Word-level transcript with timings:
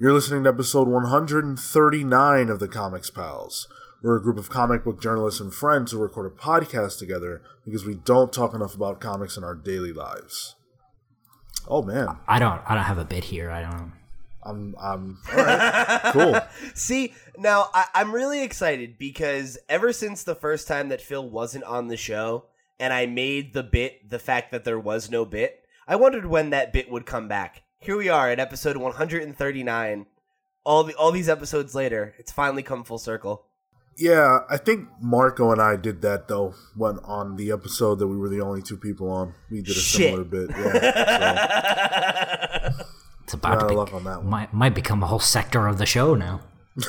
You're 0.00 0.12
listening 0.12 0.44
to 0.44 0.50
episode 0.50 0.86
139 0.86 2.48
of 2.50 2.60
the 2.60 2.68
Comics 2.68 3.10
Pals. 3.10 3.66
We're 4.00 4.18
a 4.18 4.22
group 4.22 4.38
of 4.38 4.48
comic 4.48 4.84
book 4.84 5.02
journalists 5.02 5.40
and 5.40 5.52
friends 5.52 5.90
who 5.90 5.98
record 5.98 6.26
a 6.26 6.30
podcast 6.30 7.00
together 7.00 7.42
because 7.64 7.84
we 7.84 7.96
don't 7.96 8.32
talk 8.32 8.54
enough 8.54 8.76
about 8.76 9.00
comics 9.00 9.36
in 9.36 9.42
our 9.42 9.56
daily 9.56 9.92
lives. 9.92 10.54
Oh 11.66 11.82
man, 11.82 12.16
I 12.28 12.38
don't. 12.38 12.62
I 12.64 12.76
don't 12.76 12.84
have 12.84 12.98
a 12.98 13.04
bit 13.04 13.24
here. 13.24 13.50
I 13.50 13.62
don't. 13.62 13.92
I'm. 14.44 14.76
I'm. 14.80 15.18
All 15.32 15.44
right, 15.44 16.00
cool. 16.12 16.38
See, 16.74 17.12
now 17.36 17.68
I, 17.74 17.86
I'm 17.92 18.14
really 18.14 18.44
excited 18.44 18.98
because 18.98 19.58
ever 19.68 19.92
since 19.92 20.22
the 20.22 20.36
first 20.36 20.68
time 20.68 20.90
that 20.90 21.00
Phil 21.00 21.28
wasn't 21.28 21.64
on 21.64 21.88
the 21.88 21.96
show 21.96 22.44
and 22.78 22.92
I 22.92 23.06
made 23.06 23.52
the 23.52 23.64
bit 23.64 24.08
the 24.08 24.20
fact 24.20 24.52
that 24.52 24.62
there 24.62 24.78
was 24.78 25.10
no 25.10 25.24
bit, 25.24 25.64
I 25.88 25.96
wondered 25.96 26.26
when 26.26 26.50
that 26.50 26.72
bit 26.72 26.88
would 26.88 27.04
come 27.04 27.26
back. 27.26 27.64
Here 27.80 27.96
we 27.96 28.08
are 28.08 28.28
at 28.30 28.40
episode 28.40 28.76
139. 28.76 30.06
All 30.64 30.84
the 30.84 30.94
all 30.94 31.12
these 31.12 31.28
episodes 31.28 31.74
later, 31.74 32.14
it's 32.18 32.32
finally 32.32 32.62
come 32.62 32.84
full 32.84 32.98
circle. 32.98 33.44
Yeah, 33.96 34.40
I 34.48 34.56
think 34.58 34.88
Marco 35.00 35.50
and 35.50 35.60
I 35.62 35.76
did 35.76 36.02
that 36.02 36.28
though. 36.28 36.54
When 36.76 36.98
on 37.00 37.36
the 37.36 37.50
episode 37.52 37.98
that 38.00 38.06
we 38.06 38.16
were 38.16 38.28
the 38.28 38.40
only 38.40 38.62
two 38.62 38.76
people 38.76 39.10
on, 39.10 39.34
we 39.50 39.58
did 39.62 39.76
a 39.76 39.80
Shit. 39.80 40.10
similar 40.10 40.24
bit. 40.24 40.50
Yeah, 40.50 40.60
so, 42.70 42.84
It's 43.24 43.34
about 43.34 43.58
Not 43.60 43.64
a 43.64 43.68
to 43.68 43.74
luck 43.74 43.88
be, 43.90 43.94
on 43.96 44.04
that 44.04 44.18
one. 44.18 44.28
might 44.30 44.52
might 44.54 44.74
become 44.74 45.02
a 45.02 45.06
whole 45.06 45.18
sector 45.20 45.66
of 45.66 45.78
the 45.78 45.86
show 45.86 46.14
now. 46.14 46.40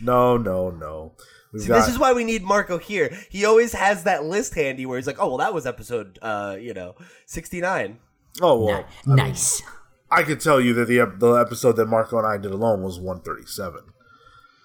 no, 0.00 0.36
no, 0.36 0.70
no. 0.70 1.12
We've 1.52 1.62
See, 1.62 1.68
got, 1.68 1.80
this 1.80 1.88
is 1.88 1.98
why 1.98 2.12
we 2.14 2.24
need 2.24 2.42
Marco 2.42 2.78
here. 2.78 3.14
He 3.30 3.44
always 3.44 3.72
has 3.74 4.04
that 4.04 4.24
list 4.24 4.54
handy 4.54 4.86
where 4.86 4.96
he's 4.98 5.06
like, 5.06 5.18
"Oh, 5.18 5.28
well, 5.28 5.38
that 5.38 5.52
was 5.52 5.66
episode, 5.66 6.18
uh, 6.22 6.56
you 6.58 6.72
know, 6.74 6.94
69." 7.26 7.98
oh 8.40 8.64
well. 8.64 8.86
Ni- 9.06 9.14
nice. 9.16 9.62
I 10.10 10.22
could 10.22 10.40
tell 10.40 10.60
you 10.60 10.72
that 10.74 10.86
the 10.88 11.04
the 11.18 11.32
episode 11.34 11.76
that 11.76 11.86
Marco 11.86 12.16
and 12.18 12.26
I 12.26 12.38
did 12.38 12.52
alone 12.52 12.82
was 12.82 12.98
137. 12.98 13.80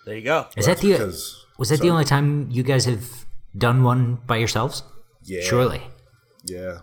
There 0.05 0.15
you 0.15 0.23
go. 0.23 0.47
Is 0.55 0.65
that 0.65 0.77
the 0.80 0.91
because- 0.93 1.45
was 1.58 1.69
that 1.69 1.81
the 1.81 1.89
only 1.89 2.05
time 2.05 2.49
you 2.52 2.63
guys 2.63 2.85
have 2.85 3.25
done 3.58 3.83
one 3.83 4.19
by 4.27 4.38
yourselves? 4.38 4.83
Yeah. 5.23 5.41
Surely. 5.41 5.81
Yeah. 6.45 6.80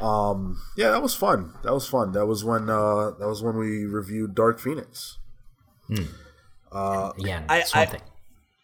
Um. 0.00 0.60
Yeah, 0.76 0.90
that 0.90 1.02
was 1.02 1.14
fun. 1.14 1.52
That 1.62 1.72
was 1.72 1.86
fun. 1.88 2.12
That 2.12 2.26
was 2.26 2.44
when. 2.44 2.68
Uh. 2.68 3.12
That 3.18 3.28
was 3.28 3.42
when 3.42 3.56
we 3.56 3.84
reviewed 3.86 4.34
Dark 4.34 4.58
Phoenix. 4.58 5.18
uh 6.70 7.12
Yeah. 7.18 7.44
I- 7.48 7.62
Swamp 7.62 7.88
I- 7.88 7.92
Thing. 7.92 8.00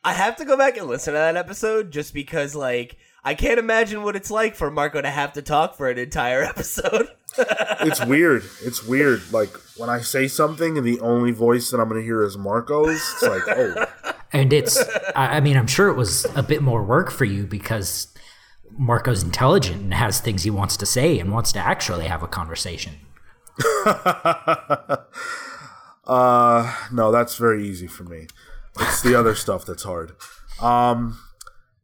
I 0.09 0.15
have 0.15 0.37
to 0.37 0.47
go 0.47 0.57
back 0.57 0.79
and 0.79 0.89
listen 0.89 1.13
to 1.13 1.19
that 1.19 1.37
episode 1.37 1.91
just 1.91 2.15
because, 2.15 2.55
like, 2.55 2.97
I 3.23 3.35
can't 3.35 3.59
imagine 3.59 4.03
what 4.03 4.17
it's 4.17 4.31
like 4.31 4.55
for 4.55 4.71
Marco 4.71 5.03
to 5.03 5.11
have 5.11 5.35
to 5.35 5.43
talk 5.43 5.77
for 5.77 5.91
an 5.91 5.99
entire 5.99 6.43
episode. 6.55 7.09
It's 7.37 8.03
weird. 8.07 8.43
It's 8.63 8.83
weird. 8.83 9.31
Like 9.35 9.51
when 9.77 9.91
I 9.91 10.01
say 10.01 10.27
something 10.27 10.79
and 10.79 10.87
the 10.87 10.99
only 11.01 11.31
voice 11.31 11.71
that 11.71 11.79
I'm 11.79 11.89
gonna 11.89 12.01
hear 12.01 12.23
is 12.23 12.39
Marco's. 12.39 12.95
It's 12.97 13.23
like, 13.23 13.43
oh, 13.49 13.85
And 14.33 14.51
it's, 14.51 14.79
I 15.15 15.37
I 15.37 15.41
mean, 15.41 15.59
I'm 15.59 15.67
sure 15.67 15.89
it 15.89 15.97
was 15.97 16.25
a 16.35 16.43
bit 16.43 16.63
more 16.63 16.83
work 16.83 17.11
for 17.11 17.27
you 17.27 17.45
because 17.45 18.09
Marco's 18.79 19.23
intelligent 19.23 19.83
and 19.83 19.93
has 19.93 20.21
things 20.21 20.43
he 20.43 20.51
wants 20.51 20.79
to 20.79 20.87
say 20.87 21.19
and 21.19 21.31
wants 21.31 21.53
to 21.53 21.59
actually 21.59 22.07
have 22.07 22.23
a 22.23 22.29
conversation. 22.29 22.95
uh, 26.07 26.75
no, 26.91 27.13
that's 27.13 27.37
very 27.37 27.69
easy 27.69 27.87
for 27.87 28.05
me. 28.05 28.27
It's 28.81 29.03
the 29.03 29.15
other 29.15 29.35
stuff 29.35 29.65
that's 29.67 29.83
hard. 29.83 30.13
Um, 30.61 31.19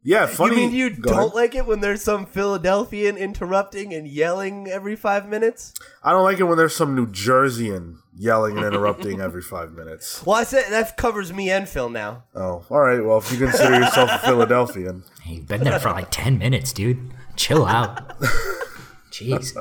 yeah, 0.02 0.26
funny. 0.26 0.56
you 0.56 0.68
mean 0.68 0.72
you 0.72 0.90
Go 0.90 1.10
don't 1.10 1.18
ahead. 1.20 1.34
like 1.34 1.54
it 1.54 1.66
when 1.66 1.80
there's 1.80 2.02
some 2.02 2.26
Philadelphian 2.26 3.16
interrupting 3.16 3.94
and 3.94 4.06
yelling 4.06 4.68
every 4.68 4.96
five 4.96 5.26
minutes? 5.28 5.72
I 6.02 6.10
don't 6.12 6.24
like 6.24 6.38
it 6.40 6.44
when 6.44 6.58
there's 6.58 6.76
some 6.76 6.94
New 6.94 7.06
Jerseyan 7.06 7.96
yelling 8.16 8.58
and 8.58 8.66
interrupting 8.66 9.20
every 9.20 9.40
five 9.42 9.72
minutes. 9.72 10.22
Well, 10.26 10.36
I 10.36 10.44
said 10.44 10.66
that 10.70 10.96
covers 10.98 11.32
me 11.32 11.50
and 11.50 11.66
Phil 11.68 11.88
now. 11.88 12.24
Oh, 12.34 12.64
all 12.68 12.80
right. 12.80 13.02
Well, 13.04 13.18
if 13.18 13.32
you 13.32 13.38
consider 13.38 13.76
yourself 13.80 14.10
a 14.10 14.18
Philadelphian, 14.18 15.04
You've 15.26 15.46
been 15.48 15.64
there 15.64 15.80
for 15.80 15.90
like 15.90 16.08
10 16.10 16.36
minutes, 16.38 16.72
dude. 16.74 17.12
Chill 17.36 17.64
out. 17.64 18.18
Jeez. 19.10 19.56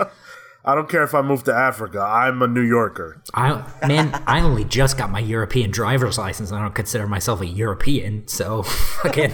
I 0.65 0.75
don't 0.75 0.87
care 0.87 1.03
if 1.03 1.13
I 1.13 1.21
move 1.21 1.43
to 1.43 1.53
Africa. 1.53 1.99
I'm 1.99 2.41
a 2.41 2.47
New 2.47 2.61
Yorker. 2.61 3.21
I 3.33 3.65
man, 3.85 4.23
I 4.25 4.39
only 4.41 4.63
just 4.63 4.97
got 4.97 5.09
my 5.11 5.19
European 5.19 5.71
driver's 5.71 6.17
license. 6.17 6.51
I 6.51 6.61
don't 6.61 6.73
consider 6.73 7.05
myself 7.07 7.41
a 7.41 7.45
European, 7.45 8.27
so 8.27 8.63
fucking 9.01 9.33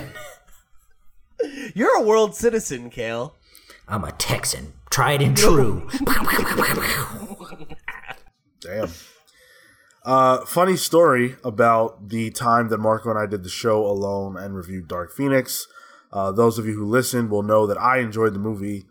You're 1.75 1.97
a 1.97 2.03
world 2.03 2.35
citizen, 2.35 2.89
Cale. 2.89 3.35
I'm 3.87 4.03
a 4.03 4.11
Texan. 4.13 4.73
Tried 4.89 5.21
and 5.21 5.37
true. 5.37 5.87
Damn. 8.61 8.89
Uh, 10.03 10.45
funny 10.45 10.75
story 10.75 11.35
about 11.43 12.09
the 12.09 12.31
time 12.31 12.69
that 12.69 12.79
Marco 12.79 13.09
and 13.09 13.19
I 13.19 13.25
did 13.25 13.43
the 13.43 13.49
show 13.49 13.85
alone 13.85 14.37
and 14.37 14.55
reviewed 14.55 14.87
Dark 14.87 15.11
Phoenix. 15.13 15.67
Uh, 16.11 16.31
those 16.31 16.57
of 16.57 16.65
you 16.65 16.73
who 16.73 16.85
listened 16.85 17.29
will 17.29 17.43
know 17.43 17.67
that 17.67 17.79
I 17.79 17.99
enjoyed 17.99 18.33
the 18.33 18.39
movie 18.39 18.85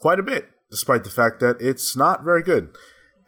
quite 0.00 0.18
a 0.18 0.24
bit, 0.24 0.48
despite 0.74 1.04
the 1.04 1.10
fact 1.20 1.38
that 1.38 1.56
it's 1.60 1.96
not 1.96 2.24
very 2.24 2.42
good. 2.42 2.68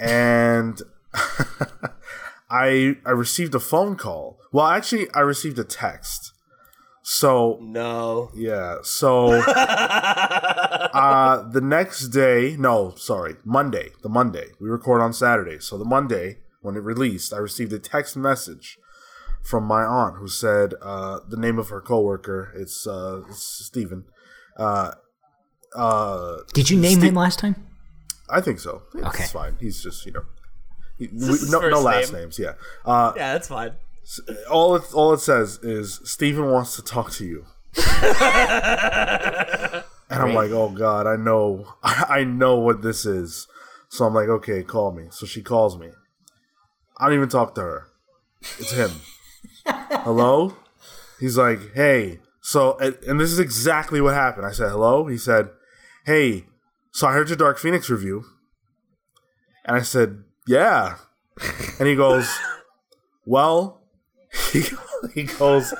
And 0.00 0.82
I 2.50 2.96
I 3.06 3.10
received 3.10 3.54
a 3.54 3.60
phone 3.60 3.96
call. 3.96 4.40
Well, 4.52 4.66
actually, 4.66 5.08
I 5.14 5.20
received 5.20 5.58
a 5.60 5.64
text. 5.64 6.32
So 7.02 7.58
No. 7.62 8.30
yeah, 8.34 8.78
so 8.82 9.40
uh, 9.46 11.48
the 11.48 11.60
next 11.60 12.08
day, 12.08 12.56
no, 12.58 12.94
sorry, 12.96 13.36
Monday, 13.44 13.90
the 14.02 14.08
Monday. 14.08 14.48
We 14.60 14.68
record 14.68 15.00
on 15.00 15.12
Saturday. 15.12 15.60
So 15.60 15.78
the 15.78 15.84
Monday, 15.84 16.38
when 16.62 16.74
it 16.74 16.82
released, 16.82 17.32
I 17.32 17.38
received 17.38 17.72
a 17.72 17.78
text 17.78 18.16
message 18.16 18.76
from 19.40 19.62
my 19.64 19.84
aunt 19.84 20.16
who 20.16 20.26
said 20.26 20.74
uh, 20.82 21.20
the 21.28 21.36
name 21.36 21.60
of 21.60 21.68
her 21.68 21.80
coworker. 21.80 22.52
It's, 22.56 22.88
uh, 22.88 23.22
it's 23.28 23.64
Stephen. 23.64 24.06
Uh, 24.56 24.94
uh, 25.76 26.38
Did 26.54 26.70
you 26.70 26.78
name 26.80 26.98
Ste- 27.00 27.04
him 27.04 27.14
last 27.14 27.38
time? 27.38 27.56
I 28.28 28.40
think 28.40 28.58
so. 28.58 28.82
It's 28.94 29.04
Okay. 29.06 29.24
fine. 29.24 29.56
He's 29.60 29.82
just, 29.82 30.04
you 30.06 30.12
know, 30.12 30.22
he, 30.98 31.08
we, 31.12 31.38
no, 31.50 31.60
no 31.68 31.80
last 31.80 32.12
name. 32.12 32.22
names. 32.22 32.38
Yeah. 32.38 32.54
Uh, 32.84 33.12
Yeah, 33.16 33.34
that's 33.34 33.48
fine. 33.48 33.72
all 34.50 34.74
it 34.76 34.82
all 34.94 35.12
it 35.12 35.20
says 35.20 35.58
is 35.62 36.00
Steven 36.04 36.50
wants 36.50 36.76
to 36.76 36.82
talk 36.82 37.10
to 37.12 37.24
you. 37.24 37.44
and 37.76 39.84
I'm 40.22 40.34
like, 40.34 40.50
oh 40.50 40.70
god, 40.70 41.06
I 41.06 41.16
know, 41.16 41.66
I 41.82 42.24
know 42.24 42.56
what 42.56 42.82
this 42.82 43.04
is. 43.06 43.46
So 43.88 44.04
I'm 44.04 44.14
like, 44.14 44.28
okay, 44.28 44.62
call 44.62 44.92
me. 44.92 45.06
So 45.10 45.26
she 45.26 45.42
calls 45.42 45.78
me. 45.78 45.90
I 46.98 47.06
don't 47.06 47.14
even 47.16 47.28
talk 47.28 47.54
to 47.56 47.60
her. 47.60 47.88
It's 48.58 48.72
him. 48.72 48.90
hello. 49.66 50.56
He's 51.20 51.36
like, 51.38 51.74
hey. 51.74 52.20
So 52.40 52.76
and, 52.78 52.96
and 53.06 53.20
this 53.20 53.30
is 53.32 53.38
exactly 53.38 54.00
what 54.00 54.14
happened. 54.14 54.46
I 54.46 54.52
said 54.52 54.70
hello. 54.70 55.06
He 55.06 55.18
said, 55.18 55.50
hey. 56.06 56.46
So 56.92 57.06
I 57.06 57.12
heard 57.12 57.28
your 57.28 57.36
Dark 57.36 57.58
Phoenix 57.58 57.90
review. 57.90 58.24
And 59.64 59.76
I 59.76 59.82
said, 59.82 60.24
yeah. 60.46 60.96
And 61.78 61.86
he 61.86 61.94
goes, 61.94 62.32
well, 63.26 63.82
he, 64.52 64.62
he 65.14 65.24
goes, 65.24 65.74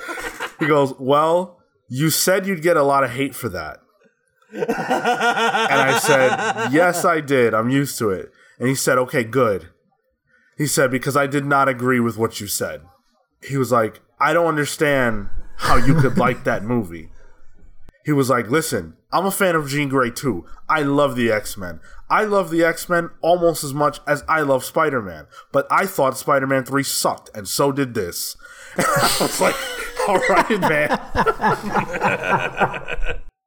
he 0.59 0.67
goes, 0.67 0.93
well, 0.99 1.59
you 1.89 2.09
said 2.09 2.45
you'd 2.45 2.61
get 2.61 2.77
a 2.77 2.83
lot 2.83 3.03
of 3.03 3.11
hate 3.11 3.33
for 3.33 3.49
that. 3.49 3.79
and 4.51 4.65
I 4.69 5.97
said, 5.99 6.71
yes, 6.71 7.05
I 7.05 7.21
did. 7.21 7.53
I'm 7.53 7.69
used 7.69 7.97
to 7.99 8.09
it. 8.09 8.31
And 8.59 8.67
he 8.67 8.75
said, 8.75 8.97
okay, 8.97 9.23
good. 9.23 9.69
He 10.57 10.67
said, 10.67 10.91
because 10.91 11.15
I 11.15 11.27
did 11.27 11.45
not 11.45 11.69
agree 11.69 11.99
with 11.99 12.17
what 12.17 12.41
you 12.41 12.47
said. 12.47 12.81
He 13.41 13.57
was 13.57 13.71
like, 13.71 14.01
I 14.19 14.33
don't 14.33 14.47
understand 14.47 15.29
how 15.57 15.77
you 15.77 15.93
could 15.95 16.17
like 16.17 16.43
that 16.43 16.63
movie. 16.63 17.09
He 18.03 18.11
was 18.11 18.29
like, 18.29 18.49
listen, 18.49 18.96
I'm 19.11 19.25
a 19.25 19.31
fan 19.31 19.55
of 19.55 19.67
Jean 19.69 19.89
Grey 19.89 20.11
too. 20.11 20.45
I 20.67 20.81
love 20.83 21.15
the 21.15 21.31
X 21.31 21.57
Men. 21.57 21.79
I 22.09 22.23
love 22.23 22.49
the 22.49 22.63
X 22.63 22.89
Men 22.89 23.09
almost 23.21 23.63
as 23.63 23.73
much 23.73 23.99
as 24.07 24.23
I 24.27 24.41
love 24.41 24.63
Spider 24.65 25.01
Man. 25.01 25.27
But 25.51 25.65
I 25.71 25.85
thought 25.85 26.17
Spider 26.17 26.47
Man 26.47 26.63
3 26.65 26.83
sucked, 26.83 27.29
and 27.35 27.47
so 27.47 27.71
did 27.71 27.93
this. 27.93 28.35
I 28.77 29.17
was 29.21 29.39
like, 29.41 29.55
all 30.07 30.17
right, 30.29 30.59
man. 30.59 30.99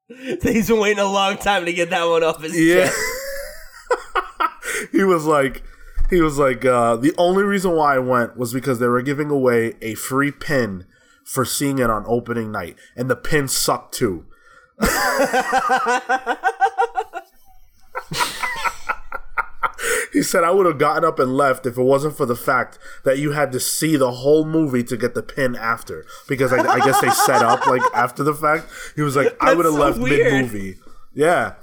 He's 0.43 0.69
been 0.69 0.81
waiting 0.81 0.99
a 0.99 1.05
long 1.07 1.37
time 1.39 1.65
to 1.67 1.73
get 1.73 1.91
that 1.91 2.05
one 2.05 2.23
off 2.25 2.43
his 2.43 2.59
Yeah. 2.59 2.87
chest. 2.87 2.99
he 4.93 5.05
was 5.05 5.25
like, 5.25 5.63
he 6.11 6.21
was 6.21 6.39
like, 6.39 6.65
uh, 6.65 6.97
the 6.97 7.15
only 7.17 7.45
reason 7.45 7.73
why 7.73 7.95
I 7.95 7.99
went 8.01 8.37
was 8.37 8.53
because 8.53 8.79
they 8.81 8.89
were 8.89 9.03
giving 9.03 9.31
away 9.31 9.75
a 9.81 9.95
free 9.95 10.33
pin 10.33 10.85
for 11.25 11.45
seeing 11.45 11.79
it 11.79 11.89
on 11.91 12.05
opening 12.09 12.51
night, 12.51 12.77
and 12.97 13.09
the 13.09 13.17
pin 13.17 13.47
sucked 13.47 13.95
too. 13.95 14.25
he 20.13 20.23
said 20.23 20.45
I 20.45 20.51
would 20.51 20.67
have 20.67 20.79
gotten 20.79 21.05
up 21.05 21.19
and 21.19 21.37
left 21.37 21.67
if 21.67 21.77
it 21.77 21.83
wasn't 21.83 22.17
for 22.17 22.27
the 22.27 22.37
fact 22.37 22.79
that 23.05 23.19
you 23.19 23.33
had 23.33 23.53
to 23.53 23.61
see 23.61 23.97
the 23.97 24.11
whole 24.11 24.45
movie 24.45 24.83
to 24.85 24.97
get 24.97 25.15
the 25.15 25.23
pin 25.23 25.57
after 25.57 26.05
because 26.29 26.53
I, 26.53 26.67
I 26.67 26.81
guess 26.81 27.01
they 27.01 27.11
set 27.11 27.43
up 27.43 27.67
like 27.67 27.83
after 27.95 28.23
the 28.23 28.35
fact. 28.35 28.67
He 28.97 29.03
was 29.03 29.17
like, 29.17 29.37
I 29.41 29.55
would 29.55 29.65
have 29.65 29.75
so 29.75 29.81
left 29.81 29.99
mid 29.99 30.33
movie. 30.33 30.77
Yeah. 31.15 31.55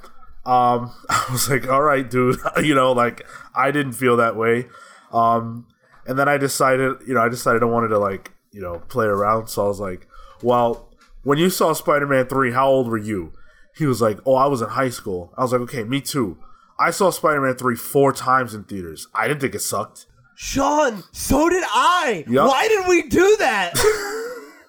Um, 0.45 0.93
I 1.09 1.25
was 1.31 1.49
like, 1.49 1.67
all 1.67 1.81
right, 1.81 2.09
dude. 2.09 2.37
you 2.63 2.75
know, 2.75 2.91
like 2.91 3.25
I 3.53 3.71
didn't 3.71 3.93
feel 3.93 4.17
that 4.17 4.35
way. 4.35 4.67
Um, 5.11 5.67
and 6.05 6.17
then 6.17 6.29
I 6.29 6.37
decided, 6.37 6.97
you 7.05 7.13
know, 7.13 7.21
I 7.21 7.29
decided 7.29 7.63
I 7.63 7.65
wanted 7.65 7.89
to 7.89 7.99
like, 7.99 8.31
you 8.51 8.61
know, 8.61 8.79
play 8.87 9.05
around. 9.05 9.47
So 9.47 9.65
I 9.65 9.67
was 9.67 9.79
like, 9.79 10.07
well, 10.41 10.86
when 11.27 11.37
you 11.37 11.49
saw 11.49 11.73
Spider 11.73 12.07
Man 12.07 12.25
3, 12.25 12.53
how 12.53 12.69
old 12.69 12.87
were 12.87 12.97
you? 12.97 13.33
He 13.75 13.85
was 13.85 14.01
like, 14.01 14.17
oh, 14.25 14.35
I 14.35 14.45
was 14.45 14.61
in 14.61 14.69
high 14.69 14.87
school. 14.87 15.33
I 15.37 15.41
was 15.41 15.51
like, 15.51 15.59
okay, 15.59 15.83
me 15.83 15.99
too. 15.99 16.37
I 16.79 16.89
saw 16.91 17.09
Spider 17.09 17.41
Man 17.41 17.55
3 17.55 17.75
four 17.75 18.13
times 18.13 18.53
in 18.53 18.63
theaters. 18.63 19.09
I 19.13 19.27
didn't 19.27 19.41
think 19.41 19.53
it 19.53 19.59
sucked. 19.59 20.05
Sean, 20.37 21.03
so 21.11 21.49
did 21.49 21.65
I. 21.67 22.23
Yup. 22.29 22.47
Why 22.47 22.69
did 22.69 22.87
we 22.87 23.09
do 23.09 23.35
that? 23.39 23.73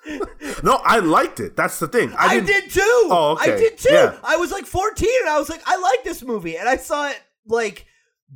No, 0.65 0.81
I 0.85 0.99
liked 0.99 1.39
it. 1.39 1.55
That's 1.55 1.79
the 1.79 1.87
thing. 1.87 2.13
I, 2.19 2.39
I, 2.39 2.41
did 2.41 2.71
too. 2.71 2.81
Oh, 3.11 3.37
okay. 3.39 3.53
I 3.53 3.57
did 3.57 3.79
too. 3.79 3.93
Yeah. 3.93 4.19
I 4.25 4.37
was 4.37 4.51
like 4.51 4.67
14 4.67 5.09
and 5.21 5.29
I 5.29 5.39
was 5.39 5.49
like, 5.49 5.63
I 5.67 5.77
like 5.77 6.03
this 6.03 6.23
movie. 6.23 6.57
And 6.57 6.69
I 6.69 6.77
saw 6.77 7.09
it 7.11 7.21
like 7.47 7.87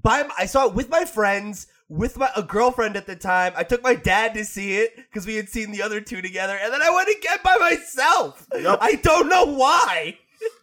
by 0.00 0.28
I 0.38 0.46
saw 0.46 0.66
it 0.68 0.75
with 0.75 0.88
my 0.88 1.04
friends, 1.04 1.66
with 1.92 2.16
my 2.16 2.30
a 2.34 2.42
girlfriend 2.42 2.96
at 2.96 3.06
the 3.06 3.14
time. 3.14 3.52
I 3.54 3.64
took 3.64 3.82
my 3.82 3.94
dad 3.94 4.32
to 4.34 4.46
see 4.46 4.78
it 4.78 4.96
because 4.96 5.26
we 5.26 5.36
had 5.36 5.50
seen 5.50 5.72
the 5.72 5.82
other 5.82 6.00
two 6.00 6.22
together, 6.22 6.58
and 6.60 6.72
then 6.72 6.80
I 6.80 6.88
went 6.88 7.08
again 7.08 7.36
by 7.44 7.58
myself. 7.58 8.46
Yup. 8.58 8.78
I 8.80 8.94
don't 8.94 9.28
know 9.28 9.44
why. 9.44 10.18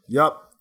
Yup. 0.08 0.52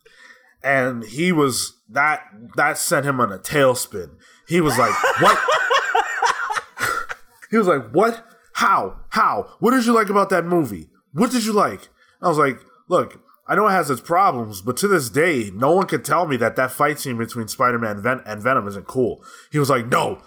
And 0.62 1.04
he 1.04 1.32
was 1.32 1.78
that 1.88 2.22
that 2.56 2.76
sent 2.76 3.06
him 3.06 3.18
on 3.18 3.32
a 3.32 3.38
tailspin. 3.38 4.10
He 4.46 4.60
was 4.60 4.76
like, 4.76 4.92
"What?" 5.20 5.38
he 7.50 7.56
was 7.56 7.66
like, 7.66 7.90
"What? 7.90 8.22
How? 8.54 9.00
How? 9.10 9.54
What 9.60 9.70
did 9.70 9.86
you 9.86 9.94
like 9.94 10.10
about 10.10 10.28
that 10.30 10.44
movie? 10.44 10.90
What 11.12 11.30
did 11.30 11.46
you 11.46 11.54
like?" 11.54 11.88
I 12.20 12.28
was 12.28 12.36
like, 12.36 12.60
"Look, 12.88 13.22
I 13.46 13.54
know 13.54 13.68
it 13.68 13.72
has 13.72 13.88
its 13.88 14.02
problems, 14.02 14.60
but 14.60 14.76
to 14.78 14.88
this 14.88 15.08
day, 15.08 15.50
no 15.54 15.72
one 15.72 15.86
can 15.86 16.02
tell 16.02 16.26
me 16.26 16.36
that 16.38 16.56
that 16.56 16.72
fight 16.72 16.98
scene 16.98 17.16
between 17.16 17.48
Spider-Man 17.48 17.92
and, 17.92 18.02
Ven- 18.02 18.22
and 18.26 18.42
Venom 18.42 18.68
isn't 18.68 18.86
cool." 18.86 19.24
He 19.50 19.58
was 19.58 19.70
like, 19.70 19.86
"No." 19.86 20.20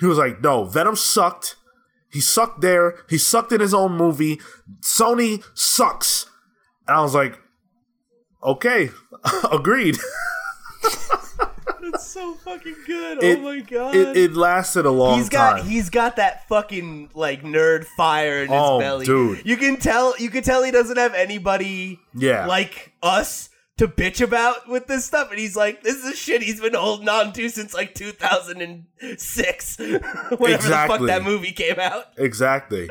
He 0.00 0.06
was 0.06 0.18
like, 0.18 0.40
"No, 0.42 0.64
Venom 0.64 0.96
sucked. 0.96 1.56
He 2.10 2.20
sucked 2.20 2.60
there. 2.60 2.96
He 3.08 3.18
sucked 3.18 3.52
in 3.52 3.60
his 3.60 3.74
own 3.74 3.92
movie. 3.96 4.40
Sony 4.80 5.42
sucks." 5.54 6.26
And 6.86 6.96
I 6.96 7.00
was 7.02 7.14
like, 7.14 7.38
"Okay, 8.42 8.90
agreed." 9.52 9.96
It's 11.80 12.06
so 12.08 12.34
fucking 12.34 12.76
good. 12.86 13.18
Oh 13.22 13.26
it- 13.26 13.38
oh 13.38 13.42
my 13.42 13.60
god. 13.60 13.94
it, 13.94 14.16
it 14.16 14.34
lasted 14.34 14.84
a 14.84 14.90
long 14.90 15.18
He's 15.18 15.28
got 15.30 15.58
time. 15.58 15.66
he's 15.66 15.88
got 15.90 16.16
that 16.16 16.46
fucking 16.48 17.10
like 17.14 17.42
nerd 17.42 17.84
fire 17.96 18.42
in 18.42 18.50
his 18.50 18.60
Oh, 18.60 18.78
belly. 18.78 19.06
dude. 19.06 19.42
You 19.46 19.56
can 19.56 19.76
tell 19.78 20.14
you 20.18 20.28
can 20.28 20.42
tell 20.42 20.62
he 20.62 20.70
doesn't 20.70 20.98
have 20.98 21.14
anybody 21.14 21.98
Yeah. 22.14 22.46
like 22.46 22.92
us 23.02 23.48
to 23.78 23.88
bitch 23.88 24.20
about 24.20 24.68
with 24.68 24.86
this 24.88 25.06
stuff 25.06 25.30
and 25.30 25.38
he's 25.38 25.56
like 25.56 25.82
this 25.82 26.04
is 26.04 26.18
shit 26.18 26.42
he's 26.42 26.60
been 26.60 26.74
holding 26.74 27.08
on 27.08 27.32
to 27.32 27.48
since 27.48 27.72
like 27.72 27.94
2006 27.94 29.78
whenever 29.78 30.68
the 30.68 30.84
fuck 30.86 31.00
that 31.06 31.22
movie 31.22 31.52
came 31.52 31.78
out. 31.78 32.06
exactly. 32.18 32.90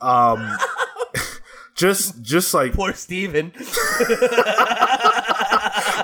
Um, 0.00 0.56
just 1.74 2.22
just 2.22 2.52
like 2.52 2.74
Poor 2.74 2.92
Steven. 2.92 3.52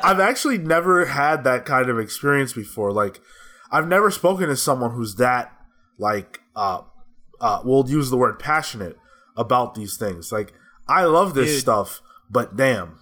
I've 0.02 0.20
actually 0.20 0.58
never 0.58 1.06
had 1.06 1.44
that 1.44 1.64
kind 1.66 1.90
of 1.90 1.98
experience 1.98 2.52
before. 2.52 2.92
Like, 2.92 3.20
I've 3.70 3.88
never 3.88 4.10
spoken 4.10 4.48
to 4.48 4.56
someone 4.56 4.92
who's 4.92 5.16
that 5.16 5.52
like 5.98 6.40
uh 6.56 6.82
uh. 7.40 7.60
We'll 7.64 7.88
use 7.88 8.08
the 8.10 8.16
word 8.16 8.38
passionate 8.38 8.96
about 9.36 9.74
these 9.74 9.96
things. 9.96 10.32
Like, 10.32 10.54
I 10.86 11.04
love 11.04 11.34
this 11.34 11.50
Dude. 11.50 11.60
stuff, 11.60 12.00
but 12.30 12.56
damn, 12.56 13.00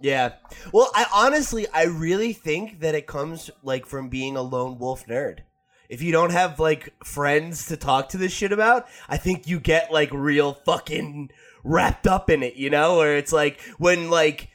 Yeah. 0.00 0.32
Well, 0.72 0.90
I 0.94 1.06
honestly, 1.12 1.66
I 1.68 1.84
really 1.84 2.32
think 2.32 2.80
that 2.80 2.94
it 2.94 3.06
comes 3.06 3.50
like 3.62 3.86
from 3.86 4.08
being 4.08 4.36
a 4.36 4.42
lone 4.42 4.78
wolf 4.78 5.06
nerd. 5.06 5.40
If 5.88 6.02
you 6.02 6.12
don't 6.12 6.30
have 6.30 6.60
like 6.60 6.94
friends 7.04 7.66
to 7.66 7.76
talk 7.76 8.10
to 8.10 8.16
this 8.16 8.32
shit 8.32 8.52
about, 8.52 8.86
I 9.08 9.16
think 9.16 9.48
you 9.48 9.58
get 9.60 9.92
like 9.92 10.10
real 10.12 10.54
fucking 10.54 11.30
wrapped 11.64 12.06
up 12.06 12.30
in 12.30 12.42
it, 12.42 12.54
you 12.54 12.70
know? 12.70 12.98
Where 12.98 13.16
it's 13.16 13.32
like 13.32 13.60
when 13.78 14.08
like 14.10 14.50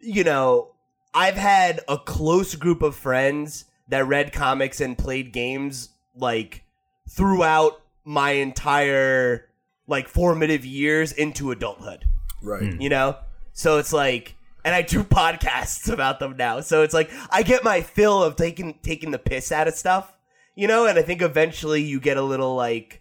you 0.00 0.24
know, 0.24 0.72
I've 1.14 1.36
had 1.36 1.80
a 1.88 1.96
close 1.96 2.56
group 2.56 2.82
of 2.82 2.96
friends 2.96 3.66
that 3.88 4.06
read 4.06 4.32
comics 4.32 4.80
and 4.80 4.98
played 4.98 5.32
games 5.32 5.90
like 6.16 6.64
throughout 7.08 7.80
my 8.04 8.32
entire 8.32 9.48
like 9.86 10.08
formative 10.08 10.64
years 10.64 11.12
into 11.12 11.50
adulthood 11.50 12.04
right? 12.42 12.80
you 12.80 12.88
know 12.88 13.16
so 13.52 13.78
it's 13.78 13.92
like 13.92 14.34
and 14.64 14.74
i 14.74 14.82
do 14.82 15.02
podcasts 15.20 15.92
about 15.92 16.18
them 16.20 16.36
now. 16.36 16.60
So 16.60 16.82
it's 16.82 16.94
like 16.94 17.10
i 17.30 17.42
get 17.42 17.64
my 17.64 17.80
fill 17.82 18.22
of 18.22 18.36
taking 18.36 18.78
taking 18.82 19.10
the 19.10 19.18
piss 19.18 19.50
out 19.52 19.68
of 19.68 19.74
stuff 19.74 20.12
you 20.54 20.68
know? 20.68 20.86
And 20.86 20.98
i 20.98 21.02
think 21.02 21.22
eventually 21.22 21.82
you 21.82 21.98
get 22.00 22.16
a 22.16 22.22
little 22.22 22.54
like 22.54 23.00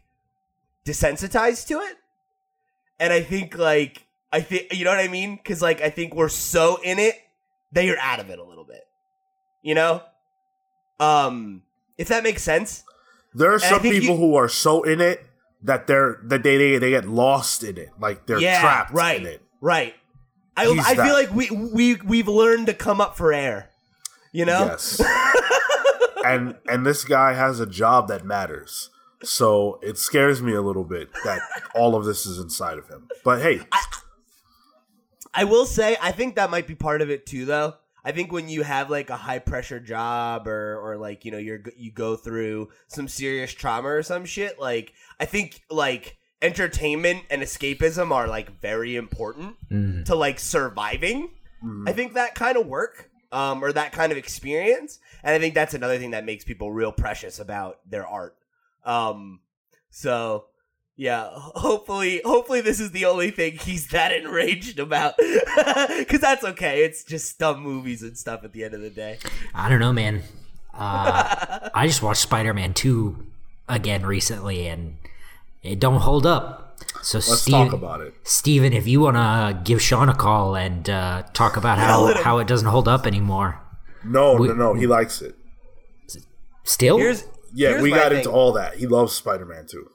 desensitized 0.86 1.68
to 1.68 1.80
it. 1.80 1.98
And 3.00 3.12
i 3.14 3.22
think 3.22 3.58
like 3.58 4.06
i 4.32 4.42
think 4.42 4.74
you 4.74 4.86
know 4.86 4.92
what 4.92 5.00
i 5.00 5.08
mean? 5.08 5.36
Because 5.36 5.62
like 5.62 5.82
i 5.82 5.90
think 5.90 6.16
we're 6.16 6.30
so 6.30 6.80
in 6.84 7.00
it 7.00 7.16
that 7.74 7.86
you're 7.86 8.00
out 8.00 8.20
of 8.20 8.30
it 8.30 8.40
a 8.40 8.44
little 8.44 8.64
bit 8.66 8.84
you 9.64 9.76
know? 9.76 10.02
Um 11.00 11.64
if 11.98 12.08
that 12.08 12.24
makes 12.24 12.42
sense. 12.42 12.84
There 13.34 13.54
are 13.54 13.60
some 13.60 13.82
people 13.82 14.00
you- 14.02 14.16
who 14.18 14.36
are 14.36 14.50
so 14.50 14.84
in 14.84 15.00
it 15.02 15.24
that 15.64 15.86
they're 15.88 16.20
that 16.24 16.42
they 16.44 16.58
they, 16.58 16.78
they 16.80 16.90
get 16.90 17.08
lost 17.08 17.64
in 17.64 17.78
it, 17.78 17.90
like 18.00 18.26
they're 18.26 18.40
yeah 18.40 18.62
trapped 18.62 18.92
right 18.94 19.22
in 19.22 19.28
it. 19.28 19.42
right 19.62 19.94
I, 20.58 20.68
I 20.86 20.96
feel 20.96 21.14
like 21.14 21.34
we 21.34 21.50
we 21.50 21.96
we've 21.96 22.28
learned 22.28 22.68
to 22.68 22.74
come 22.74 23.00
up 23.02 23.18
for 23.18 23.32
air 23.34 23.70
you 24.32 24.46
know 24.46 24.66
Yes. 24.66 25.02
and 26.26 26.56
and 26.68 26.86
this 26.86 27.04
guy 27.04 27.34
has 27.34 27.60
a 27.60 27.66
job 27.66 28.08
that 28.08 28.26
matters. 28.26 28.90
So 29.24 29.80
it 29.84 29.98
scares 29.98 30.42
me 30.42 30.54
a 30.54 30.62
little 30.62 30.84
bit 30.84 31.10
that 31.24 31.42
all 31.76 31.96
of 31.96 32.06
this 32.06 32.26
is 32.26 32.40
inside 32.40 32.78
of 32.78 32.88
him. 32.88 33.08
But 33.24 33.42
hey, 33.42 33.62
I 35.34 35.44
will 35.44 35.66
say, 35.66 35.96
I 36.02 36.12
think 36.12 36.36
that 36.36 36.50
might 36.50 36.68
be 36.68 36.76
part 36.76 37.02
of 37.02 37.10
it 37.10 37.26
too, 37.26 37.46
though. 37.46 37.76
I 38.04 38.12
think 38.14 38.32
when 38.32 38.50
you 38.50 38.64
have 38.64 38.90
like 38.90 39.12
a 39.12 39.16
high 39.16 39.38
pressure 39.38 39.80
job 39.80 40.48
or 40.48 40.80
or 40.80 40.98
like 40.98 41.24
you 41.24 41.32
know 41.32 41.38
you're 41.38 41.62
you 41.78 41.92
go 41.92 42.16
through 42.16 42.70
some 42.88 43.08
serious 43.08 43.54
trauma 43.54 43.90
or 43.90 44.04
some 44.04 44.26
shit, 44.26 44.60
like 44.60 44.94
I 45.20 45.26
think 45.26 45.62
like 45.70 46.18
entertainment 46.42 47.24
and 47.30 47.42
escapism 47.42 48.12
are 48.12 48.28
like 48.28 48.60
very 48.62 48.96
important 48.96 49.56
Mm. 49.72 50.06
to 50.06 50.16
like 50.16 50.40
surviving. 50.40 51.30
mm, 51.64 51.88
I 51.88 51.94
think 51.94 52.14
that 52.14 52.36
kind 52.36 52.58
of 52.58 52.66
work 52.68 53.10
um, 53.32 53.64
or 53.64 53.72
that 53.72 53.92
kind 53.94 54.12
of 54.12 54.18
experience, 54.18 55.00
and 55.24 55.34
I 55.36 55.40
think 55.40 55.54
that's 55.56 55.74
another 55.74 55.98
thing 55.98 56.12
that 56.12 56.26
makes 56.26 56.44
people 56.44 56.72
real 56.72 56.92
precious 56.92 57.40
about 57.40 57.80
their 57.90 58.06
art. 58.06 58.36
Um, 58.84 59.40
so 59.90 60.46
yeah, 60.98 61.30
hopefully, 61.34 62.22
hopefully 62.26 62.62
this 62.62 62.80
is 62.80 62.92
the 62.92 63.06
only 63.06 63.32
thing 63.32 63.54
he's 63.58 63.88
that 63.90 64.12
enraged 64.12 64.78
about, 64.80 65.14
because 65.98 66.20
that's 66.20 66.44
okay. 66.44 66.84
It's 66.84 67.04
just 67.04 67.40
dumb 67.40 67.62
movies 67.62 68.02
and 68.04 68.18
stuff 68.18 68.44
at 68.44 68.52
the 68.52 68.64
end 68.64 68.74
of 68.74 68.82
the 68.82 68.90
day. 68.90 69.18
I 69.56 69.70
don't 69.70 69.80
know, 69.80 69.94
man. 69.94 70.22
Uh, 70.74 71.70
I 71.74 71.88
just 71.88 72.02
watched 72.04 72.22
Spider 72.22 72.54
Man 72.54 72.74
2 72.74 73.26
again 73.70 74.06
recently, 74.06 74.68
and 74.68 74.98
it 75.64 75.80
don't 75.80 76.02
hold 76.02 76.26
up. 76.26 76.80
So, 77.04 77.18
let's 77.18 77.42
Steve, 77.42 77.52
talk 77.54 77.74
about 77.74 78.02
it. 78.02 78.14
Steven, 78.24 78.74
if 78.74 78.88
you 78.88 79.02
want 79.02 79.18
to 79.18 79.60
give 79.64 79.82
Sean 79.82 80.10
a 80.10 80.16
call 80.16 80.56
and 80.56 80.90
uh, 80.90 81.24
talk 81.34 81.58
about 81.58 81.78
how, 81.78 82.14
how 82.24 82.38
it 82.40 82.48
doesn't 82.48 82.68
hold 82.68 82.88
up 82.88 83.06
anymore. 83.08 83.60
No, 84.04 84.38
no, 84.38 84.54
no. 84.54 84.74
He 84.74 84.88
likes 84.88 85.22
it. 85.22 85.36
Still? 86.64 86.98
Here's 86.98 87.24
Yeah, 87.54 87.70
here's 87.70 87.82
we 87.82 87.90
got 87.92 88.10
thing. 88.10 88.20
into 88.20 88.32
all 88.32 88.54
that. 88.54 88.76
He 88.76 88.88
loves 88.88 89.14
Spider 89.14 89.46
Man 89.46 89.66
too. 89.68 89.90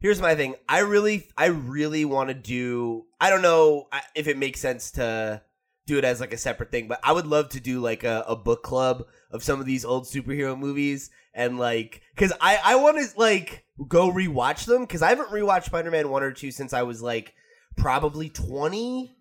here's 0.00 0.20
my 0.20 0.34
thing. 0.34 0.54
I 0.68 0.80
really, 0.80 1.28
I 1.36 1.46
really 1.46 2.04
want 2.04 2.28
to 2.28 2.34
do. 2.34 3.06
I 3.20 3.30
don't 3.30 3.42
know 3.42 3.88
if 4.14 4.26
it 4.28 4.36
makes 4.36 4.60
sense 4.60 4.90
to 4.92 5.42
do 5.86 5.98
it 5.98 6.04
as 6.04 6.20
like 6.20 6.32
a 6.32 6.38
separate 6.38 6.70
thing, 6.70 6.88
but 6.88 7.00
I 7.02 7.12
would 7.12 7.26
love 7.26 7.48
to 7.50 7.60
do 7.60 7.80
like 7.80 8.04
a, 8.04 8.24
a 8.28 8.36
book 8.36 8.62
club 8.62 9.04
of 9.36 9.44
some 9.44 9.60
of 9.60 9.66
these 9.66 9.84
old 9.84 10.04
superhero 10.06 10.58
movies 10.58 11.10
and 11.32 11.58
like, 11.58 12.00
cause 12.16 12.32
I 12.40 12.58
I 12.64 12.74
want 12.76 12.96
to 12.98 13.18
like 13.18 13.64
go 13.86 14.10
rewatch 14.10 14.64
them 14.66 14.82
because 14.82 15.02
I 15.02 15.10
haven't 15.10 15.28
rewatched 15.28 15.64
Spider 15.64 15.90
Man 15.90 16.08
one 16.10 16.22
or 16.24 16.32
two 16.32 16.50
since 16.50 16.72
I 16.72 16.82
was 16.82 17.00
like 17.02 17.34
probably 17.76 18.28
twenty. 18.30 19.12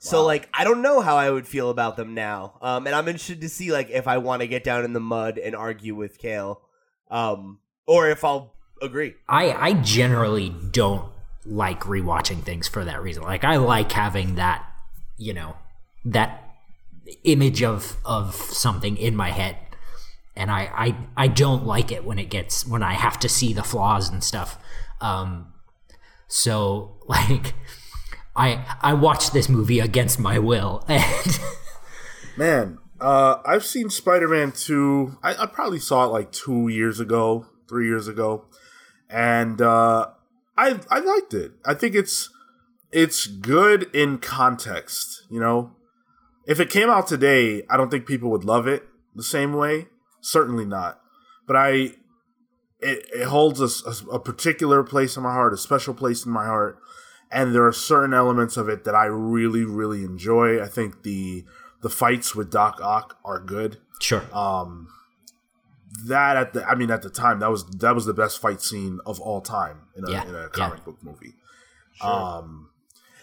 So 0.00 0.20
Wow. 0.22 0.26
like 0.26 0.48
I 0.52 0.64
don't 0.64 0.82
know 0.82 1.00
how 1.00 1.16
I 1.16 1.30
would 1.30 1.46
feel 1.46 1.70
about 1.70 1.96
them 1.96 2.12
now, 2.12 2.58
um, 2.60 2.86
and 2.88 2.94
I'm 2.96 3.06
interested 3.06 3.40
to 3.42 3.48
see 3.48 3.72
like 3.72 3.88
if 3.90 4.08
I 4.08 4.18
want 4.18 4.42
to 4.42 4.48
get 4.48 4.64
down 4.64 4.84
in 4.84 4.92
the 4.92 5.00
mud 5.00 5.38
and 5.38 5.54
argue 5.54 5.94
with 5.94 6.18
Cale, 6.18 6.60
um, 7.10 7.60
or 7.86 8.10
if 8.10 8.24
I'll 8.24 8.52
agree. 8.82 9.14
I 9.28 9.52
I 9.52 9.72
generally 9.74 10.52
don't 10.72 11.08
like 11.46 11.82
rewatching 11.82 12.42
things 12.42 12.66
for 12.66 12.84
that 12.84 13.00
reason. 13.00 13.22
Like 13.22 13.44
I 13.44 13.56
like 13.58 13.92
having 13.92 14.34
that, 14.34 14.66
you 15.18 15.34
know, 15.34 15.54
that 16.06 16.51
image 17.24 17.62
of 17.62 17.96
of 18.04 18.34
something 18.34 18.96
in 18.96 19.14
my 19.16 19.30
head. 19.30 19.56
And 20.36 20.50
I 20.50 20.70
I 20.74 21.24
I 21.24 21.28
don't 21.28 21.66
like 21.66 21.92
it 21.92 22.04
when 22.04 22.18
it 22.18 22.30
gets 22.30 22.66
when 22.66 22.82
I 22.82 22.94
have 22.94 23.18
to 23.20 23.28
see 23.28 23.52
the 23.52 23.62
flaws 23.62 24.08
and 24.08 24.22
stuff. 24.24 24.58
Um 25.00 25.52
so 26.28 26.98
like 27.08 27.54
I 28.34 28.64
I 28.80 28.94
watched 28.94 29.32
this 29.32 29.48
movie 29.48 29.80
against 29.80 30.18
my 30.18 30.38
will 30.38 30.84
and 30.88 31.40
Man, 32.36 32.78
Uh, 33.00 33.42
I've 33.44 33.64
seen 33.64 33.90
Spider 33.90 34.28
Man 34.28 34.52
2. 34.52 35.18
I, 35.22 35.34
I 35.42 35.46
probably 35.46 35.80
saw 35.80 36.04
it 36.04 36.08
like 36.08 36.30
two 36.30 36.68
years 36.68 37.00
ago, 37.00 37.46
three 37.68 37.86
years 37.88 38.06
ago. 38.08 38.44
And 39.10 39.60
uh, 39.60 40.06
I 40.56 40.78
I 40.88 41.00
liked 41.00 41.34
it. 41.34 41.52
I 41.66 41.74
think 41.74 41.94
it's 41.94 42.30
it's 42.92 43.26
good 43.26 43.90
in 43.94 44.18
context, 44.18 45.24
you 45.30 45.40
know? 45.40 45.72
If 46.46 46.60
it 46.60 46.70
came 46.70 46.90
out 46.90 47.06
today, 47.06 47.62
I 47.70 47.76
don't 47.76 47.90
think 47.90 48.06
people 48.06 48.30
would 48.30 48.44
love 48.44 48.66
it 48.66 48.84
the 49.14 49.22
same 49.22 49.52
way. 49.52 49.86
Certainly 50.20 50.64
not. 50.66 51.00
But 51.46 51.56
I 51.56 51.70
it, 52.80 53.08
it 53.14 53.26
holds 53.26 53.60
a, 53.60 53.88
a, 53.88 54.16
a 54.16 54.20
particular 54.20 54.82
place 54.82 55.16
in 55.16 55.22
my 55.22 55.32
heart, 55.32 55.52
a 55.52 55.56
special 55.56 55.94
place 55.94 56.26
in 56.26 56.32
my 56.32 56.46
heart. 56.46 56.78
And 57.30 57.54
there 57.54 57.66
are 57.66 57.72
certain 57.72 58.12
elements 58.12 58.56
of 58.56 58.68
it 58.68 58.84
that 58.84 58.94
I 58.94 59.06
really, 59.06 59.64
really 59.64 60.04
enjoy. 60.04 60.62
I 60.62 60.66
think 60.68 61.02
the 61.02 61.44
the 61.80 61.88
fights 61.88 62.34
with 62.34 62.50
Doc 62.50 62.80
Ock 62.82 63.18
are 63.24 63.40
good. 63.40 63.78
Sure. 64.00 64.22
Um, 64.32 64.88
that 66.06 66.36
at 66.36 66.52
the 66.52 66.64
I 66.66 66.74
mean 66.74 66.90
at 66.90 67.02
the 67.02 67.10
time 67.10 67.40
that 67.40 67.50
was 67.50 67.64
that 67.78 67.94
was 67.94 68.04
the 68.04 68.14
best 68.14 68.40
fight 68.40 68.60
scene 68.60 68.98
of 69.06 69.20
all 69.20 69.40
time 69.40 69.82
in 69.96 70.04
a, 70.04 70.10
Yeah, 70.10 70.28
in 70.28 70.34
a 70.34 70.42
yeah. 70.42 70.48
comic 70.48 70.84
book 70.84 70.98
movie. 71.02 71.34
Um, 72.02 72.70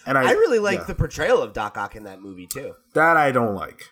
and 0.10 0.18
I 0.18 0.30
I 0.30 0.32
really 0.34 0.60
like 0.60 0.80
yeah, 0.80 0.84
the 0.86 0.96
portrayal 0.96 1.42
of 1.42 1.54
Doc 1.54 1.78
Ock 1.78 1.96
in 1.96 2.04
that 2.04 2.22
movie 2.22 2.48
too. 2.48 2.76
that 2.94 3.16
I 3.16 3.32
don't 3.32 3.56
like, 3.56 3.86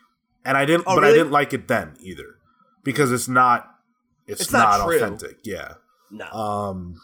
and 0.43 0.57
I 0.57 0.65
didn't, 0.65 0.83
Oh, 0.87 0.95
but 0.95 1.03
I 1.03 1.11
didn't 1.11 1.31
like 1.31 1.53
it 1.53 1.67
then 1.67 1.95
either 2.01 2.35
because 2.83 3.11
it's 3.11 3.27
not 3.27 3.69
it's, 4.27 4.41
It's 4.41 4.51
not, 4.51 4.79
not 4.79 4.93
authentic. 4.93 5.37
Yeah. 5.45 5.75
No, 6.11 6.25
Um, 6.31 6.95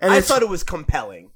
and 0.00 0.12
I 0.12 0.20
thought 0.20 0.42
it 0.42 0.48
was 0.48 0.62
compelling. 0.64 1.30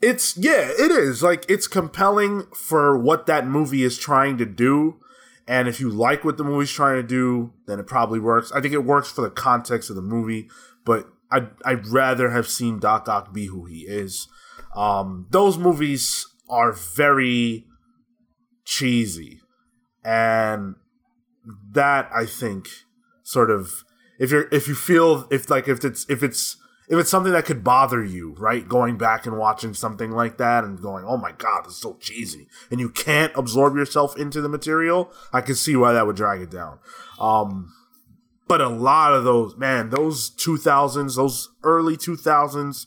it's 0.00 0.36
yeah, 0.36 0.68
it 0.78 0.90
is 0.90 1.22
like 1.22 1.44
it's 1.48 1.66
compelling 1.66 2.46
for 2.54 2.96
what 2.98 3.26
that 3.26 3.46
movie 3.46 3.82
is 3.82 3.98
trying 3.98 4.38
to 4.38 4.46
do. 4.46 5.00
And 5.46 5.68
if 5.68 5.78
you 5.80 5.90
like 5.90 6.24
what 6.24 6.38
the 6.38 6.44
movie's 6.44 6.70
trying 6.70 6.96
to 6.96 7.06
do, 7.06 7.52
then 7.66 7.78
it 7.78 7.86
probably 7.86 8.18
works. 8.20 8.50
I 8.52 8.60
think 8.62 8.72
it 8.72 8.84
works 8.84 9.10
for 9.10 9.20
the 9.20 9.30
context 9.30 9.90
of 9.90 9.96
the 9.96 10.02
movie, 10.02 10.48
but 10.86 11.06
I'd, 11.30 11.48
I'd 11.66 11.86
rather 11.86 12.30
have 12.30 12.48
seen 12.48 12.78
Doc 12.78 13.08
Ock 13.10 13.32
be 13.34 13.46
who 13.46 13.66
he 13.66 13.80
is. 13.80 14.26
Um, 14.74 15.26
those 15.30 15.58
movies 15.58 16.26
are 16.48 16.72
very 16.72 17.64
cheesy. 18.64 19.40
And 20.04 20.76
that 21.72 22.10
I 22.14 22.26
think 22.26 22.68
sort 23.22 23.50
of 23.50 23.84
if 24.18 24.30
you're 24.30 24.48
if 24.52 24.68
you 24.68 24.74
feel 24.74 25.26
if 25.30 25.50
like 25.50 25.68
if 25.68 25.84
it's 25.84 26.06
if 26.08 26.22
it's 26.22 26.56
if 26.88 26.98
it's 26.98 27.10
something 27.10 27.32
that 27.32 27.46
could 27.46 27.64
bother 27.64 28.04
you, 28.04 28.34
right? 28.38 28.68
Going 28.68 28.98
back 28.98 29.24
and 29.24 29.38
watching 29.38 29.72
something 29.72 30.10
like 30.10 30.36
that 30.36 30.64
and 30.64 30.80
going, 30.80 31.04
"Oh 31.06 31.16
my 31.16 31.32
god, 31.32 31.64
this 31.64 31.74
is 31.74 31.80
so 31.80 31.96
cheesy," 31.98 32.46
and 32.70 32.78
you 32.78 32.90
can't 32.90 33.32
absorb 33.34 33.76
yourself 33.76 34.18
into 34.18 34.40
the 34.42 34.48
material, 34.48 35.10
I 35.32 35.40
can 35.40 35.54
see 35.54 35.76
why 35.76 35.92
that 35.94 36.06
would 36.06 36.16
drag 36.16 36.42
it 36.42 36.50
down. 36.50 36.78
Um, 37.18 37.72
but 38.46 38.60
a 38.60 38.68
lot 38.68 39.14
of 39.14 39.24
those, 39.24 39.56
man, 39.56 39.88
those 39.90 40.28
two 40.28 40.58
thousands, 40.58 41.16
those 41.16 41.48
early 41.62 41.96
two 41.96 42.16
thousands, 42.16 42.86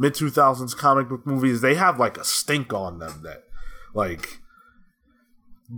mid 0.00 0.14
two 0.14 0.30
thousands 0.30 0.74
comic 0.74 1.08
book 1.08 1.24
movies, 1.26 1.60
they 1.60 1.74
have 1.76 2.00
like 2.00 2.16
a 2.18 2.24
stink 2.24 2.72
on 2.72 2.98
them 2.98 3.20
that, 3.22 3.44
like, 3.94 4.38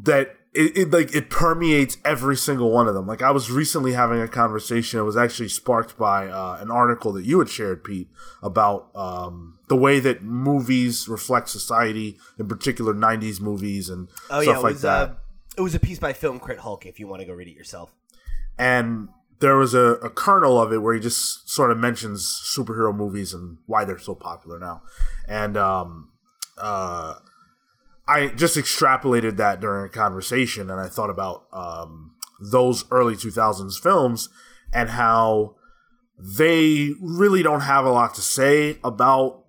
that 0.04 0.36
it, 0.54 0.76
it 0.76 0.90
like 0.90 1.14
it 1.14 1.30
permeates 1.30 1.96
every 2.04 2.36
single 2.36 2.70
one 2.70 2.86
of 2.88 2.94
them. 2.94 3.06
Like 3.06 3.22
I 3.22 3.30
was 3.30 3.50
recently 3.50 3.92
having 3.94 4.20
a 4.20 4.28
conversation. 4.28 5.00
It 5.00 5.04
was 5.04 5.16
actually 5.16 5.48
sparked 5.48 5.96
by 5.98 6.28
uh, 6.28 6.58
an 6.60 6.70
article 6.70 7.12
that 7.14 7.24
you 7.24 7.38
had 7.38 7.48
shared, 7.48 7.82
Pete, 7.84 8.08
about 8.42 8.90
um, 8.94 9.58
the 9.68 9.76
way 9.76 9.98
that 10.00 10.22
movies 10.22 11.08
reflect 11.08 11.48
society, 11.48 12.18
in 12.38 12.48
particular 12.48 12.92
'90s 12.94 13.40
movies 13.40 13.88
and 13.88 14.08
Oh 14.30 14.42
stuff 14.42 14.44
yeah, 14.46 14.58
it 14.58 14.62
like 14.62 14.72
was 14.74 14.82
that. 14.82 15.08
uh, 15.08 15.14
it 15.56 15.60
was 15.62 15.74
a 15.74 15.80
piece 15.80 15.98
by 15.98 16.12
Film 16.12 16.38
Crit 16.38 16.58
Hulk. 16.58 16.84
If 16.86 17.00
you 17.00 17.06
want 17.08 17.20
to 17.20 17.26
go 17.26 17.32
read 17.32 17.48
it 17.48 17.54
yourself. 17.56 17.94
and 18.58 19.08
there 19.42 19.56
was 19.56 19.74
a, 19.74 19.96
a 19.96 20.08
kernel 20.08 20.58
of 20.58 20.72
it 20.72 20.78
where 20.78 20.94
he 20.94 21.00
just 21.00 21.50
sort 21.50 21.70
of 21.70 21.76
mentions 21.76 22.42
superhero 22.56 22.96
movies 22.96 23.34
and 23.34 23.58
why 23.66 23.84
they're 23.84 23.98
so 23.98 24.14
popular 24.14 24.58
now. 24.58 24.82
And 25.28 25.56
um, 25.58 26.12
uh, 26.56 27.16
i 28.08 28.28
just 28.28 28.56
extrapolated 28.56 29.36
that 29.36 29.60
during 29.60 29.86
a 29.86 29.88
conversation 29.88 30.68
and 30.70 30.80
i 30.80 30.88
thought 30.88 31.08
about 31.08 31.44
um, 31.52 32.14
those 32.40 32.84
early 32.90 33.14
2000s 33.14 33.80
films 33.80 34.28
and 34.72 34.90
how 34.90 35.54
they 36.18 36.92
really 37.00 37.42
don't 37.42 37.60
have 37.60 37.84
a 37.84 37.90
lot 37.90 38.14
to 38.14 38.20
say 38.20 38.78
about 38.84 39.44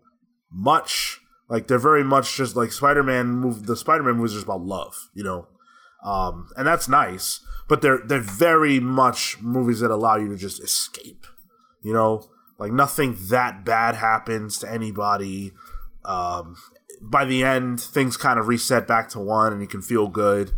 much. 0.52 1.20
Like 1.50 1.68
they're 1.68 1.78
very 1.78 2.04
much 2.04 2.36
just 2.36 2.56
like 2.56 2.72
spider-man 2.72 3.28
move 3.28 3.66
the 3.66 3.76
spider-man 3.76 4.16
movies 4.16 4.32
are 4.32 4.38
just 4.38 4.46
about 4.46 4.62
love 4.62 5.10
you 5.14 5.24
know 5.24 5.48
um, 6.04 6.50
and 6.58 6.68
that's 6.68 6.88
nice. 6.88 7.40
But 7.68 7.82
they're 7.82 8.02
they're 8.06 8.20
very 8.20 8.80
much 8.80 9.38
movies 9.42 9.80
that 9.80 9.92
allow 9.92 10.18
you 10.18 10.30
to 10.30 10.38
just 10.38 10.62
escape. 10.62 11.26
You 11.82 11.94
know, 11.94 12.30
like 12.60 12.72
nothing 12.72 13.18
that 13.30 13.66
bad 13.66 13.96
happens 13.96 14.60
to 14.60 14.72
anybody. 14.72 15.54
Um, 16.06 16.58
by 17.02 17.26
the 17.26 17.44
end, 17.44 17.80
things 17.82 18.18
kind 18.18 18.40
of 18.40 18.48
reset 18.48 18.88
back 18.88 19.10
to 19.10 19.20
one, 19.20 19.54
and 19.54 19.62
you 19.62 19.68
can 19.68 19.82
feel 19.82 20.08
good. 20.08 20.52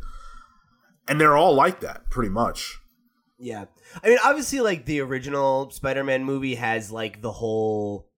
And 1.07 1.21
they're 1.21 1.37
all 1.37 1.53
like 1.53 1.81
that, 1.81 2.09
pretty 2.09 2.29
much. 2.29 2.79
Yeah. 3.37 3.65
I 4.03 4.09
mean, 4.09 4.17
obviously, 4.23 4.59
like 4.61 4.85
the 4.85 5.01
original 5.01 5.69
Spider-Man 5.69 6.23
movie 6.23 6.55
has 6.55 6.91
like 6.91 7.21
the 7.21 7.31
whole 7.31 8.09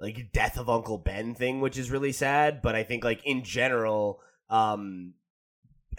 like 0.00 0.32
death 0.32 0.58
of 0.58 0.68
Uncle 0.68 0.98
Ben 0.98 1.34
thing, 1.34 1.60
which 1.60 1.78
is 1.78 1.90
really 1.90 2.12
sad. 2.12 2.62
But 2.62 2.74
I 2.74 2.82
think 2.82 3.04
like 3.04 3.20
in 3.24 3.44
general, 3.44 4.20
um, 4.50 5.14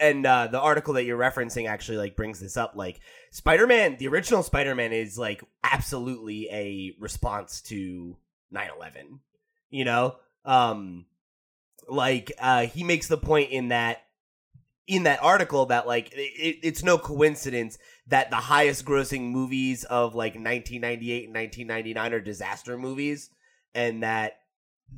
and 0.00 0.26
uh, 0.26 0.46
the 0.46 0.58
article 0.58 0.94
that 0.94 1.04
you're 1.04 1.18
referencing 1.18 1.68
actually 1.68 1.98
like 1.98 2.16
brings 2.16 2.40
this 2.40 2.56
up. 2.56 2.72
Like 2.74 3.00
Spider-Man, 3.30 3.96
the 3.98 4.08
original 4.08 4.42
Spider-Man 4.42 4.92
is 4.92 5.18
like 5.18 5.44
absolutely 5.62 6.48
a 6.50 6.92
response 6.98 7.60
to 7.62 8.16
9/11. 8.52 9.20
You 9.68 9.84
know, 9.84 10.16
um, 10.44 11.06
like 11.88 12.32
uh, 12.38 12.66
he 12.66 12.82
makes 12.82 13.08
the 13.08 13.18
point 13.18 13.50
in 13.50 13.68
that 13.68 13.98
in 14.86 15.04
that 15.04 15.22
article 15.22 15.66
that 15.66 15.86
like 15.86 16.10
it, 16.12 16.58
it's 16.62 16.82
no 16.82 16.98
coincidence 16.98 17.78
that 18.08 18.30
the 18.30 18.36
highest 18.36 18.84
grossing 18.84 19.30
movies 19.30 19.84
of 19.84 20.14
like 20.14 20.32
1998 20.32 21.26
and 21.26 21.34
1999 21.34 22.12
are 22.12 22.20
disaster 22.20 22.76
movies 22.76 23.30
and 23.74 24.02
that 24.02 24.38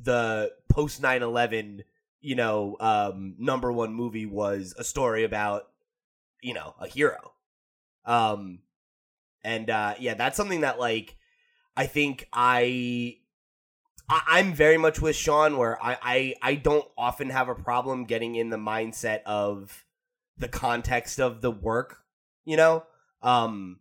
the 0.01 0.51
post 0.69 1.01
9/11 1.01 1.81
you 2.23 2.35
know 2.35 2.77
um 2.81 3.35
number 3.39 3.71
1 3.71 3.93
movie 3.93 4.25
was 4.27 4.75
a 4.79 4.85
story 4.85 5.25
about 5.25 5.69
you 6.41 6.55
know 6.55 6.75
a 6.79 6.87
hero 6.87 7.33
um 8.05 8.59
and 9.43 9.69
uh 9.69 9.95
yeah 9.99 10.15
that's 10.15 10.37
something 10.37 10.61
that 10.61 10.79
like 10.79 11.15
I 11.77 11.87
think 11.87 12.27
I 12.33 13.17
I- 14.09 14.23
I'm 14.27 14.53
very 14.53 14.77
much 14.77 15.01
with 15.01 15.15
Sean 15.15 15.57
where 15.57 15.81
I, 15.83 15.97
I 16.01 16.35
I 16.41 16.55
don't 16.55 16.87
often 16.97 17.29
have 17.29 17.49
a 17.49 17.55
problem 17.55 18.05
getting 18.05 18.35
in 18.35 18.49
the 18.49 18.57
mindset 18.57 19.23
of 19.25 19.85
the 20.37 20.47
context 20.49 21.19
of 21.19 21.41
the 21.41 21.51
work, 21.51 21.99
you 22.45 22.57
know? 22.57 22.85
Um 23.21 23.79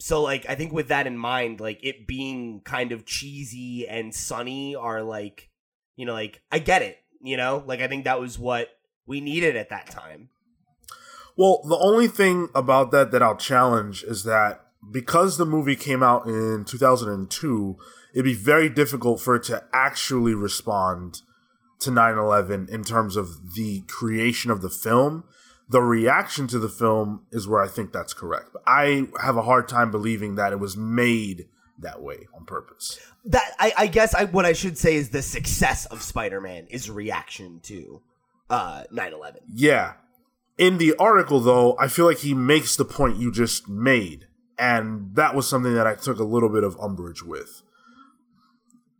so 0.00 0.22
like 0.22 0.46
I 0.48 0.54
think 0.56 0.72
with 0.72 0.88
that 0.88 1.06
in 1.06 1.16
mind, 1.18 1.60
like 1.60 1.80
it 1.82 2.06
being 2.06 2.60
kind 2.62 2.92
of 2.92 3.06
cheesy 3.06 3.88
and 3.88 4.14
sunny 4.14 4.74
are 4.76 5.02
like 5.02 5.50
you 5.96 6.06
know, 6.06 6.14
like 6.14 6.42
I 6.52 6.58
get 6.58 6.82
it, 6.82 6.98
you 7.24 7.36
know? 7.36 7.64
Like 7.66 7.80
I 7.80 7.88
think 7.88 8.04
that 8.04 8.20
was 8.20 8.38
what 8.38 8.68
we 9.06 9.20
needed 9.20 9.56
at 9.56 9.70
that 9.70 9.90
time. 9.90 10.28
Well, 11.36 11.62
the 11.68 11.78
only 11.78 12.06
thing 12.06 12.48
about 12.54 12.92
that 12.92 13.10
that 13.10 13.22
I'll 13.22 13.36
challenge 13.36 14.04
is 14.04 14.22
that 14.24 14.60
because 14.92 15.36
the 15.36 15.46
movie 15.46 15.76
came 15.76 16.02
out 16.02 16.26
in 16.26 16.64
2002, 16.64 17.76
it'd 18.12 18.24
be 18.24 18.34
very 18.34 18.68
difficult 18.68 19.20
for 19.20 19.36
it 19.36 19.42
to 19.44 19.64
actually 19.72 20.34
respond 20.34 21.22
to 21.80 21.90
9 21.90 22.16
11 22.16 22.68
in 22.70 22.84
terms 22.84 23.16
of 23.16 23.54
the 23.54 23.82
creation 23.88 24.50
of 24.50 24.62
the 24.62 24.70
film. 24.70 25.24
The 25.68 25.82
reaction 25.82 26.46
to 26.48 26.58
the 26.58 26.68
film 26.68 27.26
is 27.32 27.48
where 27.48 27.62
I 27.62 27.68
think 27.68 27.92
that's 27.92 28.14
correct. 28.14 28.50
I 28.66 29.08
have 29.22 29.36
a 29.36 29.42
hard 29.42 29.66
time 29.66 29.90
believing 29.90 30.34
that 30.36 30.52
it 30.52 30.60
was 30.60 30.76
made 30.76 31.46
that 31.78 32.02
way 32.02 32.26
on 32.34 32.44
purpose. 32.44 32.98
That 33.24 33.52
I, 33.58 33.72
I 33.76 33.86
guess 33.86 34.14
I 34.14 34.24
what 34.24 34.44
I 34.44 34.52
should 34.52 34.78
say 34.78 34.94
is 34.96 35.10
the 35.10 35.22
success 35.22 35.86
of 35.86 36.02
Spider-Man 36.02 36.66
is 36.68 36.90
reaction 36.90 37.60
to 37.64 38.02
uh 38.50 38.84
9/11. 38.92 39.38
Yeah. 39.52 39.94
In 40.56 40.78
the 40.78 40.94
article, 40.98 41.40
though, 41.40 41.76
I 41.80 41.88
feel 41.88 42.06
like 42.06 42.18
he 42.18 42.32
makes 42.32 42.76
the 42.76 42.84
point 42.84 43.16
you 43.16 43.32
just 43.32 43.68
made. 43.68 44.28
And 44.56 45.14
that 45.16 45.34
was 45.34 45.48
something 45.48 45.74
that 45.74 45.86
I 45.86 45.96
took 45.96 46.20
a 46.20 46.24
little 46.24 46.48
bit 46.48 46.62
of 46.62 46.78
umbrage 46.80 47.24
with. 47.24 47.62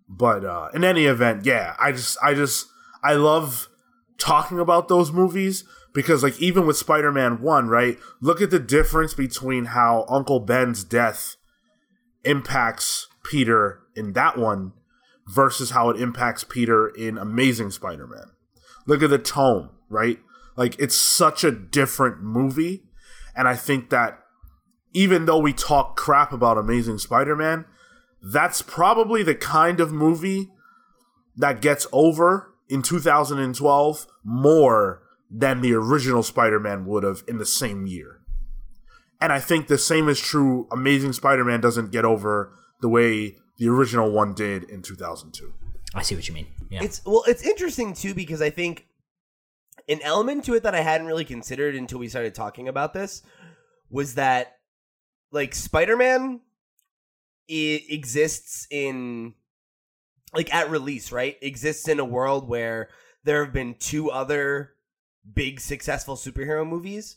But 0.09 0.45
uh, 0.45 0.69
in 0.75 0.83
any 0.83 1.05
event, 1.05 1.47
yeah, 1.47 1.77
I 1.79 1.93
just, 1.93 2.19
I 2.21 2.35
just, 2.35 2.67
I 3.05 3.15
love 3.15 3.69
talking 4.19 4.59
about 4.59 4.89
those 4.89 5.13
movies 5.13 5.65
because, 5.93 6.25
like, 6.25 6.41
even 6.41 6.67
with 6.67 6.77
Spider 6.77 7.13
Man 7.13 7.41
1, 7.41 7.69
right? 7.69 7.99
Look 8.21 8.43
at 8.43 8.51
the 8.51 8.59
difference 8.59 9.15
between 9.15 9.67
how 9.67 10.07
Uncle 10.09 10.41
Ben's 10.41 10.83
death 10.83 11.37
impacts 12.25 13.09
Peter 13.25 13.81
in 13.97 14.13
that 14.15 14.37
one 14.39 14.73
versus 15.27 15.71
how 15.71 15.91
it 15.91 16.01
impacts 16.01 16.45
Peter 16.45 16.89
in 16.89 17.19
Amazing 17.19 17.71
Spider 17.71 18.07
Man. 18.07 18.33
Look 18.87 19.03
at 19.03 19.11
the 19.11 19.19
tone, 19.19 19.71
right? 19.89 20.19
Like 20.57 20.79
it's 20.79 20.95
such 20.95 21.45
a 21.45 21.51
different 21.51 22.23
movie. 22.23 22.85
And 23.35 23.49
I 23.49 23.57
think 23.57 23.91
that 23.91 24.21
even 24.93 25.27
though 25.27 25.39
we 25.39 25.53
talk 25.53 25.97
crap 25.97 26.33
about 26.33 26.59
Amazing 26.59 26.99
Spider 26.99 27.35
Man, 27.35 27.65
that's 28.23 28.63
probably 28.63 29.23
the 29.23 29.35
kind 29.35 29.81
of 29.81 29.93
movie 29.93 30.51
that 31.37 31.61
gets 31.61 31.87
over 31.93 32.55
in 32.69 32.83
2012 32.83 34.07
more 34.23 35.03
than 35.31 35.61
the 35.61 35.75
original 35.75 36.23
Spider 36.23 36.61
Man 36.61 36.87
would 36.87 37.03
have 37.03 37.25
in 37.27 37.39
the 37.39 37.47
same 37.47 37.87
year. 37.87 38.21
And 39.25 39.33
I 39.33 39.41
think 39.41 39.69
the 39.69 39.79
same 39.79 40.11
is 40.11 40.21
true. 40.21 40.69
Amazing 40.71 41.15
Spider 41.15 41.47
Man 41.47 41.63
doesn't 41.63 41.91
get 41.91 42.05
over 42.05 42.53
the 42.83 42.91
way 42.91 43.39
the 43.57 43.71
original 43.71 44.11
one 44.11 44.35
did 44.35 44.65
in 44.65 44.83
2002. 44.83 45.51
I 45.95 46.03
see 46.03 46.15
what 46.15 46.29
you 46.29 46.35
mean. 46.35 46.49
Yeah. 46.69 46.83
It's 46.83 47.03
well, 47.07 47.25
it's 47.27 47.43
interesting 47.43 47.95
too 47.95 48.13
because 48.13 48.43
I 48.43 48.51
think 48.51 48.87
an 49.89 50.03
element 50.03 50.45
to 50.45 50.53
it 50.53 50.65
that 50.65 50.75
I 50.75 50.83
hadn't 50.83 51.07
really 51.07 51.25
considered 51.25 51.75
until 51.75 52.01
we 52.01 52.09
started 52.09 52.35
talking 52.35 52.69
about 52.69 52.93
this 52.93 53.23
was 53.89 54.17
that 54.17 54.59
like 55.33 55.55
Spider-Man 55.55 56.43
it 57.49 57.85
exists 57.89 58.67
in 58.71 59.33
like 60.35 60.55
at 60.55 60.69
release, 60.69 61.13
right? 61.13 61.39
Exists 61.41 61.89
in 61.89 61.99
a 61.99 62.05
world 62.05 62.47
where 62.47 62.91
there 63.25 63.43
have 63.43 63.55
been 63.55 63.77
two 63.79 64.11
other 64.11 64.75
big 65.33 65.61
successful 65.61 66.15
superhero 66.15 66.69
movies 66.69 67.17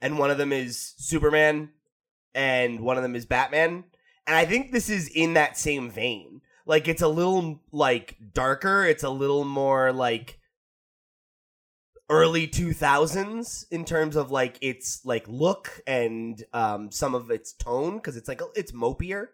and 0.00 0.18
one 0.18 0.30
of 0.30 0.38
them 0.38 0.52
is 0.52 0.94
Superman 0.98 1.70
and 2.34 2.80
one 2.80 2.96
of 2.96 3.02
them 3.02 3.16
is 3.16 3.26
Batman. 3.26 3.84
And 4.26 4.36
I 4.36 4.44
think 4.44 4.72
this 4.72 4.90
is 4.90 5.08
in 5.08 5.34
that 5.34 5.56
same 5.56 5.90
vein. 5.90 6.42
Like 6.66 6.88
it's 6.88 7.02
a 7.02 7.08
little 7.08 7.62
like 7.72 8.16
darker, 8.34 8.84
it's 8.84 9.04
a 9.04 9.10
little 9.10 9.44
more 9.44 9.92
like 9.92 10.38
early 12.08 12.46
2000s 12.46 13.66
in 13.70 13.84
terms 13.84 14.14
of 14.14 14.30
like 14.30 14.58
its 14.60 15.04
like 15.04 15.26
look 15.26 15.80
and 15.88 16.44
um 16.52 16.88
some 16.92 17.16
of 17.16 17.32
its 17.32 17.52
tone 17.52 17.98
cuz 18.00 18.16
it's 18.16 18.28
like 18.28 18.40
it's 18.54 18.72
mopier. 18.72 19.30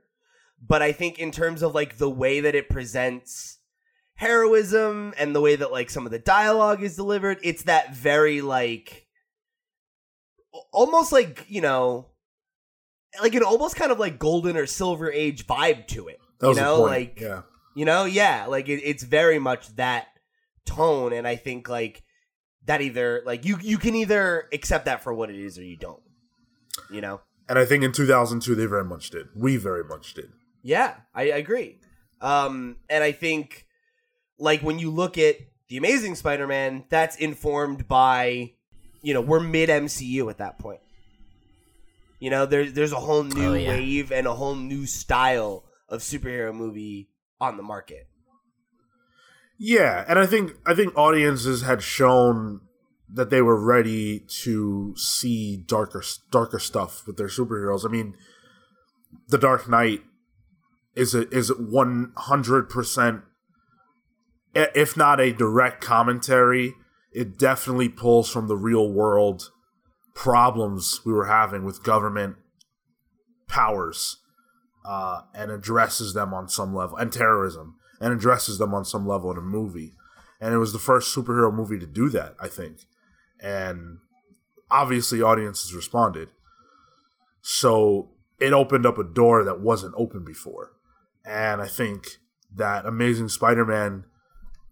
But 0.65 0.81
I 0.83 0.93
think 0.93 1.19
in 1.19 1.33
terms 1.33 1.63
of 1.63 1.75
like 1.75 1.99
the 1.99 2.11
way 2.11 2.41
that 2.41 2.55
it 2.55 2.69
presents 2.69 3.59
heroism 4.15 5.13
and 5.19 5.35
the 5.35 5.41
way 5.41 5.57
that 5.57 5.73
like 5.73 5.91
some 5.91 6.07
of 6.07 6.13
the 6.13 6.19
dialogue 6.19 6.83
is 6.83 6.97
delivered, 6.97 7.39
it's 7.43 7.65
that 7.65 7.95
very 7.95 8.41
like 8.41 9.07
almost 10.73 11.13
like 11.13 11.45
you 11.49 11.61
know 11.61 12.09
like 13.21 13.35
an 13.35 13.43
almost 13.43 13.77
kind 13.77 13.93
of 13.93 13.99
like 13.99 14.19
golden 14.19 14.57
or 14.57 14.67
silver 14.67 15.11
age 15.11 15.47
vibe 15.47 15.87
to 15.89 16.09
it 16.09 16.19
That 16.41 16.49
was 16.49 16.57
you 16.57 16.63
know 16.63 16.77
point, 16.79 16.91
like 16.91 17.21
yeah. 17.21 17.43
you 17.75 17.85
know 17.85 18.05
yeah 18.05 18.47
like 18.47 18.69
it, 18.69 18.81
it's 18.85 19.03
very 19.03 19.39
much 19.39 19.75
that 19.77 20.07
tone 20.65 21.13
and 21.13 21.27
i 21.27 21.37
think 21.37 21.69
like 21.69 22.03
that 22.67 22.81
either 22.81 23.23
like 23.27 23.45
you 23.45 23.59
you 23.61 23.77
can 23.79 23.95
either 23.95 24.49
accept 24.53 24.85
that 24.87 25.03
for 25.03 25.13
what 25.13 25.31
it 25.31 25.37
is 25.37 25.59
or 25.59 25.65
you 25.65 25.77
don't 25.77 26.01
you 26.91 27.01
know 27.01 27.21
And 27.49 27.59
I 27.59 27.65
think 27.67 27.83
in 27.85 27.93
2002 27.93 28.55
they 28.55 28.67
very 28.67 28.85
much 28.85 29.11
did. 29.11 29.27
We 29.35 29.57
very 29.57 29.85
much 29.85 30.15
did. 30.15 30.31
yeah 30.63 30.95
i, 31.15 31.23
I 31.23 31.37
agree 31.37 31.81
um 32.21 32.77
and 32.89 33.03
i 33.03 33.13
think 33.13 33.67
like 34.39 34.63
when 34.63 34.79
you 34.79 34.91
look 34.91 35.19
at 35.19 35.37
the 35.69 35.77
amazing 35.77 36.15
spider-man 36.15 36.85
that's 36.89 37.17
informed 37.17 37.89
by 37.89 38.53
you 39.03 39.13
know 39.15 39.21
we're 39.21 39.41
mid 39.41 39.69
mcu 39.69 40.31
at 40.31 40.39
that 40.39 40.59
point 40.59 40.81
you 42.21 42.31
know 42.31 42.47
there's 42.47 42.73
there's 42.73 42.93
a 42.93 42.97
whole 43.01 43.25
new 43.25 43.51
Oh, 43.51 43.55
yeah. 43.55 43.69
wave 43.71 44.11
and 44.13 44.27
a 44.27 44.35
whole 44.35 44.55
new 44.55 44.87
style 44.87 45.65
of 45.89 46.01
superhero 46.01 46.55
movie 46.55 47.09
on 47.41 47.57
the 47.57 47.63
market 47.63 48.07
Yeah, 49.59 50.05
and 50.09 50.19
I 50.19 50.27
think 50.27 50.53
I 50.67 50.75
think 50.75 50.97
audiences 50.97 51.63
had 51.63 51.83
shown 51.83 52.61
that 53.13 53.31
they 53.31 53.43
were 53.43 53.61
ready 53.61 54.21
to 54.43 54.95
see 54.97 55.57
darker 55.57 56.03
darker 56.31 56.59
stuff 56.59 57.07
with 57.07 57.17
their 57.17 57.29
superheroes. 57.29 57.85
I 57.85 57.89
mean, 57.89 58.15
The 59.29 59.39
Dark 59.39 59.69
Knight 59.69 60.03
is 60.97 61.15
a, 61.15 61.29
is 61.31 61.53
one 61.55 62.13
hundred 62.17 62.69
percent, 62.71 63.23
if 64.55 64.97
not 64.97 65.21
a 65.21 65.33
direct 65.33 65.83
commentary, 65.83 66.75
it 67.15 67.39
definitely 67.39 67.89
pulls 67.89 68.31
from 68.31 68.49
the 68.49 68.57
real 68.57 68.91
world 68.91 69.51
problems 70.15 71.01
we 71.05 71.13
were 71.13 71.27
having 71.27 71.65
with 71.65 71.83
government 71.83 72.37
powers 73.49 74.19
uh, 74.85 75.23
and 75.35 75.51
addresses 75.51 76.15
them 76.15 76.35
on 76.35 76.49
some 76.49 76.75
level, 76.75 76.97
and 76.97 77.13
terrorism, 77.13 77.77
and 78.01 78.13
addresses 78.13 78.59
them 78.59 78.75
on 78.75 78.85
some 78.85 79.07
level 79.07 79.31
in 79.31 79.39
a 79.39 79.43
movie. 79.43 79.93
And 80.41 80.53
it 80.53 80.59
was 80.59 80.73
the 80.73 80.79
first 80.79 81.15
superhero 81.15 81.55
movie 81.55 81.79
to 81.79 81.87
do 81.87 82.09
that, 82.11 82.35
I 82.41 82.49
think. 82.49 82.79
And 83.41 83.99
obviously, 84.71 85.23
audiences 85.23 85.75
responded. 85.75 86.31
So 87.43 88.11
it 88.41 88.53
opened 88.53 88.87
up 88.87 88.99
a 88.99 89.05
door 89.05 89.45
that 89.45 89.61
wasn't 89.61 89.95
open 89.97 90.25
before. 90.25 90.73
And 91.25 91.63
I 91.63 91.69
think 91.69 92.17
that 92.55 92.87
Amazing 92.87 93.29
Spider 93.29 93.65
Man 93.65 94.05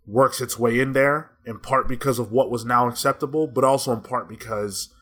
works 0.07 0.41
its 0.41 0.59
way 0.59 0.81
in 0.81 0.93
there, 0.93 1.33
in 1.45 1.59
part 1.59 1.89
because 1.89 2.19
of 2.19 2.33
what 2.33 2.51
was 2.51 2.65
now 2.65 2.89
acceptable, 2.89 3.47
but 3.47 3.65
also 3.65 3.93
in 3.93 4.01
part 4.01 4.29
because 4.29 4.93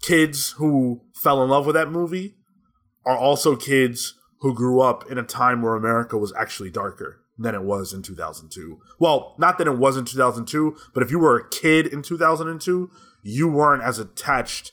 kids 0.00 0.52
who 0.52 1.02
fell 1.14 1.42
in 1.42 1.50
love 1.50 1.66
with 1.66 1.74
that 1.74 1.90
movie 1.90 2.36
are 3.04 3.16
also 3.16 3.56
kids 3.56 4.14
who 4.40 4.54
grew 4.54 4.80
up 4.80 5.10
in 5.10 5.18
a 5.18 5.22
time 5.22 5.62
where 5.62 5.74
America 5.74 6.18
was 6.18 6.32
actually 6.36 6.70
darker 6.70 7.20
than 7.38 7.54
it 7.54 7.62
was 7.62 7.92
in 7.92 8.02
2002. 8.02 8.78
Well, 8.98 9.34
not 9.38 9.58
that 9.58 9.66
it 9.66 9.78
was 9.78 9.96
in 9.96 10.04
2002, 10.04 10.76
but 10.92 11.02
if 11.02 11.10
you 11.10 11.18
were 11.18 11.36
a 11.36 11.48
kid 11.48 11.86
in 11.86 12.02
2002, 12.02 12.90
you 13.22 13.48
weren't 13.48 13.82
as 13.82 13.98
attached 13.98 14.72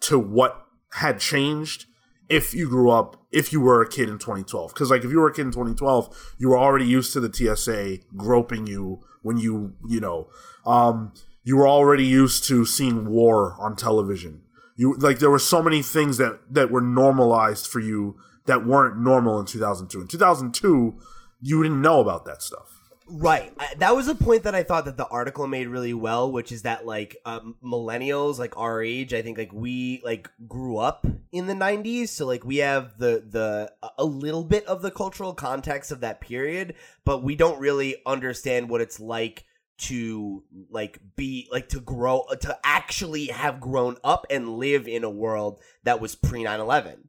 to 0.00 0.18
what 0.18 0.64
had 0.92 1.18
changed 1.18 1.86
if 2.28 2.54
you 2.54 2.68
grew 2.68 2.90
up 2.90 3.16
if 3.32 3.52
you 3.52 3.60
were 3.60 3.82
a 3.82 3.88
kid 3.88 4.08
in 4.08 4.18
2012 4.18 4.72
because 4.72 4.90
like 4.90 5.04
if 5.04 5.10
you 5.10 5.18
were 5.18 5.28
a 5.28 5.32
kid 5.32 5.42
in 5.42 5.50
2012 5.50 6.34
you 6.38 6.48
were 6.48 6.58
already 6.58 6.86
used 6.86 7.12
to 7.12 7.20
the 7.20 7.32
tsa 7.32 7.98
groping 8.16 8.66
you 8.66 9.00
when 9.22 9.38
you 9.38 9.74
you 9.88 10.00
know 10.00 10.28
um 10.66 11.12
you 11.48 11.56
were 11.56 11.66
already 11.66 12.04
used 12.04 12.44
to 12.44 12.66
seeing 12.66 13.08
war 13.08 13.56
on 13.58 13.74
television. 13.74 14.42
You 14.76 14.94
like 14.96 15.18
there 15.18 15.30
were 15.30 15.38
so 15.38 15.62
many 15.62 15.80
things 15.80 16.18
that 16.18 16.40
that 16.50 16.70
were 16.70 16.82
normalized 16.82 17.66
for 17.66 17.80
you 17.80 18.18
that 18.44 18.66
weren't 18.66 19.00
normal 19.00 19.40
in 19.40 19.46
2002 19.46 20.02
in 20.02 20.08
2002 20.08 21.00
you 21.40 21.62
didn't 21.62 21.80
know 21.80 22.00
about 22.00 22.26
that 22.26 22.42
stuff 22.42 22.77
Right. 23.10 23.52
That 23.78 23.96
was 23.96 24.06
a 24.06 24.14
point 24.14 24.42
that 24.42 24.54
I 24.54 24.62
thought 24.62 24.84
that 24.84 24.98
the 24.98 25.06
article 25.06 25.46
made 25.46 25.68
really 25.68 25.94
well, 25.94 26.30
which 26.30 26.52
is 26.52 26.62
that 26.62 26.84
like 26.84 27.16
um, 27.24 27.56
millennials, 27.64 28.38
like 28.38 28.58
our 28.58 28.82
age, 28.82 29.14
I 29.14 29.22
think 29.22 29.38
like 29.38 29.52
we 29.52 30.02
like 30.04 30.30
grew 30.46 30.76
up 30.76 31.06
in 31.32 31.46
the 31.46 31.54
'90s, 31.54 32.08
so 32.08 32.26
like 32.26 32.44
we 32.44 32.58
have 32.58 32.98
the 32.98 33.24
the 33.26 33.72
a 33.96 34.04
little 34.04 34.44
bit 34.44 34.66
of 34.66 34.82
the 34.82 34.90
cultural 34.90 35.32
context 35.32 35.90
of 35.90 36.00
that 36.00 36.20
period, 36.20 36.74
but 37.06 37.22
we 37.22 37.34
don't 37.34 37.58
really 37.58 37.96
understand 38.04 38.68
what 38.68 38.82
it's 38.82 39.00
like 39.00 39.44
to 39.78 40.42
like 40.70 41.00
be 41.16 41.48
like 41.50 41.70
to 41.70 41.80
grow 41.80 42.26
to 42.40 42.58
actually 42.62 43.26
have 43.26 43.58
grown 43.58 43.96
up 44.04 44.26
and 44.28 44.58
live 44.58 44.86
in 44.86 45.02
a 45.02 45.10
world 45.10 45.60
that 45.84 45.98
was 46.00 46.14
pre 46.14 46.44
9/11. 46.44 47.08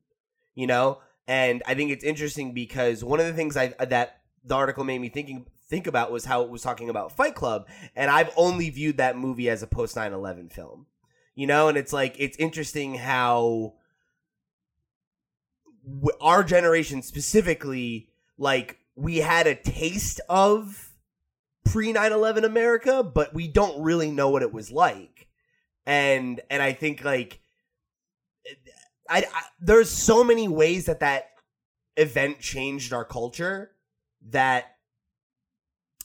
You 0.56 0.68
know, 0.68 1.00
and 1.28 1.62
I 1.66 1.74
think 1.74 1.92
it's 1.92 2.06
interesting 2.06 2.54
because 2.54 3.04
one 3.04 3.20
of 3.20 3.26
the 3.26 3.34
things 3.34 3.58
I 3.58 3.74
that 3.80 4.22
the 4.46 4.56
article 4.56 4.86
made 4.86 5.02
me 5.02 5.10
thinking 5.10 5.46
think 5.70 5.88
about 5.88 6.12
was 6.12 6.26
how 6.26 6.42
it 6.42 6.50
was 6.50 6.62
talking 6.62 6.90
about 6.90 7.12
Fight 7.12 7.36
Club, 7.36 7.68
and 7.96 8.10
I've 8.10 8.32
only 8.36 8.70
viewed 8.70 8.98
that 8.98 9.18
movie 9.18 9.50
as 9.50 9.64
a 9.64 9.68
post 9.68 9.96
9/11 9.96 10.52
film. 10.52 10.88
You 11.36 11.48
know, 11.48 11.70
and 11.70 11.78
it's 11.78 11.94
like 11.94 12.16
it's 12.20 12.38
interesting 12.38 12.96
how 12.96 13.76
our 16.20 16.44
generation 16.44 17.02
specifically 17.02 18.10
like 18.38 18.80
we 18.96 19.18
had 19.18 19.48
a 19.48 19.56
taste 19.56 20.20
of 20.28 20.94
pre 21.66 21.94
9/11 21.94 22.44
America, 22.44 23.04
but 23.04 23.34
we 23.34 23.48
don't 23.48 23.82
really 23.82 24.12
know 24.12 24.30
what 24.30 24.42
it 24.42 24.52
was 24.52 24.72
like. 24.72 25.28
And 25.86 26.42
and 26.50 26.62
I 26.62 26.74
think 26.74 27.04
like 27.04 27.40
I, 29.10 29.26
I 29.34 29.44
there's 29.60 29.90
so 29.90 30.24
many 30.24 30.48
ways 30.48 30.86
that 30.86 31.00
that 31.00 31.32
event 31.96 32.40
changed 32.40 32.94
our 32.94 33.06
culture 33.06 33.72
that 34.30 34.76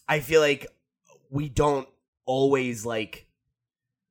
I 0.08 0.20
feel 0.20 0.40
like 0.40 0.66
we 1.30 1.48
don't 1.48 1.88
always 2.26 2.86
like 2.86 3.26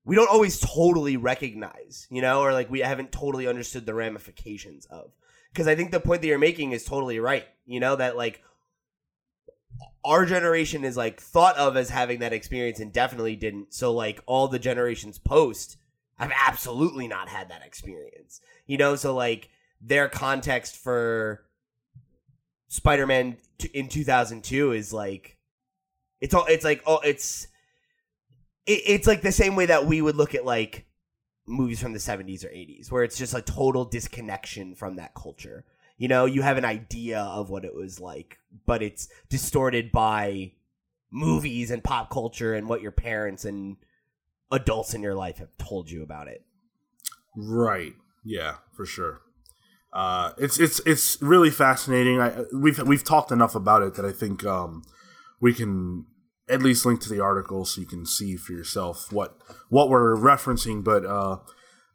we 0.05 0.15
don't 0.15 0.29
always 0.29 0.59
totally 0.59 1.15
recognize, 1.15 2.07
you 2.09 2.21
know, 2.21 2.41
or 2.41 2.51
like 2.51 2.69
we 2.69 2.81
haven't 2.81 3.11
totally 3.11 3.47
understood 3.47 3.85
the 3.85 3.93
ramifications 3.93 4.85
of. 4.87 5.11
Because 5.51 5.67
I 5.67 5.75
think 5.75 5.91
the 5.91 5.99
point 5.99 6.21
that 6.21 6.27
you're 6.27 6.39
making 6.39 6.71
is 6.71 6.83
totally 6.83 7.19
right. 7.19 7.47
You 7.65 7.79
know 7.79 7.95
that 7.95 8.17
like 8.17 8.41
our 10.03 10.25
generation 10.25 10.83
is 10.83 10.97
like 10.97 11.21
thought 11.21 11.57
of 11.57 11.77
as 11.77 11.89
having 11.89 12.19
that 12.19 12.33
experience 12.33 12.79
and 12.79 12.91
definitely 12.91 13.35
didn't. 13.35 13.73
So 13.73 13.93
like 13.93 14.21
all 14.25 14.47
the 14.47 14.59
generations 14.59 15.17
post 15.17 15.77
have 16.17 16.31
absolutely 16.47 17.07
not 17.07 17.29
had 17.29 17.49
that 17.49 17.65
experience. 17.65 18.41
You 18.67 18.77
know, 18.77 18.95
so 18.95 19.15
like 19.15 19.49
their 19.81 20.09
context 20.09 20.75
for 20.77 21.45
Spider-Man 22.67 23.37
t- 23.57 23.69
in 23.73 23.87
2002 23.87 24.71
is 24.73 24.91
like 24.91 25.32
it's 26.23 26.33
all 26.33 26.45
it's 26.45 26.63
like 26.63 26.81
oh 26.87 26.99
it's 26.99 27.47
it, 28.65 28.81
it's 28.85 29.07
like 29.07 29.21
the 29.21 29.31
same 29.31 29.55
way 29.57 29.65
that 29.65 29.85
we 29.85 30.01
would 30.01 30.15
look 30.15 30.33
at 30.33 30.45
like 30.45 30.85
movies 31.45 31.81
from 31.81 31.91
the 31.91 31.99
70s 31.99 32.45
or 32.45 32.47
80s 32.47 32.89
where 32.89 33.03
it's 33.03 33.17
just 33.17 33.33
a 33.33 33.41
total 33.41 33.83
disconnection 33.83 34.73
from 34.73 34.95
that 34.95 35.13
culture. 35.13 35.65
You 35.97 36.07
know, 36.07 36.25
you 36.25 36.41
have 36.41 36.57
an 36.57 36.63
idea 36.63 37.19
of 37.19 37.49
what 37.49 37.65
it 37.65 37.75
was 37.75 37.99
like, 37.99 38.39
but 38.65 38.81
it's 38.81 39.09
distorted 39.29 39.91
by 39.91 40.53
movies 41.11 41.69
and 41.69 41.83
pop 41.83 42.09
culture 42.09 42.53
and 42.53 42.69
what 42.69 42.81
your 42.81 42.91
parents 42.91 43.43
and 43.43 43.75
adults 44.49 44.93
in 44.93 45.03
your 45.03 45.15
life 45.15 45.39
have 45.39 45.55
told 45.57 45.91
you 45.91 46.01
about 46.03 46.29
it. 46.29 46.45
Right. 47.35 47.93
Yeah, 48.23 48.55
for 48.71 48.85
sure. 48.85 49.19
Uh, 49.91 50.31
it's 50.37 50.57
it's 50.57 50.79
it's 50.85 51.21
really 51.21 51.51
fascinating. 51.51 52.19
I, 52.19 52.45
we've 52.53 52.79
we've 52.79 53.03
talked 53.03 53.31
enough 53.31 53.53
about 53.53 53.83
it 53.83 53.93
that 53.95 54.05
I 54.05 54.11
think 54.11 54.43
um, 54.43 54.83
we 55.39 55.53
can 55.53 56.05
at 56.49 56.61
least 56.61 56.85
link 56.85 56.99
to 57.01 57.09
the 57.09 57.19
article 57.21 57.65
so 57.65 57.79
you 57.81 57.87
can 57.87 58.05
see 58.05 58.35
for 58.35 58.51
yourself 58.53 59.11
what 59.11 59.37
what 59.69 59.89
we're 59.89 60.15
referencing. 60.15 60.83
But 60.83 61.05
uh, 61.05 61.37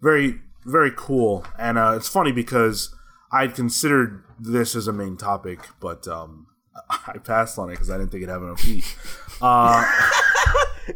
very 0.00 0.40
very 0.64 0.92
cool, 0.96 1.44
and 1.58 1.78
uh, 1.78 1.94
it's 1.96 2.08
funny 2.08 2.32
because 2.32 2.94
I'd 3.32 3.54
considered 3.54 4.22
this 4.38 4.74
as 4.76 4.86
a 4.88 4.92
main 4.92 5.16
topic, 5.16 5.60
but 5.80 6.06
um, 6.08 6.46
I 7.06 7.18
passed 7.18 7.58
on 7.58 7.68
it 7.70 7.72
because 7.74 7.90
I 7.90 7.98
didn't 7.98 8.10
think 8.10 8.22
it'd 8.22 8.32
have 8.32 8.42
enough 8.42 8.60
heat. 8.60 8.84
Uh, 9.40 9.84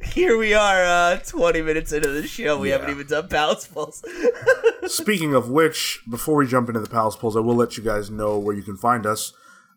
Here 0.03 0.37
we 0.37 0.53
are, 0.53 0.83
uh, 0.85 1.19
20 1.19 1.63
minutes 1.63 1.93
into 1.93 2.09
the 2.11 2.27
show. 2.27 2.59
We 2.59 2.71
Yeah. 2.71 2.79
haven't 2.79 2.91
even 2.95 3.07
done 3.07 3.29
Pals 3.29 3.69
Pulls. 3.69 4.03
Speaking 4.87 5.33
of 5.35 5.49
which, 5.51 6.01
before 6.11 6.35
we 6.37 6.47
jump 6.49 6.69
into 6.69 6.81
the 6.81 6.89
Pals 6.89 7.15
Pulls, 7.15 7.37
I 7.37 7.41
will 7.41 7.55
let 7.55 7.77
you 7.77 7.85
guys 7.85 8.11
know 8.11 8.37
where 8.39 8.57
you 8.57 8.63
can 8.65 8.77
find 8.77 9.07
us. 9.07 9.33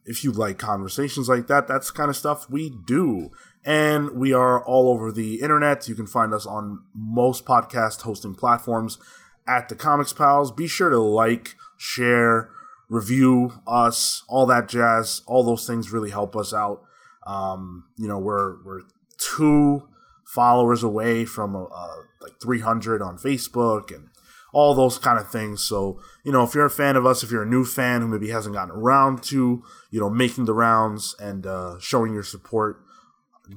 If 0.05 0.23
you 0.23 0.31
like 0.31 0.57
conversations 0.57 1.27
like 1.29 1.45
that, 1.47 1.67
that's 1.67 1.91
the 1.91 1.97
kind 1.97 2.09
of 2.09 2.15
stuff 2.15 2.49
we 2.49 2.69
do. 2.69 3.29
And 3.65 4.11
we 4.11 4.31
are 4.31 4.63
all 4.63 4.89
over 4.89 5.11
the 5.11 5.41
internet. 5.41 5.89
You 5.89 5.95
can 5.95 6.05
find 6.05 6.33
us 6.33 6.45
on 6.45 6.83
most 6.93 7.45
podcast 7.45 8.01
hosting 8.03 8.35
platforms 8.35 8.99
at 9.47 9.69
the 9.69 9.75
Comics 9.75 10.13
Pals. 10.13 10.51
Be 10.51 10.67
sure 10.67 10.91
to 10.91 10.99
like, 10.99 11.55
share, 11.75 12.51
review 12.89 13.53
us, 13.65 14.23
all 14.27 14.45
that 14.45 14.69
jazz. 14.69 15.23
All 15.25 15.43
those 15.43 15.65
things 15.65 15.91
really 15.91 16.11
help 16.11 16.35
us 16.35 16.53
out. 16.53 16.83
Um, 17.25 17.85
you 17.97 18.07
know, 18.07 18.19
we're 18.19 18.63
we're 18.63 18.81
two 19.17 19.87
followers 20.25 20.83
away 20.83 21.25
from 21.25 21.55
uh, 21.55 21.95
like 22.21 22.39
300 22.41 23.01
on 23.01 23.17
Facebook 23.17 23.93
and 23.93 24.09
all 24.53 24.73
those 24.73 24.97
kind 24.97 25.19
of 25.19 25.29
things. 25.29 25.63
So, 25.63 25.99
you 26.23 26.31
know, 26.31 26.43
if 26.43 26.53
you're 26.53 26.65
a 26.65 26.69
fan 26.69 26.95
of 26.95 27.05
us, 27.05 27.23
if 27.23 27.31
you're 27.31 27.43
a 27.43 27.47
new 27.47 27.65
fan 27.65 28.01
who 28.01 28.07
maybe 28.07 28.29
hasn't 28.29 28.55
gotten 28.55 28.75
around 28.75 29.23
to, 29.23 29.63
you 29.91 29.99
know, 29.99 30.09
making 30.09 30.45
the 30.45 30.53
rounds 30.53 31.15
and 31.19 31.45
uh, 31.45 31.79
showing 31.79 32.13
your 32.13 32.23
support, 32.23 32.84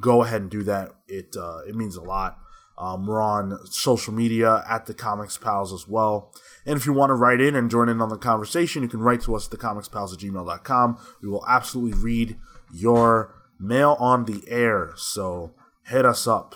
go 0.01 0.22
ahead 0.22 0.42
and 0.42 0.51
do 0.51 0.62
that. 0.64 0.92
It 1.07 1.37
uh, 1.37 1.61
it 1.66 1.74
means 1.74 1.96
a 1.96 2.03
lot. 2.03 2.38
Um, 2.79 3.07
we're 3.07 3.20
on 3.20 3.59
social 3.66 4.14
media 4.14 4.64
at 4.70 4.87
the 4.87 4.94
Comics 4.94 5.37
Pals 5.37 5.72
as 5.72 5.88
well. 5.88 6.33
And 6.64 6.77
if 6.77 6.87
you 6.87 6.92
want 6.92 7.11
to 7.11 7.14
write 7.14 7.40
in 7.40 7.57
and 7.57 7.68
join 7.68 7.88
in 7.88 8.01
on 8.01 8.09
the 8.09 8.16
conversation, 8.16 8.85
you 8.85 8.88
can 8.88 9.01
write 9.01 9.22
to 9.22 9.35
us 9.35 9.53
at 9.53 9.59
thecomicspals 9.59 10.12
at 10.12 10.20
gmail.com. 10.20 10.98
We 11.20 11.29
will 11.29 11.44
absolutely 11.48 11.98
read 12.01 12.37
your 12.72 13.35
mail 13.59 13.96
on 13.98 14.27
the 14.27 14.44
air. 14.46 14.92
So 14.96 15.55
hit 15.87 16.07
us 16.07 16.29
up. 16.29 16.55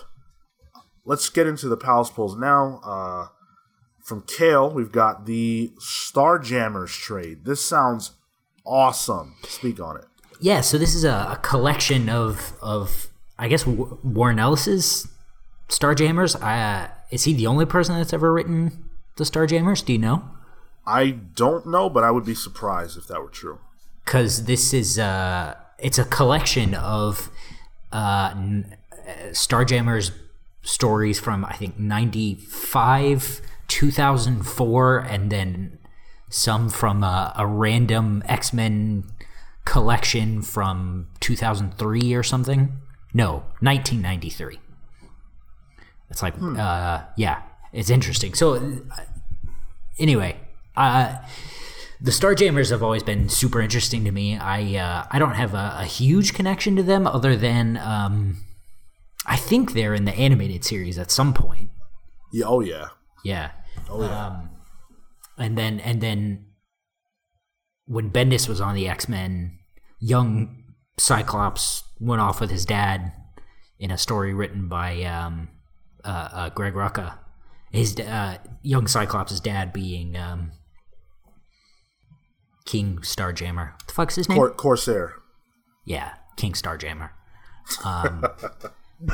Let's 1.04 1.28
get 1.28 1.48
into 1.48 1.68
the 1.68 1.76
Pals 1.76 2.10
Pulls 2.10 2.36
now. 2.36 2.80
Uh, 2.84 3.26
from 4.04 4.22
Cale, 4.22 4.70
we've 4.70 4.92
got 4.92 5.26
the 5.26 5.72
Starjammers 5.80 6.90
trade. 6.90 7.44
This 7.44 7.64
sounds 7.64 8.12
awesome. 8.64 9.34
Speak 9.48 9.80
on 9.80 9.96
it. 9.96 10.04
Yeah, 10.40 10.60
so 10.60 10.78
this 10.78 10.94
is 10.94 11.04
a, 11.04 11.28
a 11.30 11.40
collection 11.42 12.08
of 12.08 12.56
of 12.60 13.11
I 13.38 13.48
guess 13.48 13.64
W- 13.64 13.98
Warren 14.02 14.38
Ellis's 14.38 15.08
Starjammers. 15.68 16.40
Uh, 16.40 16.88
is 17.10 17.24
he 17.24 17.32
the 17.34 17.46
only 17.46 17.66
person 17.66 17.96
that's 17.96 18.12
ever 18.12 18.32
written 18.32 18.84
the 19.16 19.24
Starjammers? 19.24 19.84
Do 19.84 19.92
you 19.92 19.98
know? 19.98 20.28
I 20.86 21.10
don't 21.10 21.66
know, 21.66 21.88
but 21.88 22.04
I 22.04 22.10
would 22.10 22.24
be 22.24 22.34
surprised 22.34 22.98
if 22.98 23.06
that 23.08 23.20
were 23.20 23.28
true. 23.28 23.58
Because 24.04 24.44
this 24.44 24.74
is 24.74 24.98
uh, 24.98 25.54
it's 25.78 25.98
a 25.98 26.04
collection 26.04 26.74
of 26.74 27.30
uh, 27.92 28.30
n- 28.34 28.76
uh, 28.92 29.12
Starjammers 29.30 30.12
stories 30.62 31.18
from 31.20 31.44
I 31.44 31.54
think 31.54 31.78
ninety 31.78 32.34
five, 32.34 33.40
two 33.68 33.90
thousand 33.90 34.42
four, 34.44 34.98
and 34.98 35.30
then 35.30 35.78
some 36.28 36.68
from 36.68 37.04
a, 37.04 37.32
a 37.36 37.46
random 37.46 38.22
X 38.26 38.52
Men 38.52 39.04
collection 39.64 40.42
from 40.42 41.06
two 41.20 41.36
thousand 41.36 41.78
three 41.78 42.12
or 42.14 42.22
something. 42.24 42.72
No, 43.14 43.44
nineteen 43.60 44.00
ninety 44.02 44.30
three. 44.30 44.58
It's 46.10 46.22
like, 46.22 46.34
uh, 46.40 47.04
yeah, 47.16 47.42
it's 47.72 47.88
interesting. 47.88 48.34
So, 48.34 48.54
uh, 48.54 49.02
anyway, 49.98 50.36
uh, 50.76 51.16
the 52.00 52.10
Starjammers 52.10 52.70
have 52.70 52.82
always 52.82 53.02
been 53.02 53.28
super 53.28 53.60
interesting 53.60 54.04
to 54.04 54.10
me. 54.10 54.36
I 54.36 54.76
uh, 54.76 55.06
I 55.10 55.18
don't 55.18 55.34
have 55.34 55.54
a, 55.54 55.76
a 55.78 55.84
huge 55.84 56.34
connection 56.34 56.76
to 56.76 56.82
them 56.82 57.06
other 57.06 57.36
than 57.36 57.78
um, 57.78 58.44
I 59.24 59.36
think 59.36 59.72
they're 59.72 59.94
in 59.94 60.04
the 60.04 60.12
animated 60.12 60.64
series 60.64 60.98
at 60.98 61.10
some 61.10 61.32
point. 61.32 61.70
Yeah, 62.32 62.46
oh 62.46 62.60
yeah. 62.60 62.88
Yeah. 63.24 63.52
Oh 63.88 64.02
yeah. 64.02 64.26
Um, 64.26 64.50
and 65.38 65.56
then 65.56 65.80
and 65.80 66.00
then 66.00 66.46
when 67.86 68.10
Bendis 68.10 68.48
was 68.48 68.60
on 68.60 68.74
the 68.74 68.88
X 68.88 69.08
Men, 69.08 69.58
young 70.00 70.64
Cyclops 70.98 71.84
went 72.02 72.20
off 72.20 72.40
with 72.40 72.50
his 72.50 72.66
dad 72.66 73.12
in 73.78 73.90
a 73.90 73.98
story 73.98 74.34
written 74.34 74.68
by 74.68 75.02
um, 75.04 75.48
uh, 76.04 76.28
uh, 76.32 76.48
Greg 76.50 76.74
Rucka. 76.74 77.18
His 77.70 77.98
uh, 77.98 78.38
young 78.62 78.86
Cyclops' 78.86 79.40
dad 79.40 79.72
being 79.72 80.16
um, 80.16 80.52
King 82.66 82.98
Starjammer. 82.98 83.72
What 83.72 83.86
the 83.86 83.94
fuck's 83.94 84.16
his 84.16 84.28
name? 84.28 84.36
Cor- 84.36 84.50
Corsair. 84.50 85.14
Yeah, 85.84 86.14
King 86.36 86.52
Starjammer. 86.52 87.10
Um, 87.84 88.24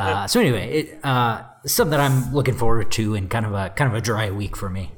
uh, 0.00 0.26
so 0.26 0.40
anyway, 0.40 0.70
it, 0.70 1.04
uh, 1.04 1.44
something 1.64 1.90
that 1.90 2.00
I'm 2.00 2.34
looking 2.34 2.54
forward 2.54 2.90
to, 2.92 3.14
and 3.14 3.30
kind 3.30 3.46
of 3.46 3.54
a 3.54 3.70
kind 3.70 3.90
of 3.90 3.96
a 3.96 4.00
dry 4.00 4.30
week 4.30 4.56
for 4.56 4.68
me. 4.68 4.92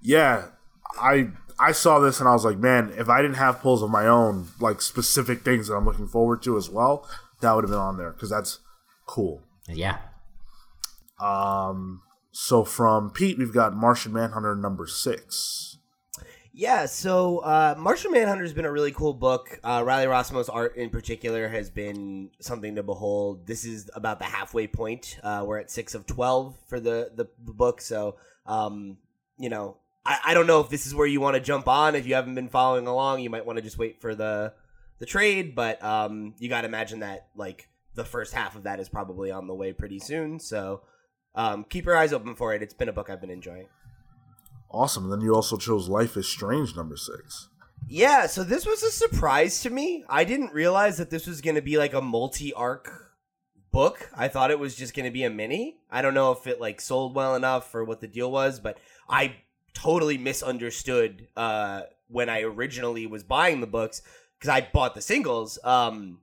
Yeah, 0.00 0.46
I 1.00 1.28
I 1.60 1.72
saw 1.72 1.98
this 1.98 2.20
and 2.20 2.28
I 2.28 2.32
was 2.32 2.44
like, 2.44 2.58
man, 2.58 2.92
if 2.96 3.08
I 3.08 3.20
didn't 3.20 3.36
have 3.36 3.60
pulls 3.60 3.82
of 3.82 3.90
my 3.90 4.06
own, 4.06 4.48
like 4.60 4.80
specific 4.80 5.42
things 5.42 5.68
that 5.68 5.74
I'm 5.74 5.84
looking 5.84 6.06
forward 6.06 6.42
to 6.42 6.56
as 6.56 6.70
well, 6.70 7.08
that 7.40 7.52
would 7.54 7.64
have 7.64 7.70
been 7.70 7.78
on 7.80 7.96
there 7.96 8.12
because 8.12 8.30
that's 8.30 8.60
cool. 9.06 9.42
Yeah, 9.66 9.98
Um, 11.20 12.02
so 12.32 12.64
from 12.64 13.10
Pete, 13.10 13.38
we've 13.38 13.52
got 13.52 13.74
Martian 13.76 14.12
Manhunter 14.12 14.54
number 14.54 14.86
six. 14.86 15.78
Yeah, 16.52 16.86
so 16.86 17.38
uh, 17.38 17.74
Martian 17.78 18.10
Manhunter 18.12 18.42
has 18.42 18.52
been 18.52 18.64
a 18.64 18.72
really 18.72 18.90
cool 18.92 19.14
book. 19.14 19.60
Uh, 19.62 19.82
Riley 19.84 20.06
Rossmo's 20.06 20.48
art 20.48 20.76
in 20.76 20.90
particular 20.90 21.48
has 21.48 21.70
been 21.70 22.30
something 22.40 22.74
to 22.76 22.82
behold. 22.82 23.46
This 23.46 23.64
is 23.64 23.90
about 23.94 24.18
the 24.18 24.24
halfway 24.24 24.66
point. 24.66 25.18
Uh, 25.22 25.44
we're 25.46 25.58
at 25.58 25.70
six 25.70 25.94
of 25.94 26.06
twelve 26.06 26.56
for 26.66 26.80
the 26.80 27.10
the, 27.14 27.28
the 27.44 27.52
book, 27.52 27.80
so 27.80 28.16
um, 28.46 28.96
you 29.38 29.48
know, 29.50 29.76
I, 30.08 30.18
I 30.28 30.34
don't 30.34 30.46
know 30.46 30.60
if 30.60 30.70
this 30.70 30.86
is 30.86 30.94
where 30.94 31.06
you 31.06 31.20
want 31.20 31.34
to 31.34 31.40
jump 31.40 31.68
on. 31.68 31.94
If 31.94 32.06
you 32.06 32.14
haven't 32.14 32.34
been 32.34 32.48
following 32.48 32.86
along, 32.86 33.20
you 33.20 33.28
might 33.28 33.44
want 33.44 33.58
to 33.58 33.62
just 33.62 33.78
wait 33.78 34.00
for 34.00 34.14
the 34.14 34.54
the 34.98 35.06
trade. 35.06 35.54
But 35.54 35.82
um, 35.84 36.34
you 36.38 36.48
got 36.48 36.62
to 36.62 36.66
imagine 36.66 37.00
that 37.00 37.28
like 37.36 37.68
the 37.94 38.04
first 38.04 38.32
half 38.32 38.56
of 38.56 38.62
that 38.62 38.80
is 38.80 38.88
probably 38.88 39.30
on 39.30 39.46
the 39.46 39.54
way 39.54 39.72
pretty 39.72 39.98
soon. 39.98 40.40
So 40.40 40.80
um, 41.34 41.64
keep 41.68 41.84
your 41.84 41.96
eyes 41.96 42.12
open 42.14 42.34
for 42.34 42.54
it. 42.54 42.62
It's 42.62 42.74
been 42.74 42.88
a 42.88 42.92
book 42.92 43.10
I've 43.10 43.20
been 43.20 43.30
enjoying. 43.30 43.66
Awesome. 44.70 45.04
And 45.04 45.12
then 45.12 45.20
you 45.20 45.34
also 45.34 45.56
chose 45.56 45.88
Life 45.88 46.16
is 46.16 46.28
Strange 46.28 46.74
number 46.74 46.96
six. 46.96 47.48
Yeah, 47.86 48.26
so 48.26 48.42
this 48.42 48.66
was 48.66 48.82
a 48.82 48.90
surprise 48.90 49.62
to 49.62 49.70
me. 49.70 50.04
I 50.08 50.24
didn't 50.24 50.52
realize 50.52 50.98
that 50.98 51.10
this 51.10 51.26
was 51.26 51.40
going 51.40 51.54
to 51.54 51.62
be 51.62 51.78
like 51.78 51.94
a 51.94 52.02
multi-arc 52.02 53.14
book. 53.70 54.10
I 54.14 54.28
thought 54.28 54.50
it 54.50 54.58
was 54.58 54.74
just 54.74 54.94
going 54.94 55.06
to 55.06 55.12
be 55.12 55.22
a 55.24 55.30
mini. 55.30 55.78
I 55.90 56.02
don't 56.02 56.12
know 56.12 56.32
if 56.32 56.46
it 56.46 56.60
like 56.60 56.80
sold 56.80 57.14
well 57.14 57.34
enough 57.34 57.74
or 57.74 57.84
what 57.84 58.00
the 58.00 58.08
deal 58.08 58.30
was, 58.30 58.60
but 58.60 58.78
I 59.08 59.36
totally 59.78 60.18
misunderstood 60.18 61.28
uh 61.36 61.82
when 62.08 62.28
I 62.28 62.42
originally 62.42 63.06
was 63.06 63.22
buying 63.22 63.60
the 63.60 63.66
books 63.66 64.02
cuz 64.40 64.48
I 64.48 64.60
bought 64.72 64.94
the 64.94 65.02
singles. 65.02 65.58
Um 65.62 66.20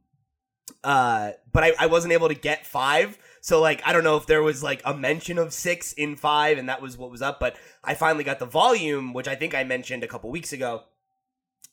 uh 0.84 1.32
but 1.52 1.63
I, 1.63 1.74
I 1.80 1.86
wasn't 1.86 2.13
able 2.13 2.28
to 2.28 2.36
get 2.36 2.65
5. 2.65 3.18
So 3.41 3.62
like 3.62 3.82
I 3.86 3.94
don't 3.94 4.04
know 4.04 4.18
if 4.18 4.26
there 4.26 4.44
was 4.44 4.62
like 4.62 4.82
a 4.84 4.94
mention 4.94 5.38
of 5.38 5.54
6 5.54 5.94
in 5.94 6.15
5 6.15 6.58
and 6.58 6.70
that 6.70 6.82
was 6.82 6.98
what 6.98 7.12
was 7.12 7.22
up, 7.22 7.39
but 7.39 7.56
I 7.84 7.94
finally 7.94 8.24
got 8.24 8.39
the 8.39 8.46
volume, 8.46 9.13
which 9.13 9.28
I 9.28 9.36
think 9.36 9.56
I 9.56 9.63
mentioned 9.63 10.04
a 10.04 10.08
couple 10.08 10.30
weeks 10.30 10.52
ago 10.52 10.84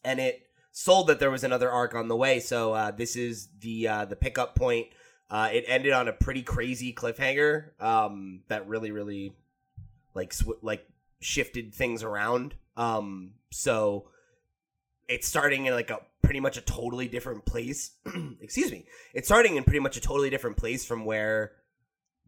and 0.05 0.21
it 0.21 0.47
sold 0.73 1.07
that 1.07 1.21
there 1.21 1.31
was 1.31 1.45
another 1.45 1.71
arc 1.71 1.95
on 1.95 2.09
the 2.09 2.17
way. 2.17 2.41
So 2.41 2.73
uh, 2.73 2.91
this 2.91 3.17
is 3.17 3.49
the 3.61 3.89
uh, 3.89 4.05
the 4.07 4.17
pickup 4.17 4.55
point. 4.55 4.89
Uh, 5.31 5.49
it 5.53 5.65
ended 5.67 5.93
on 5.93 6.09
a 6.09 6.13
pretty 6.13 6.43
crazy 6.43 6.93
cliffhanger 6.93 7.81
um, 7.81 8.41
that 8.49 8.69
really, 8.69 8.91
really 8.91 9.35
like 10.15 10.33
sw- 10.33 10.61
like 10.61 10.87
shifted 11.25 11.75
things 11.75 12.03
around. 12.03 12.55
Um, 12.77 13.33
so 13.51 14.09
it's 15.09 15.27
starting 15.27 15.67
in 15.67 15.75
like 15.75 15.91
a 15.91 16.01
pretty 16.23 16.41
much 16.41 16.57
a 16.57 16.63
totally 16.63 17.09
different 17.09 17.45
place. 17.45 17.93
Excuse 18.41 18.71
me. 18.71 18.87
It's 19.15 19.29
starting 19.29 19.57
in 19.57 19.65
pretty 19.65 19.81
much 19.81 19.97
a 19.97 20.01
totally 20.01 20.31
different 20.31 20.57
place 20.57 20.85
from 20.85 21.05
where 21.05 21.53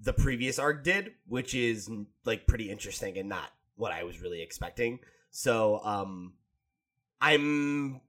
the 0.00 0.12
previous 0.12 0.58
arc 0.58 0.84
did, 0.84 1.12
which 1.26 1.54
is 1.54 1.90
like 2.24 2.46
pretty 2.46 2.70
interesting 2.70 3.16
and 3.16 3.28
not 3.28 3.50
what 3.76 3.92
I 3.92 4.04
was 4.04 4.20
really 4.20 4.42
expecting. 4.42 4.98
So 5.30 5.80
um 5.84 6.34
I'm 7.20 8.00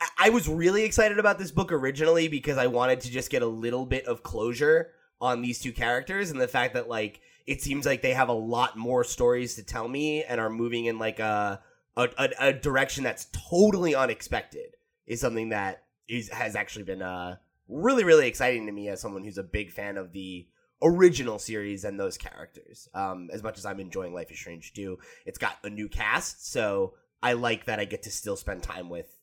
I, 0.00 0.08
I 0.18 0.30
was 0.30 0.48
really 0.48 0.84
excited 0.84 1.18
about 1.18 1.38
this 1.38 1.50
book 1.50 1.72
originally 1.72 2.28
because 2.28 2.58
I 2.58 2.66
wanted 2.66 3.00
to 3.00 3.10
just 3.10 3.30
get 3.30 3.42
a 3.42 3.46
little 3.46 3.86
bit 3.86 4.06
of 4.06 4.22
closure 4.22 4.90
on 5.20 5.42
these 5.42 5.60
two 5.60 5.72
characters 5.72 6.30
and 6.30 6.40
the 6.40 6.48
fact 6.48 6.74
that 6.74 6.88
like 6.88 7.20
it 7.50 7.60
seems 7.60 7.84
like 7.84 8.00
they 8.00 8.14
have 8.14 8.28
a 8.28 8.32
lot 8.32 8.78
more 8.78 9.02
stories 9.02 9.56
to 9.56 9.64
tell 9.64 9.88
me 9.88 10.22
and 10.22 10.40
are 10.40 10.48
moving 10.48 10.84
in 10.84 11.00
like 11.00 11.18
a 11.18 11.60
a, 11.96 12.08
a, 12.16 12.30
a 12.38 12.52
direction 12.52 13.02
that's 13.02 13.26
totally 13.50 13.92
unexpected 13.92 14.76
is 15.08 15.20
something 15.20 15.48
that 15.48 15.82
is 16.08 16.28
has 16.28 16.54
actually 16.54 16.84
been 16.84 17.02
uh 17.02 17.34
really 17.68 18.04
really 18.04 18.28
exciting 18.28 18.66
to 18.66 18.72
me 18.72 18.88
as 18.88 19.00
someone 19.00 19.24
who's 19.24 19.36
a 19.36 19.42
big 19.42 19.72
fan 19.72 19.96
of 19.96 20.12
the 20.12 20.46
original 20.80 21.38
series 21.38 21.84
and 21.84 21.98
those 21.98 22.16
characters. 22.16 22.88
Um, 22.94 23.28
as 23.32 23.42
much 23.42 23.58
as 23.58 23.66
I'm 23.66 23.80
enjoying 23.80 24.14
Life 24.14 24.30
is 24.30 24.38
Strange 24.38 24.72
2, 24.72 24.98
it's 25.26 25.36
got 25.36 25.58
a 25.62 25.68
new 25.68 25.88
cast, 25.88 26.50
so 26.50 26.94
I 27.22 27.34
like 27.34 27.66
that 27.66 27.78
I 27.78 27.84
get 27.84 28.04
to 28.04 28.10
still 28.10 28.36
spend 28.36 28.62
time 28.62 28.88
with, 28.88 29.14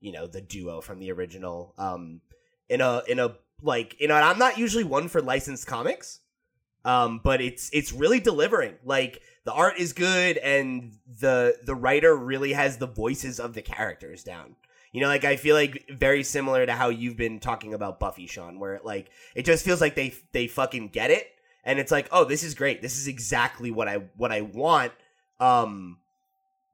you 0.00 0.12
know, 0.12 0.26
the 0.26 0.42
duo 0.42 0.82
from 0.82 0.98
the 0.98 1.12
original. 1.12 1.72
Um, 1.78 2.20
in 2.68 2.80
a 2.80 3.02
in 3.08 3.20
a 3.20 3.36
like 3.62 3.96
you 4.00 4.08
know, 4.08 4.14
I'm 4.14 4.38
not 4.38 4.58
usually 4.58 4.84
one 4.84 5.08
for 5.08 5.22
licensed 5.22 5.66
comics, 5.66 6.20
um, 6.86 7.20
but 7.22 7.40
it's 7.40 7.68
it's 7.72 7.92
really 7.92 8.20
delivering. 8.20 8.76
Like 8.84 9.20
the 9.44 9.52
art 9.52 9.76
is 9.76 9.92
good, 9.92 10.38
and 10.38 10.92
the 11.20 11.56
the 11.64 11.74
writer 11.74 12.16
really 12.16 12.52
has 12.52 12.78
the 12.78 12.86
voices 12.86 13.40
of 13.40 13.54
the 13.54 13.62
characters 13.62 14.22
down. 14.22 14.54
You 14.92 15.00
know, 15.00 15.08
like 15.08 15.24
I 15.24 15.34
feel 15.36 15.56
like 15.56 15.90
very 15.90 16.22
similar 16.22 16.64
to 16.64 16.72
how 16.72 16.88
you've 16.88 17.16
been 17.16 17.40
talking 17.40 17.74
about 17.74 17.98
Buffy, 17.98 18.28
Sean, 18.28 18.60
where 18.60 18.76
it 18.76 18.84
like 18.84 19.10
it 19.34 19.44
just 19.44 19.64
feels 19.64 19.80
like 19.80 19.96
they 19.96 20.14
they 20.32 20.46
fucking 20.46 20.88
get 20.88 21.10
it, 21.10 21.26
and 21.64 21.80
it's 21.80 21.90
like, 21.90 22.08
oh, 22.12 22.24
this 22.24 22.44
is 22.44 22.54
great. 22.54 22.82
This 22.82 22.96
is 22.96 23.08
exactly 23.08 23.72
what 23.72 23.88
I 23.88 23.96
what 24.16 24.30
I 24.30 24.42
want. 24.42 24.92
Um, 25.40 25.98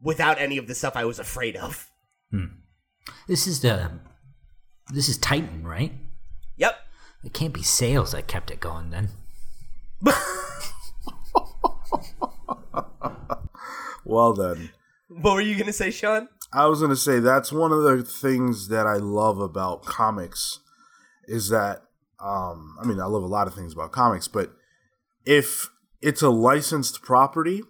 without 0.03 0.39
any 0.39 0.59
of 0.59 0.67
the 0.67 0.75
stuff 0.75 0.95
I 0.95 1.05
was 1.05 1.19
afraid 1.19 1.57
of. 1.57 1.91
Hmm. 2.31 2.47
This 3.27 3.47
is 3.47 3.61
the 3.61 3.91
this 4.93 5.09
is 5.09 5.17
Titan, 5.17 5.67
right? 5.67 5.93
Yep. 6.57 6.77
It 7.25 7.33
can't 7.33 7.55
be 7.55 7.63
sales 7.63 8.13
that 8.13 8.27
kept 8.27 8.51
it 8.51 8.61
going 8.61 8.91
then. 8.91 9.09
well 14.05 14.33
then. 14.33 14.71
What 15.09 15.35
were 15.35 15.41
you 15.41 15.57
gonna 15.59 15.73
say, 15.73 15.91
Sean? 15.91 16.29
I 16.53 16.67
was 16.67 16.81
gonna 16.81 16.97
say 16.97 17.19
that's 17.19 17.53
one 17.53 17.73
of 17.73 17.83
the 17.83 18.03
things 18.03 18.69
that 18.69 18.87
I 18.87 18.97
love 18.97 19.39
about 19.39 19.85
comics 19.85 20.61
is 21.27 21.49
that 21.49 21.83
um, 22.21 22.77
I 22.81 22.87
mean 22.87 23.01
I 23.01 23.07
love 23.07 23.23
a 23.23 23.27
lot 23.27 23.47
of 23.47 23.55
things 23.55 23.73
about 23.73 23.93
comics, 23.93 24.29
but 24.29 24.53
if 25.25 25.71
it's 26.01 26.23
a 26.23 26.31
licensed 26.31 27.03
property, 27.03 27.63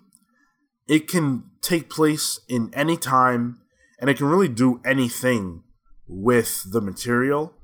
it 0.88 1.08
can 1.08 1.44
take 1.60 1.90
place 1.90 2.40
in 2.48 2.70
any 2.74 2.96
time 2.96 3.60
and 4.00 4.10
it 4.10 4.16
can 4.16 4.26
really 4.26 4.48
do 4.48 4.80
anything 4.84 5.62
with 6.08 6.72
the 6.72 6.80
material, 6.80 7.54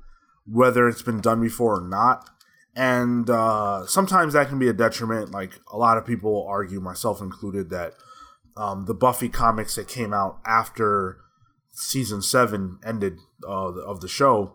whether 0.45 0.87
it's 0.87 1.01
been 1.01 1.19
done 1.21 1.41
before 1.41 1.81
or 1.81 1.87
not. 1.87 2.29
And 2.79 3.29
uh, 3.29 3.85
sometimes 3.87 4.31
that 4.31 4.47
can 4.47 4.57
be 4.57 4.69
a 4.69 4.73
detriment. 4.73 5.31
Like 5.31 5.59
a 5.69 5.77
lot 5.77 5.97
of 5.97 6.05
people 6.05 6.47
argue, 6.49 6.79
myself 6.79 7.19
included, 7.19 7.69
that 7.71 7.91
um, 8.55 8.85
the 8.85 8.93
Buffy 8.93 9.27
comics 9.27 9.75
that 9.75 9.89
came 9.89 10.13
out 10.13 10.39
after 10.45 11.17
season 11.73 12.21
seven 12.21 12.79
ended 12.85 13.17
uh, 13.45 13.73
of 13.81 13.99
the 13.99 14.07
show 14.07 14.53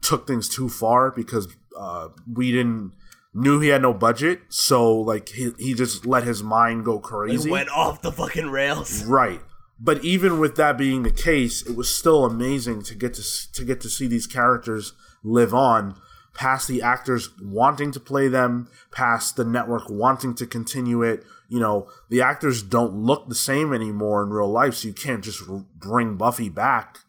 took 0.00 0.26
things 0.26 0.48
too 0.48 0.70
far 0.70 1.10
because 1.10 1.54
uh, 1.78 2.08
we 2.32 2.50
didn't 2.50 2.92
knew 3.34 3.60
he 3.60 3.68
had 3.68 3.82
no 3.82 3.92
budget, 3.92 4.40
so 4.48 4.98
like 4.98 5.28
he 5.28 5.52
he 5.58 5.74
just 5.74 6.06
let 6.06 6.24
his 6.24 6.42
mind 6.42 6.86
go 6.86 6.98
crazy. 6.98 7.44
He 7.44 7.50
went 7.50 7.68
off 7.68 8.00
the 8.00 8.10
fucking 8.10 8.46
rails. 8.46 9.04
Right. 9.04 9.42
But 9.78 10.02
even 10.02 10.38
with 10.38 10.56
that 10.56 10.78
being 10.78 11.02
the 11.02 11.10
case, 11.10 11.60
it 11.60 11.76
was 11.76 11.94
still 11.94 12.24
amazing 12.24 12.84
to 12.84 12.94
get 12.94 13.12
to 13.14 13.52
to 13.52 13.64
get 13.66 13.82
to 13.82 13.90
see 13.90 14.06
these 14.06 14.26
characters 14.26 14.94
live 15.22 15.52
on 15.52 16.00
past 16.36 16.68
the 16.68 16.82
actors 16.82 17.30
wanting 17.40 17.90
to 17.92 18.00
play 18.00 18.28
them, 18.28 18.68
past 18.92 19.36
the 19.36 19.44
network 19.44 19.88
wanting 19.88 20.34
to 20.34 20.46
continue 20.46 21.02
it. 21.02 21.24
You 21.48 21.58
know, 21.58 21.88
the 22.10 22.20
actors 22.20 22.62
don't 22.62 22.94
look 22.94 23.28
the 23.28 23.34
same 23.34 23.72
anymore 23.72 24.22
in 24.22 24.30
real 24.30 24.50
life, 24.50 24.74
so 24.74 24.88
you 24.88 24.94
can't 24.94 25.24
just 25.24 25.42
bring 25.78 26.16
Buffy 26.16 26.48
back 26.48 27.00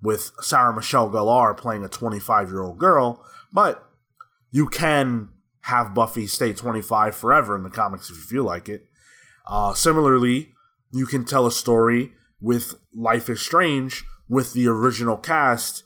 with 0.00 0.30
Sarah 0.40 0.74
Michelle 0.74 1.10
Gellar 1.10 1.56
playing 1.56 1.84
a 1.84 1.88
25 1.88 2.48
year 2.48 2.62
old 2.62 2.78
girl, 2.78 3.24
but 3.52 3.84
you 4.50 4.68
can 4.68 5.30
have 5.62 5.94
Buffy 5.94 6.26
stay 6.26 6.52
25 6.52 7.14
forever 7.14 7.56
in 7.56 7.64
the 7.64 7.70
comics 7.70 8.08
if 8.08 8.16
you 8.16 8.22
feel 8.22 8.44
like 8.44 8.68
it. 8.68 8.86
Uh, 9.46 9.74
similarly, 9.74 10.54
you 10.92 11.06
can 11.06 11.24
tell 11.24 11.46
a 11.46 11.52
story 11.52 12.12
with 12.40 12.74
Life 12.94 13.28
is 13.28 13.40
Strange 13.40 14.04
with 14.28 14.52
the 14.52 14.68
original 14.68 15.16
cast 15.16 15.84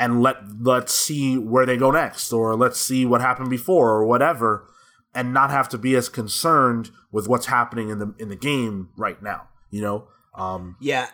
and 0.00 0.22
let 0.22 0.36
let's 0.60 0.94
see 0.94 1.36
where 1.36 1.66
they 1.66 1.76
go 1.76 1.90
next 1.90 2.32
or 2.32 2.56
let's 2.56 2.80
see 2.80 3.04
what 3.04 3.20
happened 3.20 3.50
before 3.50 3.90
or 3.90 4.04
whatever 4.04 4.66
and 5.14 5.34
not 5.34 5.50
have 5.50 5.68
to 5.68 5.78
be 5.78 5.94
as 5.94 6.08
concerned 6.08 6.90
with 7.12 7.28
what's 7.28 7.46
happening 7.46 7.90
in 7.90 7.98
the 7.98 8.14
in 8.18 8.30
the 8.30 8.36
game 8.36 8.88
right 8.96 9.22
now 9.22 9.46
you 9.70 9.82
know 9.82 10.08
um 10.34 10.76
yeah 10.80 11.10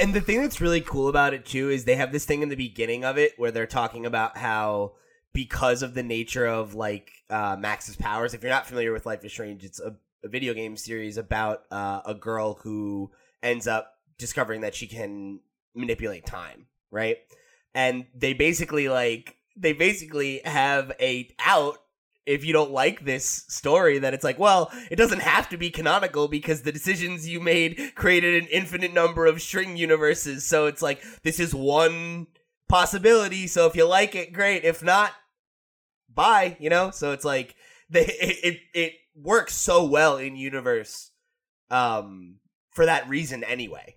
and 0.00 0.12
the 0.12 0.20
thing 0.20 0.42
that's 0.42 0.60
really 0.60 0.80
cool 0.80 1.08
about 1.08 1.34
it 1.34 1.46
too 1.46 1.70
is 1.70 1.84
they 1.84 1.96
have 1.96 2.12
this 2.12 2.24
thing 2.24 2.42
in 2.42 2.48
the 2.48 2.56
beginning 2.56 3.04
of 3.04 3.16
it 3.16 3.32
where 3.36 3.50
they're 3.50 3.66
talking 3.66 4.04
about 4.04 4.36
how 4.36 4.92
because 5.32 5.82
of 5.82 5.94
the 5.94 6.02
nature 6.02 6.46
of 6.46 6.74
like 6.74 7.12
uh, 7.28 7.56
Max's 7.58 7.94
powers. 7.94 8.32
If 8.32 8.42
you're 8.42 8.48
not 8.48 8.66
familiar 8.66 8.90
with 8.90 9.04
Life 9.04 9.22
is 9.22 9.32
Strange, 9.32 9.64
it's 9.64 9.78
a, 9.78 9.94
a 10.24 10.28
video 10.28 10.54
game 10.54 10.78
series 10.78 11.18
about 11.18 11.64
uh, 11.70 12.00
a 12.06 12.14
girl 12.14 12.54
who 12.62 13.10
ends 13.42 13.66
up 13.66 13.98
discovering 14.16 14.62
that 14.62 14.74
she 14.74 14.86
can 14.86 15.40
manipulate 15.74 16.24
time, 16.24 16.68
right? 16.90 17.18
And 17.76 18.06
they 18.12 18.32
basically 18.32 18.88
like 18.88 19.36
they 19.56 19.72
basically 19.72 20.40
have 20.44 20.90
a 21.00 21.32
out 21.38 21.78
if 22.26 22.44
you 22.44 22.52
don't 22.52 22.72
like 22.72 23.04
this 23.04 23.44
story 23.48 24.00
that 24.00 24.12
it's 24.12 24.24
like 24.24 24.38
well 24.38 24.70
it 24.90 24.96
doesn't 24.96 25.22
have 25.22 25.48
to 25.48 25.56
be 25.56 25.70
canonical 25.70 26.26
because 26.26 26.62
the 26.62 26.72
decisions 26.72 27.28
you 27.28 27.38
made 27.38 27.92
created 27.94 28.42
an 28.42 28.48
infinite 28.50 28.92
number 28.92 29.26
of 29.26 29.40
string 29.40 29.76
universes 29.76 30.44
so 30.44 30.66
it's 30.66 30.82
like 30.82 31.00
this 31.22 31.38
is 31.38 31.54
one 31.54 32.26
possibility 32.68 33.46
so 33.46 33.66
if 33.66 33.76
you 33.76 33.86
like 33.86 34.16
it 34.16 34.32
great 34.32 34.64
if 34.64 34.82
not 34.82 35.12
bye, 36.16 36.56
you 36.58 36.68
know? 36.68 36.90
So 36.90 37.12
it's 37.12 37.24
like 37.24 37.54
they 37.88 38.04
it, 38.06 38.38
it, 38.42 38.60
it 38.74 38.92
works 39.14 39.54
so 39.54 39.84
well 39.84 40.16
in 40.16 40.34
universe 40.34 41.12
um 41.70 42.36
for 42.70 42.86
that 42.86 43.08
reason 43.08 43.44
anyway. 43.44 43.96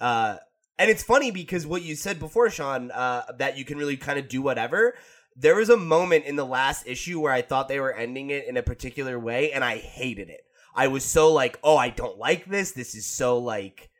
Uh 0.00 0.38
and 0.78 0.90
it's 0.90 1.02
funny 1.02 1.30
because 1.30 1.66
what 1.66 1.82
you 1.82 1.94
said 1.94 2.18
before, 2.18 2.50
Sean, 2.50 2.90
uh, 2.90 3.24
that 3.38 3.56
you 3.56 3.64
can 3.64 3.78
really 3.78 3.96
kind 3.96 4.18
of 4.18 4.28
do 4.28 4.42
whatever. 4.42 4.94
There 5.36 5.56
was 5.56 5.68
a 5.68 5.76
moment 5.76 6.26
in 6.26 6.36
the 6.36 6.46
last 6.46 6.86
issue 6.86 7.20
where 7.20 7.32
I 7.32 7.42
thought 7.42 7.68
they 7.68 7.80
were 7.80 7.92
ending 7.92 8.30
it 8.30 8.46
in 8.46 8.56
a 8.56 8.62
particular 8.62 9.18
way, 9.18 9.52
and 9.52 9.64
I 9.64 9.78
hated 9.78 10.28
it. 10.28 10.42
I 10.74 10.88
was 10.88 11.04
so 11.04 11.32
like, 11.32 11.58
oh, 11.62 11.76
I 11.76 11.88
don't 11.88 12.18
like 12.18 12.46
this. 12.46 12.72
This 12.72 12.94
is 12.94 13.06
so 13.06 13.38
like 13.38 13.90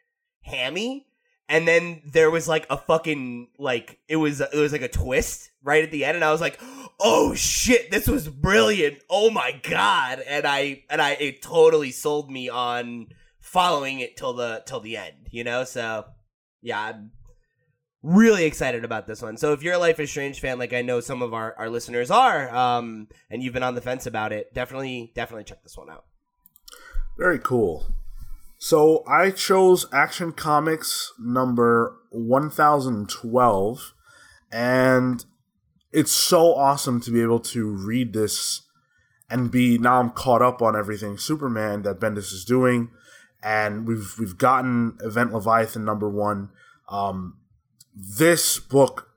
hammy 0.43 1.07
and 1.49 1.69
then 1.69 2.03
there 2.07 2.31
was 2.31 2.49
like 2.49 2.67
a 2.71 2.77
fucking 2.77 3.49
like 3.59 3.99
it 4.09 4.17
was 4.17 4.41
it 4.41 4.55
was 4.55 4.73
like 4.73 4.83
a 4.83 4.89
twist 4.89 5.51
right 5.63 5.85
at 5.85 5.91
the 5.91 6.05
end 6.05 6.17
and 6.17 6.25
i 6.25 6.31
was 6.31 6.41
like 6.41 6.61
oh 7.01 7.35
shit 7.35 7.91
this 7.91 8.07
was 8.07 8.29
brilliant 8.29 8.99
oh 9.11 9.31
my 9.31 9.59
god 9.69 10.21
and 10.27 10.47
i 10.47 10.83
and 10.91 11.01
i 11.01 11.13
it 11.13 11.43
totally 11.43 11.91
sold 11.91 12.31
me 12.31 12.49
on 12.49 13.07
following 13.41 14.01
it 14.01 14.17
till 14.17 14.33
the 14.33 14.63
till 14.67 14.81
the 14.81 14.97
end 14.97 15.29
you 15.31 15.45
know 15.45 15.65
so 15.65 16.05
yeah 16.65 16.81
i'm 16.81 17.13
really 18.03 18.45
excited 18.45 18.85
about 18.85 19.07
this 19.07 19.23
one. 19.23 19.39
So 19.39 19.55
if 19.55 19.63
you're 19.63 19.73
a 19.75 19.79
life 19.79 19.99
is 19.99 20.11
strange 20.11 20.39
fan 20.39 20.59
like 20.59 20.75
i 20.75 20.83
know 20.83 21.01
some 21.01 21.23
of 21.23 21.33
our 21.33 21.55
our 21.57 21.71
listeners 21.71 22.11
are 22.11 22.55
um 22.55 23.09
and 23.31 23.43
you've 23.43 23.55
been 23.55 23.63
on 23.63 23.75
the 23.75 23.81
fence 23.81 24.05
about 24.05 24.31
it 24.31 24.53
definitely 24.53 25.11
definitely 25.15 25.45
check 25.45 25.63
this 25.63 25.79
one 25.79 25.89
out. 25.89 26.05
Very 27.17 27.39
cool. 27.39 27.87
So 28.59 29.05
I 29.07 29.31
chose 29.31 29.87
Action 29.93 30.33
Comics 30.33 31.13
number 31.19 31.97
1012, 32.11 33.93
and 34.51 35.25
it's 35.93 36.13
so 36.13 36.55
awesome 36.55 37.01
to 37.03 37.11
be 37.11 37.21
able 37.21 37.41
to 37.41 37.69
read 37.69 38.13
this 38.15 38.63
and 39.29 39.51
be 39.51 39.79
now 39.79 40.01
I'm 40.01 40.11
caught 40.11 40.43
up 40.43 40.63
on 40.63 40.77
everything 40.77 41.19
Superman 41.19 41.83
that 41.83 42.01
Bendis 42.01 42.33
is 42.33 42.45
doing, 42.45 42.91
and 43.45 43.87
we've 43.87 44.15
we've 44.19 44.39
gotten 44.39 44.97
Event 45.01 45.33
Leviathan 45.33 45.85
number 45.85 46.09
one. 46.09 46.51
Um, 46.89 47.39
this 47.95 48.59
book 48.59 49.11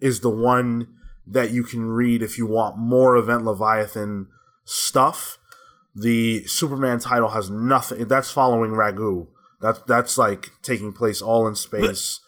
is 0.00 0.20
the 0.20 0.30
one 0.30 0.88
that 1.26 1.50
you 1.50 1.64
can 1.64 1.86
read 1.86 2.22
if 2.22 2.38
you 2.38 2.46
want 2.46 2.76
more 2.78 3.16
Event 3.16 3.44
Leviathan 3.44 4.28
stuff 4.64 5.38
the 5.94 6.44
Superman 6.46 6.98
title 6.98 7.28
has 7.28 7.50
nothing. 7.50 8.08
That's 8.08 8.30
following 8.30 8.72
Ragu. 8.72 9.28
That's 9.60 9.80
that's 9.86 10.18
like 10.18 10.50
taking 10.62 10.92
place 10.92 11.22
all 11.22 11.46
in 11.46 11.54
space. 11.54 12.20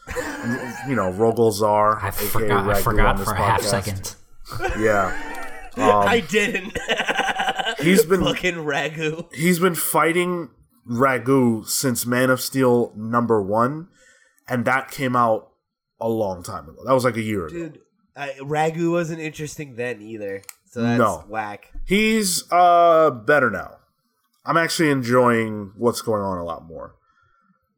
you 0.89 0.95
know, 0.95 1.13
Rogol 1.13 1.53
Zaar, 1.53 2.03
I 2.03 2.11
forgot. 2.11 2.69
I 2.69 2.81
forgot 2.81 3.19
for 3.21 3.33
a 3.33 3.37
half 3.37 3.63
second. 3.63 4.15
yeah. 4.79 5.33
I 5.77 6.21
didn't. 6.21 6.79
He's 7.81 8.07
been- 8.07 8.25
fucking 8.25 8.55
ragu. 8.55 9.31
he's 9.35 9.59
been 9.59 9.75
fighting 9.75 10.49
Ragu 10.89 11.67
since 11.67 12.07
Man 12.07 12.31
of 12.31 12.41
Steel 12.41 12.93
number 12.97 13.43
one, 13.43 13.89
and 14.49 14.65
that 14.65 14.91
came 14.91 15.17
out 15.17 15.51
a 16.01 16.09
long 16.09 16.43
time 16.43 16.69
ago. 16.69 16.83
That 16.85 16.93
was 16.95 17.05
like 17.05 17.17
a 17.17 17.23
year 17.23 17.47
ago. 17.47 17.55
Dude, 17.57 17.81
I, 18.15 18.35
ragu 18.41 18.91
wasn't 18.93 19.21
interesting 19.21 19.77
then 19.77 20.01
either. 20.03 20.43
So 20.71 20.83
that's 20.83 20.99
No. 20.99 21.25
whack. 21.29 21.73
He's 21.87 22.45
uh 22.53 23.11
better 23.11 23.51
now. 23.51 23.77
I'm 24.45 24.57
actually 24.57 24.91
enjoying 24.91 25.73
what's 25.77 26.03
going 26.03 26.23
on 26.23 26.39
a 26.39 26.45
lot 26.45 26.65
more. 26.67 26.95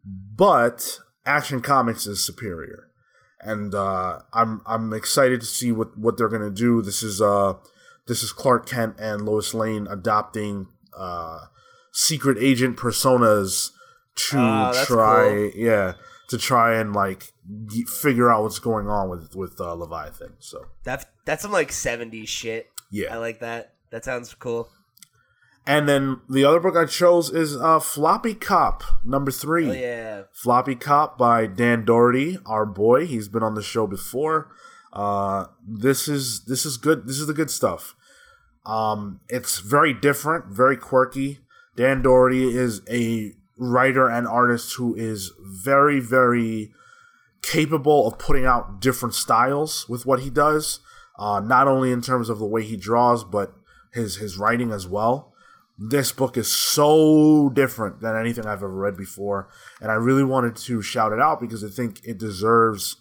But 0.04 0.98
Action 1.24 1.60
Comics 1.60 2.06
is 2.06 2.24
superior. 2.24 2.88
And 3.40 3.74
uh 3.74 4.20
I'm 4.32 4.62
I'm 4.66 4.92
excited 4.92 5.40
to 5.40 5.46
see 5.46 5.70
what 5.72 5.96
what 5.96 6.16
they're 6.16 6.28
going 6.28 6.42
to 6.42 6.50
do. 6.50 6.82
This 6.82 7.02
is 7.02 7.20
uh 7.22 7.54
this 8.06 8.22
is 8.22 8.32
Clark 8.32 8.66
Kent 8.66 8.96
and 8.98 9.22
Lois 9.24 9.54
Lane 9.54 9.86
adopting 9.88 10.66
uh 10.96 11.46
secret 11.92 12.38
agent 12.38 12.76
personas 12.76 13.70
to 14.30 14.36
that's 14.36 14.86
try 14.86 15.28
cool. 15.28 15.50
yeah, 15.54 15.92
to 16.28 16.38
try 16.38 16.74
and 16.78 16.92
like 16.94 17.32
g- 17.66 17.84
figure 17.84 18.30
out 18.30 18.42
what's 18.42 18.58
going 18.58 18.88
on 18.88 19.08
with 19.08 19.34
with 19.36 19.60
uh, 19.60 19.72
Leviathan. 19.74 20.34
So, 20.38 20.66
That's 20.84 21.06
that's 21.24 21.42
some 21.42 21.52
like 21.52 21.70
70s 21.70 22.28
shit. 22.28 22.66
yeah. 22.90 23.14
I 23.14 23.18
like 23.18 23.40
that. 23.40 23.74
That 23.90 24.04
sounds 24.04 24.34
cool. 24.34 24.68
And 25.66 25.86
then 25.86 26.20
the 26.30 26.44
other 26.44 26.60
book 26.60 26.76
I 26.76 26.86
chose 26.86 27.28
is 27.30 27.54
uh, 27.54 27.78
Floppy 27.78 28.32
Cop 28.34 28.82
number 29.04 29.30
three. 29.30 29.68
Oh 29.68 29.72
yeah. 29.72 30.22
Floppy 30.32 30.74
Cop 30.74 31.18
by 31.18 31.46
Dan 31.46 31.84
Dougherty, 31.84 32.38
our 32.46 32.64
boy. 32.64 33.04
He's 33.06 33.28
been 33.28 33.42
on 33.42 33.54
the 33.54 33.62
show 33.62 33.86
before. 33.86 34.50
Uh, 34.94 35.46
this 35.66 36.08
is 36.08 36.44
this 36.46 36.64
is 36.64 36.76
good. 36.78 37.06
This 37.06 37.18
is 37.20 37.26
the 37.26 37.34
good 37.34 37.50
stuff. 37.50 37.94
Um, 38.64 39.20
it's 39.28 39.58
very 39.60 39.92
different, 39.94 40.46
very 40.46 40.76
quirky. 40.76 41.40
Dan 41.78 42.02
Dougherty 42.02 42.56
is 42.56 42.82
a 42.90 43.34
writer 43.56 44.08
and 44.10 44.26
artist 44.26 44.74
who 44.74 44.96
is 44.96 45.30
very, 45.40 46.00
very 46.00 46.72
capable 47.40 48.08
of 48.08 48.18
putting 48.18 48.44
out 48.44 48.80
different 48.80 49.14
styles 49.14 49.88
with 49.88 50.04
what 50.04 50.18
he 50.18 50.28
does. 50.28 50.80
Uh, 51.16 51.38
not 51.38 51.68
only 51.68 51.92
in 51.92 52.02
terms 52.02 52.28
of 52.28 52.40
the 52.40 52.46
way 52.46 52.64
he 52.64 52.76
draws, 52.76 53.22
but 53.22 53.54
his 53.92 54.16
his 54.16 54.36
writing 54.36 54.72
as 54.72 54.88
well. 54.88 55.32
This 55.78 56.10
book 56.10 56.36
is 56.36 56.48
so 56.48 57.48
different 57.48 58.00
than 58.00 58.16
anything 58.16 58.44
I've 58.44 58.64
ever 58.64 58.68
read 58.68 58.96
before, 58.96 59.48
and 59.80 59.92
I 59.92 59.94
really 59.94 60.24
wanted 60.24 60.56
to 60.56 60.82
shout 60.82 61.12
it 61.12 61.20
out 61.20 61.40
because 61.40 61.62
I 61.62 61.68
think 61.68 62.00
it 62.02 62.18
deserves 62.18 62.96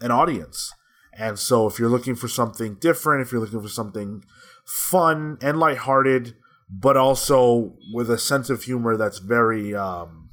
an 0.00 0.12
audience. 0.12 0.72
And 1.12 1.36
so, 1.36 1.66
if 1.66 1.80
you're 1.80 1.88
looking 1.88 2.14
for 2.14 2.28
something 2.28 2.76
different, 2.76 3.22
if 3.22 3.32
you're 3.32 3.40
looking 3.40 3.60
for 3.60 3.68
something 3.68 4.24
fun 4.64 5.36
and 5.42 5.58
lighthearted, 5.58 6.36
but 6.70 6.96
also 6.96 7.74
with 7.92 8.10
a 8.10 8.18
sense 8.18 8.48
of 8.48 8.62
humor 8.62 8.96
that's 8.96 9.18
very 9.18 9.74
um, 9.74 10.30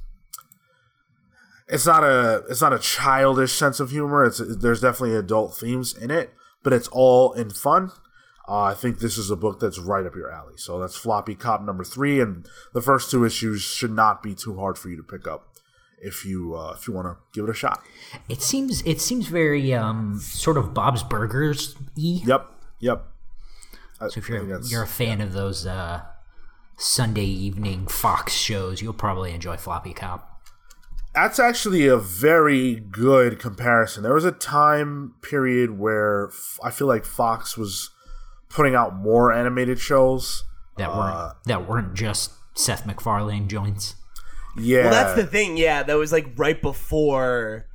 it's 1.68 1.86
not 1.86 2.04
a 2.04 2.44
it's 2.48 2.60
not 2.60 2.72
a 2.72 2.78
childish 2.78 3.52
sense 3.52 3.80
of 3.80 3.90
humor. 3.90 4.24
It's 4.24 4.38
there's 4.38 4.80
definitely 4.80 5.16
adult 5.16 5.56
themes 5.56 5.96
in 5.96 6.10
it, 6.10 6.32
but 6.62 6.72
it's 6.72 6.88
all 6.88 7.32
in 7.32 7.50
fun. 7.50 7.90
Uh, 8.48 8.62
I 8.62 8.74
think 8.74 9.00
this 9.00 9.18
is 9.18 9.30
a 9.30 9.36
book 9.36 9.60
that's 9.60 9.78
right 9.78 10.06
up 10.06 10.14
your 10.14 10.32
alley. 10.32 10.54
So 10.56 10.80
that's 10.80 10.96
Floppy 10.96 11.34
Cop 11.34 11.62
number 11.62 11.84
three, 11.84 12.20
and 12.20 12.46
the 12.72 12.80
first 12.80 13.10
two 13.10 13.24
issues 13.24 13.60
should 13.60 13.90
not 13.90 14.22
be 14.22 14.34
too 14.34 14.56
hard 14.56 14.78
for 14.78 14.88
you 14.88 14.96
to 14.96 15.02
pick 15.02 15.26
up 15.26 15.48
if 16.00 16.24
you 16.24 16.54
uh, 16.54 16.74
if 16.78 16.88
you 16.88 16.94
want 16.94 17.06
to 17.08 17.16
give 17.34 17.44
it 17.44 17.50
a 17.50 17.54
shot. 17.54 17.82
It 18.28 18.40
seems 18.40 18.80
it 18.82 19.00
seems 19.00 19.26
very 19.26 19.74
um 19.74 20.18
sort 20.20 20.56
of 20.56 20.72
Bob's 20.72 21.02
Burgers 21.02 21.74
y. 21.96 22.22
Yep, 22.24 22.46
yep. 22.80 23.06
So 23.98 24.06
if 24.16 24.28
you're 24.28 24.62
you're 24.62 24.84
a 24.84 24.86
fan 24.86 25.20
of 25.20 25.32
those 25.32 25.66
uh, 25.66 26.02
Sunday 26.78 27.24
evening 27.24 27.86
Fox 27.88 28.32
shows, 28.32 28.80
you'll 28.80 28.92
probably 28.92 29.32
enjoy 29.32 29.56
Floppy 29.56 29.92
Cop. 29.92 30.40
That's 31.14 31.40
actually 31.40 31.88
a 31.88 31.96
very 31.96 32.76
good 32.76 33.40
comparison. 33.40 34.04
There 34.04 34.14
was 34.14 34.24
a 34.24 34.30
time 34.32 35.14
period 35.20 35.78
where 35.78 36.30
I 36.62 36.70
feel 36.70 36.86
like 36.86 37.04
Fox 37.04 37.58
was 37.58 37.90
putting 38.48 38.74
out 38.76 38.94
more 38.94 39.32
animated 39.32 39.80
shows. 39.80 40.44
That 40.76 40.90
Uh, 40.90 40.98
weren't 40.98 41.44
that 41.46 41.68
weren't 41.68 41.94
just 41.94 42.30
Seth 42.54 42.86
MacFarlane 42.86 43.48
joints. 43.48 43.96
Yeah, 44.56 44.82
Well, 44.84 44.90
that's 44.90 45.14
the 45.16 45.26
thing. 45.26 45.56
Yeah, 45.56 45.82
that 45.82 45.94
was 45.94 46.12
like 46.12 46.28
right 46.36 46.60
before, 46.60 47.66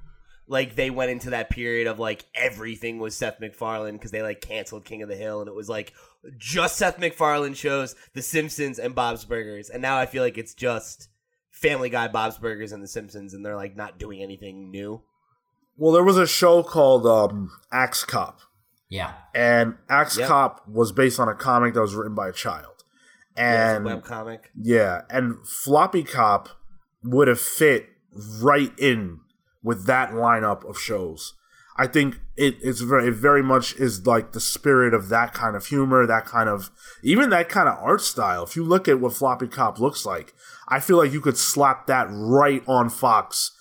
like 0.48 0.76
they 0.76 0.90
went 0.90 1.12
into 1.12 1.32
that 1.32 1.50
period 1.50 1.88
of 1.88 2.00
like 2.00 2.24
everything 2.34 3.00
was 3.00 3.16
Seth 3.16 3.42
MacFarlane 3.42 3.96
because 3.96 4.12
they 4.12 4.22
like 4.22 4.40
canceled 4.40 4.86
King 4.86 5.02
of 5.02 5.10
the 5.10 5.16
Hill 5.18 5.42
and 5.42 5.50
it 5.50 5.56
was 5.56 5.68
like 5.68 5.92
just 6.38 6.78
Seth 6.78 7.00
MacFarlane 7.00 7.54
shows, 7.54 7.96
The 8.14 8.22
Simpsons 8.22 8.80
and 8.80 8.96
Bob's 8.96 9.26
Burgers, 9.26 9.70
and 9.70 9.82
now 9.82 9.98
I 9.98 10.06
feel 10.06 10.24
like 10.24 10.38
it's 10.38 10.54
just 10.54 11.10
Family 11.52 11.90
Guy, 11.90 12.08
Bob's 12.08 12.38
Burgers, 12.38 12.72
and 12.72 12.82
The 12.84 12.88
Simpsons, 12.88 13.34
and 13.34 13.46
they're 13.46 13.56
like 13.56 13.76
not 13.76 14.00
doing 14.00 14.22
anything 14.22 14.70
new. 14.72 15.02
well, 15.78 15.92
there 15.94 16.04
was 16.04 16.18
a 16.18 16.28
show 16.28 16.64
called 16.64 17.06
um, 17.06 17.50
Axe 17.72 18.04
Cop, 18.06 18.40
Yeah, 18.90 19.14
and 19.34 19.76
Axe 19.90 20.18
Yep. 20.18 20.28
Cop 20.28 20.68
was 20.68 20.92
based 20.92 21.20
on 21.20 21.28
a 21.28 21.36
comic 21.36 21.74
that 21.74 21.82
was 21.82 21.96
written 21.96 22.16
by 22.16 22.30
a 22.30 22.34
child, 22.34 22.84
and 23.36 23.88
it's 23.88 23.94
a 23.94 23.98
webcomic. 23.98 24.40
yeah, 24.60 25.02
and 25.10 25.38
Floppy 25.48 26.04
Cop 26.04 26.50
would 27.04 27.28
have 27.28 27.42
fit 27.42 27.88
right 28.42 28.72
in 28.78 29.20
with 29.62 29.86
that 29.88 30.12
lineup 30.12 30.64
of 30.70 30.78
shows. 30.78 31.34
I 31.76 31.88
think 31.88 32.20
it, 32.38 32.58
it's 32.62 32.82
very 32.82 33.08
it 33.08 33.16
very 33.16 33.42
much 33.42 33.76
is 33.76 34.06
like 34.06 34.32
the 34.32 34.40
spirit 34.40 34.94
of 34.94 35.10
that 35.10 35.34
kind 35.34 35.56
of 35.56 35.66
humor, 35.66 36.06
that 36.06 36.26
kind 36.26 36.50
of 36.50 36.70
even 37.04 37.30
that 37.32 37.50
kind 37.50 37.68
of 37.68 37.78
art 37.80 38.02
style. 38.02 38.44
If 38.44 38.56
you 38.56 38.64
look 38.64 38.88
at 38.88 39.00
what 39.00 39.14
Floppy 39.14 39.48
Cop 39.48 39.80
looks 39.80 40.06
like, 40.06 40.34
I 40.68 40.80
feel 40.80 40.98
like 40.98 41.12
you 41.12 41.22
could 41.22 41.38
slap 41.38 41.88
that 41.88 42.08
right 42.12 42.64
on 42.68 42.90
Fox 42.90 43.52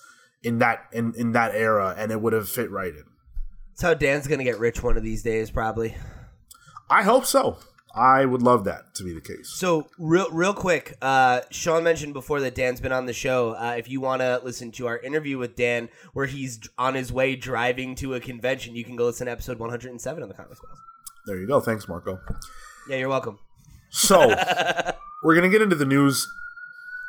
in 0.43 0.59
that 0.59 0.85
in, 0.91 1.13
in 1.17 1.31
that 1.31 1.55
era 1.55 1.95
and 1.97 2.11
it 2.11 2.21
would 2.21 2.33
have 2.33 2.49
fit 2.49 2.69
right 2.69 2.93
in. 2.93 3.05
That's 3.71 3.81
how 3.81 3.93
Dan's 3.95 4.27
gonna 4.27 4.43
get 4.43 4.59
rich 4.59 4.83
one 4.83 4.97
of 4.97 5.03
these 5.03 5.23
days, 5.23 5.49
probably. 5.49 5.95
I 6.89 7.03
hope 7.03 7.25
so. 7.25 7.57
I 7.95 8.25
would 8.25 8.41
love 8.41 8.63
that 8.65 8.95
to 8.95 9.03
be 9.03 9.13
the 9.13 9.21
case. 9.21 9.49
So 9.49 9.87
real 9.99 10.27
real 10.31 10.53
quick, 10.53 10.95
uh, 11.01 11.41
Sean 11.51 11.83
mentioned 11.83 12.13
before 12.13 12.41
that 12.41 12.55
Dan's 12.55 12.81
been 12.81 12.91
on 12.91 13.05
the 13.05 13.13
show. 13.13 13.51
Uh, 13.51 13.75
if 13.77 13.87
you 13.89 14.01
want 14.01 14.21
to 14.21 14.41
listen 14.43 14.71
to 14.73 14.87
our 14.87 14.97
interview 14.97 15.37
with 15.37 15.55
Dan, 15.55 15.89
where 16.13 16.25
he's 16.25 16.59
on 16.77 16.95
his 16.95 17.13
way 17.13 17.35
driving 17.35 17.93
to 17.95 18.15
a 18.15 18.19
convention, 18.19 18.75
you 18.75 18.83
can 18.83 18.95
go 18.95 19.05
listen 19.05 19.27
to 19.27 19.31
episode 19.31 19.59
107 19.59 20.23
of 20.23 20.29
the 20.29 20.33
Comics 20.35 20.59
Pals. 20.59 20.79
There 21.27 21.37
you 21.37 21.45
go. 21.45 21.59
Thanks, 21.59 21.87
Marco. 21.87 22.19
Yeah, 22.89 22.97
you're 22.97 23.09
welcome. 23.09 23.37
So 23.91 24.27
we're 25.23 25.35
gonna 25.35 25.49
get 25.49 25.61
into 25.61 25.75
the 25.75 25.85
news. 25.85 26.27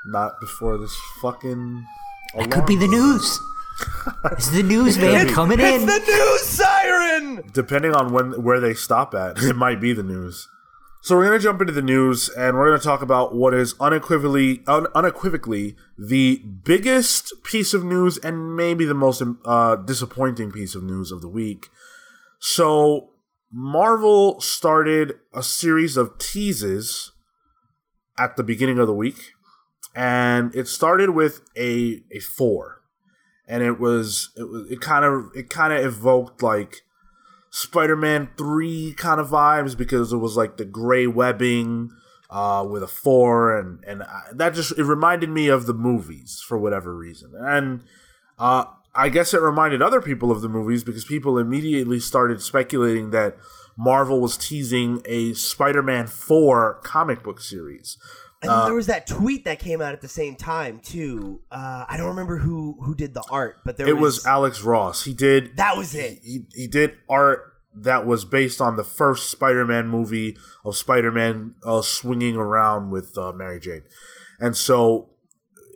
Not 0.07 0.39
before 0.39 0.77
this 0.77 0.95
fucking. 1.23 1.87
It 2.35 2.51
could 2.51 2.67
be 2.67 2.77
the 2.77 2.89
news. 2.89 3.41
it's 4.33 4.51
the 4.51 4.63
news 4.63 4.99
man 5.05 5.29
coming 5.33 5.59
It's 5.61 5.83
in. 5.83 5.89
It's 5.89 6.07
the 6.07 6.13
news 6.13 6.41
siren. 6.43 7.51
Depending 7.55 7.95
on 7.95 8.13
when 8.13 8.43
where 8.43 8.61
they 8.61 8.75
stop 8.75 9.15
at, 9.15 9.39
it 9.43 9.57
might 9.57 9.81
be 9.81 9.95
the 9.95 10.03
news. 10.03 10.49
So 11.05 11.19
we're 11.19 11.27
gonna 11.27 11.39
jump 11.39 11.61
into 11.61 11.75
the 11.75 11.83
news, 11.83 12.31
and 12.31 12.57
we're 12.57 12.71
gonna 12.71 12.79
talk 12.79 13.03
about 13.03 13.35
what 13.35 13.53
is 13.53 13.75
unequivocally 13.79 14.63
un- 14.67 14.87
unequivocally 14.95 15.77
the 15.99 16.43
biggest 16.65 17.31
piece 17.45 17.75
of 17.75 17.85
news, 17.85 18.17
and 18.17 18.57
maybe 18.57 18.87
the 18.87 18.95
most 18.95 19.23
uh, 19.45 19.77
disappointing 19.77 20.51
piece 20.51 20.75
of 20.75 20.83
news 20.83 21.13
of 21.13 21.21
the 21.21 21.29
week. 21.29 21.69
So 22.39 23.11
Marvel 23.53 24.41
started 24.41 25.17
a 25.35 25.43
series 25.43 25.99
of 25.99 26.17
teases 26.17 27.13
at 28.19 28.39
the 28.39 28.43
beginning 28.43 28.79
of 28.79 28.87
the 28.87 28.95
week, 28.95 29.33
and 29.95 30.57
it 30.57 30.69
started 30.69 31.11
with 31.11 31.43
a 31.55 32.01
a 32.13 32.21
four, 32.21 32.81
and 33.47 33.63
it 33.63 33.79
was 33.79 34.31
it 34.39 34.49
was 34.49 34.71
it 34.71 34.81
kind 34.81 35.05
of 35.05 35.27
it 35.35 35.51
kind 35.51 35.75
of 35.75 35.85
evoked 35.85 36.43
like 36.43 36.81
Spider-Man 37.57 38.31
three 38.37 38.95
kind 38.95 39.21
of 39.21 39.29
vibes 39.29 39.79
because 39.79 40.13
it 40.13 40.17
was 40.17 40.37
like 40.37 40.57
the 40.57 40.65
gray 40.65 41.07
webbing 41.07 41.93
uh, 42.29 42.67
with 42.69 42.83
a 42.83 42.89
four, 42.89 43.57
and 43.57 43.79
and 43.85 44.03
I, 44.03 44.23
that 44.33 44.55
just 44.55 44.77
it 44.77 44.83
reminded 44.83 45.31
me 45.31 45.47
of 45.47 45.67
the 45.67 45.73
movies 45.73 46.43
for 46.45 46.59
whatever 46.59 46.97
reason, 46.97 47.33
and 47.39 47.85
uh, 48.41 48.65
I 48.93 49.09
guess 49.09 49.33
it 49.33 49.41
reminded 49.41 49.83
other 49.83 50.01
people 50.01 50.33
of 50.33 50.41
the 50.41 50.49
movies 50.49 50.83
because 50.83 51.05
people 51.05 51.39
immediately 51.39 52.01
started 52.01 52.43
speculating 52.43 53.11
that 53.11 53.37
Marvel 53.77 54.21
was 54.21 54.37
teasing 54.37 55.01
a 55.05 55.33
Spider-Man 55.35 56.09
four 56.09 56.81
comic 56.83 57.23
book 57.23 57.41
series. 57.41 57.99
And 58.45 58.59
then 58.59 58.65
there 58.67 58.75
was 58.75 58.87
that 58.87 59.07
tweet 59.07 59.45
that 59.45 59.59
came 59.59 59.81
out 59.81 59.93
at 59.93 60.01
the 60.01 60.09
same 60.09 60.37
time 60.37 60.81
too. 60.81 61.41
Uh, 61.51 61.85
I 61.89 61.97
don't 61.97 62.09
remember 62.09 62.39
who 62.39 62.77
who 62.81 62.95
did 62.95 63.15
the 63.15 63.25
art, 63.31 63.59
but 63.65 63.77
there 63.77 63.89
It 63.89 63.97
was 63.99 64.25
Alex 64.27 64.63
Ross. 64.63 65.05
He 65.05 65.15
did 65.15 65.57
that 65.57 65.77
was 65.77 65.95
it. 65.95 66.19
he, 66.23 66.47
he 66.55 66.67
did 66.67 66.97
art 67.09 67.53
that 67.77 68.07
was 68.07 68.25
based 68.25 68.61
on 68.61 68.77
the 68.77 68.85
first 68.85 69.31
Spider-Man 69.31 69.89
movie 69.89 70.37
of 70.65 70.77
Spider-Man 70.77 71.55
uh, 71.65 71.83
swinging 71.83 72.37
around 72.37 72.91
with 72.91 73.19
uh, 73.19 73.33
Mary 73.33 73.59
Jane, 73.59 73.83
and 74.39 74.57
so 74.57 75.11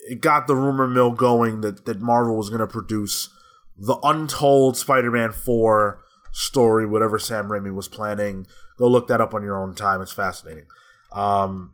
it 0.09 0.21
got 0.21 0.47
the 0.47 0.55
rumor 0.55 0.87
mill 0.87 1.11
going 1.11 1.61
that 1.63 1.87
that 1.87 2.01
Marvel 2.01 2.37
was 2.37 2.51
going 2.51 2.61
to 2.61 2.67
produce 2.67 3.31
the 3.77 3.99
untold 4.03 4.77
Spider-Man 4.77 5.33
four 5.33 6.01
story, 6.33 6.87
whatever 6.87 7.19
Sam 7.19 7.49
Raimi 7.49 7.75
was 7.75 7.89
planning. 7.89 8.47
Go 8.79 8.89
look 8.89 9.09
that 9.09 9.21
up 9.21 9.35
on 9.35 9.43
your 9.43 9.61
own 9.61 9.75
time. 9.75 10.01
It's 10.01 10.13
fascinating. 10.13 10.67
Um, 11.13 11.73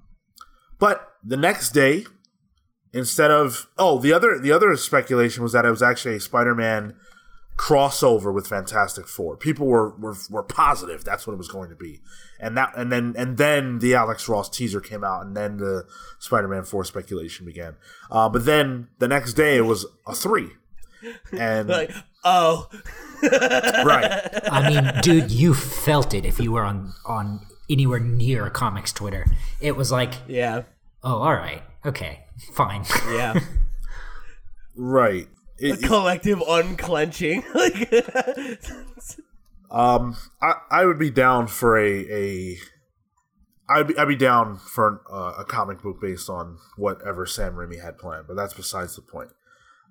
but 0.84 1.14
the 1.24 1.38
next 1.38 1.70
day, 1.70 2.04
instead 2.92 3.30
of 3.30 3.68
oh 3.78 3.98
the 3.98 4.12
other 4.12 4.38
the 4.38 4.52
other 4.52 4.76
speculation 4.76 5.42
was 5.42 5.52
that 5.52 5.64
it 5.64 5.70
was 5.70 5.82
actually 5.82 6.16
a 6.16 6.20
Spider-Man 6.20 6.94
crossover 7.56 8.34
with 8.34 8.46
Fantastic 8.46 9.08
Four. 9.08 9.38
People 9.38 9.66
were, 9.66 9.96
were 9.96 10.14
were 10.28 10.42
positive 10.42 11.02
that's 11.02 11.26
what 11.26 11.32
it 11.32 11.38
was 11.38 11.48
going 11.48 11.70
to 11.70 11.74
be, 11.74 12.02
and 12.38 12.54
that 12.58 12.74
and 12.76 12.92
then 12.92 13.14
and 13.16 13.38
then 13.38 13.78
the 13.78 13.94
Alex 13.94 14.28
Ross 14.28 14.50
teaser 14.50 14.82
came 14.82 15.02
out, 15.02 15.24
and 15.24 15.34
then 15.34 15.56
the 15.56 15.86
Spider-Man 16.18 16.64
Four 16.64 16.84
speculation 16.84 17.46
began. 17.46 17.76
Uh, 18.10 18.28
but 18.28 18.44
then 18.44 18.88
the 18.98 19.08
next 19.08 19.32
day 19.32 19.56
it 19.56 19.62
was 19.62 19.86
a 20.06 20.14
three, 20.14 20.50
and 21.32 21.66
Like, 21.80 21.92
oh, 22.24 22.68
right, 23.22 24.20
I 24.52 24.68
mean, 24.68 25.00
dude, 25.00 25.30
you 25.30 25.54
felt 25.54 26.12
it 26.12 26.26
if 26.26 26.38
you 26.38 26.52
were 26.52 26.64
on 26.64 26.92
on 27.06 27.40
anywhere 27.70 28.00
near 28.00 28.44
a 28.44 28.50
comics 28.50 28.92
Twitter. 28.92 29.24
It 29.62 29.76
was 29.76 29.90
like, 29.90 30.12
yeah, 30.28 30.64
oh, 31.04 31.18
all 31.18 31.34
right, 31.34 31.62
okay, 31.86 32.24
fine. 32.52 32.84
yeah. 33.12 33.38
right. 34.76 35.28
It- 35.58 35.82
Collective 35.82 36.42
unclenching. 36.48 37.44
Um, 39.70 40.16
I 40.40 40.54
I 40.70 40.84
would 40.84 41.00
be 41.00 41.10
down 41.10 41.48
for 41.48 41.76
a 41.76 41.90
a. 41.90 42.56
I'd 43.68 43.88
be, 43.88 43.98
I'd 43.98 44.06
be 44.06 44.14
down 44.14 44.56
for 44.58 45.00
uh, 45.10 45.32
a 45.38 45.44
comic 45.44 45.82
book 45.82 46.00
based 46.00 46.30
on 46.30 46.58
whatever 46.76 47.26
Sam 47.26 47.54
Raimi 47.54 47.82
had 47.82 47.98
planned, 47.98 48.26
but 48.28 48.36
that's 48.36 48.54
besides 48.54 48.94
the 48.94 49.02
point. 49.02 49.30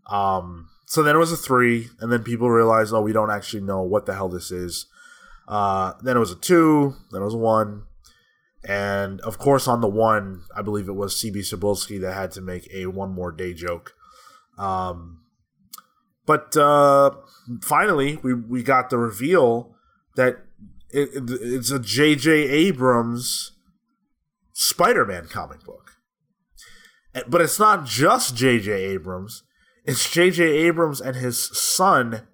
Um, 0.10 0.70
so 0.86 1.04
then 1.04 1.16
it 1.16 1.20
was 1.20 1.34
a 1.34 1.38
three, 1.38 1.90
and 2.00 2.10
then 2.12 2.24
people 2.24 2.50
realized, 2.50 2.94
oh, 2.94 3.02
we 3.02 3.12
don't 3.12 3.32
actually 3.32 3.64
know 3.64 3.82
what 3.82 4.06
the 4.06 4.14
hell 4.14 4.30
this 4.30 4.52
is. 4.52 4.86
Uh, 5.50 5.94
then 6.02 6.16
it 6.16 6.20
was 6.20 6.32
a 6.32 6.36
two, 6.36 6.94
then 7.12 7.22
it 7.22 7.26
was 7.26 7.34
a 7.34 7.38
one, 7.38 7.84
and 8.68 9.20
of 9.22 9.38
course 9.38 9.68
on 9.68 9.82
the 9.82 9.88
one, 9.88 10.44
I 10.56 10.62
believe 10.62 10.88
it 10.88 10.94
was 10.94 11.16
CB 11.16 11.38
Cebulski 11.38 12.00
that 12.02 12.14
had 12.14 12.32
to 12.32 12.42
make 12.42 12.70
a 12.74 12.88
one 12.88 13.12
more 13.12 13.32
day 13.32 13.54
joke. 13.54 13.94
Um, 14.58 15.24
but 16.26 16.56
uh, 16.56 17.12
finally, 17.62 18.20
we 18.24 18.34
we 18.34 18.64
got 18.64 18.90
the 18.90 18.98
reveal 18.98 19.76
that 20.16 20.38
it, 20.90 21.10
it, 21.14 21.24
it's 21.42 21.72
a 21.72 21.80
J.J. 21.80 22.32
Abrams 22.32 23.52
Spider-Man 24.54 25.28
comic 25.28 25.64
book, 25.64 25.92
but 27.28 27.42
it's 27.42 27.60
not 27.60 27.86
just 27.86 28.36
J.J. 28.36 28.72
Abrams. 28.72 29.44
It's 29.86 30.10
J.J. 30.10 30.44
Abrams 30.44 31.02
and 31.02 31.18
his 31.18 31.50
son 31.58 32.28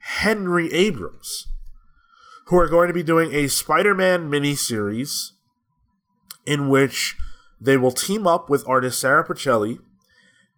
Henry 0.00 0.72
Abrams, 0.72 1.46
who 2.50 2.58
are 2.58 2.68
going 2.68 2.88
to 2.88 2.94
be 2.94 3.02
doing 3.04 3.32
a 3.32 3.46
Spider-Man 3.46 4.28
miniseries 4.28 5.30
in 6.44 6.68
which 6.68 7.16
they 7.60 7.76
will 7.76 7.92
team 7.92 8.26
up 8.26 8.50
with 8.50 8.66
artist 8.68 8.98
Sara 8.98 9.24
Pichelli 9.24 9.78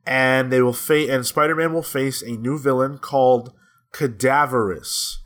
and 0.07 0.51
they 0.51 0.62
will 0.62 0.72
face 0.72 1.11
and 1.11 1.26
Spider-Man 1.26 1.74
will 1.74 1.82
face 1.82 2.22
a 2.22 2.30
new 2.30 2.59
villain 2.59 2.97
called 2.97 3.53
Cadaverous, 3.93 5.18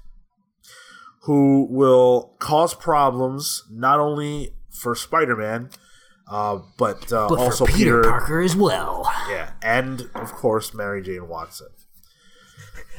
who 1.23 1.69
will 1.71 2.35
cause 2.41 2.75
problems 2.75 3.63
not 3.71 4.01
only 4.01 4.51
for 4.69 4.97
Spider-Man, 4.97 5.71
uh, 6.29 6.59
but, 6.77 7.13
uh, 7.13 7.29
but 7.29 7.39
also 7.39 7.65
for 7.65 7.73
Peter, 7.73 8.01
Peter, 8.01 8.11
Parker 8.11 8.41
as 8.41 8.57
well. 8.57 9.09
yeah, 9.31 9.53
and 9.63 10.11
of 10.17 10.33
course 10.33 10.75
Mary 10.75 11.01
Jane 11.01 11.29
Watson. 11.29 11.69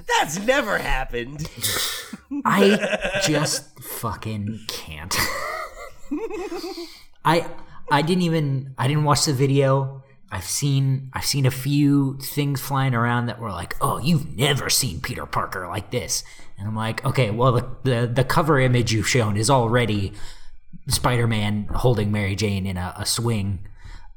That's 0.06 0.40
never 0.40 0.78
happened. 0.78 1.50
I 2.46 3.22
just 3.24 3.80
fucking 3.80 4.60
can't. 4.68 5.16
I 7.26 7.46
I 7.90 8.02
didn't 8.02 8.24
even 8.24 8.74
I 8.78 8.88
didn't 8.88 9.04
watch 9.04 9.26
the 9.26 9.34
video. 9.34 10.04
I've 10.32 10.44
seen 10.44 11.10
I've 11.14 11.26
seen 11.26 11.46
a 11.46 11.52
few 11.52 12.18
things 12.22 12.60
flying 12.60 12.94
around 12.94 13.28
that 13.28 13.40
were 13.40 13.52
like, 13.52 13.76
"Oh, 13.82 13.98
you've 14.00 14.36
never 14.36 14.70
seen 14.70 15.02
Peter 15.02 15.26
Parker 15.26 15.68
like 15.68 15.92
this." 15.92 16.24
And 16.58 16.68
I'm 16.68 16.76
like, 16.76 17.06
"Okay, 17.06 17.32
well 17.32 17.54
the 17.54 17.68
the, 17.84 18.08
the 18.08 18.24
cover 18.24 18.60
image 18.60 18.92
you've 18.92 19.08
shown 19.08 19.38
is 19.38 19.50
already 19.50 20.14
Spider-Man 20.90 21.68
holding 21.76 22.12
Mary 22.12 22.36
Jane 22.36 22.66
in 22.66 22.78
a, 22.78 22.94
a 22.98 23.06
swing 23.06 23.60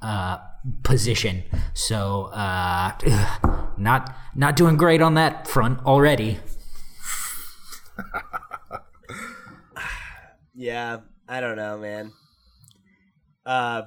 uh, 0.03 0.39
position. 0.83 1.43
So, 1.75 2.25
uh, 2.27 2.93
ugh, 3.07 3.71
not 3.79 4.15
not 4.35 4.57
doing 4.57 4.77
great 4.77 5.03
on 5.03 5.15
that 5.15 5.47
front 5.49 5.85
already." 5.85 6.39
Yeah, 10.61 10.99
I 11.27 11.41
don't 11.41 11.57
know, 11.57 11.79
man. 11.79 12.13
Uh, 13.47 13.83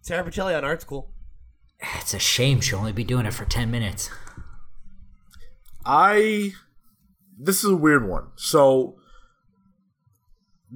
Sara 0.00 0.28
Pichelli 0.28 0.58
on 0.58 0.64
art 0.64 0.82
school. 0.82 1.12
It's 2.00 2.12
a 2.12 2.18
shame 2.18 2.60
she'll 2.60 2.80
only 2.80 2.92
be 2.92 3.04
doing 3.04 3.26
it 3.26 3.32
for 3.32 3.44
10 3.44 3.70
minutes. 3.70 4.10
I 5.86 6.50
this 7.38 7.62
is 7.62 7.70
a 7.70 7.76
weird 7.76 8.08
one. 8.08 8.32
So 8.34 8.96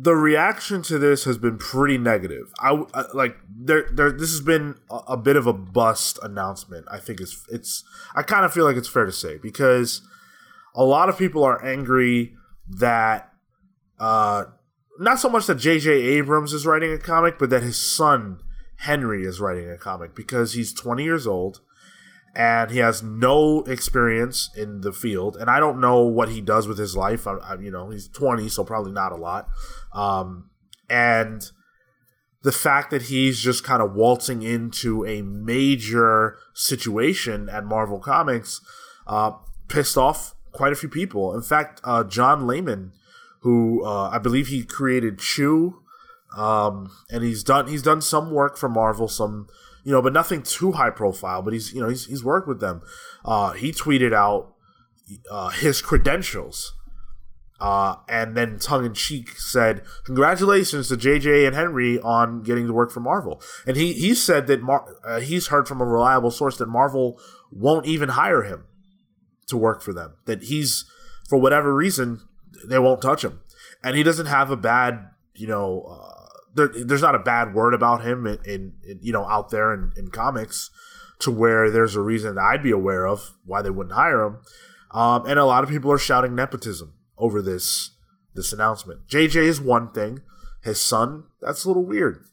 the 0.00 0.14
reaction 0.14 0.80
to 0.82 0.96
this 0.96 1.24
has 1.24 1.38
been 1.38 1.58
pretty 1.58 1.98
negative. 1.98 2.52
I, 2.60 2.84
I 2.94 3.04
like 3.14 3.36
there 3.48 3.88
there 3.92 4.12
this 4.12 4.30
has 4.30 4.40
been 4.40 4.76
a, 4.88 4.96
a 5.08 5.16
bit 5.16 5.34
of 5.36 5.46
a 5.46 5.52
bust 5.52 6.20
announcement. 6.22 6.86
I 6.88 6.98
think 6.98 7.20
it's 7.20 7.44
it's 7.50 7.82
I 8.14 8.22
kind 8.22 8.44
of 8.44 8.52
feel 8.52 8.64
like 8.64 8.76
it's 8.76 8.88
fair 8.88 9.06
to 9.06 9.12
say 9.12 9.38
because 9.38 10.02
a 10.74 10.84
lot 10.84 11.08
of 11.08 11.18
people 11.18 11.42
are 11.42 11.64
angry 11.64 12.34
that 12.68 13.32
uh 13.98 14.44
not 15.00 15.18
so 15.18 15.28
much 15.28 15.46
that 15.46 15.56
JJ 15.56 15.88
Abrams 15.88 16.52
is 16.52 16.64
writing 16.64 16.92
a 16.92 16.98
comic 16.98 17.36
but 17.38 17.50
that 17.50 17.62
his 17.62 17.80
son 17.80 18.40
Henry 18.76 19.24
is 19.24 19.40
writing 19.40 19.68
a 19.68 19.76
comic 19.78 20.14
because 20.14 20.52
he's 20.52 20.72
20 20.72 21.02
years 21.02 21.26
old 21.26 21.60
and 22.34 22.70
he 22.70 22.78
has 22.78 23.02
no 23.02 23.62
experience 23.62 24.50
in 24.56 24.82
the 24.82 24.92
field 24.92 25.36
and 25.36 25.50
i 25.50 25.58
don't 25.58 25.80
know 25.80 26.02
what 26.02 26.28
he 26.28 26.40
does 26.40 26.66
with 26.66 26.78
his 26.78 26.96
life. 26.96 27.26
I, 27.26 27.32
I, 27.36 27.58
you 27.58 27.70
know 27.70 27.90
he's 27.90 28.08
20 28.08 28.48
so 28.48 28.64
probably 28.64 28.92
not 28.92 29.12
a 29.12 29.16
lot. 29.16 29.48
Um, 29.92 30.50
and 30.88 31.50
the 32.42 32.52
fact 32.52 32.90
that 32.90 33.02
he's 33.02 33.40
just 33.40 33.64
kind 33.64 33.82
of 33.82 33.94
waltzing 33.94 34.42
into 34.42 35.04
a 35.04 35.22
major 35.22 36.38
situation 36.54 37.48
at 37.48 37.64
marvel 37.64 37.98
comics 37.98 38.60
uh, 39.06 39.32
pissed 39.68 39.96
off 39.96 40.34
quite 40.52 40.72
a 40.72 40.76
few 40.76 40.88
people. 40.88 41.34
In 41.34 41.42
fact 41.42 41.80
uh, 41.84 42.04
john 42.04 42.46
layman 42.46 42.92
who 43.40 43.84
uh, 43.84 44.10
i 44.10 44.18
believe 44.18 44.48
he 44.48 44.62
created 44.62 45.18
chew 45.18 45.82
um, 46.36 46.90
and 47.10 47.24
he's 47.24 47.42
done 47.42 47.68
he's 47.68 47.82
done 47.82 48.02
some 48.02 48.30
work 48.30 48.56
for 48.56 48.68
marvel 48.68 49.08
some 49.08 49.48
you 49.88 49.94
know, 49.94 50.02
but 50.02 50.12
nothing 50.12 50.42
too 50.42 50.72
high 50.72 50.90
profile. 50.90 51.40
But 51.40 51.54
he's 51.54 51.72
you 51.72 51.80
know 51.80 51.88
he's 51.88 52.04
he's 52.04 52.22
worked 52.22 52.46
with 52.46 52.60
them. 52.60 52.82
Uh, 53.24 53.52
he 53.52 53.72
tweeted 53.72 54.12
out 54.12 54.52
uh, 55.30 55.48
his 55.48 55.80
credentials, 55.80 56.74
uh, 57.58 57.94
and 58.06 58.36
then 58.36 58.58
tongue 58.58 58.84
in 58.84 58.92
cheek 58.92 59.30
said, 59.38 59.80
"Congratulations 60.04 60.88
to 60.88 60.96
JJ 60.98 61.46
and 61.46 61.56
Henry 61.56 61.98
on 62.00 62.42
getting 62.42 62.66
to 62.66 62.74
work 62.74 62.90
for 62.90 63.00
Marvel." 63.00 63.40
And 63.66 63.78
he 63.78 63.94
he 63.94 64.14
said 64.14 64.46
that 64.48 64.60
Mar- 64.60 64.94
uh, 65.06 65.20
he's 65.20 65.46
heard 65.46 65.66
from 65.66 65.80
a 65.80 65.86
reliable 65.86 66.30
source 66.30 66.58
that 66.58 66.68
Marvel 66.68 67.18
won't 67.50 67.86
even 67.86 68.10
hire 68.10 68.42
him 68.42 68.66
to 69.46 69.56
work 69.56 69.80
for 69.80 69.94
them. 69.94 70.16
That 70.26 70.42
he's 70.42 70.84
for 71.30 71.38
whatever 71.38 71.74
reason 71.74 72.20
they 72.66 72.78
won't 72.78 73.00
touch 73.00 73.24
him, 73.24 73.40
and 73.82 73.96
he 73.96 74.02
doesn't 74.02 74.26
have 74.26 74.50
a 74.50 74.56
bad 74.58 75.08
you 75.34 75.46
know. 75.46 75.86
Uh, 75.88 76.17
there, 76.58 76.68
there's 76.68 77.02
not 77.02 77.14
a 77.14 77.20
bad 77.20 77.54
word 77.54 77.72
about 77.72 78.04
him 78.04 78.26
in, 78.26 78.38
in, 78.44 78.72
in 78.86 78.98
you 79.00 79.12
know 79.12 79.24
out 79.24 79.50
there 79.50 79.72
in, 79.72 79.92
in, 79.96 80.10
comics 80.10 80.70
to 81.20 81.30
where 81.30 81.70
there's 81.70 81.96
a 81.96 82.00
reason 82.00 82.34
that 82.34 82.42
I'd 82.42 82.62
be 82.62 82.70
aware 82.70 83.06
of 83.06 83.34
why 83.44 83.62
they 83.62 83.70
wouldn't 83.70 83.94
hire 83.94 84.22
him. 84.22 84.38
Um, 84.90 85.26
and 85.26 85.38
a 85.38 85.44
lot 85.44 85.64
of 85.64 85.70
people 85.70 85.90
are 85.90 85.98
shouting 85.98 86.34
nepotism 86.34 86.94
over 87.16 87.40
this 87.40 87.92
this 88.34 88.52
announcement. 88.52 89.06
JJ 89.08 89.36
is 89.36 89.60
one 89.60 89.90
thing, 89.90 90.22
his 90.62 90.80
son 90.80 91.24
that's 91.40 91.64
a 91.64 91.68
little 91.68 91.84
weird. 91.84 92.24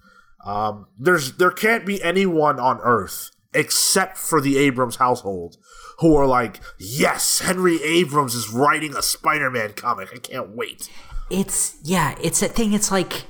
Um, 0.45 0.87
there's 0.99 1.33
there 1.33 1.51
can't 1.51 1.85
be 1.85 2.03
anyone 2.03 2.59
on 2.59 2.79
Earth 2.81 3.31
except 3.53 4.17
for 4.17 4.41
the 4.41 4.57
Abrams 4.57 4.97
household 4.97 5.57
who 5.99 6.15
are 6.15 6.27
like, 6.27 6.59
yes, 6.77 7.39
Henry 7.39 7.81
Abrams 7.81 8.35
is 8.35 8.49
writing 8.49 8.95
a 8.95 9.01
Spider-Man 9.01 9.73
comic. 9.73 10.09
I 10.13 10.17
can't 10.17 10.49
wait. 10.49 10.89
It's 11.31 11.77
yeah, 11.83 12.15
it's 12.21 12.41
a 12.41 12.47
thing. 12.47 12.73
It's 12.73 12.91
like 12.91 13.23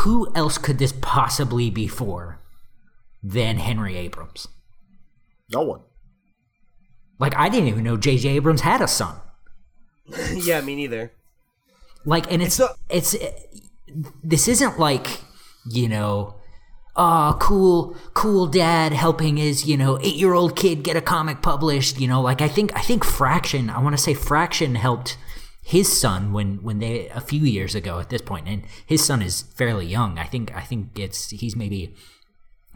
who 0.00 0.32
else 0.34 0.58
could 0.58 0.78
this 0.78 0.92
possibly 1.00 1.70
be 1.70 1.86
for 1.86 2.40
than 3.22 3.58
Henry 3.58 3.96
Abrams? 3.96 4.48
No 5.52 5.62
one. 5.62 5.80
Like 7.18 7.36
I 7.36 7.48
didn't 7.48 7.68
even 7.68 7.84
know 7.84 7.96
J.J. 7.96 8.28
Abrams 8.30 8.62
had 8.62 8.80
a 8.80 8.88
son. 8.88 9.16
yeah, 10.34 10.60
me 10.60 10.74
neither. 10.74 11.12
Like, 12.04 12.30
and 12.32 12.42
it's 12.42 12.56
So- 12.56 12.74
it's 12.90 13.14
this 14.24 14.48
isn't 14.48 14.78
like 14.78 15.20
you 15.70 15.88
know, 15.88 16.34
ah, 16.96 17.36
cool, 17.38 17.94
cool 18.14 18.46
dad 18.46 18.92
helping 18.92 19.36
his 19.36 19.66
you 19.66 19.76
know 19.76 19.98
eight 20.00 20.16
year 20.16 20.32
old 20.32 20.56
kid 20.56 20.82
get 20.82 20.96
a 20.96 21.00
comic 21.02 21.42
published. 21.42 22.00
You 22.00 22.08
know, 22.08 22.20
like 22.20 22.40
I 22.40 22.48
think 22.48 22.72
I 22.74 22.80
think 22.80 23.04
Fraction. 23.04 23.70
I 23.70 23.78
want 23.80 23.96
to 23.96 24.02
say 24.02 24.14
Fraction 24.14 24.74
helped 24.74 25.16
his 25.62 26.00
son 26.00 26.32
when 26.32 26.62
when 26.62 26.80
they 26.80 27.08
a 27.08 27.20
few 27.20 27.42
years 27.42 27.74
ago 27.74 28.00
at 28.00 28.10
this 28.10 28.20
point, 28.20 28.48
and 28.48 28.64
his 28.84 29.04
son 29.04 29.22
is 29.22 29.42
fairly 29.42 29.86
young. 29.86 30.18
I 30.18 30.24
think 30.24 30.54
I 30.54 30.62
think 30.62 30.98
it's 30.98 31.30
he's 31.30 31.56
maybe 31.56 31.94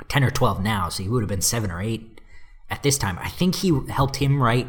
ten 0.09 0.22
or 0.22 0.30
twelve 0.30 0.62
now, 0.62 0.89
so 0.89 1.03
he 1.03 1.09
would 1.09 1.22
have 1.22 1.28
been 1.28 1.41
seven 1.41 1.70
or 1.70 1.82
eight 1.82 2.20
at 2.70 2.82
this 2.82 2.97
time. 2.97 3.18
I 3.20 3.28
think 3.28 3.57
he 3.57 3.78
helped 3.89 4.16
him 4.16 4.41
write 4.41 4.68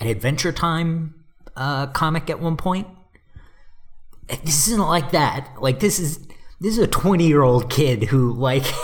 an 0.00 0.08
Adventure 0.08 0.52
Time 0.52 1.24
uh, 1.56 1.86
comic 1.86 2.28
at 2.28 2.40
one 2.40 2.56
point. 2.56 2.88
This 4.44 4.66
isn't 4.68 4.80
like 4.80 5.12
that. 5.12 5.48
Like 5.60 5.80
this 5.80 5.98
is 5.98 6.18
this 6.60 6.76
is 6.76 6.78
a 6.78 6.88
twenty 6.88 7.28
year 7.28 7.42
old 7.42 7.70
kid 7.70 8.04
who 8.04 8.32
like. 8.32 8.64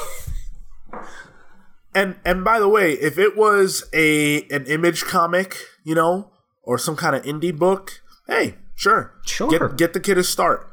And 1.95 2.16
and 2.24 2.45
by 2.45 2.61
the 2.61 2.68
way, 2.68 2.93
if 2.93 3.18
it 3.18 3.37
was 3.37 3.83
a 3.93 4.43
an 4.51 4.66
image 4.66 5.03
comic, 5.03 5.57
you 5.83 5.97
know, 5.97 6.31
or 6.62 6.79
some 6.79 6.95
kind 6.95 7.16
of 7.16 7.24
indie 7.24 7.57
book, 7.57 8.03
hey, 8.29 8.55
sure, 8.79 9.12
Sure. 9.26 9.51
get 9.51 9.76
get 9.76 9.93
the 9.93 10.01
kid 10.01 10.16
a 10.18 10.22
start. 10.24 10.66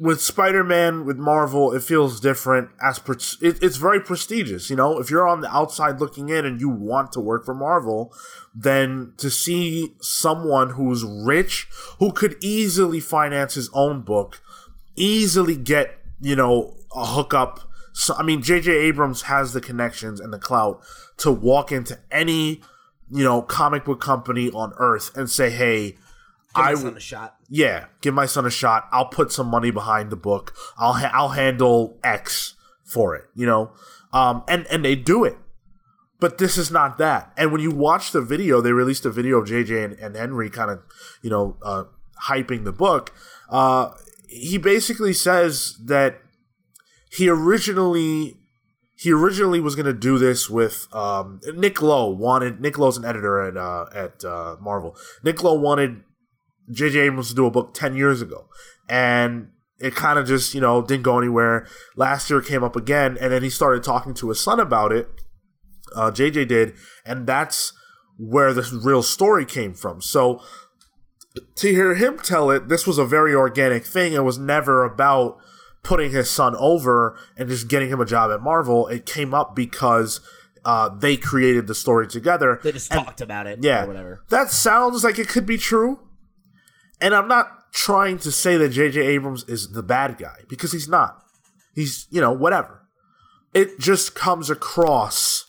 With 0.00 0.22
Spider 0.22 0.64
Man, 0.64 1.04
with 1.04 1.18
Marvel, 1.18 1.74
it 1.74 1.82
feels 1.82 2.18
different. 2.18 2.70
As 2.82 2.98
pre- 2.98 3.16
it, 3.42 3.62
it's 3.62 3.76
very 3.76 4.00
prestigious, 4.00 4.70
you 4.70 4.76
know. 4.76 4.98
If 4.98 5.10
you're 5.10 5.28
on 5.28 5.42
the 5.42 5.54
outside 5.54 6.00
looking 6.00 6.30
in 6.30 6.46
and 6.46 6.58
you 6.62 6.70
want 6.70 7.12
to 7.12 7.20
work 7.20 7.44
for 7.44 7.52
Marvel, 7.54 8.10
then 8.54 9.12
to 9.18 9.28
see 9.28 9.94
someone 10.00 10.70
who's 10.70 11.04
rich, 11.04 11.68
who 11.98 12.10
could 12.10 12.36
easily 12.42 13.00
finance 13.00 13.52
his 13.52 13.68
own 13.74 14.00
book, 14.00 14.40
easily 14.96 15.56
get 15.56 15.98
you 16.22 16.36
know 16.36 16.74
a 16.94 17.04
hookup. 17.04 17.60
So 17.92 18.14
I 18.14 18.22
mean, 18.22 18.40
J.J. 18.40 18.72
Abrams 18.72 19.22
has 19.22 19.52
the 19.52 19.60
connections 19.60 20.20
and 20.20 20.32
the 20.32 20.38
clout 20.38 20.80
to 21.18 21.30
walk 21.30 21.70
into 21.70 21.98
any 22.10 22.62
you 23.10 23.24
know 23.24 23.42
comic 23.42 23.84
book 23.84 24.00
company 24.00 24.50
on 24.52 24.72
Earth 24.78 25.14
and 25.14 25.28
say, 25.28 25.50
"Hey, 25.50 25.98
Give 26.54 26.64
I 26.64 26.72
my 26.72 26.80
son 26.80 26.96
a 26.96 27.00
shot. 27.00 27.36
yeah, 27.48 27.86
give 28.00 28.14
my 28.14 28.26
son 28.26 28.46
a 28.46 28.50
shot. 28.50 28.88
I'll 28.92 29.06
put 29.08 29.32
some 29.32 29.46
money 29.46 29.70
behind 29.70 30.10
the 30.10 30.16
book. 30.16 30.54
I'll 30.76 30.94
ha- 30.94 31.10
I'll 31.12 31.30
handle 31.30 31.98
X 32.04 32.54
for 32.84 33.14
it. 33.16 33.24
You 33.34 33.46
know, 33.46 33.72
um, 34.12 34.44
and 34.48 34.66
and 34.66 34.84
they 34.84 34.94
do 34.94 35.24
it. 35.24 35.36
But 36.20 36.38
this 36.38 36.56
is 36.56 36.70
not 36.70 36.98
that. 36.98 37.32
And 37.36 37.50
when 37.50 37.60
you 37.60 37.72
watch 37.72 38.12
the 38.12 38.20
video, 38.20 38.60
they 38.60 38.70
released 38.70 39.04
a 39.04 39.10
video 39.10 39.38
of 39.38 39.48
JJ 39.48 39.84
and, 39.84 39.92
and 39.94 40.14
Henry 40.14 40.48
kind 40.48 40.70
of, 40.70 40.80
you 41.20 41.30
know, 41.30 41.56
uh, 41.62 41.84
hyping 42.28 42.62
the 42.62 42.70
book. 42.70 43.12
Uh, 43.50 43.90
he 44.28 44.56
basically 44.56 45.12
says 45.12 45.76
that 45.84 46.20
he 47.10 47.28
originally 47.28 48.36
he 48.96 49.12
originally 49.12 49.58
was 49.58 49.74
going 49.74 49.86
to 49.86 49.92
do 49.92 50.16
this 50.16 50.48
with 50.48 50.86
um, 50.94 51.40
Nick 51.56 51.82
Lowe 51.82 52.08
wanted 52.08 52.60
Nick 52.60 52.78
Lowe's 52.78 52.96
an 52.96 53.04
editor 53.04 53.42
at 53.42 53.56
uh, 53.56 53.86
at 53.92 54.24
uh, 54.24 54.56
Marvel. 54.60 54.96
Nick 55.24 55.42
Lowe 55.42 55.58
wanted 55.58 56.04
J.J. 56.70 56.98
Abrams 57.00 57.28
to 57.30 57.34
do 57.34 57.46
a 57.46 57.50
book 57.50 57.74
10 57.74 57.96
years 57.96 58.22
ago. 58.22 58.48
And 58.88 59.48
it 59.78 59.94
kind 59.94 60.18
of 60.18 60.26
just, 60.26 60.54
you 60.54 60.60
know, 60.60 60.82
didn't 60.82 61.02
go 61.02 61.18
anywhere. 61.18 61.66
Last 61.96 62.30
year 62.30 62.40
came 62.40 62.62
up 62.62 62.76
again, 62.76 63.18
and 63.20 63.32
then 63.32 63.42
he 63.42 63.50
started 63.50 63.82
talking 63.82 64.14
to 64.14 64.28
his 64.28 64.40
son 64.40 64.60
about 64.60 64.92
it. 64.92 65.08
Uh, 65.94 66.10
JJ 66.10 66.48
did, 66.48 66.74
and 67.04 67.26
that's 67.26 67.72
where 68.18 68.52
the 68.54 68.80
real 68.84 69.02
story 69.02 69.44
came 69.44 69.74
from. 69.74 70.00
So 70.00 70.40
to 71.56 71.68
hear 71.68 71.94
him 71.94 72.18
tell 72.18 72.50
it, 72.50 72.68
this 72.68 72.86
was 72.86 72.98
a 72.98 73.04
very 73.04 73.34
organic 73.34 73.84
thing. 73.84 74.12
It 74.12 74.24
was 74.24 74.38
never 74.38 74.84
about 74.84 75.38
putting 75.82 76.12
his 76.12 76.30
son 76.30 76.54
over 76.58 77.18
and 77.36 77.48
just 77.48 77.68
getting 77.68 77.88
him 77.88 78.00
a 78.00 78.04
job 78.06 78.30
at 78.30 78.40
Marvel. 78.40 78.86
It 78.86 79.04
came 79.04 79.34
up 79.34 79.56
because 79.56 80.20
uh, 80.64 80.88
they 80.90 81.16
created 81.16 81.66
the 81.66 81.74
story 81.74 82.06
together. 82.06 82.60
They 82.62 82.72
just 82.72 82.92
And- 82.92 83.04
talked 83.04 83.20
about 83.20 83.46
it. 83.46 83.58
yeah, 83.62 83.84
Or 83.84 83.88
whatever. 83.88 84.22
That 84.28 84.50
sounds 84.50 85.02
like 85.02 85.18
it 85.18 85.28
could 85.28 85.46
be 85.46 85.58
true. 85.58 85.98
And 87.02 87.14
I'm 87.14 87.28
not 87.28 87.72
trying 87.72 88.18
to 88.20 88.30
say 88.32 88.56
that 88.56 88.70
J.J. 88.70 89.00
Abrams 89.00 89.44
is 89.44 89.72
the 89.72 89.82
bad 89.82 90.16
guy 90.18 90.40
because 90.48 90.72
he's 90.72 90.88
not. 90.88 91.22
He's, 91.74 92.06
you 92.10 92.20
know, 92.20 92.32
whatever. 92.32 92.82
It 93.52 93.78
just 93.80 94.14
comes 94.14 94.48
across 94.48 95.46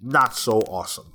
not 0.00 0.34
so 0.34 0.58
awesome. 0.62 1.12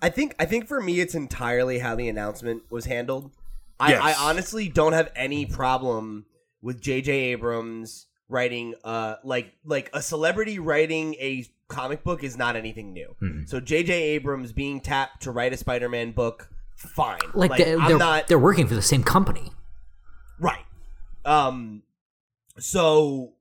I 0.00 0.08
think 0.08 0.34
I 0.38 0.44
think 0.44 0.68
for 0.68 0.80
me 0.80 1.00
it's 1.00 1.14
entirely 1.14 1.80
how 1.80 1.94
the 1.96 2.08
announcement 2.08 2.62
was 2.70 2.84
handled. 2.86 3.32
I, 3.80 3.90
Yes. 3.90 4.02
I 4.02 4.28
honestly 4.28 4.68
don't 4.68 4.92
have 4.92 5.10
any 5.16 5.44
problem 5.44 6.26
with 6.62 6.80
J.J. 6.80 7.12
Abrams 7.12 8.06
writing 8.30 8.74
uh 8.84 9.16
like 9.24 9.54
like 9.64 9.88
a 9.94 10.02
celebrity 10.02 10.58
writing 10.58 11.14
a 11.14 11.44
comic 11.68 12.04
book 12.04 12.22
is 12.22 12.36
not 12.36 12.56
anything 12.56 12.92
new. 12.92 13.14
So 13.46 13.58
J.J. 13.58 13.92
Abrams 13.92 14.52
being 14.52 14.80
tapped 14.80 15.22
to 15.22 15.30
write 15.32 15.52
a 15.52 15.56
Spider-Man 15.56 16.12
book, 16.12 16.48
fine. 16.78 17.18
like, 17.34 17.52
I'm 17.60 17.86
they're, 17.86 17.98
not 17.98 18.28
they're 18.28 18.38
working 18.38 18.66
for 18.66 18.74
the 18.74 18.82
same 18.82 19.02
company. 19.02 19.52
Right. 20.38 20.64
Um 21.24 21.82
so 22.58 23.32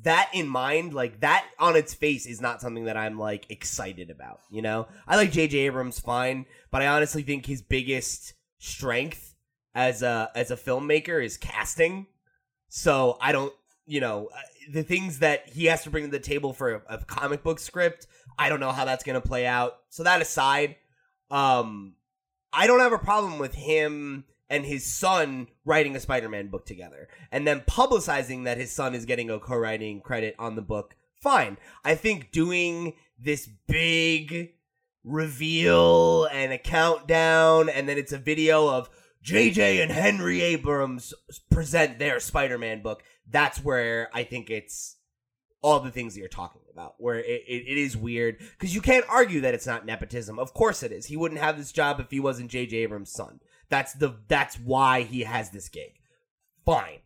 that 0.00 0.30
in 0.32 0.48
mind, 0.48 0.94
like 0.94 1.20
that 1.20 1.46
on 1.58 1.76
its 1.76 1.92
face 1.92 2.26
is 2.26 2.40
not 2.40 2.60
something 2.60 2.84
that 2.84 2.96
I'm 2.96 3.18
like 3.18 3.50
excited 3.50 4.10
about, 4.10 4.40
you 4.50 4.62
know? 4.62 4.88
I 5.06 5.16
like 5.16 5.32
JJ 5.32 5.54
Abrams 5.54 5.98
fine, 6.00 6.46
but 6.70 6.82
I 6.82 6.86
honestly 6.86 7.22
think 7.22 7.46
his 7.46 7.60
biggest 7.60 8.32
strength 8.58 9.34
as 9.74 10.02
a 10.02 10.30
as 10.34 10.50
a 10.50 10.56
filmmaker 10.56 11.22
is 11.22 11.36
casting. 11.36 12.06
So 12.68 13.18
I 13.20 13.32
don't, 13.32 13.52
you 13.86 14.00
know, 14.00 14.30
uh, 14.34 14.40
the 14.72 14.82
things 14.82 15.18
that 15.18 15.48
he 15.50 15.66
has 15.66 15.82
to 15.82 15.90
bring 15.90 16.04
to 16.04 16.10
the 16.10 16.20
table 16.20 16.54
for 16.54 16.74
a, 16.74 16.82
a 16.88 16.98
comic 17.04 17.42
book 17.42 17.58
script, 17.58 18.06
I 18.38 18.48
don't 18.48 18.60
know 18.60 18.72
how 18.72 18.86
that's 18.86 19.04
going 19.04 19.20
to 19.20 19.26
play 19.26 19.46
out. 19.46 19.76
So 19.90 20.04
that 20.04 20.22
aside, 20.22 20.76
um 21.30 21.94
I 22.52 22.66
don't 22.66 22.80
have 22.80 22.92
a 22.92 22.98
problem 22.98 23.38
with 23.38 23.54
him 23.54 24.24
and 24.48 24.66
his 24.66 24.84
son 24.84 25.48
writing 25.64 25.96
a 25.96 26.00
Spider-Man 26.00 26.48
book 26.48 26.66
together 26.66 27.08
and 27.30 27.46
then 27.46 27.60
publicizing 27.60 28.44
that 28.44 28.58
his 28.58 28.70
son 28.70 28.94
is 28.94 29.06
getting 29.06 29.30
a 29.30 29.38
co-writing 29.38 30.00
credit 30.00 30.34
on 30.38 30.56
the 30.56 30.62
book. 30.62 30.94
Fine. 31.22 31.56
I 31.84 31.94
think 31.94 32.32
doing 32.32 32.94
this 33.18 33.48
big 33.66 34.50
reveal 35.04 36.26
and 36.26 36.52
a 36.52 36.58
countdown 36.58 37.68
and 37.68 37.88
then 37.88 37.96
it's 37.96 38.12
a 38.12 38.18
video 38.18 38.68
of 38.68 38.90
JJ 39.24 39.82
and 39.82 39.90
Henry 39.90 40.42
Abrams 40.42 41.14
present 41.50 41.98
their 41.98 42.20
Spider-Man 42.20 42.82
book. 42.82 43.02
That's 43.30 43.64
where 43.64 44.10
I 44.12 44.24
think 44.24 44.50
it's 44.50 44.96
all 45.62 45.80
the 45.80 45.92
things 45.92 46.14
that 46.14 46.20
you're 46.20 46.28
talking 46.28 46.61
about, 46.72 46.94
where 46.98 47.18
it, 47.18 47.44
it, 47.46 47.64
it 47.66 47.78
is 47.78 47.96
weird 47.96 48.38
because 48.38 48.74
you 48.74 48.80
can't 48.80 49.04
argue 49.08 49.40
that 49.42 49.54
it's 49.54 49.66
not 49.66 49.86
nepotism. 49.86 50.38
Of 50.38 50.54
course 50.54 50.82
it 50.82 50.92
is. 50.92 51.06
He 51.06 51.16
wouldn't 51.16 51.40
have 51.40 51.56
this 51.56 51.72
job 51.72 52.00
if 52.00 52.10
he 52.10 52.20
wasn't 52.20 52.50
J.J. 52.50 52.76
Abrams' 52.78 53.12
son. 53.12 53.40
That's 53.68 53.92
the 53.94 54.16
that's 54.28 54.58
why 54.58 55.02
he 55.02 55.20
has 55.22 55.50
this 55.50 55.68
gig. 55.68 56.00
Fine. 56.64 56.98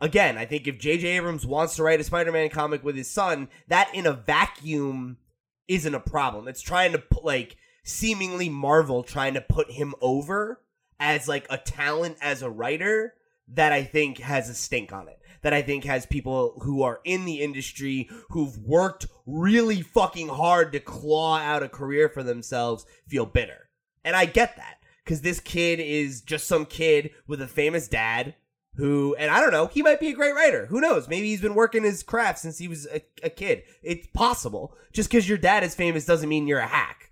Again, 0.00 0.38
I 0.38 0.46
think 0.46 0.66
if 0.66 0.78
J.J. 0.78 1.06
Abrams 1.08 1.46
wants 1.46 1.76
to 1.76 1.82
write 1.82 2.00
a 2.00 2.04
Spider-Man 2.04 2.48
comic 2.50 2.82
with 2.82 2.96
his 2.96 3.10
son, 3.10 3.48
that 3.68 3.94
in 3.94 4.06
a 4.06 4.12
vacuum 4.12 5.18
isn't 5.68 5.94
a 5.94 6.00
problem. 6.00 6.48
It's 6.48 6.62
trying 6.62 6.92
to 6.92 7.02
like 7.22 7.56
seemingly 7.84 8.48
Marvel 8.48 9.02
trying 9.02 9.34
to 9.34 9.40
put 9.40 9.70
him 9.70 9.94
over 10.00 10.60
as 10.98 11.28
like 11.28 11.46
a 11.48 11.58
talent 11.58 12.16
as 12.20 12.42
a 12.42 12.50
writer 12.50 13.14
that 13.48 13.72
I 13.72 13.84
think 13.84 14.18
has 14.18 14.48
a 14.48 14.54
stink 14.54 14.92
on 14.92 15.08
it. 15.08 15.19
That 15.42 15.54
I 15.54 15.62
think 15.62 15.84
has 15.84 16.04
people 16.04 16.60
who 16.62 16.82
are 16.82 17.00
in 17.04 17.24
the 17.24 17.40
industry 17.40 18.10
who've 18.30 18.58
worked 18.58 19.06
really 19.26 19.80
fucking 19.80 20.28
hard 20.28 20.72
to 20.72 20.80
claw 20.80 21.38
out 21.38 21.62
a 21.62 21.68
career 21.68 22.08
for 22.08 22.22
themselves 22.22 22.84
feel 23.06 23.24
bitter. 23.24 23.70
And 24.04 24.14
I 24.16 24.26
get 24.26 24.56
that 24.56 24.78
because 25.04 25.22
this 25.22 25.40
kid 25.40 25.80
is 25.80 26.20
just 26.20 26.46
some 26.46 26.66
kid 26.66 27.10
with 27.26 27.40
a 27.40 27.48
famous 27.48 27.88
dad 27.88 28.34
who, 28.76 29.14
and 29.18 29.30
I 29.30 29.40
don't 29.40 29.52
know, 29.52 29.66
he 29.66 29.82
might 29.82 30.00
be 30.00 30.08
a 30.08 30.14
great 30.14 30.34
writer. 30.34 30.66
Who 30.66 30.80
knows? 30.80 31.08
Maybe 31.08 31.28
he's 31.28 31.40
been 31.40 31.54
working 31.54 31.82
his 31.82 32.02
craft 32.02 32.38
since 32.38 32.58
he 32.58 32.68
was 32.68 32.86
a, 32.86 33.02
a 33.22 33.30
kid. 33.30 33.64
It's 33.82 34.06
possible. 34.08 34.76
Just 34.92 35.10
because 35.10 35.28
your 35.28 35.38
dad 35.38 35.64
is 35.64 35.74
famous 35.74 36.06
doesn't 36.06 36.28
mean 36.28 36.46
you're 36.46 36.60
a 36.60 36.66
hack. 36.66 37.10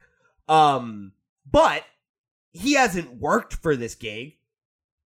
Um, 0.49 1.12
but 1.51 1.85
he 2.53 2.74
hasn't 2.74 3.20
worked 3.20 3.55
for 3.55 3.76
this 3.76 3.95
gig. 3.95 4.38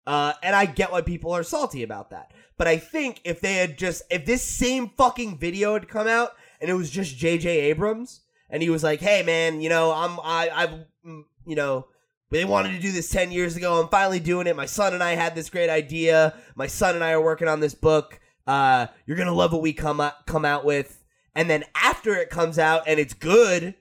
Uh, 0.09 0.33
and 0.43 0.57
I 0.57 0.65
get 0.65 0.91
why 0.91 1.03
people 1.03 1.33
are 1.33 1.43
salty 1.43 1.83
about 1.83 2.11
that. 2.11 2.33
But 2.57 2.67
I 2.67 2.79
think 2.79 3.21
if 3.25 3.41
they 3.43 3.55
had 3.55 3.77
just, 3.77 4.03
if 4.11 4.25
this 4.25 4.43
same 4.43 4.89
fucking 4.97 5.37
video 5.37 5.75
had 5.75 5.87
come 5.87 6.09
out 6.09 6.31
and 6.61 6.71
it 6.71 6.75
was 6.75 6.91
just 6.91 7.19
J.J. 7.19 7.61
Abrams 7.61 8.23
and 8.49 8.63
he 8.63 8.71
was 8.71 8.83
like, 8.83 9.01
hey 9.01 9.23
man, 9.23 9.61
you 9.61 9.69
know, 9.69 9.93
I'm, 9.93 10.19
I, 10.21 10.51
I've, 10.51 10.71
mm, 11.07 11.25
you 11.45 11.57
know, 11.57 11.89
they 12.31 12.47
wanted 12.47 12.73
to 12.73 12.81
do 12.81 12.91
this 12.91 13.11
10 13.11 13.33
years 13.33 13.55
ago. 13.55 13.81
I'm 13.81 13.89
finally 13.89 14.19
doing 14.19 14.47
it. 14.47 14.57
My 14.57 14.65
son 14.65 14.95
and 14.95 15.03
I 15.03 15.13
had 15.13 15.35
this 15.35 15.51
great 15.51 15.69
idea. 15.69 16.35
My 16.55 16.69
son 16.69 16.95
and 16.95 17.05
I 17.05 17.13
are 17.13 17.23
working 17.23 17.49
on 17.49 17.61
this 17.61 17.75
book. 17.75 18.19
Uh, 18.47 18.87
you're 19.05 19.17
going 19.19 19.29
to 19.29 19.35
love 19.35 19.53
what 19.53 19.61
we 19.61 19.75
come 19.75 20.01
out, 20.01 20.27
come 20.27 20.47
out 20.47 20.65
with. 20.65 21.05
And 21.35 21.51
then 21.51 21.65
after 21.75 22.17
it 22.17 22.31
comes 22.31 22.59
out 22.59 22.85
and 22.87 22.99
it's 22.99 23.13
good, 23.13 23.75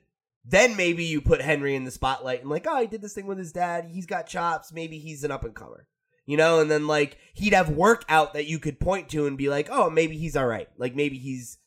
then 0.44 0.76
maybe 0.76 1.04
you 1.04 1.20
put 1.20 1.42
Henry 1.42 1.74
in 1.74 1.84
the 1.84 1.90
spotlight 1.90 2.40
and 2.40 2.50
like, 2.50 2.66
oh, 2.68 2.80
he 2.80 2.86
did 2.86 3.02
this 3.02 3.14
thing 3.14 3.26
with 3.26 3.38
his 3.38 3.52
dad. 3.52 3.86
He's 3.90 4.06
got 4.06 4.26
chops. 4.26 4.72
Maybe 4.72 4.98
he's 4.98 5.24
an 5.24 5.30
up 5.30 5.44
and 5.44 5.54
comer, 5.54 5.86
you 6.28 6.36
know. 6.36 6.60
And 6.60 6.70
then 6.70 6.86
like 6.86 7.16
he'd 7.32 7.54
have 7.54 7.70
work 7.70 8.04
out 8.08 8.34
that 8.34 8.46
you 8.46 8.58
could 8.60 8.78
point 8.78 9.08
to 9.08 9.26
and 9.26 9.36
be 9.36 9.48
like, 9.48 9.68
oh, 9.72 9.88
maybe 9.90 10.16
he's 10.18 10.36
all 10.36 10.46
right. 10.46 10.68
Like 10.76 10.94
maybe 10.94 11.18
he's 11.18 11.58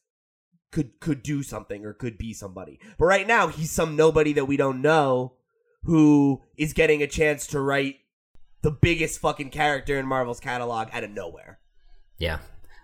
could 0.71 0.99
could 1.01 1.23
do 1.23 1.43
something 1.43 1.83
or 1.83 1.93
could 1.93 2.17
be 2.17 2.31
somebody. 2.31 2.79
But 2.97 3.05
right 3.05 3.27
now 3.27 3.47
he's 3.47 3.71
some 3.71 3.95
nobody 3.95 4.31
that 4.33 4.45
we 4.45 4.55
don't 4.55 4.81
know 4.81 5.33
who 5.83 6.43
is 6.55 6.73
getting 6.73 7.01
a 7.01 7.07
chance 7.07 7.47
to 7.47 7.59
write 7.59 7.97
the 8.61 8.71
biggest 8.71 9.19
fucking 9.19 9.49
character 9.49 9.97
in 9.97 10.05
Marvel's 10.05 10.39
catalog 10.39 10.89
out 10.93 11.03
of 11.03 11.09
nowhere. 11.09 11.59
Yeah. 12.19 12.37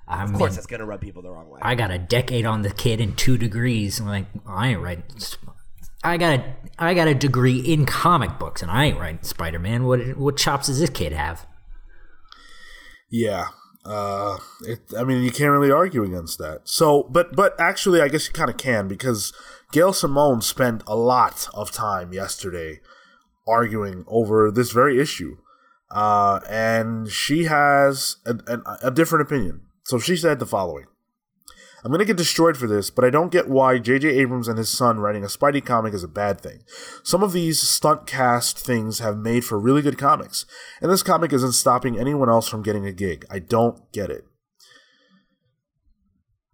I 0.08 0.24
Of 0.24 0.32
mean, 0.32 0.40
course, 0.40 0.56
that's 0.56 0.66
gonna 0.68 0.86
rub 0.86 1.02
people 1.02 1.22
the 1.22 1.30
wrong 1.30 1.48
way. 1.50 1.60
I 1.62 1.76
got 1.76 1.92
a 1.92 2.00
decade 2.00 2.46
on 2.46 2.64
the 2.64 2.72
kid 2.72 3.00
in 3.00 3.16
two 3.16 3.38
degrees. 3.38 4.00
I'm 4.00 4.08
like, 4.08 4.26
I 4.48 4.70
ain't 4.70 4.82
writing. 4.82 5.04
I 6.04 6.18
got 6.18 6.40
a 6.40 6.56
I 6.80 6.94
got 6.94 7.08
a 7.08 7.14
degree 7.14 7.60
in 7.60 7.86
comic 7.86 8.40
books, 8.40 8.62
and 8.62 8.72
I 8.72 8.86
ain't 8.86 9.00
writing 9.00 9.20
Spider 9.22 9.60
Man. 9.60 9.86
What 9.86 10.18
what 10.18 10.38
chops 10.38 10.68
does 10.68 10.80
this 10.80 10.90
kid 10.90 11.12
have? 11.12 11.46
Yeah. 13.10 13.50
Uh, 13.86 14.38
it, 14.62 14.82
I 14.98 15.04
mean, 15.06 15.24
you 15.24 15.32
can't 15.32 15.52
really 15.52 15.72
argue 15.72 16.04
against 16.04 16.40
that. 16.40 16.62
So, 16.66 17.04
but 17.04 17.36
but 17.36 17.60
actually, 17.60 18.02
I 18.02 18.10
guess 18.10 18.28
you 18.28 18.34
kind 18.34 18.50
of 18.50 18.58
can 18.58 18.88
because 18.88 19.34
Gail 19.72 19.94
Simone 19.94 20.42
spent 20.42 20.84
a 20.86 20.96
lot 20.96 21.48
of 21.54 21.72
time 21.72 22.12
yesterday 22.12 22.82
arguing 23.48 24.04
over 24.08 24.52
this 24.52 24.72
very 24.72 25.00
issue, 25.00 25.38
uh, 25.90 26.42
and 26.50 27.10
she 27.10 27.46
has 27.46 28.18
a, 28.26 28.36
a, 28.46 28.88
a 28.88 28.92
different 28.92 29.26
opinion. 29.26 29.62
So 29.86 30.00
she 30.00 30.18
said 30.18 30.40
the 30.40 30.46
following. 30.46 30.88
I'm 31.88 31.92
going 31.92 32.00
to 32.00 32.06
get 32.06 32.18
destroyed 32.18 32.58
for 32.58 32.68
this, 32.68 32.90
but 32.90 33.06
I 33.06 33.10
don't 33.10 33.32
get 33.32 33.48
why 33.48 33.78
J.J. 33.78 34.10
Abrams 34.10 34.50
and 34.50 34.58
his 34.58 34.68
son 34.68 35.00
writing 35.00 35.24
a 35.24 35.28
Spidey 35.28 35.64
comic 35.64 35.94
is 35.94 36.04
a 36.04 36.10
bad 36.10 36.42
thing. 36.42 36.64
Some 37.02 37.24
of 37.24 37.32
these 37.32 37.62
stunt 37.62 38.06
cast 38.06 38.60
things 38.60 39.00
have 39.00 39.16
made 39.16 39.46
for 39.46 39.58
really 39.58 39.82
good 39.82 39.98
comics, 39.98 40.46
and 40.82 40.92
this 40.92 41.02
comic 41.02 41.32
isn't 41.32 41.54
stopping 41.54 41.98
anyone 41.98 42.28
else 42.28 42.50
from 42.50 42.62
getting 42.62 42.86
a 42.86 42.92
gig. 42.92 43.26
I 43.32 43.40
don't 43.40 43.90
get 43.94 44.10
it. 44.10 44.26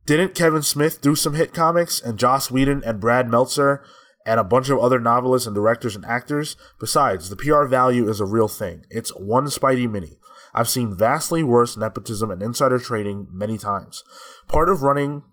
Didn't 0.06 0.36
Kevin 0.36 0.62
Smith 0.62 1.02
do 1.02 1.16
some 1.16 1.34
hit 1.34 1.52
comics, 1.52 2.00
and 2.00 2.20
Joss 2.20 2.52
Whedon 2.52 2.84
and 2.86 3.00
Brad 3.00 3.28
Meltzer, 3.28 3.84
and 4.28 4.40
a 4.40 4.44
bunch 4.44 4.70
of 4.70 4.78
other 4.78 5.00
novelists 5.00 5.48
and 5.48 5.56
directors 5.56 5.96
and 5.96 6.06
actors? 6.06 6.56
Besides, 6.80 7.32
the 7.32 7.38
PR 7.38 7.66
value 7.66 8.08
is 8.08 8.20
a 8.20 8.26
real 8.28 8.48
thing. 8.48 8.86
It's 8.92 9.10
one 9.16 9.46
Spidey 9.46 9.90
mini. 9.90 10.20
I've 10.54 10.70
seen 10.70 10.95
vastly 10.95 11.43
worse 11.43 11.76
nepotism 11.78 12.32
and 12.32 12.41
insider 12.41 12.80
trading 12.80 13.28
many 13.32 13.58
times. 13.58 14.04
Part 14.47 14.70
of 14.70 14.84
running 14.84 15.24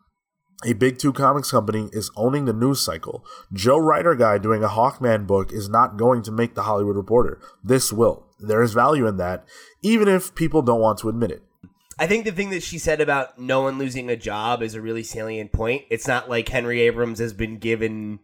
a 0.64 0.75
big 0.75 0.99
two 0.99 1.12
comics 1.12 1.51
company 1.51 1.89
is 1.93 2.11
owning 2.16 2.45
the 2.45 2.53
news 2.53 2.81
cycle. 2.81 3.25
Joe 3.53 3.79
Writer 3.79 4.14
guy 4.14 4.39
doing 4.39 4.62
a 4.62 4.68
Hawkman 4.68 5.27
book 5.27 5.53
is 5.53 5.68
not 5.68 5.97
going 5.97 6.23
to 6.23 6.33
make 6.33 6.55
the 6.55 6.64
Hollywood 6.64 6.97
Reporter. 6.97 7.41
This 7.64 7.93
will. 7.93 8.27
There 8.39 8.62
is 8.62 8.75
value 8.75 9.07
in 9.07 9.16
that, 9.16 9.47
even 9.83 10.09
if 10.09 10.35
people 10.35 10.62
don't 10.62 10.81
want 10.81 10.99
to 10.99 11.09
admit 11.09 11.31
it. 11.31 11.43
I 11.99 12.07
think 12.07 12.25
the 12.25 12.33
thing 12.33 12.51
that 12.51 12.62
she 12.62 12.79
said 12.79 13.01
about 13.01 13.39
no 13.39 13.61
one 13.62 13.79
losing 13.79 14.09
a 14.09 14.16
job 14.16 14.62
is 14.62 14.75
a 14.75 14.81
really 14.81 15.03
salient 15.03 15.53
point. 15.53 15.85
It's 15.91 16.09
not 16.09 16.31
like 16.31 16.49
Henry 16.49 16.81
Abrams 16.81 17.18
has 17.18 17.35
been 17.35 17.59
given 17.59 18.21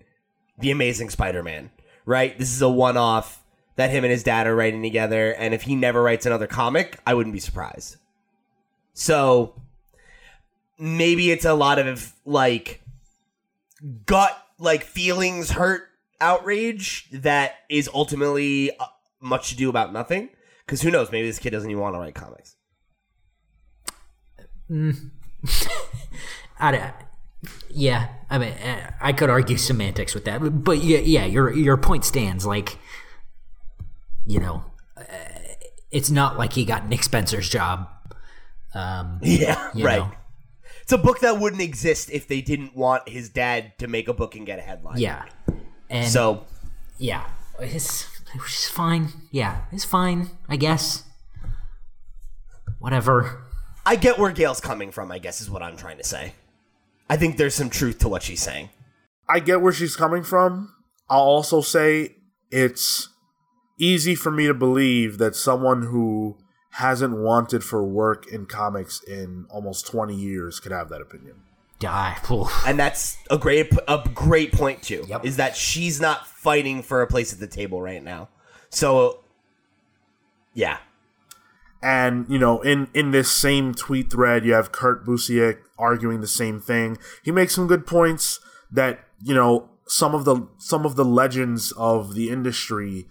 the 0.58 0.70
Amazing 0.70 1.10
Spider-Man, 1.10 1.70
right? 2.06 2.38
This 2.38 2.50
is 2.50 2.62
a 2.62 2.70
one-off 2.70 3.44
that 3.76 3.90
him 3.90 4.04
and 4.04 4.10
his 4.10 4.22
dad 4.22 4.46
are 4.46 4.54
writing 4.56 4.82
together, 4.82 5.32
and 5.32 5.54
if 5.54 5.62
he 5.62 5.74
never 5.74 6.02
writes 6.02 6.26
another 6.26 6.46
comic, 6.46 6.98
I 7.06 7.14
wouldn't 7.14 7.32
be 7.32 7.40
surprised. 7.40 7.96
So 8.94 9.60
maybe 10.78 11.30
it's 11.30 11.44
a 11.44 11.54
lot 11.54 11.78
of 11.78 12.12
like 12.24 12.82
gut, 14.06 14.36
like 14.58 14.82
feelings 14.84 15.50
hurt 15.50 15.82
outrage 16.20 17.08
that 17.12 17.56
is 17.68 17.90
ultimately 17.92 18.70
uh, 18.78 18.86
much 19.20 19.50
to 19.50 19.56
do 19.56 19.68
about 19.68 19.92
nothing. 19.92 20.30
Because 20.64 20.80
who 20.82 20.90
knows? 20.90 21.12
Maybe 21.12 21.26
this 21.28 21.38
kid 21.38 21.50
doesn't 21.50 21.70
even 21.70 21.80
want 21.82 21.94
to 21.94 21.98
write 22.00 22.14
comics. 22.14 22.56
I, 26.58 26.70
don't- 26.72 26.92
yeah, 27.70 28.08
I 28.30 28.38
mean, 28.38 28.54
I 29.00 29.12
could 29.12 29.30
argue 29.30 29.56
semantics 29.58 30.14
with 30.14 30.24
that, 30.24 30.38
but 30.64 30.78
yeah, 30.78 30.98
yeah, 30.98 31.26
your 31.26 31.52
your 31.52 31.76
point 31.76 32.04
stands. 32.04 32.44
Like, 32.46 32.78
you 34.26 34.40
know, 34.40 34.64
uh, 34.96 35.02
it's 35.90 36.10
not 36.10 36.36
like 36.38 36.52
he 36.52 36.64
got 36.64 36.88
Nick 36.88 37.02
Spencer's 37.02 37.48
job. 37.48 37.88
Um, 38.74 39.20
Yeah, 39.22 39.70
right. 39.76 39.98
know. 40.00 40.12
It's 40.82 40.92
a 40.92 40.98
book 40.98 41.20
that 41.20 41.40
wouldn't 41.40 41.62
exist 41.62 42.10
if 42.12 42.28
they 42.28 42.40
didn't 42.40 42.76
want 42.76 43.08
his 43.08 43.28
dad 43.28 43.76
to 43.78 43.88
make 43.88 44.06
a 44.08 44.12
book 44.14 44.36
and 44.36 44.46
get 44.46 44.58
a 44.58 44.62
headline. 44.62 44.98
yeah, 44.98 45.24
and 45.90 46.06
So 46.08 46.44
yeah, 46.98 47.24
it's 47.58 48.06
it's 48.34 48.68
fine. 48.68 49.08
Yeah, 49.32 49.62
it's 49.72 49.84
fine. 49.84 50.30
I 50.48 50.56
guess. 50.56 51.02
Whatever. 52.78 53.42
I 53.84 53.96
get 53.96 54.18
where 54.18 54.30
Gail's 54.32 54.60
coming 54.60 54.90
from, 54.90 55.10
I 55.10 55.18
guess 55.18 55.40
is 55.40 55.48
what 55.50 55.62
I'm 55.62 55.76
trying 55.76 55.96
to 55.98 56.04
say. 56.04 56.34
I 57.08 57.16
think 57.16 57.36
there's 57.36 57.54
some 57.54 57.70
truth 57.70 57.98
to 58.00 58.08
what 58.08 58.22
she's 58.22 58.42
saying. 58.42 58.70
I 59.28 59.40
get 59.40 59.60
where 59.60 59.72
she's 59.72 59.96
coming 59.96 60.22
from. 60.22 60.72
I'll 61.08 61.20
also 61.20 61.60
say 61.60 62.16
it's 62.50 63.08
easy 63.78 64.14
for 64.14 64.30
me 64.30 64.46
to 64.46 64.54
believe 64.54 65.18
that 65.18 65.36
someone 65.36 65.82
who 65.82 66.36
hasn't 66.72 67.16
wanted 67.16 67.64
for 67.64 67.84
work 67.84 68.26
in 68.26 68.46
comics 68.46 69.02
in 69.02 69.46
almost 69.48 69.86
20 69.86 70.14
years 70.14 70.60
could 70.60 70.72
have 70.72 70.88
that 70.90 71.00
opinion. 71.00 71.36
Die. 71.78 72.16
Oof. 72.30 72.52
And 72.66 72.78
that's 72.78 73.18
a 73.30 73.38
great 73.38 73.72
a 73.88 74.08
great 74.14 74.52
point 74.52 74.82
too. 74.82 75.04
Yep. 75.08 75.24
Is 75.24 75.36
that 75.36 75.56
she's 75.56 76.00
not 76.00 76.26
fighting 76.26 76.82
for 76.82 77.02
a 77.02 77.06
place 77.06 77.32
at 77.32 77.40
the 77.40 77.46
table 77.46 77.80
right 77.80 78.02
now. 78.02 78.28
So 78.70 79.20
yeah. 80.54 80.78
And 81.82 82.26
you 82.28 82.38
know, 82.38 82.62
in 82.62 82.88
in 82.94 83.10
this 83.10 83.30
same 83.30 83.74
tweet 83.74 84.10
thread, 84.10 84.44
you 84.44 84.54
have 84.54 84.72
Kurt 84.72 85.06
Busiek 85.06 85.58
arguing 85.78 86.20
the 86.20 86.26
same 86.26 86.60
thing. 86.60 86.98
He 87.22 87.30
makes 87.30 87.54
some 87.54 87.66
good 87.66 87.86
points 87.86 88.40
that 88.70 89.00
you 89.22 89.34
know 89.34 89.68
some 89.86 90.14
of 90.14 90.24
the 90.24 90.48
some 90.58 90.84
of 90.84 90.96
the 90.96 91.04
legends 91.04 91.72
of 91.72 92.14
the 92.14 92.30
industry 92.30 93.06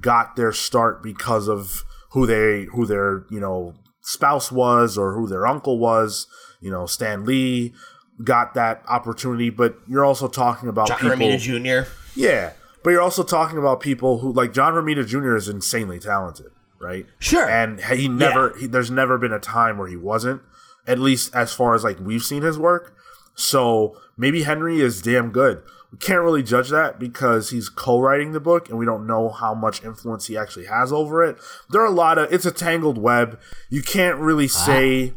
got 0.00 0.36
their 0.36 0.52
start 0.52 1.02
because 1.02 1.48
of 1.48 1.84
who 2.10 2.26
they 2.26 2.64
who 2.72 2.86
their 2.86 3.24
you 3.30 3.40
know 3.40 3.74
spouse 4.00 4.52
was 4.52 4.96
or 4.96 5.14
who 5.14 5.26
their 5.26 5.46
uncle 5.46 5.78
was. 5.78 6.26
You 6.60 6.70
know, 6.70 6.86
Stan 6.86 7.24
Lee 7.24 7.74
got 8.22 8.54
that 8.54 8.82
opportunity, 8.88 9.50
but 9.50 9.76
you're 9.86 10.04
also 10.04 10.28
talking 10.28 10.68
about 10.68 10.88
John 10.88 10.98
people. 10.98 11.16
Romita 11.16 11.38
Jr. 11.84 11.90
Yeah, 12.14 12.52
but 12.84 12.90
you're 12.90 13.02
also 13.02 13.22
talking 13.22 13.58
about 13.58 13.80
people 13.80 14.18
who 14.18 14.32
like 14.32 14.52
John 14.52 14.74
Romita 14.74 15.06
Jr. 15.06 15.36
is 15.36 15.48
insanely 15.48 15.98
talented, 15.98 16.52
right? 16.80 17.06
Sure. 17.18 17.48
And 17.48 17.80
he 17.80 18.08
never, 18.08 18.56
he, 18.58 18.66
there's 18.66 18.90
never 18.90 19.18
been 19.18 19.32
a 19.32 19.40
time 19.40 19.78
where 19.78 19.88
he 19.88 19.96
wasn't, 19.96 20.42
at 20.86 20.98
least 20.98 21.34
as 21.34 21.52
far 21.52 21.74
as 21.74 21.82
like 21.82 21.98
we've 21.98 22.22
seen 22.22 22.42
his 22.42 22.58
work. 22.58 22.94
So 23.34 23.98
maybe 24.16 24.42
Henry 24.42 24.80
is 24.80 25.02
damn 25.02 25.30
good. 25.30 25.62
We 25.94 25.98
can't 25.98 26.22
really 26.22 26.42
judge 26.42 26.70
that 26.70 26.98
because 26.98 27.50
he's 27.50 27.68
co-writing 27.68 28.32
the 28.32 28.40
book 28.40 28.68
and 28.68 28.76
we 28.76 28.84
don't 28.84 29.06
know 29.06 29.28
how 29.28 29.54
much 29.54 29.84
influence 29.84 30.26
he 30.26 30.36
actually 30.36 30.66
has 30.66 30.92
over 30.92 31.22
it. 31.22 31.38
There 31.70 31.80
are 31.82 31.86
a 31.86 31.90
lot 31.90 32.18
of, 32.18 32.32
it's 32.32 32.44
a 32.44 32.50
tangled 32.50 32.98
web. 32.98 33.38
You 33.70 33.80
can't 33.80 34.18
really 34.18 34.48
say. 34.48 35.14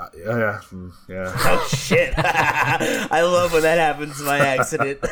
Uh, 0.00 0.08
yeah, 0.16 0.60
yeah. 1.10 1.32
Oh 1.40 1.68
shit. 1.70 2.14
I 2.16 3.20
love 3.20 3.52
when 3.52 3.60
that 3.60 3.76
happens 3.76 4.22
by 4.22 4.38
accident. 4.38 5.00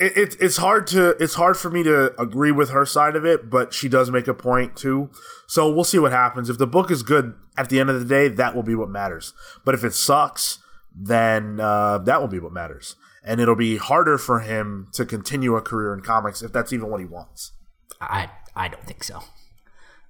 it, 0.00 0.16
it, 0.16 0.36
it's 0.40 0.56
hard 0.56 0.88
to 0.88 1.10
it's 1.22 1.34
hard 1.34 1.56
for 1.56 1.70
me 1.70 1.84
to 1.84 2.20
agree 2.20 2.50
with 2.50 2.70
her 2.70 2.84
side 2.84 3.14
of 3.14 3.24
it, 3.24 3.48
but 3.48 3.72
she 3.72 3.88
does 3.88 4.10
make 4.10 4.26
a 4.26 4.34
point 4.34 4.74
too. 4.74 5.08
So 5.46 5.70
we'll 5.70 5.84
see 5.84 6.00
what 6.00 6.10
happens. 6.10 6.50
If 6.50 6.58
the 6.58 6.66
book 6.66 6.90
is 6.90 7.04
good 7.04 7.34
at 7.56 7.68
the 7.68 7.78
end 7.78 7.90
of 7.90 8.00
the 8.00 8.06
day, 8.06 8.26
that 8.26 8.56
will 8.56 8.64
be 8.64 8.74
what 8.74 8.88
matters. 8.88 9.34
But 9.64 9.76
if 9.76 9.84
it 9.84 9.94
sucks, 9.94 10.58
then 10.94 11.60
uh, 11.60 11.98
that 11.98 12.20
will 12.20 12.28
be 12.28 12.38
what 12.38 12.52
matters, 12.52 12.96
and 13.24 13.40
it'll 13.40 13.56
be 13.56 13.76
harder 13.76 14.18
for 14.18 14.40
him 14.40 14.88
to 14.92 15.04
continue 15.04 15.56
a 15.56 15.60
career 15.60 15.94
in 15.94 16.00
comics 16.00 16.42
if 16.42 16.52
that's 16.52 16.72
even 16.72 16.90
what 16.90 17.00
he 17.00 17.06
wants. 17.06 17.52
I 18.00 18.30
I 18.54 18.68
don't 18.68 18.84
think 18.84 19.04
so. 19.04 19.22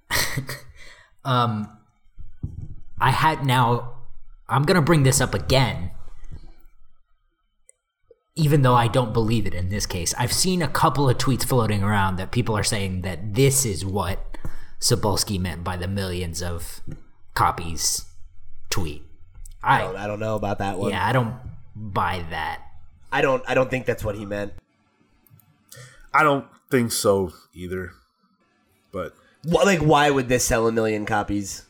um, 1.25 1.77
I 2.99 3.11
had 3.11 3.45
now. 3.45 3.97
I'm 4.49 4.63
gonna 4.63 4.81
bring 4.81 5.03
this 5.03 5.21
up 5.21 5.33
again, 5.33 5.91
even 8.35 8.63
though 8.63 8.75
I 8.75 8.87
don't 8.87 9.13
believe 9.13 9.45
it 9.45 9.53
in 9.53 9.69
this 9.69 9.85
case. 9.85 10.13
I've 10.17 10.33
seen 10.33 10.61
a 10.61 10.67
couple 10.67 11.09
of 11.09 11.17
tweets 11.17 11.45
floating 11.45 11.83
around 11.83 12.17
that 12.17 12.31
people 12.31 12.57
are 12.57 12.63
saying 12.63 13.01
that 13.01 13.33
this 13.35 13.65
is 13.65 13.85
what 13.85 14.37
Cebulski 14.81 15.39
meant 15.39 15.63
by 15.63 15.77
the 15.77 15.87
millions 15.87 16.41
of 16.41 16.81
copies 17.33 18.05
tweet. 18.69 19.03
I 19.63 19.77
I 19.77 19.81
don't, 19.81 19.95
I 19.97 20.07
don't 20.07 20.19
know 20.19 20.35
about 20.35 20.59
that 20.59 20.77
one. 20.77 20.91
yeah, 20.91 21.05
I 21.05 21.11
don't 21.11 21.35
buy 21.75 22.25
that. 22.29 22.61
I 23.11 23.21
don't 23.21 23.43
I 23.47 23.53
don't 23.53 23.69
think 23.69 23.85
that's 23.85 24.03
what 24.03 24.15
he 24.15 24.25
meant. 24.25 24.53
I 26.13 26.23
don't 26.23 26.45
think 26.69 26.91
so 26.91 27.33
either, 27.53 27.91
but 28.91 29.15
What, 29.43 29.65
like 29.65 29.79
why 29.79 30.09
would 30.09 30.29
this 30.29 30.43
sell 30.45 30.67
a 30.67 30.71
million 30.71 31.05
copies? 31.05 31.65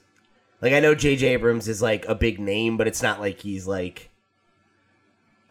Like 0.62 0.74
I 0.74 0.80
know 0.80 0.94
J.J. 0.96 1.28
Abrams 1.28 1.68
is 1.68 1.82
like 1.82 2.06
a 2.08 2.16
big 2.16 2.40
name, 2.40 2.78
but 2.78 2.88
it's 2.88 3.02
not 3.02 3.20
like 3.20 3.40
he's 3.42 3.68
like 3.68 4.10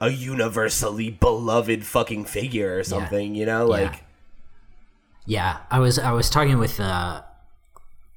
a 0.00 0.08
universally 0.10 1.10
beloved 1.10 1.84
fucking 1.84 2.24
figure 2.24 2.78
or 2.78 2.84
something. 2.84 3.34
You 3.34 3.46
know, 3.46 3.66
like 3.66 4.04
Yeah, 5.26 5.58
I 5.70 5.78
was 5.80 5.98
I 5.98 6.12
was 6.12 6.30
talking 6.30 6.58
with 6.58 6.80
uh, 6.80 7.22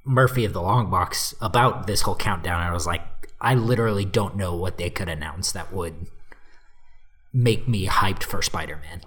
Murphy 0.05 0.45
of 0.45 0.53
the 0.53 0.61
Long 0.61 0.89
Box 0.89 1.33
about 1.41 1.87
this 1.87 2.01
whole 2.01 2.15
countdown. 2.15 2.61
And 2.61 2.69
I 2.69 2.73
was 2.73 2.87
like, 2.87 3.01
I 3.43 3.53
literally 3.55 4.05
don't 4.05 4.35
know 4.37 4.55
what 4.55 4.77
they 4.77 4.89
could 4.89 5.09
announce 5.09 5.51
that 5.51 5.71
would 5.73 6.07
make 7.33 7.67
me 7.67 7.87
hyped 7.87 8.23
for 8.23 8.41
Spider 8.41 8.79
Man 8.81 9.01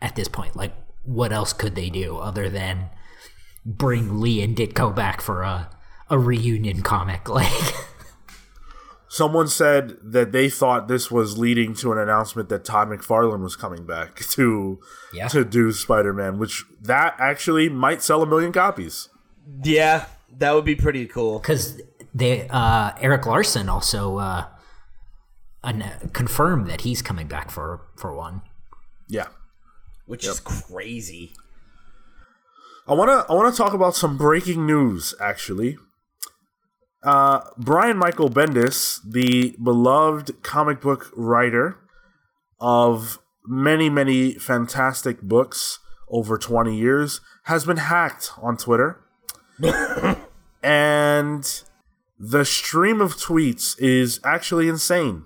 at 0.00 0.14
this 0.16 0.28
point. 0.28 0.54
Like, 0.54 0.74
what 1.04 1.32
else 1.32 1.52
could 1.52 1.74
they 1.74 1.88
do 1.90 2.18
other 2.18 2.48
than 2.48 2.90
bring 3.64 4.20
Lee 4.20 4.42
and 4.42 4.56
Ditko 4.56 4.94
back 4.94 5.20
for 5.20 5.42
a 5.42 5.70
a 6.10 6.18
reunion 6.18 6.82
comic? 6.82 7.28
Like, 7.28 7.50
Someone 9.08 9.46
said 9.46 9.98
that 10.02 10.32
they 10.32 10.48
thought 10.48 10.88
this 10.88 11.10
was 11.10 11.36
leading 11.36 11.74
to 11.74 11.92
an 11.92 11.98
announcement 11.98 12.48
that 12.48 12.64
Todd 12.64 12.88
McFarlane 12.88 13.42
was 13.42 13.56
coming 13.56 13.84
back 13.84 14.16
to 14.30 14.78
Yeah. 15.12 15.28
to 15.28 15.44
do 15.44 15.70
Spider 15.72 16.14
Man, 16.14 16.38
which 16.38 16.64
that 16.80 17.14
actually 17.18 17.68
might 17.68 18.02
sell 18.02 18.22
a 18.22 18.26
million 18.26 18.52
copies. 18.52 19.10
Yeah, 19.62 20.06
that 20.38 20.54
would 20.54 20.64
be 20.64 20.74
pretty 20.76 21.04
cool. 21.06 21.38
because 21.40 21.78
they 22.14 22.48
uh, 22.48 22.92
Erik 23.00 23.26
Larsen 23.26 23.68
also 23.68 24.18
uh, 24.18 24.46
an- 25.64 26.10
confirmed 26.12 26.66
that 26.68 26.82
he's 26.82 27.02
coming 27.02 27.26
back 27.26 27.50
for 27.50 27.80
for 27.96 28.14
one. 28.14 28.42
Yeah. 29.08 29.28
Which 30.06 30.26
is 30.26 30.40
crazy. 30.40 31.32
I 32.86 32.94
wanna 32.94 33.24
I 33.28 33.34
wanna 33.34 33.52
talk 33.52 33.72
about 33.72 33.94
some 33.94 34.16
breaking 34.16 34.66
news 34.66 35.14
actually. 35.20 35.78
Uh, 37.02 37.40
Brian 37.58 37.96
Michael 37.96 38.30
Bendis, 38.30 38.98
the 39.04 39.56
beloved 39.62 40.42
comic 40.42 40.80
book 40.80 41.10
writer 41.16 41.78
of 42.60 43.18
many 43.46 43.88
many 43.88 44.34
fantastic 44.34 45.20
books 45.22 45.78
over 46.08 46.36
20 46.36 46.76
years, 46.76 47.20
has 47.44 47.64
been 47.64 47.78
hacked 47.78 48.32
on 48.40 48.56
Twitter. 48.56 49.00
and 50.62 51.62
the 52.24 52.44
stream 52.44 53.00
of 53.00 53.16
tweets 53.16 53.76
is 53.80 54.20
actually 54.22 54.68
insane. 54.68 55.24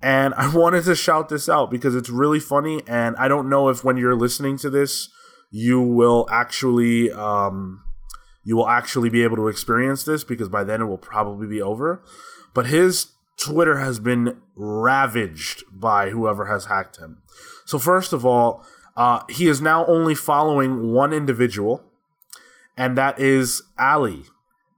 And 0.00 0.32
I 0.34 0.48
wanted 0.56 0.84
to 0.84 0.96
shout 0.96 1.28
this 1.28 1.48
out 1.50 1.70
because 1.70 1.94
it's 1.94 2.08
really 2.08 2.40
funny. 2.40 2.82
And 2.88 3.14
I 3.16 3.28
don't 3.28 3.50
know 3.50 3.68
if 3.68 3.84
when 3.84 3.98
you're 3.98 4.16
listening 4.16 4.56
to 4.58 4.70
this, 4.70 5.10
you 5.50 5.80
will 5.82 6.26
actually 6.30 7.12
um, 7.12 7.82
you 8.42 8.56
will 8.56 8.68
actually 8.68 9.10
be 9.10 9.22
able 9.22 9.36
to 9.36 9.48
experience 9.48 10.04
this 10.04 10.24
because 10.24 10.48
by 10.48 10.64
then 10.64 10.80
it 10.80 10.86
will 10.86 10.96
probably 10.96 11.46
be 11.46 11.60
over. 11.60 12.02
But 12.54 12.66
his 12.66 13.08
Twitter 13.36 13.78
has 13.78 13.98
been 13.98 14.40
ravaged 14.56 15.64
by 15.70 16.10
whoever 16.10 16.46
has 16.46 16.66
hacked 16.66 16.96
him. 16.96 17.22
So 17.66 17.78
first 17.78 18.14
of 18.14 18.24
all, 18.24 18.64
uh, 18.96 19.22
he 19.28 19.46
is 19.46 19.60
now 19.60 19.84
only 19.86 20.14
following 20.14 20.90
one 20.90 21.12
individual, 21.12 21.84
and 22.76 22.96
that 22.96 23.20
is 23.20 23.62
Ali 23.78 24.24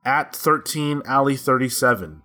at 0.05 0.34
13 0.34 1.03
Ali 1.07 1.36
37 1.36 2.22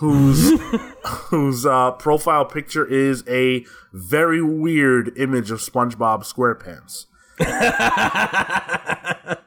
whose 0.00 0.58
whose 1.28 1.66
uh, 1.66 1.92
profile 1.92 2.46
picture 2.46 2.86
is 2.86 3.22
a 3.28 3.64
very 3.92 4.42
weird 4.42 5.12
image 5.18 5.50
of 5.50 5.60
SpongeBob 5.60 6.24
SquarePants. 6.24 7.04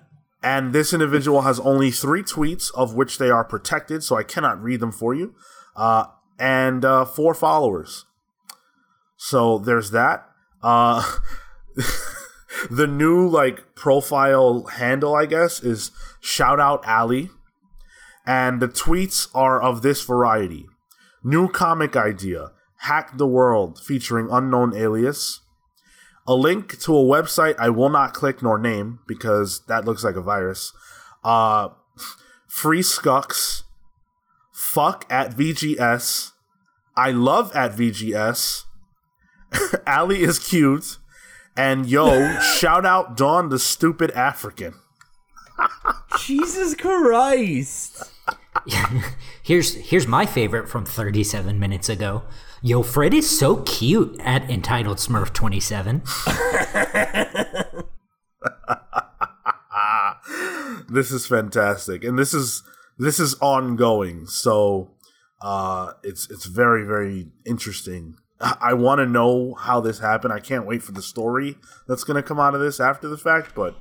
and 0.44 0.74
this 0.74 0.94
individual 0.94 1.42
has 1.42 1.60
only 1.60 1.90
three 1.90 2.22
tweets, 2.22 2.72
of 2.76 2.94
which 2.94 3.18
they 3.18 3.32
are 3.32 3.44
protected, 3.44 4.04
so 4.04 4.16
I 4.16 4.24
cannot 4.24 4.62
read 4.62 4.80
them 4.80 4.92
for 4.92 5.16
you, 5.16 5.34
uh, 5.76 6.06
and 6.38 6.86
uh, 6.86 7.06
four 7.06 7.34
followers. 7.34 8.06
So 9.18 9.58
there's 9.58 9.90
that. 9.90 10.30
Uh, 10.62 11.04
the 12.70 12.86
new 12.86 13.28
like 13.28 13.74
profile 13.74 14.66
handle, 14.66 15.16
I 15.16 15.26
guess, 15.26 15.64
is 15.64 15.90
shout 16.22 16.60
out 16.60 16.88
Ali 16.88 17.32
and 18.26 18.62
the 18.62 18.68
tweets 18.68 19.28
are 19.34 19.62
of 19.62 19.82
this 19.82 20.04
variety. 20.04 20.68
New 21.24 21.48
comic 21.50 21.96
idea 21.96 22.52
hack 22.78 23.18
the 23.18 23.28
world 23.28 23.80
featuring 23.80 24.28
unknown 24.30 24.76
alias. 24.76 25.42
A 26.28 26.36
link 26.36 26.80
to 26.82 26.96
a 26.96 27.04
website 27.04 27.56
i 27.60 27.70
will 27.70 27.90
not 27.90 28.14
click 28.14 28.42
nor 28.42 28.58
name 28.58 29.00
because 29.08 29.66
that 29.68 29.86
looks 29.86 30.04
like 30.04 30.16
a 30.16 30.22
virus. 30.22 30.74
Uh 31.24 31.70
free 32.54 32.84
scucks 32.84 33.64
fuck 34.52 35.08
at 35.10 35.36
vgs 35.36 36.34
i 36.96 37.10
love 37.10 37.52
at 37.56 37.72
vgs 37.72 38.66
ali 39.88 40.22
is 40.22 40.38
cute 40.38 41.00
and 41.58 41.88
yo 41.88 42.40
shout 42.60 42.86
out 42.86 43.18
dawn 43.18 43.50
the 43.50 43.58
stupid 43.58 44.12
african 44.12 44.76
Jesus 46.20 46.76
Christ. 46.76 48.04
Here's 49.44 49.76
here's 49.76 50.08
my 50.08 50.26
favorite 50.26 50.70
from 50.70 50.86
37 50.86 51.60
minutes 51.60 51.90
ago. 51.90 52.24
Yo, 52.62 52.82
Fred 52.82 53.14
is 53.14 53.30
so 53.30 53.58
cute 53.58 54.18
at 54.22 54.50
entitled 54.50 55.00
Smurf 55.00 55.34
27. 55.34 56.02
this 60.90 61.12
is 61.12 61.26
fantastic 61.26 62.04
and 62.04 62.18
this 62.18 62.34
is 62.34 62.64
this 62.98 63.20
is 63.20 63.36
ongoing 63.42 64.26
so 64.26 64.92
uh 65.42 65.94
it's 66.04 66.30
it's 66.30 66.46
very 66.46 66.86
very 66.86 67.28
interesting 67.46 68.16
i, 68.40 68.56
I 68.62 68.74
want 68.74 69.00
to 69.00 69.06
know 69.06 69.56
how 69.56 69.80
this 69.82 70.00
happened 70.00 70.34
i 70.34 70.40
can't 70.40 70.66
wait 70.66 70.84
for 70.84 70.92
the 70.92 71.02
story 71.02 71.58
that's 71.88 72.04
going 72.04 72.16
to 72.16 72.28
come 72.28 72.40
out 72.40 72.54
of 72.54 72.62
this 72.62 72.80
after 72.80 73.08
the 73.08 73.18
fact 73.18 73.56
but 73.56 73.76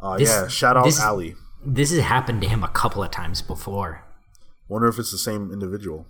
uh 0.00 0.16
This- 0.18 0.28
yeah 0.28 0.48
shout 0.48 0.76
out 0.76 0.84
this- 0.84 1.00
ali 1.00 1.34
This 1.64 1.90
has 1.90 2.00
happened 2.00 2.42
to 2.42 2.48
him 2.48 2.62
a 2.62 2.68
couple 2.68 3.02
of 3.02 3.10
times 3.10 3.42
before. 3.42 4.02
wonder 4.68 4.88
if 4.88 4.98
it's 4.98 5.10
the 5.12 5.18
same 5.18 5.50
individual 5.52 6.06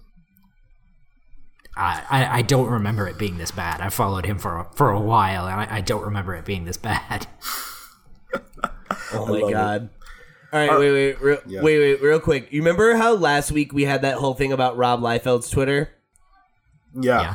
I, 1.78 2.02
I, 2.08 2.38
I 2.38 2.42
don't 2.42 2.70
remember 2.70 3.06
it 3.06 3.18
being 3.18 3.36
this 3.36 3.50
bad. 3.50 3.82
I 3.82 3.90
followed 3.90 4.24
him 4.24 4.38
for 4.38 4.60
a, 4.60 4.64
for 4.74 4.90
a 4.90 4.98
while, 4.98 5.46
and 5.46 5.60
I, 5.60 5.76
I 5.76 5.80
don't 5.82 6.02
remember 6.04 6.34
it 6.34 6.46
being 6.46 6.64
this 6.64 6.78
bad. 6.78 7.26
Oh 9.12 9.24
love 9.24 9.28
my 9.42 9.48
it. 9.48 9.52
god. 9.52 9.88
All 10.52 10.58
right, 10.66 10.78
wait, 10.78 10.90
wait, 10.92 11.20
real, 11.20 11.38
Yeah. 11.46 11.62
wait, 11.62 11.78
wait, 11.78 12.02
real 12.02 12.18
quick. 12.20 12.48
You 12.52 12.60
remember 12.60 12.96
how 12.96 13.14
last 13.14 13.52
week 13.52 13.72
we 13.72 13.84
had 13.84 14.02
that 14.02 14.16
whole 14.16 14.34
thing 14.34 14.52
about 14.52 14.76
Rob 14.76 15.00
Liefeld's 15.00 15.50
Twitter? 15.50 15.90
yeah, 16.94 17.20
Yeah. 17.20 17.34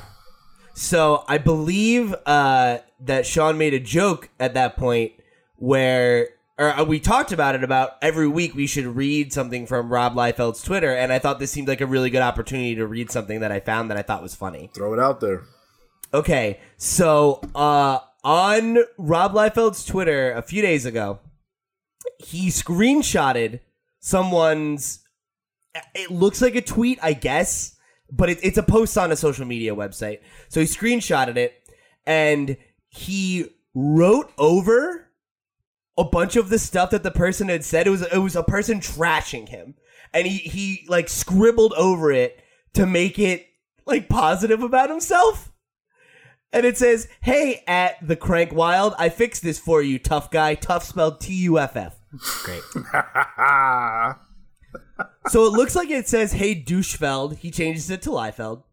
So 0.73 1.23
I 1.27 1.37
believe 1.37 2.15
uh, 2.25 2.79
that 3.01 3.25
Sean 3.25 3.57
made 3.57 3.73
a 3.73 3.79
joke 3.79 4.29
at 4.39 4.53
that 4.55 4.75
point 4.75 5.11
where, 5.57 6.29
or 6.57 6.69
uh, 6.69 6.83
we 6.83 6.99
talked 6.99 7.31
about 7.31 7.55
it 7.55 7.63
about 7.63 7.91
every 8.01 8.27
week 8.27 8.55
we 8.55 8.67
should 8.67 8.85
read 8.85 9.33
something 9.33 9.65
from 9.65 9.91
Rob 9.91 10.15
Liefeld's 10.15 10.61
Twitter, 10.61 10.93
and 10.93 11.11
I 11.11 11.19
thought 11.19 11.39
this 11.39 11.51
seemed 11.51 11.67
like 11.67 11.81
a 11.81 11.85
really 11.85 12.09
good 12.09 12.21
opportunity 12.21 12.75
to 12.75 12.85
read 12.85 13.11
something 13.11 13.39
that 13.39 13.51
I 13.51 13.59
found 13.59 13.89
that 13.89 13.97
I 13.97 14.01
thought 14.01 14.21
was 14.21 14.35
funny. 14.35 14.69
throw 14.73 14.93
it 14.93 14.99
out 14.99 15.19
there 15.19 15.43
Okay, 16.13 16.59
so 16.75 17.39
uh, 17.55 17.99
on 18.23 18.79
Rob 18.97 19.33
Liefeld's 19.33 19.85
Twitter 19.85 20.33
a 20.33 20.41
few 20.41 20.61
days 20.61 20.85
ago, 20.85 21.19
he 22.17 22.49
screenshotted 22.49 23.61
someone's. 23.99 24.99
It 25.95 26.11
looks 26.11 26.41
like 26.41 26.55
a 26.55 26.61
tweet, 26.61 26.99
I 27.01 27.13
guess, 27.13 27.77
but 28.11 28.29
it, 28.29 28.39
it's 28.43 28.57
a 28.57 28.63
post 28.63 28.97
on 28.97 29.13
a 29.13 29.15
social 29.15 29.45
media 29.45 29.73
website. 29.73 30.19
So 30.49 30.59
he 30.59 30.65
screenshotted 30.65 31.37
it 31.37 31.53
and 32.05 32.57
he 32.89 33.45
wrote 33.73 34.33
over 34.37 35.07
a 36.01 36.09
bunch 36.09 36.35
of 36.35 36.49
the 36.49 36.59
stuff 36.59 36.89
that 36.89 37.03
the 37.03 37.11
person 37.11 37.49
had 37.49 37.63
said. 37.63 37.87
It 37.87 37.91
was 37.91 38.01
it 38.01 38.17
was 38.17 38.35
a 38.35 38.43
person 38.43 38.79
trashing 38.79 39.49
him, 39.49 39.75
and 40.13 40.27
he 40.27 40.37
he 40.37 40.85
like 40.87 41.07
scribbled 41.09 41.73
over 41.73 42.11
it 42.11 42.41
to 42.73 42.85
make 42.85 43.19
it 43.19 43.47
like 43.85 44.09
positive 44.09 44.63
about 44.63 44.89
himself. 44.89 45.51
And 46.51 46.65
it 46.65 46.77
says, 46.77 47.07
"Hey, 47.21 47.63
at 47.67 47.95
the 48.05 48.15
Crank 48.15 48.51
Wild, 48.51 48.93
I 48.97 49.09
fixed 49.09 49.43
this 49.43 49.59
for 49.59 49.81
you, 49.81 49.99
tough 49.99 50.31
guy. 50.31 50.55
Tough 50.55 50.83
spelled 50.83 51.21
T 51.21 51.33
U 51.43 51.59
F 51.59 51.75
F." 51.75 51.97
Great. 52.43 52.61
So 55.27 55.45
it 55.45 55.51
looks 55.53 55.75
like 55.75 55.89
it 55.89 56.07
says, 56.07 56.33
"Hey, 56.33 56.55
douchefeld." 56.55 57.37
He 57.37 57.51
changes 57.51 57.89
it 57.89 58.01
to 58.03 58.09
Liefeld. 58.09 58.63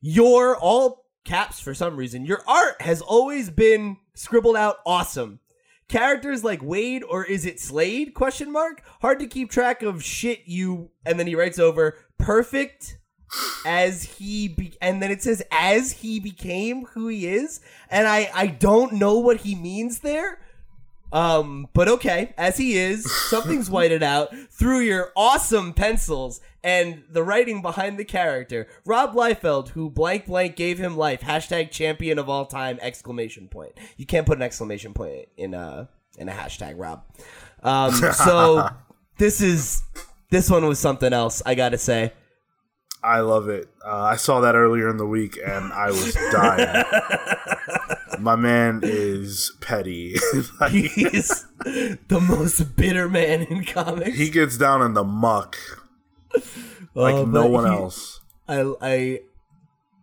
Your 0.00 0.56
all 0.56 1.06
caps 1.24 1.60
for 1.60 1.74
some 1.74 1.96
reason. 1.96 2.26
Your 2.26 2.42
art 2.46 2.80
has 2.82 3.00
always 3.00 3.50
been 3.50 3.96
scribbled 4.14 4.56
out 4.56 4.76
awesome. 4.84 5.40
Characters 5.88 6.42
like 6.42 6.62
Wade 6.62 7.02
or 7.02 7.24
is 7.24 7.44
it 7.44 7.60
Slade? 7.60 8.14
Question 8.14 8.50
mark. 8.50 8.82
Hard 9.00 9.18
to 9.20 9.26
keep 9.26 9.50
track 9.50 9.82
of 9.82 10.02
shit 10.02 10.42
you. 10.46 10.90
And 11.04 11.18
then 11.18 11.26
he 11.26 11.34
writes 11.34 11.58
over 11.58 11.98
perfect 12.18 12.98
as 13.66 14.02
he 14.04 14.48
be- 14.48 14.76
and 14.80 15.02
then 15.02 15.10
it 15.10 15.22
says 15.22 15.42
as 15.50 15.92
he 15.92 16.20
became 16.20 16.84
who 16.86 17.08
he 17.08 17.26
is 17.26 17.60
and 17.90 18.06
i 18.06 18.30
i 18.34 18.46
don't 18.46 18.92
know 18.92 19.18
what 19.18 19.38
he 19.38 19.54
means 19.54 20.00
there 20.00 20.38
um 21.12 21.68
but 21.72 21.88
okay 21.88 22.34
as 22.36 22.56
he 22.56 22.76
is 22.76 23.10
something's 23.28 23.70
whited 23.70 24.02
out 24.02 24.34
through 24.50 24.80
your 24.80 25.12
awesome 25.16 25.72
pencils 25.72 26.40
and 26.62 27.04
the 27.10 27.22
writing 27.22 27.62
behind 27.62 27.98
the 27.98 28.04
character 28.04 28.66
rob 28.84 29.14
liefeld 29.14 29.68
who 29.70 29.88
blank 29.88 30.26
blank 30.26 30.56
gave 30.56 30.78
him 30.78 30.96
life 30.96 31.20
hashtag 31.20 31.70
champion 31.70 32.18
of 32.18 32.28
all 32.28 32.46
time 32.46 32.78
exclamation 32.80 33.48
point 33.48 33.72
you 33.96 34.06
can't 34.06 34.26
put 34.26 34.38
an 34.38 34.42
exclamation 34.42 34.92
point 34.92 35.28
in 35.36 35.54
a 35.54 35.88
in 36.18 36.28
a 36.28 36.32
hashtag 36.32 36.74
rob 36.76 37.04
um 37.62 37.92
so 37.92 38.68
this 39.18 39.40
is 39.40 39.82
this 40.30 40.50
one 40.50 40.66
was 40.66 40.78
something 40.78 41.12
else 41.12 41.42
i 41.46 41.54
gotta 41.54 41.78
say 41.78 42.12
I 43.04 43.20
love 43.20 43.50
it. 43.50 43.68
Uh, 43.86 44.00
I 44.00 44.16
saw 44.16 44.40
that 44.40 44.54
earlier 44.54 44.88
in 44.88 44.96
the 44.96 45.06
week 45.06 45.38
and 45.44 45.70
I 45.74 45.88
was 45.88 46.14
dying. 46.32 46.84
my 48.24 48.36
man 48.36 48.80
is 48.82 49.52
petty. 49.60 50.16
Like, 50.60 50.72
He's 50.72 51.46
the 51.64 52.20
most 52.20 52.76
bitter 52.76 53.08
man 53.08 53.42
in 53.42 53.64
comics. 53.64 54.16
he 54.16 54.30
gets 54.30 54.56
down 54.58 54.82
in 54.82 54.94
the 54.94 55.04
muck 55.04 55.56
like 56.94 57.14
Oh, 57.14 57.24
no 57.24 57.46
one 57.46 57.66
he- 57.66 57.72
else. 57.76 58.20
I 58.48 58.72
I 58.82 59.20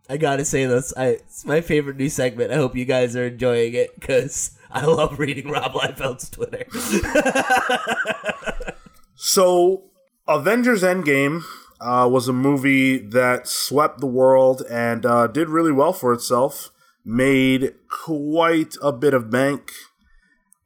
I 0.08 0.16
gotta 0.16 0.44
say 0.44 0.66
this. 0.66 0.92
I 0.96 1.06
it's 1.20 1.44
my 1.44 1.60
favorite 1.60 1.96
new 1.96 2.08
segment. 2.08 2.52
I 2.52 2.56
hope 2.56 2.76
you 2.76 2.84
guys 2.84 3.14
are 3.16 3.26
enjoying 3.26 3.74
it 3.74 3.98
because 3.98 4.56
I 4.70 4.86
love 4.86 5.18
reading 5.18 5.48
Rob 5.50 5.72
Liefeld's 5.72 6.30
Twitter. 6.30 6.64
So, 9.14 9.84
Avengers 10.26 10.82
Endgame 10.82 11.42
uh, 11.80 12.08
was 12.10 12.26
a 12.26 12.32
movie 12.32 12.98
that 12.98 13.46
swept 13.46 14.00
the 14.00 14.06
world 14.06 14.62
and 14.68 15.06
uh, 15.06 15.28
did 15.28 15.48
really 15.48 15.70
well 15.70 15.92
for 15.92 16.12
itself. 16.12 16.72
Made 17.04 17.74
quite 17.88 18.76
a 18.80 18.92
bit 18.92 19.12
of 19.12 19.30
bank, 19.30 19.72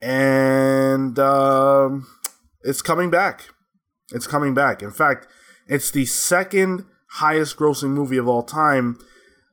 and 0.03 1.19
um, 1.19 2.07
it's 2.63 2.83
coming 2.83 3.11
back. 3.11 3.49
It's 4.13 4.27
coming 4.27 4.53
back. 4.53 4.83
In 4.83 4.91
fact, 4.91 5.27
it's 5.67 5.91
the 5.91 6.05
second 6.05 6.85
highest 7.13 7.57
grossing 7.57 7.91
movie 7.91 8.19
of 8.19 8.29
all 8.29 8.43
time. 8.43 8.99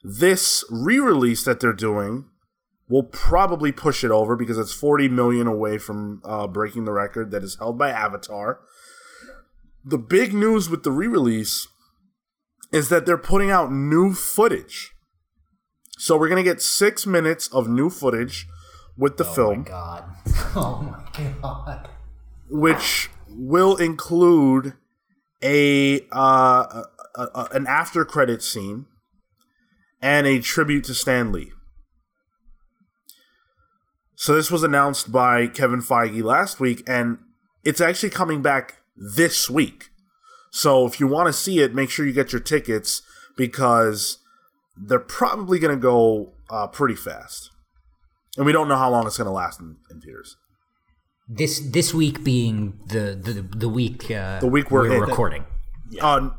This 0.03 0.65
re 0.69 0.99
release 0.99 1.45
that 1.45 1.61
they're 1.61 1.73
doing 1.73 2.25
will 2.89 3.03
probably 3.03 3.71
push 3.71 4.03
it 4.03 4.11
over 4.11 4.35
because 4.35 4.57
it's 4.57 4.73
40 4.73 5.07
million 5.09 5.47
away 5.47 5.77
from 5.77 6.21
uh, 6.25 6.47
breaking 6.47 6.85
the 6.85 6.91
record 6.91 7.31
that 7.31 7.43
is 7.43 7.57
held 7.57 7.77
by 7.77 7.89
Avatar. 7.89 8.59
The 9.83 9.97
big 9.97 10.33
news 10.33 10.69
with 10.69 10.83
the 10.83 10.91
re 10.91 11.07
release 11.07 11.67
is 12.71 12.89
that 12.89 13.05
they're 13.05 13.17
putting 13.17 13.51
out 13.51 13.71
new 13.71 14.13
footage. 14.13 14.92
So 15.97 16.17
we're 16.17 16.29
going 16.29 16.43
to 16.43 16.49
get 16.49 16.61
six 16.61 17.05
minutes 17.05 17.47
of 17.49 17.67
new 17.69 17.89
footage 17.89 18.47
with 18.97 19.17
the 19.17 19.25
film 19.25 19.65
Oh 19.69 19.69
My 19.69 19.69
God. 19.69 20.03
Oh 20.55 20.81
my 20.83 21.41
god. 21.41 21.89
which 22.49 23.09
will 23.27 23.75
include 23.77 24.73
a, 25.41 26.01
uh, 26.11 26.83
a, 27.15 27.21
a 27.35 27.47
an 27.53 27.65
after 27.67 28.05
credit 28.05 28.41
scene 28.43 28.85
and 30.01 30.27
a 30.27 30.39
tribute 30.39 30.83
to 30.85 30.93
Stan 30.93 31.31
Lee. 31.31 31.51
So 34.15 34.35
this 34.35 34.51
was 34.51 34.63
announced 34.63 35.11
by 35.11 35.47
Kevin 35.47 35.81
Feige 35.81 36.23
last 36.23 36.59
week, 36.59 36.83
and 36.87 37.17
it's 37.63 37.81
actually 37.81 38.09
coming 38.11 38.41
back 38.41 38.77
this 38.95 39.49
week. 39.49 39.89
So 40.51 40.85
if 40.85 40.99
you 40.99 41.07
want 41.07 41.27
to 41.27 41.33
see 41.33 41.59
it, 41.59 41.73
make 41.73 41.89
sure 41.89 42.05
you 42.05 42.13
get 42.13 42.31
your 42.31 42.41
tickets 42.41 43.01
because 43.35 44.19
they're 44.77 44.99
probably 44.99 45.59
going 45.59 45.75
to 45.75 45.81
go 45.81 46.33
uh, 46.49 46.67
pretty 46.67 46.95
fast, 46.95 47.51
and 48.37 48.45
we 48.45 48.51
don't 48.51 48.67
know 48.67 48.75
how 48.77 48.89
long 48.89 49.05
it's 49.07 49.17
going 49.17 49.25
to 49.27 49.31
last 49.31 49.59
in, 49.59 49.77
in 49.91 50.01
theaters. 50.01 50.35
This 51.29 51.59
this 51.59 51.93
week 51.93 52.23
being 52.23 52.79
the 52.87 53.17
the, 53.21 53.41
the 53.57 53.69
week 53.69 54.11
uh, 54.11 54.39
The 54.39 54.47
week 54.47 54.69
we're 54.71 54.91
in. 54.91 54.99
recording. 55.01 55.45
Uh, 56.01 56.31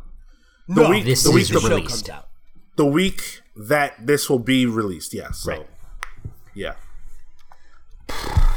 the 0.68 0.88
week, 0.88 1.04
this 1.04 1.22
the 1.22 1.30
is 1.30 1.34
week, 1.34 1.46
the 1.48 1.54
the, 1.60 1.68
release. 1.74 1.90
released. 1.90 2.10
out. 2.10 2.28
the 2.76 2.86
week 2.86 3.40
that 3.56 4.06
this 4.06 4.28
will 4.28 4.38
be 4.38 4.66
released. 4.66 5.14
Yes. 5.14 5.38
So, 5.38 5.52
Right. 5.52 5.66
Yeah. 6.54 6.74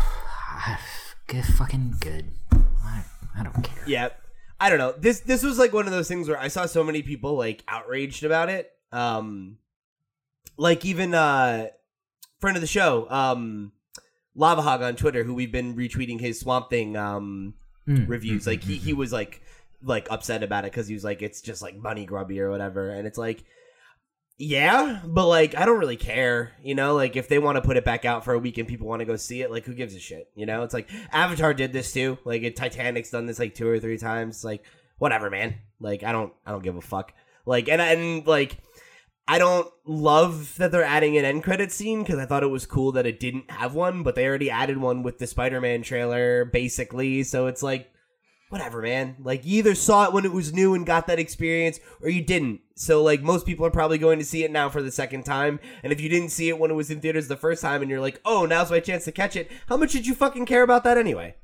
Good, 1.27 1.43
fucking 1.45 1.95
good. 1.99 2.31
I, 2.83 3.03
I 3.37 3.43
don't 3.43 3.61
care. 3.61 3.83
Yeah. 3.85 4.09
I 4.59 4.69
don't 4.69 4.79
know. 4.79 4.93
This 4.97 5.19
this 5.19 5.43
was 5.43 5.59
like 5.59 5.73
one 5.73 5.85
of 5.85 5.91
those 5.91 6.07
things 6.07 6.27
where 6.29 6.39
I 6.39 6.47
saw 6.47 6.65
so 6.65 6.83
many 6.83 7.01
people 7.03 7.35
like 7.35 7.63
outraged 7.67 8.23
about 8.23 8.49
it. 8.49 8.71
Um 8.91 9.57
like 10.57 10.83
even 10.85 11.13
uh 11.13 11.67
friend 12.39 12.57
of 12.57 12.61
the 12.61 12.67
show, 12.67 13.09
um 13.09 13.71
Lava 14.35 14.61
Hog 14.61 14.81
on 14.81 14.95
Twitter, 14.95 15.23
who 15.23 15.33
we've 15.33 15.51
been 15.51 15.75
retweeting 15.75 16.19
his 16.19 16.39
Swamp 16.39 16.69
Thing 16.69 16.95
um 16.95 17.53
Mm, 17.87 18.07
reviews. 18.07 18.45
Like 18.45 18.63
he 18.63 18.75
he 18.75 18.93
was 18.93 19.13
like 19.13 19.41
like 19.81 20.07
upset 20.11 20.43
about 20.43 20.65
it 20.65 20.71
because 20.71 20.87
he 20.87 20.93
was 20.93 21.03
like 21.03 21.21
it's 21.21 21.41
just 21.41 21.61
like 21.61 21.77
money 21.77 22.05
grubby 22.05 22.39
or 22.41 22.49
whatever, 22.49 22.89
and 22.89 23.07
it's 23.07 23.17
like. 23.17 23.43
Yeah, 24.39 25.01
but 25.03 25.25
like 25.25 25.57
I 25.57 25.65
don't 25.65 25.79
really 25.79 25.97
care, 25.97 26.51
you 26.61 26.75
know. 26.75 26.93
Like 26.93 27.15
if 27.15 27.27
they 27.27 27.39
want 27.39 27.55
to 27.55 27.61
put 27.63 27.75
it 27.75 27.83
back 27.83 28.05
out 28.05 28.23
for 28.23 28.35
a 28.35 28.39
week 28.39 28.59
and 28.59 28.67
people 28.67 28.85
want 28.85 28.99
to 28.99 29.05
go 29.05 29.15
see 29.15 29.41
it, 29.41 29.49
like 29.49 29.65
who 29.65 29.73
gives 29.73 29.95
a 29.95 29.99
shit, 29.99 30.29
you 30.35 30.45
know? 30.45 30.61
It's 30.61 30.75
like 30.75 30.91
Avatar 31.11 31.55
did 31.55 31.73
this 31.73 31.91
too. 31.91 32.19
Like 32.23 32.43
it, 32.43 32.55
Titanic's 32.55 33.09
done 33.09 33.25
this 33.25 33.39
like 33.39 33.55
two 33.55 33.67
or 33.67 33.79
three 33.79 33.97
times. 33.97 34.43
Like 34.43 34.63
whatever, 34.99 35.31
man. 35.31 35.55
Like 35.79 36.03
I 36.03 36.11
don't 36.11 36.33
I 36.45 36.51
don't 36.51 36.61
give 36.61 36.75
a 36.75 36.81
fuck. 36.81 37.13
Like 37.47 37.67
and 37.67 37.81
and 37.81 38.27
like 38.27 38.57
I 39.27 39.39
don't 39.39 39.67
love 39.85 40.55
that 40.57 40.71
they're 40.71 40.83
adding 40.83 41.17
an 41.17 41.25
end 41.25 41.43
credit 41.43 41.71
scene 41.71 42.03
because 42.03 42.17
I 42.17 42.25
thought 42.25 42.43
it 42.43 42.47
was 42.47 42.65
cool 42.65 42.93
that 42.93 43.05
it 43.05 43.19
didn't 43.19 43.51
have 43.51 43.73
one, 43.73 44.01
but 44.03 44.15
they 44.15 44.25
already 44.25 44.49
added 44.49 44.77
one 44.77 45.03
with 45.03 45.19
the 45.19 45.27
Spider-Man 45.27 45.81
trailer, 45.81 46.45
basically. 46.45 47.23
So 47.23 47.47
it's 47.47 47.61
like, 47.61 47.91
whatever, 48.49 48.81
man. 48.81 49.17
Like 49.19 49.45
you 49.45 49.57
either 49.57 49.75
saw 49.75 50.05
it 50.05 50.13
when 50.13 50.23
it 50.23 50.31
was 50.31 50.53
new 50.53 50.73
and 50.73 50.85
got 50.85 51.07
that 51.07 51.19
experience, 51.19 51.79
or 52.01 52.09
you 52.09 52.23
didn't. 52.23 52.61
So 52.75 53.03
like 53.03 53.21
most 53.21 53.45
people 53.45 53.65
are 53.65 53.71
probably 53.71 53.97
going 53.97 54.19
to 54.19 54.25
see 54.25 54.43
it 54.43 54.51
now 54.51 54.69
for 54.69 54.81
the 54.81 54.91
second 54.91 55.23
time, 55.23 55.59
and 55.83 55.91
if 55.91 55.99
you 55.99 56.07
didn't 56.09 56.29
see 56.29 56.47
it 56.49 56.57
when 56.57 56.71
it 56.71 56.75
was 56.75 56.89
in 56.89 57.01
theaters 57.01 57.27
the 57.27 57.35
first 57.35 57.61
time, 57.61 57.81
and 57.81 57.91
you're 57.91 57.99
like, 57.99 58.21
oh, 58.23 58.45
now's 58.45 58.71
my 58.71 58.79
chance 58.79 59.03
to 59.05 59.11
catch 59.11 59.35
it. 59.35 59.51
How 59.67 59.77
much 59.77 59.91
did 59.91 60.07
you 60.07 60.15
fucking 60.15 60.45
care 60.45 60.63
about 60.63 60.83
that 60.85 60.97
anyway? 60.97 61.35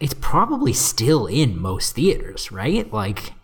It's 0.00 0.14
probably 0.14 0.72
still 0.72 1.26
in 1.26 1.60
most 1.60 1.94
theaters, 1.94 2.50
right? 2.50 2.90
Like, 2.92 3.34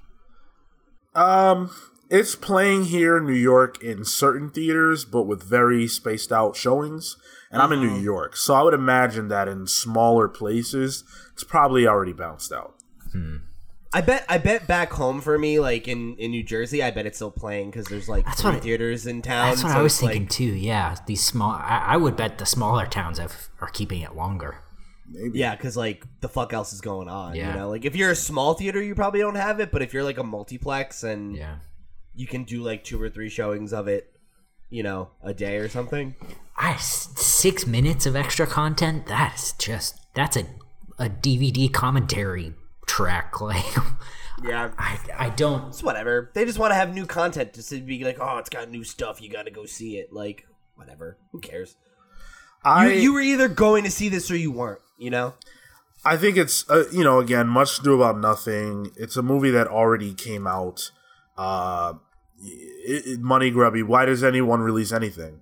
Um, 1.14 1.70
it's 2.10 2.34
playing 2.34 2.84
here 2.84 3.18
in 3.18 3.26
New 3.26 3.32
York 3.32 3.82
in 3.82 4.04
certain 4.04 4.50
theaters, 4.50 5.04
but 5.04 5.22
with 5.22 5.42
very 5.42 5.86
spaced 5.86 6.32
out 6.32 6.56
showings. 6.56 7.16
And 7.50 7.62
I'm 7.62 7.72
in 7.72 7.80
New 7.80 7.90
mm-hmm. 7.90 8.04
York, 8.04 8.36
so 8.36 8.54
I 8.54 8.62
would 8.62 8.74
imagine 8.74 9.28
that 9.28 9.48
in 9.48 9.66
smaller 9.66 10.28
places, 10.28 11.02
it's 11.32 11.44
probably 11.44 11.86
already 11.86 12.12
bounced 12.12 12.52
out. 12.52 12.74
Hmm. 13.12 13.36
I 13.90 14.02
bet 14.02 14.26
I 14.28 14.36
bet 14.36 14.66
back 14.66 14.92
home 14.92 15.22
for 15.22 15.38
me, 15.38 15.58
like 15.58 15.88
in, 15.88 16.14
in 16.16 16.30
New 16.30 16.42
Jersey, 16.42 16.82
I 16.82 16.90
bet 16.90 17.06
it's 17.06 17.16
still 17.16 17.30
playing 17.30 17.70
because 17.70 17.86
there's 17.86 18.06
like 18.06 18.26
That's 18.26 18.42
three 18.42 18.52
what 18.52 18.62
theaters 18.62 19.06
in 19.06 19.22
town. 19.22 19.48
that's 19.48 19.62
what 19.64 19.72
so 19.72 19.78
I 19.78 19.82
was 19.82 19.94
it's, 19.94 20.02
like- 20.02 20.12
thinking 20.12 20.28
too. 20.28 20.54
Yeah, 20.54 20.96
these 21.06 21.24
small. 21.24 21.52
I, 21.52 21.84
I 21.86 21.96
would 21.96 22.16
bet 22.16 22.36
the 22.36 22.44
smaller 22.44 22.84
towns 22.84 23.18
have, 23.18 23.48
are 23.62 23.68
keeping 23.68 24.02
it 24.02 24.14
longer. 24.14 24.62
Maybe. 25.10 25.38
Yeah, 25.38 25.56
because 25.56 25.74
like 25.74 26.04
the 26.20 26.28
fuck 26.28 26.52
else 26.52 26.74
is 26.74 26.82
going 26.82 27.08
on? 27.08 27.34
Yeah. 27.34 27.52
You 27.52 27.60
know, 27.60 27.70
like 27.70 27.86
if 27.86 27.96
you're 27.96 28.10
a 28.10 28.16
small 28.16 28.52
theater, 28.52 28.82
you 28.82 28.94
probably 28.94 29.20
don't 29.20 29.36
have 29.36 29.58
it, 29.58 29.70
but 29.70 29.80
if 29.80 29.94
you're 29.94 30.04
like 30.04 30.18
a 30.18 30.24
multiplex 30.24 31.02
and 31.02 31.34
Yeah. 31.34 31.56
You 32.18 32.26
can 32.26 32.44
do 32.44 32.62
like 32.62 32.84
two 32.84 33.00
or 33.00 33.08
three 33.08 33.28
showings 33.28 33.72
of 33.72 33.88
it, 33.88 34.10
you 34.70 34.82
know, 34.82 35.10
a 35.22 35.32
day 35.32 35.56
or 35.56 35.68
something. 35.68 36.14
I 36.56 36.72
s- 36.72 37.08
six 37.16 37.66
minutes 37.66 38.04
of 38.06 38.16
extra 38.16 38.46
content. 38.46 39.06
That's 39.06 39.52
just 39.52 39.94
that's 40.14 40.36
a 40.36 40.44
a 40.98 41.08
DVD 41.08 41.72
commentary 41.72 42.54
track. 42.86 43.34
Like, 43.40 43.64
Yeah, 44.42 44.70
I 44.78 44.98
I 45.16 45.28
don't. 45.30 45.68
it's 45.68 45.82
whatever. 45.82 46.30
They 46.34 46.44
just 46.44 46.58
want 46.58 46.72
to 46.72 46.74
have 46.74 46.92
new 46.94 47.06
content 47.06 47.54
just 47.54 47.70
to 47.70 47.80
be 47.80 48.02
like, 48.04 48.18
oh, 48.20 48.38
it's 48.38 48.50
got 48.50 48.68
new 48.70 48.84
stuff. 48.84 49.20
You 49.22 49.30
got 49.30 49.44
to 49.46 49.50
go 49.52 49.64
see 49.66 49.96
it. 49.98 50.12
Like, 50.12 50.44
whatever. 50.76 51.18
Who 51.32 51.40
cares? 51.40 51.76
I 52.64 52.88
you, 52.92 53.00
you 53.00 53.12
were 53.14 53.20
either 53.20 53.46
going 53.48 53.84
to 53.84 53.90
see 53.90 54.08
this 54.08 54.30
or 54.30 54.36
you 54.36 54.50
weren't. 54.52 54.80
You 54.98 55.10
know. 55.10 55.34
I 56.04 56.16
think 56.16 56.36
it's 56.36 56.68
uh, 56.70 56.84
you 56.92 57.04
know 57.04 57.18
again 57.20 57.46
much 57.48 57.76
to 57.76 57.82
do 57.82 57.94
about 57.94 58.18
nothing. 58.20 58.90
It's 58.96 59.16
a 59.16 59.22
movie 59.22 59.50
that 59.50 59.66
already 59.68 60.14
came 60.14 60.46
out. 60.46 60.90
Uh, 61.36 61.94
it, 62.40 63.06
it- 63.06 63.20
money 63.20 63.50
grubby. 63.50 63.82
Why 63.82 64.04
does 64.06 64.22
anyone 64.24 64.60
release 64.60 64.92
anything? 64.92 65.40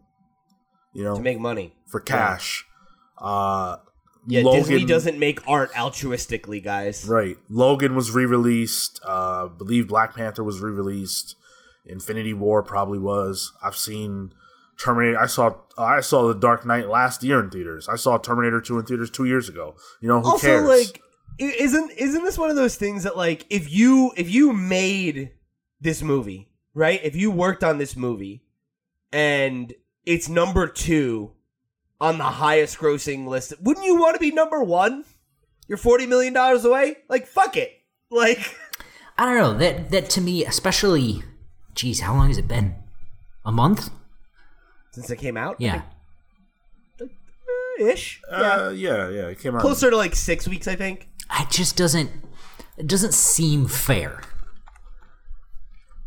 You 0.92 1.05
know, 1.05 1.16
To 1.16 1.22
make 1.22 1.38
money. 1.38 1.74
for 1.86 2.01
cash. 2.01 2.64
Uh, 3.18 3.76
Yeah, 4.26 4.42
Logan- 4.42 4.61
Disney 4.62 4.84
doesn't 4.86 5.18
make 5.18 5.47
art 5.47 5.72
altruistically, 5.72 6.62
guys. 6.64 7.07
Right. 7.07 7.36
Logan 7.49 7.94
was 7.94 8.11
re-released. 8.11 8.99
Uh, 9.05 9.47
believe 9.49 9.86
Black 9.88 10.14
Panther 10.16 10.42
was 10.42 10.61
re-released. 10.61 11.36
Infinity 11.84 12.32
War 12.34 12.62
probably 12.62 12.99
was. 12.99 13.53
I've 13.62 13.76
seen 13.76 14.32
Terminator. 14.82 15.18
I 15.20 15.26
saw 15.26 15.55
I 15.78 16.01
saw 16.01 16.26
The 16.26 16.34
Dark 16.34 16.66
Knight 16.66 16.88
last 16.88 17.22
year 17.22 17.38
in 17.40 17.49
theaters. 17.51 17.88
I 17.88 17.94
saw 17.97 18.18
Terminator 18.18 18.61
Two 18.61 18.78
in 18.78 18.84
theaters 18.84 19.11
two 19.11 19.24
years 19.26 19.49
ago. 19.49 19.76
You 20.01 20.09
know 20.09 20.20
who 20.20 20.30
also 20.30 20.47
cares? 20.47 20.68
like 20.68 21.01
isn't 21.38 21.92
isn't 21.92 22.24
this 22.24 22.36
one 22.38 22.51
of 22.51 22.57
those 22.57 22.74
things 22.76 23.05
that 23.05 23.16
like 23.16 23.47
if 23.51 23.70
you 23.72 24.11
if 24.16 24.28
you 24.28 24.53
made 24.53 25.30
this 25.80 26.03
movie 26.03 26.49
right 26.77 27.01
if 27.03 27.16
you 27.16 27.31
worked 27.31 27.64
on 27.64 27.79
this 27.79 27.97
movie 27.97 28.43
and 29.12 29.72
it's 30.05 30.29
number 30.29 30.68
two 30.68 31.33
on 32.01 32.18
the 32.18 32.24
highest 32.24 32.79
grossing 32.79 33.27
list 33.27 33.55
wouldn't 33.62 33.87
you 33.87 33.97
want 33.99 34.14
to 34.14 34.20
be 34.20 34.31
number 34.31 34.62
one 34.62 35.05
you're 35.66 35.79
40 35.79 36.07
million 36.07 36.33
dollars 36.35 36.64
away 36.64 36.97
like 37.09 37.27
fuck 37.27 37.57
it 37.57 37.72
like 38.11 38.55
I 39.18 39.24
don't 39.24 39.37
know 39.37 39.59
that 39.59 39.91
that 39.93 40.11
to 40.11 40.20
me, 40.20 40.45
especially. 40.45 41.22
Geez, 41.74 42.01
how 42.01 42.12
long 42.14 42.29
has 42.29 42.37
it 42.37 42.47
been? 42.47 42.74
A 43.47 43.51
month? 43.51 43.89
since 44.93 45.09
it 45.11 45.16
came 45.16 45.39
out 45.39 45.57
Yeah. 45.59 45.83
ish 47.81 48.20
yeah 48.31 48.37
uh, 48.37 48.68
yeah, 48.70 49.09
yeah, 49.09 49.27
it 49.29 49.39
came 49.39 49.55
out. 49.55 49.61
closer 49.62 49.91
to 49.91 49.97
like 49.97 50.14
six 50.14 50.47
weeks 50.49 50.66
i 50.68 50.74
think 50.77 51.09
it 51.41 51.51
just 51.51 51.77
doesn't 51.77 52.11
it 52.79 52.87
doesn't 52.87 53.12
seem 53.14 53.66
fair 53.66 54.20
i 54.22 54.36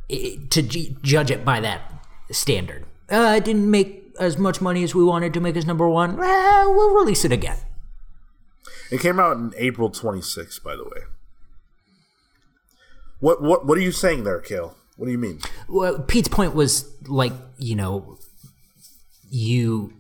to 0.10 0.62
ju- 0.62 0.96
judge 1.02 1.32
it 1.32 1.46
by 1.46 1.60
that 1.60 2.06
standard. 2.32 2.86
Uh, 3.10 3.36
it 3.38 3.46
didn't 3.46 3.70
make 3.70 4.14
as 4.20 4.38
much 4.38 4.62
money 4.62 4.84
as 4.84 4.94
we 4.94 5.04
wanted 5.04 5.34
to 5.34 5.40
make 5.40 5.56
us 5.56 5.66
number 5.66 5.88
one. 5.88 6.20
Eh, 6.22 6.66
we'll 6.66 6.96
release 6.96 7.24
it 7.26 7.32
again. 7.32 7.58
It 8.92 9.00
came 9.00 9.20
out 9.20 9.38
in 9.38 9.54
April 9.58 9.90
26th, 9.90 10.62
by 10.64 10.76
the 10.76 10.84
way. 10.84 11.02
What 13.20 13.42
what 13.42 13.66
what 13.66 13.78
are 13.78 13.82
you 13.82 13.92
saying 13.92 14.24
there, 14.24 14.40
Cale? 14.40 14.76
What 14.96 15.06
do 15.06 15.12
you 15.12 15.18
mean? 15.18 15.40
Well, 15.68 16.00
Pete's 16.00 16.28
point 16.30 16.56
was 16.56 16.90
like, 17.08 17.34
you 17.58 17.76
know, 17.76 18.18
you 19.30 19.94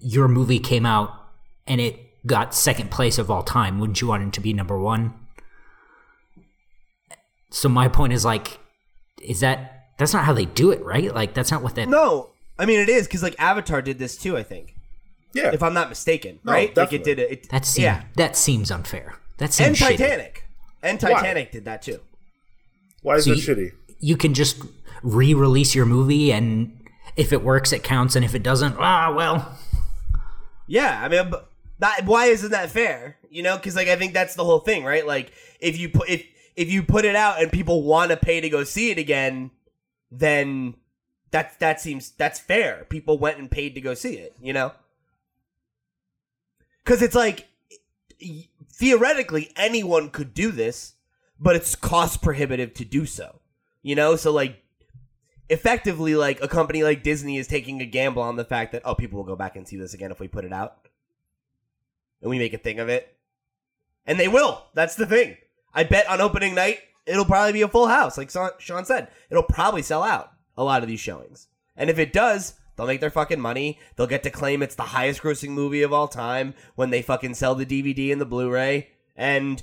your 0.00 0.28
movie 0.28 0.58
came 0.58 0.84
out 0.84 1.10
and 1.66 1.80
it 1.80 1.98
got 2.26 2.54
second 2.54 2.90
place 2.90 3.18
of 3.18 3.30
all 3.30 3.42
time. 3.42 3.78
Wouldn't 3.78 4.00
you 4.00 4.08
want 4.08 4.22
it 4.22 4.32
to 4.34 4.40
be 4.40 4.52
number 4.52 4.78
one? 4.78 5.14
So 7.50 7.68
my 7.68 7.88
point 7.88 8.12
is 8.12 8.24
like, 8.24 8.58
is 9.24 9.40
that 9.40 9.88
that's 9.98 10.12
not 10.12 10.24
how 10.24 10.32
they 10.32 10.44
do 10.44 10.70
it, 10.70 10.84
right? 10.84 11.14
Like 11.14 11.34
that's 11.34 11.50
not 11.50 11.62
what 11.62 11.74
that. 11.76 11.88
No, 11.88 12.30
I 12.58 12.66
mean 12.66 12.80
it 12.80 12.88
is 12.88 13.06
because 13.06 13.22
like 13.22 13.36
Avatar 13.40 13.82
did 13.82 13.98
this 13.98 14.16
too. 14.16 14.36
I 14.36 14.42
think, 14.42 14.74
Yeah. 15.32 15.50
if 15.52 15.62
I'm 15.62 15.74
not 15.74 15.88
mistaken, 15.88 16.38
No, 16.44 16.52
right? 16.52 16.76
Like 16.76 16.92
it 16.92 17.04
did 17.04 17.18
it. 17.18 17.30
it 17.30 17.48
That 17.50 17.64
seems 17.64 17.82
yeah, 17.84 18.02
that 18.16 18.36
seems 18.36 18.70
unfair. 18.70 19.14
That 19.38 19.46
and 19.60 19.76
seems 19.76 19.78
shitty. 19.78 19.96
Titanic, 19.98 20.44
and 20.82 21.00
Titanic 21.00 21.52
did 21.52 21.64
that 21.64 21.82
too. 21.82 22.00
Why 23.02 23.16
is 23.16 23.24
So 23.24 23.32
it 23.32 23.38
you- 23.38 23.42
shitty? 23.54 23.72
You 24.00 24.16
can 24.16 24.34
just 24.34 24.58
re-release 25.02 25.74
your 25.74 25.86
movie, 25.86 26.30
and 26.32 26.76
if 27.16 27.32
it 27.32 27.42
works, 27.42 27.72
it 27.72 27.82
counts, 27.82 28.16
and 28.16 28.24
if 28.24 28.34
it 28.34 28.42
doesn't, 28.42 28.76
ah, 28.78 29.12
well, 29.14 29.56
Yeah, 30.66 31.00
I 31.02 31.08
mean, 31.08 31.30
but 31.30 31.48
that, 31.78 32.04
why 32.06 32.26
isn't 32.26 32.50
that 32.50 32.70
fair? 32.70 33.16
You 33.30 33.42
know, 33.42 33.56
because 33.56 33.76
like 33.76 33.88
I 33.88 33.96
think 33.96 34.12
that's 34.14 34.34
the 34.34 34.44
whole 34.44 34.60
thing, 34.60 34.84
right? 34.84 35.06
Like 35.06 35.32
if 35.60 35.78
you 35.78 35.88
put 35.88 36.08
if 36.08 36.24
if 36.56 36.70
you 36.70 36.82
put 36.82 37.04
it 37.04 37.16
out 37.16 37.42
and 37.42 37.50
people 37.50 37.82
want 37.82 38.10
to 38.10 38.16
pay 38.16 38.40
to 38.40 38.48
go 38.48 38.64
see 38.64 38.90
it 38.90 38.98
again, 38.98 39.50
then 40.10 40.74
that 41.30 41.58
that 41.58 41.80
seems 41.80 42.10
that's 42.12 42.38
fair. 42.38 42.86
People 42.88 43.18
went 43.18 43.38
and 43.38 43.50
paid 43.50 43.74
to 43.74 43.80
go 43.80 43.94
see 43.94 44.14
it, 44.14 44.34
you 44.40 44.52
know? 44.52 44.72
Because 46.84 47.02
it's 47.02 47.14
like 47.14 47.48
theoretically 48.72 49.50
anyone 49.56 50.10
could 50.10 50.34
do 50.34 50.52
this, 50.52 50.94
but 51.40 51.56
it's 51.56 51.74
cost 51.74 52.22
prohibitive 52.22 52.74
to 52.74 52.84
do 52.84 53.06
so. 53.06 53.40
You 53.82 53.96
know, 53.96 54.16
so 54.16 54.32
like 54.32 54.62
effectively 55.48 56.14
like 56.14 56.40
a 56.40 56.48
company 56.48 56.84
like 56.84 57.02
Disney 57.02 57.36
is 57.36 57.46
taking 57.46 57.80
a 57.80 57.86
gamble 57.86 58.22
on 58.22 58.36
the 58.36 58.44
fact 58.44 58.72
that 58.72 58.82
oh 58.84 58.94
people 58.94 59.18
will 59.18 59.26
go 59.26 59.36
back 59.36 59.56
and 59.56 59.66
see 59.66 59.76
this 59.76 59.92
again 59.92 60.10
if 60.10 60.20
we 60.20 60.28
put 60.28 60.44
it 60.44 60.52
out. 60.52 60.88
And 62.22 62.30
we 62.30 62.38
make 62.38 62.54
a 62.54 62.58
thing 62.58 62.78
of 62.78 62.88
it. 62.88 63.16
And 64.06 64.20
they 64.20 64.28
will. 64.28 64.64
That's 64.74 64.94
the 64.94 65.06
thing. 65.06 65.36
I 65.74 65.84
bet 65.84 66.08
on 66.08 66.20
opening 66.20 66.54
night 66.54 66.78
it'll 67.06 67.24
probably 67.24 67.52
be 67.52 67.62
a 67.62 67.68
full 67.68 67.88
house 67.88 68.16
like 68.16 68.30
Sean 68.58 68.84
said. 68.84 69.08
It'll 69.30 69.42
probably 69.42 69.82
sell 69.82 70.02
out 70.02 70.32
a 70.56 70.64
lot 70.64 70.82
of 70.82 70.88
these 70.88 71.00
showings. 71.00 71.48
And 71.76 71.90
if 71.90 71.98
it 71.98 72.12
does, 72.12 72.54
they'll 72.76 72.86
make 72.86 73.00
their 73.00 73.10
fucking 73.10 73.40
money. 73.40 73.78
They'll 73.96 74.06
get 74.06 74.22
to 74.22 74.30
claim 74.30 74.62
it's 74.62 74.76
the 74.76 74.82
highest 74.82 75.22
grossing 75.22 75.50
movie 75.50 75.82
of 75.82 75.92
all 75.92 76.08
time 76.08 76.54
when 76.76 76.90
they 76.90 77.02
fucking 77.02 77.34
sell 77.34 77.54
the 77.54 77.66
DVD 77.66 78.12
and 78.12 78.20
the 78.20 78.26
Blu-ray 78.26 78.88
and 79.16 79.62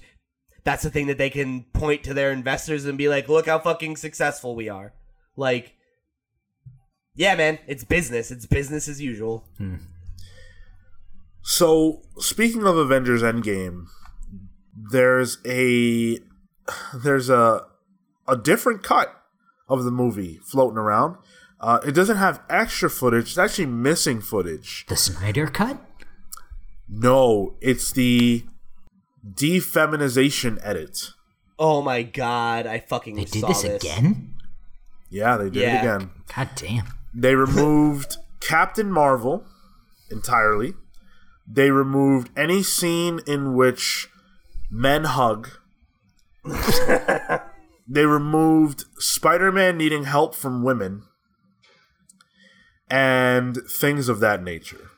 that's 0.63 0.83
the 0.83 0.89
thing 0.89 1.07
that 1.07 1.17
they 1.17 1.29
can 1.29 1.65
point 1.73 2.03
to 2.03 2.13
their 2.13 2.31
investors 2.31 2.85
and 2.85 2.97
be 2.97 3.09
like, 3.09 3.27
look 3.27 3.47
how 3.47 3.59
fucking 3.59 3.95
successful 3.95 4.55
we 4.55 4.69
are. 4.69 4.93
Like, 5.35 5.73
yeah, 7.15 7.35
man, 7.35 7.59
it's 7.67 7.83
business. 7.83 8.31
It's 8.31 8.45
business 8.45 8.87
as 8.87 9.01
usual. 9.01 9.47
Hmm. 9.57 9.77
So, 11.41 12.03
speaking 12.19 12.63
of 12.67 12.77
Avengers 12.77 13.23
Endgame, 13.23 13.87
there's 14.91 15.37
a 15.45 16.19
there's 16.93 17.29
a 17.29 17.65
a 18.27 18.35
different 18.37 18.83
cut 18.83 19.13
of 19.69 19.83
the 19.83 19.91
movie 19.91 20.39
floating 20.43 20.77
around. 20.77 21.17
Uh, 21.59 21.79
it 21.85 21.91
doesn't 21.91 22.17
have 22.17 22.41
extra 22.49 22.89
footage. 22.89 23.29
It's 23.29 23.37
actually 23.37 23.67
missing 23.67 24.19
footage. 24.21 24.85
the 24.87 24.95
Snyder 24.95 25.47
cut. 25.47 25.79
No, 26.89 27.55
it's 27.61 27.91
the 27.91 28.43
defeminization 29.29 30.59
edit. 30.63 31.09
Oh 31.59 31.81
my 31.81 32.01
god, 32.03 32.65
I 32.65 32.79
fucking 32.79 33.15
They 33.15 33.25
did 33.25 33.41
saw 33.41 33.47
this 33.49 33.63
again. 33.63 34.33
Yeah, 35.09 35.37
they 35.37 35.49
did 35.49 35.61
Yeah. 35.61 35.75
it 35.75 35.79
again. 35.79 36.09
God 36.35 36.49
damn. 36.55 36.87
They 37.13 37.35
removed 37.35 38.17
Captain 38.39 38.91
Marvel 38.91 39.45
entirely. 40.09 40.73
They 41.47 41.69
removed 41.69 42.29
any 42.37 42.63
scene 42.63 43.19
in 43.27 43.53
which 43.53 44.09
men 44.71 45.03
hug. 45.03 45.49
they 47.87 48.05
removed 48.05 48.85
Spider 48.97 49.51
Man 49.51 49.77
needing 49.77 50.05
help 50.05 50.33
from 50.33 50.63
women. 50.63 51.03
And 52.89 53.57
things 53.69 54.09
of 54.09 54.19
that 54.21 54.43
nature. 54.43 54.89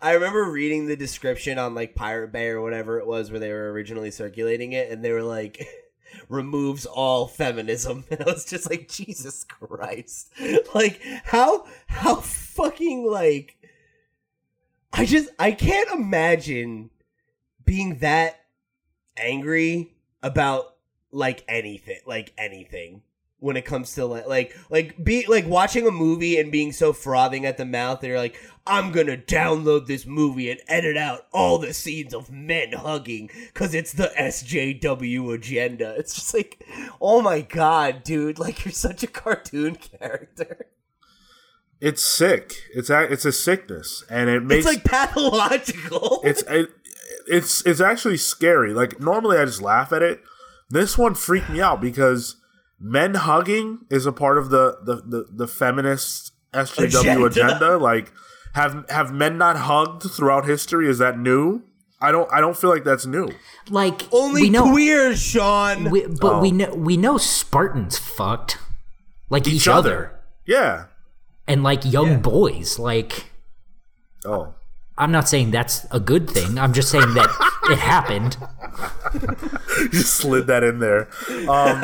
I 0.00 0.12
remember 0.12 0.44
reading 0.44 0.86
the 0.86 0.96
description 0.96 1.58
on 1.58 1.74
like 1.74 1.94
Pirate 1.94 2.32
Bay 2.32 2.48
or 2.48 2.60
whatever 2.60 2.98
it 2.98 3.06
was 3.06 3.30
where 3.30 3.40
they 3.40 3.52
were 3.52 3.72
originally 3.72 4.10
circulating 4.10 4.72
it, 4.72 4.90
and 4.90 5.04
they 5.04 5.12
were 5.12 5.22
like, 5.22 5.64
removes 6.28 6.86
all 6.86 7.26
feminism. 7.26 8.04
And 8.10 8.20
I 8.20 8.24
was 8.24 8.44
just 8.44 8.68
like, 8.68 8.88
Jesus 8.88 9.44
Christ. 9.44 10.32
Like, 10.74 11.00
how, 11.24 11.66
how 11.86 12.16
fucking 12.16 13.06
like. 13.06 13.56
I 14.92 15.06
just, 15.06 15.30
I 15.38 15.52
can't 15.52 15.90
imagine 15.90 16.90
being 17.64 17.98
that 17.98 18.41
angry 19.16 19.94
about 20.22 20.76
like 21.10 21.44
anything, 21.48 22.00
like 22.06 22.32
anything 22.38 23.02
when 23.42 23.56
it 23.56 23.64
comes 23.64 23.92
to 23.96 24.06
like 24.06 24.26
like 24.28 24.56
like 24.70 25.02
be 25.02 25.26
like 25.26 25.44
watching 25.48 25.84
a 25.86 25.90
movie 25.90 26.38
and 26.38 26.52
being 26.52 26.70
so 26.70 26.92
frothing 26.92 27.44
at 27.44 27.56
the 27.56 27.64
mouth 27.64 28.00
that 28.00 28.06
you're 28.06 28.16
like 28.16 28.38
i'm 28.68 28.92
gonna 28.92 29.16
download 29.16 29.86
this 29.86 30.06
movie 30.06 30.48
and 30.48 30.60
edit 30.68 30.96
out 30.96 31.26
all 31.32 31.58
the 31.58 31.74
scenes 31.74 32.14
of 32.14 32.30
men 32.30 32.72
hugging 32.72 33.28
because 33.48 33.74
it's 33.74 33.92
the 33.92 34.12
sjw 34.16 35.34
agenda. 35.34 35.96
It's 36.02 36.14
just 36.14 36.32
like 36.32 36.64
oh 37.00 37.20
my 37.20 37.40
god 37.40 38.04
dude 38.04 38.38
like 38.38 38.64
you're 38.64 38.72
such 38.72 39.02
a 39.02 39.08
cartoon 39.08 39.74
character. 39.98 40.66
It's 41.80 42.06
sick. 42.06 42.54
It's 42.72 42.90
a, 42.90 43.02
it's 43.12 43.24
a 43.24 43.32
sickness, 43.32 44.04
and 44.08 44.30
it 44.30 44.44
makes 44.44 44.64
it's 44.64 44.76
like 44.76 44.84
pathological. 44.84 46.20
It's 46.22 46.42
it, 46.42 46.70
it's 47.32 47.64
it's 47.66 47.80
actually 47.80 48.16
scary. 48.18 48.72
Like 48.74 49.00
normally 49.00 49.38
I 49.38 49.44
just 49.44 49.62
laugh 49.62 49.92
at 49.92 50.02
it. 50.02 50.20
This 50.70 50.96
one 50.98 51.14
freaked 51.14 51.50
me 51.50 51.60
out 51.60 51.80
because 51.80 52.36
men 52.78 53.14
hugging 53.14 53.80
is 53.90 54.06
a 54.06 54.12
part 54.12 54.38
of 54.38 54.50
the 54.50 54.78
the 54.84 54.96
the, 54.96 55.26
the 55.30 55.46
feminist 55.48 56.32
SJW 56.52 56.86
Agenda. 57.00 57.24
agenda. 57.26 57.76
Like 57.78 58.12
have 58.54 58.84
have 58.90 59.12
men 59.12 59.38
not 59.38 59.56
hugged 59.56 60.02
throughout 60.10 60.44
history? 60.46 60.88
Is 60.88 60.98
that 60.98 61.18
new? 61.18 61.62
I 62.00 62.10
don't 62.10 62.30
I 62.32 62.40
don't 62.40 62.56
feel 62.56 62.70
like 62.70 62.84
that's 62.84 63.06
new. 63.06 63.28
Like 63.70 64.02
only 64.12 64.42
we 64.42 64.50
know, 64.50 64.70
queer 64.70 65.14
sean 65.16 65.90
we, 65.90 66.06
but 66.06 66.34
Oh. 66.34 66.40
we 66.40 66.50
know 66.50 66.74
we 66.74 66.96
know 66.96 67.16
Spartans 67.16 67.98
fucked 67.98 68.58
like 69.30 69.46
each, 69.48 69.68
other. 69.68 70.18
Yeah. 70.44 70.86
and 71.48 71.62
like 71.62 71.84
young 71.84 72.20
boys. 72.20 72.78
Like 72.78 73.30
Oh. 74.26 74.54
I'm 75.02 75.12
not 75.12 75.28
saying 75.28 75.50
that's 75.50 75.84
a 75.90 76.00
good 76.00 76.30
thing. 76.30 76.58
I'm 76.58 76.72
just 76.72 76.90
saying 76.90 77.14
that 77.14 77.28
it 77.70 77.78
happened. 77.78 78.36
You 79.78 79.88
just 79.88 80.14
slid 80.14 80.46
that 80.46 80.62
in 80.62 80.78
there. 80.78 81.08
Um, 81.48 81.82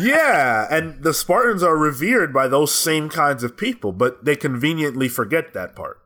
yeah, 0.00 0.66
and 0.70 1.02
the 1.02 1.14
Spartans 1.14 1.62
are 1.62 1.76
revered 1.76 2.32
by 2.32 2.48
those 2.48 2.72
same 2.72 3.08
kinds 3.08 3.42
of 3.42 3.56
people, 3.56 3.92
but 3.92 4.24
they 4.24 4.34
conveniently 4.36 5.08
forget 5.08 5.52
that 5.54 5.76
part. 5.76 6.00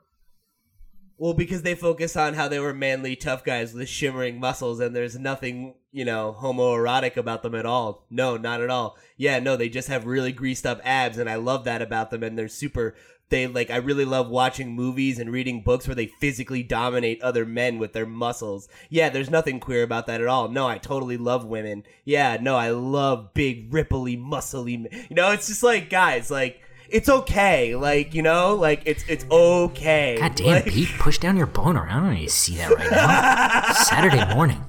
Well, 1.17 1.35
because 1.35 1.63
they 1.63 1.75
focus 1.75 2.17
on 2.17 2.35
how 2.35 2.49
they 2.49 2.59
were 2.59 2.73
manly, 2.73 3.15
tough 3.15 3.45
guys 3.45 3.75
with 3.75 3.89
shimmering 3.89 4.41
muscles, 4.41 4.81
and 4.81 4.97
there's 4.97 5.19
nothing, 5.19 5.75
you 5.93 6.05
know, 6.05 6.35
homoerotic 6.41 7.17
about 7.17 7.43
them 7.43 7.55
at 7.55 7.67
all. 7.67 8.07
No, 8.11 8.37
not 8.37 8.63
at 8.63 8.71
all. 8.71 8.97
Yeah, 9.17 9.39
no, 9.39 9.55
they 9.57 9.69
just 9.69 9.89
have 9.89 10.07
really 10.07 10.33
greased 10.33 10.65
up 10.67 10.81
abs, 10.83 11.19
and 11.19 11.29
I 11.29 11.35
love 11.35 11.65
that 11.65 11.83
about 11.83 12.11
them, 12.11 12.23
and 12.23 12.39
they're 12.39 12.49
super. 12.49 12.95
They 13.31 13.47
like, 13.47 13.71
I 13.71 13.77
really 13.77 14.05
love 14.05 14.29
watching 14.29 14.73
movies 14.75 15.19
and 15.19 15.31
reading 15.33 15.63
books 15.63 15.87
where 15.89 15.95
they 15.95 16.07
physically 16.07 16.63
dominate 16.63 17.23
other 17.23 17.47
men 17.47 17.79
with 17.79 17.93
their 17.93 18.07
muscles. 18.07 18.69
Yeah, 18.89 19.09
there's 19.09 19.31
nothing 19.31 19.61
queer 19.61 19.83
about 19.85 20.07
that 20.09 20.21
at 20.21 20.27
all. 20.27 20.49
No, 20.49 20.67
I 20.67 20.79
totally 20.79 21.17
love 21.17 21.45
women. 21.45 21.85
Yeah, 22.05 22.37
no, 22.41 22.57
I 22.57 22.71
love 22.71 23.33
big, 23.33 23.71
ripply, 23.71 24.21
muscly. 24.21 24.83
men. 24.83 25.07
You 25.09 25.17
know, 25.17 25.31
it's 25.31 25.47
just 25.49 25.63
like, 25.63 25.89
guys, 25.89 26.31
like. 26.31 26.61
It's 26.93 27.09
okay, 27.09 27.77
like 27.77 28.15
you 28.15 28.23
know, 28.23 28.57
like 28.57 28.83
it's 28.85 29.05
it's 29.07 29.25
okay. 29.31 30.17
God 30.19 30.35
damn, 30.35 30.47
Like- 30.49 30.67
Pete, 30.67 30.89
push 30.99 31.19
down 31.19 31.37
your 31.37 31.47
boner. 31.47 31.87
I 31.89 32.01
don't 32.01 32.15
need 32.15 32.25
to 32.27 32.33
see 32.33 32.57
that 32.57 32.69
right 32.75 32.91
now. 32.91 33.73
Saturday 33.85 34.35
morning. 34.35 34.65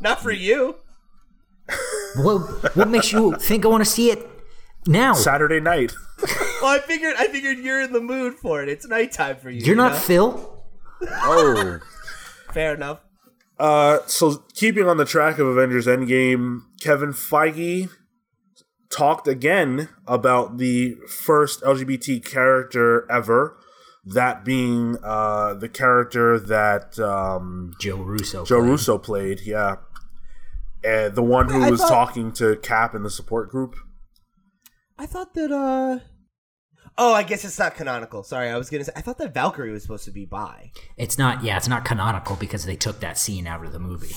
Not 0.00 0.22
for 0.22 0.30
you. 0.30 0.76
What 2.16 2.74
what 2.74 2.88
makes 2.88 3.12
you 3.12 3.36
think 3.36 3.66
I 3.66 3.68
want 3.68 3.84
to 3.84 3.90
see 3.90 4.10
it 4.10 4.26
now? 4.86 5.12
Saturday 5.14 5.60
night. 5.60 5.92
Well, 6.62 6.72
I 6.72 6.78
figured 6.80 7.14
I 7.16 7.28
figured 7.28 7.56
you're 7.60 7.80
in 7.80 7.94
the 7.94 8.02
mood 8.02 8.34
for 8.34 8.62
it. 8.62 8.68
It's 8.68 8.86
nighttime 8.86 9.36
for 9.38 9.48
you. 9.48 9.60
You're 9.60 9.68
you 9.68 9.74
not 9.76 9.92
know? 9.92 9.98
Phil. 9.98 10.62
Oh. 11.10 11.78
fair 12.52 12.74
enough. 12.74 13.00
Uh, 13.58 14.00
so 14.04 14.44
keeping 14.52 14.86
on 14.86 14.98
the 14.98 15.06
track 15.06 15.38
of 15.38 15.46
Avengers 15.46 15.86
Endgame, 15.86 16.60
Kevin 16.78 17.14
Feige 17.14 17.88
talked 18.90 19.26
again 19.26 19.88
about 20.06 20.58
the 20.58 20.96
first 21.08 21.62
LGBT 21.62 22.22
character 22.22 23.10
ever, 23.10 23.56
that 24.04 24.44
being 24.44 24.98
uh, 25.02 25.54
the 25.54 25.70
character 25.70 26.38
that 26.38 26.98
um, 26.98 27.72
Joe 27.80 27.96
Russo. 27.96 28.44
Joe 28.44 28.58
played. 28.60 28.68
Russo 28.70 28.98
played. 28.98 29.40
Yeah, 29.46 29.76
and 30.84 31.14
the 31.14 31.22
one 31.22 31.48
who 31.48 31.62
I 31.62 31.70
was 31.70 31.80
thought- 31.80 31.88
talking 31.88 32.32
to 32.32 32.56
Cap 32.56 32.94
in 32.94 33.02
the 33.02 33.10
support 33.10 33.48
group. 33.48 33.76
I 35.00 35.06
thought 35.06 35.32
that 35.32 35.50
uh 35.50 36.00
Oh, 36.98 37.14
I 37.14 37.22
guess 37.22 37.46
it's 37.46 37.58
not 37.58 37.74
canonical. 37.74 38.22
Sorry, 38.22 38.50
I 38.50 38.58
was 38.58 38.68
gonna 38.68 38.84
say 38.84 38.92
I 38.94 39.00
thought 39.00 39.16
that 39.16 39.32
Valkyrie 39.32 39.72
was 39.72 39.80
supposed 39.80 40.04
to 40.04 40.10
be 40.10 40.26
bi. 40.26 40.72
It's 40.98 41.16
not. 41.16 41.42
Yeah, 41.42 41.56
it's 41.56 41.68
not 41.68 41.86
canonical 41.86 42.36
because 42.36 42.66
they 42.66 42.76
took 42.76 43.00
that 43.00 43.16
scene 43.16 43.46
out 43.46 43.64
of 43.64 43.72
the 43.72 43.78
movie. 43.78 44.14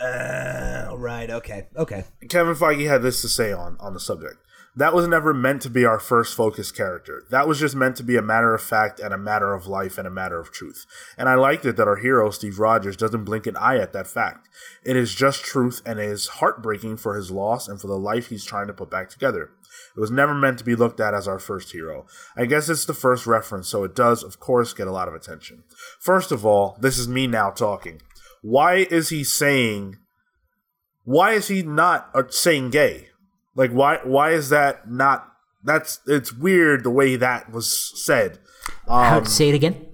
Uh 0.00 0.94
right, 0.96 1.28
okay. 1.28 1.66
Okay. 1.76 2.04
Kevin 2.28 2.54
Feige 2.54 2.86
had 2.88 3.02
this 3.02 3.22
to 3.22 3.28
say 3.28 3.52
on 3.52 3.76
on 3.80 3.92
the 3.92 3.98
subject. 3.98 4.36
That 4.76 4.94
was 4.94 5.06
never 5.06 5.32
meant 5.32 5.62
to 5.62 5.70
be 5.70 5.84
our 5.84 6.00
first 6.00 6.36
focus 6.36 6.72
character. 6.72 7.24
That 7.30 7.46
was 7.46 7.60
just 7.60 7.76
meant 7.76 7.96
to 7.96 8.02
be 8.02 8.16
a 8.16 8.22
matter 8.22 8.54
of 8.54 8.62
fact 8.62 8.98
and 8.98 9.14
a 9.14 9.18
matter 9.18 9.54
of 9.54 9.68
life 9.68 9.98
and 9.98 10.06
a 10.06 10.10
matter 10.10 10.40
of 10.40 10.50
truth. 10.50 10.84
And 11.16 11.28
I 11.28 11.36
liked 11.36 11.64
it 11.64 11.76
that 11.76 11.86
our 11.86 11.96
hero, 11.96 12.30
Steve 12.30 12.58
Rogers, 12.58 12.96
doesn't 12.96 13.22
blink 13.22 13.46
an 13.46 13.56
eye 13.56 13.78
at 13.78 13.92
that 13.92 14.08
fact. 14.08 14.48
It 14.84 14.96
is 14.96 15.14
just 15.14 15.44
truth 15.44 15.80
and 15.86 16.00
it 16.00 16.06
is 16.06 16.26
heartbreaking 16.26 16.96
for 16.96 17.14
his 17.14 17.30
loss 17.30 17.68
and 17.68 17.80
for 17.80 17.86
the 17.86 17.98
life 17.98 18.28
he's 18.28 18.44
trying 18.44 18.66
to 18.66 18.72
put 18.72 18.90
back 18.90 19.10
together. 19.10 19.50
It 19.96 20.00
was 20.00 20.10
never 20.10 20.34
meant 20.34 20.58
to 20.58 20.64
be 20.64 20.74
looked 20.74 21.00
at 21.00 21.14
as 21.14 21.26
our 21.28 21.38
first 21.38 21.72
hero. 21.72 22.06
I 22.36 22.46
guess 22.46 22.68
it's 22.68 22.84
the 22.84 22.94
first 22.94 23.26
reference, 23.26 23.68
so 23.68 23.84
it 23.84 23.94
does, 23.94 24.22
of 24.22 24.40
course, 24.40 24.72
get 24.72 24.86
a 24.88 24.92
lot 24.92 25.08
of 25.08 25.14
attention. 25.14 25.64
First 26.00 26.32
of 26.32 26.44
all, 26.44 26.76
this 26.80 26.98
is 26.98 27.08
me 27.08 27.26
now 27.26 27.50
talking. 27.50 28.00
Why 28.42 28.86
is 28.90 29.08
he 29.08 29.24
saying 29.24 29.96
why 31.04 31.32
is 31.32 31.48
he 31.48 31.62
not 31.62 32.08
uh, 32.14 32.22
saying 32.30 32.70
gay? 32.70 33.08
Like 33.54 33.70
why 33.70 33.98
why 34.04 34.30
is 34.32 34.48
that 34.48 34.90
not 34.90 35.28
that's 35.62 36.00
it's 36.06 36.32
weird 36.32 36.82
the 36.84 36.90
way 36.90 37.16
that 37.16 37.50
was 37.52 37.92
said. 38.04 38.38
How 38.88 39.18
Um, 39.18 39.26
say 39.26 39.48
it 39.50 39.54
again? 39.54 39.86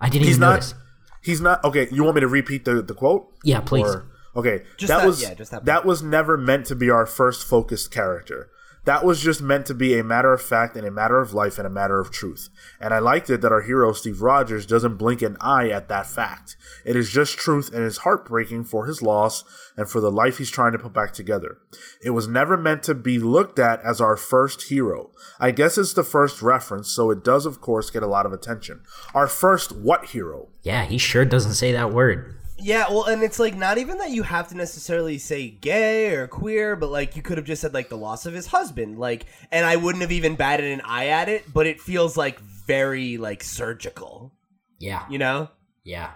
I 0.00 0.08
didn't 0.08 0.26
he's 0.26 0.36
even 0.36 0.40
not 0.40 0.52
notice. 0.54 0.74
he's 1.22 1.40
not 1.40 1.64
okay, 1.64 1.88
you 1.92 2.02
want 2.04 2.14
me 2.16 2.20
to 2.20 2.28
repeat 2.28 2.64
the 2.64 2.80
the 2.82 2.94
quote? 2.94 3.28
Yeah, 3.44 3.60
please. 3.60 3.86
Or- 3.86 4.06
okay, 4.36 4.62
Just 4.78 4.88
that 4.88 4.98
that- 4.98 5.06
was 5.06 5.22
yeah, 5.22 5.34
just 5.34 5.50
that 5.50 5.64
that 5.64 5.84
was 5.84 6.02
never 6.02 6.36
meant 6.36 6.66
to 6.66 6.74
be 6.76 6.90
our 6.90 7.06
first 7.06 7.44
focused 7.44 7.90
character. 7.90 8.48
That 8.84 9.04
was 9.04 9.22
just 9.22 9.40
meant 9.40 9.66
to 9.66 9.74
be 9.74 9.96
a 9.96 10.02
matter 10.02 10.32
of 10.32 10.42
fact 10.42 10.76
and 10.76 10.86
a 10.86 10.90
matter 10.90 11.20
of 11.20 11.32
life 11.32 11.56
and 11.58 11.66
a 11.66 11.70
matter 11.70 12.00
of 12.00 12.10
truth. 12.10 12.48
And 12.80 12.92
I 12.92 12.98
liked 12.98 13.30
it 13.30 13.40
that 13.40 13.52
our 13.52 13.62
hero 13.62 13.92
Steve 13.92 14.22
Rogers 14.22 14.66
doesn't 14.66 14.96
blink 14.96 15.22
an 15.22 15.36
eye 15.40 15.68
at 15.68 15.88
that 15.88 16.06
fact. 16.06 16.56
It 16.84 16.96
is 16.96 17.10
just 17.10 17.38
truth 17.38 17.72
and 17.72 17.84
is 17.84 17.98
heartbreaking 17.98 18.64
for 18.64 18.86
his 18.86 19.00
loss 19.00 19.44
and 19.76 19.88
for 19.88 20.00
the 20.00 20.10
life 20.10 20.38
he's 20.38 20.50
trying 20.50 20.72
to 20.72 20.78
put 20.78 20.92
back 20.92 21.12
together. 21.12 21.58
It 22.02 22.10
was 22.10 22.26
never 22.26 22.56
meant 22.56 22.82
to 22.84 22.94
be 22.94 23.20
looked 23.20 23.60
at 23.60 23.80
as 23.82 24.00
our 24.00 24.16
first 24.16 24.62
hero. 24.62 25.12
I 25.38 25.52
guess 25.52 25.78
it's 25.78 25.94
the 25.94 26.02
first 26.02 26.42
reference, 26.42 26.88
so 26.88 27.10
it 27.12 27.22
does 27.22 27.46
of 27.46 27.60
course 27.60 27.90
get 27.90 28.02
a 28.02 28.08
lot 28.08 28.26
of 28.26 28.32
attention. 28.32 28.82
Our 29.14 29.28
first 29.28 29.70
what 29.70 30.06
hero? 30.06 30.48
Yeah, 30.62 30.84
he 30.84 30.98
sure 30.98 31.24
doesn't 31.24 31.54
say 31.54 31.70
that 31.70 31.92
word. 31.92 32.36
Yeah, 32.62 32.86
well, 32.90 33.04
and 33.06 33.22
it's 33.22 33.38
like 33.40 33.56
not 33.56 33.78
even 33.78 33.98
that 33.98 34.10
you 34.10 34.22
have 34.22 34.48
to 34.48 34.56
necessarily 34.56 35.18
say 35.18 35.48
gay 35.50 36.14
or 36.14 36.28
queer, 36.28 36.76
but 36.76 36.90
like 36.90 37.16
you 37.16 37.22
could 37.22 37.36
have 37.38 37.46
just 37.46 37.60
said 37.62 37.74
like 37.74 37.88
the 37.88 37.96
loss 37.96 38.24
of 38.24 38.34
his 38.34 38.46
husband, 38.46 38.98
like, 38.98 39.26
and 39.50 39.66
I 39.66 39.76
wouldn't 39.76 40.02
have 40.02 40.12
even 40.12 40.36
batted 40.36 40.70
an 40.70 40.80
eye 40.84 41.08
at 41.08 41.28
it, 41.28 41.52
but 41.52 41.66
it 41.66 41.80
feels 41.80 42.16
like 42.16 42.38
very 42.40 43.16
like 43.18 43.42
surgical, 43.42 44.32
Yeah, 44.78 45.04
you 45.10 45.18
know? 45.18 45.48
yeah. 45.84 46.10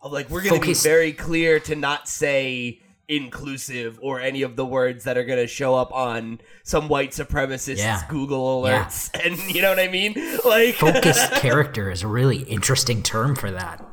Of 0.00 0.12
like 0.12 0.30
we're 0.30 0.42
gonna 0.42 0.56
Focus- 0.56 0.82
be 0.82 0.88
very 0.88 1.12
clear 1.12 1.60
to 1.60 1.74
not 1.76 2.08
say 2.08 2.80
inclusive 3.08 3.98
or 4.02 4.20
any 4.20 4.42
of 4.42 4.56
the 4.56 4.64
words 4.66 5.04
that 5.04 5.16
are 5.18 5.24
gonna 5.24 5.46
show 5.46 5.74
up 5.74 5.92
on 5.92 6.40
some 6.64 6.88
white 6.88 7.10
supremacist 7.10 7.78
Yeah. 7.78 8.02
Google 8.08 8.62
Yeah. 8.66 8.84
alerts, 8.84 9.10
and 9.24 9.38
you 9.54 9.62
know 9.62 9.70
what 9.70 9.78
I 9.80 9.88
mean? 9.88 10.14
Like, 10.44 10.76
Focused 10.76 11.32
character 11.34 11.90
is 11.90 12.02
a 12.02 12.08
really 12.08 12.38
interesting 12.44 13.02
term 13.02 13.34
for 13.36 13.50
that. 13.50 13.84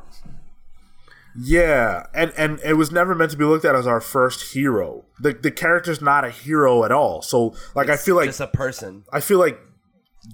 Yeah, 1.36 2.06
and 2.14 2.32
and 2.36 2.60
it 2.64 2.74
was 2.74 2.92
never 2.92 3.14
meant 3.14 3.32
to 3.32 3.36
be 3.36 3.44
looked 3.44 3.64
at 3.64 3.74
as 3.74 3.86
our 3.86 4.00
first 4.00 4.52
hero. 4.54 5.04
The 5.18 5.32
the 5.32 5.50
character's 5.50 6.00
not 6.00 6.24
a 6.24 6.30
hero 6.30 6.84
at 6.84 6.92
all. 6.92 7.22
So 7.22 7.54
like 7.74 7.88
I 7.88 7.96
feel 7.96 8.14
like 8.16 8.26
just 8.28 8.40
a 8.40 8.46
person. 8.46 9.04
I 9.12 9.20
feel 9.20 9.38
like 9.38 9.58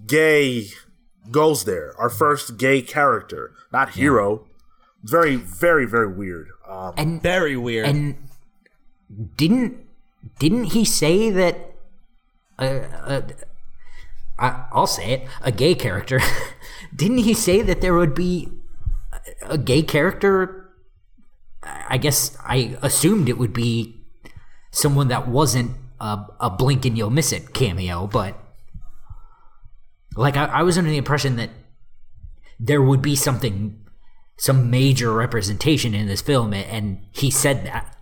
gay 0.07 0.69
goes 1.31 1.65
there. 1.65 1.95
Our 1.99 2.11
first 2.11 2.59
gay 2.59 2.83
character, 2.83 3.53
not 3.73 3.91
hero. 3.91 4.47
Very 5.03 5.37
very 5.37 5.87
very 5.87 6.13
weird. 6.13 6.49
Um, 6.69 6.93
And 6.97 7.23
Very 7.23 7.57
weird. 7.57 7.87
and 7.87 8.17
didn't 9.37 9.79
didn't 10.39 10.65
he 10.65 10.85
say 10.85 11.31
that? 11.31 11.57
Uh, 12.59 12.63
uh, 13.07 13.23
I, 14.39 14.67
I'll 14.73 14.87
say 14.87 15.13
it. 15.13 15.29
A 15.43 15.51
gay 15.51 15.75
character. 15.75 16.21
didn't 16.95 17.19
he 17.19 17.33
say 17.35 17.63
that 17.63 17.81
there 17.81 17.95
would 17.95 18.15
be 18.15 18.49
a, 19.43 19.55
a 19.55 19.59
gay 19.59 19.83
character? 19.83 20.70
I 21.63 21.99
guess 21.99 22.37
I 22.45 22.79
assumed 22.83 23.29
it 23.29 23.39
would 23.39 23.53
be 23.53 24.03
someone 24.71 25.09
that 25.09 25.29
wasn't 25.29 25.73
a, 26.01 26.25
a 26.41 26.51
blink 26.51 26.85
and 26.85 26.97
you'll 26.97 27.11
miss 27.11 27.33
it 27.33 27.53
cameo, 27.53 28.07
but 28.07 28.39
like 30.17 30.37
I, 30.37 30.47
I 30.47 30.63
was 30.63 30.79
under 30.79 30.91
the 30.91 30.97
impression 30.97 31.37
that 31.37 31.51
there 32.59 32.83
would 32.83 33.03
be 33.03 33.17
something, 33.17 33.81
some 34.37 34.71
major 34.71 35.13
representation 35.13 35.95
in 35.95 36.07
this 36.07 36.21
film, 36.21 36.53
and 36.53 37.01
he 37.13 37.31
said 37.31 37.65
that. 37.67 37.97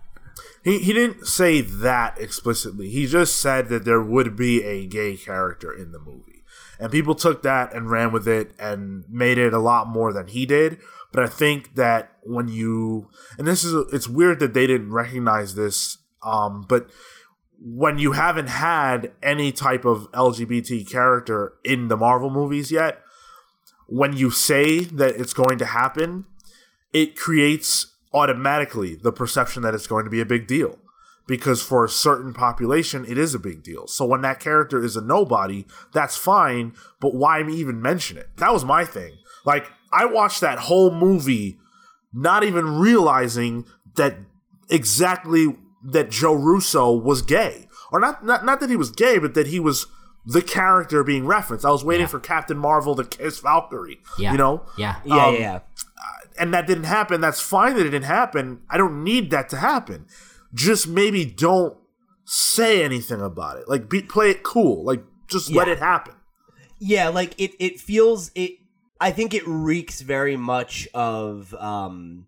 he 0.63 0.79
he 0.79 0.93
didn't 0.93 1.27
say 1.27 1.61
that 1.61 2.19
explicitly. 2.19 2.89
He 2.89 3.07
just 3.07 3.37
said 3.37 3.69
that 3.69 3.85
there 3.85 4.01
would 4.01 4.35
be 4.35 4.63
a 4.63 4.85
gay 4.87 5.17
character 5.17 5.71
in 5.73 5.91
the 5.91 5.99
movie. 5.99 6.43
And 6.79 6.91
people 6.91 7.13
took 7.13 7.41
that 7.43 7.73
and 7.73 7.91
ran 7.91 8.13
with 8.13 8.27
it 8.27 8.51
and 8.57 9.03
made 9.09 9.37
it 9.37 9.53
a 9.53 9.59
lot 9.59 9.87
more 9.87 10.13
than 10.13 10.27
he 10.27 10.45
did. 10.45 10.79
But 11.11 11.23
I 11.23 11.27
think 11.27 11.75
that 11.75 12.11
when 12.23 12.47
you 12.47 13.09
and 13.37 13.47
this 13.47 13.63
is 13.63 13.73
it's 13.93 14.07
weird 14.07 14.39
that 14.39 14.53
they 14.53 14.67
didn't 14.67 14.91
recognize 14.91 15.55
this 15.55 15.97
um 16.21 16.65
but 16.67 16.89
when 17.61 17.97
you 17.97 18.13
haven't 18.13 18.47
had 18.47 19.11
any 19.21 19.51
type 19.51 19.85
of 19.85 20.11
LGBT 20.11 20.89
character 20.89 21.53
in 21.63 21.87
the 21.89 21.97
Marvel 21.97 22.29
movies 22.29 22.71
yet, 22.71 23.01
when 23.87 24.13
you 24.13 24.31
say 24.31 24.79
that 24.79 25.15
it's 25.15 25.33
going 25.33 25.57
to 25.57 25.65
happen, 25.65 26.25
it 26.93 27.17
creates 27.17 27.95
automatically 28.13 28.95
the 28.95 29.11
perception 29.11 29.61
that 29.63 29.73
it's 29.73 29.87
going 29.87 30.05
to 30.05 30.11
be 30.11 30.21
a 30.21 30.25
big 30.25 30.47
deal. 30.47 30.79
Because 31.27 31.61
for 31.61 31.85
a 31.85 31.89
certain 31.89 32.33
population, 32.33 33.05
it 33.05 33.17
is 33.17 33.35
a 33.35 33.39
big 33.39 33.61
deal. 33.61 33.85
So 33.85 34.05
when 34.05 34.21
that 34.21 34.39
character 34.39 34.83
is 34.83 34.95
a 34.95 35.01
nobody, 35.01 35.65
that's 35.93 36.17
fine, 36.17 36.73
but 36.99 37.13
why 37.13 37.47
even 37.47 37.81
mention 37.81 38.17
it? 38.17 38.29
That 38.37 38.51
was 38.51 38.65
my 38.65 38.83
thing. 38.83 39.13
Like, 39.45 39.69
I 39.91 40.05
watched 40.05 40.41
that 40.41 40.59
whole 40.59 40.91
movie 40.91 41.57
not 42.13 42.43
even 42.43 42.77
realizing 42.79 43.65
that 43.95 44.17
exactly 44.69 45.55
that 45.83 46.09
Joe 46.09 46.33
Russo 46.33 46.91
was 46.91 47.21
gay. 47.21 47.67
Or 47.91 47.99
not, 47.99 48.23
not, 48.25 48.45
not 48.45 48.59
that 48.59 48.69
he 48.69 48.75
was 48.75 48.91
gay, 48.91 49.17
but 49.17 49.33
that 49.33 49.47
he 49.47 49.59
was 49.59 49.87
the 50.25 50.41
character 50.41 51.03
being 51.03 51.25
referenced. 51.25 51.65
I 51.65 51.71
was 51.71 51.83
waiting 51.83 52.03
Yeah. 52.03 52.07
for 52.09 52.19
Captain 52.19 52.57
Marvel 52.57 52.95
to 52.95 53.03
kiss 53.03 53.39
Valkyrie. 53.39 53.99
Yeah. 54.17 54.31
You 54.31 54.37
know? 54.37 54.65
Yeah. 54.77 54.97
yeah, 55.05 55.25
um, 55.25 55.33
yeah, 55.33 55.39
yeah. 55.39 55.59
and 56.37 56.53
that 56.53 56.67
didn't 56.67 56.83
happen, 56.83 57.21
that's 57.21 57.41
fine 57.41 57.75
that 57.75 57.81
it 57.85 57.89
didn't 57.91 58.05
happen. 58.05 58.61
I 58.69 58.77
don't 58.77 59.03
need 59.03 59.31
that 59.31 59.49
to 59.49 59.57
happen. 59.57 60.05
Just 60.53 60.87
maybe 60.87 61.25
don't 61.25 61.77
say 62.25 62.83
anything 62.83 63.21
about 63.21 63.57
it. 63.57 63.67
Like 63.67 63.89
be 63.89 64.01
play 64.01 64.29
it 64.31 64.43
cool. 64.43 64.83
Like 64.83 65.03
just 65.27 65.51
let 65.51 65.67
it 65.67 65.79
happen. 65.79 66.13
Yeah, 66.79 67.09
like 67.09 67.33
it 67.39 67.51
it 67.59 67.79
feels 67.79 68.31
it 68.35 68.58
I 68.99 69.11
think 69.11 69.33
it 69.33 69.47
reeks 69.47 70.01
very 70.01 70.35
much 70.35 70.87
of 70.93 71.53
um 71.53 72.27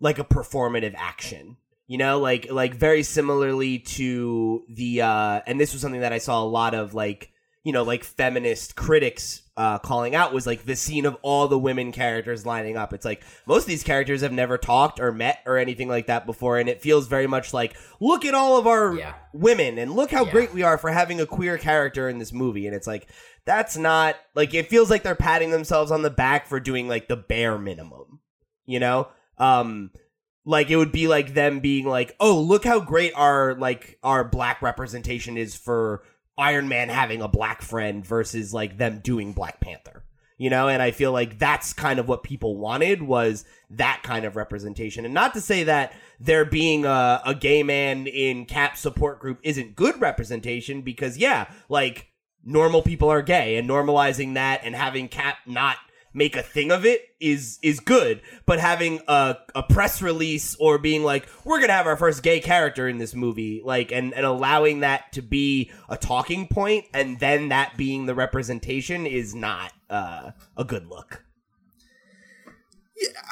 like 0.00 0.18
a 0.18 0.24
performative 0.24 0.94
action. 0.96 1.56
You 1.86 1.98
know, 1.98 2.20
like 2.20 2.50
like 2.50 2.74
very 2.74 3.02
similarly 3.02 3.80
to 3.80 4.64
the 4.68 5.02
uh 5.02 5.40
and 5.46 5.60
this 5.60 5.72
was 5.72 5.82
something 5.82 6.00
that 6.00 6.12
I 6.12 6.18
saw 6.18 6.42
a 6.42 6.46
lot 6.46 6.74
of 6.74 6.94
like, 6.94 7.32
you 7.64 7.72
know, 7.72 7.82
like 7.82 8.04
feminist 8.04 8.76
critics 8.76 9.42
uh 9.60 9.78
calling 9.78 10.14
out 10.14 10.32
was 10.32 10.46
like 10.46 10.64
the 10.64 10.74
scene 10.76 11.04
of 11.04 11.16
all 11.22 11.46
the 11.48 11.58
women 11.58 11.92
characters 11.92 12.46
lining 12.46 12.76
up. 12.78 12.92
It's 12.94 13.04
like 13.04 13.22
most 13.46 13.64
of 13.64 13.68
these 13.68 13.82
characters 13.84 14.22
have 14.22 14.32
never 14.32 14.56
talked 14.56 15.00
or 15.00 15.12
met 15.12 15.40
or 15.44 15.58
anything 15.58 15.88
like 15.88 16.06
that 16.06 16.24
before 16.24 16.58
and 16.58 16.68
it 16.68 16.80
feels 16.80 17.08
very 17.08 17.26
much 17.26 17.52
like 17.52 17.76
look 18.00 18.24
at 18.24 18.32
all 18.34 18.56
of 18.56 18.66
our 18.66 18.94
Yeah. 18.94 19.14
women 19.34 19.76
and 19.78 19.92
look 19.92 20.10
how 20.12 20.24
Yeah. 20.24 20.30
great 20.30 20.54
we 20.54 20.62
are 20.62 20.78
for 20.78 20.90
having 20.90 21.20
a 21.20 21.26
queer 21.26 21.58
character 21.58 22.08
in 22.08 22.18
this 22.18 22.32
movie 22.32 22.66
and 22.66 22.74
it's 22.74 22.86
like 22.86 23.08
that's 23.44 23.76
not 23.76 24.16
like 24.34 24.54
it 24.54 24.68
feels 24.68 24.88
like 24.88 25.02
they're 25.02 25.14
patting 25.14 25.50
themselves 25.50 25.90
on 25.90 26.02
the 26.02 26.10
back 26.10 26.46
for 26.46 26.58
doing 26.60 26.88
like 26.88 27.08
the 27.08 27.16
bare 27.16 27.58
minimum 27.58 28.20
you 28.64 28.78
know 28.80 29.08
um 29.36 29.90
like 30.46 30.70
it 30.70 30.76
would 30.76 30.92
be 30.92 31.06
like 31.06 31.34
them 31.34 31.60
being 31.60 31.86
like 31.86 32.16
oh 32.18 32.38
look 32.40 32.64
how 32.64 32.80
great 32.80 33.12
our 33.14 33.54
like 33.54 33.98
our 34.02 34.24
black 34.24 34.62
representation 34.62 35.36
is 35.36 35.54
for 35.54 36.02
iron 36.40 36.68
man 36.68 36.88
having 36.88 37.22
a 37.22 37.28
black 37.28 37.62
friend 37.62 38.04
versus 38.04 38.54
like 38.54 38.78
them 38.78 39.00
doing 39.00 39.32
black 39.32 39.60
panther. 39.60 40.02
You 40.38 40.48
know 40.48 40.68
and 40.68 40.80
i 40.80 40.90
feel 40.90 41.12
like 41.12 41.38
that's 41.38 41.74
kind 41.74 41.98
of 41.98 42.08
what 42.08 42.22
people 42.22 42.56
wanted 42.56 43.02
was 43.02 43.44
that 43.68 44.00
kind 44.02 44.24
of 44.24 44.36
representation. 44.36 45.04
And 45.04 45.12
not 45.12 45.34
to 45.34 45.40
say 45.40 45.64
that 45.64 45.92
there 46.18 46.46
being 46.46 46.86
a, 46.86 47.20
a 47.26 47.34
gay 47.34 47.62
man 47.62 48.06
in 48.06 48.46
cap 48.46 48.78
support 48.78 49.20
group 49.20 49.38
isn't 49.42 49.76
good 49.76 50.00
representation 50.00 50.80
because 50.80 51.18
yeah 51.18 51.50
like 51.68 52.06
normal 52.42 52.80
people 52.80 53.10
are 53.10 53.20
gay 53.22 53.56
and 53.56 53.68
normalizing 53.68 54.34
that 54.34 54.62
and 54.64 54.74
having 54.74 55.08
cap 55.08 55.36
not 55.46 55.76
make 56.12 56.34
a 56.36 56.42
thing 56.42 56.72
of 56.72 56.84
it 56.84 57.02
is 57.20 57.58
is 57.62 57.78
good 57.80 58.20
but 58.46 58.58
having 58.58 59.00
a, 59.06 59.36
a 59.54 59.62
press 59.62 60.02
release 60.02 60.56
or 60.56 60.76
being 60.78 61.04
like 61.04 61.28
we're 61.44 61.60
gonna 61.60 61.72
have 61.72 61.86
our 61.86 61.96
first 61.96 62.22
gay 62.22 62.40
character 62.40 62.88
in 62.88 62.98
this 62.98 63.14
movie 63.14 63.62
like 63.64 63.92
and, 63.92 64.12
and 64.14 64.26
allowing 64.26 64.80
that 64.80 65.12
to 65.12 65.22
be 65.22 65.70
a 65.88 65.96
talking 65.96 66.48
point 66.48 66.84
and 66.92 67.20
then 67.20 67.50
that 67.50 67.76
being 67.76 68.06
the 68.06 68.14
representation 68.14 69.06
is 69.06 69.34
not 69.34 69.72
uh, 69.88 70.32
a 70.56 70.64
good 70.64 70.86
look 70.86 71.22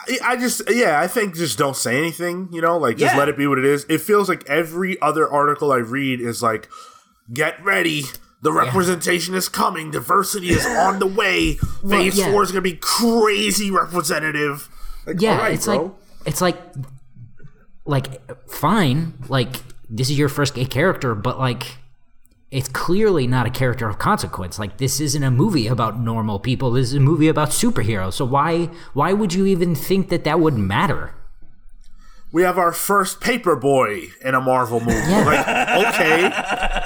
I- 0.09 0.18
I 0.24 0.36
just 0.36 0.62
yeah, 0.70 0.98
I 0.98 1.06
think 1.06 1.34
just 1.36 1.59
don't 1.59 1.76
say 1.76 1.98
anything, 1.98 2.48
you 2.52 2.62
know, 2.62 2.78
like 2.78 2.96
just 2.96 3.12
Yeah. 3.12 3.18
let 3.18 3.28
it 3.28 3.36
be 3.36 3.46
what 3.46 3.59
it 3.59 3.66
is. 3.66 3.84
It 3.90 4.00
feels 4.00 4.26
like 4.28 4.48
every 4.48 4.98
other 5.02 5.28
article 5.30 5.72
I 5.72 5.76
read 5.78 6.20
is 6.22 6.42
like 6.42 6.70
get 7.32 7.62
ready. 7.62 8.05
The 8.40 8.52
representation 8.52 9.35
is 9.35 9.48
coming. 9.48 9.90
Diversity 9.90 10.51
is 10.51 10.65
on 10.65 11.01
the 11.01 11.06
way. 11.06 11.55
Phase 11.89 12.19
yeah. 12.19 12.31
4 12.31 12.43
is 12.44 12.52
going 12.52 12.62
to 12.62 12.70
be 12.70 12.78
crazy 12.81 13.70
representative. 13.70 14.69
Like, 15.06 15.20
yeah 15.20 15.32
all 15.32 15.39
right, 15.39 15.55
it's 15.55 15.65
bro. 15.65 15.82
like 15.82 15.93
it's 16.27 16.40
like 16.40 16.59
like 17.86 18.48
fine 18.51 19.15
like 19.28 19.56
this 19.89 20.10
is 20.10 20.19
your 20.19 20.28
first 20.28 20.55
gay 20.55 20.66
character 20.66 21.15
but 21.15 21.39
like 21.39 21.78
it's 22.51 22.69
clearly 22.69 23.27
not 23.27 23.47
a 23.47 23.51
character 23.51 23.89
of 23.89 23.98
consequence 23.98 24.59
like 24.59 24.77
this 24.77 25.01
isn't 25.01 25.23
a 25.23 25.31
movie 25.31 25.66
about 25.66 25.98
normal 25.98 26.39
people 26.39 26.73
this 26.73 26.89
is 26.89 26.94
a 26.94 27.01
movie 27.01 27.28
about 27.28 27.48
superheroes 27.48 28.12
so 28.12 28.24
why 28.27 28.66
why 28.93 29.15
would 29.15 29.32
you 29.32 29.47
even 29.47 29.74
think 29.74 30.10
that 30.10 30.24
that 30.24 30.39
would 30.39 30.55
matter 30.55 31.15
we 32.31 32.43
have 32.43 32.59
our 32.59 32.73
first 32.73 33.23
paper 33.23 33.56
boy 33.56 34.09
in 34.23 34.35
a 34.35 34.40
Marvel 34.40 34.81
movie. 34.81 35.10
Like, 35.10 35.48
okay. 35.48 36.24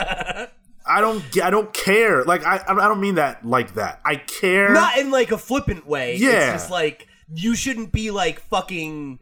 I 0.97 1.01
don't 1.01 1.23
I 1.43 1.51
don't 1.51 1.73
care. 1.73 2.24
Like 2.24 2.44
I 2.44 2.62
I 2.69 2.89
don't 2.89 3.01
mean 3.01 3.16
that 3.16 3.44
like 3.47 3.74
that. 3.74 4.01
I 4.05 4.16
care. 4.16 4.73
not 4.73 4.98
in 4.98 5.10
like 5.10 5.32
a 5.32 5.39
flippant 5.39 5.86
way 5.86 6.16
Yeah. 6.16 6.31
it's 6.55 6.62
just 6.62 6.70
like 6.70 7.06
you 7.35 7.55
shouldn't 7.55 7.93
be 7.93 8.10
like 8.10 8.40
fucking 8.40 9.19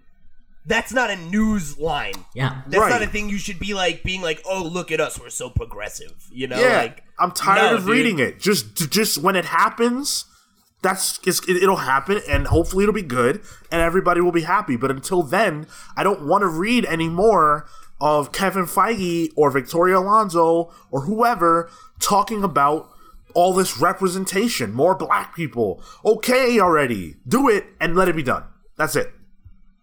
that's 0.66 0.92
not 0.92 1.08
a 1.10 1.16
news 1.16 1.78
line 1.78 2.12
yeah 2.34 2.62
that's 2.66 2.90
not 2.90 3.02
a 3.02 3.06
thing 3.06 3.30
you 3.30 3.38
should 3.38 3.58
be 3.58 3.72
like 3.72 4.02
being 4.02 4.20
like 4.20 4.42
oh 4.44 4.62
look 4.62 4.92
at 4.92 5.00
us 5.00 5.18
we're 5.18 5.30
so 5.30 5.48
progressive 5.48 6.28
you 6.30 6.46
know 6.46 6.60
yeah, 6.60 6.78
like 6.82 7.02
I'm 7.20 7.32
tired 7.32 7.70
no, 7.70 7.76
of 7.76 7.80
dude. 7.82 7.90
reading 7.90 8.18
it. 8.18 8.40
Just 8.40 8.90
just 8.90 9.18
when 9.18 9.36
it 9.36 9.44
happens, 9.44 10.24
that's 10.82 11.20
it's, 11.26 11.40
it, 11.46 11.62
it'll 11.62 11.76
happen, 11.76 12.20
and 12.28 12.46
hopefully 12.46 12.84
it'll 12.84 12.94
be 12.94 13.02
good, 13.02 13.42
and 13.70 13.80
everybody 13.82 14.20
will 14.20 14.32
be 14.32 14.42
happy. 14.42 14.76
But 14.76 14.90
until 14.90 15.22
then, 15.22 15.66
I 15.96 16.02
don't 16.02 16.26
want 16.26 16.42
to 16.42 16.48
read 16.48 16.86
any 16.86 17.08
more 17.08 17.66
of 18.00 18.32
Kevin 18.32 18.64
Feige 18.64 19.30
or 19.36 19.50
Victoria 19.50 19.98
Alonso 19.98 20.72
or 20.90 21.02
whoever 21.02 21.70
talking 22.00 22.42
about 22.42 22.88
all 23.34 23.52
this 23.52 23.78
representation, 23.80 24.72
more 24.72 24.94
black 24.94 25.34
people. 25.34 25.82
Okay, 26.04 26.58
already. 26.58 27.16
Do 27.28 27.48
it 27.48 27.66
and 27.80 27.94
let 27.94 28.08
it 28.08 28.16
be 28.16 28.22
done. 28.22 28.44
That's 28.76 28.96
it. 28.96 29.12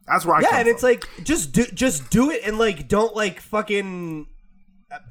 That's 0.08 0.26
where 0.26 0.36
I 0.38 0.42
yeah 0.42 0.50
come 0.50 0.60
and 0.60 0.68
it's 0.70 0.84
like 0.84 1.06
just 1.24 1.52
do 1.52 1.66
just 1.66 2.10
do 2.10 2.32
it 2.32 2.42
and 2.46 2.58
like 2.58 2.88
don't 2.88 3.14
like 3.14 3.42
fucking 3.42 4.28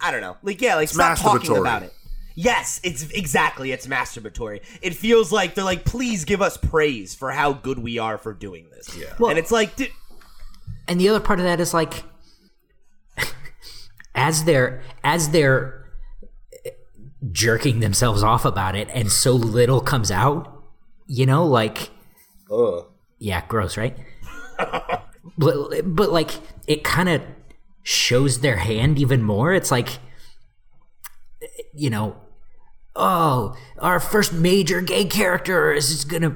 i 0.00 0.10
don't 0.10 0.22
know. 0.22 0.38
Like 0.42 0.60
yeah 0.62 0.74
like 0.76 0.88
stop 0.88 1.18
talking 1.18 1.56
about 1.56 1.82
it. 1.82 1.92
Yes 2.34 2.80
it's 2.82 3.08
exactly 3.10 3.72
it's 3.72 3.86
masturbatory. 3.86 4.62
It 4.80 4.94
feels 4.94 5.30
like 5.30 5.54
they're 5.54 5.64
like 5.64 5.84
please 5.84 6.24
give 6.24 6.40
us 6.40 6.56
praise 6.56 7.14
for 7.14 7.30
how 7.30 7.52
good 7.52 7.78
we 7.78 7.98
are 7.98 8.16
for 8.16 8.32
doing 8.32 8.68
this. 8.70 8.96
Yeah. 8.96 9.12
Well- 9.18 9.30
and 9.30 9.38
it's 9.38 9.52
like 9.52 9.76
dude, 9.76 9.90
and 10.88 10.98
the 10.98 11.10
other 11.10 11.20
part 11.20 11.40
of 11.40 11.44
that 11.44 11.60
is 11.60 11.74
like 11.74 12.02
as 14.16 14.44
they're 14.44 14.82
as 15.04 15.30
they're 15.30 15.84
jerking 17.30 17.80
themselves 17.80 18.22
off 18.22 18.44
about 18.44 18.74
it 18.74 18.88
and 18.92 19.10
so 19.10 19.32
little 19.32 19.80
comes 19.80 20.10
out 20.10 20.62
you 21.06 21.26
know 21.26 21.44
like 21.44 21.90
yeah 23.18 23.42
gross 23.46 23.76
right? 23.76 23.96
But, 25.38 25.82
but 25.94 26.12
like 26.12 26.30
it 26.66 26.82
kind 26.82 27.10
of 27.10 27.20
shows 27.82 28.40
their 28.40 28.56
hand 28.56 28.98
even 28.98 29.22
more. 29.22 29.52
It's 29.52 29.70
like 29.70 29.98
you 31.74 31.90
know 31.90 32.16
oh 32.94 33.54
our 33.78 34.00
first 34.00 34.32
major 34.32 34.80
gay 34.80 35.04
character 35.04 35.72
is 35.72 35.90
just 35.90 36.08
gonna 36.08 36.34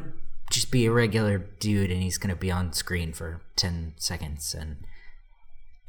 just 0.51 0.71
be 0.71 0.85
a 0.85 0.93
regular 0.93 1.39
dude 1.39 1.91
and 1.91 2.03
he's 2.03 2.19
gonna 2.19 2.37
be 2.37 2.51
on 2.51 2.75
screen 2.75 3.15
for 3.15 3.41
10 3.57 3.95
seconds 3.97 4.55
and 4.55 4.77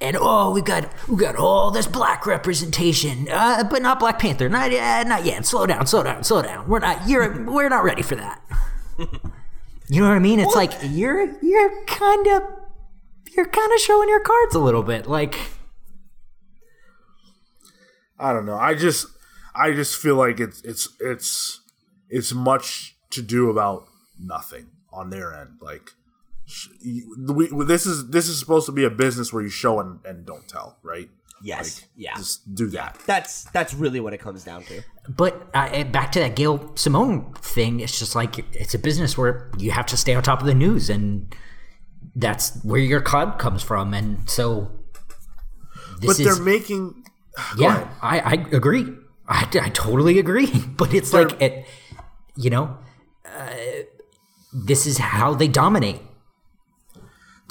and 0.01 0.17
oh 0.19 0.51
we 0.51 0.61
got 0.61 0.91
we 1.07 1.15
got 1.15 1.35
all 1.35 1.71
this 1.71 1.87
black 1.87 2.25
representation. 2.25 3.27
Uh, 3.29 3.63
but 3.63 3.81
not 3.81 3.99
black 3.99 4.19
panther. 4.19 4.49
Not 4.49 4.71
yet 4.71 5.07
not 5.07 5.25
yet. 5.25 5.45
Slow 5.45 5.65
down 5.65 5.87
slow 5.87 6.03
down 6.03 6.23
slow 6.23 6.41
down. 6.41 6.67
We're 6.67 6.79
not 6.79 7.07
you're 7.07 7.43
we're 7.45 7.69
not 7.69 7.83
ready 7.83 8.01
for 8.01 8.15
that. 8.15 8.41
You 9.91 9.99
know 9.99 10.07
what 10.07 10.15
i 10.15 10.19
mean? 10.19 10.39
It's 10.39 10.55
like 10.55 10.71
you're 10.83 11.37
you're 11.41 11.85
kind 11.85 12.25
of 12.25 12.43
you're 13.35 13.45
kind 13.45 13.73
of 13.73 13.79
showing 13.81 14.07
your 14.07 14.21
cards 14.21 14.55
a 14.55 14.59
little 14.59 14.83
bit 14.83 15.05
like 15.05 15.35
I 18.17 18.31
don't 18.31 18.45
know. 18.45 18.55
I 18.55 18.73
just 18.73 19.07
I 19.53 19.73
just 19.73 19.97
feel 19.97 20.15
like 20.15 20.39
it's 20.39 20.61
it's 20.61 20.95
it's 21.01 21.59
it's 22.07 22.33
much 22.33 22.95
to 23.09 23.21
do 23.21 23.49
about 23.49 23.83
nothing 24.17 24.67
on 24.93 25.09
their 25.09 25.33
end. 25.33 25.57
Like 25.59 25.91
we, 27.27 27.47
this 27.65 27.85
is 27.85 28.09
this 28.09 28.27
is 28.27 28.39
supposed 28.39 28.65
to 28.65 28.71
be 28.71 28.83
a 28.83 28.89
business 28.89 29.31
where 29.33 29.43
you 29.43 29.49
show 29.49 29.79
and, 29.79 29.99
and 30.05 30.25
don't 30.25 30.47
tell, 30.47 30.77
right? 30.83 31.09
yes 31.43 31.87
yeah 31.97 32.13
Just 32.17 32.53
do 32.53 32.67
that. 32.67 32.95
that's 33.07 33.45
that's 33.45 33.73
really 33.73 33.99
what 33.99 34.13
it 34.13 34.19
comes 34.19 34.43
down 34.43 34.61
to 34.65 34.83
But 35.09 35.33
uh, 35.55 35.83
back 35.85 36.11
to 36.11 36.19
that 36.19 36.35
Gail 36.35 36.71
Simone 36.75 37.33
thing, 37.33 37.79
it's 37.79 37.97
just 37.97 38.13
like 38.15 38.37
it's 38.55 38.75
a 38.75 38.79
business 38.79 39.17
where 39.17 39.49
you 39.57 39.71
have 39.71 39.87
to 39.87 39.97
stay 39.97 40.13
on 40.13 40.21
top 40.21 40.39
of 40.41 40.45
the 40.45 40.53
news, 40.53 40.87
and 40.87 41.33
that's 42.15 42.63
where 42.63 42.79
your 42.79 43.01
clout 43.01 43.39
comes 43.39 43.63
from. 43.63 43.91
And 43.95 44.29
so, 44.29 44.69
this 45.99 46.07
But 46.17 46.19
is 46.19 46.25
they're 46.37 46.45
making 46.45 47.03
yeah, 47.57 47.89
I, 48.03 48.19
I 48.19 48.33
agree. 48.51 48.85
I, 49.27 49.47
I 49.67 49.69
totally 49.69 50.19
agree. 50.19 50.47
But 50.77 50.93
it's 50.93 51.09
They're- 51.09 51.27
like 51.29 51.41
it, 51.41 51.65
you 52.35 52.51
know, 52.51 52.77
uh, 53.25 53.55
this 54.53 54.85
is 54.85 54.99
how 54.99 55.33
they 55.33 55.47
dominate. 55.47 56.01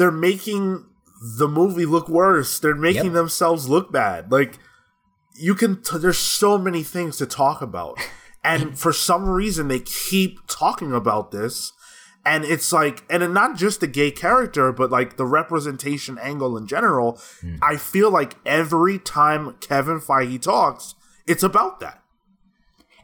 They're 0.00 0.10
making 0.10 0.86
the 1.38 1.46
movie 1.46 1.84
look 1.84 2.08
worse. 2.08 2.58
They're 2.58 2.74
making 2.74 3.04
Yep. 3.04 3.12
themselves 3.12 3.68
look 3.68 3.92
bad. 3.92 4.32
Like 4.32 4.58
you 5.36 5.54
can 5.54 5.82
t- 5.82 5.98
there's 5.98 6.16
so 6.18 6.56
many 6.56 6.82
things 6.82 7.18
to 7.18 7.26
talk 7.26 7.60
about. 7.62 7.98
And 8.42 8.78
for 8.78 8.90
some 8.94 9.28
reason 9.28 9.68
they 9.68 9.80
keep 9.80 10.38
talking 10.48 10.92
about 10.94 11.30
this 11.30 11.74
and 12.24 12.42
it's 12.42 12.72
like 12.72 13.04
and 13.10 13.34
not 13.34 13.58
just 13.58 13.80
the 13.80 13.86
gay 13.86 14.10
character 14.10 14.72
but 14.72 14.90
like 14.90 15.18
the 15.18 15.26
representation 15.26 16.16
angle 16.16 16.56
in 16.56 16.66
general. 16.66 17.20
Hmm. 17.42 17.56
I 17.60 17.76
feel 17.76 18.10
like 18.10 18.36
every 18.46 18.98
time 18.98 19.56
Kevin 19.60 20.00
Feige 20.00 20.40
talks, 20.40 20.94
it's 21.26 21.42
about 21.42 21.80
that. 21.80 22.02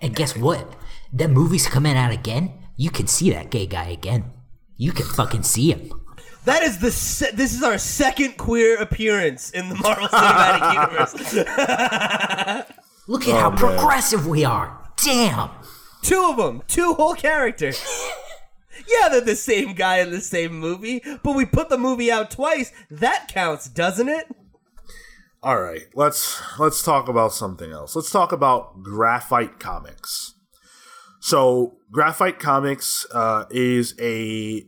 And 0.01 0.16
guess 0.16 0.35
what? 0.35 0.74
That 1.12 1.28
movie's 1.31 1.68
coming 1.68 1.98
out 1.98 2.12
again. 2.12 2.55
You 2.78 2.89
can 2.90 3.06
see 3.06 3.28
that 3.32 3.51
gay 3.51 3.66
guy 3.66 3.89
again. 3.89 4.32
You 4.78 4.93
can 4.93 5.05
fucking 5.05 5.43
see 5.43 5.70
him. 5.73 5.90
That 6.47 6.62
is 6.62 6.78
the 6.78 6.90
se- 6.90 7.32
this 7.35 7.55
is 7.55 7.62
our 7.62 7.77
second 7.78 8.36
queer 8.39 8.77
appearance 8.81 9.51
in 9.51 9.68
the 9.68 9.74
marvel 9.77 10.09
cinematic 10.09 10.73
universe 10.74 12.73
Look 13.09 13.28
at 13.28 13.39
how 13.40 13.51
progressive 13.55 14.27
we 14.27 14.44
are. 14.44 14.77
Damn. 14.97 15.51
two 16.02 16.27
of 16.31 16.36
them 16.39 16.62
two 16.66 16.94
whole 16.94 17.14
characters 17.14 17.81
yeah 18.89 19.09
they're 19.10 19.20
the 19.20 19.36
same 19.36 19.74
guy 19.74 19.98
in 19.98 20.10
the 20.10 20.20
same 20.20 20.59
movie 20.59 21.02
but 21.23 21.36
we 21.36 21.44
put 21.44 21.68
the 21.68 21.78
movie 21.78 22.10
out 22.10 22.31
twice 22.31 22.73
that 22.90 23.28
counts 23.28 23.68
doesn't 23.68 24.09
it 24.09 24.27
All 25.43 25.60
right, 25.60 25.86
let's 25.94 26.40
let's 26.59 26.82
talk 26.82 27.09
about 27.09 27.32
something 27.32 27.70
else. 27.70 27.94
Let's 27.94 28.10
talk 28.10 28.32
about 28.32 28.82
Graphite 28.82 29.60
Comics. 29.60 30.35
So, 31.20 31.77
Graphite 31.93 32.40
Comics 32.40 33.06
uh, 33.12 33.44
is 33.51 33.94
a 34.01 34.66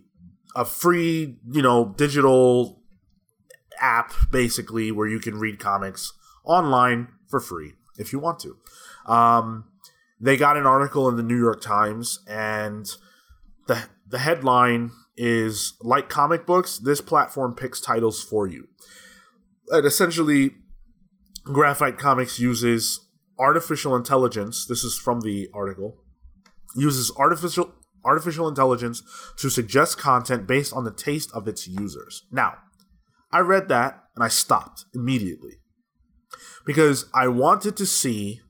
a 0.57 0.65
free, 0.65 1.37
you 1.51 1.63
know, 1.63 1.95
digital 1.97 2.83
app 3.81 4.13
basically 4.31 4.91
where 4.91 5.07
you 5.07 5.21
can 5.21 5.39
read 5.39 5.59
comics 5.59 6.13
online 6.45 7.09
for 7.29 7.41
free 7.41 7.75
if 7.97 8.13
you 8.13 8.19
want 8.19 8.41
to. 8.41 8.57
Um, 9.07 9.65
they 10.21 10.37
got 10.37 10.57
an 10.57 10.67
article 10.67 11.09
in 11.09 11.17
the 11.17 11.23
New 11.23 11.39
York 11.39 11.61
Times, 11.61 12.25
and 12.29 12.89
the 13.67 13.85
the 14.07 14.19
headline 14.19 14.91
is 15.17 15.75
like 15.81 16.09
comic 16.09 16.47
books. 16.47 16.79
This 16.79 17.01
platform 17.01 17.55
picks 17.55 17.81
titles 17.81 18.23
for 18.23 18.47
you 18.47 18.69
and 19.71 19.87
essentially 19.87 20.53
graphite 21.45 21.99
comics 21.99 22.39
uses 22.39 23.01
artificial 23.39 23.95
intelligence 23.95 24.67
this 24.67 24.85
is 24.85 24.99
from 24.99 25.21
the 25.21 25.49
article 25.55 25.97
uses 26.77 27.11
artificial 27.17 27.73
artificial 28.09 28.49
intelligence 28.49 29.03
to 29.39 29.51
suggest 29.51 29.99
content 29.99 30.47
based 30.47 30.73
on 30.73 30.85
the 30.85 30.91
taste 30.91 31.31
of 31.35 31.47
its 31.47 31.69
users. 31.69 32.25
Now, 32.31 32.55
I 33.31 33.41
read 33.41 33.69
that 33.69 34.03
and 34.15 34.25
I 34.25 34.29
stopped 34.29 34.87
immediately 34.95 35.59
because 36.65 37.07
I 37.15 37.29
wanted 37.29 37.77
to 37.77 37.87
see 37.87 38.41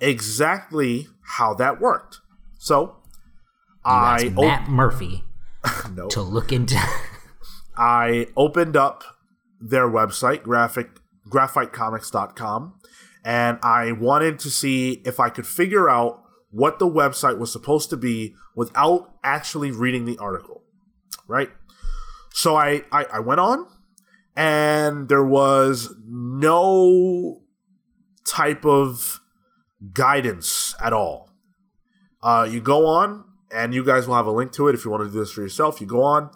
exactly 0.00 1.08
how 1.36 1.54
that 1.54 1.80
worked. 1.80 2.18
So 2.58 2.96
I 3.84 4.28
Matt 4.28 4.68
Murphy 4.68 5.24
no, 5.94 6.08
to 6.08 6.22
look 6.22 6.52
into. 6.52 6.78
I 7.76 8.26
opened 8.36 8.76
up 8.76 9.04
their 9.60 9.88
website, 9.88 10.42
graphic 10.42 10.88
graphitecomics.com, 11.28 12.74
and 13.24 13.58
I 13.62 13.92
wanted 13.92 14.38
to 14.40 14.50
see 14.50 15.02
if 15.04 15.20
I 15.20 15.28
could 15.28 15.46
figure 15.46 15.88
out 15.88 16.22
what 16.50 16.78
the 16.78 16.88
website 16.88 17.38
was 17.38 17.52
supposed 17.52 17.90
to 17.90 17.96
be 17.96 18.34
without 18.54 19.14
actually 19.22 19.70
reading 19.70 20.04
the 20.04 20.18
article. 20.18 20.62
Right? 21.26 21.50
So 22.32 22.56
I, 22.56 22.84
I, 22.92 23.04
I 23.14 23.20
went 23.20 23.40
on 23.40 23.66
and 24.36 25.08
there 25.08 25.24
was 25.24 25.94
no 26.06 27.42
type 28.24 28.64
of 28.64 29.20
guidance 29.92 30.74
at 30.80 30.92
all. 30.92 31.30
Uh, 32.22 32.48
you 32.50 32.60
go 32.60 32.86
on, 32.86 33.24
and 33.50 33.74
you 33.74 33.84
guys 33.84 34.06
will 34.06 34.16
have 34.16 34.26
a 34.26 34.30
link 34.32 34.52
to 34.52 34.68
it 34.68 34.74
if 34.74 34.84
you 34.84 34.90
want 34.90 35.02
to 35.02 35.10
do 35.10 35.18
this 35.18 35.32
for 35.32 35.40
yourself. 35.40 35.80
You 35.80 35.86
go 35.86 36.02
on, 36.02 36.30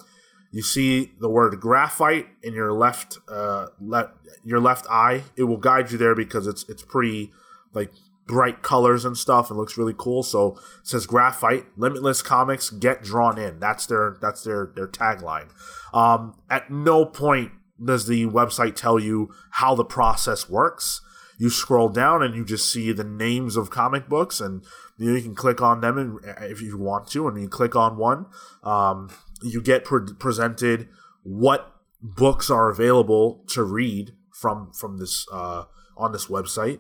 you 0.51 0.63
see 0.63 1.13
the 1.21 1.29
word 1.29 1.59
graphite 1.61 2.27
in 2.43 2.55
your 2.55 2.73
left 2.73 3.19
uh, 3.29 3.69
le- 3.81 4.13
your 4.45 4.61
left 4.61 4.87
eye. 4.89 5.25
It 5.37 5.45
will 5.45 5.57
guide 5.57 5.91
you 5.91 5.99
there 5.99 6.15
because 6.15 6.47
it's 6.47 6.65
it's 6.69 6.83
pretty 6.83 7.33
like 7.73 7.93
bright 8.27 8.63
colors 8.63 9.05
and 9.05 9.17
stuff 9.17 9.51
and 9.51 9.59
looks 9.59 9.77
really 9.77 9.95
cool. 9.97 10.23
So 10.23 10.57
it 10.81 10.87
says 10.87 11.07
graphite, 11.07 11.67
limitless 11.77 12.23
comics, 12.23 12.71
get 12.71 13.03
drawn 13.03 13.39
in. 13.39 13.59
That's 13.59 13.87
their 13.87 14.17
that's 14.21 14.43
their 14.43 14.73
their 14.75 14.89
tagline. 14.89 15.49
Um, 15.93 16.37
at 16.49 16.71
no 16.71 17.05
point 17.05 17.53
does 17.83 18.07
the 18.07 18.27
website 18.27 18.77
tell 18.77 18.99
you 18.99 19.31
how 19.53 19.75
the 19.75 19.85
process 19.85 20.49
works. 20.49 21.01
You 21.39 21.51
scroll 21.51 21.89
down 21.89 22.23
and 22.23 22.35
you 22.35 22.45
just 22.45 22.71
see 22.71 22.93
the 22.93 23.05
names 23.05 23.57
of 23.57 23.71
comic 23.71 24.09
books, 24.09 24.41
and 24.41 24.63
you, 24.97 25.11
know, 25.11 25.17
you 25.17 25.23
can 25.23 25.35
click 25.35 25.61
on 25.61 25.81
them 25.81 25.99
and, 25.99 26.21
if 26.43 26.63
you 26.63 26.79
want 26.79 27.09
to. 27.09 27.27
And 27.27 27.41
you 27.41 27.49
click 27.49 27.75
on 27.75 27.97
one, 27.97 28.27
um, 28.63 29.11
you 29.43 29.61
get 29.61 29.85
pre- 29.85 30.15
presented 30.19 30.89
what 31.25 31.75
books 32.01 32.51
are 32.51 32.69
available 32.69 33.45
to 33.49 33.65
read 33.65 34.13
from 34.31 34.73
from 34.73 34.99
this 34.99 35.27
uh, 35.33 35.65
on 35.97 36.13
this 36.13 36.27
website, 36.27 36.79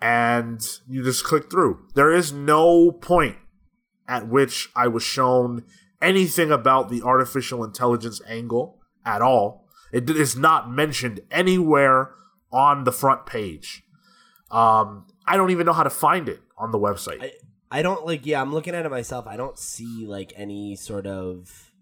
and 0.00 0.60
you 0.88 1.02
just 1.02 1.24
click 1.24 1.50
through. 1.50 1.86
There 1.94 2.12
is 2.12 2.32
no 2.32 2.92
point 2.92 3.36
at 4.08 4.28
which 4.28 4.68
I 4.76 4.88
was 4.88 5.02
shown 5.02 5.64
anything 6.00 6.50
about 6.50 6.90
the 6.90 7.02
artificial 7.02 7.64
intelligence 7.64 8.20
angle 8.26 8.80
at 9.04 9.22
all. 9.22 9.66
It 9.92 10.08
is 10.10 10.36
not 10.36 10.70
mentioned 10.70 11.20
anywhere 11.30 12.12
on 12.52 12.84
the 12.84 12.92
front 12.92 13.26
page. 13.26 13.82
Um, 14.50 15.06
I 15.26 15.36
don't 15.36 15.50
even 15.50 15.66
know 15.66 15.72
how 15.72 15.82
to 15.82 15.90
find 15.90 16.28
it 16.28 16.40
on 16.58 16.70
the 16.70 16.78
website. 16.78 17.22
I, 17.22 17.32
I 17.70 17.82
don't 17.82 18.06
like. 18.06 18.26
Yeah, 18.26 18.40
I'm 18.40 18.52
looking 18.52 18.74
at 18.74 18.86
it 18.86 18.90
myself. 18.90 19.26
I 19.26 19.36
don't 19.36 19.58
see 19.58 20.06
like 20.06 20.32
any 20.36 20.76
sort 20.76 21.06
of. 21.06 21.72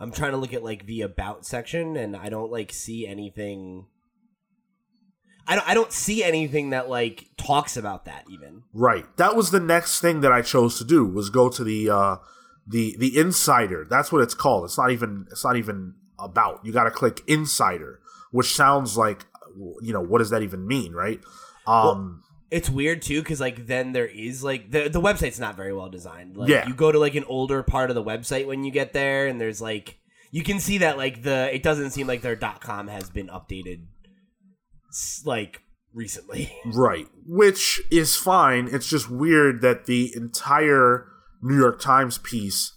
I'm 0.00 0.10
trying 0.10 0.32
to 0.32 0.38
look 0.38 0.54
at 0.54 0.64
like 0.64 0.86
the 0.86 1.02
about 1.02 1.44
section, 1.44 1.96
and 1.96 2.16
I 2.16 2.28
don't 2.28 2.50
like 2.50 2.72
see 2.72 3.06
anything. 3.06 3.86
I 5.46 5.56
don't. 5.56 5.68
I 5.68 5.74
don't 5.74 5.92
see 5.92 6.22
anything 6.22 6.70
that 6.70 6.88
like 6.88 7.26
talks 7.36 7.76
about 7.76 8.04
that 8.04 8.24
even. 8.30 8.62
Right. 8.72 9.04
That 9.16 9.34
was 9.36 9.50
the 9.50 9.60
next 9.60 10.00
thing 10.00 10.20
that 10.20 10.32
I 10.32 10.42
chose 10.42 10.78
to 10.78 10.84
do 10.84 11.04
was 11.04 11.30
go 11.30 11.48
to 11.48 11.64
the 11.64 11.90
uh 11.90 12.16
the 12.66 12.94
the 12.98 13.18
insider. 13.18 13.86
That's 13.88 14.12
what 14.12 14.22
it's 14.22 14.34
called. 14.34 14.64
It's 14.64 14.78
not 14.78 14.90
even 14.92 15.26
it's 15.30 15.44
not 15.44 15.56
even 15.56 15.94
about. 16.18 16.64
You 16.64 16.72
got 16.72 16.84
to 16.84 16.90
click 16.90 17.22
insider, 17.26 18.00
which 18.30 18.54
sounds 18.54 18.96
like 18.96 19.26
you 19.80 19.92
know, 19.92 20.00
what 20.00 20.18
does 20.18 20.30
that 20.30 20.42
even 20.42 20.66
mean, 20.66 20.92
right? 20.92 21.20
Um 21.66 22.22
It's 22.50 22.70
weird 22.70 23.02
too, 23.02 23.20
because 23.20 23.40
like 23.40 23.66
then 23.66 23.92
there 23.92 24.06
is 24.06 24.44
like 24.44 24.70
the 24.70 24.88
the 24.88 25.00
website's 25.00 25.40
not 25.40 25.56
very 25.56 25.72
well 25.72 25.88
designed. 25.90 26.36
Like 26.36 26.48
Yeah. 26.48 26.68
you 26.68 26.74
go 26.74 26.92
to 26.92 26.98
like 26.98 27.14
an 27.16 27.24
older 27.24 27.62
part 27.62 27.90
of 27.90 27.96
the 27.96 28.04
website 28.04 28.46
when 28.46 28.62
you 28.64 28.70
get 28.70 28.92
there, 28.92 29.26
and 29.26 29.40
there's 29.40 29.60
like 29.60 29.98
you 30.30 30.42
can 30.42 30.60
see 30.60 30.78
that 30.78 30.96
like 30.96 31.22
the 31.22 31.54
it 31.54 31.62
doesn't 31.62 31.90
seem 31.90 32.06
like 32.06 32.22
their 32.22 32.36
.dot 32.36 32.60
.com 32.60 32.88
has 32.88 33.10
been 33.10 33.28
updated 33.28 33.80
like 35.24 35.62
recently. 35.94 36.52
right, 36.66 37.08
which 37.26 37.80
is 37.90 38.16
fine. 38.16 38.68
It's 38.70 38.88
just 38.88 39.10
weird 39.10 39.60
that 39.62 39.86
the 39.86 40.12
entire 40.14 41.06
New 41.42 41.58
York 41.58 41.80
Times 41.80 42.18
piece 42.18 42.72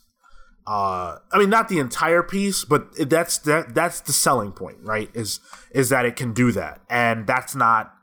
uh 0.68 1.20
I 1.32 1.38
mean 1.38 1.50
not 1.50 1.70
the 1.70 1.78
entire 1.78 2.24
piece, 2.24 2.66
but 2.66 2.88
that's 3.10 3.38
that 3.40 3.76
that's 3.76 4.00
the 4.02 4.14
selling 4.14 4.52
point, 4.52 4.78
right? 4.82 5.10
Is 5.14 5.40
is 5.72 5.90
that 5.90 6.06
it 6.06 6.16
can 6.16 6.34
do 6.34 6.52
that. 6.54 6.82
And 6.90 7.28
that's 7.28 7.56
not 7.56 7.94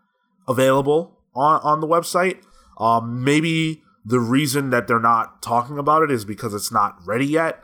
available 0.46 1.18
on 1.34 1.60
on 1.62 1.80
the 1.80 1.88
website. 1.88 2.42
Um 2.78 3.24
maybe 3.24 3.82
the 4.04 4.20
reason 4.20 4.70
that 4.70 4.86
they're 4.86 5.00
not 5.00 5.42
talking 5.42 5.76
about 5.78 6.02
it 6.02 6.10
is 6.10 6.24
because 6.24 6.54
it's 6.54 6.70
not 6.70 6.96
ready 7.04 7.26
yet, 7.26 7.58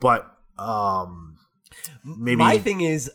but 0.00 0.26
um 0.58 1.36
maybe 2.04 2.36
My 2.36 2.58
thing 2.58 2.80
is, 2.80 3.12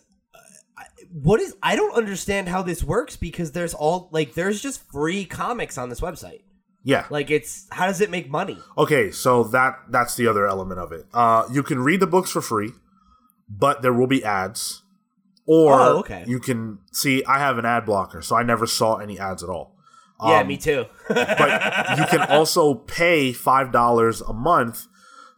what 1.11 1.39
is 1.39 1.55
I 1.63 1.75
don't 1.75 1.93
understand 1.95 2.49
how 2.49 2.61
this 2.61 2.83
works 2.83 3.15
because 3.15 3.51
there's 3.51 3.73
all 3.73 4.09
like 4.11 4.33
there's 4.33 4.61
just 4.61 4.89
free 4.91 5.25
comics 5.25 5.77
on 5.77 5.89
this 5.89 5.99
website. 6.01 6.41
yeah. 6.83 7.05
Like 7.09 7.29
it's 7.31 7.67
how 7.71 7.87
does 7.87 8.01
it 8.01 8.09
make 8.09 8.29
money? 8.29 8.57
Okay, 8.77 9.11
so 9.11 9.43
that 9.45 9.77
that's 9.89 10.15
the 10.15 10.27
other 10.27 10.47
element 10.47 10.79
of 10.79 10.91
it. 10.91 11.05
Uh, 11.13 11.43
you 11.51 11.63
can 11.63 11.79
read 11.79 11.99
the 11.99 12.07
books 12.07 12.31
for 12.31 12.41
free, 12.41 12.71
but 13.49 13.81
there 13.81 13.93
will 13.93 14.07
be 14.07 14.23
ads. 14.23 14.83
Or 15.45 15.73
Oh, 15.79 15.97
okay. 15.99 16.25
you 16.27 16.39
can 16.39 16.79
see 16.91 17.23
I 17.25 17.39
have 17.39 17.57
an 17.57 17.65
ad 17.65 17.85
blocker, 17.85 18.21
so 18.21 18.35
I 18.35 18.43
never 18.43 18.65
saw 18.67 18.97
any 18.97 19.17
ads 19.17 19.41
at 19.43 19.49
all. 19.49 19.75
yeah, 20.21 20.39
Um, 20.41 20.47
me 20.47 20.57
too. 20.57 20.85
But 21.07 21.97
you 21.97 22.05
can 22.07 22.21
also 22.29 22.73
pay 22.73 23.31
five 23.33 23.71
dollars 23.71 24.19
a 24.21 24.33
month 24.33 24.87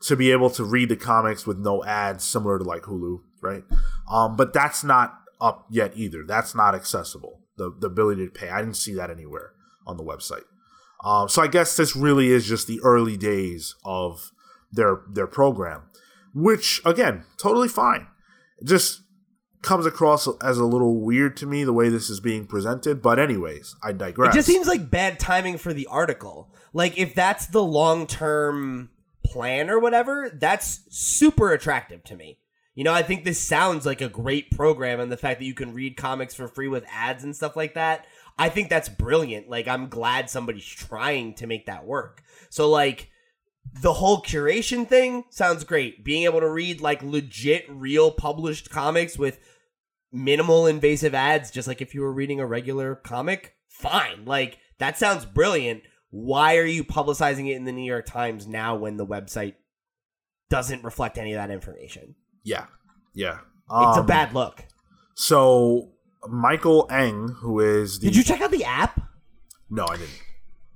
to 0.02 0.16
be 0.16 0.32
able 0.32 0.50
to 0.52 0.64
read 0.64 0.90
the 0.90 0.96
comics 0.96 1.46
with 1.46 1.58
no 1.60 1.84
ads, 1.84 2.24
similar 2.24 2.58
to 2.58 2.64
like 2.64 2.84
Hulu, 2.84 3.20
right? 3.42 3.64
Um, 4.10 4.36
but 4.36 4.54
that's 4.54 4.84
not 4.84 5.19
up 5.42 5.66
yet 5.70 5.94
either. 5.96 6.24
That's 6.26 6.56
not 6.56 6.76
accessible. 6.76 7.42
The 7.58 7.74
the 7.78 7.88
ability 7.88 8.26
to 8.26 8.32
pay. 8.32 8.50
I 8.50 8.62
didn't 8.62 8.78
see 8.78 8.94
that 8.94 9.10
anywhere 9.10 9.52
on 9.86 9.98
the 9.98 10.04
website. 10.04 10.44
Um, 11.04 11.30
so 11.30 11.42
I 11.42 11.48
guess 11.48 11.78
this 11.78 11.96
really 11.96 12.30
is 12.30 12.46
just 12.46 12.68
the 12.68 12.80
early 12.84 13.18
days 13.18 13.76
of 13.86 14.32
their 14.72 15.02
their 15.12 15.28
program, 15.28 15.84
which 16.34 16.82
again, 16.86 17.24
totally 17.38 17.70
fine. 17.70 18.08
It 18.60 18.68
just 18.68 19.02
comes 19.62 19.86
across 19.86 20.28
as 20.42 20.58
a 20.58 20.66
little 20.66 21.02
weird 21.02 21.36
to 21.38 21.46
me 21.46 21.64
the 21.64 21.74
way 21.74 21.90
this 21.90 22.10
is 22.10 22.20
being 22.20 22.48
presented. 22.48 23.02
But 23.02 23.20
anyways, 23.20 23.76
I 23.84 23.92
digress. 23.92 24.34
It 24.34 24.38
just 24.38 24.48
seems 24.48 24.68
like 24.68 24.90
bad 24.90 25.20
timing 25.20 25.58
for 25.58 25.74
the 25.74 25.88
article. 25.88 26.54
Like 26.74 26.98
if 26.98 27.14
that's 27.14 27.48
the 27.48 27.64
long 27.64 28.08
term 28.08 28.90
plan 29.26 29.70
or 29.70 29.80
whatever, 29.80 30.30
that's 30.34 30.82
super 30.90 31.52
attractive 31.52 32.04
to 32.06 32.16
me. 32.16 32.40
You 32.80 32.86
know, 32.86 32.94
I 32.94 33.04
think 33.04 33.26
this 33.26 33.42
sounds 33.42 33.86
like 33.86 34.00
a 34.00 34.08
great 34.08 34.52
program 34.52 35.02
and 35.02 35.12
the 35.12 35.18
fact 35.18 35.40
that 35.40 35.46
you 35.46 35.54
can 35.54 35.74
read 35.74 35.98
comics 35.98 36.34
for 36.34 36.48
free 36.48 36.70
with 36.70 36.86
ads 36.90 37.26
and 37.26 37.36
stuff 37.36 37.58
like 37.58 37.74
that. 37.74 38.06
I 38.38 38.48
think 38.48 38.70
that's 38.70 38.88
brilliant. 38.88 39.50
Like 39.50 39.68
I'm 39.68 39.90
glad 39.90 40.30
somebody's 40.30 40.64
trying 40.64 41.34
to 41.34 41.46
make 41.46 41.66
that 41.66 41.86
work. 41.86 42.24
So 42.50 42.70
like 42.70 43.10
the 43.82 43.92
whole 43.92 44.22
curation 44.22 44.88
thing 44.88 45.26
sounds 45.30 45.66
great. 45.66 46.06
Being 46.06 46.24
able 46.24 46.40
to 46.40 46.50
read 46.50 46.80
like 46.80 47.04
legit 47.04 47.66
real 47.68 48.12
published 48.12 48.70
comics 48.70 49.18
with 49.18 49.42
minimal 50.14 50.66
invasive 50.66 51.14
ads 51.14 51.52
just 51.52 51.68
like 51.68 51.82
if 51.82 51.94
you 51.94 52.00
were 52.00 52.14
reading 52.14 52.40
a 52.40 52.48
regular 52.48 52.96
comic, 52.96 53.56
fine. 53.68 54.24
Like 54.24 54.58
that 54.78 54.98
sounds 54.98 55.26
brilliant. 55.26 55.84
Why 56.12 56.56
are 56.56 56.64
you 56.64 56.86
publicizing 56.86 57.50
it 57.50 57.58
in 57.58 57.66
the 57.66 57.74
New 57.74 57.84
York 57.84 58.06
Times 58.06 58.48
now 58.48 58.78
when 58.78 58.96
the 58.96 59.06
website 59.06 59.56
doesn't 60.50 60.86
reflect 60.86 61.18
any 61.18 61.34
of 61.34 61.46
that 61.46 61.52
information? 61.52 62.16
Yeah, 62.44 62.66
yeah. 63.14 63.40
It's 63.72 63.98
a 63.98 64.02
Um, 64.02 64.06
bad 64.06 64.34
look. 64.34 64.64
So 65.16 65.90
Michael 66.28 66.88
Eng, 66.92 67.30
who 67.40 67.60
is 67.60 68.00
the 68.00 68.08
Did 68.08 68.16
you 68.16 68.24
check 68.24 68.42
out 68.42 68.52
the 68.52 68.64
app? 68.66 69.00
no, 69.70 69.86
I 69.88 69.98
didn't. 69.98 70.22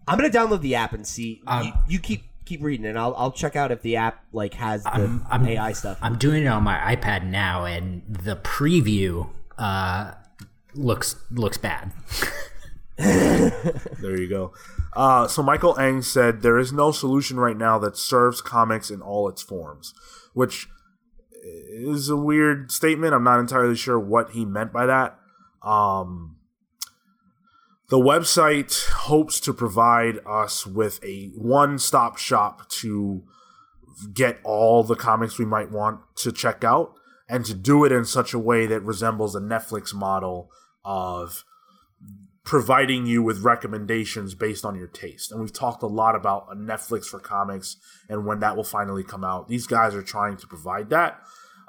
I'm 0.08 0.18
gonna 0.18 0.30
download 0.30 0.62
the 0.62 0.76
app 0.76 0.94
and 0.94 1.08
see. 1.08 1.42
Um, 1.48 1.66
you, 1.68 1.74
you 1.88 2.00
keep 2.00 2.24
keep 2.46 2.62
reading, 2.62 2.86
and 2.86 3.00
I'll 3.00 3.16
I'll 3.16 3.32
check 3.32 3.56
out 3.56 3.72
if 3.72 3.82
the 3.82 3.96
app 3.96 4.24
like 4.34 4.54
has 4.56 4.84
the 4.84 4.92
I'm- 4.94 5.26
I'm- 5.32 5.48
AI 5.48 5.72
stuff. 5.72 5.98
I'm 6.02 6.18
doing 6.18 6.44
it 6.44 6.48
on 6.48 6.62
my 6.64 6.78
iPad 6.96 7.26
now, 7.26 7.64
and 7.66 8.04
the 8.08 8.36
preview 8.36 9.30
uh, 9.58 10.12
looks 10.76 11.16
looks 11.32 11.58
bad. 11.58 11.92
There 12.98 14.20
you 14.20 14.30
go. 14.30 14.54
Uh, 14.96 15.28
so 15.28 15.42
Michael 15.42 15.78
Eng 15.80 16.02
said 16.04 16.42
there 16.42 16.60
is 16.60 16.72
no 16.72 16.92
solution 16.92 17.40
right 17.40 17.58
now 17.58 17.80
that 17.80 17.98
serves 17.98 18.42
comics 18.42 18.92
in 18.92 19.02
all 19.02 19.28
its 19.28 19.42
forms, 19.42 19.94
which 20.34 20.68
is 21.74 22.10
a 22.10 22.18
weird 22.18 22.72
statement. 22.72 23.14
I'm 23.14 23.24
not 23.24 23.40
entirely 23.40 23.76
sure 23.76 24.00
what 24.00 24.32
he 24.32 24.46
meant 24.46 24.72
by 24.72 24.86
that. 24.86 25.20
Um, 25.62 26.38
The 27.90 28.00
website 28.00 28.88
hopes 28.90 29.40
to 29.42 29.54
provide 29.54 30.20
us 30.26 30.66
with 30.66 31.04
a 31.04 31.28
one 31.36 31.78
stop 31.78 32.18
shop 32.18 32.68
to 32.82 33.24
get 34.14 34.40
all 34.44 34.84
the 34.84 34.96
comics 34.96 35.38
we 35.38 35.46
might 35.46 35.70
want 35.72 36.00
to 36.16 36.32
check 36.32 36.64
out 36.64 36.94
and 37.30 37.46
to 37.46 37.54
do 37.54 37.86
it 37.86 37.92
in 37.92 38.06
such 38.06 38.34
a 38.34 38.40
way 38.40 38.66
that 38.66 38.82
resembles 38.82 39.36
a 39.36 39.40
Netflix 39.40 39.94
model 39.94 40.50
of 40.84 41.44
providing 42.44 43.06
you 43.06 43.22
with 43.24 43.40
recommendations 43.40 44.34
based 44.34 44.66
on 44.66 44.76
your 44.76 44.88
taste. 44.88 45.32
And 45.32 45.40
we've 45.40 45.54
talked 45.54 45.84
a 45.84 45.88
lot 45.88 46.16
about 46.16 46.48
a 46.52 46.56
Netflix 46.56 47.06
for 47.06 47.20
comics 47.20 47.78
and 48.10 48.26
when 48.26 48.40
that 48.40 48.56
will 48.56 48.64
finally 48.64 49.04
come 49.04 49.24
out. 49.24 49.48
These 49.48 49.68
guys 49.68 49.94
are 49.94 50.02
trying 50.02 50.38
to 50.38 50.48
provide 50.48 50.90
that. 50.90 51.22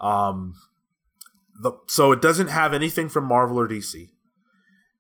Um, 0.05 0.55
the, 1.61 1.73
so 1.87 2.13
it 2.13 2.21
doesn't 2.21 2.49
have 2.49 2.75
anything 2.75 3.09
from 3.09 3.25
Marvel 3.25 3.59
or 3.59 3.69
DC. 3.69 4.11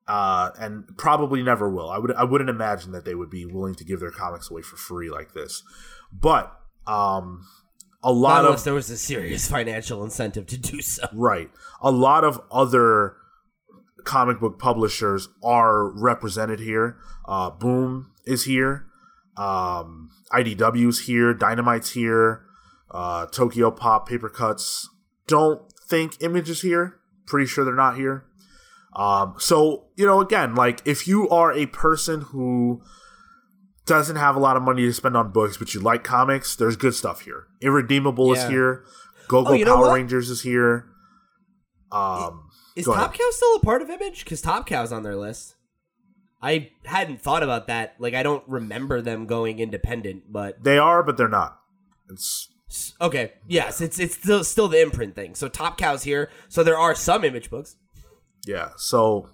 Uh, 0.06 0.51
and 0.59 0.85
probably 0.98 1.43
never 1.43 1.70
will. 1.70 1.89
I 1.89 1.98
would 1.98 2.12
I 2.12 2.24
wouldn't 2.24 2.51
imagine 2.51 2.93
that 2.93 3.06
they 3.06 3.14
would 3.14 3.31
be 3.31 3.47
willing 3.47 3.74
to 3.76 3.85
give 3.85 4.01
their 4.01 4.10
comics 4.10 4.51
away 4.51 4.60
for 4.60 4.76
free 4.76 5.10
like 5.10 5.32
this. 5.32 5.62
But 6.12 6.55
um, 6.86 7.47
a 8.02 8.12
lot 8.12 8.35
Not 8.35 8.44
unless 8.44 8.60
of 8.60 8.64
there 8.64 8.74
was 8.74 8.90
a 8.90 8.98
serious 8.98 9.48
financial 9.51 10.05
incentive 10.05 10.47
to 10.48 10.59
do 10.59 10.82
so. 10.82 11.06
right, 11.14 11.51
a 11.81 11.90
lot 11.90 12.22
of 12.22 12.39
other 12.51 13.16
comic 14.05 14.40
book 14.40 14.59
publishers 14.59 15.28
are 15.43 15.89
represented 15.89 16.60
here. 16.60 16.98
Uh, 17.26 17.48
Boom 17.48 18.12
is 18.26 18.44
here. 18.44 18.85
Um, 19.39 20.10
IDW's 20.32 21.06
here. 21.06 21.35
Dynamite's 21.35 21.93
here. 21.93 22.43
Uh, 22.90 23.26
Tokyopop, 23.26 24.06
Paper 24.06 24.28
Cuts. 24.28 24.90
Don't 25.26 25.62
think 25.88 26.22
Image 26.22 26.51
is 26.51 26.62
here. 26.62 26.96
Pretty 27.26 27.46
sure 27.46 27.64
they're 27.64 27.74
not 27.74 27.96
here. 27.96 28.24
Um, 28.94 29.34
so 29.38 29.86
you 29.96 30.06
know, 30.06 30.20
again, 30.20 30.55
like 30.55 30.80
if 30.86 31.09
you 31.09 31.28
are 31.28 31.52
a 31.52 31.66
person 31.66 32.20
who 32.22 32.82
doesn't 33.86 34.16
have 34.16 34.36
a 34.36 34.38
lot 34.38 34.56
of 34.56 34.62
money 34.62 34.82
to 34.82 34.92
spend 34.92 35.16
on 35.16 35.30
books, 35.32 35.56
but 35.56 35.74
you 35.74 35.80
like 35.80 36.05
comics, 36.05 36.56
there's 36.56 36.76
good 36.76 36.94
stuff 36.94 37.22
here. 37.22 37.46
Irredeemable 37.60 38.32
is 38.32 38.46
here. 38.48 38.84
Go 39.28 39.42
Go 39.44 39.55
Oh, 39.55 39.64
Power 39.64 39.80
what? 39.80 39.94
Rangers 39.94 40.30
is 40.30 40.42
here. 40.42 40.86
Um, 41.92 42.48
Is 42.76 42.86
Go 42.86 42.92
ahead. 42.92 43.05
Top 43.05 43.14
Cow 43.14 43.28
still 43.30 43.56
a 43.56 43.60
part 43.60 43.82
of 43.82 43.90
Image? 43.90 44.24
Because 44.24 44.40
Top 44.40 44.66
Cow's 44.66 44.92
on 44.92 45.02
their 45.02 45.16
list. 45.16 45.55
I 46.42 46.70
hadn't 46.84 47.22
thought 47.22 47.42
about 47.42 47.68
that. 47.68 47.94
Like, 47.98 48.14
I 48.14 48.22
don't 48.22 48.42
remember 48.46 49.01
them 49.01 49.26
going 49.26 49.60
independent, 49.60 50.24
but 50.30 50.62
they 50.62 50.76
are, 50.76 51.02
but 51.02 51.16
they're 51.16 51.28
not. 51.28 51.59
It's 52.10 52.48
okay. 53.01 53.32
Yes, 53.46 53.80
it's 53.80 53.98
it's 53.98 54.14
still 54.16 54.44
still 54.44 54.68
the 54.68 54.80
imprint 54.82 55.14
thing. 55.14 55.34
So 55.34 55.48
Top 55.48 55.78
Cow's 55.78 56.05
here. 56.05 56.30
So 56.48 56.62
there 56.62 56.78
are 56.78 56.94
some 56.94 57.24
Image 57.24 57.51
books, 57.51 57.76
yeah. 58.46 58.70
So, 58.76 59.28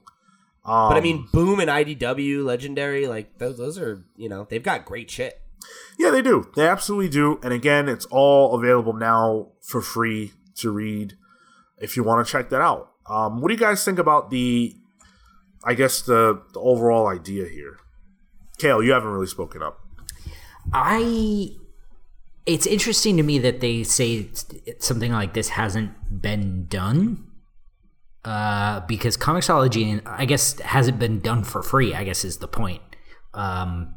um, 0.65 0.89
but 0.91 0.97
I 0.97 1.01
mean, 1.01 1.27
Boom 1.33 1.61
and 1.61 1.71
IDW, 1.71 2.45
Legendary, 2.45 3.07
like 3.07 3.39
those 3.39 3.59
those 3.59 3.79
are 3.79 4.05
you 4.17 4.29
know 4.29 4.47
they've 4.49 4.63
got 4.63 4.85
great 4.85 5.11
shit. 5.11 5.41
yeah, 5.99 6.11
they 6.11 6.23
do. 6.23 6.51
They 6.57 6.67
absolutely 6.67 7.09
do. 7.11 7.39
And 7.43 7.53
again, 7.53 7.89
it's 7.89 8.07
all 8.07 8.55
available 8.59 8.93
now 8.95 9.49
for 9.61 9.81
free 9.81 10.33
to 10.57 10.71
read 10.71 11.17
if 11.79 11.97
you 11.97 12.05
want 12.05 12.27
to 12.27 12.31
check 12.31 12.51
that 12.51 12.61
out. 12.61 12.93
Um, 13.07 13.41
what 13.41 13.49
do 13.49 13.55
you 13.55 13.61
guys 13.61 13.85
think 13.85 13.99
about 13.99 14.31
the? 14.31 14.75
I 15.63 15.75
guess 15.75 16.01
the, 16.01 16.41
the 16.55 16.61
overall 16.61 17.07
idea 17.07 17.47
here. 17.47 17.77
Cale, 18.59 18.83
you 18.83 18.93
haven't 18.93 19.11
really 19.11 19.27
spoken 19.27 19.63
up. 19.63 19.79
I. 20.73 21.51
It's 22.47 22.67
interesting 22.67 23.17
to 23.17 23.23
me 23.23 23.39
that 23.39 23.61
they 23.61 23.83
say 23.83 24.29
something 24.79 25.13
like 25.13 25.35
this 25.35 25.51
hasn't 25.51 26.23
been 26.23 26.67
done. 26.67 27.27
Uh, 28.25 28.81
because 28.81 29.17
Comixology, 29.17 30.03
I 30.05 30.27
guess, 30.27 30.59
hasn't 30.61 30.99
been 30.99 31.21
done 31.21 31.43
for 31.43 31.63
free. 31.63 31.95
I 31.95 32.05
guess 32.05 32.25
is 32.25 32.39
the 32.39 32.49
point. 32.49 32.83
Um, 33.33 33.95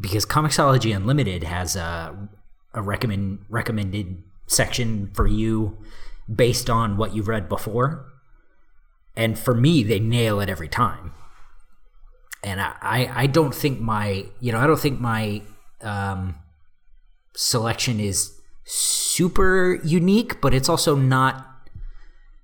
because 0.00 0.24
Comixology 0.24 0.94
Unlimited 0.94 1.44
has 1.44 1.76
a 1.76 2.28
a 2.72 2.82
recommend 2.82 3.44
recommended 3.48 4.22
section 4.46 5.10
for 5.14 5.26
you 5.26 5.78
based 6.34 6.70
on 6.70 6.96
what 6.96 7.14
you've 7.14 7.28
read 7.28 7.48
before, 7.48 8.06
and 9.14 9.38
for 9.38 9.54
me, 9.54 9.82
they 9.82 10.00
nail 10.00 10.40
it 10.40 10.48
every 10.48 10.68
time 10.68 11.12
and 12.46 12.60
I, 12.60 12.74
I 12.80 13.10
I 13.22 13.26
don't 13.26 13.54
think 13.54 13.80
my 13.80 14.24
you 14.40 14.52
know 14.52 14.58
I 14.58 14.66
don't 14.66 14.78
think 14.78 15.00
my 15.00 15.42
um, 15.82 16.36
selection 17.36 18.00
is 18.00 18.32
super 18.64 19.78
unique, 19.84 20.40
but 20.40 20.52
it's 20.52 20.68
also 20.68 20.96
not 20.96 21.46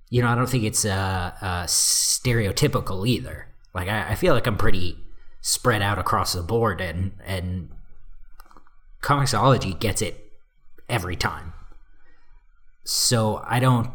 you 0.09 0.21
know 0.21 0.29
I 0.29 0.35
don't 0.35 0.49
think 0.49 0.63
it's 0.63 0.85
uh, 0.85 1.31
uh, 1.41 1.63
stereotypical 1.65 3.07
either. 3.07 3.47
Like 3.73 3.89
I, 3.89 4.11
I 4.11 4.15
feel 4.15 4.33
like 4.33 4.47
I'm 4.47 4.57
pretty 4.57 4.97
spread 5.41 5.81
out 5.81 5.99
across 5.99 6.33
the 6.33 6.43
board, 6.43 6.79
and 6.79 7.13
and 7.25 7.69
Comixology 9.01 9.77
gets 9.77 10.01
it 10.01 10.31
every 10.87 11.15
time. 11.15 11.53
So 12.85 13.41
I 13.45 13.59
don't 13.59 13.89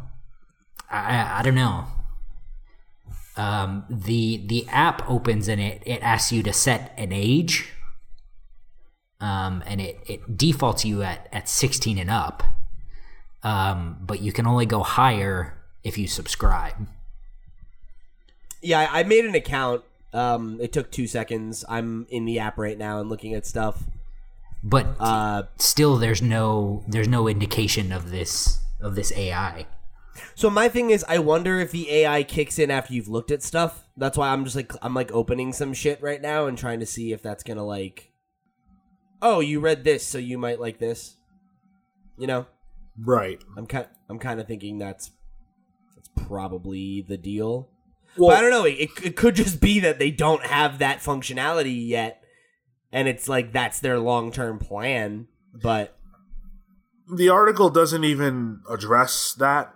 I 0.90 1.38
I 1.38 1.42
don't 1.42 1.54
know 1.54 1.86
um, 3.38 3.84
the 3.88 4.44
the 4.48 4.66
app 4.68 5.08
opens 5.08 5.48
and 5.48 5.60
it 5.60 5.82
it 5.86 6.02
asks 6.02 6.32
you 6.32 6.42
to 6.42 6.52
set 6.52 6.92
an 6.98 7.12
age 7.12 7.72
um, 9.20 9.62
and 9.66 9.80
it, 9.80 9.98
it 10.06 10.36
defaults 10.36 10.84
you 10.84 11.02
at, 11.02 11.28
at 11.32 11.48
16 11.48 11.98
and 11.98 12.10
up 12.10 12.42
um, 13.42 13.98
but 14.00 14.20
you 14.20 14.32
can 14.32 14.46
only 14.46 14.66
go 14.66 14.82
higher 14.82 15.54
if 15.84 15.96
you 15.96 16.06
subscribe 16.06 16.86
Yeah, 18.60 18.88
I, 18.90 19.02
made 19.04 19.24
an 19.24 19.34
account. 19.34 19.84
Um, 20.12 20.58
it 20.60 20.72
took 20.72 20.90
two 20.90 21.06
seconds. 21.06 21.64
I'm 21.68 22.06
in 22.10 22.24
the 22.24 22.38
app 22.40 22.58
right 22.58 22.76
now 22.76 22.98
and 23.00 23.08
looking 23.08 23.34
at 23.34 23.46
stuff. 23.46 23.84
but 24.64 24.86
Uh, 24.98 25.44
still 25.58 25.96
there's 25.96 26.20
no 26.22 26.82
there's 26.88 27.08
no 27.08 27.28
indication 27.28 27.92
of 27.92 28.10
this 28.10 28.58
of 28.80 28.94
this 28.96 29.12
ai 29.12 29.66
So 30.34 30.50
my 30.50 30.68
thing 30.68 30.90
is, 30.90 31.04
I 31.08 31.18
wonder 31.20 31.60
if 31.60 31.70
the 31.70 31.90
AI 31.90 32.24
kicks 32.24 32.58
in 32.58 32.70
after 32.70 32.92
you've 32.94 33.08
looked 33.08 33.30
at 33.30 33.42
stuff. 33.42 33.84
That's 33.96 34.18
why 34.18 34.30
I'm 34.30 34.44
just 34.44 34.56
like 34.56 34.72
I'm 34.82 34.94
like 34.94 35.12
opening 35.12 35.52
some 35.52 35.72
shit 35.74 36.02
right 36.02 36.20
now 36.20 36.46
and 36.46 36.58
trying 36.58 36.80
to 36.80 36.86
see 36.86 37.12
if 37.12 37.22
that's 37.22 37.44
gonna 37.44 37.64
like, 37.64 38.10
oh, 39.22 39.40
you 39.40 39.60
read 39.60 39.84
this, 39.84 40.06
so 40.06 40.18
you 40.18 40.38
might 40.38 40.60
like 40.60 40.78
this. 40.78 41.16
You 42.16 42.26
know, 42.26 42.46
Right. 42.98 43.42
I'm 43.56 43.66
kind 43.66 43.86
I'm 44.08 44.18
kind 44.18 44.40
of 44.40 44.46
thinking 44.46 44.78
that's 44.78 45.10
that's 45.94 46.08
probably 46.26 47.04
the 47.06 47.16
deal. 47.16 47.68
Well, 48.16 48.30
but 48.30 48.38
I 48.38 48.40
don't 48.40 48.50
know. 48.50 48.64
It, 48.64 48.90
it 49.02 49.16
could 49.16 49.36
just 49.36 49.60
be 49.60 49.80
that 49.80 49.98
they 49.98 50.10
don't 50.10 50.44
have 50.44 50.78
that 50.78 50.98
functionality 50.98 51.86
yet, 51.88 52.22
and 52.90 53.06
it's 53.06 53.28
like 53.28 53.52
that's 53.52 53.80
their 53.80 53.98
long 53.98 54.32
term 54.32 54.58
plan. 54.58 55.28
But 55.54 55.96
the 57.12 57.28
article 57.28 57.70
doesn't 57.70 58.04
even 58.04 58.60
address 58.68 59.34
that. 59.38 59.72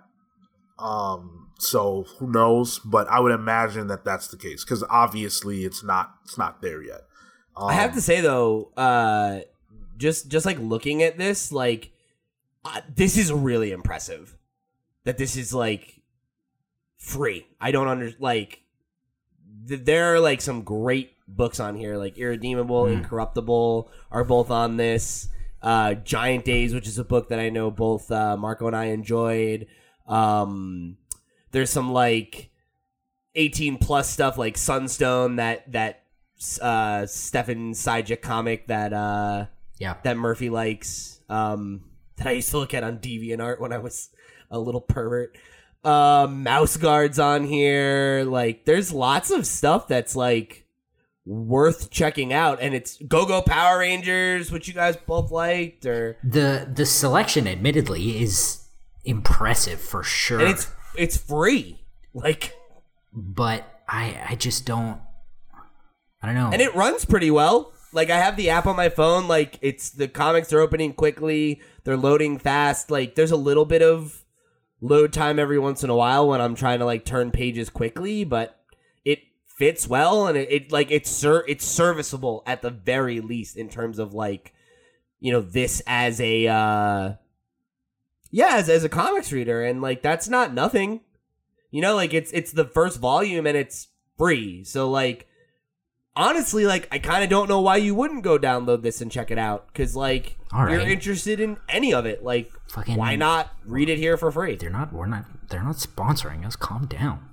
Um, 0.78 1.51
so 1.59 2.06
who 2.19 2.31
knows? 2.31 2.81
But 2.81 3.09
I 3.09 3.20
would 3.20 3.32
imagine 3.32 3.86
that 3.86 4.05
that's 4.05 4.28
the 4.28 4.36
case 4.36 4.64
because 4.64 4.82
obviously 4.90 5.64
it's 5.64 5.85
not. 5.85 6.14
It's 6.24 6.36
not 6.39 6.60
there 6.60 6.82
yet. 6.82 7.02
Um, 7.57 7.69
I 7.69 7.74
have 7.74 7.95
to 7.95 8.01
say 8.01 8.20
though, 8.20 8.73
uh, 8.77 9.41
just 9.97 10.29
just 10.29 10.47
like 10.47 10.59
looking 10.59 11.03
at 11.03 11.19
this, 11.19 11.53
like 11.53 11.93
uh, 12.65 12.81
this 12.95 13.16
is 13.16 13.33
really 13.33 13.73
impressive. 13.73 14.37
That 15.05 15.19
this 15.19 15.37
is 15.37 15.53
like 15.53 16.03
free. 16.99 17.47
I 17.61 17.73
don't 17.73 17.89
under 17.89 18.12
like 18.19 18.62
th- 19.69 19.85
there 19.85 20.15
are 20.15 20.20
like 20.20 20.41
some 20.41 20.62
great 20.62 21.12
books 21.29 21.61
on 21.61 21.77
here, 21.77 21.97
like 21.97 22.19
Irredeemable, 22.19 22.87
Incorruptible, 22.87 23.89
are 24.11 24.24
both 24.24 24.51
on 24.51 24.77
this. 24.77 25.29
Uh, 25.61 25.95
Giant 25.95 26.45
Days, 26.45 26.74
which 26.74 26.89
is 26.89 26.99
a 26.99 27.05
book 27.05 27.29
that 27.29 27.39
I 27.39 27.49
know 27.49 27.70
both 27.70 28.11
uh, 28.11 28.37
Marco 28.37 28.66
and 28.66 28.74
I 28.74 28.87
enjoyed. 28.87 29.69
Um, 30.09 30.97
there's 31.53 31.70
some 31.70 31.93
like 31.93 32.51
18 33.37 33.79
plus 33.79 34.11
stuff 34.11 34.37
like 34.37 34.59
Sunstone 34.59 35.37
that 35.37 35.70
that 35.73 36.02
uh 36.60 37.06
Stefan 37.06 37.73
Sejic 37.73 38.20
comic 38.23 38.66
that 38.66 38.93
uh 38.93 39.47
yeah 39.78 39.97
that 40.05 40.16
Murphy 40.16 40.51
likes 40.51 41.20
um 41.28 41.85
that 42.16 42.27
I 42.27 42.32
used 42.32 42.51
to 42.51 42.59
look 42.59 42.74
at 42.74 42.85
on 42.85 42.98
DeviantArt 42.98 43.60
when 43.60 43.73
I 43.73 43.78
was 43.78 44.10
a 44.51 44.59
little 44.59 44.81
pervert. 44.81 45.36
Um 45.85 46.43
Mouse 46.43 46.77
Guards 46.77 47.19
on 47.19 47.44
here 47.44 48.24
like 48.27 48.64
there's 48.64 48.93
lots 48.93 49.31
of 49.31 49.47
stuff 49.47 49.89
that's 49.89 50.14
like 50.14 50.66
worth 51.24 51.90
checking 51.90 52.32
out 52.32 52.59
and 52.60 52.74
it's 52.74 53.01
Go-Go 53.06 53.43
Power 53.43 53.78
Rangers 53.78 54.51
which 54.51 54.66
you 54.69 54.74
guys 54.74 54.97
both 54.97 55.31
liked 55.31 55.86
or 55.86 56.19
the 56.24 56.69
the 56.73 56.86
selection 56.86 57.47
admittedly 57.47 58.20
is 58.23 58.66
impressive 59.05 59.81
for 59.81 60.02
sure 60.02 60.40
and 60.40 60.51
it's 60.51 60.70
it's 60.97 61.16
free. 61.16 61.85
Like 62.14 62.56
but 63.12 63.64
i 63.89 64.19
i 64.31 64.35
just 64.35 64.64
don't 64.64 65.01
i 66.23 66.27
don't 66.27 66.35
know 66.35 66.51
and 66.53 66.62
it 66.62 66.74
runs 66.74 67.05
pretty 67.05 67.31
well. 67.31 67.73
Like 67.93 68.09
I 68.09 68.16
have 68.19 68.36
the 68.36 68.51
app 68.51 68.66
on 68.66 68.77
my 68.77 68.89
phone. 68.89 69.28
Like 69.28 69.59
it's 69.61 69.90
the 69.90 70.09
comics 70.09 70.53
are 70.53 70.61
opening 70.61 70.94
quickly. 70.94 71.61
They're 71.85 71.97
loading 71.97 72.39
fast. 72.39 72.90
Like 72.90 73.15
there's 73.15 73.31
a 73.31 73.36
little 73.36 73.65
bit 73.66 73.82
of 73.82 74.24
load 74.81 75.12
time 75.12 75.39
every 75.39 75.59
once 75.59 75.85
in 75.85 75.90
a 75.90 75.97
while 75.97 76.28
when 76.28 76.40
I'm 76.40 76.55
trying 76.55 76.78
to 76.81 76.85
like 76.85 77.05
turn 77.05 77.31
pages 77.31 77.70
quickly, 77.70 78.24
but 78.24 78.59
it 79.05 79.20
fits 79.47 79.86
well 79.86 80.27
and 80.27 80.36
it, 80.39 80.51
it 80.51 80.73
like 80.73 80.90
it's 80.90 81.11
ser- 81.11 81.44
it's 81.47 81.65
serviceable 81.66 82.43
at 82.47 82.62
the 82.62 82.70
very 82.70 83.20
least 83.20 83.57
in 83.57 83.69
terms 83.69 83.99
of 83.99 84.15
like 84.15 84.55
you 85.20 85.31
know 85.32 85.40
this 85.40 85.82
as 85.86 86.20
a 86.20 86.49
uh 86.49 87.12
yeah 88.31 88.57
as, 88.57 88.69
as 88.69 88.82
a 88.82 88.89
comics 88.89 89.31
reader 89.31 89.62
and 89.62 89.82
like 89.82 90.03
that's 90.03 90.28
not 90.28 90.53
nothing 90.53 91.01
you 91.70 91.81
know 91.81 91.94
like 91.94 92.12
it's 92.12 92.32
it's 92.32 92.51
the 92.51 92.65
first 92.65 92.99
volume 92.99 93.47
and 93.47 93.57
it's 93.57 93.89
free 94.19 94.65
so 94.65 94.90
like 94.90 95.28
honestly 96.15 96.67
like 96.67 96.87
i 96.93 96.99
kind 96.99 97.25
of 97.25 97.31
don't 97.31 97.49
know 97.49 97.61
why 97.61 97.77
you 97.77 97.95
wouldn't 97.95 98.23
go 98.23 98.39
download 98.39 98.83
this 98.83 99.01
and 99.01 99.11
check 99.11 99.31
it 99.31 99.39
out 99.39 99.67
because 99.69 99.97
like 99.97 100.37
All 100.53 100.69
you're 100.69 100.81
interested 100.81 101.41
in 101.41 101.57
any 101.69 101.95
of 101.95 102.05
it 102.05 102.23
like 102.23 102.53
Fucking- 102.69 102.97
why 102.97 103.17
not 103.17 103.51
read 103.65 103.89
it 103.89 103.99
here 103.99 104.17
for 104.17 104.31
free 104.31 104.57
They're 104.57 104.71
not. 104.71 104.93
We're 104.93 105.07
not. 105.07 105.25
They're 105.49 105.63
not 105.63 105.77
sponsoring 105.77 106.45
us. 106.47 106.57
Calm 106.57 106.87
down. 106.87 107.31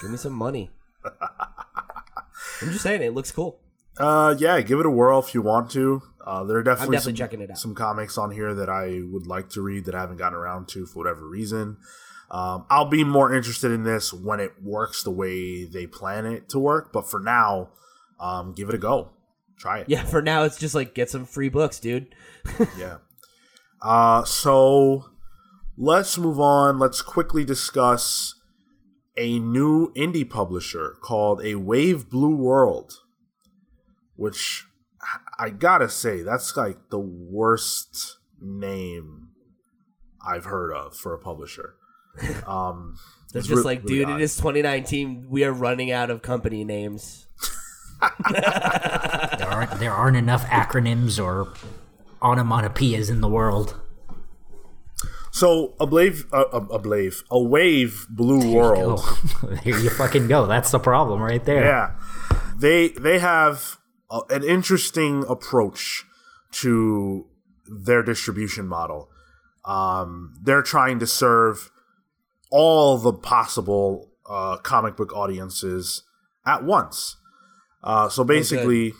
give 0.00 0.10
me 0.10 0.16
some 0.16 0.32
money 0.32 0.70
i'm 1.04 2.70
just 2.70 2.82
saying 2.82 3.02
it 3.02 3.14
looks 3.14 3.30
cool 3.32 3.58
Uh, 3.98 4.34
yeah, 4.38 4.60
give 4.60 4.78
it 4.78 4.86
a 4.86 4.90
whirl 4.90 5.18
if 5.18 5.34
you 5.34 5.42
want 5.42 5.70
to. 5.72 6.00
Uh, 6.24 6.44
there 6.44 6.58
are 6.58 6.62
definitely, 6.62 6.94
definitely 6.96 7.12
some, 7.12 7.16
checking 7.16 7.40
it 7.40 7.50
out. 7.50 7.58
some 7.58 7.74
comics 7.74 8.16
on 8.16 8.30
here 8.30 8.54
that 8.54 8.68
I 8.68 9.00
would 9.10 9.26
like 9.26 9.48
to 9.50 9.60
read 9.60 9.86
that 9.86 9.94
I 9.96 10.00
haven't 10.00 10.18
gotten 10.18 10.38
around 10.38 10.68
to 10.68 10.86
for 10.86 10.98
whatever 11.00 11.26
reason. 11.26 11.78
Um, 12.30 12.64
I'll 12.70 12.84
be 12.88 13.02
more 13.02 13.34
interested 13.34 13.72
in 13.72 13.82
this 13.82 14.12
when 14.12 14.38
it 14.38 14.52
works 14.62 15.02
the 15.02 15.10
way 15.10 15.64
they 15.64 15.88
plan 15.88 16.26
it 16.26 16.48
to 16.50 16.60
work. 16.60 16.92
But 16.92 17.10
for 17.10 17.18
now, 17.18 17.70
um, 18.20 18.52
give 18.52 18.68
it 18.68 18.74
a 18.74 18.78
go. 18.78 19.10
Try 19.58 19.80
it. 19.80 19.86
yeah 19.88 20.04
for 20.04 20.22
now 20.22 20.44
it's 20.44 20.56
just 20.56 20.72
like 20.74 20.94
get 20.94 21.10
some 21.10 21.24
free 21.24 21.48
books 21.48 21.80
dude 21.80 22.14
Yeah. 22.78 22.98
Uh, 23.82 24.24
so 24.24 25.06
let's 25.76 26.18
move 26.18 26.40
on. 26.40 26.78
Let's 26.78 27.02
quickly 27.02 27.44
discuss 27.44 28.34
a 29.16 29.38
new 29.38 29.92
indie 29.94 30.28
publisher 30.28 30.96
called 31.02 31.44
A 31.44 31.56
Wave 31.56 32.08
Blue 32.08 32.34
World, 32.36 32.94
which 34.16 34.66
I 35.38 35.50
gotta 35.50 35.88
say, 35.88 36.22
that's 36.22 36.56
like 36.56 36.90
the 36.90 36.98
worst 36.98 38.18
name 38.40 39.28
I've 40.26 40.44
heard 40.46 40.72
of 40.72 40.96
for 40.96 41.14
a 41.14 41.18
publisher. 41.18 41.74
Um, 42.48 42.96
it's 43.32 43.46
just 43.46 43.64
like, 43.64 43.84
really 43.84 43.98
dude, 43.98 44.08
odd. 44.08 44.20
it 44.20 44.24
is 44.24 44.34
2019. 44.36 45.26
We 45.28 45.44
are 45.44 45.52
running 45.52 45.92
out 45.92 46.10
of 46.10 46.20
company 46.20 46.64
names. 46.64 47.27
There 48.30 49.48
aren't. 49.48 49.80
There 49.80 49.92
aren't 49.92 50.16
enough 50.16 50.44
acronyms 50.46 51.22
or 51.22 51.52
onomatopoeias 52.20 53.10
in 53.10 53.20
the 53.20 53.28
world. 53.28 53.80
So 55.30 55.74
a 55.78 55.86
blave, 55.86 56.26
a, 56.32 56.40
a, 56.40 56.78
blave, 56.78 57.22
a 57.30 57.40
wave 57.40 58.06
blue 58.10 58.52
world. 58.52 59.00
Oh, 59.02 59.58
here 59.62 59.78
you 59.78 59.90
fucking 59.90 60.26
go. 60.26 60.46
That's 60.46 60.70
the 60.70 60.78
problem 60.78 61.20
right 61.20 61.44
there. 61.44 61.64
Yeah, 61.64 61.92
they 62.56 62.88
they 62.88 63.18
have 63.18 63.76
a, 64.10 64.20
an 64.30 64.42
interesting 64.42 65.24
approach 65.28 66.04
to 66.52 67.26
their 67.66 68.02
distribution 68.02 68.66
model. 68.66 69.10
Um, 69.64 70.34
they're 70.42 70.62
trying 70.62 70.98
to 71.00 71.06
serve 71.06 71.70
all 72.50 72.96
the 72.98 73.12
possible 73.12 74.10
uh, 74.28 74.56
comic 74.58 74.96
book 74.96 75.12
audiences 75.12 76.02
at 76.46 76.64
once. 76.64 77.16
Uh, 77.82 78.08
so 78.08 78.24
basically, 78.24 78.92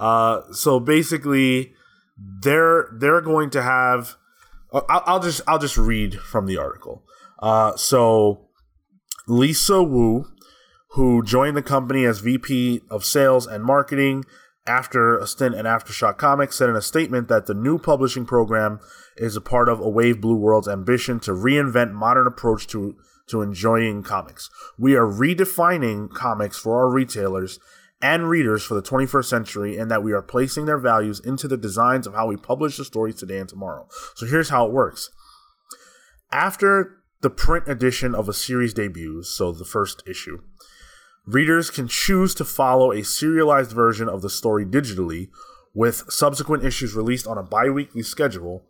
uh, 0.00 0.42
so 0.52 0.78
basically, 0.80 1.72
they're 2.42 2.88
they're 2.96 3.20
going 3.20 3.50
to 3.50 3.62
have. 3.62 4.16
uh, 4.72 4.80
I'll, 4.88 5.02
I'll 5.06 5.20
just 5.20 5.40
I'll 5.46 5.58
just 5.58 5.76
read 5.76 6.14
from 6.20 6.46
the 6.46 6.56
article. 6.56 7.02
Uh, 7.40 7.76
so 7.76 8.48
Lisa 9.26 9.82
Wu, 9.82 10.26
who 10.90 11.22
joined 11.22 11.56
the 11.56 11.62
company 11.62 12.04
as 12.04 12.20
VP 12.20 12.82
of 12.90 13.04
Sales 13.04 13.46
and 13.46 13.64
Marketing 13.64 14.24
after 14.66 15.16
a 15.18 15.26
stint 15.26 15.54
at 15.54 15.64
Aftershock 15.64 16.18
Comics, 16.18 16.56
said 16.56 16.68
in 16.68 16.76
a 16.76 16.82
statement 16.82 17.28
that 17.28 17.46
the 17.46 17.54
new 17.54 17.78
publishing 17.78 18.26
program 18.26 18.80
is 19.16 19.34
a 19.34 19.40
part 19.40 19.68
of 19.68 19.80
a 19.80 19.88
Wave 19.88 20.20
Blue 20.20 20.36
World's 20.36 20.68
ambition 20.68 21.18
to 21.20 21.32
reinvent 21.32 21.92
modern 21.92 22.26
approach 22.26 22.66
to 22.68 22.96
to 23.28 23.42
enjoying 23.42 24.02
comics. 24.02 24.50
We 24.78 24.94
are 24.96 25.06
redefining 25.06 26.10
comics 26.10 26.58
for 26.58 26.78
our 26.78 26.90
retailers 26.90 27.58
and 28.00 28.28
readers 28.28 28.62
for 28.62 28.74
the 28.74 28.82
21st 28.82 29.24
century, 29.24 29.76
and 29.76 29.90
that 29.90 30.02
we 30.02 30.12
are 30.12 30.22
placing 30.22 30.66
their 30.66 30.78
values 30.78 31.18
into 31.20 31.48
the 31.48 31.56
designs 31.56 32.06
of 32.06 32.14
how 32.14 32.26
we 32.26 32.36
publish 32.36 32.76
the 32.76 32.84
stories 32.84 33.16
today 33.16 33.38
and 33.38 33.48
tomorrow. 33.48 33.88
So 34.14 34.26
here's 34.26 34.50
how 34.50 34.66
it 34.66 34.72
works. 34.72 35.10
After 36.30 36.98
the 37.22 37.30
print 37.30 37.66
edition 37.66 38.14
of 38.14 38.28
a 38.28 38.32
series 38.32 38.72
debuts, 38.72 39.28
so 39.28 39.50
the 39.50 39.64
first 39.64 40.02
issue, 40.06 40.42
readers 41.26 41.70
can 41.70 41.88
choose 41.88 42.34
to 42.36 42.44
follow 42.44 42.92
a 42.92 43.02
serialized 43.02 43.72
version 43.72 44.08
of 44.08 44.22
the 44.22 44.30
story 44.30 44.64
digitally 44.64 45.30
with 45.74 46.04
subsequent 46.08 46.64
issues 46.64 46.94
released 46.94 47.26
on 47.26 47.38
a 47.38 47.42
bi 47.42 47.68
weekly 47.68 48.02
schedule, 48.02 48.64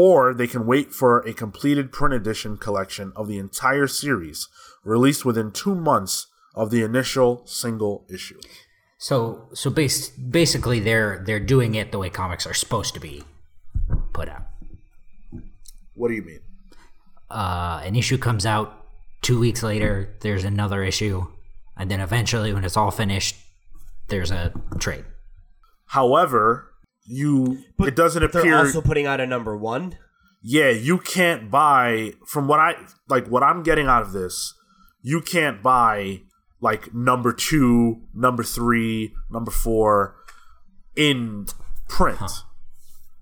or 0.00 0.32
they 0.32 0.46
can 0.46 0.64
wait 0.64 0.94
for 0.94 1.18
a 1.22 1.32
completed 1.32 1.90
print 1.90 2.14
edition 2.14 2.56
collection 2.56 3.12
of 3.16 3.26
the 3.26 3.36
entire 3.36 3.88
series 3.88 4.46
released 4.84 5.24
within 5.24 5.50
two 5.50 5.74
months 5.74 6.28
of 6.54 6.70
the 6.70 6.84
initial 6.84 7.42
single 7.46 8.06
issue. 8.08 8.38
So 8.96 9.48
so 9.54 9.70
bas- 9.70 10.10
basically 10.10 10.78
they're 10.78 11.24
they're 11.26 11.40
doing 11.40 11.74
it 11.74 11.90
the 11.90 11.98
way 11.98 12.10
comics 12.10 12.46
are 12.46 12.54
supposed 12.54 12.94
to 12.94 13.00
be 13.00 13.24
put 14.12 14.28
out. 14.28 14.46
What 15.94 16.08
do 16.10 16.14
you 16.14 16.22
mean? 16.22 16.42
Uh, 17.28 17.82
an 17.84 17.96
issue 17.96 18.18
comes 18.18 18.46
out 18.46 18.86
two 19.22 19.40
weeks 19.40 19.64
later. 19.64 20.14
There's 20.20 20.44
another 20.44 20.84
issue, 20.84 21.26
and 21.76 21.90
then 21.90 21.98
eventually, 21.98 22.52
when 22.52 22.64
it's 22.64 22.76
all 22.76 22.92
finished, 22.92 23.34
there's 24.06 24.30
a 24.30 24.52
trade. 24.78 25.06
However, 25.86 26.67
you 27.08 27.64
but, 27.76 27.88
it 27.88 27.96
doesn't 27.96 28.20
They're 28.20 28.40
appear 28.42 28.58
also 28.58 28.80
putting 28.80 29.06
out 29.06 29.20
a 29.20 29.26
number 29.26 29.56
one. 29.56 29.96
yeah, 30.42 30.70
you 30.70 30.98
can't 30.98 31.50
buy 31.50 32.12
from 32.26 32.46
what 32.46 32.60
I 32.60 32.74
like 33.08 33.26
what 33.28 33.42
I'm 33.42 33.62
getting 33.62 33.86
out 33.86 34.02
of 34.02 34.12
this, 34.12 34.54
you 35.02 35.20
can't 35.20 35.62
buy 35.62 36.20
like 36.60 36.92
number 36.94 37.32
2, 37.32 38.00
number 38.14 38.42
3, 38.42 39.14
number 39.30 39.50
4 39.50 40.14
in 40.96 41.46
print 41.88 42.20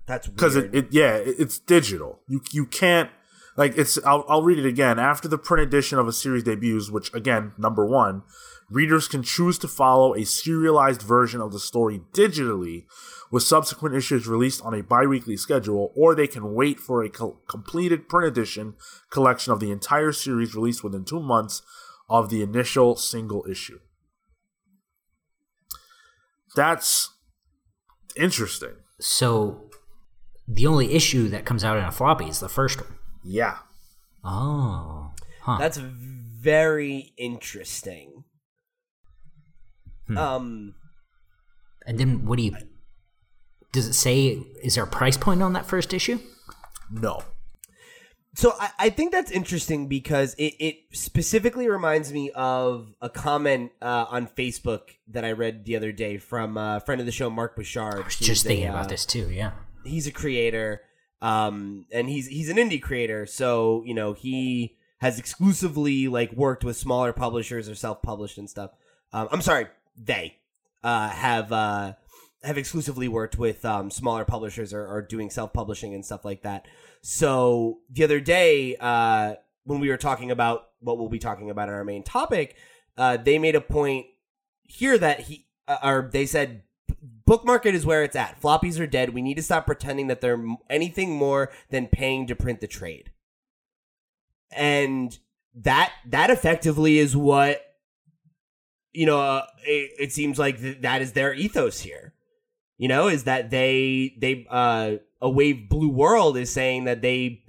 That's 0.07 0.27
cuz 0.29 0.55
it, 0.55 0.73
it 0.75 0.87
yeah, 0.91 1.15
it, 1.15 1.35
it's 1.39 1.59
digital. 1.59 2.19
You 2.27 2.41
you 2.51 2.65
can't 2.65 3.09
like 3.55 3.77
it's 3.77 3.97
I'll, 4.05 4.25
I'll 4.27 4.43
read 4.43 4.59
it 4.59 4.65
again 4.65 4.99
after 4.99 5.27
the 5.27 5.37
print 5.37 5.61
edition 5.61 5.99
of 5.99 6.07
a 6.07 6.13
series 6.13 6.43
debuts 6.43 6.89
which 6.91 7.13
again 7.13 7.53
number 7.57 7.85
1 7.85 8.23
readers 8.69 9.07
can 9.07 9.23
choose 9.23 9.57
to 9.59 9.67
follow 9.67 10.13
a 10.13 10.25
serialized 10.25 11.01
version 11.01 11.39
of 11.41 11.51
the 11.53 11.59
story 11.59 12.01
digitally 12.13 12.85
with 13.31 13.43
subsequent 13.43 13.95
issues 13.95 14.27
released 14.27 14.61
on 14.63 14.73
a 14.73 14.83
bi-weekly 14.83 15.37
schedule 15.37 15.91
or 15.95 16.13
they 16.15 16.27
can 16.27 16.53
wait 16.53 16.79
for 16.79 17.03
a 17.03 17.09
co- 17.09 17.39
completed 17.47 18.07
print 18.09 18.27
edition 18.27 18.75
collection 19.09 19.53
of 19.53 19.59
the 19.59 19.71
entire 19.71 20.11
series 20.11 20.53
released 20.55 20.83
within 20.83 21.05
2 21.05 21.19
months 21.19 21.61
of 22.09 22.29
the 22.29 22.41
initial 22.41 22.95
single 22.95 23.45
issue 23.49 23.79
that's 26.55 27.13
interesting 28.15 28.73
So 28.99 29.69
the 30.47 30.65
only 30.67 30.93
issue 30.93 31.27
that 31.29 31.45
comes 31.45 31.63
out 31.63 31.77
in 31.77 31.83
a 31.83 31.91
floppy 31.91 32.25
is 32.25 32.39
the 32.39 32.49
first 32.49 32.79
one. 32.81 32.95
yeah 33.23 33.57
Oh, 34.23 35.11
huh? 35.43 35.57
That's 35.57 35.77
very 35.77 37.13
interesting. 37.17 38.25
Hmm. 40.07 40.17
Um, 40.17 40.75
and 41.85 41.99
then 41.99 42.25
what 42.25 42.37
do 42.37 42.43
you? 42.43 42.55
Does 43.71 43.87
it 43.87 43.93
say? 43.93 44.41
Is 44.63 44.75
there 44.75 44.83
a 44.83 44.87
price 44.87 45.17
point 45.17 45.41
on 45.41 45.53
that 45.53 45.65
first 45.65 45.93
issue? 45.93 46.19
no 46.89 47.21
so 48.37 48.53
I, 48.59 48.69
I 48.77 48.89
think 48.91 49.11
that's 49.11 49.31
interesting 49.31 49.87
because 49.87 50.35
it, 50.35 50.53
it 50.59 50.75
specifically 50.93 51.67
reminds 51.67 52.13
me 52.13 52.29
of 52.35 52.93
a 53.01 53.09
comment 53.09 53.71
uh, 53.81 54.05
on 54.09 54.27
Facebook 54.27 54.81
that 55.07 55.25
I 55.25 55.31
read 55.31 55.65
the 55.65 55.75
other 55.75 55.91
day 55.91 56.19
from 56.19 56.55
a 56.55 56.79
friend 56.79 57.01
of 57.01 57.07
the 57.07 57.11
show, 57.11 57.31
Mark 57.31 57.55
Bouchard. 57.55 57.95
I 57.95 58.05
was 58.05 58.15
just 58.15 58.45
thinking 58.45 58.67
about 58.67 58.89
this 58.89 59.07
too. 59.07 59.31
Yeah. 59.31 59.53
he's 59.83 60.05
a 60.05 60.11
creator 60.11 60.81
um 61.19 61.85
and 61.91 62.09
he's 62.09 62.27
he's 62.27 62.47
an 62.47 62.57
indie 62.57 62.79
creator 62.79 63.25
so 63.25 63.81
you 63.87 63.93
know 63.95 64.13
he 64.13 64.77
has 64.99 65.17
exclusively 65.17 66.07
like 66.07 66.31
worked 66.33 66.63
with 66.63 66.77
smaller 66.77 67.11
publishers 67.11 67.67
or 67.67 67.73
self-published 67.73 68.37
and 68.37 68.47
stuff 68.47 68.69
um 69.13 69.27
i'm 69.31 69.41
sorry 69.41 69.65
they 69.97 70.37
uh 70.83 71.09
have 71.09 71.51
uh 71.51 71.93
have 72.43 72.57
exclusively 72.57 73.07
worked 73.07 73.37
with 73.37 73.65
um 73.65 73.89
smaller 73.89 74.25
publishers 74.25 74.73
or, 74.73 74.85
or 74.85 75.01
doing 75.01 75.29
self-publishing 75.29 75.93
and 75.93 76.05
stuff 76.05 76.23
like 76.23 76.43
that 76.43 76.67
so 77.01 77.79
the 77.89 78.03
other 78.03 78.19
day 78.19 78.75
uh 78.79 79.35
when 79.63 79.79
we 79.79 79.89
were 79.89 79.97
talking 79.97 80.31
about 80.31 80.69
what 80.79 80.97
we'll 80.97 81.09
be 81.09 81.19
talking 81.19 81.49
about 81.49 81.67
in 81.67 81.75
our 81.75 81.83
main 81.83 82.03
topic 82.03 82.55
uh 82.97 83.17
they 83.17 83.39
made 83.39 83.55
a 83.55 83.61
point 83.61 84.05
here 84.63 84.97
that 84.97 85.21
he 85.21 85.45
uh, 85.67 85.77
or 85.83 86.09
they 86.11 86.25
said 86.25 86.61
book 87.27 87.45
market 87.45 87.75
is 87.75 87.85
where 87.85 88.03
it's 88.03 88.15
at. 88.15 88.41
Floppies 88.41 88.79
are 88.79 88.87
dead. 88.87 89.13
We 89.13 89.21
need 89.21 89.37
to 89.37 89.43
stop 89.43 89.67
pretending 89.67 90.07
that 90.07 90.21
they're 90.21 90.43
anything 90.69 91.11
more 91.11 91.51
than 91.69 91.87
paying 91.87 92.25
to 92.27 92.35
print 92.35 92.61
the 92.61 92.67
trade. 92.67 93.11
And 94.51 95.17
that 95.53 95.91
that 96.07 96.29
effectively 96.29 96.97
is 96.97 97.15
what 97.15 97.66
you 98.97 99.05
know. 99.05 99.19
Uh, 99.19 99.45
it, 99.63 99.91
it 99.99 100.11
seems 100.11 100.39
like 100.39 100.59
th- 100.59 100.81
that 100.81 101.01
is 101.01 101.13
their 101.13 101.33
ethos 101.33 101.81
here. 101.81 102.13
You 102.77 102.87
know, 102.87 103.07
is 103.07 103.23
that 103.25 103.49
they 103.49 104.15
they 104.17 104.45
uh 104.49 104.97
a 105.21 105.29
wave 105.29 105.69
blue 105.69 105.89
world 105.89 106.37
is 106.37 106.51
saying 106.51 106.85
that 106.85 107.01
they 107.01 107.43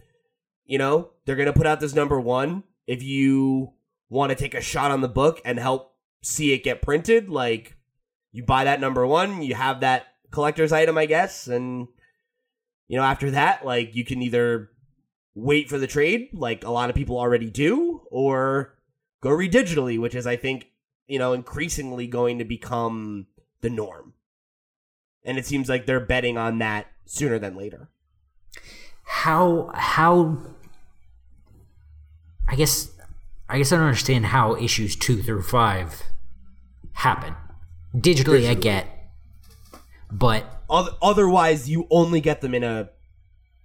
you 0.65 0.79
know 0.79 1.11
they're 1.25 1.37
gonna 1.37 1.53
put 1.53 1.67
out 1.67 1.81
this 1.81 1.95
number 1.95 2.21
one 2.21 2.65
if 2.87 3.03
you 3.03 3.73
want 4.09 4.31
to 4.31 4.37
take 4.37 4.55
a 4.55 4.61
shot 4.61 4.91
on 4.91 5.01
the 5.01 5.09
book 5.09 5.41
and 5.45 5.59
help 5.59 5.95
see 6.23 6.53
it 6.53 6.65
get 6.65 6.83
printed 6.83 7.29
like 7.29 7.77
you 8.33 8.43
buy 8.43 8.65
that 8.65 8.81
number 8.81 9.07
one 9.07 9.43
you 9.43 9.55
have 9.55 9.81
that 9.81 10.07
collector's 10.31 10.73
item 10.73 10.99
i 10.99 11.07
guess 11.07 11.47
and 11.47 11.89
you 12.89 12.97
know 12.97 13.05
after 13.05 13.31
that 13.31 13.65
like 13.65 13.95
you 13.95 14.05
can 14.05 14.23
either 14.23 14.71
wait 15.35 15.69
for 15.69 15.79
the 15.79 15.87
trade 15.87 16.29
like 16.33 16.65
a 16.65 16.71
lot 16.71 16.91
of 16.91 16.97
people 16.97 17.19
already 17.19 17.51
do 17.51 18.03
or 18.11 18.75
go 19.21 19.31
read 19.31 19.53
digitally 19.53 19.99
which 19.99 20.15
is 20.15 20.27
i 20.27 20.37
think 20.37 20.69
you 21.09 21.19
know 21.19 21.33
increasingly 21.33 22.07
going 22.07 22.39
to 22.39 22.45
become 22.45 23.27
the 23.63 23.71
norm 23.71 24.13
and 25.25 25.37
it 25.39 25.45
seems 25.47 25.69
like 25.69 25.87
they're 25.87 25.99
betting 26.01 26.37
on 26.39 26.59
that 26.59 26.87
sooner 27.07 27.39
than 27.39 27.57
later 27.57 27.89
how 29.05 29.71
how 29.75 30.39
I 32.47 32.55
guess 32.57 32.91
I 33.49 33.59
guess 33.59 33.73
I 33.73 33.77
don't 33.77 33.87
understand 33.87 34.27
how 34.27 34.57
issues 34.57 34.95
two 34.97 35.23
through 35.23 35.43
five 35.43 36.03
happen. 36.93 37.35
Digitally, 37.95 38.49
I 38.49 38.55
get, 38.55 38.87
but 40.11 40.45
Oth- 40.69 40.97
otherwise 41.01 41.69
you 41.69 41.87
only 41.91 42.21
get 42.21 42.41
them 42.43 42.55
in 42.55 42.63
a 42.63 42.91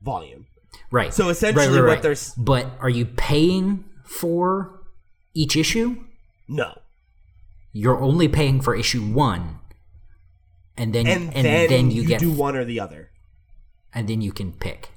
volume 0.02 0.48
right. 0.92 1.14
So 1.14 1.30
essentially 1.30 1.82
what 1.82 2.02
they're 2.02 2.12
s- 2.12 2.34
But 2.36 2.68
are 2.80 2.90
you 2.90 3.06
paying 3.06 3.84
for 4.06 4.82
each 5.34 5.56
issue? 5.56 6.04
no 6.48 6.78
You're 7.74 8.00
only 8.00 8.28
paying 8.28 8.62
for 8.62 8.76
issue 8.76 9.04
one, 9.04 9.60
and 10.78 10.94
then 10.94 11.08
and, 11.08 11.34
and, 11.36 11.46
then, 11.46 11.70
then, 11.70 11.92
you, 11.92 12.04
you 12.04 12.08
get 12.08 12.20
do 12.20 12.32
one 12.32 12.56
or 12.56 12.64
the 12.64 12.80
other 12.80 13.10
and 13.94 14.08
then 14.08 14.22
you 14.22 14.32
can 14.32 14.52
pick. 14.52 14.90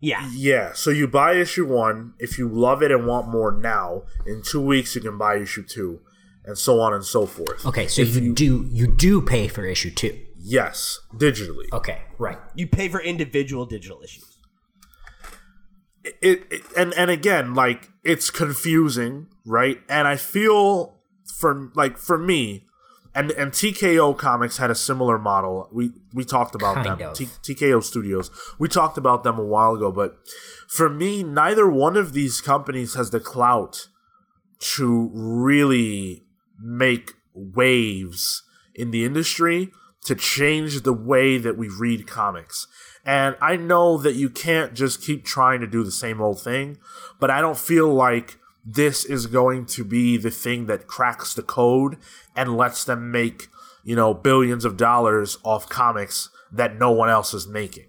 yeah 0.00 0.28
Yeah, 0.32 0.72
so 0.72 0.90
you 0.90 1.06
buy 1.06 1.34
issue 1.34 1.66
one. 1.66 2.14
If 2.18 2.38
you 2.38 2.48
love 2.48 2.82
it 2.82 2.90
and 2.90 3.06
want 3.06 3.28
more 3.28 3.52
now, 3.52 4.02
in 4.26 4.42
two 4.42 4.60
weeks 4.60 4.94
you 4.94 5.00
can 5.00 5.18
buy 5.18 5.36
issue 5.36 5.62
two, 5.62 6.00
and 6.44 6.56
so 6.58 6.80
on 6.80 6.92
and 6.92 7.04
so 7.04 7.26
forth. 7.26 7.64
Okay, 7.66 7.86
so 7.86 8.02
you, 8.02 8.32
do 8.34 8.66
you 8.70 8.86
do 8.86 9.20
pay 9.20 9.48
for 9.48 9.64
issue 9.64 9.90
two. 9.90 10.18
Yes, 10.36 10.98
digitally. 11.14 11.66
Okay, 11.72 12.00
right. 12.18 12.38
you 12.54 12.66
pay 12.66 12.88
for 12.88 13.00
individual 13.00 13.64
digital 13.64 14.02
issues 14.02 14.38
It, 16.04 16.46
it 16.50 16.62
and 16.76 16.92
and 16.94 17.10
again, 17.10 17.54
like 17.54 17.90
it's 18.02 18.30
confusing, 18.30 19.28
right? 19.44 19.78
And 19.88 20.08
I 20.08 20.16
feel 20.16 20.98
for 21.32 21.70
like 21.74 21.98
for 21.98 22.18
me, 22.18 22.66
and 23.14 23.30
and 23.32 23.52
TKO 23.52 24.16
Comics 24.16 24.58
had 24.58 24.70
a 24.70 24.74
similar 24.74 25.18
model. 25.18 25.68
We 25.72 25.90
we 26.12 26.24
talked 26.24 26.54
about 26.54 26.76
Kind 26.76 27.00
them. 27.00 27.14
T, 27.14 27.26
TKO 27.26 27.82
Studios. 27.82 28.30
We 28.58 28.68
talked 28.68 28.98
about 28.98 29.24
them 29.24 29.38
a 29.38 29.44
while 29.44 29.74
ago, 29.74 29.90
but 29.90 30.16
for 30.68 30.88
me, 30.88 31.22
neither 31.22 31.68
one 31.68 31.96
of 31.96 32.12
these 32.12 32.40
companies 32.40 32.94
has 32.94 33.10
the 33.10 33.20
clout 33.20 33.88
to 34.76 35.10
really 35.12 36.24
make 36.58 37.14
waves 37.34 38.42
in 38.74 38.90
the 38.90 39.04
industry 39.04 39.72
to 40.04 40.14
change 40.14 40.82
the 40.82 40.92
way 40.92 41.38
that 41.38 41.56
we 41.56 41.68
read 41.68 42.06
comics. 42.06 42.66
And 43.04 43.36
I 43.40 43.56
know 43.56 43.98
that 43.98 44.14
you 44.14 44.30
can't 44.30 44.74
just 44.74 45.02
keep 45.02 45.24
trying 45.24 45.60
to 45.60 45.66
do 45.66 45.82
the 45.82 45.92
same 45.92 46.20
old 46.20 46.40
thing, 46.40 46.78
but 47.18 47.30
I 47.30 47.40
don't 47.40 47.58
feel 47.58 47.92
like 47.92 48.38
this 48.64 49.04
is 49.04 49.26
going 49.26 49.66
to 49.66 49.84
be 49.84 50.16
the 50.16 50.30
thing 50.30 50.66
that 50.66 50.86
cracks 50.86 51.34
the 51.34 51.42
code 51.42 51.96
and 52.36 52.56
lets 52.56 52.84
them 52.84 53.10
make, 53.10 53.48
you 53.82 53.96
know, 53.96 54.14
billions 54.14 54.64
of 54.64 54.76
dollars 54.76 55.38
off 55.42 55.68
comics 55.68 56.30
that 56.52 56.78
no 56.78 56.90
one 56.90 57.08
else 57.08 57.34
is 57.34 57.48
making. 57.48 57.86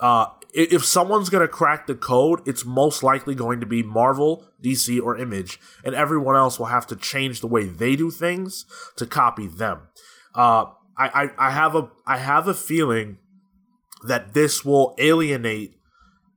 Uh, 0.00 0.26
if 0.52 0.84
someone's 0.84 1.28
going 1.28 1.46
to 1.46 1.52
crack 1.52 1.86
the 1.86 1.94
code, 1.94 2.40
it's 2.46 2.64
most 2.64 3.02
likely 3.02 3.34
going 3.34 3.60
to 3.60 3.66
be 3.66 3.82
Marvel, 3.82 4.44
DC, 4.62 5.00
or 5.00 5.16
Image, 5.16 5.60
and 5.84 5.94
everyone 5.94 6.36
else 6.36 6.58
will 6.58 6.66
have 6.66 6.86
to 6.86 6.96
change 6.96 7.40
the 7.40 7.46
way 7.46 7.64
they 7.66 7.94
do 7.96 8.10
things 8.10 8.64
to 8.96 9.06
copy 9.06 9.46
them. 9.46 9.82
Uh, 10.34 10.66
I, 10.96 11.30
I, 11.38 11.48
I 11.48 11.50
have 11.50 11.76
a 11.76 11.90
I 12.06 12.18
have 12.18 12.48
a 12.48 12.54
feeling 12.54 13.18
that 14.06 14.34
this 14.34 14.64
will 14.64 14.94
alienate 14.98 15.77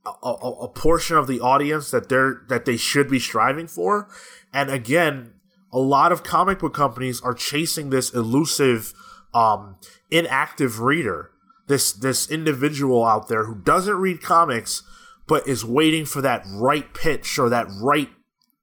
a, 0.05 0.29
a, 0.29 0.67
portion 0.67 1.15
of 1.17 1.27
the 1.27 1.39
audience 1.39 1.91
that 1.91 2.09
they're 2.09 2.41
that 2.49 2.65
they 2.65 2.77
should 2.77 3.09
be 3.09 3.19
striving 3.19 3.67
for, 3.67 4.09
and 4.51 4.69
again, 4.69 5.33
a 5.71 5.79
lot 5.79 6.11
of 6.11 6.23
comic 6.23 6.59
book 6.59 6.73
companies 6.73 7.21
are 7.21 7.33
chasing 7.33 7.89
this 7.89 8.11
elusive, 8.13 8.93
um, 9.33 9.77
inactive 10.09 10.79
reader, 10.79 11.31
this 11.67 11.91
this 11.91 12.29
individual 12.31 13.05
out 13.05 13.27
there 13.27 13.45
who 13.45 13.55
doesn't 13.55 13.95
read 13.95 14.21
comics 14.21 14.83
but 15.27 15.47
is 15.47 15.63
waiting 15.63 16.03
for 16.03 16.21
that 16.21 16.43
right 16.45 16.93
pitch 16.93 17.39
or 17.39 17.47
that 17.47 17.67
right 17.81 18.09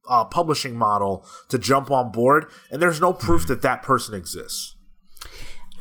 uh, 0.08 0.24
publishing 0.24 0.76
model 0.76 1.24
to 1.48 1.58
jump 1.58 1.90
on 1.90 2.10
board, 2.10 2.46
and 2.70 2.82
there's 2.82 3.00
no 3.00 3.12
proof 3.12 3.46
that 3.46 3.62
that 3.62 3.82
person 3.82 4.14
exists. 4.14 4.74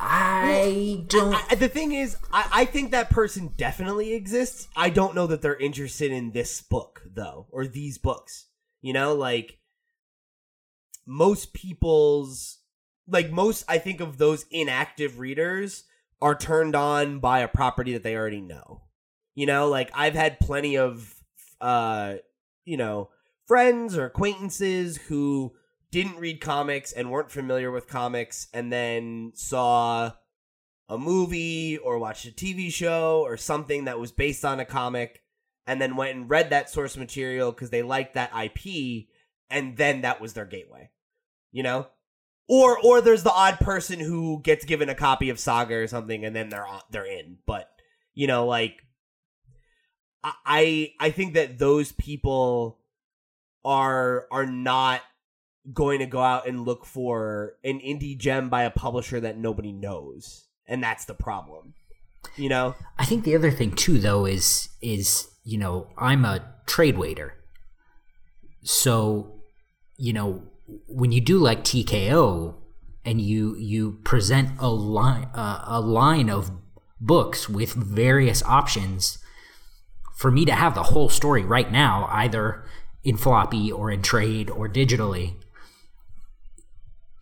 I 0.00 1.04
don't. 1.08 1.34
I, 1.50 1.54
the 1.54 1.68
thing 1.68 1.92
is 1.92 2.16
I, 2.32 2.48
I 2.52 2.64
think 2.64 2.90
that 2.90 3.10
person 3.10 3.52
definitely 3.56 4.14
exists 4.14 4.68
i 4.76 4.90
don't 4.90 5.14
know 5.14 5.26
that 5.26 5.42
they're 5.42 5.56
interested 5.56 6.12
in 6.12 6.30
this 6.30 6.60
book 6.60 7.02
though 7.12 7.46
or 7.50 7.66
these 7.66 7.98
books 7.98 8.46
you 8.80 8.92
know 8.92 9.14
like 9.14 9.58
most 11.06 11.52
people's 11.52 12.58
like 13.08 13.30
most 13.30 13.64
i 13.68 13.78
think 13.78 14.00
of 14.00 14.18
those 14.18 14.46
inactive 14.50 15.18
readers 15.18 15.84
are 16.20 16.34
turned 16.34 16.76
on 16.76 17.18
by 17.18 17.40
a 17.40 17.48
property 17.48 17.92
that 17.92 18.02
they 18.02 18.16
already 18.16 18.40
know 18.40 18.82
you 19.34 19.46
know 19.46 19.68
like 19.68 19.90
i've 19.94 20.14
had 20.14 20.38
plenty 20.40 20.76
of 20.76 21.14
uh 21.60 22.14
you 22.64 22.76
know 22.76 23.08
friends 23.46 23.96
or 23.96 24.04
acquaintances 24.04 24.96
who 24.96 25.52
didn't 25.90 26.18
read 26.18 26.40
comics 26.40 26.92
and 26.92 27.10
weren't 27.10 27.30
familiar 27.30 27.70
with 27.70 27.88
comics 27.88 28.48
and 28.52 28.72
then 28.72 29.32
saw 29.34 30.12
a 30.88 30.98
movie 30.98 31.78
or 31.78 31.98
watched 31.98 32.26
a 32.26 32.30
TV 32.30 32.72
show 32.72 33.22
or 33.24 33.36
something 33.36 33.84
that 33.84 33.98
was 33.98 34.12
based 34.12 34.44
on 34.44 34.60
a 34.60 34.64
comic 34.64 35.22
and 35.66 35.80
then 35.80 35.96
went 35.96 36.16
and 36.16 36.30
read 36.30 36.50
that 36.50 36.70
source 36.70 36.96
material 36.96 37.52
because 37.52 37.70
they 37.70 37.82
liked 37.82 38.14
that 38.14 38.32
IP 38.34 39.06
and 39.50 39.76
then 39.76 40.02
that 40.02 40.20
was 40.20 40.32
their 40.32 40.46
gateway. 40.46 40.90
You 41.52 41.62
know? 41.62 41.86
Or 42.48 42.78
or 42.78 43.02
there's 43.02 43.22
the 43.22 43.32
odd 43.32 43.58
person 43.58 44.00
who 44.00 44.40
gets 44.42 44.64
given 44.64 44.88
a 44.88 44.94
copy 44.94 45.28
of 45.28 45.38
Saga 45.38 45.74
or 45.74 45.86
something 45.86 46.24
and 46.24 46.34
then 46.34 46.48
they're 46.48 46.66
they're 46.90 47.04
in. 47.04 47.36
But 47.46 47.68
you 48.14 48.26
know, 48.26 48.46
like 48.46 48.82
I 50.24 50.92
I 50.98 51.10
think 51.10 51.34
that 51.34 51.58
those 51.58 51.92
people 51.92 52.78
are 53.64 54.26
are 54.30 54.46
not 54.46 55.02
going 55.72 55.98
to 55.98 56.06
go 56.06 56.20
out 56.20 56.48
and 56.48 56.64
look 56.64 56.84
for 56.84 57.54
an 57.64 57.78
indie 57.80 58.16
gem 58.16 58.48
by 58.48 58.62
a 58.62 58.70
publisher 58.70 59.20
that 59.20 59.36
nobody 59.36 59.72
knows 59.72 60.46
and 60.66 60.82
that's 60.82 61.04
the 61.04 61.14
problem 61.14 61.74
you 62.36 62.48
know 62.48 62.74
I 62.98 63.04
think 63.04 63.24
the 63.24 63.34
other 63.34 63.50
thing 63.50 63.72
too, 63.72 63.98
though, 63.98 64.24
is 64.26 64.68
is 64.80 65.28
you 65.44 65.58
know 65.58 65.88
I'm 65.96 66.24
a 66.24 66.44
trade 66.66 66.98
waiter, 66.98 67.34
so 68.62 69.40
you 69.96 70.12
know 70.12 70.42
when 70.86 71.12
you 71.12 71.20
do 71.20 71.38
like 71.38 71.64
TKO 71.64 72.54
and 73.04 73.20
you 73.20 73.56
you 73.56 73.98
present 74.04 74.50
a 74.58 74.68
line 74.68 75.28
uh, 75.34 75.64
a 75.66 75.80
line 75.80 76.28
of 76.28 76.50
books 77.00 77.48
with 77.48 77.72
various 77.72 78.42
options 78.42 79.18
for 80.16 80.30
me 80.30 80.44
to 80.44 80.52
have 80.52 80.74
the 80.74 80.84
whole 80.84 81.08
story 81.08 81.44
right 81.44 81.70
now, 81.70 82.08
either 82.10 82.64
in 83.04 83.16
floppy 83.16 83.70
or 83.70 83.90
in 83.90 84.02
trade 84.02 84.50
or 84.50 84.68
digitally. 84.68 85.37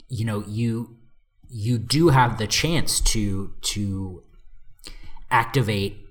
You 0.08 0.24
know, 0.24 0.44
you 0.46 0.96
you 1.48 1.78
do 1.78 2.08
have 2.08 2.38
the 2.38 2.46
chance 2.46 3.00
to 3.00 3.52
to 3.62 4.22
activate 5.30 6.06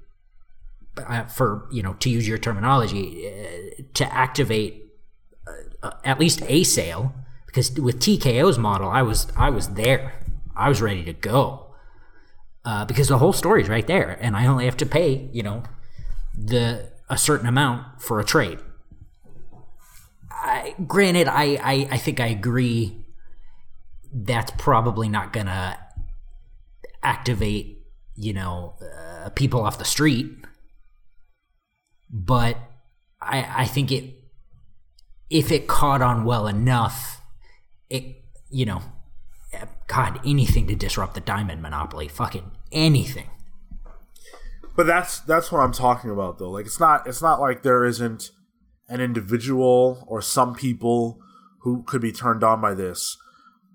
uh, 0.97 1.26
for 1.26 1.67
you 1.72 1.84
know 1.84 1.93
to 1.95 2.09
use 2.09 2.27
your 2.27 2.38
terminology 2.38 3.27
uh, 3.27 3.84
to 3.93 4.13
activate 4.13 4.85
uh, 5.84 5.91
at 6.03 6.19
least 6.19 6.41
a 6.47 6.63
sale 6.63 7.13
because 7.45 7.72
with 7.80 7.99
TKO's 7.99 8.57
model 8.57 8.89
I 8.89 9.01
was 9.01 9.27
I 9.35 9.49
was 9.49 9.69
there. 9.69 10.13
I 10.55 10.69
was 10.69 10.81
ready 10.81 11.03
to 11.03 11.13
go. 11.13 11.61
Uh, 12.63 12.84
because 12.84 13.09
the 13.09 13.19
whole 13.19 13.34
story 13.34 13.61
is 13.61 13.69
right 13.69 13.85
there 13.85 14.17
and 14.19 14.35
I 14.35 14.47
only 14.47 14.65
have 14.65 14.77
to 14.77 14.85
pay 14.85 15.30
you 15.31 15.43
know 15.43 15.63
the 16.34 16.91
a 17.09 17.17
certain 17.17 17.47
amount 17.47 18.01
for 18.01 18.19
a 18.19 18.23
trade. 18.23 18.59
I, 20.31 20.76
granted 20.88 21.27
I, 21.27 21.59
I 21.61 21.88
I 21.91 21.97
think 21.97 22.19
I 22.19 22.27
agree 22.27 23.05
that's 24.23 24.51
probably 24.57 25.09
not 25.09 25.33
gonna 25.33 25.77
activate 27.03 27.85
you 28.15 28.33
know 28.33 28.75
uh, 28.81 29.29
people 29.29 29.61
off 29.61 29.77
the 29.77 29.85
street 29.85 30.31
but 32.09 32.57
i 33.21 33.61
i 33.61 33.65
think 33.65 33.91
it 33.91 34.15
if 35.29 35.51
it 35.51 35.67
caught 35.67 36.01
on 36.01 36.23
well 36.23 36.47
enough, 36.47 37.21
it 37.89 38.23
you 38.49 38.65
know, 38.65 38.81
God, 39.87 40.19
anything 40.25 40.67
to 40.67 40.75
disrupt 40.75 41.13
the 41.15 41.21
diamond 41.21 41.61
monopoly, 41.61 42.07
fucking 42.07 42.51
anything. 42.71 43.29
But 44.75 44.87
that's 44.87 45.19
that's 45.19 45.51
what 45.51 45.59
I'm 45.59 45.73
talking 45.73 46.09
about 46.11 46.37
though. 46.37 46.51
Like 46.51 46.65
it's 46.65 46.79
not 46.79 47.07
it's 47.07 47.21
not 47.21 47.39
like 47.39 47.63
there 47.63 47.85
isn't 47.85 48.31
an 48.87 49.01
individual 49.01 50.05
or 50.07 50.21
some 50.21 50.53
people 50.53 51.19
who 51.61 51.83
could 51.83 52.01
be 52.01 52.11
turned 52.11 52.43
on 52.43 52.61
by 52.61 52.73
this, 52.73 53.17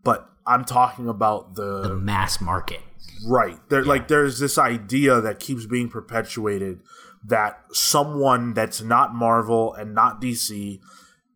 but 0.02 0.28
I'm 0.47 0.64
talking 0.64 1.09
about 1.09 1.55
the, 1.55 1.82
The 1.82 1.97
mass 1.97 2.40
market. 2.40 2.81
right. 3.28 3.59
There 3.68 3.85
like 3.85 4.09
there's 4.09 4.39
this 4.39 4.59
idea 4.59 5.20
that 5.20 5.40
keeps 5.40 5.66
being 5.66 5.89
perpetuated 5.89 6.81
that 7.24 7.60
someone 7.72 8.55
that's 8.55 8.81
not 8.81 9.14
Marvel 9.14 9.74
and 9.74 9.94
not 9.94 10.20
DC 10.20 10.81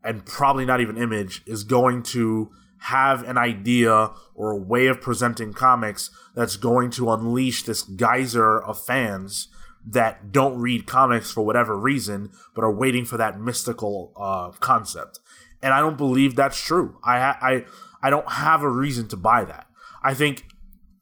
and 0.02 0.24
probably 0.24 0.64
not 0.64 0.80
even 0.80 0.96
Image 0.96 1.42
is 1.46 1.62
going 1.64 2.02
to 2.02 2.50
have 2.78 3.22
an 3.22 3.38
idea 3.38 4.10
or 4.34 4.50
a 4.50 4.56
way 4.56 4.86
of 4.86 5.00
presenting 5.00 5.52
comics 5.52 6.10
that's 6.34 6.56
going 6.56 6.90
to 6.90 7.10
unleash 7.10 7.62
this 7.62 7.82
geyser 7.82 8.58
of 8.62 8.78
fans 8.82 9.48
that 9.86 10.32
don't 10.32 10.58
read 10.58 10.86
comics 10.86 11.30
for 11.30 11.42
whatever 11.42 11.78
reason, 11.78 12.30
but 12.54 12.62
are 12.64 12.72
waiting 12.74 13.04
for 13.04 13.16
that 13.18 13.38
mystical 13.40 14.12
uh, 14.16 14.50
concept. 14.60 15.18
And 15.62 15.72
I 15.72 15.80
don't 15.80 15.96
believe 15.96 16.34
that's 16.36 16.62
true. 16.62 16.98
I 17.04 17.18
ha- 17.20 17.38
I 17.40 17.64
I 18.04 18.10
don't 18.10 18.30
have 18.32 18.62
a 18.62 18.68
reason 18.68 19.08
to 19.08 19.16
buy 19.16 19.46
that. 19.46 19.66
I 20.02 20.12
think, 20.12 20.44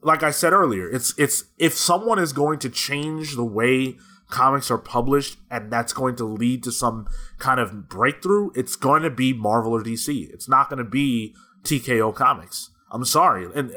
like 0.02 0.22
I 0.22 0.30
said 0.30 0.52
earlier, 0.52 0.88
it's 0.88 1.12
it's 1.18 1.42
if 1.58 1.74
someone 1.74 2.20
is 2.20 2.32
going 2.32 2.60
to 2.60 2.70
change 2.70 3.34
the 3.34 3.44
way 3.44 3.96
comics 4.28 4.70
are 4.70 4.78
published 4.78 5.36
and 5.50 5.70
that's 5.70 5.92
going 5.92 6.14
to 6.16 6.24
lead 6.24 6.62
to 6.62 6.70
some 6.70 7.08
kind 7.38 7.58
of 7.58 7.88
breakthrough, 7.88 8.50
it's 8.54 8.76
going 8.76 9.02
to 9.02 9.10
be 9.10 9.32
Marvel 9.32 9.72
or 9.72 9.82
DC. 9.82 10.32
It's 10.32 10.48
not 10.48 10.70
going 10.70 10.78
to 10.78 10.88
be 10.88 11.34
TKO 11.64 12.14
Comics. 12.14 12.70
I'm 12.92 13.04
sorry, 13.04 13.48
and 13.52 13.74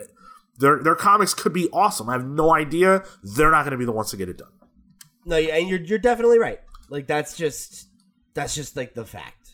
their 0.59 0.83
their 0.83 0.95
comics 0.95 1.33
could 1.33 1.51
be 1.51 1.67
awesome. 1.73 2.07
I 2.09 2.13
have 2.13 2.27
no 2.27 2.53
idea. 2.53 3.03
They're 3.23 3.49
not 3.49 3.63
going 3.63 3.71
to 3.71 3.77
be 3.77 3.85
the 3.85 3.91
ones 3.91 4.11
to 4.11 4.17
get 4.17 4.29
it 4.29 4.37
done. 4.37 4.53
No, 5.25 5.37
and 5.37 5.67
you're 5.67 5.81
you're 5.81 5.97
definitely 5.97 6.37
right. 6.37 6.59
Like 6.89 7.07
that's 7.07 7.35
just 7.35 7.89
that's 8.35 8.53
just 8.53 8.77
like 8.77 8.93
the 8.93 9.05
fact 9.05 9.44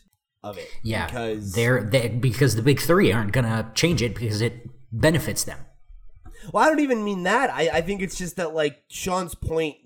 of 0.42 0.58
it. 0.58 0.68
Yeah, 0.82 1.06
because 1.06 1.52
they're 1.52 1.82
they, 1.82 2.08
because 2.08 2.56
the 2.56 2.62
big 2.62 2.80
three 2.80 3.12
aren't 3.12 3.32
gonna 3.32 3.70
change 3.74 4.02
it 4.02 4.14
because 4.14 4.40
it 4.40 4.68
benefits 4.90 5.44
them. 5.44 5.58
Well, 6.52 6.64
I 6.64 6.68
don't 6.68 6.80
even 6.80 7.04
mean 7.04 7.22
that. 7.22 7.50
I, 7.50 7.68
I 7.68 7.80
think 7.82 8.02
it's 8.02 8.18
just 8.18 8.36
that 8.36 8.54
like 8.54 8.82
Sean's 8.88 9.34
point, 9.34 9.76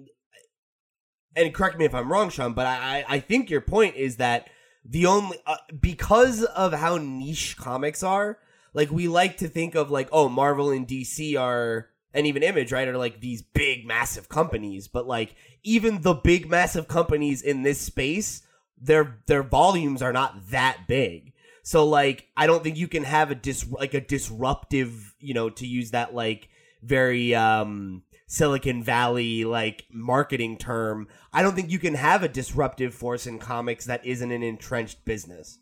and 1.35 1.53
correct 1.53 1.79
me 1.79 1.85
if 1.85 1.95
I'm 1.95 2.11
wrong, 2.11 2.31
Sean, 2.31 2.55
but 2.55 2.67
I 2.67 2.99
I 2.99 3.05
I 3.17 3.21
think 3.21 3.51
your 3.51 3.61
point 3.61 3.97
is 3.97 4.17
that 4.17 4.49
the 4.85 5.07
only 5.07 5.39
uh, 5.47 5.57
because 5.79 6.43
of 6.45 6.73
how 6.73 6.97
niche 6.97 7.57
comics 7.59 8.03
are, 8.03 8.39
like 8.73 8.91
we 8.91 9.09
like 9.09 9.39
to 9.39 9.49
think 9.49 9.75
of 9.75 9.91
like 9.91 10.09
oh 10.13 10.29
Marvel 10.29 10.71
and 10.71 10.87
DC 10.87 11.39
are 11.39 11.89
and 12.15 12.27
even 12.27 12.43
Image 12.43 12.73
right 12.73 12.89
are 12.89 12.97
like 12.97 13.21
these 13.21 13.43
big 13.43 13.87
massive 13.87 14.29
companies, 14.29 14.89
but 14.89 15.07
like 15.07 15.35
even 15.63 16.01
the 16.01 16.15
big 16.15 16.49
massive 16.49 16.89
companies 16.89 17.43
in 17.43 17.63
this 17.63 17.81
space, 17.81 18.43
their 18.81 19.19
their 19.27 19.43
volumes 19.43 20.03
are 20.03 20.13
not 20.13 20.51
that 20.51 20.87
big. 20.87 21.33
So 21.63 21.87
like 21.87 22.29
I 22.37 22.47
don't 22.47 22.63
think 22.63 22.77
you 22.77 22.89
can 22.89 23.05
have 23.05 23.31
a 23.31 23.35
dis 23.35 23.67
like 23.71 23.95
a 23.95 24.01
disruptive, 24.01 25.15
you 25.19 25.35
know, 25.35 25.51
to 25.51 25.67
use 25.67 25.91
that 25.91 26.15
like 26.15 26.49
very 26.83 27.35
um 27.35 28.03
Silicon 28.27 28.83
Valley 28.83 29.45
like 29.45 29.85
marketing 29.91 30.59
term. 30.59 31.09
I 31.33 31.43
don't 31.43 31.55
think 31.55 31.71
you 31.71 31.79
can 31.79 31.95
have 31.95 32.23
a 32.23 32.29
disruptive 32.29 32.95
force 32.95 33.27
in 33.27 33.39
comics 33.39 33.85
that 33.87 34.05
isn't 34.05 34.31
an 34.31 34.43
entrenched 34.43 35.05
business. 35.05 35.59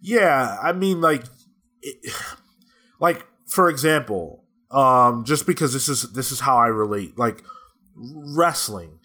Yeah, 0.00 0.58
I 0.62 0.72
mean, 0.72 1.00
like, 1.00 1.24
it, 1.80 2.12
like 3.00 3.26
for 3.46 3.70
example, 3.70 4.44
um, 4.70 5.24
just 5.24 5.46
because 5.46 5.72
this 5.72 5.88
is 5.88 6.12
this 6.12 6.32
is 6.32 6.40
how 6.40 6.56
I 6.56 6.66
relate, 6.66 7.18
like 7.18 7.42
wrestling. 7.96 8.98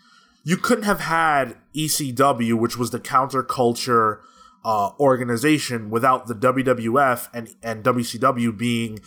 You 0.50 0.58
couldn't 0.58 0.86
have 0.86 1.02
had 1.02 1.58
ECW, 1.76 2.56
which 2.56 2.76
was 2.76 2.90
the 2.90 3.00
counterculture 3.00 4.22
uh, 4.66 4.90
organization, 5.00 5.92
without 5.92 6.26
the 6.26 6.34
WWF 6.34 7.30
and 7.32 7.54
and 7.62 7.84
WCW 7.84 8.58
being 8.58 8.98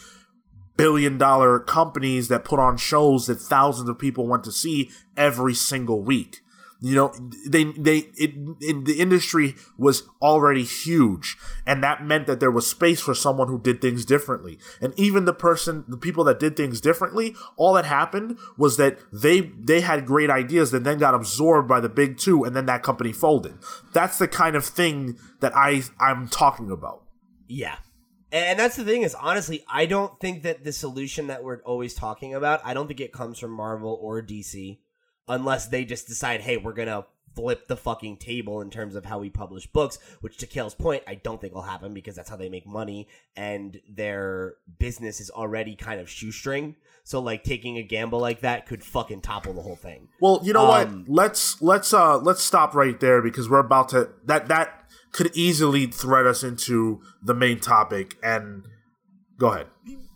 billion 0.76 1.18
dollar 1.18 1.58
companies 1.58 2.28
that 2.28 2.44
put 2.44 2.60
on 2.60 2.76
shows 2.76 3.26
that 3.26 3.40
thousands 3.40 3.88
of 3.88 3.98
people 3.98 4.28
went 4.28 4.44
to 4.44 4.52
see 4.52 4.92
every 5.16 5.52
single 5.52 6.00
week. 6.00 6.41
You 6.84 6.96
know, 6.96 7.14
they 7.46 7.62
they 7.62 8.10
it, 8.18 8.34
in 8.60 8.82
the 8.82 8.96
industry 8.98 9.54
was 9.78 10.02
already 10.20 10.64
huge, 10.64 11.36
and 11.64 11.80
that 11.84 12.04
meant 12.04 12.26
that 12.26 12.40
there 12.40 12.50
was 12.50 12.66
space 12.66 13.00
for 13.00 13.14
someone 13.14 13.46
who 13.46 13.60
did 13.60 13.80
things 13.80 14.04
differently. 14.04 14.58
And 14.80 14.92
even 14.98 15.24
the 15.24 15.32
person, 15.32 15.84
the 15.86 15.96
people 15.96 16.24
that 16.24 16.40
did 16.40 16.56
things 16.56 16.80
differently, 16.80 17.36
all 17.56 17.74
that 17.74 17.84
happened 17.84 18.36
was 18.58 18.78
that 18.78 18.98
they 19.12 19.40
they 19.40 19.80
had 19.80 20.06
great 20.06 20.28
ideas 20.28 20.72
that 20.72 20.82
then 20.82 20.98
got 20.98 21.14
absorbed 21.14 21.68
by 21.68 21.78
the 21.78 21.88
big 21.88 22.18
two, 22.18 22.42
and 22.42 22.56
then 22.56 22.66
that 22.66 22.82
company 22.82 23.12
folded. 23.12 23.54
That's 23.92 24.18
the 24.18 24.26
kind 24.26 24.56
of 24.56 24.64
thing 24.64 25.16
that 25.38 25.54
I 25.54 25.84
I'm 26.00 26.26
talking 26.26 26.72
about. 26.72 27.04
Yeah. 27.46 27.76
And 28.32 28.58
that's 28.58 28.76
the 28.76 28.84
thing 28.84 29.02
is 29.02 29.14
honestly, 29.14 29.62
I 29.68 29.86
don't 29.86 30.18
think 30.18 30.42
that 30.42 30.64
the 30.64 30.72
solution 30.72 31.28
that 31.28 31.44
we're 31.44 31.62
always 31.62 31.94
talking 31.94 32.34
about, 32.34 32.60
I 32.64 32.74
don't 32.74 32.88
think 32.88 33.00
it 33.00 33.12
comes 33.12 33.38
from 33.38 33.52
Marvel 33.52 33.98
or 34.02 34.20
DC 34.22 34.78
unless 35.28 35.66
they 35.66 35.84
just 35.84 36.06
decide, 36.08 36.40
"Hey, 36.40 36.56
we're 36.56 36.72
going 36.72 36.88
to 36.88 37.06
flip 37.34 37.66
the 37.66 37.76
fucking 37.78 38.18
table 38.18 38.60
in 38.60 38.68
terms 38.68 38.94
of 38.94 39.06
how 39.06 39.18
we 39.18 39.30
publish 39.30 39.66
books," 39.66 39.98
which 40.20 40.36
to 40.38 40.46
Cale's 40.46 40.74
point, 40.74 41.02
I 41.06 41.14
don't 41.14 41.40
think 41.40 41.54
will 41.54 41.62
happen 41.62 41.94
because 41.94 42.14
that's 42.14 42.28
how 42.28 42.36
they 42.36 42.48
make 42.48 42.66
money 42.66 43.08
and 43.36 43.80
their 43.88 44.54
business 44.78 45.20
is 45.20 45.30
already 45.30 45.74
kind 45.76 46.00
of 46.00 46.10
shoestring. 46.10 46.76
So 47.04 47.20
like 47.20 47.42
taking 47.42 47.78
a 47.78 47.82
gamble 47.82 48.20
like 48.20 48.40
that 48.40 48.66
could 48.66 48.84
fucking 48.84 49.22
topple 49.22 49.54
the 49.54 49.62
whole 49.62 49.76
thing. 49.76 50.08
Well, 50.20 50.40
you 50.44 50.52
know 50.52 50.70
Um, 50.70 51.04
what? 51.06 51.08
Let's 51.08 51.60
let's 51.62 51.92
uh 51.92 52.18
let's 52.18 52.42
stop 52.42 52.74
right 52.74 52.98
there 53.00 53.20
because 53.22 53.48
we're 53.50 53.58
about 53.58 53.88
to 53.90 54.10
that 54.26 54.46
that 54.48 54.78
could 55.12 55.34
easily 55.36 55.86
thread 55.86 56.26
us 56.26 56.42
into 56.44 57.00
the 57.22 57.34
main 57.34 57.58
topic. 57.60 58.16
And 58.22 58.66
go 59.38 59.48
ahead. 59.48 59.66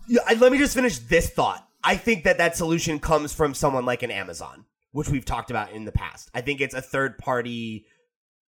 Yeah, 0.06 0.20
let 0.38 0.52
me 0.52 0.58
just 0.58 0.74
finish 0.74 0.98
this 0.98 1.28
thought. 1.30 1.66
I 1.82 1.96
think 1.96 2.22
that 2.24 2.38
that 2.38 2.56
solution 2.56 2.98
comes 3.00 3.32
from 3.34 3.52
someone 3.54 3.84
like 3.84 4.02
an 4.04 4.10
Amazon, 4.12 4.64
which 4.96 5.10
we've 5.10 5.26
talked 5.26 5.50
about 5.50 5.72
in 5.72 5.84
the 5.84 5.92
past. 5.92 6.30
I 6.34 6.40
think 6.40 6.62
it's 6.62 6.74
a 6.74 6.80
third 6.80 7.18
party 7.18 7.84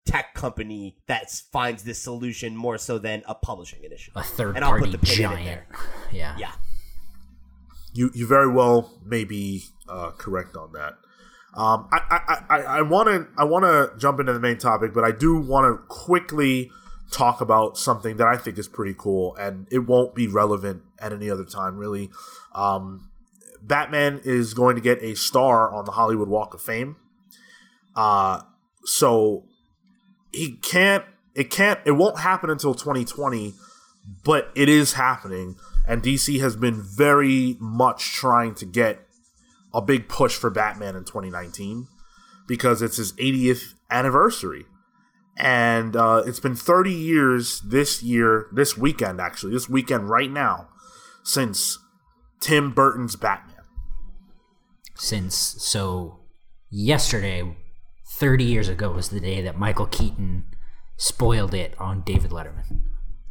tech 0.06 0.32
company 0.32 0.96
that 1.06 1.30
finds 1.52 1.82
this 1.82 2.00
solution 2.00 2.56
more 2.56 2.78
so 2.78 2.98
than 2.98 3.22
a 3.26 3.34
publishing 3.34 3.84
initiative. 3.84 4.16
A 4.16 4.22
third 4.22 4.56
And 4.56 4.64
I'll 4.64 4.72
put 4.72 4.90
party 4.90 4.92
the 4.92 4.98
pin 4.98 5.12
in 5.12 5.30
giant. 5.30 5.44
there. 5.44 5.66
Yeah. 6.10 6.36
Yeah. 6.38 6.52
You 7.92 8.10
you 8.14 8.26
very 8.26 8.50
well 8.50 8.98
may 9.04 9.24
be 9.24 9.64
uh, 9.88 10.12
correct 10.12 10.56
on 10.56 10.72
that. 10.72 10.94
Um, 11.54 11.88
I 11.92 12.44
I 12.48 12.56
I 12.78 12.82
want 12.82 13.08
to 13.08 13.26
I 13.36 13.44
want 13.44 13.64
to 13.64 13.98
jump 13.98 14.18
into 14.20 14.32
the 14.32 14.40
main 14.40 14.56
topic, 14.56 14.94
but 14.94 15.04
I 15.04 15.10
do 15.10 15.38
want 15.38 15.66
to 15.66 15.84
quickly 15.88 16.70
talk 17.10 17.40
about 17.42 17.76
something 17.76 18.16
that 18.18 18.26
I 18.26 18.36
think 18.36 18.58
is 18.58 18.68
pretty 18.68 18.94
cool, 18.96 19.34
and 19.36 19.66
it 19.70 19.80
won't 19.80 20.14
be 20.14 20.28
relevant 20.28 20.82
at 20.98 21.12
any 21.12 21.30
other 21.30 21.44
time, 21.44 21.76
really. 21.76 22.10
Um, 22.54 23.07
Batman 23.68 24.20
is 24.24 24.54
going 24.54 24.74
to 24.76 24.82
get 24.82 25.02
a 25.02 25.14
star 25.14 25.72
on 25.72 25.84
the 25.84 25.92
Hollywood 25.92 26.28
Walk 26.28 26.54
of 26.54 26.62
Fame. 26.62 26.96
Uh, 27.94 28.40
so 28.84 29.44
he 30.32 30.56
can't. 30.56 31.04
It 31.34 31.50
can't. 31.50 31.78
It 31.84 31.92
won't 31.92 32.18
happen 32.18 32.50
until 32.50 32.74
2020, 32.74 33.54
but 34.24 34.50
it 34.56 34.68
is 34.68 34.94
happening, 34.94 35.56
and 35.86 36.02
DC 36.02 36.40
has 36.40 36.56
been 36.56 36.82
very 36.82 37.56
much 37.60 38.12
trying 38.12 38.54
to 38.56 38.64
get 38.64 39.06
a 39.72 39.82
big 39.82 40.08
push 40.08 40.34
for 40.34 40.50
Batman 40.50 40.96
in 40.96 41.04
2019 41.04 41.86
because 42.46 42.80
it's 42.82 42.96
his 42.96 43.12
80th 43.12 43.74
anniversary. 43.90 44.64
And 45.36 45.94
uh, 45.94 46.24
it's 46.26 46.40
been 46.40 46.56
30 46.56 46.92
years 46.92 47.60
this 47.60 48.02
year, 48.02 48.48
this 48.52 48.76
weekend, 48.76 49.20
actually, 49.20 49.52
this 49.52 49.68
weekend 49.68 50.08
right 50.08 50.30
now, 50.30 50.68
since 51.22 51.78
Tim 52.40 52.72
Burton's 52.72 53.14
Batman. 53.14 53.47
Since 54.98 55.36
so 55.36 56.20
yesterday, 56.70 57.56
thirty 58.04 58.44
years 58.44 58.68
ago 58.68 58.90
was 58.90 59.08
the 59.10 59.20
day 59.20 59.40
that 59.42 59.56
Michael 59.56 59.86
Keaton 59.86 60.44
spoiled 60.96 61.54
it 61.54 61.74
on 61.78 62.02
David 62.02 62.32
Letterman. 62.32 62.82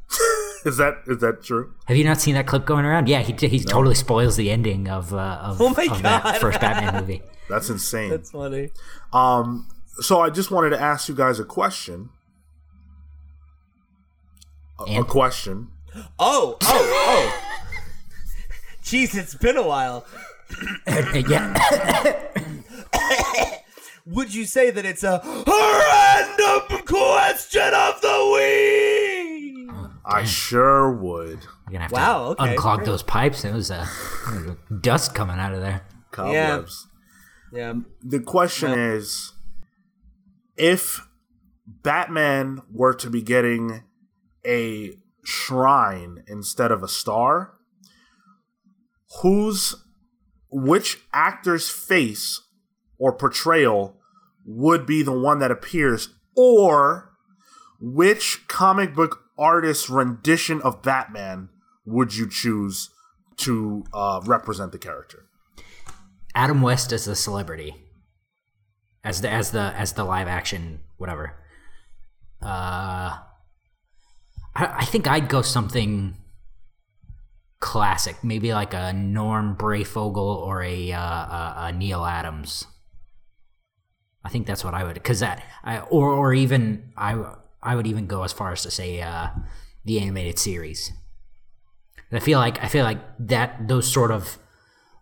Is 0.65 0.77
that 0.77 1.03
is 1.07 1.19
that 1.19 1.43
true? 1.43 1.73
Have 1.85 1.95
you 1.95 2.03
not 2.03 2.19
seen 2.19 2.33
that 2.33 2.47
clip 2.47 2.65
going 2.65 2.83
around? 2.83 3.07
Yeah, 3.07 3.21
he 3.21 3.31
he 3.47 3.59
totally 3.59 3.95
spoils 3.95 4.35
the 4.35 4.49
ending 4.49 4.89
of 4.89 5.13
uh, 5.13 5.39
of, 5.41 5.61
Oh 5.61 5.69
my 5.69 5.87
of 5.89 6.01
that 6.01 6.41
first 6.41 6.59
Batman 6.59 6.93
movie. 7.01 7.21
That's 7.47 7.69
insane. 7.69 8.09
That's 8.09 8.31
funny. 8.31 8.71
Um, 9.13 9.69
so 9.99 10.19
I 10.19 10.29
just 10.29 10.51
wanted 10.51 10.71
to 10.71 10.81
ask 10.81 11.07
you 11.07 11.15
guys 11.15 11.39
a 11.39 11.45
question. 11.45 12.09
A, 14.79 14.99
a 14.99 15.05
question. 15.05 15.69
Oh, 16.19 16.57
oh, 16.59 16.59
oh. 16.63 17.43
Jeez, 18.83 19.15
it's 19.15 19.35
been 19.35 19.57
a 19.57 19.65
while. 19.65 20.05
Yeah, 21.27 21.53
Would 24.05 24.33
you 24.33 24.45
say 24.45 24.71
that 24.71 24.85
it's 24.85 25.03
a 25.03 25.21
random 25.23 26.85
question 26.85 27.73
of 27.73 28.01
the 28.01 28.31
week? 28.33 29.69
I 30.05 30.23
sure 30.23 30.89
would. 30.91 31.39
You're 31.69 31.73
gonna 31.73 31.83
have 31.83 31.91
Wow, 31.91 32.33
to 32.35 32.41
okay, 32.43 32.55
unclog 32.55 32.77
great. 32.77 32.85
those 32.85 33.03
pipes. 33.03 33.43
It 33.43 33.53
was 33.53 33.69
uh, 33.69 33.85
dust 34.81 35.13
coming 35.13 35.37
out 35.37 35.53
of 35.53 35.59
there. 35.59 35.81
Cobwebs. 36.11 36.87
Yeah. 37.51 37.73
The 38.01 38.21
question 38.21 38.71
Well- 38.71 38.79
is 38.95 39.33
if 40.55 41.01
Batman 41.67 42.61
were 42.71 42.93
to 42.93 43.09
be 43.09 43.21
getting 43.21 43.83
a 44.45 44.93
shrine 45.25 46.23
instead 46.27 46.71
of 46.71 46.81
a 46.81 46.87
star, 46.87 47.55
whose 49.21 49.75
which 50.49 50.99
actor's 51.13 51.69
face 51.69 52.41
or 52.97 53.13
portrayal 53.13 53.97
would 54.45 54.85
be 54.85 55.03
the 55.03 55.17
one 55.17 55.39
that 55.39 55.51
appears 55.51 56.09
or 56.35 57.11
which 57.79 58.47
comic 58.47 58.95
book 58.95 59.23
artist's 59.37 59.89
rendition 59.89 60.61
of 60.61 60.81
Batman 60.81 61.49
would 61.85 62.15
you 62.15 62.29
choose 62.29 62.89
to 63.37 63.83
uh, 63.93 64.21
represent 64.25 64.71
the 64.71 64.77
character? 64.77 65.25
Adam 66.33 66.61
West 66.61 66.91
as 66.91 67.05
the 67.05 67.15
celebrity, 67.15 67.75
as 69.03 69.21
the 69.21 69.29
as 69.29 69.51
the 69.51 69.73
as 69.75 69.93
the 69.93 70.03
live 70.03 70.27
action 70.27 70.79
whatever. 70.97 71.33
Uh, 72.41 73.17
I, 74.55 74.65
I 74.79 74.85
think 74.85 75.07
I'd 75.07 75.29
go 75.29 75.41
something 75.41 76.17
classic, 77.59 78.23
maybe 78.23 78.53
like 78.53 78.73
a 78.73 78.93
Norm 78.93 79.55
Breyfogle 79.57 80.17
or 80.17 80.61
a 80.63 80.91
uh, 80.91 80.99
a, 81.01 81.55
a 81.57 81.71
Neal 81.71 82.05
Adams. 82.05 82.65
I 84.23 84.29
think 84.29 84.45
that's 84.45 84.63
what 84.63 84.73
I 84.73 84.83
would, 84.83 84.95
because 84.95 85.21
that, 85.21 85.43
I, 85.63 85.79
or 85.79 86.11
or 86.11 86.33
even 86.33 86.91
I 86.97 87.33
I 87.61 87.75
would 87.75 87.87
even 87.87 88.07
go 88.07 88.23
as 88.23 88.33
far 88.33 88.51
as 88.51 88.61
to 88.63 88.71
say 88.71 89.01
uh, 89.01 89.29
the 89.85 89.99
animated 89.99 90.37
series. 90.37 90.91
I 92.11 92.19
feel 92.19 92.39
like 92.39 92.63
I 92.63 92.67
feel 92.67 92.83
like 92.83 92.99
that 93.19 93.67
those 93.67 93.91
sort 93.91 94.11
of 94.11 94.37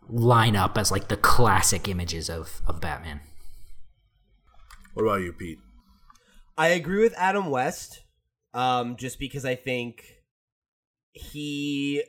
line 0.08 0.56
up 0.56 0.78
as 0.78 0.92
like 0.92 1.08
the 1.08 1.18
classic 1.18 1.88
images 1.88 2.30
of 2.30 2.62
of 2.68 2.82
Batman. 2.82 3.22
What 4.94 5.04
about 5.04 5.22
you, 5.22 5.34
Pete? 5.34 5.60
I 6.58 6.70
agree 6.70 7.04
with 7.04 7.14
Adam 7.18 7.50
West, 7.50 8.02
um, 8.54 8.96
just 8.96 9.20
because 9.20 9.44
I 9.44 9.56
think 9.56 10.06
he, 11.12 12.02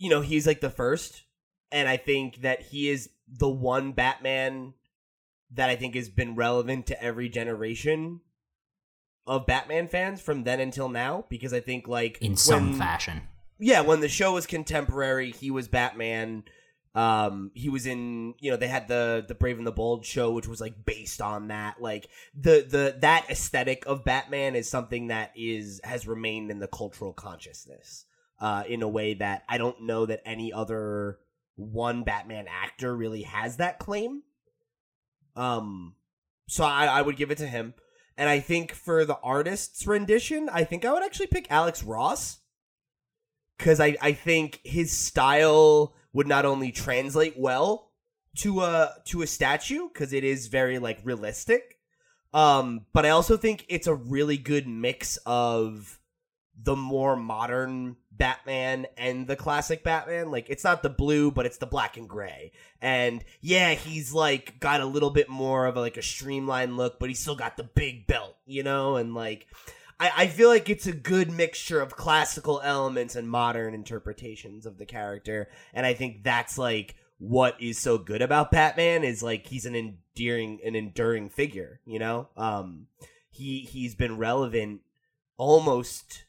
you 0.00 0.08
know, 0.10 0.22
he's 0.22 0.46
like 0.46 0.60
the 0.60 0.70
first, 0.70 1.22
and 1.70 1.88
I 1.88 1.96
think 1.98 2.40
that 2.40 2.62
he 2.62 2.88
is 2.88 3.10
the 3.28 3.48
one 3.48 3.92
Batman 3.92 4.74
that 5.52 5.68
I 5.68 5.76
think 5.76 5.94
has 5.94 6.08
been 6.08 6.34
relevant 6.34 6.86
to 6.86 7.00
every 7.00 7.28
generation 7.28 8.20
of 9.26 9.46
Batman 9.46 9.86
fans 9.86 10.20
from 10.20 10.42
then 10.44 10.58
until 10.58 10.88
now. 10.88 11.26
Because 11.28 11.52
I 11.52 11.60
think, 11.60 11.86
like, 11.86 12.18
in 12.20 12.36
some 12.36 12.70
when- 12.70 12.78
fashion. 12.78 13.22
yeah, 13.58 13.82
when 13.82 14.00
the 14.00 14.08
show 14.08 14.32
was 14.32 14.46
contemporary, 14.46 15.30
he 15.32 15.50
was 15.50 15.68
Batman. 15.68 16.44
Um, 16.94 17.52
he 17.54 17.68
was 17.68 17.86
in, 17.86 18.34
you 18.40 18.50
know, 18.50 18.56
they 18.56 18.66
had 18.66 18.88
the 18.88 19.24
the 19.28 19.34
Brave 19.36 19.58
and 19.58 19.66
the 19.66 19.70
Bold 19.70 20.04
show, 20.04 20.32
which 20.32 20.48
was 20.48 20.60
like 20.60 20.84
based 20.84 21.20
on 21.20 21.46
that. 21.48 21.80
Like 21.80 22.08
the 22.34 22.66
the 22.68 22.96
that 23.00 23.26
aesthetic 23.30 23.84
of 23.86 24.02
Batman 24.04 24.56
is 24.56 24.68
something 24.68 25.06
that 25.06 25.30
is 25.36 25.80
has 25.84 26.08
remained 26.08 26.50
in 26.50 26.58
the 26.58 26.66
cultural 26.66 27.12
consciousness, 27.12 28.06
uh, 28.40 28.64
in 28.68 28.82
a 28.82 28.88
way 28.88 29.14
that 29.14 29.44
I 29.48 29.58
don't 29.58 29.82
know 29.82 30.06
that 30.06 30.22
any 30.24 30.52
other 30.52 31.18
one 31.56 32.04
Batman 32.04 32.46
actor 32.48 32.96
really 32.96 33.22
has 33.22 33.58
that 33.58 33.78
claim. 33.78 34.22
Um, 35.36 35.94
so 36.48 36.64
I, 36.64 36.86
I 36.86 37.02
would 37.02 37.16
give 37.16 37.30
it 37.30 37.38
to 37.38 37.46
him, 37.46 37.74
and 38.16 38.28
I 38.28 38.40
think 38.40 38.72
for 38.72 39.04
the 39.04 39.18
artist's 39.22 39.86
rendition, 39.86 40.48
I 40.50 40.64
think 40.64 40.84
I 40.84 40.92
would 40.92 41.02
actually 41.02 41.28
pick 41.28 41.50
Alex 41.50 41.82
Ross 41.82 42.40
because 43.56 43.78
I, 43.78 43.96
I 44.00 44.12
think 44.12 44.60
his 44.64 44.90
style 44.90 45.94
would 46.12 46.26
not 46.26 46.44
only 46.44 46.72
translate 46.72 47.34
well 47.38 47.90
to 48.38 48.60
a 48.60 48.94
to 49.06 49.22
a 49.22 49.26
statue 49.26 49.88
because 49.92 50.12
it 50.12 50.24
is 50.24 50.46
very 50.46 50.78
like 50.78 51.00
realistic 51.02 51.78
um 52.32 52.86
but 52.92 53.04
i 53.04 53.10
also 53.10 53.36
think 53.36 53.64
it's 53.68 53.88
a 53.88 53.94
really 53.94 54.36
good 54.36 54.68
mix 54.68 55.16
of 55.26 55.98
the 56.62 56.76
more 56.76 57.16
modern 57.16 57.96
batman 58.20 58.86
and 58.96 59.26
the 59.26 59.34
classic 59.34 59.82
batman 59.82 60.30
like 60.30 60.48
it's 60.48 60.62
not 60.62 60.84
the 60.84 60.88
blue 60.88 61.32
but 61.32 61.44
it's 61.46 61.58
the 61.58 61.66
black 61.66 61.96
and 61.96 62.08
gray. 62.08 62.52
And 62.80 63.24
yeah 63.40 63.74
he's 63.74 64.12
like 64.12 64.60
got 64.60 64.80
a 64.80 64.86
little 64.86 65.10
bit 65.10 65.28
more 65.28 65.66
of 65.66 65.76
a, 65.76 65.80
like 65.80 65.96
a 65.96 66.02
streamlined 66.02 66.76
look 66.76 67.00
but 67.00 67.08
he's 67.08 67.18
still 67.18 67.34
got 67.34 67.56
the 67.56 67.64
big 67.64 68.06
belt 68.06 68.36
you 68.46 68.62
know? 68.62 68.94
And 68.94 69.14
like 69.14 69.48
I, 70.00 70.12
I 70.16 70.26
feel 70.28 70.48
like 70.48 70.68
it's 70.68 70.86
a 70.86 70.92
good 70.92 71.30
mixture 71.30 71.80
of 71.80 71.94
classical 71.94 72.60
elements 72.64 73.14
and 73.14 73.28
modern 73.28 73.74
interpretations 73.74 74.64
of 74.64 74.78
the 74.78 74.86
character, 74.86 75.48
and 75.74 75.84
I 75.84 75.92
think 75.94 76.24
that's 76.24 76.56
like 76.56 76.96
what 77.18 77.60
is 77.60 77.78
so 77.78 77.98
good 77.98 78.22
about 78.22 78.50
Batman 78.50 79.04
is 79.04 79.22
like 79.22 79.46
he's 79.46 79.66
an 79.66 79.76
endearing, 79.76 80.58
an 80.64 80.74
enduring 80.74 81.28
figure. 81.28 81.80
You 81.84 81.98
know, 81.98 82.28
um, 82.36 82.86
he 83.30 83.60
he's 83.60 83.94
been 83.94 84.16
relevant 84.16 84.80
almost, 85.36 86.24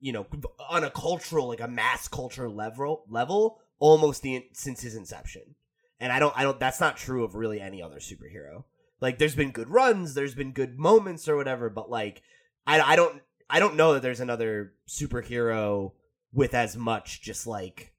you 0.00 0.12
know, 0.12 0.26
on 0.68 0.84
a 0.84 0.90
cultural 0.90 1.48
like 1.48 1.60
a 1.60 1.68
mass 1.68 2.08
culture 2.08 2.48
level 2.48 3.04
level 3.08 3.60
almost 3.78 4.22
the 4.22 4.46
since 4.52 4.80
his 4.80 4.94
inception, 4.94 5.54
and 5.98 6.12
I 6.12 6.18
don't 6.18 6.36
I 6.36 6.42
don't 6.42 6.58
that's 6.58 6.80
not 6.80 6.96
true 6.96 7.24
of 7.24 7.34
really 7.34 7.60
any 7.60 7.82
other 7.82 7.98
superhero. 7.98 8.64
Like, 9.00 9.18
there's 9.18 9.34
been 9.34 9.50
good 9.50 9.70
runs, 9.70 10.12
there's 10.12 10.34
been 10.34 10.52
good 10.52 10.78
moments 10.78 11.26
or 11.26 11.36
whatever, 11.36 11.70
but 11.70 11.90
like 11.90 12.22
I, 12.66 12.80
I 12.80 12.96
don't 12.96 13.22
I 13.48 13.58
don't 13.58 13.76
know 13.76 13.94
that 13.94 14.02
there's 14.02 14.20
another 14.20 14.74
superhero 14.88 15.92
with 16.32 16.54
as 16.54 16.76
much 16.76 17.22
just 17.22 17.46
like 17.46 17.92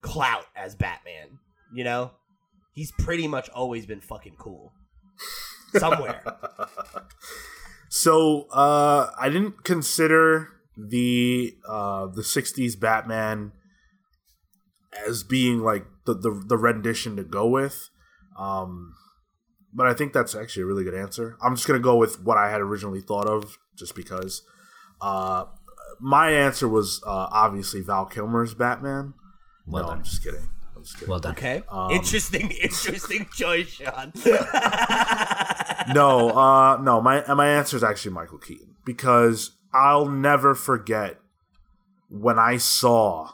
clout 0.00 0.46
as 0.56 0.74
Batman. 0.74 1.38
You 1.74 1.84
know, 1.84 2.12
he's 2.72 2.92
pretty 2.92 3.28
much 3.28 3.48
always 3.50 3.86
been 3.86 4.00
fucking 4.00 4.36
cool 4.38 4.72
somewhere. 5.74 6.22
So 7.88 8.46
uh, 8.52 9.10
I 9.18 9.28
didn't 9.28 9.64
consider 9.64 10.52
the 10.78 11.56
uh, 11.68 12.06
the 12.06 12.22
'60s 12.22 12.78
Batman 12.78 13.52
as 15.06 15.22
being 15.22 15.60
like 15.60 15.84
the, 16.06 16.14
the 16.14 16.42
the 16.46 16.56
rendition 16.56 17.16
to 17.16 17.24
go 17.24 17.46
with, 17.48 17.90
um, 18.38 18.94
but 19.74 19.86
I 19.86 19.94
think 19.94 20.12
that's 20.12 20.34
actually 20.34 20.62
a 20.62 20.66
really 20.66 20.84
good 20.84 20.94
answer. 20.94 21.36
I'm 21.42 21.56
just 21.56 21.66
gonna 21.66 21.80
go 21.80 21.96
with 21.96 22.22
what 22.22 22.38
I 22.38 22.50
had 22.50 22.60
originally 22.60 23.00
thought 23.00 23.26
of, 23.26 23.58
just 23.76 23.94
because. 23.94 24.42
Uh, 25.00 25.44
my 26.00 26.30
answer 26.30 26.68
was 26.68 27.02
uh, 27.06 27.28
obviously 27.32 27.80
Val 27.80 28.06
Kilmer's 28.06 28.54
Batman. 28.54 29.14
Well 29.66 29.82
no, 29.82 29.88
done. 29.90 29.98
I'm 29.98 30.04
just 30.04 30.22
kidding. 30.22 30.48
I'm 30.76 30.82
just 30.84 30.94
kidding. 30.94 31.08
Well 31.10 31.18
done. 31.18 31.32
Okay, 31.32 31.62
Um, 31.68 31.90
interesting, 31.90 32.50
interesting 32.62 33.26
choice, 33.32 33.68
Sean. 33.68 34.12
no, 35.94 36.30
uh, 36.30 36.78
no. 36.82 37.00
My 37.00 37.24
my 37.34 37.48
answer 37.48 37.76
is 37.76 37.82
actually 37.84 38.12
Michael 38.12 38.38
Keaton 38.38 38.74
because 38.84 39.52
I'll 39.72 40.08
never 40.08 40.54
forget 40.54 41.18
when 42.08 42.38
I 42.38 42.56
saw 42.56 43.30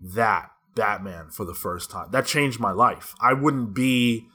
that 0.00 0.50
Batman 0.74 1.30
for 1.30 1.44
the 1.44 1.54
first 1.54 1.90
time. 1.90 2.10
That 2.10 2.26
changed 2.26 2.60
my 2.60 2.72
life. 2.72 3.14
I 3.20 3.32
wouldn't 3.32 3.74
be 3.74 4.26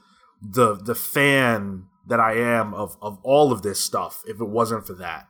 the 0.42 0.74
the 0.74 0.94
fan 0.94 1.84
that 2.06 2.20
I 2.20 2.34
am 2.34 2.74
of 2.74 2.96
of 3.02 3.18
all 3.22 3.52
of 3.52 3.62
this 3.62 3.80
stuff 3.80 4.22
if 4.26 4.40
it 4.40 4.48
wasn't 4.48 4.86
for 4.86 4.94
that. 4.94 5.28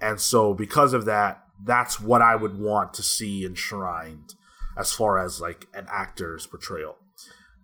And 0.00 0.20
so 0.20 0.54
because 0.54 0.92
of 0.92 1.04
that, 1.06 1.42
that's 1.64 2.00
what 2.00 2.22
I 2.22 2.36
would 2.36 2.58
want 2.58 2.94
to 2.94 3.02
see 3.02 3.44
enshrined 3.44 4.34
as 4.76 4.92
far 4.92 5.18
as 5.18 5.40
like 5.40 5.66
an 5.74 5.86
actor's 5.90 6.46
portrayal. 6.46 6.96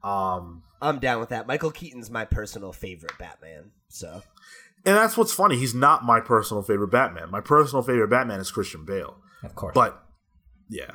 Um 0.03 0.63
I'm 0.83 0.99
down 0.99 1.21
with 1.21 1.31
that. 1.31 1.47
Michael 1.47 1.71
Keaton's 1.71 2.11
my 2.11 2.25
personal 2.25 2.73
favorite 2.73 3.17
Batman. 3.19 3.71
So 3.89 4.23
And 4.87 4.97
that's 4.97 5.17
what's 5.17 5.33
funny. 5.33 5.57
He's 5.57 5.75
not 5.75 6.05
my 6.05 6.21
personal 6.21 6.63
favorite 6.63 6.89
Batman. 6.89 7.31
My 7.31 7.41
personal 7.41 7.83
favorite 7.83 8.09
Batman 8.09 8.41
is 8.41 8.51
Christian 8.51 8.85
Bale. 8.85 9.17
Of 9.43 9.55
course. 9.55 9.73
But 9.75 10.03
yeah, 10.69 10.91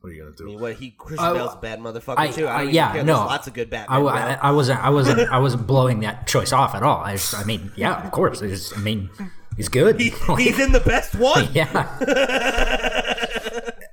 what 0.00 0.10
are 0.10 0.12
you 0.12 0.22
gonna 0.22 0.34
I 0.40 0.44
mean, 0.44 0.56
do? 0.58 0.62
what 0.62 0.74
he 0.74 0.90
Christian 0.92 1.26
I- 1.26 1.32
Bale's 1.32 1.54
a 1.54 1.58
bad 1.58 1.80
motherfucker 1.80 2.18
I, 2.18 2.28
too. 2.30 2.46
I 2.46 2.50
I- 2.50 2.56
don't 2.58 2.62
even 2.64 2.74
yeah, 2.74 2.92
care. 2.92 3.04
no, 3.04 3.16
There's 3.16 3.26
lots 3.26 3.46
of 3.48 3.54
good 3.54 3.68
I, 3.68 3.70
Batman. 3.70 4.00
w- 4.00 4.12
bro. 4.14 4.22
I, 4.22 4.34
I 4.34 4.50
wasn't, 4.52 4.84
I 4.84 4.90
wasn't, 4.90 5.30
I 5.30 5.38
wasn't 5.46 5.66
blowing 5.66 6.00
that 6.00 6.26
choice 6.26 6.52
off 6.52 6.74
at 6.74 6.82
all. 6.82 6.98
I, 7.02 7.12
just, 7.14 7.34
I 7.34 7.44
mean, 7.44 7.72
yeah, 7.76 8.04
of 8.04 8.10
course. 8.12 8.42
It's, 8.42 8.76
I 8.76 8.80
mean, 8.80 9.10
he's 9.56 9.68
good. 9.68 10.00
He- 10.00 10.10
he's 10.38 10.58
in 10.60 10.70
the 10.72 10.80
best 10.80 11.14
one. 11.16 11.48
yeah, 11.52 11.68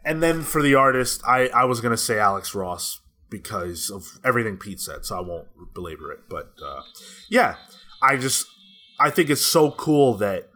And 0.05 0.23
then 0.23 0.41
for 0.41 0.61
the 0.61 0.75
artist, 0.75 1.21
I, 1.27 1.49
I 1.49 1.65
was 1.65 1.81
gonna 1.81 1.97
say 1.97 2.17
Alex 2.17 2.55
Ross 2.55 2.99
because 3.29 3.91
of 3.91 4.17
everything 4.23 4.57
Pete 4.57 4.79
said, 4.79 5.05
so 5.05 5.17
I 5.17 5.21
won't 5.21 5.47
belabor 5.75 6.11
it. 6.11 6.21
But 6.29 6.53
uh, 6.63 6.81
yeah, 7.29 7.55
I 8.01 8.17
just 8.17 8.47
I 8.99 9.09
think 9.09 9.29
it's 9.29 9.45
so 9.45 9.71
cool 9.71 10.15
that 10.15 10.49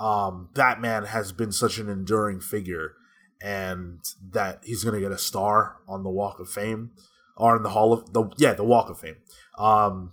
um, 0.00 0.48
Batman 0.54 1.04
has 1.04 1.32
been 1.32 1.52
such 1.52 1.78
an 1.78 1.88
enduring 1.88 2.40
figure, 2.40 2.94
and 3.42 4.00
that 4.30 4.60
he's 4.64 4.84
gonna 4.84 5.00
get 5.00 5.12
a 5.12 5.18
star 5.18 5.76
on 5.88 6.02
the 6.02 6.10
Walk 6.10 6.40
of 6.40 6.48
Fame 6.48 6.92
or 7.36 7.56
in 7.56 7.62
the 7.62 7.70
Hall 7.70 7.92
of 7.92 8.12
the 8.12 8.30
yeah 8.36 8.52
the 8.54 8.64
Walk 8.64 8.88
of 8.90 8.98
Fame. 8.98 9.16
Um, 9.58 10.12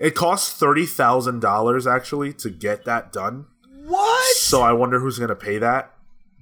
it 0.00 0.14
costs 0.14 0.58
thirty 0.58 0.86
thousand 0.86 1.40
dollars 1.40 1.86
actually 1.86 2.32
to 2.34 2.50
get 2.50 2.84
that 2.84 3.12
done. 3.12 3.46
What? 3.86 4.36
So 4.36 4.62
I 4.62 4.72
wonder 4.72 5.00
who's 5.00 5.18
gonna 5.18 5.36
pay 5.36 5.58
that. 5.58 5.92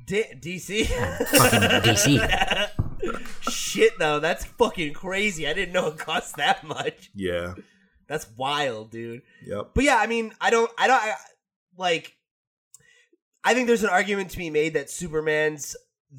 D- 0.06 0.24
DC. 0.38 0.86
Fucking 0.86 1.60
DC. 1.94 2.70
Shit, 3.50 3.98
though, 3.98 4.20
that's 4.20 4.44
fucking 4.44 4.92
crazy. 4.92 5.46
I 5.48 5.52
didn't 5.52 5.72
know 5.72 5.88
it 5.88 5.98
cost 5.98 6.36
that 6.36 6.64
much. 6.64 7.10
Yeah. 7.14 7.54
That's 8.06 8.28
wild, 8.36 8.90
dude. 8.90 9.22
Yep. 9.46 9.70
But 9.74 9.84
yeah, 9.84 9.96
I 9.96 10.06
mean, 10.06 10.32
I 10.40 10.50
don't, 10.50 10.70
I 10.78 10.86
don't, 10.86 11.02
I, 11.02 11.14
like, 11.76 12.16
I 13.42 13.54
think 13.54 13.66
there's 13.66 13.82
an 13.82 13.90
argument 13.90 14.30
to 14.30 14.38
be 14.38 14.50
made 14.50 14.74
that 14.74 14.90
Superman's 14.90 15.76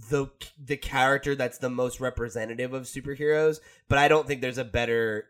the 0.10 0.28
the 0.62 0.76
character 0.76 1.36
that's 1.36 1.58
the 1.58 1.70
most 1.70 2.00
representative 2.00 2.74
of 2.74 2.84
superheroes, 2.84 3.60
but 3.88 3.98
I 3.98 4.08
don't 4.08 4.28
think 4.28 4.42
there's 4.42 4.58
a 4.58 4.66
better 4.66 5.28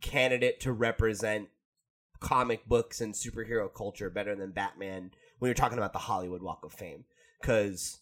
candidate 0.00 0.60
to 0.60 0.72
represent 0.72 1.48
comic 2.20 2.66
books 2.66 3.00
and 3.00 3.14
superhero 3.14 3.72
culture 3.72 4.08
better 4.08 4.34
than 4.34 4.52
Batman 4.52 5.10
when 5.38 5.48
you're 5.48 5.54
talking 5.54 5.78
about 5.78 5.92
the 5.92 5.98
Hollywood 5.98 6.42
Walk 6.42 6.64
of 6.64 6.72
Fame 6.72 7.04
because 7.40 8.00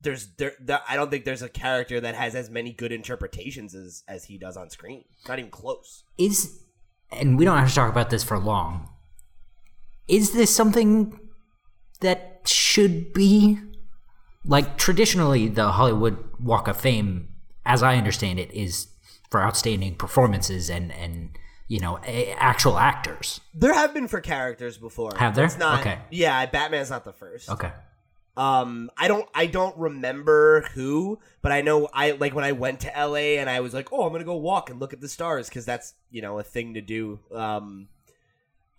there's 0.00 0.28
there, 0.36 0.52
there 0.60 0.80
I 0.88 0.96
don't 0.96 1.10
think 1.10 1.24
there's 1.24 1.42
a 1.42 1.48
character 1.48 2.00
that 2.00 2.14
has 2.14 2.34
as 2.34 2.50
many 2.50 2.72
good 2.72 2.92
interpretations 2.92 3.74
as 3.74 4.04
as 4.06 4.24
he 4.24 4.38
does 4.38 4.56
on 4.56 4.70
screen. 4.70 5.04
Not 5.28 5.38
even 5.38 5.50
close. 5.50 6.04
Is 6.18 6.60
and 7.12 7.38
we 7.38 7.44
don't 7.44 7.58
have 7.58 7.68
to 7.68 7.74
talk 7.74 7.90
about 7.90 8.10
this 8.10 8.24
for 8.24 8.38
long. 8.38 8.88
Is 10.08 10.32
this 10.32 10.54
something 10.54 11.18
that 12.00 12.42
should 12.46 13.12
be 13.12 13.58
like 14.44 14.76
traditionally 14.76 15.48
the 15.48 15.72
Hollywood 15.72 16.18
Walk 16.40 16.68
of 16.68 16.76
Fame, 16.80 17.28
as 17.64 17.82
I 17.82 17.96
understand 17.96 18.38
it, 18.38 18.52
is 18.52 18.88
for 19.30 19.40
outstanding 19.42 19.94
performances 19.94 20.68
and 20.68 20.92
and 20.92 21.38
you 21.68 21.78
know 21.80 21.98
a- 22.04 22.32
actual 22.32 22.78
actors. 22.78 23.40
There 23.54 23.72
have 23.72 23.94
been 23.94 24.08
for 24.08 24.20
characters 24.20 24.76
before. 24.76 25.12
Have 25.16 25.34
there? 25.34 25.44
It's 25.46 25.56
not, 25.58 25.80
Okay. 25.80 25.98
Yeah, 26.10 26.44
Batman's 26.46 26.90
not 26.90 27.04
the 27.04 27.12
first. 27.12 27.48
Okay. 27.48 27.70
Um, 28.36 28.90
I 28.96 29.08
don't, 29.08 29.28
I 29.34 29.46
don't 29.46 29.76
remember 29.76 30.62
who, 30.74 31.18
but 31.42 31.52
I 31.52 31.60
know 31.60 31.88
I 31.92 32.12
like 32.12 32.34
when 32.34 32.44
I 32.44 32.52
went 32.52 32.80
to 32.80 32.92
LA 32.96 33.38
and 33.38 33.50
I 33.50 33.60
was 33.60 33.74
like, 33.74 33.92
oh, 33.92 34.04
I'm 34.04 34.12
gonna 34.12 34.24
go 34.24 34.36
walk 34.36 34.70
and 34.70 34.80
look 34.80 34.92
at 34.92 35.00
the 35.00 35.08
stars 35.08 35.48
because 35.48 35.66
that's 35.66 35.94
you 36.10 36.22
know 36.22 36.38
a 36.38 36.42
thing 36.42 36.74
to 36.74 36.80
do. 36.80 37.20
Um, 37.30 37.88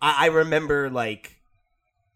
I, 0.02 0.24
I 0.24 0.26
remember 0.26 0.90
like 0.90 1.36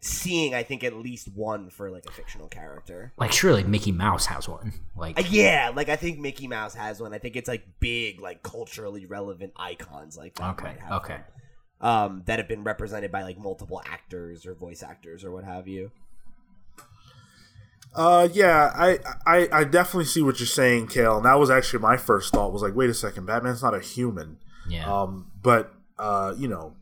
seeing, 0.01 0.55
I 0.55 0.63
think 0.63 0.85
at 0.85 0.95
least 0.95 1.29
one 1.35 1.71
for 1.71 1.91
like 1.91 2.07
a 2.07 2.13
fictional 2.13 2.49
character. 2.49 3.13
Like 3.17 3.33
surely 3.33 3.65
Mickey 3.65 3.93
Mouse 3.93 4.27
has 4.27 4.49
one. 4.49 4.73
Like 4.97 5.19
Uh, 5.19 5.25
yeah, 5.29 5.73
like 5.75 5.89
I 5.89 5.97
think 5.97 6.19
Mickey 6.19 6.49
Mouse 6.49 6.75
has 6.75 7.01
one. 7.01 7.15
I 7.15 7.19
think 7.19 7.37
it's 7.37 7.49
like 7.49 7.65
big, 7.81 8.21
like 8.21 8.43
culturally 8.43 9.07
relevant 9.07 9.53
icons 9.57 10.17
like 10.17 10.35
that. 10.35 10.51
okay, 10.51 10.77
okay. 10.91 11.15
one. 11.15 11.25
Um, 11.81 12.23
that 12.27 12.41
have 12.41 12.49
been 12.49 12.65
represented 12.65 13.13
by 13.13 13.23
like 13.23 13.39
multiple 13.39 13.81
actors 13.87 14.45
or 14.45 14.55
voice 14.55 14.83
actors 14.83 15.25
or 15.25 15.31
what 15.31 15.45
have 15.45 15.69
you. 15.69 15.93
Uh, 17.95 18.29
yeah, 18.33 18.71
I, 18.75 18.99
I, 19.27 19.49
I 19.53 19.65
definitely 19.65 20.05
see 20.05 20.23
what 20.23 20.39
you're 20.39 20.47
saying, 20.47 20.89
Cale. 20.89 21.17
And 21.17 21.27
that 21.27 21.35
was 21.39 21.51
actually 21.51 21.81
my 21.81 21.97
first 21.97 22.33
thought. 22.33 22.53
Was 22.53 22.63
like, 22.63 22.75
wait 22.75 22.91
a 22.91 22.95
second, 22.95 23.27
Batman's 23.27 23.63
not 23.63 23.75
a 23.75 23.81
human. 23.81 24.39
Yeah. 24.69 24.87
Um, 25.03 25.31
but 25.43 25.75
uh, 25.99 26.35
you 26.37 26.47
know, 26.49 26.75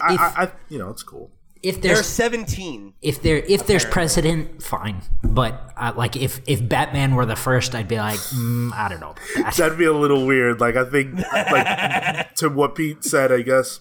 I, 0.00 0.14
If- 0.14 0.20
I, 0.20 0.26
I, 0.44 0.50
you 0.68 0.78
know, 0.78 0.90
it's 0.90 1.02
cool. 1.02 1.30
if 1.62 1.80
There 1.80 1.92
are 1.92 1.94
there's 1.96 2.06
17. 2.06 2.94
if 3.00 3.22
there 3.22 3.36
if 3.38 3.66
there's 3.66 3.84
precedent, 3.84 4.62
fine. 4.62 5.02
But 5.22 5.72
uh, 5.76 5.92
like 5.96 6.16
if 6.16 6.40
if 6.46 6.66
Batman 6.68 7.14
were 7.14 7.24
the 7.26 7.36
first, 7.36 7.74
I'd 7.74 7.88
be 7.88 7.96
like, 7.98 8.18
mm, 8.18 8.72
I 8.74 8.88
don't 8.88 9.00
know. 9.00 9.14
that. 9.36 9.54
That'd 9.58 9.78
be 9.78 9.84
a 9.86 9.92
little 9.92 10.26
weird. 10.26 10.60
Like 10.60 10.76
I 10.76 10.84
think, 10.84 11.14
like 11.32 12.34
to 12.36 12.48
what 12.48 12.74
Pete 12.74 13.04
said, 13.04 13.30
I 13.32 13.42
guess 13.42 13.80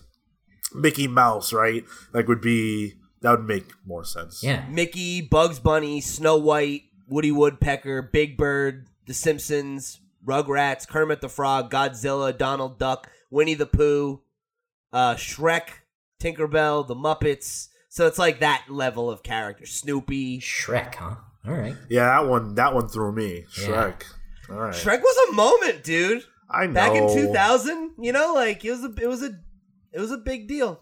Mickey 0.73 1.07
Mouse, 1.07 1.51
right? 1.51 1.83
Like 2.13 2.27
would 2.27 2.41
be 2.41 2.93
that 3.21 3.31
would 3.31 3.47
make 3.47 3.65
more 3.85 4.03
sense. 4.03 4.43
Yeah. 4.43 4.65
Mickey, 4.69 5.21
Bugs 5.21 5.59
Bunny, 5.59 6.01
Snow 6.01 6.37
White, 6.37 6.83
Woody 7.07 7.31
Woodpecker, 7.31 8.01
Big 8.01 8.37
Bird, 8.37 8.87
The 9.07 9.13
Simpsons, 9.13 9.99
Rugrats, 10.25 10.87
Kermit 10.87 11.21
the 11.21 11.29
Frog, 11.29 11.71
Godzilla, 11.71 12.37
Donald 12.37 12.77
Duck, 12.79 13.09
Winnie 13.29 13.55
the 13.55 13.65
Pooh, 13.65 14.21
uh, 14.93 15.15
Shrek, 15.15 15.69
Tinkerbell, 16.21 16.87
The 16.87 16.95
Muppets. 16.95 17.67
So 17.89 18.05
it's 18.07 18.19
like 18.19 18.39
that 18.39 18.65
level 18.69 19.09
of 19.09 19.23
character. 19.23 19.65
Snoopy. 19.65 20.39
Shrek, 20.39 20.95
huh? 20.95 21.15
All 21.47 21.53
right. 21.53 21.75
Yeah, 21.89 22.05
that 22.05 22.29
one, 22.29 22.55
that 22.55 22.73
one 22.73 22.87
threw 22.87 23.11
me. 23.11 23.45
Shrek. 23.51 24.03
All 24.49 24.57
right, 24.57 24.73
Shrek 24.73 25.01
was 25.01 25.29
a 25.29 25.33
moment, 25.33 25.83
dude. 25.83 26.23
I 26.49 26.65
know. 26.65 26.73
Back 26.73 26.95
in 26.95 27.13
2000, 27.13 27.91
you 27.99 28.11
know, 28.11 28.33
like 28.33 28.65
it 28.65 28.71
was 28.71 28.83
a, 28.83 28.93
it 29.01 29.07
was 29.07 29.23
a, 29.23 29.39
it 29.91 29.99
was 29.99 30.11
a 30.11 30.17
big 30.17 30.47
deal. 30.47 30.81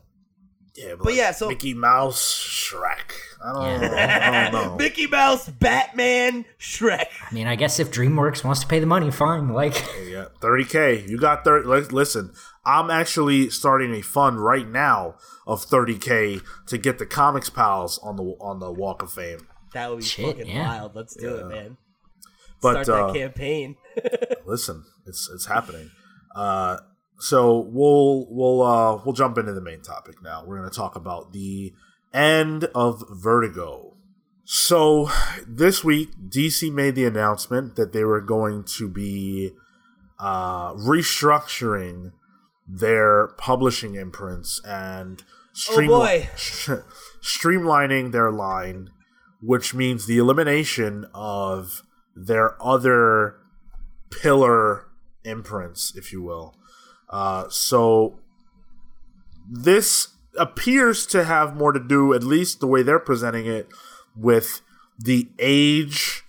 Yeah, 0.78 0.90
but, 0.96 1.06
But 1.06 1.14
yeah, 1.16 1.32
so- 1.32 1.48
Mickey 1.50 1.74
Mouse, 1.74 2.22
Shrek. 2.40 3.12
I 3.44 3.54
don't, 3.54 3.82
Yeah. 3.82 4.48
I 4.48 4.52
don't 4.52 4.66
know. 4.70 4.76
Mickey 4.78 5.08
Mouse, 5.08 5.50
Batman, 5.50 6.46
Shrek. 6.60 7.06
I 7.30 7.34
mean, 7.34 7.48
I 7.48 7.56
guess 7.56 7.80
if 7.80 7.92
DreamWorks 7.92 8.44
wants 8.44 8.62
to 8.62 8.68
pay 8.68 8.80
the 8.80 8.86
money, 8.86 9.10
fine. 9.12 9.50
Like, 9.50 9.74
Yeah, 10.08 10.26
30k. 10.40 11.08
You 11.10 11.18
got 11.18 11.44
30. 11.44 11.68
li- 11.68 11.82
Listen, 11.92 12.32
I'm 12.66 12.90
actually 12.92 13.50
starting 13.50 13.94
a 13.96 14.02
fund 14.02 14.44
right 14.44 14.68
now 14.68 15.16
of 15.48 15.66
30k 15.66 16.42
to 16.68 16.78
get 16.78 17.00
the 17.00 17.06
Comics 17.06 17.50
Pals 17.50 17.98
on 18.04 18.16
the 18.18 18.24
on 18.40 18.60
the 18.60 18.72
Walk 18.72 19.02
of 19.02 19.12
Fame. 19.12 19.48
That 19.74 19.90
would 19.90 20.00
be 20.00 20.06
Shit, 20.06 20.38
fucking 20.38 20.48
yeah. 20.48 20.68
wild. 20.68 20.96
Let's 20.96 21.16
do 21.16 21.36
it, 21.38 21.48
man. 21.48 21.78
But 22.62 22.84
Start 22.86 23.00
uh, 23.10 23.14
that 23.14 23.20
campaign. 23.20 23.78
listen, 24.46 24.84
it's 25.06 25.30
it's 25.34 25.46
happening. 25.46 25.92
Uh, 26.36 26.78
so 27.20 27.60
we'll 27.60 28.28
we'll 28.30 28.62
uh, 28.62 29.02
we'll 29.04 29.14
jump 29.14 29.38
into 29.38 29.54
the 29.54 29.62
main 29.62 29.82
topic 29.82 30.22
now. 30.22 30.44
We're 30.46 30.58
going 30.58 30.70
to 30.70 30.76
talk 30.76 30.96
about 30.96 31.34
the 31.34 31.74
end 32.14 32.66
of 32.76 33.04
Vertigo. 33.10 33.96
So 34.46 35.10
this 35.46 35.84
week, 35.84 36.10
DC 36.30 36.72
made 36.72 36.96
the 36.96 37.06
announcement 37.06 37.76
that 37.76 37.92
they 37.92 38.04
were 38.06 38.22
going 38.22 38.64
to 38.78 38.88
be 38.88 39.52
uh, 40.20 40.74
restructuring 40.74 42.14
their 42.68 43.28
publishing 43.38 43.96
imprints 43.96 44.62
and 44.66 45.24
stream- 45.54 45.92
Oh, 45.92 46.00
boy. 46.00 46.30
streamlining 47.22 48.12
their 48.14 48.32
line, 48.32 48.90
which 49.42 49.74
means 49.74 50.06
the 50.06 50.18
elimination 50.18 51.06
of 51.14 51.82
their 52.16 52.56
other 52.64 53.36
pillar 54.12 54.88
imprints, 55.24 55.94
if 55.96 56.12
you 56.14 56.22
will. 56.22 56.56
Uh, 57.10 57.48
so 57.50 58.20
this 59.50 60.10
appears 60.38 61.06
to 61.08 61.24
have 61.24 61.56
more 61.56 61.72
to 61.72 61.80
do, 61.80 62.14
at 62.14 62.24
least 62.24 62.60
the 62.60 62.68
way 62.68 62.84
they're 62.84 63.00
presenting 63.00 63.46
it, 63.46 63.68
with 64.16 64.62
the 65.00 65.30
age 65.40 66.24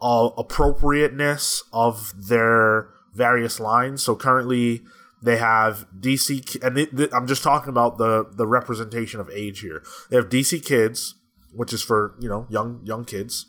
uh, 0.00 0.30
appropriateness 0.36 1.64
of 1.72 2.12
their 2.28 2.88
various 3.12 3.58
lines. 3.58 4.02
So 4.02 4.14
currently 4.14 4.82
they 5.22 5.38
have 5.38 5.86
DC, 5.98 6.62
and 6.62 7.10
I'm 7.12 7.26
just 7.26 7.42
talking 7.42 7.70
about 7.70 7.96
the 7.96 8.26
the 8.30 8.46
representation 8.46 9.20
of 9.20 9.30
age 9.30 9.60
here. 9.60 9.82
They 10.10 10.16
have 10.16 10.28
DC 10.28 10.64
Kids, 10.64 11.14
which 11.52 11.72
is 11.72 11.82
for 11.82 12.14
you 12.20 12.28
know 12.28 12.46
young 12.50 12.80
young 12.84 13.04
kids. 13.04 13.46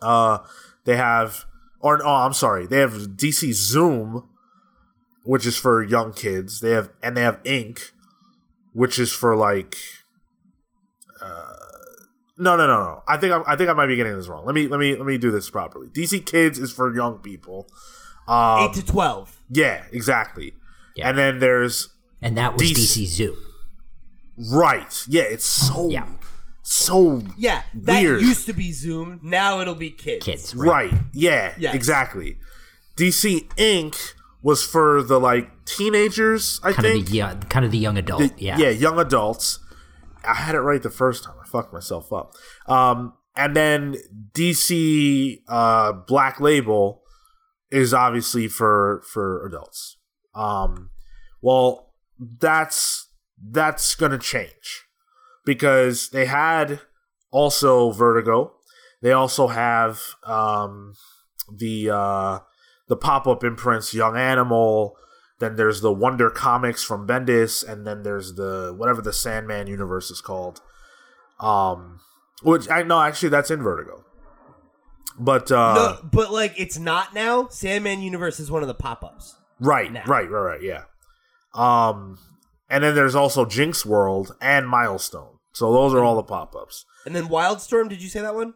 Uh, 0.00 0.38
they 0.84 0.96
have, 0.96 1.44
or 1.78 2.04
oh, 2.04 2.08
I'm 2.08 2.32
sorry, 2.32 2.66
they 2.66 2.78
have 2.78 2.92
DC 2.92 3.52
Zoom, 3.52 4.28
which 5.24 5.46
is 5.46 5.56
for 5.56 5.82
young 5.82 6.12
kids. 6.12 6.60
They 6.60 6.70
have, 6.70 6.90
and 7.02 7.16
they 7.16 7.22
have 7.22 7.40
Ink, 7.44 7.92
which 8.72 8.98
is 8.98 9.12
for 9.12 9.36
like. 9.36 9.76
Uh, 11.20 11.52
no, 12.38 12.56
no, 12.56 12.66
no, 12.66 12.78
no. 12.82 13.02
I 13.06 13.16
think 13.16 13.32
I'm, 13.32 13.44
I 13.46 13.56
think 13.56 13.70
I 13.70 13.72
might 13.74 13.86
be 13.86 13.96
getting 13.96 14.16
this 14.16 14.26
wrong. 14.26 14.44
Let 14.44 14.54
me 14.54 14.66
let 14.66 14.80
me 14.80 14.96
let 14.96 15.06
me 15.06 15.18
do 15.18 15.30
this 15.30 15.48
properly. 15.50 15.88
DC 15.88 16.24
Kids 16.26 16.58
is 16.58 16.72
for 16.72 16.92
young 16.94 17.18
people. 17.18 17.68
Um, 18.26 18.60
Eight 18.70 18.72
to 18.74 18.84
twelve. 18.84 19.36
yeah, 19.50 19.84
exactly. 19.92 20.54
Yeah. 20.96 21.08
And 21.08 21.18
then 21.18 21.38
there's 21.38 21.88
and 22.20 22.36
that 22.38 22.54
was 22.54 22.62
DC. 22.62 22.72
DC 23.02 23.06
Zoo. 23.06 23.36
right. 24.52 25.04
Yeah, 25.08 25.22
it's 25.22 25.44
so 25.46 25.88
Yeah. 25.90 26.06
so 26.62 27.22
Yeah, 27.36 27.62
that 27.74 28.00
Weird. 28.02 28.20
used 28.22 28.46
to 28.46 28.52
be 28.52 28.72
Zoom. 28.72 29.20
Now 29.22 29.60
it'll 29.60 29.74
be 29.74 29.90
kids. 29.90 30.24
Kids. 30.24 30.54
Right. 30.54 30.90
right. 30.92 31.00
Yeah, 31.12 31.54
Yes. 31.58 31.74
exactly. 31.74 32.38
DC 32.96 33.48
Inc. 33.56 34.14
was 34.42 34.64
for 34.64 35.02
the 35.02 35.18
like 35.20 35.64
teenagers. 35.64 36.60
I 36.62 36.72
Kind 36.72 36.86
of 36.86 36.92
think 36.92 37.06
the 37.08 37.16
young, 37.16 37.40
kind 37.42 37.64
of 37.64 37.70
the 37.70 37.78
young 37.78 37.96
adult. 37.98 38.20
The- 38.20 38.32
yeah. 38.36 38.58
yeah, 38.58 38.70
young 38.70 38.98
adults. 38.98 39.58
I 40.24 40.34
had 40.34 40.54
it 40.54 40.60
right 40.60 40.82
the 40.82 40.90
first 40.90 41.24
time. 41.24 41.34
I 41.42 41.46
fucked 41.46 41.72
myself 41.72 42.12
up. 42.12 42.34
Um, 42.66 43.14
and 43.34 43.56
then 43.56 43.96
DC 44.32 45.38
uh, 45.48 45.92
Black 45.92 46.40
Label 46.40 47.02
is 47.70 47.94
obviously 47.94 48.48
for 48.48 49.02
for 49.10 49.46
adults. 49.46 49.96
Um, 50.34 50.90
well, 51.40 51.92
that's 52.18 53.08
that's 53.42 53.94
gonna 53.94 54.18
change 54.18 54.84
because 55.44 56.10
they 56.10 56.26
had 56.26 56.80
also 57.30 57.90
Vertigo. 57.90 58.52
They 59.00 59.12
also 59.12 59.48
have 59.48 60.00
um, 60.24 60.94
the 61.52 61.90
uh, 61.90 62.38
the 62.92 62.96
pop 62.96 63.26
up 63.26 63.42
imprints 63.42 63.94
Young 63.94 64.18
Animal. 64.18 64.98
Then 65.38 65.56
there's 65.56 65.80
the 65.80 65.90
Wonder 65.90 66.28
Comics 66.28 66.84
from 66.84 67.06
Bendis, 67.06 67.66
and 67.66 67.86
then 67.86 68.02
there's 68.02 68.34
the 68.34 68.74
whatever 68.76 69.00
the 69.00 69.14
Sandman 69.14 69.66
universe 69.66 70.10
is 70.10 70.20
called. 70.20 70.60
Um, 71.40 72.00
which 72.42 72.68
I 72.68 72.82
no, 72.82 73.00
actually 73.00 73.30
that's 73.30 73.50
in 73.50 73.62
Vertigo. 73.62 74.04
But 75.18 75.50
uh, 75.50 75.74
no, 75.74 76.08
but 76.12 76.30
like 76.30 76.52
it's 76.58 76.78
not 76.78 77.14
now. 77.14 77.48
Sandman 77.48 78.02
Universe 78.02 78.38
is 78.38 78.50
one 78.50 78.60
of 78.60 78.68
the 78.68 78.74
pop-ups. 78.74 79.36
right, 79.58 79.90
now. 79.90 80.04
right, 80.04 80.30
right, 80.30 80.58
right, 80.58 80.62
yeah. 80.62 80.82
Um, 81.54 82.18
and 82.68 82.84
then 82.84 82.94
there's 82.94 83.14
also 83.14 83.46
Jinxworld 83.46 84.32
and 84.38 84.68
Milestone. 84.68 85.38
So 85.54 85.72
those 85.72 85.94
are 85.94 86.04
all 86.04 86.16
the 86.16 86.22
pop 86.22 86.54
ups. 86.54 86.84
And 87.06 87.16
then 87.16 87.28
Wildstorm, 87.28 87.88
did 87.88 88.02
you 88.02 88.10
say 88.10 88.20
that 88.20 88.34
one? 88.34 88.52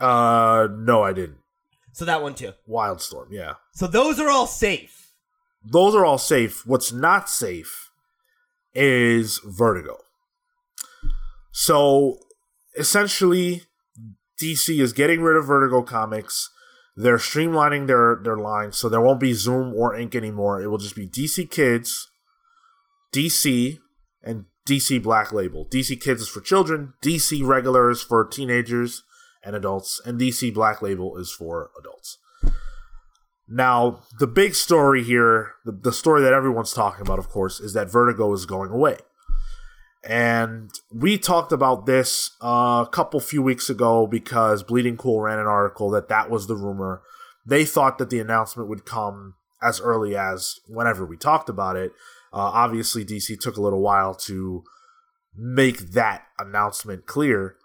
Uh, 0.00 0.68
no, 0.70 1.02
I 1.02 1.12
didn't. 1.12 1.38
So 1.96 2.04
that 2.04 2.20
one 2.20 2.34
too. 2.34 2.52
Wildstorm, 2.68 3.28
yeah. 3.30 3.54
So 3.72 3.86
those 3.86 4.20
are 4.20 4.28
all 4.28 4.46
safe. 4.46 5.14
Those 5.64 5.94
are 5.94 6.04
all 6.04 6.18
safe. 6.18 6.66
What's 6.66 6.92
not 6.92 7.30
safe 7.30 7.90
is 8.74 9.40
Vertigo. 9.42 9.96
So 11.52 12.18
essentially, 12.76 13.62
DC 14.38 14.78
is 14.78 14.92
getting 14.92 15.22
rid 15.22 15.38
of 15.38 15.46
Vertigo 15.46 15.80
comics. 15.80 16.50
They're 16.96 17.16
streamlining 17.16 17.86
their 17.86 18.20
their 18.22 18.36
line, 18.36 18.72
so 18.72 18.90
there 18.90 19.00
won't 19.00 19.18
be 19.18 19.32
Zoom 19.32 19.72
or 19.74 19.96
Ink 19.96 20.14
anymore. 20.14 20.60
It 20.60 20.66
will 20.66 20.76
just 20.76 20.96
be 20.96 21.08
DC 21.08 21.50
Kids, 21.50 22.10
DC, 23.14 23.78
and 24.22 24.44
DC 24.68 25.02
Black 25.02 25.32
Label. 25.32 25.64
DC 25.64 25.98
Kids 25.98 26.20
is 26.20 26.28
for 26.28 26.42
children, 26.42 26.92
DC 27.02 27.42
Regular 27.42 27.88
is 27.88 28.02
for 28.02 28.22
teenagers 28.26 29.02
and 29.46 29.56
adults, 29.56 30.00
and 30.04 30.20
DC 30.20 30.52
Black 30.52 30.82
Label 30.82 31.16
is 31.16 31.30
for 31.30 31.70
adults. 31.78 32.18
Now, 33.48 34.02
the 34.18 34.26
big 34.26 34.56
story 34.56 35.04
here, 35.04 35.52
the, 35.64 35.72
the 35.72 35.92
story 35.92 36.20
that 36.22 36.32
everyone's 36.32 36.72
talking 36.72 37.02
about, 37.02 37.20
of 37.20 37.28
course, 37.28 37.60
is 37.60 37.72
that 37.74 37.90
Vertigo 37.90 38.32
is 38.32 38.44
going 38.44 38.70
away. 38.70 38.96
And 40.04 40.70
we 40.92 41.16
talked 41.16 41.52
about 41.52 41.86
this 41.86 42.32
a 42.40 42.86
couple 42.90 43.20
few 43.20 43.42
weeks 43.42 43.70
ago 43.70 44.06
because 44.06 44.62
Bleeding 44.62 44.96
Cool 44.96 45.20
ran 45.20 45.38
an 45.38 45.46
article 45.46 45.90
that 45.90 46.08
that 46.08 46.28
was 46.28 46.46
the 46.46 46.56
rumor. 46.56 47.02
They 47.44 47.64
thought 47.64 47.98
that 47.98 48.10
the 48.10 48.20
announcement 48.20 48.68
would 48.68 48.84
come 48.84 49.34
as 49.62 49.80
early 49.80 50.16
as 50.16 50.60
whenever 50.68 51.04
we 51.06 51.16
talked 51.16 51.48
about 51.48 51.76
it. 51.76 51.92
Uh, 52.32 52.50
obviously, 52.52 53.04
DC 53.04 53.38
took 53.40 53.56
a 53.56 53.62
little 53.62 53.80
while 53.80 54.14
to 54.14 54.64
make 55.36 55.78
that 55.92 56.24
announcement 56.38 57.06
clear, 57.06 57.56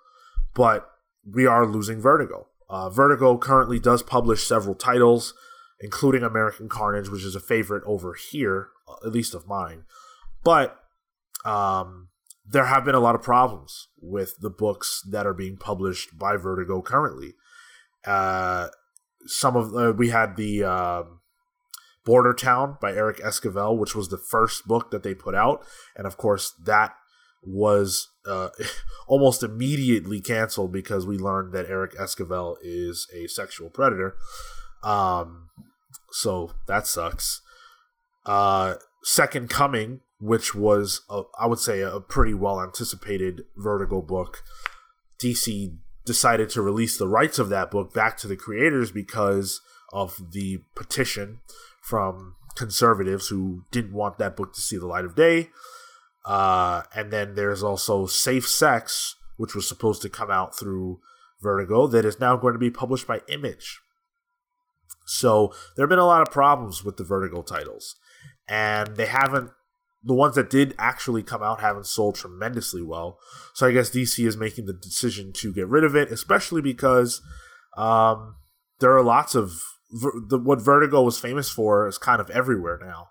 but 0.53 0.90
we 1.25 1.45
are 1.45 1.65
losing 1.65 2.01
Vertigo. 2.01 2.47
Uh, 2.69 2.89
Vertigo 2.89 3.37
currently 3.37 3.79
does 3.79 4.01
publish 4.01 4.43
several 4.43 4.75
titles, 4.75 5.33
including 5.79 6.23
American 6.23 6.69
Carnage, 6.69 7.09
which 7.09 7.23
is 7.23 7.35
a 7.35 7.39
favorite 7.39 7.83
over 7.85 8.13
here, 8.13 8.69
uh, 8.87 9.05
at 9.05 9.11
least 9.11 9.35
of 9.35 9.47
mine. 9.47 9.83
But 10.43 10.77
um, 11.43 12.09
there 12.45 12.65
have 12.65 12.85
been 12.85 12.95
a 12.95 12.99
lot 12.99 13.15
of 13.15 13.21
problems 13.21 13.89
with 13.99 14.35
the 14.39 14.49
books 14.49 15.03
that 15.09 15.25
are 15.25 15.33
being 15.33 15.57
published 15.57 16.17
by 16.17 16.37
Vertigo 16.37 16.81
currently. 16.81 17.33
Uh, 18.05 18.69
some 19.25 19.55
of 19.55 19.75
uh, 19.75 19.93
we 19.95 20.09
had 20.09 20.35
the 20.35 20.63
um, 20.63 21.19
Border 22.05 22.33
Town 22.33 22.77
by 22.81 22.93
Eric 22.93 23.17
Esquivel, 23.17 23.77
which 23.77 23.95
was 23.95 24.09
the 24.09 24.17
first 24.17 24.65
book 24.65 24.91
that 24.91 25.03
they 25.03 25.13
put 25.13 25.35
out, 25.35 25.63
and 25.95 26.07
of 26.07 26.17
course 26.17 26.53
that 26.63 26.95
was 27.43 28.09
uh, 28.25 28.49
almost 29.07 29.43
immediately 29.43 30.21
canceled 30.21 30.71
because 30.71 31.05
we 31.05 31.17
learned 31.17 31.53
that 31.53 31.69
Eric 31.69 31.95
Esquivel 31.95 32.57
is 32.61 33.07
a 33.13 33.27
sexual 33.27 33.69
predator. 33.69 34.15
Um, 34.83 35.49
so 36.11 36.51
that 36.67 36.87
sucks. 36.87 37.41
Uh, 38.25 38.75
Second 39.03 39.49
Coming, 39.49 40.01
which 40.19 40.53
was 40.53 41.01
a, 41.09 41.23
I 41.39 41.47
would 41.47 41.59
say 41.59 41.81
a 41.81 41.99
pretty 41.99 42.33
well 42.33 42.61
anticipated 42.61 43.43
Vertigo 43.57 44.01
book, 44.01 44.43
DC 45.19 45.77
decided 46.05 46.49
to 46.49 46.61
release 46.61 46.97
the 46.97 47.07
rights 47.07 47.39
of 47.39 47.49
that 47.49 47.71
book 47.71 47.93
back 47.93 48.17
to 48.17 48.27
the 48.27 48.35
creators 48.35 48.91
because 48.91 49.61
of 49.93 50.31
the 50.31 50.63
petition 50.75 51.39
from 51.81 52.35
conservatives 52.55 53.27
who 53.27 53.63
didn't 53.71 53.93
want 53.93 54.17
that 54.17 54.35
book 54.35 54.53
to 54.53 54.61
see 54.61 54.77
the 54.77 54.87
light 54.87 55.05
of 55.05 55.15
day. 55.15 55.49
Uh, 56.25 56.83
and 56.95 57.11
then 57.11 57.35
there's 57.35 57.63
also 57.63 58.05
Safe 58.05 58.47
Sex, 58.47 59.15
which 59.37 59.55
was 59.55 59.67
supposed 59.67 60.01
to 60.03 60.09
come 60.09 60.29
out 60.29 60.57
through 60.57 60.99
Vertigo, 61.41 61.87
that 61.87 62.05
is 62.05 62.19
now 62.19 62.35
going 62.37 62.53
to 62.53 62.59
be 62.59 62.69
published 62.69 63.07
by 63.07 63.21
Image. 63.27 63.79
So 65.05 65.53
there 65.75 65.83
have 65.83 65.89
been 65.89 65.99
a 65.99 66.05
lot 66.05 66.21
of 66.21 66.31
problems 66.31 66.83
with 66.83 66.97
the 66.97 67.03
Vertigo 67.03 67.41
titles, 67.41 67.95
and 68.47 68.95
they 68.95 69.07
haven't. 69.07 69.51
The 70.03 70.15
ones 70.15 70.33
that 70.33 70.49
did 70.49 70.73
actually 70.79 71.21
come 71.21 71.43
out 71.43 71.61
haven't 71.61 71.85
sold 71.85 72.15
tremendously 72.15 72.81
well. 72.81 73.19
So 73.53 73.67
I 73.67 73.71
guess 73.71 73.91
DC 73.91 74.25
is 74.25 74.35
making 74.35 74.65
the 74.65 74.73
decision 74.73 75.31
to 75.33 75.53
get 75.53 75.67
rid 75.67 75.83
of 75.83 75.95
it, 75.95 76.11
especially 76.11 76.59
because 76.59 77.21
um, 77.77 78.35
there 78.79 78.97
are 78.97 79.03
lots 79.03 79.35
of 79.35 79.61
the, 79.91 80.39
what 80.39 80.59
Vertigo 80.59 81.03
was 81.03 81.19
famous 81.19 81.51
for 81.51 81.87
is 81.87 81.97
kind 81.97 82.19
of 82.19 82.29
everywhere 82.31 82.79
now. 82.81 83.09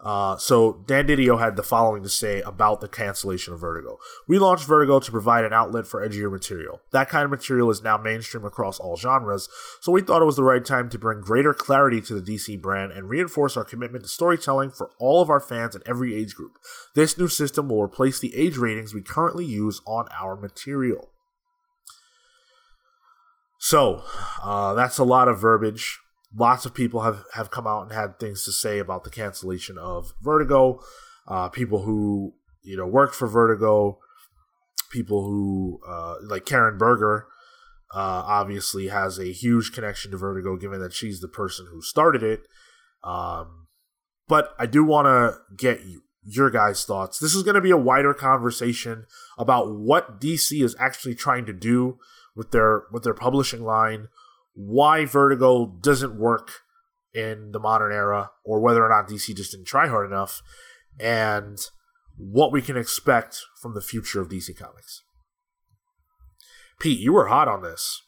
Uh, 0.00 0.36
so 0.36 0.84
Dan 0.86 1.08
Didio 1.08 1.40
had 1.40 1.56
the 1.56 1.62
following 1.62 2.04
to 2.04 2.08
say 2.08 2.40
about 2.42 2.80
the 2.80 2.88
cancellation 2.88 3.52
of 3.52 3.60
Vertigo. 3.60 3.98
We 4.28 4.38
launched 4.38 4.64
Vertigo 4.64 5.00
to 5.00 5.10
provide 5.10 5.44
an 5.44 5.52
outlet 5.52 5.88
for 5.88 6.06
edgier 6.06 6.30
material. 6.30 6.80
That 6.92 7.08
kind 7.08 7.24
of 7.24 7.30
material 7.30 7.68
is 7.70 7.82
now 7.82 7.98
mainstream 7.98 8.44
across 8.44 8.78
all 8.78 8.96
genres, 8.96 9.48
so 9.80 9.90
we 9.90 10.02
thought 10.02 10.22
it 10.22 10.26
was 10.26 10.36
the 10.36 10.44
right 10.44 10.64
time 10.64 10.88
to 10.90 10.98
bring 10.98 11.20
greater 11.20 11.52
clarity 11.52 12.00
to 12.02 12.20
the 12.20 12.32
DC 12.32 12.60
brand 12.62 12.92
and 12.92 13.08
reinforce 13.08 13.56
our 13.56 13.64
commitment 13.64 14.04
to 14.04 14.08
storytelling 14.08 14.70
for 14.70 14.90
all 15.00 15.20
of 15.20 15.30
our 15.30 15.40
fans 15.40 15.74
in 15.74 15.82
every 15.84 16.14
age 16.14 16.34
group. 16.34 16.58
This 16.94 17.18
new 17.18 17.28
system 17.28 17.68
will 17.68 17.82
replace 17.82 18.20
the 18.20 18.36
age 18.36 18.56
ratings 18.56 18.94
we 18.94 19.02
currently 19.02 19.46
use 19.46 19.80
on 19.84 20.06
our 20.16 20.36
material. 20.36 21.10
So, 23.58 24.04
uh, 24.44 24.74
that's 24.74 24.98
a 24.98 25.04
lot 25.04 25.26
of 25.26 25.40
verbiage 25.40 25.98
lots 26.34 26.66
of 26.66 26.74
people 26.74 27.02
have, 27.02 27.24
have 27.34 27.50
come 27.50 27.66
out 27.66 27.82
and 27.82 27.92
had 27.92 28.18
things 28.18 28.44
to 28.44 28.52
say 28.52 28.78
about 28.78 29.04
the 29.04 29.10
cancellation 29.10 29.78
of 29.78 30.12
Vertigo. 30.20 30.80
Uh, 31.26 31.48
people 31.48 31.82
who 31.82 32.34
you 32.62 32.76
know 32.76 32.86
worked 32.86 33.14
for 33.14 33.28
Vertigo, 33.28 33.98
people 34.90 35.24
who 35.24 35.80
uh, 35.86 36.16
like 36.22 36.46
Karen 36.46 36.78
Berger, 36.78 37.26
uh, 37.94 38.22
obviously 38.26 38.88
has 38.88 39.18
a 39.18 39.32
huge 39.32 39.72
connection 39.72 40.10
to 40.10 40.16
Vertigo, 40.16 40.56
given 40.56 40.80
that 40.80 40.92
she's 40.92 41.20
the 41.20 41.28
person 41.28 41.66
who 41.70 41.82
started 41.82 42.22
it. 42.22 42.46
Um, 43.02 43.68
but 44.26 44.54
I 44.58 44.66
do 44.66 44.84
want 44.84 45.06
to 45.06 45.38
get 45.56 45.84
you, 45.84 46.02
your 46.22 46.50
guys' 46.50 46.84
thoughts. 46.84 47.18
This 47.18 47.34
is 47.34 47.42
going 47.42 47.54
to 47.54 47.60
be 47.60 47.70
a 47.70 47.76
wider 47.76 48.12
conversation 48.12 49.06
about 49.38 49.74
what 49.74 50.20
DC 50.20 50.62
is 50.62 50.76
actually 50.78 51.14
trying 51.14 51.46
to 51.46 51.52
do 51.52 51.98
with 52.36 52.50
their 52.50 52.82
with 52.92 53.02
their 53.02 53.14
publishing 53.14 53.62
line 53.62 54.08
why 54.60 55.04
Vertigo 55.04 55.66
doesn't 55.80 56.18
work 56.18 56.50
in 57.14 57.52
the 57.52 57.60
modern 57.60 57.92
era, 57.92 58.32
or 58.44 58.58
whether 58.60 58.84
or 58.84 58.88
not 58.88 59.08
DC 59.08 59.36
just 59.36 59.52
didn't 59.52 59.68
try 59.68 59.86
hard 59.86 60.10
enough, 60.10 60.42
and 60.98 61.58
what 62.16 62.50
we 62.50 62.60
can 62.60 62.76
expect 62.76 63.40
from 63.62 63.74
the 63.74 63.80
future 63.80 64.20
of 64.20 64.28
DC 64.28 64.56
Comics. 64.58 65.04
Pete, 66.80 66.98
you 66.98 67.12
were 67.12 67.26
hot 67.26 67.46
on 67.46 67.62
this. 67.62 68.02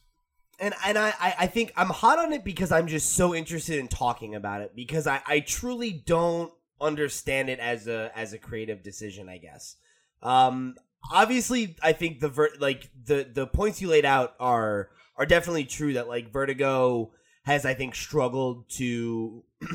And 0.58 0.74
and 0.84 0.98
I, 0.98 1.14
I 1.20 1.46
think 1.46 1.72
I'm 1.76 1.88
hot 1.88 2.18
on 2.18 2.32
it 2.32 2.44
because 2.44 2.72
I'm 2.72 2.88
just 2.88 3.12
so 3.12 3.32
interested 3.32 3.78
in 3.78 3.86
talking 3.86 4.34
about 4.34 4.60
it 4.60 4.72
because 4.74 5.06
I, 5.06 5.22
I 5.26 5.40
truly 5.40 6.02
don't 6.04 6.52
understand 6.80 7.48
it 7.48 7.60
as 7.60 7.86
a 7.86 8.10
as 8.14 8.32
a 8.32 8.38
creative 8.38 8.82
decision, 8.82 9.28
I 9.28 9.38
guess. 9.38 9.76
Um 10.22 10.74
obviously 11.10 11.76
I 11.82 11.92
think 11.92 12.20
the 12.20 12.28
ver- 12.28 12.56
like 12.58 12.90
the 13.06 13.26
the 13.32 13.46
points 13.46 13.80
you 13.80 13.88
laid 13.88 14.04
out 14.04 14.34
are 14.38 14.90
are 15.20 15.26
definitely 15.26 15.66
true 15.66 15.92
that 15.92 16.08
like 16.08 16.32
Vertigo 16.32 17.12
has 17.42 17.66
I 17.66 17.74
think 17.74 17.94
struggled 17.94 18.70
to 18.70 19.44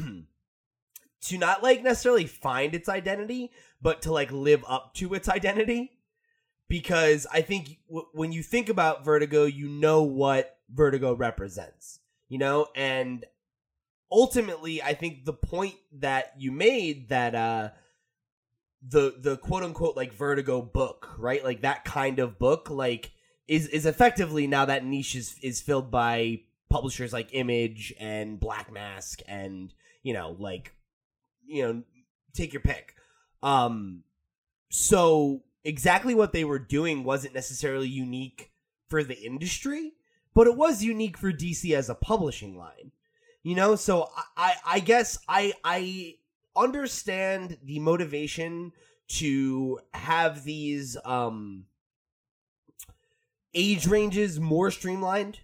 to 1.21 1.37
not 1.37 1.61
like 1.61 1.83
necessarily 1.83 2.25
find 2.25 2.73
its 2.73 2.89
identity, 2.89 3.51
but 3.79 4.01
to 4.01 4.11
like 4.11 4.31
live 4.31 4.65
up 4.67 4.95
to 4.95 5.13
its 5.13 5.29
identity. 5.29 5.91
Because 6.67 7.27
I 7.31 7.41
think 7.41 7.77
w- 7.87 8.07
when 8.13 8.31
you 8.31 8.41
think 8.41 8.69
about 8.69 9.05
Vertigo, 9.05 9.45
you 9.45 9.69
know 9.69 10.01
what 10.01 10.57
Vertigo 10.73 11.13
represents, 11.13 11.99
you 12.27 12.39
know, 12.39 12.65
and 12.75 13.23
ultimately, 14.11 14.81
I 14.81 14.95
think 14.95 15.25
the 15.25 15.33
point 15.33 15.75
that 15.99 16.33
you 16.39 16.51
made 16.51 17.09
that 17.09 17.35
uh 17.35 17.69
the 18.81 19.13
the 19.19 19.37
quote 19.37 19.61
unquote 19.61 19.95
like 19.95 20.11
Vertigo 20.11 20.63
book, 20.63 21.07
right, 21.19 21.43
like 21.43 21.61
that 21.61 21.85
kind 21.85 22.17
of 22.17 22.39
book, 22.39 22.71
like 22.71 23.11
is 23.47 23.67
is 23.67 23.85
effectively 23.85 24.47
now 24.47 24.65
that 24.65 24.85
niche 24.85 25.15
is 25.15 25.35
is 25.41 25.61
filled 25.61 25.91
by 25.91 26.41
publishers 26.69 27.13
like 27.13 27.29
Image 27.33 27.93
and 27.99 28.39
Black 28.39 28.71
Mask 28.71 29.21
and 29.27 29.73
you 30.03 30.13
know 30.13 30.35
like 30.39 30.73
you 31.45 31.63
know 31.63 31.83
take 32.33 32.53
your 32.53 32.61
pick. 32.61 32.95
Um 33.43 34.03
so 34.69 35.43
exactly 35.63 36.15
what 36.15 36.33
they 36.33 36.43
were 36.43 36.59
doing 36.59 37.03
wasn't 37.03 37.33
necessarily 37.33 37.87
unique 37.87 38.51
for 38.87 39.03
the 39.03 39.19
industry, 39.19 39.93
but 40.33 40.47
it 40.47 40.55
was 40.55 40.83
unique 40.83 41.17
for 41.17 41.31
DC 41.31 41.75
as 41.75 41.89
a 41.89 41.95
publishing 41.95 42.57
line. 42.57 42.91
You 43.43 43.55
know, 43.55 43.75
so 43.75 44.09
I 44.35 44.55
I, 44.65 44.79
guess 44.79 45.19
I 45.29 45.53
I 45.63 46.15
understand 46.55 47.57
the 47.63 47.79
motivation 47.79 48.71
to 49.07 49.79
have 49.93 50.43
these 50.43 50.97
um 51.05 51.65
age 53.55 53.87
ranges 53.87 54.39
more 54.39 54.69
streamlined 54.69 55.39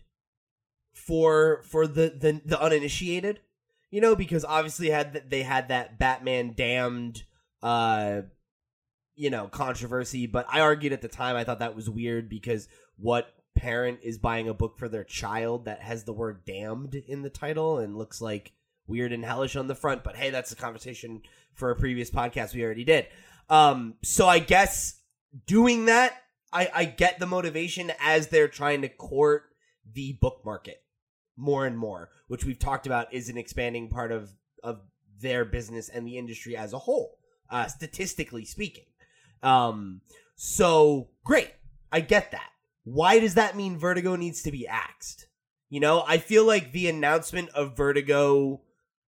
for 0.93 1.63
for 1.63 1.87
the 1.87 2.09
the, 2.09 2.41
the 2.45 2.61
uninitiated. 2.61 3.39
You 3.89 3.99
know, 3.99 4.15
because 4.15 4.45
obviously 4.45 4.89
had 4.89 5.13
th- 5.13 5.25
they 5.27 5.43
had 5.43 5.69
that 5.69 5.99
Batman 5.99 6.53
damned 6.55 7.23
uh 7.63 8.21
you 9.15 9.29
know, 9.29 9.47
controversy, 9.47 10.25
but 10.25 10.45
I 10.49 10.61
argued 10.61 10.93
at 10.93 11.01
the 11.01 11.07
time 11.07 11.35
I 11.35 11.43
thought 11.43 11.59
that 11.59 11.75
was 11.75 11.89
weird 11.89 12.29
because 12.29 12.67
what 12.97 13.33
parent 13.55 13.99
is 14.03 14.17
buying 14.17 14.47
a 14.47 14.53
book 14.53 14.79
for 14.79 14.87
their 14.87 15.03
child 15.03 15.65
that 15.65 15.81
has 15.81 16.05
the 16.05 16.13
word 16.13 16.45
damned 16.45 16.95
in 16.95 17.21
the 17.21 17.29
title 17.29 17.77
and 17.77 17.97
looks 17.97 18.21
like 18.21 18.53
weird 18.87 19.11
and 19.11 19.25
hellish 19.25 19.55
on 19.55 19.67
the 19.67 19.75
front, 19.75 20.03
but 20.03 20.15
hey, 20.15 20.29
that's 20.29 20.51
a 20.51 20.55
conversation 20.55 21.21
for 21.53 21.69
a 21.69 21.75
previous 21.75 22.09
podcast 22.09 22.55
we 22.55 22.63
already 22.63 22.85
did. 22.85 23.07
Um 23.49 23.95
so 24.03 24.27
I 24.27 24.39
guess 24.39 24.99
doing 25.45 25.85
that 25.85 26.13
I, 26.53 26.69
I 26.73 26.85
get 26.85 27.19
the 27.19 27.25
motivation 27.25 27.91
as 27.99 28.27
they're 28.27 28.47
trying 28.47 28.81
to 28.81 28.89
court 28.89 29.43
the 29.93 30.13
book 30.13 30.41
market 30.43 30.83
more 31.37 31.65
and 31.65 31.77
more, 31.77 32.09
which 32.27 32.45
we've 32.45 32.59
talked 32.59 32.85
about 32.85 33.13
is 33.13 33.29
an 33.29 33.37
expanding 33.37 33.89
part 33.89 34.11
of 34.11 34.31
of 34.63 34.81
their 35.19 35.45
business 35.45 35.89
and 35.89 36.05
the 36.07 36.17
industry 36.17 36.55
as 36.57 36.73
a 36.73 36.79
whole, 36.79 37.17
uh, 37.49 37.67
statistically 37.67 38.45
speaking. 38.45 38.85
Um, 39.43 40.01
so 40.35 41.09
great, 41.23 41.51
I 41.91 42.01
get 42.01 42.31
that. 42.31 42.49
Why 42.83 43.19
does 43.19 43.35
that 43.35 43.55
mean 43.55 43.77
Vertigo 43.77 44.15
needs 44.15 44.41
to 44.43 44.51
be 44.51 44.67
axed? 44.67 45.27
You 45.69 45.79
know, 45.79 46.03
I 46.07 46.17
feel 46.17 46.45
like 46.45 46.71
the 46.71 46.89
announcement 46.89 47.49
of 47.49 47.77
Vertigo 47.77 48.61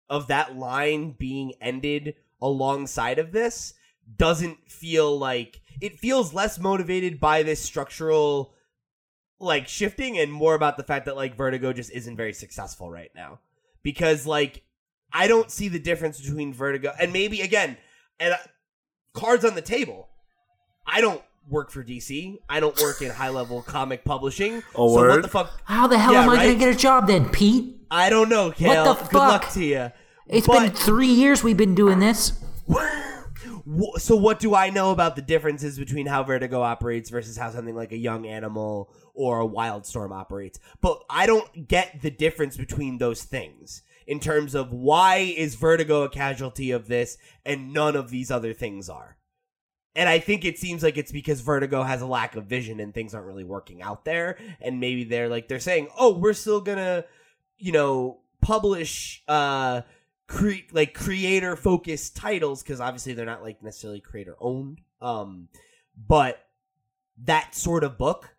of 0.08 0.26
that 0.26 0.56
line 0.56 1.14
being 1.18 1.54
ended 1.60 2.14
alongside 2.42 3.18
of 3.18 3.32
this 3.32 3.74
doesn't 4.16 4.70
feel 4.70 5.18
like 5.18 5.60
it 5.80 5.98
feels 5.98 6.34
less 6.34 6.58
motivated 6.58 7.20
by 7.20 7.42
this 7.42 7.60
structural 7.60 8.54
like 9.38 9.66
shifting 9.68 10.18
and 10.18 10.30
more 10.32 10.54
about 10.54 10.76
the 10.76 10.82
fact 10.82 11.06
that 11.06 11.16
like 11.16 11.34
Vertigo 11.36 11.72
just 11.72 11.90
isn't 11.92 12.16
very 12.16 12.32
successful 12.34 12.90
right 12.90 13.10
now. 13.14 13.38
Because 13.82 14.26
like 14.26 14.62
I 15.12 15.26
don't 15.28 15.50
see 15.50 15.68
the 15.68 15.78
difference 15.78 16.20
between 16.20 16.52
Vertigo 16.52 16.92
and 17.00 17.12
maybe 17.12 17.40
again 17.40 17.76
and 18.18 18.34
uh, 18.34 18.36
cards 19.14 19.44
on 19.44 19.54
the 19.54 19.62
table. 19.62 20.08
I 20.86 21.00
don't 21.00 21.22
work 21.48 21.70
for 21.70 21.82
DC. 21.82 22.36
I 22.48 22.60
don't 22.60 22.78
work 22.80 23.00
in 23.00 23.10
high 23.10 23.30
level 23.30 23.62
comic 23.62 24.04
publishing. 24.04 24.62
Oh, 24.74 24.88
so 24.88 24.94
what 24.94 25.02
word? 25.08 25.24
the 25.24 25.28
fuck? 25.28 25.60
How 25.64 25.86
the 25.86 25.98
hell 25.98 26.12
Yeah, 26.12 26.22
am 26.24 26.28
I 26.30 26.34
right? 26.34 26.42
going 26.44 26.58
to 26.58 26.64
get 26.66 26.74
a 26.74 26.78
job 26.78 27.06
then, 27.06 27.28
Pete? 27.30 27.76
I 27.90 28.10
don't 28.10 28.28
know, 28.28 28.50
Cale. 28.52 28.94
the 28.94 29.02
Good 29.04 29.14
luck 29.14 29.44
fuck? 29.44 29.52
to 29.54 29.64
you. 29.64 29.90
It's 30.28 30.46
But- 30.46 30.60
been 30.60 30.70
three 30.72 31.08
years 31.08 31.42
we've 31.42 31.56
been 31.56 31.74
doing 31.74 31.98
this. 31.98 32.32
So 33.96 34.16
what 34.16 34.40
do 34.40 34.54
I 34.54 34.70
know 34.70 34.90
about 34.90 35.16
the 35.16 35.22
differences 35.22 35.78
between 35.78 36.06
how 36.06 36.22
Vertigo 36.22 36.62
operates 36.62 37.10
versus 37.10 37.36
how 37.36 37.50
something 37.50 37.76
like 37.76 37.92
a 37.92 37.96
Young 37.96 38.26
Animal 38.26 38.92
or 39.14 39.40
a 39.40 39.48
Wildstorm 39.48 40.12
operates? 40.12 40.58
But 40.80 41.02
I 41.10 41.26
don't 41.26 41.68
get 41.68 42.00
the 42.02 42.10
difference 42.10 42.56
between 42.56 42.98
those 42.98 43.22
things 43.22 43.82
in 44.06 44.18
terms 44.18 44.54
of 44.54 44.72
why 44.72 45.18
is 45.36 45.54
Vertigo 45.54 46.02
a 46.02 46.08
casualty 46.08 46.70
of 46.70 46.88
this 46.88 47.16
and 47.44 47.72
none 47.72 47.96
of 47.96 48.10
these 48.10 48.30
other 48.30 48.52
things 48.52 48.88
are. 48.88 49.18
And 49.94 50.08
I 50.08 50.18
think 50.18 50.44
it 50.44 50.58
seems 50.58 50.82
like 50.82 50.96
it's 50.96 51.12
because 51.12 51.40
Vertigo 51.40 51.82
has 51.82 52.00
a 52.00 52.06
lack 52.06 52.36
of 52.36 52.46
vision 52.46 52.80
and 52.80 52.94
things 52.94 53.14
aren't 53.14 53.26
really 53.26 53.44
working 53.44 53.82
out 53.82 54.04
there. 54.04 54.38
And 54.60 54.80
maybe 54.80 55.04
they're 55.04 55.28
like 55.28 55.48
they're 55.48 55.60
saying, 55.60 55.88
"Oh, 55.98 56.16
we're 56.16 56.32
still 56.32 56.60
gonna, 56.60 57.04
you 57.58 57.72
know, 57.72 58.20
publish 58.40 59.22
uh 59.28 59.82
cre- 60.30 60.66
like 60.72 60.94
creator 60.94 61.56
focused 61.56 62.16
titles 62.16 62.62
because 62.62 62.80
obviously 62.80 63.12
they're 63.12 63.26
not 63.26 63.42
like 63.42 63.62
necessarily 63.62 64.00
creator 64.00 64.36
owned 64.40 64.80
um 65.02 65.48
but 66.08 66.46
that 67.18 67.54
sort 67.54 67.82
of 67.82 67.98
book 67.98 68.34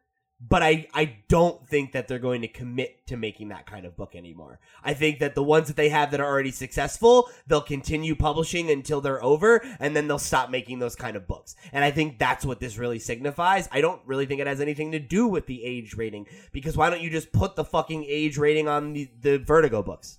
but 0.50 0.64
I, 0.64 0.88
I 0.92 1.18
don't 1.28 1.68
think 1.68 1.92
that 1.92 2.08
they're 2.08 2.18
going 2.18 2.42
to 2.42 2.48
commit 2.48 3.06
to 3.08 3.16
making 3.16 3.50
that 3.50 3.68
kind 3.68 3.86
of 3.86 3.96
book 3.96 4.16
anymore. 4.16 4.60
I 4.84 4.96
think 4.96 5.20
that 5.20 5.36
the 5.36 5.44
ones 5.44 5.68
that 5.68 5.76
they 5.76 5.90
have 5.90 6.10
that 6.10 6.20
are 6.20 6.26
already 6.26 6.50
successful, 6.50 7.30
they'll 7.46 7.62
continue 7.62 8.16
publishing 8.16 8.72
until 8.72 9.02
they're 9.02 9.24
over, 9.24 9.64
and 9.80 9.96
then 9.96 10.08
they'll 10.08 10.18
stop 10.18 10.50
making 10.50 10.80
those 10.80 10.96
kind 10.96 11.16
of 11.16 11.28
books. 11.28 11.56
And 11.72 11.86
I 11.86 11.92
think 11.92 12.18
that's 12.18 12.44
what 12.44 12.60
this 12.60 12.80
really 12.80 12.98
signifies. 12.98 13.70
I 13.72 13.82
don't 13.82 14.02
really 14.08 14.26
think 14.26 14.42
it 14.42 14.48
has 14.48 14.62
anything 14.62 14.94
to 14.94 15.00
do 15.00 15.28
with 15.28 15.46
the 15.46 15.64
age 15.64 15.94
rating, 15.94 16.26
because 16.52 16.76
why 16.76 16.90
don't 16.90 17.02
you 17.02 17.12
just 17.12 17.32
put 17.32 17.56
the 17.56 17.64
fucking 17.64 18.06
age 18.08 18.40
rating 18.40 18.68
on 18.68 18.94
the, 18.94 19.12
the 19.22 19.38
Vertigo 19.38 19.84
books? 19.84 20.18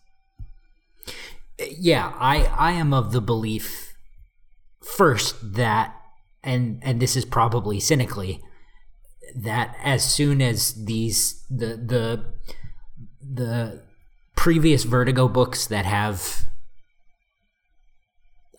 Yeah 1.58 2.12
i 2.18 2.44
i 2.58 2.72
am 2.72 2.92
of 2.92 3.12
the 3.12 3.20
belief 3.20 3.94
first 4.82 5.54
that 5.54 5.94
and 6.42 6.80
and 6.82 7.00
this 7.00 7.16
is 7.16 7.24
probably 7.24 7.78
cynically 7.78 8.40
that 9.34 9.76
as 9.82 10.04
soon 10.04 10.42
as 10.42 10.84
these 10.84 11.44
the 11.48 11.76
the 11.76 12.24
the 13.22 13.82
previous 14.34 14.84
vertigo 14.84 15.28
books 15.28 15.66
that 15.66 15.84
have 15.84 16.46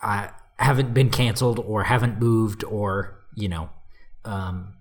uh, 0.01 0.27
haven't 0.57 0.93
been 0.93 1.09
canceled 1.09 1.59
or 1.59 1.83
haven't 1.83 2.19
moved 2.19 2.63
or 2.63 3.19
you 3.35 3.49
know 3.49 3.69
um 4.25 4.73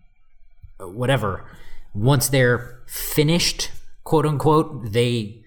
whatever 0.79 1.45
once 1.95 2.29
they're 2.29 2.83
finished 2.87 3.71
quote 4.05 4.27
unquote 4.27 4.93
they 4.93 5.43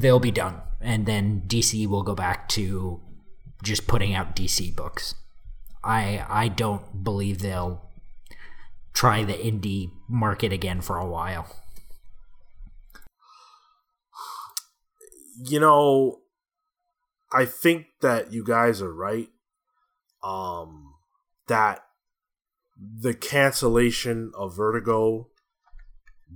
they'll 0.00 0.20
be 0.20 0.30
done 0.30 0.61
and 0.82 1.06
then 1.06 1.42
dc 1.46 1.86
will 1.86 2.02
go 2.02 2.14
back 2.14 2.48
to 2.48 3.00
just 3.62 3.86
putting 3.86 4.14
out 4.14 4.36
dc 4.36 4.74
books 4.74 5.14
i 5.82 6.24
i 6.28 6.48
don't 6.48 7.04
believe 7.04 7.40
they'll 7.40 7.82
try 8.92 9.24
the 9.24 9.34
indie 9.34 9.90
market 10.08 10.52
again 10.52 10.80
for 10.80 10.98
a 10.98 11.06
while 11.06 11.46
you 15.44 15.60
know, 15.60 16.20
I 17.32 17.44
think 17.44 17.86
that 18.00 18.32
you 18.32 18.44
guys 18.44 18.82
are 18.82 18.92
right. 18.92 19.28
Um, 20.22 20.94
that 21.48 21.84
the 22.78 23.14
cancellation 23.14 24.32
of 24.36 24.56
Vertigo 24.56 25.28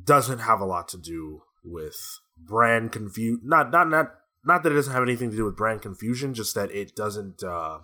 doesn't 0.04 0.40
have 0.40 0.60
a 0.60 0.64
lot 0.64 0.88
to 0.88 0.98
do 0.98 1.42
with 1.64 1.96
brand 2.36 2.92
confusion. 2.92 3.42
Not 3.44 3.70
not 3.70 3.88
not 3.88 4.14
not 4.46 4.62
that 4.62 4.72
it 4.72 4.76
doesn't 4.76 4.92
have 4.92 5.02
anything 5.02 5.30
to 5.30 5.36
do 5.36 5.44
with 5.44 5.56
brand 5.56 5.82
confusion. 5.82 6.34
Just 6.34 6.54
that 6.54 6.70
it 6.70 6.94
doesn't. 6.94 7.42
Uh, 7.42 7.80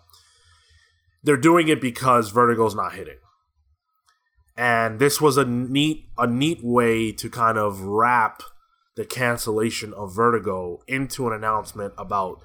they're 1.23 1.37
doing 1.37 1.69
it 1.69 1.81
because 1.81 2.31
Vertigo's 2.31 2.75
not 2.75 2.95
hitting, 2.95 3.19
and 4.57 4.99
this 4.99 5.21
was 5.21 5.37
a 5.37 5.45
neat 5.45 6.07
a 6.17 6.27
neat 6.27 6.61
way 6.63 7.13
to 7.13 7.29
kind 7.29 7.59
of 7.59 7.81
wrap 7.81 8.43
the 8.97 9.05
cancellation 9.05 9.93
of 9.95 10.15
Vertigo 10.15 10.81
into 10.87 11.27
an 11.27 11.33
announcement 11.33 11.95
about 11.97 12.41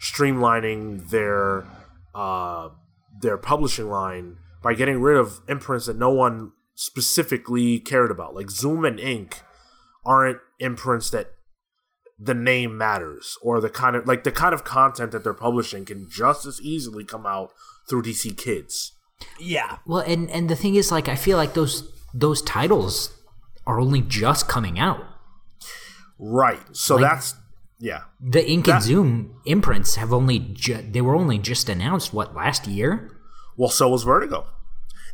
streamlining 0.00 1.10
their 1.10 1.66
uh, 2.14 2.70
their 3.20 3.36
publishing 3.36 3.88
line 3.88 4.36
by 4.62 4.74
getting 4.74 5.00
rid 5.00 5.16
of 5.16 5.40
imprints 5.48 5.86
that 5.86 5.96
no 5.96 6.10
one 6.10 6.52
specifically 6.74 7.78
cared 7.78 8.10
about. 8.10 8.34
Like 8.34 8.50
Zoom 8.50 8.84
and 8.84 8.98
Ink 8.98 9.40
aren't 10.04 10.38
imprints 10.58 11.10
that 11.10 11.34
the 12.22 12.34
name 12.34 12.76
matters 12.76 13.38
or 13.42 13.60
the 13.62 13.70
kind 13.70 13.96
of 13.96 14.06
like 14.06 14.24
the 14.24 14.32
kind 14.32 14.52
of 14.52 14.62
content 14.62 15.10
that 15.12 15.24
they're 15.24 15.32
publishing 15.32 15.84
can 15.86 16.06
just 16.10 16.44
as 16.46 16.60
easily 16.60 17.02
come 17.04 17.24
out 17.26 17.50
through 17.88 18.02
DC 18.02 18.36
Kids. 18.36 18.92
Yeah. 19.38 19.78
well 19.86 20.02
and 20.06 20.28
and 20.30 20.48
the 20.50 20.56
thing 20.56 20.74
is 20.76 20.90
like 20.90 21.06
i 21.08 21.14
feel 21.14 21.36
like 21.36 21.52
those 21.54 21.92
those 22.14 22.40
titles 22.42 23.12
are 23.66 23.78
only 23.80 24.00
just 24.00 24.48
coming 24.48 24.78
out 24.78 25.04
Right. 26.18 26.60
So 26.76 26.96
Like- 26.96 27.10
that's 27.10 27.34
yeah. 27.78 28.02
the 28.20 28.46
ink 28.48 28.66
That- 28.66 28.74
and 28.76 28.82
zoom 28.82 29.40
imprints 29.46 29.96
have 29.96 30.12
only 30.12 30.38
ju- 30.38 30.86
they 30.90 31.00
were 31.00 31.14
only 31.16 31.38
just 31.38 31.68
announced 31.68 32.12
what 32.12 32.34
last 32.34 32.66
year 32.66 33.10
Well, 33.56 33.70
so 33.70 33.88
was 33.88 34.02
Vertigo. 34.04 34.46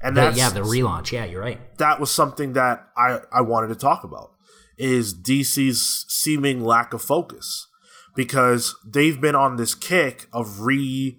And 0.02 0.16
The- 0.16 0.20
that's 0.22 0.38
yeah 0.38 0.50
the 0.50 0.60
relaunch 0.62 1.10
yeah 1.12 1.24
you're 1.24 1.40
right 1.40 1.60
that 1.78 1.98
was 2.00 2.10
something 2.10 2.52
that 2.54 2.88
I, 2.96 3.20
I 3.32 3.40
wanted 3.40 3.68
to 3.68 3.76
talk 3.76 4.04
about 4.04 4.30
is 4.78 5.14
DC's 5.14 6.04
seeming 6.08 6.62
lack 6.64 6.92
of 6.92 7.02
focus 7.02 7.68
because 8.14 8.74
they've 8.84 9.20
been 9.20 9.34
on 9.34 9.56
this 9.56 9.74
kick 9.74 10.28
of 10.32 10.60
re 10.60 11.16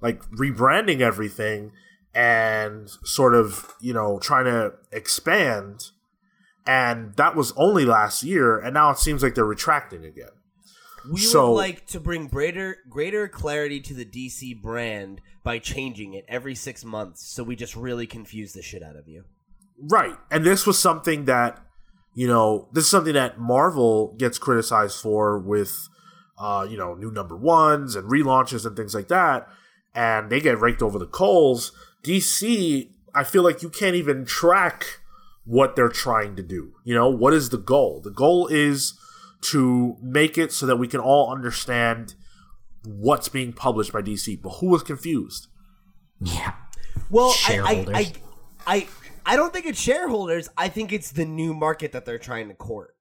like 0.00 0.22
rebranding 0.30 1.00
everything 1.00 1.72
and 2.14 2.88
sort 3.04 3.34
of 3.34 3.74
you 3.80 3.92
know 3.92 4.18
trying 4.20 4.44
to 4.44 4.72
expand 4.92 5.90
and 6.66 7.14
that 7.16 7.34
was 7.36 7.52
only 7.56 7.84
last 7.84 8.22
year 8.22 8.58
and 8.58 8.74
now 8.74 8.90
it 8.90 8.98
seems 8.98 9.22
like 9.22 9.34
they're 9.34 9.44
retracting 9.44 10.04
again 10.04 10.30
We 11.10 11.20
So- 11.20 11.48
would 11.50 11.56
like 11.56 11.86
to 11.88 12.00
bring 12.00 12.28
greater 12.28 12.78
greater 12.88 13.28
clarity 13.28 13.80
to 13.80 13.94
the 13.94 14.04
DC 14.06 14.60
brand 14.62 15.20
by 15.42 15.58
changing 15.58 16.14
it 16.14 16.24
every 16.26 16.54
six 16.54 16.84
months, 16.86 17.26
so 17.26 17.42
we 17.42 17.54
just 17.56 17.76
really 17.76 18.06
confuse 18.06 18.54
the 18.54 18.62
shit 18.62 18.82
out 18.82 18.96
of 18.96 19.06
you. 19.06 19.24
Right. 19.78 20.16
And 20.30 20.42
this 20.42 20.66
was 20.66 20.78
something 20.78 21.26
that, 21.26 21.62
you 22.14 22.28
know, 22.28 22.68
this 22.72 22.84
is 22.84 22.90
something 22.90 23.14
that 23.14 23.38
Marvel 23.38 24.14
gets 24.18 24.38
criticized 24.38 25.00
for 25.00 25.38
with, 25.38 25.88
uh, 26.38 26.66
you 26.68 26.76
know, 26.76 26.94
new 26.94 27.10
number 27.10 27.36
ones 27.36 27.96
and 27.96 28.10
relaunches 28.10 28.64
and 28.64 28.76
things 28.76 28.94
like 28.94 29.08
that. 29.08 29.48
And 29.94 30.30
they 30.30 30.40
get 30.40 30.60
raked 30.60 30.82
over 30.82 30.98
the 30.98 31.06
coals. 31.06 31.72
DC, 32.02 32.90
I 33.14 33.24
feel 33.24 33.42
like 33.42 33.62
you 33.62 33.68
can't 33.68 33.96
even 33.96 34.24
track 34.24 35.00
what 35.44 35.76
they're 35.76 35.88
trying 35.88 36.36
to 36.36 36.42
do. 36.42 36.72
You 36.84 36.94
know, 36.94 37.08
what 37.08 37.34
is 37.34 37.50
the 37.50 37.58
goal? 37.58 38.00
The 38.00 38.10
goal 38.10 38.46
is 38.46 38.94
to 39.42 39.96
make 40.00 40.38
it 40.38 40.52
so 40.52 40.66
that 40.66 40.76
we 40.76 40.88
can 40.88 41.00
all 41.00 41.32
understand 41.32 42.14
what's 42.84 43.28
being 43.28 43.52
published 43.52 43.92
by 43.92 44.02
DC. 44.02 44.40
But 44.40 44.50
who 44.60 44.68
was 44.68 44.82
confused? 44.82 45.48
Yeah. 46.20 46.54
Well, 47.10 47.34
I, 47.46 47.58
I, 47.58 47.86
I, 47.98 48.12
I, 48.66 48.86
I 49.26 49.36
don't 49.36 49.52
think 49.52 49.66
it's 49.66 49.80
shareholders. 49.80 50.48
I 50.56 50.68
think 50.68 50.92
it's 50.92 51.12
the 51.12 51.24
new 51.24 51.54
market 51.54 51.92
that 51.92 52.04
they're 52.04 52.18
trying 52.18 52.48
to 52.48 52.54
court. 52.54 52.94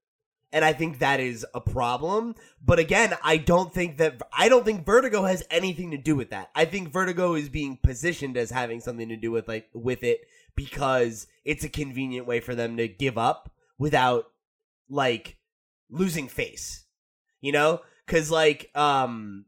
And 0.52 0.64
I 0.64 0.72
think 0.72 1.00
that 1.00 1.20
is 1.20 1.46
a 1.56 1.60
problem. 1.60 2.36
But 2.64 2.78
again, 2.78 3.16
I 3.24 3.38
don't 3.38 3.74
think 3.74 3.98
that 3.98 4.22
I 4.32 4.50
don't 4.50 4.64
think 4.64 4.86
Vertigo 4.86 5.24
has 5.24 5.44
anything 5.50 5.92
to 5.92 5.98
do 5.98 6.16
with 6.16 6.30
that. 6.30 6.52
I 6.54 6.66
think 6.66 6.94
Vertigo 6.94 7.34
is 7.34 7.50
being 7.50 7.80
positioned 7.82 8.38
as 8.38 8.52
having 8.52 8.80
something 8.80 9.10
to 9.10 9.18
do 9.18 9.32
with 9.32 9.48
like 9.48 9.70
with 9.74 10.04
it 10.04 10.22
because 10.56 11.26
it's 11.44 11.64
a 11.64 11.70
convenient 11.70 12.28
way 12.28 12.40
for 12.40 12.54
them 12.54 12.78
to 12.78 12.88
give 12.88 13.18
up 13.18 13.52
without 13.80 14.26
like 14.90 15.38
losing 15.90 16.28
face. 16.28 16.86
You 17.42 17.52
know? 17.52 17.82
Cuz 18.06 18.30
like 18.30 18.70
um 18.76 19.46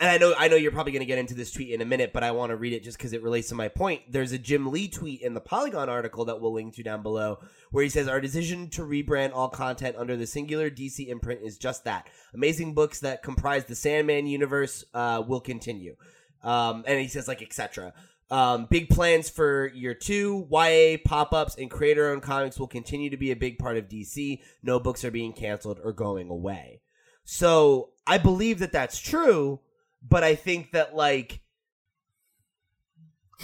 and 0.00 0.08
I 0.10 0.18
know 0.18 0.32
I 0.38 0.46
know 0.46 0.56
you're 0.56 0.70
probably 0.70 0.92
going 0.92 1.00
to 1.00 1.06
get 1.06 1.18
into 1.18 1.34
this 1.34 1.50
tweet 1.50 1.70
in 1.70 1.80
a 1.80 1.84
minute, 1.84 2.12
but 2.12 2.22
I 2.22 2.30
want 2.30 2.50
to 2.50 2.56
read 2.56 2.72
it 2.72 2.84
just 2.84 2.98
because 2.98 3.12
it 3.12 3.22
relates 3.22 3.48
to 3.48 3.56
my 3.56 3.66
point. 3.66 4.02
There's 4.10 4.30
a 4.30 4.38
Jim 4.38 4.70
Lee 4.70 4.86
tweet 4.86 5.22
in 5.22 5.34
the 5.34 5.40
Polygon 5.40 5.88
article 5.88 6.24
that 6.26 6.40
we'll 6.40 6.52
link 6.52 6.74
to 6.74 6.84
down 6.84 7.02
below, 7.02 7.40
where 7.72 7.82
he 7.82 7.90
says 7.90 8.06
our 8.06 8.20
decision 8.20 8.70
to 8.70 8.82
rebrand 8.82 9.32
all 9.34 9.48
content 9.48 9.96
under 9.96 10.16
the 10.16 10.26
singular 10.26 10.70
DC 10.70 11.08
imprint 11.08 11.40
is 11.42 11.58
just 11.58 11.82
that. 11.84 12.06
Amazing 12.32 12.74
books 12.74 13.00
that 13.00 13.24
comprise 13.24 13.64
the 13.64 13.74
Sandman 13.74 14.28
universe 14.28 14.84
uh, 14.94 15.22
will 15.26 15.40
continue, 15.40 15.96
um, 16.44 16.84
and 16.86 17.00
he 17.00 17.08
says 17.08 17.26
like 17.26 17.42
etc. 17.42 17.92
Um, 18.30 18.66
big 18.70 18.90
plans 18.90 19.28
for 19.28 19.68
year 19.68 19.94
two, 19.94 20.46
YA 20.48 20.98
pop 21.04 21.32
ups 21.32 21.56
and 21.56 21.70
creator 21.70 22.10
owned 22.10 22.22
comics 22.22 22.60
will 22.60 22.68
continue 22.68 23.10
to 23.10 23.16
be 23.16 23.32
a 23.32 23.36
big 23.36 23.58
part 23.58 23.76
of 23.76 23.88
DC. 23.88 24.42
No 24.62 24.78
books 24.78 25.04
are 25.04 25.10
being 25.10 25.32
canceled 25.32 25.80
or 25.82 25.92
going 25.92 26.28
away. 26.28 26.82
So 27.24 27.90
I 28.06 28.18
believe 28.18 28.58
that 28.60 28.72
that's 28.72 29.00
true 29.00 29.60
but 30.02 30.24
I 30.24 30.34
think 30.34 30.72
that 30.72 30.94
like 30.94 31.40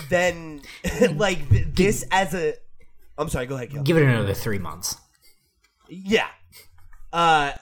then 0.09 0.63
like 1.15 1.49
th- 1.49 1.67
this 1.75 2.05
as 2.11 2.35
a 2.35 2.55
I'm 3.17 3.29
sorry, 3.29 3.47
go 3.47 3.55
ahead, 3.55 3.71
Gil. 3.71 3.83
Give 3.83 3.97
it 3.97 4.03
another 4.03 4.35
three 4.35 4.59
months. 4.59 4.97
Yeah. 5.89 6.29
Uh 7.13 7.53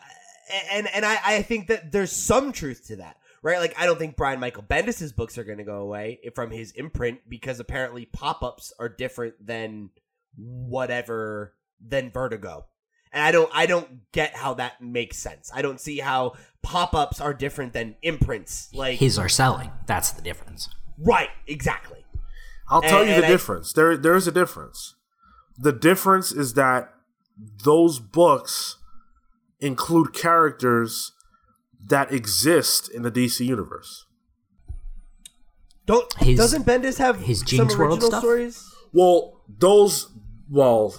and 0.73 0.89
and 0.95 1.05
I 1.05 1.19
I 1.25 1.43
think 1.43 1.69
that 1.69 1.93
there's 1.93 2.13
some 2.13 2.53
truth 2.53 2.87
to 2.89 2.97
that. 2.97 3.17
Right? 3.43 3.59
Like 3.59 3.75
I 3.79 3.87
don't 3.87 3.99
think 3.99 4.17
Brian 4.17 4.41
Michael 4.41 4.63
Bendis's 4.63 5.13
books 5.13 5.37
are 5.37 5.45
going 5.45 5.59
to 5.59 5.65
go 5.65 5.81
away 5.81 6.21
from 6.35 6.51
his 6.51 6.71
imprint 6.73 7.21
because 7.29 7.59
apparently 7.59 8.07
pop-ups 8.07 8.73
are 8.79 8.89
different 8.89 9.35
than 9.45 9.91
whatever 10.37 11.55
than 11.81 12.11
Vertigo. 12.11 12.67
And 13.13 13.23
I 13.23 13.31
don't 13.31 13.51
I 13.53 13.67
don't 13.67 14.11
get 14.13 14.35
how 14.37 14.55
that 14.55 14.81
makes 14.81 15.19
sense. 15.19 15.51
I 15.55 15.61
don't 15.63 15.81
see 15.81 15.99
how 15.99 16.33
pop-ups 16.63 17.21
are 17.21 17.35
different 17.35 17.73
than 17.73 17.97
imprints. 18.03 18.71
Like 18.73 18.99
His 18.99 19.19
are 19.19 19.29
selling. 19.29 19.71
That's 19.87 20.11
the 20.13 20.23
difference. 20.23 20.69
right, 20.99 21.29
exactly. 21.47 22.05
I'll 22.69 22.81
tell 22.83 23.01
And- 23.01 23.09
you 23.09 23.15
and 23.17 23.23
the 23.23 23.27
I- 23.27 23.31
difference. 23.31 23.73
There, 23.73 23.97
there 23.97 24.15
is 24.15 24.27
a 24.27 24.33
difference. 24.33 24.95
The 25.59 25.73
difference 25.73 26.33
is 26.33 26.55
that 26.55 26.95
those 27.65 27.99
books 27.99 28.77
include 29.61 30.15
characters 30.15 31.13
that 31.85 32.13
exist 32.13 32.89
in 32.89 33.03
the 33.03 33.11
DC 33.11 33.45
universe. 33.45 34.07
Don't 35.87 36.13
His- 36.19 36.39
doesn't 36.39 36.65
Bendis 36.65 36.99
have 36.99 37.21
his 37.21 37.41
some 37.41 37.47
Jinxworld 37.47 37.91
original 37.91 38.01
stuff? 38.09 38.21
stories? 38.23 38.71
Well, 38.93 39.43
those, 39.49 40.09
well, 40.49 40.95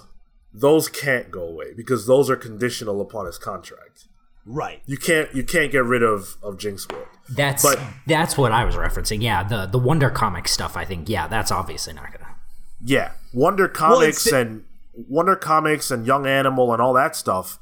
those 0.54 0.88
can't 0.90 1.32
go 1.32 1.42
away 1.44 1.74
because 1.74 2.06
those 2.06 2.30
are 2.30 2.36
conditional 2.36 3.02
upon 3.02 3.26
his 3.26 3.38
contract. 3.38 4.08
Right. 4.46 4.82
You 4.86 4.98
can't, 4.98 5.34
you 5.34 5.44
can't 5.44 5.72
get 5.72 5.84
rid 5.86 6.04
of 6.04 6.36
of 6.44 6.58
Jinxworld. 6.58 7.08
That's 7.30 7.64
But- 7.64 7.80
that's 8.08 8.38
what 8.38 8.52
I 8.52 8.66
was 8.66 8.76
referencing. 8.76 9.22
Yeah, 9.22 9.44
the 9.44 9.66
the 9.66 9.80
Wonder 9.80 10.10
Comic 10.10 10.48
stuff. 10.48 10.76
I 10.78 10.84
think. 10.86 11.08
Yeah, 11.10 11.28
that's 11.28 11.52
obviously 11.52 11.94
not 11.94 12.12
gonna. 12.12 12.36
Yeah, 12.84 13.14
Wonder 13.34 13.68
Comics 13.70 14.28
it's- 14.28 14.42
and 14.42 14.66
Wonder 15.08 15.36
Comics 15.38 15.90
and 15.92 16.06
Young 16.06 16.28
Animal 16.28 16.72
and 16.74 16.82
all 16.82 16.94
that 16.94 17.16
stuff. 17.16 17.58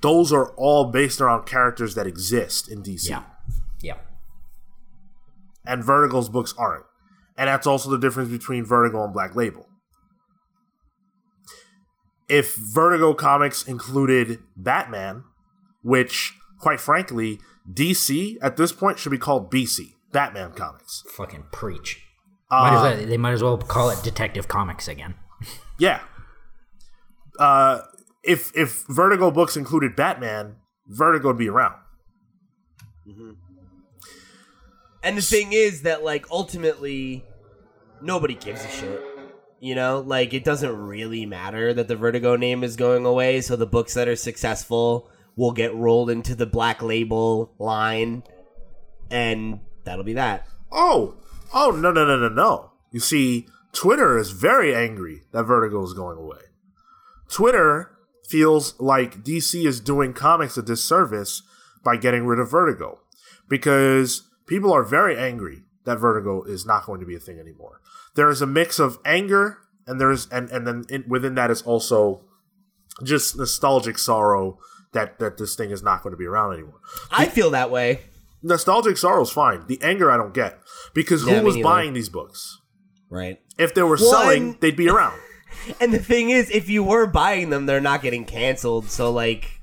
Those 0.00 0.32
are 0.32 0.48
all 0.56 0.86
based 0.90 1.20
around 1.20 1.44
characters 1.46 1.94
that 1.94 2.06
exist 2.06 2.68
in 2.68 2.82
DC. 2.82 3.08
Yeah. 3.10 3.22
Yeah. 3.80 3.96
and 5.66 5.82
Vertigo's 5.84 6.28
books 6.28 6.54
aren't. 6.58 6.84
And 7.38 7.48
that's 7.48 7.66
also 7.66 7.90
the 7.90 7.98
difference 7.98 8.30
between 8.30 8.64
Vertigo 8.64 9.02
and 9.04 9.12
Black 9.12 9.34
Label. 9.34 9.66
If 12.28 12.56
Vertigo 12.56 13.14
comics 13.14 13.66
included 13.66 14.38
Batman, 14.56 15.24
which, 15.82 16.34
quite 16.58 16.80
frankly, 16.80 17.40
DC 17.70 18.36
at 18.40 18.56
this 18.56 18.72
point 18.72 18.98
should 18.98 19.10
be 19.10 19.18
called 19.18 19.50
BC, 19.50 19.92
Batman 20.12 20.52
Comics. 20.52 21.04
Fucking 21.16 21.44
preach. 21.52 22.02
Uh, 22.50 22.60
Might 22.60 22.76
as 22.76 22.82
well, 22.98 23.06
they 23.06 23.16
might 23.16 23.32
as 23.32 23.42
well 23.42 23.58
call 23.58 23.90
it 23.90 24.02
Detective 24.02 24.48
Comics 24.48 24.88
again. 24.88 25.14
Yeah. 25.76 26.02
Uh, 27.36 27.80
if 28.22 28.56
if 28.56 28.84
Vertigo 28.88 29.32
books 29.32 29.56
included 29.56 29.96
Batman, 29.96 30.54
Vertigo 30.86 31.28
would 31.28 31.36
be 31.36 31.48
around. 31.48 31.74
And 35.02 35.18
the 35.18 35.22
thing 35.22 35.52
is 35.52 35.82
that 35.82 36.04
like 36.04 36.26
ultimately 36.30 37.24
nobody 38.00 38.34
gives 38.36 38.64
a 38.64 38.68
shit. 38.68 39.02
You 39.64 39.74
know, 39.74 40.00
like 40.00 40.34
it 40.34 40.44
doesn't 40.44 40.76
really 40.76 41.24
matter 41.24 41.72
that 41.72 41.88
the 41.88 41.96
Vertigo 41.96 42.36
name 42.36 42.62
is 42.62 42.76
going 42.76 43.06
away, 43.06 43.40
so 43.40 43.56
the 43.56 43.64
books 43.64 43.94
that 43.94 44.08
are 44.08 44.14
successful 44.14 45.08
will 45.36 45.52
get 45.52 45.74
rolled 45.74 46.10
into 46.10 46.34
the 46.34 46.44
black 46.44 46.82
label 46.82 47.50
line 47.58 48.24
and 49.10 49.60
that'll 49.84 50.04
be 50.04 50.12
that. 50.12 50.46
Oh, 50.70 51.16
oh 51.54 51.70
no 51.70 51.90
no 51.92 52.04
no 52.04 52.18
no 52.18 52.28
no! 52.28 52.72
You 52.90 53.00
see, 53.00 53.48
Twitter 53.72 54.18
is 54.18 54.32
very 54.32 54.74
angry 54.74 55.22
that 55.32 55.44
Vertigo 55.44 55.82
is 55.82 55.94
going 55.94 56.18
away. 56.18 56.42
Twitter 57.30 57.90
feels 58.28 58.78
like 58.78 59.24
DC 59.24 59.64
is 59.64 59.80
doing 59.80 60.12
comics 60.12 60.58
a 60.58 60.62
disservice 60.62 61.40
by 61.82 61.96
getting 61.96 62.26
rid 62.26 62.38
of 62.38 62.50
Vertigo 62.50 63.00
because 63.48 64.28
people 64.46 64.74
are 64.74 64.84
very 64.84 65.16
angry 65.16 65.63
that 65.84 65.98
Vertigo 65.98 66.42
is 66.42 66.64
not 66.66 66.86
going 66.86 67.00
to 67.00 67.06
be 67.06 67.14
a 67.16 67.20
thing 67.20 67.38
anymore. 67.38 67.80
There 68.14 68.30
is 68.30 68.40
a 68.42 68.46
mix 68.46 68.78
of 68.78 68.98
anger 69.04 69.58
and 69.86 70.00
there's 70.00 70.26
and 70.28 70.48
and 70.50 70.66
then 70.66 70.84
in, 70.88 71.04
within 71.08 71.34
that 71.34 71.50
is 71.50 71.62
also 71.62 72.22
just 73.02 73.36
nostalgic 73.36 73.98
sorrow 73.98 74.58
that 74.92 75.18
that 75.18 75.36
this 75.38 75.54
thing 75.56 75.70
is 75.70 75.82
not 75.82 76.02
going 76.02 76.12
to 76.12 76.16
be 76.16 76.26
around 76.26 76.54
anymore. 76.54 76.80
I 77.10 77.26
feel 77.26 77.50
that 77.50 77.70
way. 77.70 78.00
Nostalgic 78.42 78.96
sorrow 78.96 79.22
is 79.22 79.30
fine. 79.30 79.66
The 79.66 79.78
anger 79.82 80.10
I 80.10 80.16
don't 80.16 80.34
get 80.34 80.58
because 80.94 81.26
Yeah, 81.26 81.40
who 81.40 81.46
was 81.46 81.56
buying 81.58 81.92
these 81.94 82.08
books? 82.08 82.60
Right. 83.10 83.40
If 83.58 83.74
they 83.74 83.82
were 83.82 83.96
Well, 84.00 84.10
selling, 84.10 84.42
and- 84.50 84.60
they'd 84.60 84.76
be 84.76 84.88
around. 84.88 85.18
And 85.80 85.94
the 85.94 85.98
thing 86.00 86.30
is, 86.30 86.50
if 86.50 86.68
you 86.68 86.82
were 86.82 87.06
buying 87.06 87.48
them, 87.48 87.64
they're 87.64 87.80
not 87.80 88.02
getting 88.02 88.24
canceled. 88.24 88.90
So 88.90 89.10
like, 89.12 89.60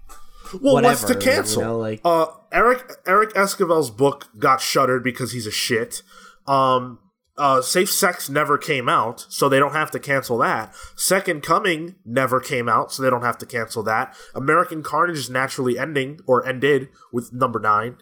Well, 0.59 0.81
what's 0.81 1.03
to 1.03 1.15
cancel? 1.15 1.61
you 1.61 1.67
know, 1.67 1.77
like- 1.77 2.01
uh, 2.05 2.27
Eric 2.51 2.91
Eric 3.07 3.33
Esquivel's 3.33 3.91
book 3.91 4.27
got 4.37 4.61
shuttered 4.61 5.03
because 5.03 5.31
he's 5.31 5.47
a 5.47 5.51
shit. 5.51 6.01
Um, 6.47 6.99
uh, 7.37 7.61
Safe 7.61 7.89
Sex 7.91 8.29
never 8.29 8.57
came 8.57 8.89
out, 8.89 9.25
so 9.29 9.47
they 9.49 9.57
don't 9.57 9.71
have 9.71 9.89
to 9.91 9.99
cancel 9.99 10.37
that. 10.39 10.75
Second 10.95 11.41
Coming 11.43 11.95
never 12.05 12.39
came 12.39 12.67
out, 12.67 12.91
so 12.91 13.01
they 13.01 13.09
don't 13.09 13.23
have 13.23 13.37
to 13.39 13.45
cancel 13.45 13.83
that. 13.83 14.15
American 14.35 14.83
Carnage 14.83 15.17
is 15.17 15.29
naturally 15.29 15.79
ending 15.79 16.19
or 16.27 16.45
ended 16.45 16.89
with 17.11 17.31
number 17.33 17.59
nine. 17.59 17.95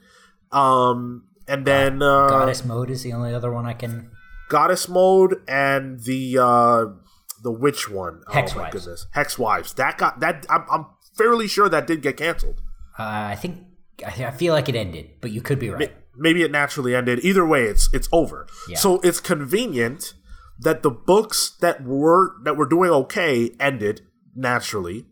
Um, 0.52 1.26
and 1.48 1.66
then 1.66 2.02
uh, 2.02 2.28
Goddess 2.28 2.66
Mode 2.66 2.90
is 2.90 3.04
the 3.04 3.14
only 3.14 3.34
other 3.34 3.52
one 3.52 3.66
I 3.66 3.74
can. 3.74 4.12
Goddess 4.50 4.90
Mode 4.90 5.42
and 5.48 6.00
the 6.02 6.40
uh 6.42 6.86
the 7.44 7.52
witch 7.52 7.90
one. 7.90 8.24
Hex 8.32 8.54
oh 8.54 8.56
my 8.56 8.62
Wives. 8.64 8.74
goodness. 8.74 9.06
Hex 9.12 9.38
Wives. 9.38 9.74
That 9.76 9.98
got 9.98 10.20
that 10.22 10.46
I'm, 10.50 10.66
I'm 10.72 10.86
fairly 11.16 11.48
sure 11.48 11.70
that 11.70 11.86
did 11.88 12.02
get 12.02 12.18
canceled. 12.18 12.62
Uh, 12.98 13.04
I 13.04 13.36
think 13.36 13.58
I, 14.06 14.26
I 14.26 14.32
feel 14.32 14.54
like 14.54 14.70
it 14.70 14.76
ended, 14.76 15.12
but 15.22 15.32
you 15.32 15.42
could 15.42 15.60
be 15.60 15.70
right. 15.70 15.94
Maybe 16.16 16.44
it 16.44 16.52
naturally 16.52 16.96
ended. 16.96 17.20
Either 17.24 17.46
way, 17.46 17.64
it's 17.64 17.90
it's 17.94 18.10
over. 18.12 18.48
Yeah. 18.68 18.78
So 18.78 19.00
it's 19.02 19.20
convenient 19.20 20.14
that 20.60 20.84
the 20.84 20.92
books 20.92 21.56
that 21.62 21.84
were 21.84 22.36
that 22.44 22.58
were 22.58 22.66
doing 22.66 22.90
okay 22.92 23.52
ended 23.60 24.02
naturally, 24.36 25.06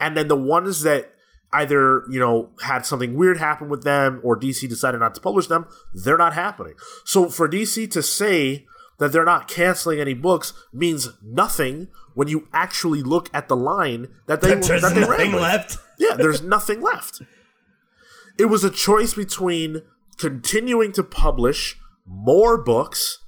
and 0.00 0.16
then 0.16 0.28
the 0.28 0.36
ones 0.36 0.82
that 0.82 1.12
either 1.52 2.02
you 2.10 2.18
know 2.20 2.50
had 2.62 2.84
something 2.84 3.14
weird 3.14 3.38
happen 3.38 3.68
with 3.68 3.84
them 3.84 4.20
or 4.22 4.38
DC 4.38 4.68
decided 4.68 4.98
not 4.98 5.14
to 5.14 5.20
publish 5.20 5.46
them, 5.46 5.66
they're 5.94 6.18
not 6.18 6.34
happening. 6.34 6.74
So 7.04 7.28
for 7.28 7.48
DC 7.48 7.90
to 7.92 8.02
say 8.02 8.66
that 8.98 9.12
they're 9.12 9.24
not 9.24 9.48
canceling 9.48 10.00
any 10.00 10.14
books 10.14 10.52
means 10.72 11.08
nothing 11.22 11.88
when 12.14 12.28
you 12.28 12.48
actually 12.52 13.02
look 13.02 13.30
at 13.32 13.48
the 13.48 13.56
line 13.56 14.08
that 14.26 14.40
they 14.40 14.54
there's 14.54 14.82
that 14.82 14.94
they 14.94 15.00
ran 15.02 15.08
nothing 15.08 15.32
with. 15.32 15.42
left. 15.42 15.78
Yeah, 15.98 16.14
there's 16.14 16.42
nothing 16.56 16.80
left. 16.80 17.22
It 18.38 18.46
was 18.46 18.64
a 18.64 18.70
choice 18.70 19.14
between 19.14 19.82
continuing 20.16 20.92
to 20.92 21.02
publish 21.02 21.76
more 22.06 22.56
books 22.56 23.24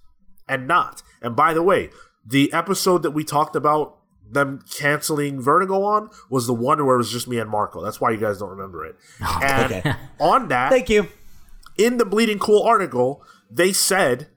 and 0.49 0.67
not. 0.67 1.03
And 1.21 1.37
by 1.37 1.53
the 1.55 1.63
way, 1.63 1.91
the 2.27 2.53
episode 2.53 3.03
that 3.03 3.11
we 3.13 3.25
talked 3.25 3.57
about 3.57 3.97
them 4.31 4.63
canceling 4.71 5.41
Vertigo 5.41 5.83
on 5.83 6.11
was 6.29 6.47
the 6.47 6.55
one 6.55 6.85
where 6.85 6.95
it 6.95 6.99
was 6.99 7.11
just 7.11 7.29
me 7.29 7.39
and 7.39 7.51
Marco. 7.51 7.83
That's 7.83 8.01
why 8.01 8.11
you 8.11 8.17
guys 8.17 8.39
don't 8.39 8.51
remember 8.51 8.85
it. 8.85 8.97
And 9.43 9.73
okay. 9.73 9.95
on 10.19 10.49
that, 10.49 10.71
Thank 10.71 10.89
you. 10.89 11.09
in 11.77 11.97
the 11.99 12.05
Bleeding 12.05 12.39
Cool 12.39 12.63
article, 12.63 13.25
they 13.51 13.73
said 13.73 14.29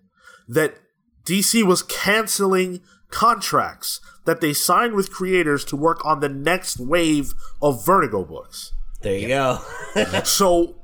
that 0.47 0.77
DC 1.25 1.63
was 1.63 1.83
canceling 1.83 2.81
contracts 3.09 4.01
that 4.25 4.41
they 4.41 4.53
signed 4.53 4.93
with 4.93 5.11
creators 5.11 5.63
to 5.65 5.75
work 5.75 6.03
on 6.05 6.19
the 6.19 6.29
next 6.29 6.79
wave 6.79 7.33
of 7.61 7.85
Vertigo 7.85 8.23
books. 8.25 8.73
There 9.03 9.17
you 9.17 9.27
go. 9.27 9.59
So, 10.23 10.75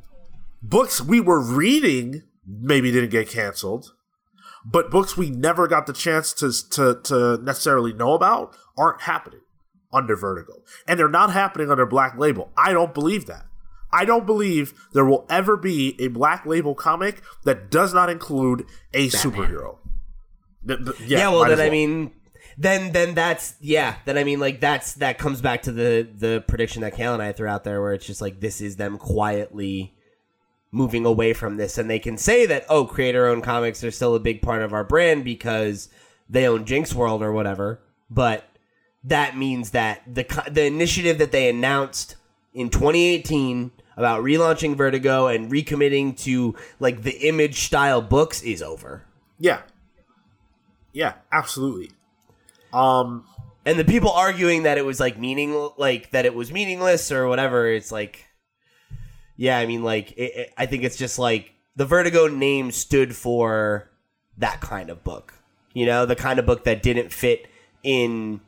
books 0.61 1.01
we 1.01 1.19
were 1.19 1.41
reading 1.41 2.23
maybe 2.45 2.91
didn't 2.91 3.09
get 3.09 3.27
canceled, 3.29 3.93
but 4.63 4.91
books 4.91 5.17
we 5.17 5.29
never 5.29 5.67
got 5.67 5.87
the 5.87 5.93
chance 5.93 6.31
to 6.33 6.51
to, 6.71 6.99
to 7.05 7.37
necessarily 7.41 7.91
know 7.93 8.13
about 8.13 8.55
aren't 8.77 9.01
happening 9.01 9.41
under 9.91 10.15
Vertigo, 10.15 10.61
and 10.87 10.99
they're 10.99 11.07
not 11.09 11.31
happening 11.31 11.71
under 11.71 11.85
Black 11.85 12.17
Label. 12.17 12.51
I 12.55 12.71
don't 12.73 12.93
believe 12.93 13.25
that. 13.25 13.45
I 13.91 14.05
don't 14.05 14.25
believe 14.27 14.73
there 14.93 15.05
will 15.05 15.25
ever 15.29 15.57
be 15.57 15.95
a 15.99 16.09
Black 16.09 16.45
Label 16.45 16.75
comic 16.75 17.23
that 17.43 17.71
does 17.71 17.93
not 17.93 18.09
include 18.09 18.65
a 18.93 19.07
superhero. 19.07 19.77
Th- 20.67 20.79
th- 20.79 20.99
yeah, 20.99 21.19
yeah, 21.19 21.29
well 21.29 21.43
then 21.43 21.53
as 21.53 21.59
I 21.59 21.69
mean 21.69 22.11
then 22.59 22.91
then 22.91 23.15
that's 23.15 23.55
yeah, 23.61 23.95
then 24.03 24.17
I 24.17 24.25
mean 24.25 24.41
like 24.41 24.59
that's 24.59 24.93
that 24.95 25.17
comes 25.17 25.41
back 25.41 25.63
to 25.63 25.71
the 25.71 26.07
the 26.13 26.43
prediction 26.45 26.81
that 26.81 26.93
Cale 26.93 27.13
and 27.13 27.23
I 27.23 27.31
threw 27.31 27.47
out 27.47 27.63
there 27.63 27.81
where 27.81 27.93
it's 27.93 28.05
just 28.05 28.21
like 28.21 28.41
this 28.41 28.59
is 28.59 28.75
them 28.75 28.97
quietly 28.97 29.93
moving 30.69 31.05
away 31.05 31.33
from 31.33 31.55
this 31.55 31.77
and 31.77 31.89
they 31.89 31.97
can 31.97 32.17
say 32.17 32.45
that 32.45 32.65
oh 32.67 32.85
creator 32.85 33.27
owned 33.27 33.43
comics 33.43 33.83
are 33.83 33.89
still 33.89 34.13
a 34.13 34.19
big 34.19 34.41
part 34.41 34.61
of 34.61 34.73
our 34.73 34.83
brand 34.83 35.23
because 35.23 35.89
they 36.29 36.45
own 36.47 36.65
Jinxworld 36.65 37.21
or 37.21 37.31
whatever 37.31 37.79
but 38.11 38.47
that 39.05 39.37
means 39.37 39.71
that 39.71 40.03
the 40.05 40.25
the 40.51 40.65
initiative 40.65 41.17
that 41.17 41.31
they 41.31 41.49
announced 41.49 42.17
in 42.53 42.69
2018 42.69 43.71
about 43.95 44.21
relaunching 44.21 44.75
Vertigo 44.75 45.27
and 45.27 45.49
recommitting 45.49 46.17
to 46.17 46.55
like 46.79 47.03
the 47.03 47.27
image 47.27 47.61
style 47.61 48.01
books 48.01 48.41
is 48.41 48.61
over. 48.61 49.05
yeah, 49.39 49.61
yeah, 50.91 51.13
absolutely. 51.31 51.91
Um, 52.73 53.25
and 53.65 53.77
the 53.79 53.85
people 53.85 54.11
arguing 54.11 54.63
that 54.63 54.77
it 54.77 54.85
was 54.85 54.99
like 54.99 55.17
meaning 55.19 55.69
like 55.77 56.11
that 56.11 56.25
it 56.25 56.33
was 56.33 56.51
meaningless 56.51 57.11
or 57.11 57.27
whatever 57.27 57.67
it's 57.67 57.91
like 57.91 58.25
yeah 59.35 59.57
i 59.57 59.65
mean 59.65 59.83
like 59.83 60.11
it, 60.13 60.31
it- 60.35 60.53
i 60.57 60.65
think 60.65 60.83
it's 60.83 60.95
just 60.97 61.19
like 61.19 61.51
the 61.75 61.85
vertigo 61.85 62.27
name 62.27 62.71
stood 62.71 63.15
for 63.15 63.89
that 64.37 64.59
kind 64.61 64.89
of 64.89 65.03
book 65.03 65.33
you 65.73 65.85
know 65.85 66.05
the 66.05 66.15
kind 66.15 66.39
of 66.39 66.45
book 66.45 66.63
that 66.63 66.81
didn't 66.81 67.11
fit 67.11 67.47
in 67.83 68.39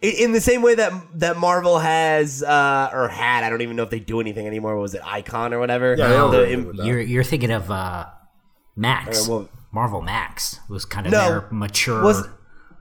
in 0.00 0.32
the 0.32 0.40
same 0.40 0.62
way 0.62 0.74
that 0.74 0.92
that 1.14 1.36
marvel 1.38 1.78
has 1.78 2.42
uh 2.42 2.90
or 2.92 3.08
had 3.08 3.42
i 3.44 3.50
don't 3.50 3.62
even 3.62 3.74
know 3.76 3.82
if 3.84 3.90
they 3.90 4.00
do 4.00 4.20
anything 4.20 4.46
anymore 4.46 4.74
what 4.76 4.82
was 4.82 4.94
it 4.94 5.02
icon 5.04 5.52
or 5.52 5.58
whatever 5.58 5.94
Yeah, 5.96 6.08
they 6.08 6.14
don't 6.14 6.30
The 6.30 6.36
do 6.38 6.42
im- 6.44 6.48
anything 6.50 6.66
with 6.68 6.76
that. 6.78 6.86
You're 6.86 7.00
you're 7.00 7.24
thinking 7.24 7.50
of 7.50 7.70
uh, 7.70 8.06
Max. 8.76 9.28
Uh, 9.28 9.32
well- 9.32 9.48
Marvel 9.74 10.02
Max 10.02 10.60
was 10.68 10.84
kind 10.84 11.06
of 11.06 11.12
No. 11.12 11.28
their 11.28 11.48
mature. 11.50 12.02
was 12.02 12.28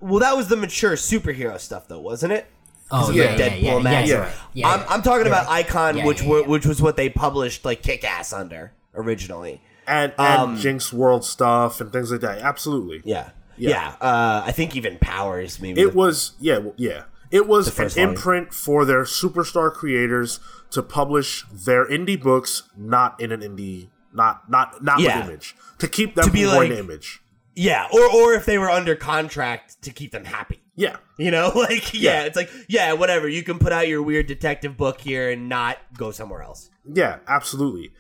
well 0.02 0.20
that 0.20 0.36
was 0.36 0.48
the 0.48 0.58
mature 0.58 0.94
superhero 0.94 1.60
stuff 1.60 1.88
though 1.88 2.00
wasn't 2.02 2.32
it 2.34 2.46
oh 2.92 3.10
yeah, 3.12 3.36
the 3.36 3.44
yeah, 3.44 3.50
Deadpool 3.50 3.62
yeah, 3.62 3.74
yeah, 3.78 3.80
Max. 3.80 4.10
yeah, 4.10 4.16
Yeah. 4.16 4.22
right. 4.24 4.34
yeah, 4.54 4.68
I'm. 4.70 4.86
I'm 4.90 5.02
talking 5.02 5.28
about 5.28 5.48
Icon, 5.48 5.98
Yeah, 5.98 6.06
which 6.06 6.22
yeah, 6.24 6.28
were, 6.30 6.40
yeah. 6.42 6.48
which 6.48 6.66
was 6.66 6.82
what 6.82 6.98
they 6.98 7.08
published 7.10 7.64
like 7.64 7.82
Kick 7.82 8.04
Ass 8.04 8.34
under 8.34 8.74
originally. 8.94 9.62
and 9.88 10.12
and 10.18 10.42
Um, 10.42 10.58
Jinxworld 10.58 11.24
stuff 11.24 11.80
and 11.80 11.92
things 11.94 12.12
like 12.12 12.20
that. 12.22 12.40
Absolutely. 12.40 13.02
Yeah, 13.06 13.30
Yeah. 13.56 13.70
yeah. 13.70 13.88
uh, 14.08 14.44
I 14.46 14.52
think 14.52 14.76
even 14.76 14.98
Powers 15.00 15.62
maybe. 15.62 15.80
It 15.80 15.96
was 15.96 16.34
yeah, 16.42 16.58
well, 16.58 16.74
yeah. 16.76 17.04
It 17.32 17.48
was 17.48 17.68
an 17.80 17.88
volume. 17.88 18.10
imprint 18.10 18.54
for 18.54 18.84
their 18.84 19.04
superstar 19.04 19.72
creators 19.72 20.42
to 20.72 20.84
publish 20.84 21.46
their 21.50 21.86
indie 21.88 22.22
books 22.22 22.64
not 22.76 23.18
in 23.22 23.32
an 23.32 23.40
indie 23.40 23.88
not 24.14 24.50
not 24.50 24.84
not 24.84 25.00
Yeah. 25.00 25.20
with 25.22 25.30
image. 25.30 25.56
To 25.80 25.88
keep 25.88 26.16
them 26.16 26.26
To 26.26 26.32
be 26.32 26.44
from 26.44 26.52
going 26.56 26.72
like- 26.72 26.80
image. 26.80 27.22
Yeah, 27.56 27.88
or 27.92 28.02
or 28.10 28.34
if 28.34 28.46
they 28.46 28.58
were 28.58 28.70
under 28.70 28.96
contract 28.96 29.82
to 29.84 29.92
keep 29.92 30.12
them 30.12 30.26
happy. 30.26 30.60
Yeah. 30.76 30.98
You 31.18 31.32
know, 31.32 31.52
like 31.56 31.94
yeah, 31.94 32.22
Yeah. 32.22 32.24
it's 32.24 32.36
like 32.36 32.50
yeah, 32.68 32.94
whatever. 32.94 33.28
You 33.28 33.44
can 33.44 33.60
put 33.60 33.72
out 33.72 33.88
your 33.88 34.02
weird 34.02 34.28
detective 34.28 34.78
book 34.78 35.02
here 35.02 35.30
and 35.30 35.50
not 35.50 35.78
go 35.98 36.12
somewhere 36.12 36.42
else. 36.42 36.70
Yeah, 36.92 37.20
absolutely. 37.28 37.92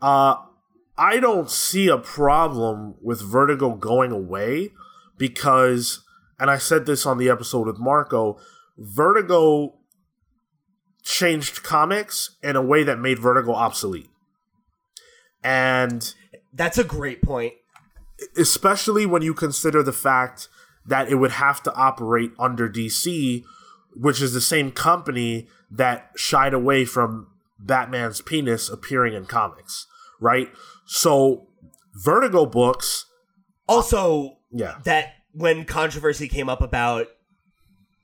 Uh 0.00 0.36
I 0.96 1.18
don't 1.18 1.50
see 1.50 1.88
a 1.88 1.96
problem 1.98 2.94
with 3.02 3.22
Vertigo 3.22 3.74
going 3.74 4.12
away 4.12 4.70
because 5.18 6.04
and 6.38 6.50
I 6.50 6.58
said 6.58 6.86
this 6.86 7.04
on 7.06 7.18
the 7.18 7.28
episode 7.28 7.66
with 7.66 7.78
Marco, 7.78 8.38
Vertigo 8.78 9.74
changed 11.02 11.62
comics 11.62 12.36
in 12.42 12.56
a 12.56 12.62
way 12.62 12.82
that 12.84 12.98
made 12.98 13.18
Vertigo 13.18 13.52
obsolete. 13.52 14.08
And 15.42 16.14
That's 16.52 16.78
a 16.78 16.84
great 16.84 17.22
point. 17.22 17.54
Especially 18.36 19.06
when 19.06 19.22
you 19.22 19.34
consider 19.34 19.82
the 19.82 19.92
fact 19.92 20.48
that 20.86 21.08
it 21.08 21.16
would 21.16 21.32
have 21.32 21.62
to 21.62 21.74
operate 21.74 22.32
under 22.38 22.68
DC, 22.68 23.44
which 23.94 24.20
is 24.22 24.32
the 24.32 24.40
same 24.40 24.72
company 24.72 25.46
that 25.70 26.10
shied 26.16 26.54
away 26.54 26.84
from 26.84 27.28
Batman's 27.58 28.20
penis 28.20 28.68
appearing 28.68 29.14
in 29.14 29.26
comics, 29.26 29.86
right? 30.20 30.48
So, 30.86 31.46
Vertigo 31.94 32.46
books, 32.46 33.06
Also, 33.68 34.38
yeah, 34.50 34.78
that 34.84 35.14
when 35.32 35.64
controversy 35.64 36.28
came 36.28 36.48
up 36.48 36.60
about 36.60 37.06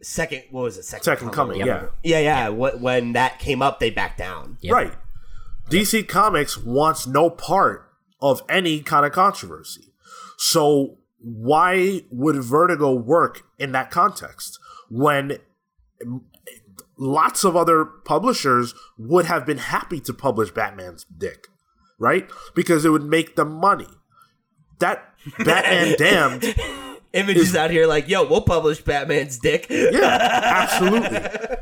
second, 0.03 0.45
what 0.51 0.63
was 0.63 0.77
it? 0.79 0.85
Second, 0.85 1.05
Second 1.05 1.31
Coming, 1.31 1.63
or 1.63 1.67
yeah. 1.67 1.75
whatever. 1.75 1.93
yeah, 2.03 2.19
yeah. 2.19 2.49
When 2.49 3.13
that 3.13 3.39
came 3.39 3.63
up, 3.63 3.81
they 3.81 3.91
backed 3.91 4.19
down. 4.19 4.59
Yep. 4.61 4.73
right. 4.75 4.93
DC 5.71 6.07
Comics 6.07 6.57
wants 6.57 7.07
no 7.07 7.29
part 7.29 7.91
of 8.21 8.43
any 8.49 8.81
kind 8.81 9.05
of 9.05 9.13
controversy. 9.13 9.93
So, 10.37 10.99
why 11.19 12.03
would 12.11 12.37
Vertigo 12.37 12.93
work 12.93 13.43
in 13.59 13.73
that 13.73 13.91
context 13.91 14.59
when 14.91 15.39
lots 16.99 17.45
of 17.45 17.57
other 17.57 17.85
publishers 17.85 18.75
would 18.99 19.27
have 19.27 19.45
been 19.45 19.59
happy 19.59 20.01
to 20.01 20.15
publish 20.15 20.51
Batman's 20.51 21.05
dick, 21.05 21.47
right? 21.99 22.29
Because 22.55 22.85
it 22.85 22.91
would 22.91 23.05
make 23.05 23.37
them 23.37 23.53
money. 23.55 23.89
That 24.79 25.15
Batman 25.39 25.97
Damned, 25.99 26.55
Images 27.13 27.57
out 27.57 27.71
here 27.71 27.87
like, 27.87 28.09
yo, 28.09 28.29
we'll 28.29 28.43
publish 28.43 28.83
Batman's 28.83 29.39
dick. 29.39 29.67
yeah, 29.71 30.19
absolutely. 30.43 31.57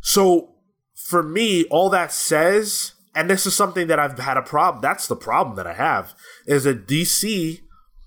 So 0.00 0.56
for 0.94 1.22
me, 1.22 1.64
all 1.64 1.88
that 1.90 2.12
says, 2.12 2.92
and 3.14 3.30
this 3.30 3.46
is 3.46 3.54
something 3.54 3.86
that 3.86 3.98
I've 3.98 4.18
had 4.18 4.36
a 4.36 4.42
problem. 4.42 4.82
That's 4.82 5.06
the 5.06 5.16
problem 5.16 5.56
that 5.56 5.66
I 5.66 5.72
have 5.72 6.14
is 6.46 6.64
that 6.64 6.86
DC 6.86 7.60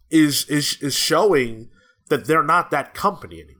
is 0.10 0.46
is 0.46 0.78
is 0.82 0.96
showing 0.96 1.70
that 2.10 2.26
they're 2.26 2.44
not 2.44 2.72
that 2.72 2.94
company 2.94 3.42
anymore. 3.42 3.58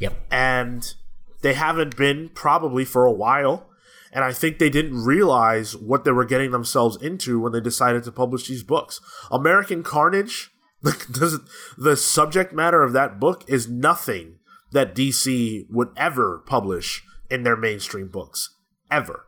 Yep. 0.00 0.14
and 0.30 0.94
they 1.42 1.54
haven't 1.54 1.96
been 1.96 2.30
probably 2.30 2.84
for 2.84 3.04
a 3.04 3.12
while. 3.12 3.68
And 4.10 4.24
I 4.24 4.32
think 4.32 4.58
they 4.58 4.70
didn't 4.70 5.04
realize 5.04 5.76
what 5.76 6.04
they 6.04 6.12
were 6.12 6.24
getting 6.24 6.50
themselves 6.50 6.96
into 6.96 7.38
when 7.40 7.52
they 7.52 7.60
decided 7.60 8.04
to 8.04 8.12
publish 8.12 8.48
these 8.48 8.62
books. 8.62 9.00
American 9.30 9.82
Carnage, 9.82 10.50
the, 10.82 11.44
the 11.76 11.96
subject 11.96 12.52
matter 12.52 12.82
of 12.82 12.92
that 12.94 13.20
book 13.20 13.44
is 13.46 13.68
nothing 13.68 14.38
that 14.72 14.94
DC 14.94 15.66
would 15.70 15.90
ever 15.96 16.42
publish 16.46 17.02
in 17.30 17.42
their 17.42 17.56
mainstream 17.56 18.08
books. 18.08 18.54
Ever. 18.90 19.26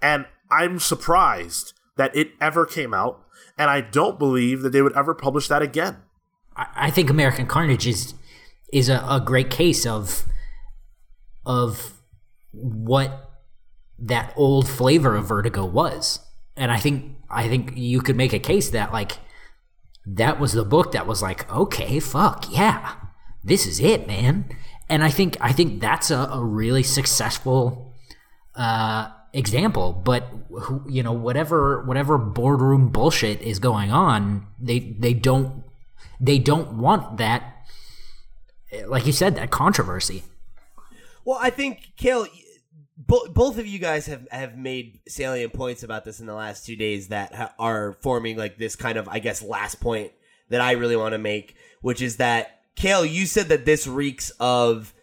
And 0.00 0.26
I'm 0.50 0.78
surprised 0.78 1.72
that 1.96 2.14
it 2.16 2.30
ever 2.40 2.64
came 2.64 2.94
out. 2.94 3.24
And 3.60 3.68
I 3.68 3.82
don't 3.82 4.18
believe 4.18 4.62
that 4.62 4.70
they 4.70 4.80
would 4.80 4.96
ever 4.96 5.14
publish 5.14 5.46
that 5.48 5.60
again. 5.60 5.98
I, 6.56 6.90
think 6.90 7.10
American 7.10 7.46
Carnage 7.46 7.86
is 7.86 8.14
is 8.72 8.88
a, 8.88 9.04
a 9.06 9.20
great 9.20 9.50
case 9.50 9.84
of 9.84 10.24
of 11.44 12.00
what 12.52 13.30
that 13.98 14.32
old 14.34 14.66
flavor 14.66 15.14
of 15.14 15.26
Vertigo 15.26 15.66
was, 15.66 16.20
and 16.56 16.72
I 16.72 16.78
think 16.78 17.18
I 17.28 17.48
think 17.48 17.76
you 17.76 18.00
could 18.00 18.16
make 18.16 18.32
a 18.32 18.38
case 18.38 18.70
that 18.70 18.94
like 18.94 19.18
that 20.06 20.40
was 20.40 20.52
the 20.52 20.64
book 20.64 20.92
that 20.92 21.06
was 21.06 21.20
like, 21.20 21.50
okay, 21.52 22.00
fuck 22.00 22.46
yeah, 22.50 22.94
this 23.44 23.66
is 23.66 23.78
it, 23.78 24.06
man. 24.06 24.48
And 24.88 25.04
I 25.04 25.10
think 25.10 25.36
I 25.38 25.52
think 25.52 25.82
that's 25.82 26.10
a, 26.10 26.30
a 26.32 26.42
really 26.42 26.82
successful 26.82 27.94
uh, 28.54 29.10
example. 29.32 29.92
But 29.92 30.28
who, 30.50 30.84
you 30.88 31.02
know, 31.02 31.12
whatever 31.12 31.82
whatever 31.84 32.18
boardroom 32.18 32.88
bullshit 32.88 33.40
is 33.42 33.58
going 33.58 33.90
on, 33.90 34.46
they 34.58 34.78
they 34.80 35.14
don't 35.14 35.64
they 36.20 36.38
don't 36.38 36.78
want 36.78 37.18
that. 37.18 37.66
Like 38.86 39.06
you 39.06 39.12
said, 39.12 39.36
that 39.36 39.50
controversy. 39.50 40.22
Well, 41.24 41.38
I 41.40 41.50
think 41.50 41.92
Cale, 41.96 42.26
bo- 42.96 43.28
both 43.28 43.58
of 43.58 43.66
you 43.66 43.78
guys 43.78 44.06
have 44.06 44.28
have 44.30 44.56
made 44.56 45.00
salient 45.08 45.52
points 45.52 45.82
about 45.82 46.04
this 46.04 46.20
in 46.20 46.26
the 46.26 46.34
last 46.34 46.66
two 46.66 46.76
days 46.76 47.08
that 47.08 47.34
ha- 47.34 47.54
are 47.58 47.94
forming 48.00 48.36
like 48.36 48.58
this 48.58 48.76
kind 48.76 48.96
of, 48.96 49.08
I 49.08 49.18
guess, 49.18 49.42
last 49.42 49.80
point 49.80 50.12
that 50.48 50.60
I 50.60 50.72
really 50.72 50.96
want 50.96 51.12
to 51.12 51.18
make, 51.18 51.56
which 51.80 52.00
is 52.00 52.16
that 52.16 52.60
Cale, 52.76 53.04
you 53.04 53.26
said 53.26 53.48
that 53.48 53.64
this 53.64 53.86
reeks 53.86 54.30
of 54.40 54.94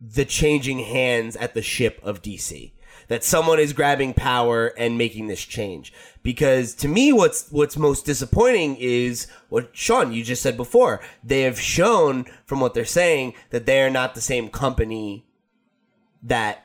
the 0.00 0.24
changing 0.24 0.78
hands 0.78 1.36
at 1.36 1.54
the 1.54 1.62
ship 1.62 2.00
of 2.02 2.22
DC. 2.22 2.72
That 3.08 3.24
someone 3.24 3.58
is 3.58 3.72
grabbing 3.72 4.14
power 4.14 4.66
and 4.78 4.98
making 4.98 5.28
this 5.28 5.42
change. 5.42 5.92
Because 6.22 6.74
to 6.76 6.88
me, 6.88 7.12
what's 7.12 7.50
what's 7.50 7.76
most 7.76 8.04
disappointing 8.04 8.76
is 8.78 9.26
what 9.48 9.70
Sean 9.72 10.12
you 10.12 10.22
just 10.22 10.42
said 10.42 10.56
before. 10.56 11.00
They 11.24 11.42
have 11.42 11.58
shown 11.58 12.26
from 12.44 12.60
what 12.60 12.74
they're 12.74 12.84
saying 12.84 13.34
that 13.50 13.64
they 13.64 13.82
are 13.82 13.90
not 13.90 14.14
the 14.14 14.20
same 14.20 14.48
company 14.48 15.24
that 16.22 16.64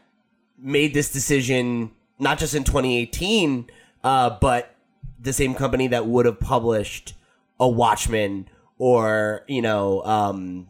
made 0.57 0.93
this 0.93 1.11
decision 1.11 1.91
not 2.19 2.39
just 2.39 2.55
in 2.55 2.63
2018, 2.63 3.69
uh, 4.03 4.37
but 4.41 4.75
the 5.19 5.33
same 5.33 5.53
company 5.55 5.87
that 5.87 6.05
would 6.05 6.25
have 6.25 6.39
published 6.39 7.13
a 7.59 7.67
Watchmen 7.67 8.49
or 8.77 9.43
you 9.47 9.61
know 9.61 10.03
um, 10.03 10.67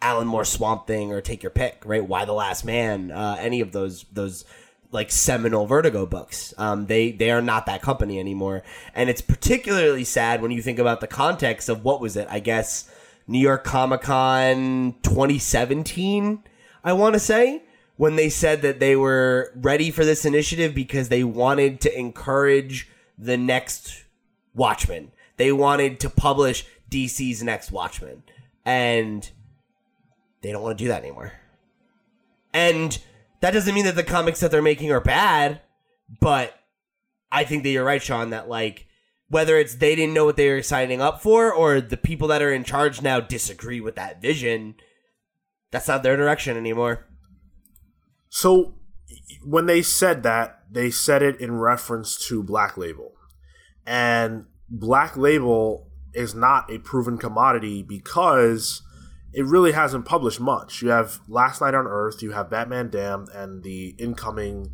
Alan 0.00 0.26
Moore 0.26 0.44
Swamp 0.44 0.86
Thing 0.86 1.12
or 1.12 1.20
take 1.20 1.42
your 1.42 1.50
pick, 1.50 1.82
right? 1.84 2.04
Y 2.04 2.24
the 2.24 2.32
Last 2.32 2.64
Man? 2.64 3.10
Uh, 3.10 3.36
any 3.38 3.60
of 3.60 3.72
those 3.72 4.04
those 4.12 4.44
like 4.92 5.10
seminal 5.10 5.66
Vertigo 5.66 6.06
books. 6.06 6.54
Um, 6.58 6.86
they 6.86 7.10
they 7.10 7.30
are 7.30 7.42
not 7.42 7.66
that 7.66 7.82
company 7.82 8.20
anymore, 8.20 8.62
and 8.94 9.10
it's 9.10 9.22
particularly 9.22 10.04
sad 10.04 10.42
when 10.42 10.50
you 10.50 10.62
think 10.62 10.78
about 10.78 11.00
the 11.00 11.06
context 11.06 11.68
of 11.68 11.84
what 11.84 12.00
was 12.00 12.16
it? 12.16 12.28
I 12.30 12.38
guess 12.38 12.90
New 13.26 13.38
York 13.38 13.64
Comic 13.64 14.02
Con 14.02 14.94
2017. 15.02 16.44
I 16.84 16.92
want 16.92 17.14
to 17.14 17.20
say 17.20 17.62
when 17.96 18.16
they 18.16 18.28
said 18.28 18.62
that 18.62 18.80
they 18.80 18.96
were 18.96 19.52
ready 19.56 19.90
for 19.90 20.04
this 20.04 20.24
initiative 20.24 20.74
because 20.74 21.08
they 21.08 21.24
wanted 21.24 21.80
to 21.80 21.98
encourage 21.98 22.88
the 23.16 23.36
next 23.36 24.04
Watchmen. 24.54 25.12
They 25.36 25.52
wanted 25.52 26.00
to 26.00 26.10
publish 26.10 26.66
DC's 26.90 27.42
next 27.42 27.72
Watchmen, 27.72 28.22
and 28.64 29.28
they 30.42 30.52
don't 30.52 30.62
want 30.62 30.76
to 30.76 30.84
do 30.84 30.88
that 30.88 31.02
anymore. 31.02 31.32
And 32.52 32.98
that 33.42 33.50
doesn't 33.50 33.74
mean 33.74 33.84
that 33.84 33.96
the 33.96 34.04
comics 34.04 34.40
that 34.40 34.50
they're 34.52 34.62
making 34.62 34.92
are 34.92 35.00
bad, 35.00 35.60
but 36.20 36.54
I 37.30 37.42
think 37.44 37.64
that 37.64 37.70
you're 37.70 37.84
right, 37.84 38.02
Sean, 38.02 38.30
that 38.30 38.48
like 38.48 38.86
whether 39.28 39.58
it's 39.58 39.74
they 39.74 39.96
didn't 39.96 40.14
know 40.14 40.24
what 40.24 40.36
they 40.36 40.48
were 40.48 40.62
signing 40.62 41.00
up 41.00 41.20
for 41.20 41.52
or 41.52 41.80
the 41.80 41.96
people 41.96 42.28
that 42.28 42.40
are 42.40 42.52
in 42.52 42.62
charge 42.62 43.02
now 43.02 43.18
disagree 43.18 43.80
with 43.80 43.96
that 43.96 44.22
vision, 44.22 44.76
that's 45.72 45.88
not 45.88 46.04
their 46.04 46.16
direction 46.16 46.56
anymore. 46.56 47.08
So 48.28 48.76
when 49.44 49.66
they 49.66 49.82
said 49.82 50.22
that, 50.22 50.60
they 50.70 50.90
said 50.90 51.22
it 51.22 51.40
in 51.40 51.58
reference 51.58 52.24
to 52.28 52.44
Black 52.44 52.76
Label. 52.76 53.12
And 53.84 54.46
Black 54.68 55.16
Label 55.16 55.90
is 56.14 56.32
not 56.32 56.70
a 56.70 56.78
proven 56.78 57.18
commodity 57.18 57.82
because 57.82 58.82
it 59.32 59.44
really 59.44 59.72
hasn't 59.72 60.04
published 60.04 60.40
much. 60.40 60.82
You 60.82 60.88
have 60.90 61.20
Last 61.28 61.60
Knight 61.60 61.74
on 61.74 61.86
Earth, 61.86 62.22
you 62.22 62.32
have 62.32 62.50
Batman 62.50 62.90
Damned, 62.90 63.28
and 63.30 63.62
the 63.62 63.94
incoming, 63.98 64.70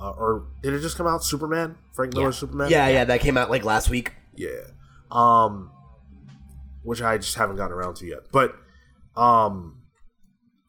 uh, 0.00 0.10
or 0.10 0.46
did 0.62 0.74
it 0.74 0.80
just 0.80 0.96
come 0.96 1.06
out? 1.06 1.24
Superman, 1.24 1.76
Frank 1.94 2.14
Miller's 2.14 2.38
Superman. 2.38 2.70
Yeah, 2.70 2.88
yeah, 2.88 3.04
that 3.04 3.20
came 3.20 3.36
out 3.36 3.50
like 3.50 3.64
last 3.64 3.90
week. 3.90 4.12
yeah. 4.36 4.50
Um, 5.10 5.70
which 6.82 7.00
I 7.02 7.16
just 7.18 7.36
haven't 7.36 7.56
gotten 7.56 7.72
around 7.72 7.96
to 7.96 8.06
yet. 8.06 8.30
But 8.32 8.54
um, 9.16 9.82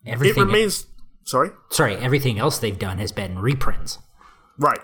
Everything 0.06 0.44
it 0.44 0.46
remains. 0.46 0.86
Sorry. 1.26 1.50
sorry, 1.70 1.96
everything 1.96 2.40
else 2.40 2.58
they've 2.60 2.78
done 2.80 3.00
has 3.00 3.12
been 3.12 3.40
reprints. 3.40 4.00
Right. 4.58 4.80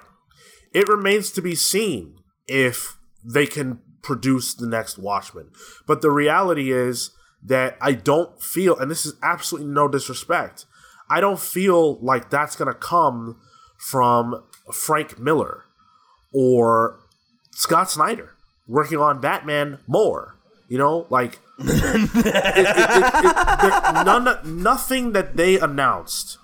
It 0.73 0.89
remains 0.89 1.31
to 1.31 1.41
be 1.41 1.55
seen 1.55 2.17
if 2.47 2.97
they 3.23 3.45
can 3.45 3.79
produce 4.01 4.53
the 4.53 4.67
next 4.67 4.97
Watchmen. 4.97 5.51
But 5.87 6.01
the 6.01 6.11
reality 6.11 6.71
is 6.71 7.11
that 7.45 7.77
I 7.81 7.93
don't 7.93 8.41
feel, 8.41 8.77
and 8.77 8.89
this 8.89 9.05
is 9.05 9.13
absolutely 9.21 9.71
no 9.71 9.87
disrespect, 9.87 10.65
I 11.09 11.19
don't 11.19 11.39
feel 11.39 11.99
like 11.99 12.29
that's 12.29 12.55
going 12.55 12.71
to 12.71 12.77
come 12.77 13.39
from 13.77 14.43
Frank 14.71 15.19
Miller 15.19 15.65
or 16.33 16.99
Scott 17.51 17.91
Snyder 17.91 18.33
working 18.67 18.97
on 18.97 19.19
Batman 19.19 19.79
more. 19.87 20.35
You 20.69 20.77
know, 20.77 21.05
like 21.09 21.39
it, 21.59 22.09
it, 22.15 22.65
it, 23.65 24.05
none, 24.05 24.63
nothing 24.63 25.11
that 25.11 25.35
they 25.35 25.59
announced 25.59 26.37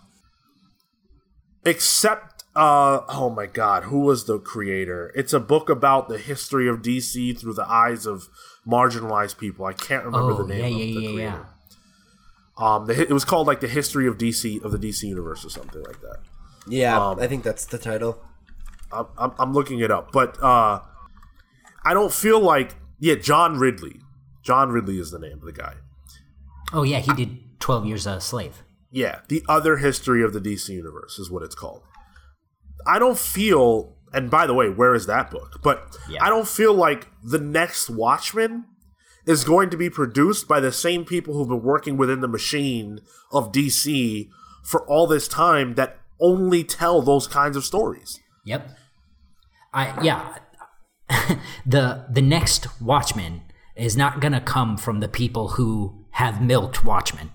except 1.65 2.43
uh 2.55 3.01
oh 3.09 3.29
my 3.29 3.45
god 3.45 3.83
who 3.83 3.99
was 3.99 4.25
the 4.25 4.39
creator 4.39 5.11
it's 5.15 5.33
a 5.33 5.39
book 5.39 5.69
about 5.69 6.09
the 6.09 6.17
history 6.17 6.67
of 6.67 6.81
dc 6.81 7.37
through 7.37 7.53
the 7.53 7.69
eyes 7.69 8.05
of 8.05 8.27
marginalized 8.67 9.37
people 9.37 9.65
i 9.65 9.73
can't 9.73 10.03
remember 10.05 10.31
Oh, 10.33 10.43
the 10.43 10.47
name 10.53 10.59
yeah, 10.59 10.65
of 10.67 10.73
yeah, 10.73 10.93
the 10.99 11.01
yeah, 11.01 11.11
creator 11.13 11.47
um 12.57 12.85
the, 12.87 13.01
it 13.01 13.11
was 13.11 13.25
called 13.25 13.47
like 13.47 13.59
the 13.61 13.67
history 13.67 14.07
of 14.07 14.17
dc 14.17 14.63
of 14.63 14.71
the 14.71 14.77
dc 14.77 15.01
universe 15.03 15.45
or 15.45 15.49
something 15.49 15.81
like 15.83 16.01
that 16.01 16.17
Yeah, 16.67 16.97
Um, 16.99 17.19
I 17.19 17.27
think 17.27 17.43
that's 17.43 17.65
the 17.65 17.77
title. 17.77 18.21
I'm, 18.91 19.05
I'm, 19.17 19.31
I'm 19.39 19.53
looking 19.53 19.79
it 19.79 19.91
up 19.91 20.11
but 20.11 20.41
uh 20.43 20.81
i 21.85 21.93
don't 21.93 22.11
feel 22.13 22.39
like 22.39 22.75
yeah 22.99 23.15
john 23.15 23.57
ridley 23.57 24.01
john 24.43 24.69
ridley 24.71 24.99
is 24.99 25.11
the 25.11 25.19
name 25.19 25.37
of 25.39 25.45
the 25.45 25.53
guy 25.53 25.75
Oh 26.71 26.83
yeah, 26.83 26.99
he 26.99 27.11
did 27.13 27.59
Twelve 27.59 27.83
Years 27.87 28.05
a 28.05 28.21
Slave. 28.21 28.61
Yeah, 28.91 29.21
the 29.27 29.41
other 29.49 29.77
history 29.77 30.21
of 30.23 30.33
the 30.33 30.39
DC 30.39 30.69
universe 30.69 31.17
is 31.17 31.31
what 31.31 31.41
it's 31.41 31.55
called. 31.55 31.81
I 32.85 32.99
don't 32.99 33.17
feel, 33.17 33.95
and 34.13 34.29
by 34.29 34.47
the 34.47 34.53
way, 34.53 34.69
where 34.69 34.95
is 34.95 35.05
that 35.05 35.31
book? 35.31 35.59
But 35.63 35.97
Yeah. 36.09 36.23
I 36.23 36.29
don't 36.29 36.47
feel 36.47 36.73
like 36.73 37.07
the 37.23 37.39
next 37.39 37.89
Watchmen 37.89 38.65
is 39.25 39.43
going 39.43 39.69
to 39.69 39.77
be 39.77 39.89
produced 39.89 40.47
by 40.47 40.59
the 40.59 40.71
same 40.71 41.05
people 41.05 41.33
who've 41.33 41.47
been 41.47 41.61
working 41.61 41.97
within 41.97 42.21
the 42.21 42.27
machine 42.27 42.99
of 43.31 43.51
DC 43.51 44.29
for 44.63 44.85
all 44.87 45.07
this 45.07 45.27
time 45.27 45.75
that 45.75 45.99
only 46.19 46.63
tell 46.63 47.01
those 47.01 47.27
kinds 47.27 47.55
of 47.55 47.63
stories. 47.63 48.19
Yep. 48.45 48.69
I 49.73 50.03
yeah. 50.03 50.37
the 51.65 52.05
the 52.09 52.21
next 52.21 52.81
Watchmen 52.81 53.41
is 53.75 53.95
not 53.95 54.19
gonna 54.19 54.41
come 54.41 54.77
from 54.77 54.99
the 54.99 55.07
people 55.07 55.49
who 55.49 56.05
have 56.11 56.41
milked 56.41 56.83
Watchmen. 56.83 57.31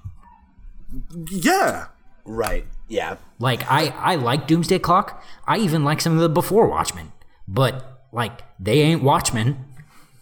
Yeah. 1.31 1.87
Right. 2.25 2.67
Yeah. 2.89 3.17
Like 3.39 3.71
I 3.71 3.89
I 3.89 4.15
like 4.17 4.47
Doomsday 4.47 4.79
Clock. 4.79 5.23
I 5.47 5.59
even 5.59 5.85
like 5.85 6.01
some 6.01 6.15
of 6.15 6.21
the 6.21 6.29
before 6.29 6.67
Watchmen, 6.67 7.13
but 7.49 8.03
like 8.13 8.43
they 8.61 8.81
ain't 8.81 9.03
Watchmen. 9.03 9.65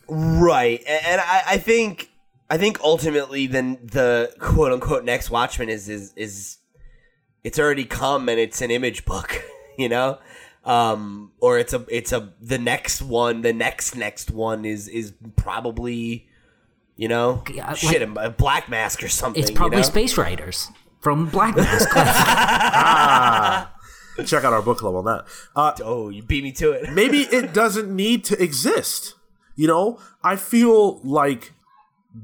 Right. 0.09 0.83
And 0.87 1.21
I, 1.21 1.43
I 1.47 1.59
think 1.59 2.11
I 2.51 2.59
think 2.59 2.81
ultimately 2.81 3.47
then 3.47 3.79
the 3.83 4.35
quote 4.39 4.73
unquote 4.73 5.05
next 5.05 5.31
Watchmen 5.31 5.69
is 5.69 5.89
is 5.89 6.13
is 6.17 6.59
it's 7.45 7.59
already 7.59 7.85
come 7.85 8.29
and 8.29 8.39
it's 8.39 8.61
an 8.61 8.71
image 8.71 9.05
book, 9.05 9.43
you 9.79 9.89
know? 9.89 10.19
Um 10.65 11.33
or 11.41 11.59
it's 11.59 11.73
a 11.73 11.85
it's 11.89 12.13
a 12.13 12.33
the 12.41 12.59
next 12.59 13.03
one, 13.03 13.43
the 13.43 13.53
next 13.53 13.97
next 13.97 14.31
one 14.31 14.65
is 14.65 14.87
is 14.89 15.13
probably 15.37 16.29
you 16.95 17.09
know, 17.09 17.43
like- 17.57 17.77
shit, 17.77 18.03
a 18.03 18.31
Black 18.31 18.69
Mask 18.69 19.03
or 19.03 19.09
something. 19.09 19.43
It's 19.43 19.51
probably 19.51 19.79
you 19.79 19.83
know? 19.83 19.89
Space 19.89 20.17
Riders 20.17 20.69
from 21.03 21.29
Black 21.29 21.57
Mask. 21.57 21.89
Check 24.27 24.45
out 24.45 24.53
our 24.53 24.63
book 24.63 24.79
club 24.79 24.95
on 24.95 25.05
that. 25.07 25.25
Uh, 25.57 25.73
Oh, 25.83 26.09
you 26.11 26.23
beat 26.23 26.45
me 26.45 26.53
to 26.53 26.73
it. 26.73 26.93
maybe 26.93 27.23
it 27.23 27.53
doesn't 27.53 27.95
need 27.95 28.25
to 28.25 28.41
exist. 28.43 29.15
You 29.57 29.67
know, 29.67 29.99
I 30.23 30.37
feel 30.37 31.01
like 31.03 31.53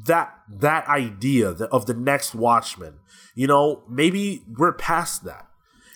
that 0.06 0.34
that 0.48 0.86
idea 0.86 1.50
of 1.50 1.86
the 1.86 1.94
next 1.94 2.34
Watchmen. 2.34 2.94
You 3.34 3.46
know, 3.46 3.82
maybe 3.88 4.42
we're 4.56 4.72
past 4.72 5.24
that. 5.24 5.46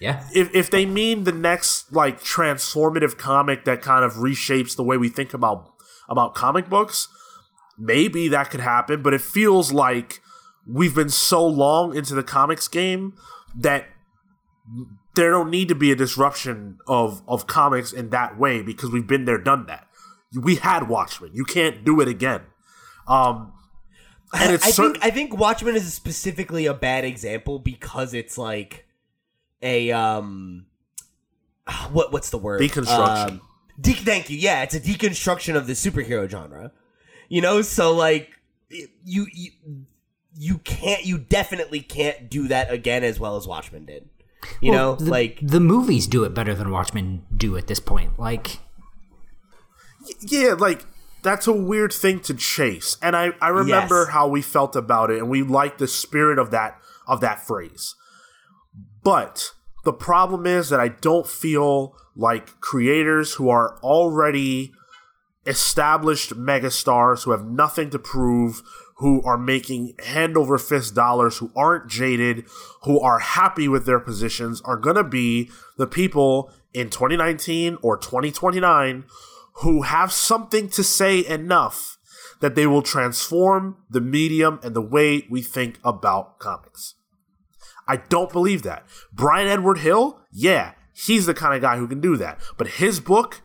yeah. 0.00 0.24
If 0.34 0.54
if 0.54 0.70
they 0.70 0.86
mean 0.86 1.24
the 1.24 1.32
next 1.32 1.92
like 1.92 2.20
transformative 2.22 3.18
comic 3.18 3.64
that 3.64 3.82
kind 3.82 4.04
of 4.04 4.14
reshapes 4.14 4.76
the 4.76 4.84
way 4.84 4.96
we 4.96 5.08
think 5.08 5.34
about 5.34 5.70
about 6.08 6.34
comic 6.34 6.68
books, 6.68 7.08
maybe 7.78 8.28
that 8.28 8.50
could 8.50 8.60
happen. 8.60 9.02
But 9.02 9.14
it 9.14 9.20
feels 9.20 9.72
like 9.72 10.20
we've 10.66 10.94
been 10.94 11.08
so 11.08 11.46
long 11.46 11.96
into 11.96 12.14
the 12.14 12.22
comics 12.22 12.68
game 12.68 13.14
that 13.54 13.86
there 15.14 15.30
don't 15.30 15.50
need 15.50 15.68
to 15.68 15.74
be 15.74 15.92
a 15.92 15.96
disruption 15.96 16.78
of 16.86 17.22
of 17.28 17.46
comics 17.46 17.92
in 17.92 18.10
that 18.10 18.38
way 18.38 18.62
because 18.62 18.90
we've 18.90 19.06
been 19.06 19.24
there, 19.24 19.38
done 19.38 19.66
that. 19.66 19.86
We 20.34 20.56
had 20.56 20.88
Watchmen. 20.88 21.30
You 21.34 21.44
can't 21.44 21.84
do 21.84 22.00
it 22.00 22.08
again. 22.08 22.42
Um, 23.06 23.52
and 24.32 24.52
it's 24.54 24.66
I 24.66 24.70
think 24.70 24.98
I 25.02 25.10
think 25.10 25.36
Watchmen 25.36 25.76
is 25.76 25.92
specifically 25.92 26.66
a 26.66 26.74
bad 26.74 27.04
example 27.04 27.58
because 27.58 28.14
it's 28.14 28.38
like 28.38 28.86
a 29.60 29.92
um 29.92 30.66
what 31.92 32.12
what's 32.12 32.30
the 32.30 32.38
word 32.38 32.60
Deconstruction. 32.60 33.30
Um, 33.30 33.40
de- 33.80 33.92
thank 33.92 34.30
you. 34.30 34.38
Yeah, 34.38 34.62
it's 34.62 34.74
a 34.74 34.80
deconstruction 34.80 35.56
of 35.56 35.66
the 35.66 35.74
superhero 35.74 36.28
genre. 36.28 36.72
You 37.28 37.42
know, 37.42 37.60
so 37.62 37.94
like 37.94 38.30
you 39.04 39.26
you 39.32 39.50
you 40.36 40.58
can't 40.58 41.04
you 41.04 41.18
definitely 41.18 41.80
can't 41.80 42.30
do 42.30 42.48
that 42.48 42.72
again 42.72 43.04
as 43.04 43.20
well 43.20 43.36
as 43.36 43.46
Watchmen 43.46 43.84
did. 43.84 44.08
You 44.60 44.72
Well, 44.72 44.92
know, 44.92 45.04
the, 45.04 45.10
like 45.10 45.38
the 45.42 45.60
movies 45.60 46.06
do 46.06 46.24
it 46.24 46.34
better 46.34 46.54
than 46.54 46.70
Watchmen 46.70 47.24
do 47.36 47.56
at 47.56 47.66
this 47.66 47.80
point. 47.80 48.18
Like 48.18 48.58
yeah, 50.20 50.54
like 50.58 50.84
that's 51.22 51.46
a 51.46 51.52
weird 51.52 51.92
thing 51.92 52.20
to 52.20 52.34
chase. 52.34 52.96
And 53.00 53.14
I, 53.16 53.30
I 53.40 53.48
remember 53.48 54.00
Yes. 54.02 54.08
how 54.12 54.26
we 54.26 54.42
felt 54.42 54.74
about 54.74 55.10
it 55.10 55.18
and 55.18 55.30
we 55.30 55.42
liked 55.42 55.78
the 55.78 55.86
spirit 55.86 56.38
of 56.38 56.50
that 56.50 56.78
of 57.06 57.20
that 57.20 57.46
phrase. 57.46 57.94
But 59.04 59.50
the 59.84 59.92
problem 59.92 60.46
is 60.46 60.68
that 60.70 60.80
I 60.80 60.88
don't 60.88 61.26
feel 61.26 61.96
like 62.16 62.60
creators 62.60 63.34
who 63.34 63.48
are 63.48 63.78
already 63.82 64.72
established 65.46 66.34
megastars 66.36 67.24
who 67.24 67.32
have 67.32 67.44
nothing 67.44 67.90
to 67.90 67.98
prove, 67.98 68.62
who 69.02 69.20
are 69.24 69.36
making 69.36 69.92
hand 70.06 70.36
over 70.36 70.56
fist 70.58 70.94
dollars, 70.94 71.38
who 71.38 71.50
aren't 71.56 71.88
jaded, 71.88 72.44
who 72.84 73.00
are 73.00 73.18
happy 73.18 73.66
with 73.66 73.84
their 73.84 73.98
positions, 73.98 74.62
are 74.64 74.76
going 74.76 74.94
to 74.94 75.02
be 75.02 75.50
the 75.76 75.88
people 75.88 76.52
in 76.72 76.88
2019 76.88 77.78
or 77.82 77.96
2029 77.96 79.02
who 79.54 79.82
have 79.82 80.12
something 80.12 80.68
to 80.68 80.84
say 80.84 81.26
enough 81.26 81.98
that 82.38 82.54
they 82.54 82.64
will 82.64 82.80
transform 82.80 83.76
the 83.90 84.00
medium 84.00 84.60
and 84.62 84.72
the 84.72 84.80
way 84.80 85.26
we 85.28 85.42
think 85.42 85.80
about 85.82 86.38
comics. 86.38 86.94
I 87.88 87.96
don't 87.96 88.32
believe 88.32 88.62
that. 88.62 88.86
Brian 89.12 89.48
Edward 89.48 89.78
Hill, 89.78 90.20
yeah, 90.30 90.74
he's 90.94 91.26
the 91.26 91.34
kind 91.34 91.56
of 91.56 91.60
guy 91.60 91.76
who 91.76 91.88
can 91.88 92.00
do 92.00 92.16
that. 92.18 92.40
But 92.56 92.68
his 92.68 93.00
book, 93.00 93.42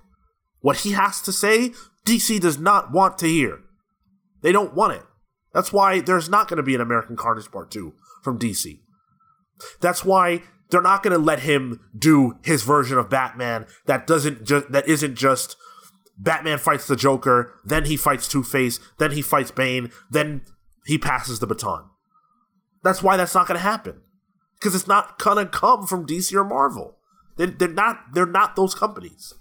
what 0.59 0.77
he 0.77 0.91
has 0.91 1.19
to 1.23 1.31
say, 1.31 1.71
DC 2.05 2.39
does 2.39 2.59
not 2.59 2.91
want 2.91 3.17
to 3.17 3.27
hear. 3.27 3.61
They 4.43 4.51
don't 4.51 4.75
want 4.75 4.93
it. 4.93 5.03
That's 5.57 5.73
why 5.73 6.01
there's 6.01 6.29
not 6.29 6.47
going 6.47 6.57
to 6.57 6.63
be 6.63 6.75
an 6.75 6.81
American 6.81 7.15
Carnage 7.15 7.49
Part 7.49 7.71
2 7.71 7.91
from 8.21 8.37
DC. 8.37 8.79
That's 9.81 10.05
why 10.05 10.43
they're 10.69 10.83
not 10.83 11.01
going 11.01 11.17
to 11.17 11.17
let 11.17 11.39
him 11.39 11.79
do 11.97 12.37
his 12.43 12.61
version 12.61 12.99
of 12.99 13.09
Batman 13.09 13.65
that 13.87 14.05
doesn't 14.05 14.43
just 14.43 14.71
that 14.71 14.87
isn't 14.87 15.15
just 15.15 15.55
Batman 16.15 16.59
fights 16.59 16.85
the 16.85 16.95
Joker, 16.95 17.55
then 17.65 17.85
he 17.85 17.97
fights 17.97 18.27
Two-Face, 18.27 18.79
then 18.99 19.13
he 19.13 19.23
fights 19.23 19.49
Bane, 19.49 19.89
then 20.11 20.43
he 20.85 20.99
passes 20.99 21.39
the 21.39 21.47
baton. 21.47 21.85
That's 22.83 23.01
why 23.01 23.17
that's 23.17 23.33
not 23.33 23.47
going 23.47 23.57
to 23.57 23.63
happen. 23.63 24.01
Because 24.59 24.75
it's 24.75 24.87
not 24.87 25.17
going 25.17 25.43
to 25.43 25.47
come 25.47 25.87
from 25.87 26.05
DC 26.05 26.35
or 26.35 26.43
Marvel. 26.43 26.97
They, 27.37 27.47
they're 27.47 27.67
not. 27.67 28.13
They're 28.13 28.27
not 28.27 28.55
those 28.55 28.75
companies. 28.75 29.33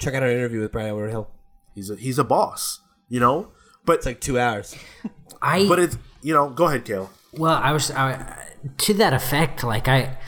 Check 0.00 0.14
out 0.14 0.24
our 0.24 0.28
interview 0.28 0.58
with 0.58 0.72
Brian 0.72 0.88
Edward 0.88 1.10
Hill. 1.10 1.30
He's 1.72 1.88
a 1.88 1.94
he's 1.94 2.18
a 2.18 2.24
boss, 2.24 2.80
you 3.08 3.20
know. 3.20 3.52
But 3.86 3.98
It's 3.98 4.06
like 4.06 4.20
two 4.20 4.38
hours. 4.38 4.76
I 5.42 5.66
but 5.68 5.78
it's 5.78 5.96
you 6.22 6.34
know. 6.34 6.50
Go 6.50 6.66
ahead, 6.66 6.84
Cale. 6.84 7.10
Well, 7.32 7.54
I 7.54 7.72
was 7.72 7.90
I, 7.90 8.36
to 8.78 8.94
that 8.94 9.12
effect. 9.12 9.62
Like 9.62 9.88
I, 9.88 10.18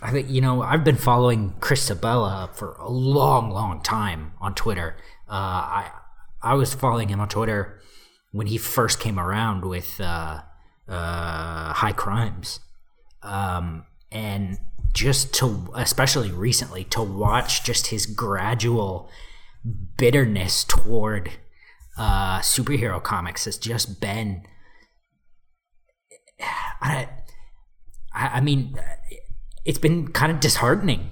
I 0.00 0.12
think 0.12 0.30
you 0.30 0.40
know 0.40 0.62
I've 0.62 0.84
been 0.84 0.96
following 0.96 1.54
Chris 1.60 1.90
Sebela 1.90 2.54
for 2.54 2.74
a 2.74 2.88
long, 2.88 3.50
long 3.50 3.82
time 3.82 4.32
on 4.40 4.54
Twitter. 4.54 4.96
Uh, 5.28 5.32
I 5.32 5.90
I 6.42 6.54
was 6.54 6.74
following 6.74 7.08
him 7.08 7.20
on 7.20 7.28
Twitter 7.28 7.80
when 8.30 8.46
he 8.46 8.56
first 8.56 9.00
came 9.00 9.18
around 9.18 9.64
with 9.64 10.00
uh, 10.00 10.42
uh, 10.88 11.72
High 11.72 11.92
Crimes, 11.92 12.60
um, 13.22 13.84
and 14.12 14.58
just 14.92 15.34
to 15.34 15.68
especially 15.74 16.30
recently 16.30 16.84
to 16.84 17.02
watch 17.02 17.64
just 17.64 17.88
his 17.88 18.06
gradual 18.06 19.10
bitterness 19.96 20.64
toward 20.64 21.32
uh, 21.98 22.38
superhero 22.40 23.02
comics 23.02 23.44
has 23.44 23.58
just 23.58 24.00
been 24.00 24.46
I, 26.40 27.08
I 28.14 28.28
I 28.28 28.40
mean, 28.40 28.78
it's 29.64 29.78
been 29.78 30.08
kind 30.08 30.32
of 30.32 30.40
disheartening 30.40 31.10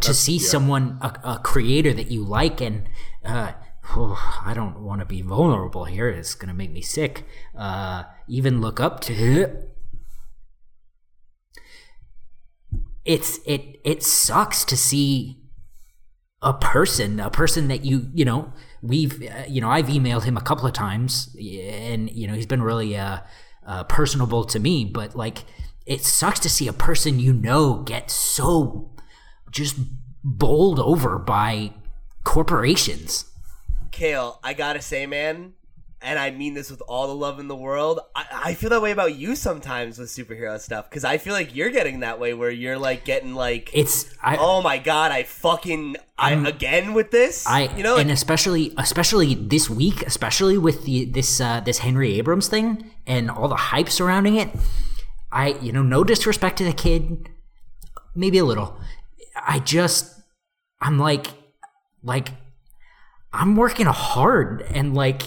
to 0.00 0.14
see 0.14 0.38
someone, 0.38 0.98
a, 1.00 1.18
a 1.24 1.40
creator 1.42 1.92
that 1.92 2.10
you 2.10 2.24
like, 2.24 2.60
and 2.60 2.88
uh, 3.24 3.52
oh, 3.96 4.40
I 4.44 4.54
don't 4.54 4.80
want 4.80 5.00
to 5.00 5.06
be 5.06 5.22
vulnerable 5.22 5.84
here. 5.84 6.08
It's 6.08 6.34
going 6.34 6.48
to 6.48 6.54
make 6.54 6.70
me 6.70 6.80
sick. 6.80 7.26
Uh, 7.56 8.04
even 8.28 8.60
look 8.60 8.80
up 8.80 9.00
to. 9.02 9.66
It's 13.04 13.40
it 13.46 13.80
it 13.84 14.02
sucks 14.02 14.64
to 14.66 14.76
see 14.76 15.38
a 16.42 16.52
person, 16.52 17.18
a 17.18 17.30
person 17.30 17.68
that 17.68 17.84
you 17.84 18.08
you 18.14 18.24
know 18.24 18.52
we've 18.82 19.22
uh, 19.22 19.44
you 19.48 19.60
know 19.60 19.70
I've 19.70 19.86
emailed 19.86 20.24
him 20.24 20.36
a 20.36 20.40
couple 20.40 20.66
of 20.66 20.72
times, 20.72 21.34
and 21.36 22.10
you 22.10 22.26
know 22.26 22.34
he's 22.34 22.46
been 22.46 22.62
really 22.62 22.96
uh, 22.96 23.18
uh, 23.66 23.84
personable 23.84 24.44
to 24.44 24.58
me, 24.58 24.84
but 24.84 25.14
like 25.14 25.44
it 25.86 26.02
sucks 26.02 26.38
to 26.40 26.48
see 26.48 26.68
a 26.68 26.72
person 26.72 27.18
you 27.18 27.32
know 27.32 27.82
get 27.82 28.10
so 28.10 28.90
just 29.50 29.76
bowled 30.22 30.78
over 30.78 31.18
by 31.18 31.72
corporations. 32.24 33.24
Cale, 33.90 34.38
I 34.42 34.54
gotta 34.54 34.80
say, 34.80 35.06
man, 35.06 35.54
and 36.02 36.18
I 36.18 36.30
mean 36.30 36.54
this 36.54 36.70
with 36.70 36.80
all 36.88 37.06
the 37.06 37.14
love 37.14 37.38
in 37.38 37.48
the 37.48 37.56
world. 37.56 38.00
I, 38.14 38.24
I 38.32 38.54
feel 38.54 38.70
that 38.70 38.80
way 38.80 38.90
about 38.90 39.14
you 39.16 39.36
sometimes 39.36 39.98
with 39.98 40.08
superhero 40.08 40.58
stuff 40.58 40.88
because 40.88 41.04
I 41.04 41.18
feel 41.18 41.34
like 41.34 41.54
you're 41.54 41.70
getting 41.70 42.00
that 42.00 42.18
way 42.18 42.32
where 42.34 42.50
you're 42.50 42.78
like 42.78 43.04
getting 43.04 43.34
like, 43.34 43.70
It's 43.72 44.12
I 44.22 44.36
oh 44.38 44.62
my 44.62 44.78
god, 44.78 45.12
I 45.12 45.24
fucking 45.24 45.96
I 46.18 46.30
I'm- 46.30 46.46
again 46.46 46.94
with 46.94 47.10
this. 47.10 47.46
I 47.46 47.74
you 47.76 47.82
know, 47.82 47.94
like, 47.94 48.02
and 48.02 48.10
especially 48.10 48.72
especially 48.78 49.34
this 49.34 49.68
week, 49.68 50.02
especially 50.02 50.56
with 50.58 50.84
the 50.84 51.04
this 51.04 51.40
uh, 51.40 51.60
this 51.60 51.78
Henry 51.78 52.18
Abrams 52.18 52.48
thing 52.48 52.90
and 53.06 53.30
all 53.30 53.48
the 53.48 53.56
hype 53.56 53.88
surrounding 53.90 54.36
it. 54.36 54.48
I 55.32 55.48
you 55.60 55.72
know 55.72 55.82
no 55.82 56.02
disrespect 56.04 56.58
to 56.58 56.64
the 56.64 56.72
kid, 56.72 57.28
maybe 58.14 58.38
a 58.38 58.44
little. 58.44 58.78
I 59.36 59.58
just 59.60 60.20
I'm 60.80 60.98
like 60.98 61.28
like 62.02 62.30
I'm 63.32 63.56
working 63.56 63.86
hard 63.86 64.62
and 64.62 64.94
like 64.94 65.22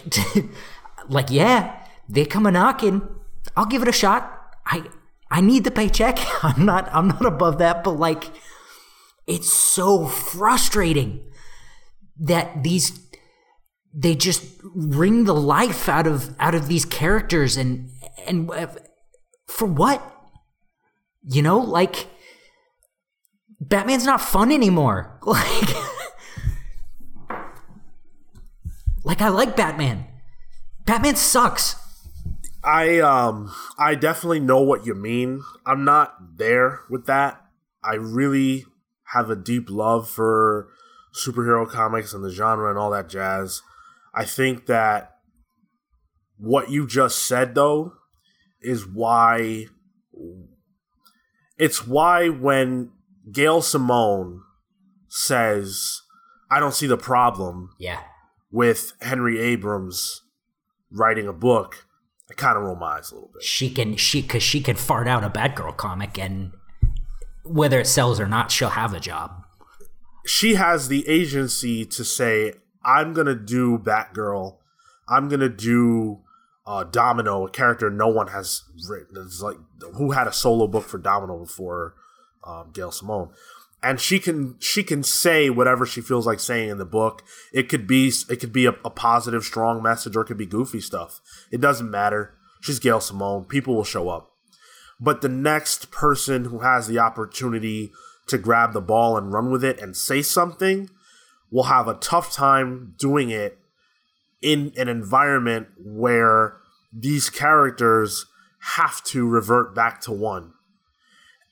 like 1.09 1.29
yeah 1.29 1.79
they 2.09 2.25
come 2.25 2.45
a 2.45 2.51
knocking. 2.51 3.07
I'll 3.55 3.65
give 3.65 3.81
it 3.81 3.87
a 3.87 3.93
shot. 3.93 4.29
I 4.65 4.83
I 5.31 5.41
need 5.41 5.63
the 5.63 5.71
paycheck. 5.71 6.19
I'm 6.43 6.65
not 6.65 6.89
I'm 6.93 7.07
not 7.07 7.25
above 7.25 7.57
that, 7.59 7.83
but 7.83 7.91
like 7.97 8.25
it's 9.27 9.51
so 9.51 10.05
frustrating 10.05 11.21
that 12.19 12.63
these 12.63 12.99
they 13.93 14.15
just 14.15 14.45
wring 14.75 15.25
the 15.25 15.35
life 15.35 15.87
out 15.87 16.07
of 16.07 16.35
out 16.39 16.55
of 16.55 16.67
these 16.67 16.85
characters 16.85 17.57
and 17.57 17.89
and 18.25 18.49
uh, 18.51 18.67
for 19.47 19.67
what 19.67 20.01
you 21.23 21.41
know 21.41 21.59
like 21.59 22.07
batman's 23.61 24.05
not 24.05 24.19
fun 24.19 24.51
anymore 24.51 25.19
like 25.25 25.92
like 29.03 29.21
i 29.21 29.27
like 29.27 29.55
batman 29.55 30.05
batman 30.85 31.15
sucks 31.15 31.75
I 32.63 32.99
um 32.99 33.53
I 33.77 33.95
definitely 33.95 34.39
know 34.39 34.61
what 34.61 34.85
you 34.85 34.95
mean. 34.95 35.43
I'm 35.65 35.83
not 35.83 36.37
there 36.37 36.81
with 36.89 37.05
that. 37.07 37.41
I 37.83 37.95
really 37.95 38.65
have 39.13 39.29
a 39.29 39.35
deep 39.35 39.69
love 39.69 40.09
for 40.09 40.69
superhero 41.13 41.67
comics 41.69 42.13
and 42.13 42.23
the 42.23 42.31
genre 42.31 42.69
and 42.69 42.79
all 42.79 42.89
that 42.91 43.09
jazz. 43.09 43.61
I 44.15 44.23
think 44.25 44.67
that 44.67 45.17
what 46.37 46.69
you 46.71 46.87
just 46.87 47.19
said 47.19 47.53
though 47.53 47.93
is 48.61 48.87
why 48.87 49.65
it's 51.57 51.85
why 51.85 52.29
when 52.29 52.91
Gail 53.31 53.61
Simone 53.61 54.41
says 55.09 56.01
I 56.49 56.59
don't 56.59 56.73
see 56.73 56.87
the 56.87 56.97
problem 56.97 57.71
yeah 57.77 57.99
with 58.53 58.93
Henry 59.01 59.39
Abrams 59.39 60.21
writing 60.91 61.27
a 61.27 61.33
book, 61.33 61.87
I 62.29 62.35
kind 62.35 62.55
of 62.55 62.63
roll 62.63 62.75
my 62.75 62.97
eyes 62.97 63.11
a 63.11 63.15
little 63.15 63.31
bit. 63.33 63.43
she 63.43 63.69
can 63.69 63.97
she 63.97 64.21
because 64.21 64.43
she 64.43 64.61
can 64.61 64.77
fart 64.77 65.07
out 65.07 65.23
a 65.25 65.29
batgirl 65.29 65.75
comic 65.75 66.17
and 66.17 66.53
whether 67.43 67.79
it 67.79 67.87
sells 67.87 68.19
or 68.19 68.27
not 68.27 68.51
she'll 68.51 68.69
have 68.69 68.93
a 68.93 68.99
job 68.99 69.43
She 70.25 70.55
has 70.55 70.87
the 70.87 71.05
agency 71.09 71.83
to 71.85 72.05
say, 72.05 72.53
I'm 72.85 73.13
to 73.27 73.35
do 73.35 73.77
Batgirl. 73.77 74.55
I'm 75.09 75.27
to 75.41 75.49
do 75.49 76.21
uh, 76.65 76.85
Domino, 76.85 77.45
a 77.45 77.49
character 77.49 77.89
no 77.89 78.07
one 78.07 78.27
has 78.27 78.63
written. 78.87 79.17
It's 79.17 79.41
like 79.41 79.57
who 79.95 80.11
had 80.11 80.27
a 80.27 80.31
solo 80.33 80.67
book 80.67 80.85
for 80.85 80.97
Domino 80.97 81.39
before 81.39 81.95
um, 82.45 82.71
Gail 82.73 82.91
Simone. 82.91 83.31
And 83.83 83.99
she 83.99 84.17
can 84.17 84.55
she 84.59 84.81
can 84.81 85.03
say 85.03 85.49
whatever 85.49 85.85
she 85.85 85.99
feels 85.99 86.25
like 86.25 86.39
saying 86.39 86.69
in 86.69 86.77
the 86.77 86.85
book. 86.85 87.23
It 87.51 87.67
could 87.67 87.85
be 87.85 88.11
it 88.29 88.37
could 88.37 88.53
be 88.53 88.65
a, 88.65 88.75
a 88.85 88.89
positive, 88.89 89.43
strong 89.43 89.83
message, 89.83 90.15
or 90.15 90.21
it 90.21 90.25
could 90.25 90.37
be 90.37 90.45
goofy 90.45 90.79
stuff. 90.79 91.19
It 91.51 91.59
doesn't 91.59 91.91
matter. 91.91 92.33
She's 92.61 92.79
Gail 92.79 93.01
Simone. 93.01 93.43
People 93.43 93.75
will 93.75 93.83
show 93.83 94.07
up. 94.07 94.31
But 95.01 95.19
the 95.19 95.29
next 95.29 95.91
person 95.91 96.45
who 96.45 96.59
has 96.59 96.87
the 96.87 96.99
opportunity 96.99 97.91
to 98.27 98.37
grab 98.37 98.71
the 98.71 98.81
ball 98.81 99.17
and 99.17 99.33
run 99.33 99.51
with 99.51 99.63
it 99.63 99.81
and 99.81 99.97
say 99.97 100.21
something 100.21 100.89
will 101.51 101.63
have 101.63 101.89
a 101.89 101.95
tough 101.95 102.33
time 102.33 102.95
doing 102.97 103.29
it 103.29 103.59
in 104.41 104.71
an 104.77 104.87
environment 104.87 105.67
where 105.77 106.57
these 106.91 107.29
characters 107.29 108.25
have 108.75 109.03
to 109.03 109.27
revert 109.27 109.75
back 109.75 109.99
to 110.01 110.11
one. 110.11 110.53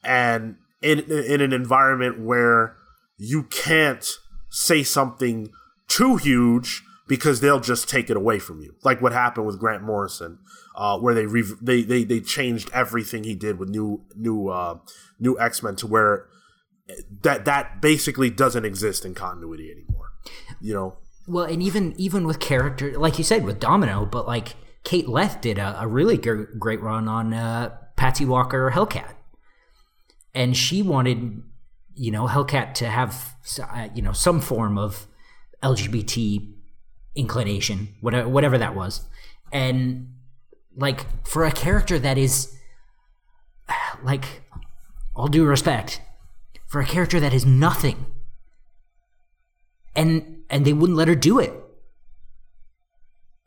And 0.04 0.56
in 0.82 1.00
in 1.00 1.42
an 1.42 1.54
environment 1.54 2.20
where 2.20 2.76
you 3.18 3.44
can't 3.44 4.08
say 4.50 4.84
something 4.84 5.50
too 5.88 6.18
huge 6.18 6.84
because 7.08 7.42
they'll 7.42 7.60
just 7.60 7.90
take 7.90 8.10
it 8.10 8.16
away 8.16 8.40
from 8.40 8.62
you, 8.62 8.74
like 8.84 9.02
what 9.02 9.12
happened 9.12 9.46
with 9.46 9.60
Grant 9.60 9.84
Morrison, 9.84 10.40
uh, 10.76 10.98
where 10.98 11.14
they, 11.14 11.26
re- 11.26 11.44
they 11.62 11.82
they 11.82 12.04
they 12.06 12.22
changed 12.22 12.70
everything 12.74 13.24
he 13.26 13.36
did 13.36 13.60
with 13.60 13.70
new 13.70 14.02
new 14.16 14.48
uh, 14.48 14.78
new 15.20 15.38
X 15.40 15.62
Men 15.62 15.76
to 15.78 15.88
where 15.88 16.28
that 17.22 17.46
that 17.46 17.82
basically 17.82 18.30
doesn't 18.30 18.66
exist 18.66 19.06
in 19.06 19.14
continuity 19.14 19.70
anymore. 19.72 20.12
You 20.62 20.74
know, 20.74 20.98
Well, 21.28 21.46
and 21.46 21.62
even 21.62 21.94
even 21.98 22.26
with 22.26 22.40
character, 22.40 22.98
like 22.98 23.18
you 23.18 23.24
said, 23.24 23.44
with 23.44 23.60
Domino, 23.60 24.06
but 24.06 24.26
like 24.26 24.56
Kate 24.84 25.08
Leth 25.08 25.42
did 25.42 25.58
a, 25.60 25.82
a 25.82 25.88
really 25.88 26.18
gr- 26.18 26.44
great 26.58 26.82
run 26.82 27.08
on 27.08 27.34
uh, 27.34 27.76
Patsy 27.98 28.26
Walker 28.26 28.72
Hellcat, 28.74 29.16
and 30.34 30.56
she 30.56 30.82
wanted, 30.82 31.42
you 31.96 32.12
know, 32.12 32.28
Hellcat 32.28 32.74
to 32.76 32.88
have, 32.88 33.36
uh, 33.62 33.90
you 33.94 34.02
know, 34.02 34.14
some 34.14 34.42
form 34.42 34.78
of 34.78 35.08
LGBT 35.64 36.54
inclination, 37.16 37.90
whatever 38.02 38.30
whatever 38.30 38.58
that 38.58 38.76
was, 38.76 39.02
and 39.52 40.14
like 40.76 41.06
for 41.28 41.46
a 41.46 41.52
character 41.52 42.00
that 42.00 42.18
is, 42.18 42.56
like, 44.04 44.42
all 45.16 45.28
due 45.28 45.46
respect, 45.46 46.02
for 46.68 46.82
a 46.82 46.86
character 46.86 47.20
that 47.20 47.34
is 47.34 47.46
nothing 47.46 48.06
and 49.96 50.44
and 50.50 50.66
they 50.66 50.74
wouldn't 50.74 50.98
let 50.98 51.08
her 51.08 51.16
do 51.16 51.40
it. 51.40 51.54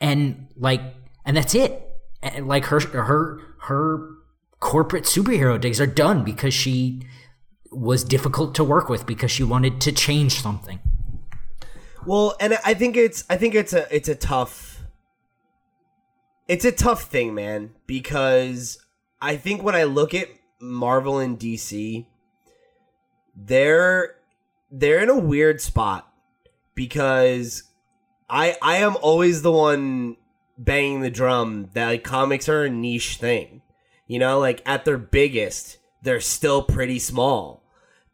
And 0.00 0.48
like 0.56 0.80
and 1.24 1.36
that's 1.36 1.54
it. 1.54 1.82
And 2.22 2.46
like 2.46 2.66
her 2.66 2.80
her 2.80 3.40
her 3.62 4.13
corporate 4.60 5.04
superhero 5.04 5.60
days 5.60 5.80
are 5.80 5.86
done 5.86 6.24
because 6.24 6.54
she 6.54 7.02
was 7.70 8.04
difficult 8.04 8.54
to 8.54 8.64
work 8.64 8.88
with 8.88 9.06
because 9.06 9.30
she 9.30 9.42
wanted 9.42 9.80
to 9.80 9.92
change 9.92 10.40
something 10.40 10.78
Well, 12.06 12.36
and 12.40 12.58
I 12.64 12.74
think 12.74 12.96
it's 12.96 13.24
I 13.30 13.36
think 13.36 13.54
it's 13.54 13.72
a 13.72 13.94
it's 13.94 14.08
a 14.08 14.14
tough 14.14 14.74
it's 16.46 16.64
a 16.64 16.72
tough 16.72 17.04
thing, 17.04 17.34
man, 17.34 17.70
because 17.86 18.78
I 19.20 19.36
think 19.36 19.62
when 19.62 19.74
I 19.74 19.84
look 19.84 20.14
at 20.14 20.28
Marvel 20.60 21.18
and 21.18 21.38
DC, 21.38 22.06
they're 23.34 24.16
they're 24.70 25.02
in 25.02 25.08
a 25.08 25.18
weird 25.18 25.60
spot 25.60 26.12
because 26.74 27.62
I 28.28 28.56
I 28.60 28.76
am 28.76 28.96
always 29.00 29.42
the 29.42 29.52
one 29.52 30.16
banging 30.58 31.00
the 31.00 31.10
drum 31.10 31.70
that 31.72 31.86
like 31.86 32.04
comics 32.04 32.48
are 32.48 32.64
a 32.64 32.70
niche 32.70 33.16
thing. 33.16 33.62
You 34.06 34.18
know, 34.18 34.38
like 34.38 34.62
at 34.66 34.84
their 34.84 34.98
biggest, 34.98 35.78
they're 36.02 36.20
still 36.20 36.62
pretty 36.62 36.98
small. 36.98 37.64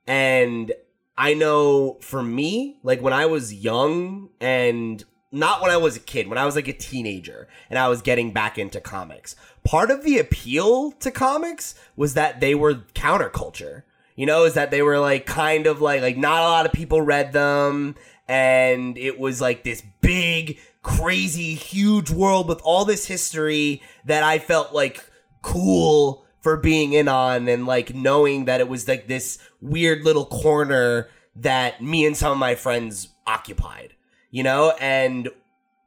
And 0.06 0.72
I 1.16 1.34
know 1.34 1.98
for 2.00 2.22
me, 2.22 2.78
like 2.82 3.02
when 3.02 3.12
I 3.12 3.26
was 3.26 3.52
young 3.52 4.30
and 4.40 5.04
not 5.32 5.62
when 5.62 5.70
I 5.70 5.76
was 5.76 5.96
a 5.96 6.00
kid, 6.00 6.28
when 6.28 6.38
I 6.38 6.46
was 6.46 6.56
like 6.56 6.68
a 6.68 6.72
teenager 6.72 7.48
and 7.68 7.78
I 7.78 7.88
was 7.88 8.02
getting 8.02 8.32
back 8.32 8.58
into 8.58 8.80
comics, 8.80 9.36
part 9.64 9.90
of 9.90 10.04
the 10.04 10.18
appeal 10.18 10.92
to 10.92 11.10
comics 11.10 11.74
was 11.96 12.14
that 12.14 12.40
they 12.40 12.54
were 12.54 12.74
counterculture. 12.94 13.82
You 14.16 14.26
know, 14.26 14.44
is 14.44 14.54
that 14.54 14.70
they 14.70 14.82
were 14.82 14.98
like 14.98 15.24
kind 15.24 15.66
of 15.66 15.80
like 15.80 16.02
like 16.02 16.16
not 16.16 16.40
a 16.40 16.50
lot 16.50 16.66
of 16.66 16.72
people 16.72 17.00
read 17.00 17.32
them 17.32 17.94
and 18.28 18.96
it 18.98 19.18
was 19.18 19.40
like 19.40 19.64
this 19.64 19.82
big 20.00 20.58
crazy 20.82 21.54
huge 21.54 22.10
world 22.10 22.48
with 22.48 22.60
all 22.62 22.84
this 22.84 23.06
history 23.06 23.82
that 24.04 24.22
I 24.22 24.38
felt 24.38 24.72
like 24.72 25.09
cool 25.42 26.24
for 26.40 26.56
being 26.56 26.92
in 26.92 27.08
on 27.08 27.48
and 27.48 27.66
like 27.66 27.94
knowing 27.94 28.46
that 28.46 28.60
it 28.60 28.68
was 28.68 28.88
like 28.88 29.06
this 29.06 29.38
weird 29.60 30.04
little 30.04 30.24
corner 30.24 31.08
that 31.36 31.82
me 31.82 32.06
and 32.06 32.16
some 32.16 32.32
of 32.32 32.38
my 32.38 32.54
friends 32.54 33.08
occupied, 33.26 33.94
you 34.30 34.42
know? 34.42 34.74
And 34.80 35.28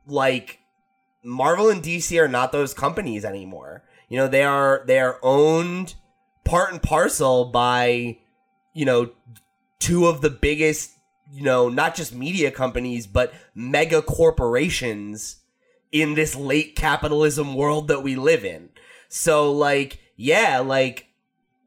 like 0.08 0.60
Marvel 1.24 1.70
and 1.70 1.82
DC 1.82 2.20
are 2.20 2.28
not 2.28 2.52
those 2.52 2.74
companies 2.74 3.26
anymore. 3.26 3.84
You 4.10 4.18
know, 4.18 4.28
they 4.28 4.44
are 4.44 4.84
they 4.86 5.00
are 5.00 5.20
owned 5.24 5.96
part 6.44 6.72
and 6.72 6.82
parcel 6.82 7.46
by, 7.46 8.18
you 8.74 8.86
know, 8.86 9.12
two 9.80 10.06
of 10.06 10.22
the 10.22 10.30
biggest, 10.30 10.92
you 11.32 11.44
know, 11.44 11.70
not 11.70 11.96
just 11.96 12.14
media 12.14 12.52
companies, 12.52 13.08
but 13.08 13.34
mega 13.56 14.02
corporations 14.02 15.38
in 15.92 16.16
this 16.16 16.36
late 16.36 16.76
capitalism 16.76 17.56
world 17.56 17.88
that 17.88 18.04
we 18.04 18.16
live 18.16 18.44
in. 18.46 18.70
So 19.16 19.52
like, 19.52 20.00
yeah, 20.16 20.58
like 20.58 21.06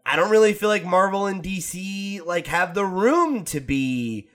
I 0.05 0.17
don't 0.17 0.33
really 0.33 0.53
feel 0.53 0.69
like 0.69 0.85
Marvel 0.85 1.27
and 1.27 1.41
DC 1.41 2.27
like 2.27 2.49
have 2.49 2.75
the 2.75 2.85
room 2.85 3.45
to 3.45 3.61
be 3.61 4.29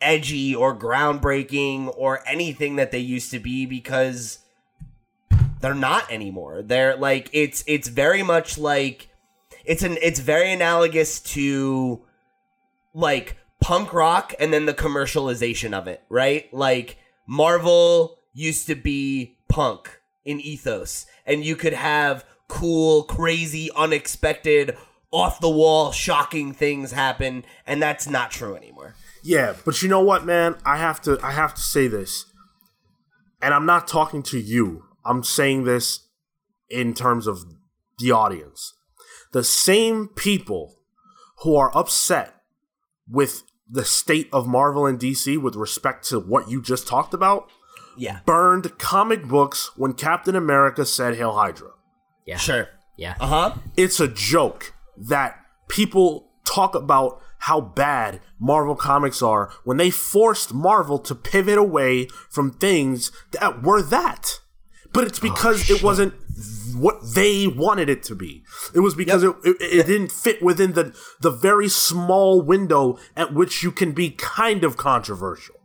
edgy 0.00 0.56
or 0.56 0.76
groundbreaking 0.76 1.94
or 1.96 2.20
anything 2.26 2.74
that 2.74 2.90
they 2.90 2.98
used 2.98 3.30
to 3.30 3.38
be 3.38 3.64
because 3.64 4.40
they're 5.60 5.72
not 5.72 6.10
anymore. 6.10 6.62
They're 6.62 6.96
like 6.96 7.30
it's 7.32 7.62
it's 7.68 7.86
very 7.86 8.24
much 8.24 8.58
like 8.58 9.08
it's 9.64 9.84
an 9.84 9.96
it's 10.02 10.18
very 10.18 10.50
analogous 10.50 11.20
to 11.20 12.02
like 12.92 13.36
punk 13.60 13.92
rock 13.92 14.34
and 14.40 14.52
then 14.52 14.66
the 14.66 14.74
commercialization 14.74 15.74
of 15.74 15.86
it, 15.86 16.02
right? 16.08 16.52
Like 16.52 16.98
Marvel 17.24 18.18
used 18.34 18.66
to 18.66 18.74
be 18.74 19.36
punk 19.48 20.00
in 20.24 20.40
ethos 20.40 21.06
and 21.24 21.44
you 21.44 21.54
could 21.54 21.72
have 21.72 22.24
cool, 22.48 23.04
crazy, 23.04 23.70
unexpected, 23.76 24.76
off 25.10 25.40
the 25.40 25.48
wall, 25.48 25.90
shocking 25.92 26.52
things 26.52 26.92
happen 26.92 27.44
and 27.66 27.80
that's 27.82 28.08
not 28.08 28.30
true 28.30 28.54
anymore. 28.56 28.94
Yeah, 29.22 29.54
but 29.64 29.82
you 29.82 29.88
know 29.88 30.00
what, 30.02 30.24
man? 30.26 30.56
I 30.64 30.76
have 30.76 31.00
to 31.02 31.18
I 31.22 31.32
have 31.32 31.54
to 31.54 31.62
say 31.62 31.88
this. 31.88 32.26
And 33.40 33.54
I'm 33.54 33.66
not 33.66 33.86
talking 33.86 34.22
to 34.24 34.38
you. 34.38 34.84
I'm 35.04 35.22
saying 35.22 35.64
this 35.64 36.08
in 36.68 36.92
terms 36.94 37.26
of 37.26 37.44
the 37.98 38.10
audience. 38.10 38.74
The 39.32 39.44
same 39.44 40.08
people 40.08 40.76
who 41.42 41.56
are 41.56 41.76
upset 41.76 42.34
with 43.08 43.42
the 43.70 43.84
state 43.84 44.28
of 44.32 44.46
Marvel 44.46 44.86
and 44.86 44.98
DC 44.98 45.38
with 45.40 45.54
respect 45.54 46.06
to 46.08 46.18
what 46.18 46.50
you 46.50 46.60
just 46.60 46.86
talked 46.88 47.14
about 47.14 47.48
Yeah. 47.96 48.20
burned 48.26 48.78
comic 48.78 49.24
books 49.26 49.70
when 49.76 49.92
Captain 49.92 50.34
America 50.36 50.84
said 50.84 51.16
Hail 51.16 51.32
Hydra. 51.34 51.70
Yeah 52.28 52.36
Sure. 52.48 52.64
yeah 52.96 53.14
Uh-huh. 53.20 53.48
it's 53.76 53.98
a 54.00 54.08
joke 54.08 54.62
that 54.96 55.30
people 55.68 56.30
talk 56.44 56.74
about 56.74 57.20
how 57.48 57.60
bad 57.60 58.20
Marvel 58.40 58.74
comics 58.74 59.20
are 59.22 59.50
when 59.64 59.76
they 59.76 59.90
forced 59.90 60.52
Marvel 60.52 60.98
to 61.08 61.14
pivot 61.14 61.58
away 61.58 62.06
from 62.28 62.50
things 62.50 63.12
that 63.32 63.62
were 63.62 63.82
that. 63.82 64.40
But 64.92 65.04
it's 65.08 65.20
because 65.20 65.70
it 65.70 65.82
wasn't 65.82 66.14
what 66.74 66.96
they 67.14 67.46
wanted 67.46 67.88
it 67.88 68.02
to 68.04 68.14
be. 68.14 68.42
It 68.74 68.80
was 68.80 68.94
because 68.94 69.22
it, 69.22 69.34
it, 69.44 69.56
it 69.60 69.86
didn't 69.86 70.10
fit 70.10 70.42
within 70.42 70.72
the 70.72 70.86
the 71.20 71.30
very 71.30 71.68
small 71.68 72.40
window 72.40 72.98
at 73.14 73.32
which 73.34 73.62
you 73.62 73.70
can 73.70 73.92
be 73.92 74.10
kind 74.10 74.64
of 74.64 74.76
controversial. 74.76 75.56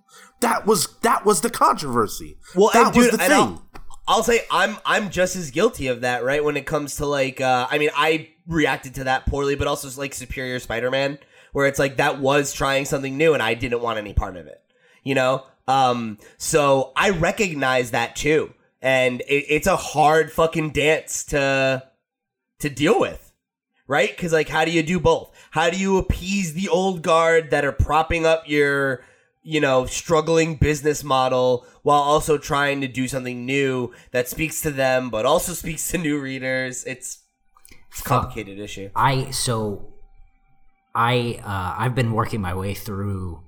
That 0.42 0.68
was 0.68 0.98
that 1.02 1.26
was 1.26 1.42
the 1.42 1.50
controversy. 1.50 2.38
Well, 2.54 2.70
that 2.74 2.88
and 2.88 2.96
was 2.96 3.06
dude, 3.10 3.20
the 3.20 3.24
and 3.24 3.34
thing. 3.34 3.62
I'll, 4.08 4.24
say 4.24 4.42
I'm 4.52 4.78
I'm 4.86 5.10
just 5.10 5.36
as 5.36 5.52
guilty 5.52 5.88
of 5.88 6.02
that, 6.02 6.24
right? 6.24 6.44
When 6.44 6.58
it 6.58 6.66
comes 6.66 6.98
to 6.98 7.06
like, 7.06 7.40
uh, 7.40 7.68
I 7.70 7.78
mean, 7.78 7.90
I 7.96 8.30
reacted 8.48 8.96
to 8.96 9.06
that 9.06 9.26
poorly, 9.26 9.56
but 9.56 9.68
also 9.68 9.90
like 10.00 10.14
Superior 10.14 10.60
Spider-Man, 10.60 11.20
where 11.54 11.68
it's 11.68 11.80
like 11.80 11.98
that 11.98 12.20
was 12.20 12.54
trying 12.54 12.86
something 12.86 13.18
new, 13.18 13.34
and 13.34 13.42
I 13.42 13.54
didn't 13.54 13.82
want 13.82 13.98
any 13.98 14.14
part 14.14 14.36
of 14.36 14.48
it, 14.48 14.62
you 15.04 15.16
know. 15.16 15.46
Um, 15.68 16.18
so 16.38 16.92
I 16.96 17.12
recognize 17.12 17.92
that 17.92 18.16
too, 18.16 18.54
and 18.82 19.22
it, 19.22 19.46
it's 19.50 19.68
a 19.68 19.78
hard 19.78 20.32
fucking 20.32 20.72
dance 20.72 21.24
to 21.26 21.84
to 22.60 22.70
deal 22.70 23.00
with, 23.00 23.32
right? 23.88 24.10
Because 24.10 24.34
like, 24.34 24.50
how 24.50 24.66
do 24.66 24.72
you 24.72 24.84
do 24.84 25.00
both? 25.00 25.32
How 25.52 25.70
do 25.70 25.78
you 25.78 25.98
appease 25.98 26.54
the 26.54 26.68
old 26.68 27.02
guard 27.04 27.52
that 27.52 27.64
are 27.64 27.72
propping 27.72 28.26
up 28.26 28.50
your 28.50 29.04
you 29.44 29.60
know, 29.60 29.86
struggling 29.86 30.56
business 30.56 31.04
model 31.04 31.66
while 31.84 32.02
also 32.02 32.38
trying 32.38 32.82
to 32.82 32.88
do 32.88 33.08
something 33.08 33.46
new 33.46 33.92
that 34.12 34.28
speaks 34.28 34.62
to 34.62 34.72
them 34.72 35.10
but 35.10 35.26
also 35.26 35.54
speaks 35.64 35.90
to 35.92 35.98
new 35.98 36.20
readers. 36.20 36.84
It's 36.86 37.20
it's 37.92 38.02
a 38.02 38.04
complicated 38.04 38.58
issue. 38.60 38.90
I 38.96 39.30
so 39.32 39.94
I 40.96 41.40
uh, 41.44 41.76
I've 41.82 41.96
been 41.96 42.14
working 42.14 42.42
my 42.42 42.54
way 42.54 42.74
through 42.74 43.44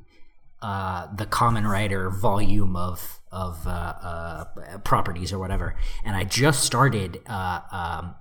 uh, 0.62 1.08
the 1.16 1.26
Kamen 1.26 1.70
Rider 1.70 2.10
volume 2.10 2.76
of 2.76 3.20
of 3.32 3.66
uh, 3.68 3.70
uh, 3.70 4.46
properties 4.84 5.34
or 5.34 5.40
whatever, 5.40 5.76
and 6.04 6.16
I 6.16 6.24
just 6.24 6.64
started 6.64 7.22
uh, 7.28 7.60
um, 7.72 8.16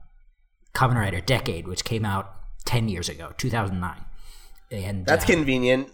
Kamen 0.75 0.97
Rider 0.97 1.21
Decade, 1.21 1.67
which 1.67 1.85
came 1.85 2.05
out 2.05 2.35
ten 2.65 2.89
years 2.89 3.09
ago, 3.09 3.33
two 3.39 3.51
thousand 3.51 3.81
nine, 3.81 4.05
and 4.71 5.07
That's 5.07 5.25
uh, 5.25 5.29
convenient. 5.29 5.89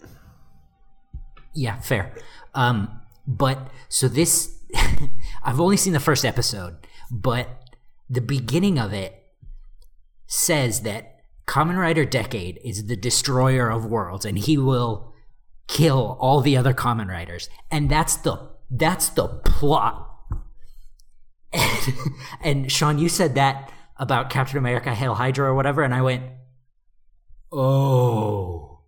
Yeah, 1.55 1.81
fair. 1.81 2.15
Um, 2.55 3.01
but 3.27 3.71
so 3.89 4.09
this, 4.09 4.59
I've 5.43 5.61
only 5.61 5.77
seen 5.77 5.93
the 5.93 6.01
first 6.01 6.25
episode, 6.25 6.77
but 7.11 7.49
the 8.09 8.21
beginning 8.21 8.79
of 8.79 8.93
it 8.93 9.25
says 10.27 10.83
that 10.83 11.21
Kamen 11.47 11.77
Rider 11.77 12.05
Decade 12.05 12.61
is 12.65 12.87
the 12.87 12.97
destroyer 12.97 13.69
of 13.71 13.85
worlds, 13.87 14.25
and 14.25 14.39
he 14.39 14.57
will 14.57 15.13
kill 15.67 16.17
all 16.21 16.41
the 16.41 16.57
other 16.57 16.73
Kamen 16.73 17.09
Riders, 17.09 17.49
and 17.71 17.91
that's 17.91 18.17
the 18.17 18.51
that's 18.71 19.09
the 19.09 19.27
plot. 19.27 20.09
And, 21.53 21.95
and 22.43 22.73
Sean, 22.73 22.99
you 22.99 23.09
said 23.09 23.35
that 23.35 23.73
about 23.97 24.31
Captain 24.31 24.59
America, 24.59 24.95
Hail 24.95 25.15
Hydra, 25.15 25.49
or 25.49 25.55
whatever, 25.55 25.83
and 25.83 25.93
I 25.93 26.03
went, 26.03 26.23
oh, 27.53 28.81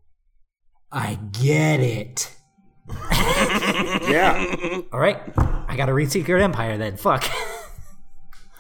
I 0.91 1.19
get 1.33 1.81
it. 1.81 2.35
Yeah, 2.89 4.81
All 4.93 4.99
right, 5.01 5.21
I 5.69 5.75
got 5.77 5.87
to 5.87 5.95
read 5.95 6.11
Secret 6.11 6.43
Empire 6.43 6.77
then. 6.77 6.97
Fuck. 6.97 7.25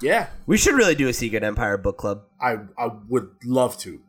yeah. 0.00 0.28
We 0.46 0.56
should 0.56 0.74
really 0.74 0.94
do 0.94 1.08
a 1.08 1.12
Secret 1.12 1.42
Empire 1.42 1.76
book 1.76 1.98
club. 1.98 2.22
I 2.40 2.58
I 2.78 2.88
would 3.08 3.28
love 3.44 3.76
to. 3.78 4.00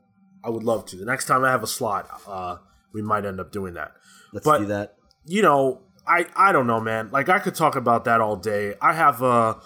I 0.43 0.50
would 0.50 0.64
love 0.64 0.85
to. 0.88 0.98
The 0.98 1.06
next 1.06 1.25
time 1.25 1.43
I 1.43 1.51
have 1.51 1.64
a 1.64 1.67
slot, 1.67 2.09
uh, 2.27 2.58
we 2.93 3.01
might 3.01 3.25
end 3.25 3.40
up 3.40 3.51
doing 3.51 3.74
that. 3.75 3.92
Let's 4.32 4.45
But- 4.45 4.59
do 4.59 4.66
that. 4.67 4.95
you 5.25 5.42
know, 5.42 5.82
I 6.08 6.25
I 6.35 6.51
don't 6.51 6.67
know, 6.67 6.80
man. 6.80 7.09
Like 7.11 7.30
I 7.30 7.40
could 7.40 7.56
talk 7.56 7.75
about 7.75 8.06
that 8.06 8.22
all 8.22 8.35
day. 8.35 8.75
I 8.82 8.93
have 8.93 9.22
a. 9.22 9.59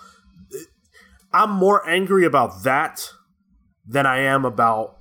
I'm 1.34 1.52
more 1.52 1.88
angry 1.88 2.26
about 2.26 2.64
that 2.64 3.10
than 3.86 4.06
I 4.06 4.20
am 4.20 4.46
about 4.46 4.98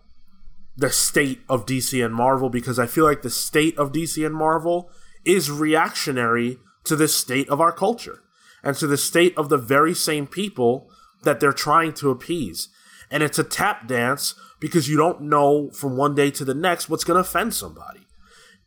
the 0.77 0.91
state 0.91 1.41
of 1.49 1.65
DC 1.67 2.05
and 2.05 2.15
Marvel 2.15 2.51
because 2.51 2.79
I 2.79 2.87
feel 2.87 3.05
like 3.05 3.23
the 3.23 3.31
state 3.31 3.77
of 3.79 3.93
DC 3.93 4.25
and 4.27 4.35
Marvel 4.35 4.91
is 5.27 5.51
reactionary 5.51 6.59
to 6.85 6.97
the 6.97 7.09
state 7.09 7.49
of 7.49 7.61
our 7.61 7.73
culture 7.73 8.23
and 8.63 8.77
to 8.77 8.87
the 8.87 8.97
state 8.97 9.37
of 9.37 9.49
the 9.49 9.59
very 9.59 9.95
same 9.95 10.27
people 10.27 10.91
that 11.25 11.41
they're 11.41 11.53
trying 11.53 11.93
to 11.95 12.11
appease. 12.11 12.69
And 13.11 13.23
it's 13.23 13.39
a 13.39 13.45
tap 13.45 13.87
dance 13.87 14.35
because 14.61 14.89
you 14.89 14.97
don't 14.97 15.23
know 15.23 15.71
from 15.71 15.97
one 15.97 16.15
day 16.15 16.31
to 16.31 16.45
the 16.45 16.55
next 16.55 16.89
what's 16.89 17.05
going 17.05 17.17
to 17.17 17.29
offend 17.29 17.55
somebody. 17.55 18.07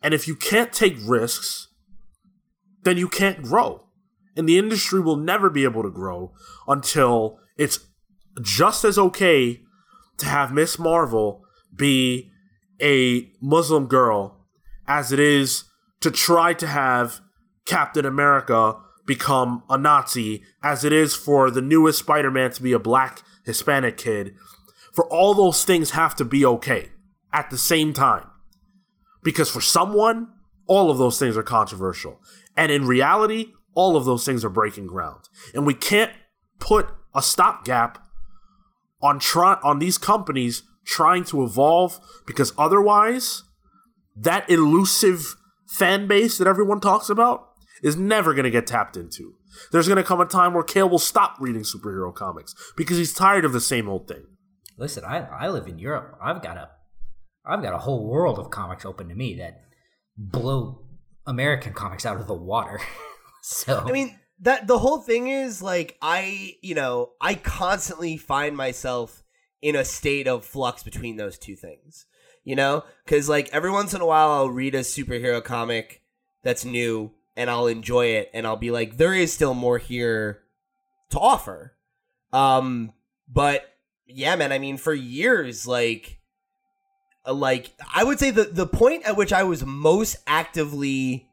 And 0.01 0.13
if 0.13 0.27
you 0.27 0.35
can't 0.35 0.71
take 0.71 0.97
risks, 1.03 1.67
then 2.83 2.97
you 2.97 3.07
can't 3.07 3.41
grow. 3.41 3.85
And 4.35 4.47
the 4.47 4.57
industry 4.57 5.01
will 5.01 5.17
never 5.17 5.49
be 5.49 5.63
able 5.63 5.83
to 5.83 5.89
grow 5.89 6.33
until 6.67 7.39
it's 7.57 7.79
just 8.41 8.85
as 8.85 8.97
okay 8.97 9.61
to 10.17 10.25
have 10.25 10.53
Miss 10.53 10.79
Marvel 10.79 11.43
be 11.75 12.31
a 12.81 13.31
Muslim 13.41 13.87
girl 13.87 14.45
as 14.87 15.11
it 15.11 15.19
is 15.19 15.65
to 16.01 16.11
try 16.11 16.53
to 16.53 16.67
have 16.67 17.21
Captain 17.65 18.05
America 18.05 18.75
become 19.05 19.63
a 19.69 19.77
Nazi, 19.77 20.43
as 20.63 20.83
it 20.83 20.93
is 20.93 21.15
for 21.15 21.49
the 21.49 21.61
newest 21.61 21.99
Spider 21.99 22.31
Man 22.31 22.51
to 22.51 22.61
be 22.61 22.73
a 22.73 22.79
black 22.79 23.23
Hispanic 23.45 23.97
kid. 23.97 24.35
For 24.93 25.05
all 25.07 25.33
those 25.33 25.65
things 25.65 25.91
have 25.91 26.15
to 26.15 26.25
be 26.25 26.45
okay 26.45 26.89
at 27.33 27.49
the 27.49 27.57
same 27.57 27.93
time. 27.93 28.27
Because 29.23 29.49
for 29.49 29.61
someone, 29.61 30.29
all 30.67 30.91
of 30.91 30.97
those 30.97 31.19
things 31.19 31.35
are 31.35 31.43
controversial. 31.43 32.21
And 32.55 32.71
in 32.71 32.85
reality, 32.85 33.53
all 33.73 33.95
of 33.95 34.05
those 34.05 34.25
things 34.25 34.45
are 34.45 34.49
breaking 34.49 34.87
ground. 34.87 35.27
And 35.53 35.65
we 35.65 35.73
can't 35.73 36.11
put 36.59 36.89
a 37.15 37.21
stopgap 37.21 38.05
on 39.01 39.19
try 39.19 39.57
on 39.63 39.79
these 39.79 39.97
companies 39.97 40.63
trying 40.85 41.23
to 41.23 41.43
evolve 41.43 41.99
because 42.25 42.53
otherwise 42.57 43.43
that 44.15 44.49
elusive 44.49 45.35
fan 45.69 46.07
base 46.07 46.37
that 46.37 46.47
everyone 46.47 46.81
talks 46.81 47.09
about 47.09 47.49
is 47.81 47.95
never 47.95 48.33
going 48.33 48.43
to 48.43 48.51
get 48.51 48.67
tapped 48.67 48.97
into. 48.97 49.35
There's 49.71 49.87
going 49.87 49.97
to 49.97 50.03
come 50.03 50.19
a 50.19 50.25
time 50.25 50.53
where 50.53 50.63
Cale 50.63 50.89
will 50.89 50.99
stop 50.99 51.37
reading 51.39 51.61
superhero 51.61 52.13
comics 52.13 52.55
because 52.75 52.97
he's 52.97 53.13
tired 53.13 53.45
of 53.45 53.53
the 53.53 53.61
same 53.61 53.87
old 53.87 54.07
thing. 54.07 54.25
Listen, 54.77 55.03
I, 55.03 55.19
I 55.19 55.49
live 55.49 55.67
in 55.67 55.79
Europe. 55.79 56.17
I've 56.21 56.41
got 56.41 56.57
a 56.57 56.69
I've 57.45 57.61
got 57.61 57.73
a 57.73 57.79
whole 57.79 58.07
world 58.07 58.37
of 58.37 58.51
comics 58.51 58.85
open 58.85 59.09
to 59.09 59.15
me 59.15 59.35
that 59.35 59.61
blow 60.17 60.85
American 61.25 61.73
comics 61.73 62.05
out 62.05 62.19
of 62.19 62.27
the 62.27 62.33
water. 62.33 62.79
so 63.41 63.83
I 63.85 63.91
mean, 63.91 64.17
that 64.41 64.67
the 64.67 64.79
whole 64.79 65.01
thing 65.01 65.27
is 65.27 65.61
like 65.61 65.97
I, 66.01 66.55
you 66.61 66.75
know, 66.75 67.11
I 67.19 67.35
constantly 67.35 68.17
find 68.17 68.55
myself 68.55 69.23
in 69.61 69.75
a 69.75 69.83
state 69.83 70.27
of 70.27 70.45
flux 70.45 70.83
between 70.83 71.17
those 71.17 71.37
two 71.37 71.55
things. 71.55 72.05
You 72.49 72.55
know, 72.55 72.83
because 73.05 73.29
like 73.29 73.47
every 73.53 73.69
once 73.69 73.93
in 73.93 74.01
a 74.01 74.07
while 74.07 74.31
I'll 74.31 74.49
read 74.49 74.73
a 74.73 74.79
superhero 74.79 75.43
comic 75.43 76.01
that's 76.41 76.65
new 76.65 77.11
and 77.35 77.47
I'll 77.47 77.67
enjoy 77.67 78.07
it 78.07 78.31
and 78.33 78.47
I'll 78.47 78.55
be 78.55 78.71
like, 78.71 78.97
there 78.97 79.13
is 79.13 79.31
still 79.31 79.53
more 79.53 79.77
here 79.77 80.41
to 81.11 81.19
offer. 81.19 81.75
Um, 82.33 82.93
but 83.31 83.69
yeah, 84.07 84.35
man, 84.35 84.51
I 84.51 84.57
mean, 84.57 84.77
for 84.77 84.95
years, 84.95 85.67
like, 85.67 86.21
uh, 87.23 87.35
like 87.35 87.71
I 87.93 88.03
would 88.03 88.17
say 88.17 88.31
the 88.31 88.45
the 88.45 88.65
point 88.65 89.05
at 89.05 89.15
which 89.15 89.31
I 89.31 89.43
was 89.43 89.63
most 89.63 90.17
actively 90.25 91.29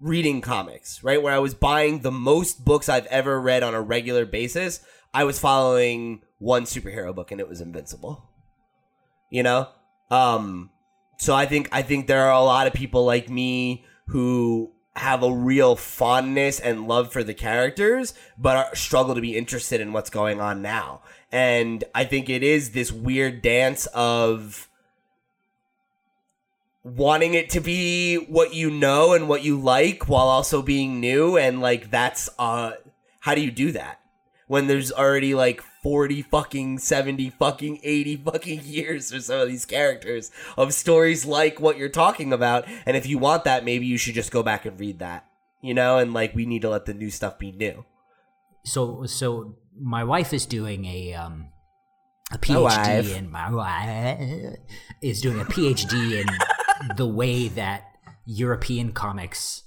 reading 0.00 0.42
comics, 0.42 1.02
right? 1.02 1.22
Where 1.22 1.32
I 1.32 1.38
was 1.38 1.54
buying 1.54 2.00
the 2.00 2.12
most 2.12 2.62
books 2.62 2.90
I've 2.90 3.06
ever 3.06 3.40
read 3.40 3.62
on 3.62 3.72
a 3.72 3.80
regular 3.80 4.26
basis. 4.26 4.80
I 5.14 5.24
was 5.24 5.38
following 5.38 6.20
one 6.38 6.64
superhero 6.64 7.14
book 7.14 7.32
and 7.32 7.40
it 7.40 7.48
was 7.48 7.62
Invincible. 7.62 8.28
You 9.30 9.44
know? 9.44 9.68
Um 10.10 10.70
so 11.18 11.34
I 11.34 11.46
think 11.46 11.68
I 11.72 11.82
think 11.82 12.06
there 12.06 12.26
are 12.26 12.32
a 12.32 12.42
lot 12.42 12.66
of 12.66 12.72
people 12.72 13.04
like 13.04 13.28
me 13.28 13.84
who 14.06 14.72
have 14.96 15.22
a 15.22 15.32
real 15.32 15.76
fondness 15.76 16.58
and 16.58 16.88
love 16.88 17.12
for 17.12 17.22
the 17.22 17.34
characters 17.34 18.12
but 18.36 18.56
are, 18.56 18.74
struggle 18.74 19.14
to 19.14 19.20
be 19.20 19.36
interested 19.36 19.80
in 19.80 19.92
what's 19.92 20.10
going 20.10 20.40
on 20.40 20.62
now. 20.62 21.00
And 21.30 21.84
I 21.94 22.04
think 22.04 22.28
it 22.28 22.42
is 22.42 22.70
this 22.70 22.90
weird 22.90 23.40
dance 23.40 23.86
of 23.86 24.68
wanting 26.82 27.34
it 27.34 27.50
to 27.50 27.60
be 27.60 28.16
what 28.16 28.54
you 28.54 28.70
know 28.70 29.12
and 29.12 29.28
what 29.28 29.44
you 29.44 29.60
like 29.60 30.08
while 30.08 30.26
also 30.26 30.62
being 30.62 30.98
new 30.98 31.36
and 31.36 31.60
like 31.60 31.90
that's 31.90 32.30
uh 32.38 32.72
how 33.20 33.34
do 33.34 33.42
you 33.42 33.50
do 33.50 33.70
that 33.72 34.00
when 34.46 34.66
there's 34.66 34.90
already 34.90 35.34
like 35.34 35.62
40 35.82 36.22
fucking 36.22 36.78
70 36.78 37.30
fucking 37.30 37.80
80 37.82 38.16
fucking 38.16 38.60
years 38.64 39.12
for 39.12 39.20
some 39.20 39.40
of 39.40 39.48
these 39.48 39.64
characters 39.64 40.30
of 40.56 40.74
stories 40.74 41.24
like 41.24 41.60
what 41.60 41.78
you're 41.78 41.88
talking 41.88 42.32
about. 42.32 42.66
And 42.86 42.96
if 42.96 43.06
you 43.06 43.18
want 43.18 43.44
that 43.44 43.64
maybe 43.64 43.86
you 43.86 43.98
should 43.98 44.14
just 44.14 44.30
go 44.30 44.42
back 44.42 44.66
and 44.66 44.78
read 44.78 44.98
that 44.98 45.26
you 45.60 45.74
know? 45.74 45.98
And 45.98 46.12
like 46.12 46.34
we 46.34 46.46
need 46.46 46.62
to 46.62 46.70
let 46.70 46.86
the 46.86 46.94
new 46.94 47.10
stuff 47.10 47.38
be 47.38 47.52
new. 47.52 47.84
So 48.64 49.04
so 49.06 49.56
my 49.78 50.04
wife 50.04 50.32
is 50.32 50.46
doing 50.46 50.84
a 50.84 51.14
um 51.14 51.48
a. 52.32 52.38
PhD 52.38 53.16
in 53.16 53.30
my 53.30 53.50
wife 53.50 54.56
is 55.02 55.20
doing 55.20 55.40
a 55.40 55.44
PhD 55.44 56.20
in 56.20 56.26
the 56.96 57.06
way 57.06 57.48
that 57.48 57.84
European 58.26 58.92
comics 58.92 59.64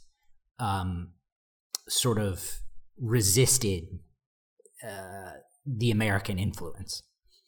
um 0.59 1.09
sort 1.87 2.19
of 2.19 2.59
resisted 2.97 3.83
uh, 4.87 5.31
the 5.65 5.91
American 5.91 6.37
influence. 6.37 7.03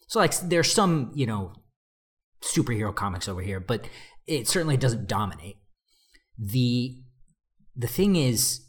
So 0.08 0.20
like 0.20 0.38
there's 0.40 0.72
some, 0.72 1.12
you 1.14 1.26
know, 1.26 1.54
superhero 2.44 2.94
comics 2.94 3.28
over 3.28 3.42
here, 3.42 3.60
but 3.60 3.88
it 4.28 4.48
certainly 4.48 4.78
doesn't 4.78 5.08
dominate. 5.08 5.58
The 6.38 7.02
the 7.76 7.88
thing 7.88 8.16
is 8.16 8.62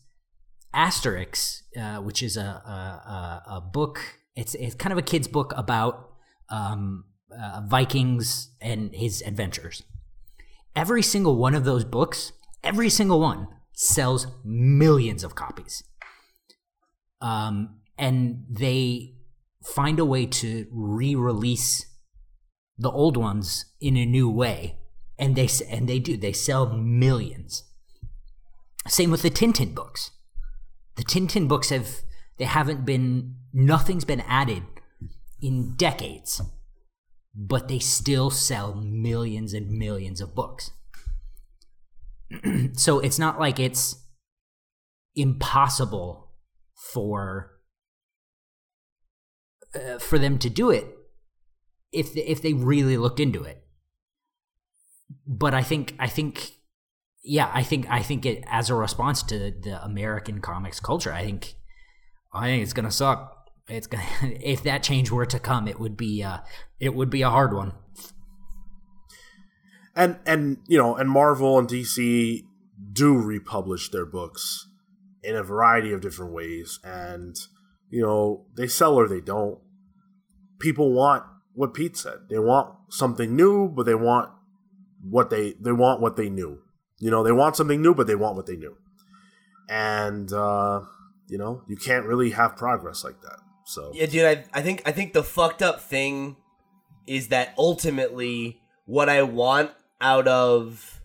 Asterix, 0.75 1.63
uh, 1.81 2.03
which 2.03 2.23
is 2.23 2.37
a, 2.37 2.41
a, 2.41 3.43
a, 3.47 3.61
book. 3.61 4.19
It's 4.35 4.55
it's 4.55 4.75
kind 4.75 4.93
of 4.93 4.99
a 4.99 5.03
kid's 5.03 5.29
book 5.29 5.53
about 5.57 6.11
um, 6.51 7.05
uh, 7.31 7.63
Vikings 7.67 8.51
and 8.61 8.95
his 8.95 9.23
adventures. 9.23 9.83
Every 10.75 11.03
single 11.03 11.37
one 11.37 11.55
of 11.55 11.65
those 11.65 11.85
books, 11.85 12.33
every 12.63 12.91
single 12.91 13.21
one, 13.21 13.49
sells 13.73 14.27
millions 14.45 15.25
of 15.25 15.35
copies. 15.35 15.83
Um, 17.21 17.81
and 17.99 18.45
they 18.51 19.16
find 19.75 19.99
a 19.99 20.05
way 20.05 20.27
to 20.27 20.67
re-release 20.71 21.87
the 22.79 22.91
old 22.91 23.17
ones 23.17 23.67
in 23.81 23.97
a 23.97 24.07
new 24.07 24.31
way, 24.31 24.79
and 25.19 25.35
they 25.35 25.49
and 25.69 25.89
they 25.89 25.99
do. 25.99 26.17
They 26.17 26.33
sell 26.33 26.73
millions. 26.73 27.65
Same 28.87 29.11
with 29.11 29.23
the 29.23 29.31
Tintin 29.31 29.75
books 29.75 30.11
the 30.97 31.05
Tintin 31.05 31.47
books 31.47 31.69
have 31.69 32.01
they 32.39 32.45
haven't 32.45 32.85
been 32.85 33.37
nothing's 33.53 34.05
been 34.05 34.23
added 34.23 34.63
in 35.41 35.77
decades, 35.77 36.41
but 37.35 37.69
they 37.69 37.79
still 37.79 38.31
sell 38.31 38.75
millions 38.75 39.55
and 39.55 39.71
millions 39.71 40.21
of 40.21 40.35
books. 40.35 40.73
so 42.73 42.99
it's 42.99 43.19
not 43.19 43.39
like 43.39 43.61
it's 43.61 44.03
impossible 45.15 46.33
for 46.93 47.56
uh, 49.77 49.99
for 49.99 50.19
them 50.19 50.39
to 50.39 50.51
do 50.51 50.71
it 50.71 50.87
if 51.93 52.15
they, 52.15 52.23
if 52.23 52.43
they 52.43 52.53
really 52.53 52.97
looked 52.97 53.21
into 53.21 53.43
it. 53.43 53.63
But 55.27 55.55
I 55.55 55.63
think 55.63 55.95
I 55.99 56.09
think 56.09 56.53
yeah, 57.23 57.51
I 57.53 57.63
think 57.63 57.87
I 57.89 58.03
think 58.03 58.27
it 58.27 58.45
as 58.47 58.71
a 58.71 58.75
response 58.75 59.23
to 59.25 59.39
the 59.39 59.83
American 59.85 60.41
comics 60.41 60.81
culture, 60.81 61.13
I 61.13 61.25
think 61.25 61.55
I 62.33 62.47
think 62.47 62.63
it's 62.63 62.73
gonna 62.73 62.91
suck. 62.91 63.51
It's 63.69 63.87
gonna 63.87 64.05
if 64.23 64.63
that 64.65 64.83
change 64.83 65.11
were 65.11 65.27
to 65.27 65.39
come, 65.39 65.69
it 65.69 65.79
would 65.79 65.97
be 65.97 66.23
uh, 66.23 66.39
it 66.81 66.95
would 66.95 67.11
be 67.11 67.23
a 67.23 67.31
hard 67.31 67.55
one. 67.55 67.73
and 69.95 70.19
and 70.27 70.59
you 70.67 70.79
know 70.79 70.97
and 70.97 71.09
marvel 71.09 71.59
and 71.59 71.69
dc 71.69 72.43
do 72.93 73.17
republish 73.17 73.91
their 73.91 74.05
books 74.05 74.69
in 75.27 75.35
a 75.35 75.43
variety 75.43 75.93
of 75.93 76.01
different 76.01 76.33
ways, 76.33 76.79
and 76.85 77.37
you 77.91 78.01
know 78.03 78.47
they 78.57 78.69
sell 78.69 78.95
or 78.95 79.09
they 79.09 79.21
don't. 79.21 79.59
People 80.59 80.93
want 80.93 81.25
what 81.55 81.75
Pete 81.75 81.97
said. 81.97 82.29
They 82.29 82.39
want 82.39 82.75
something 82.91 83.35
new, 83.35 83.69
but 83.69 83.87
they 83.87 83.95
want 83.95 84.31
what 85.03 85.31
they 85.31 85.55
they 85.61 85.73
want 85.73 86.01
what 86.01 86.17
they 86.17 86.29
knew. 86.29 86.61
You 86.99 87.11
know, 87.11 87.23
they 87.23 87.33
want 87.33 87.57
something 87.57 87.83
new, 87.83 87.95
but 87.95 88.07
they 88.07 88.15
want 88.15 88.37
what 88.37 88.47
they 88.47 88.57
knew. 88.57 88.77
And 89.69 90.33
uh, 90.33 90.83
you 91.29 91.39
know, 91.39 91.63
you 91.67 91.77
can't 91.77 92.07
really 92.07 92.31
have 92.31 92.57
progress 92.57 93.05
like 93.05 93.21
that. 93.23 93.39
So 93.65 93.91
Yeah, 93.95 94.07
dude, 94.07 94.25
I, 94.25 94.45
I 94.53 94.63
think 94.63 94.83
I 94.87 94.93
think 94.93 95.13
the 95.13 95.25
fucked 95.25 95.63
up 95.63 95.81
thing 95.81 96.37
is 97.07 97.29
that 97.29 97.55
ultimately 97.59 98.61
what 98.87 99.09
I 99.09 99.23
want 99.23 99.71
out 100.01 100.29
of 100.29 101.01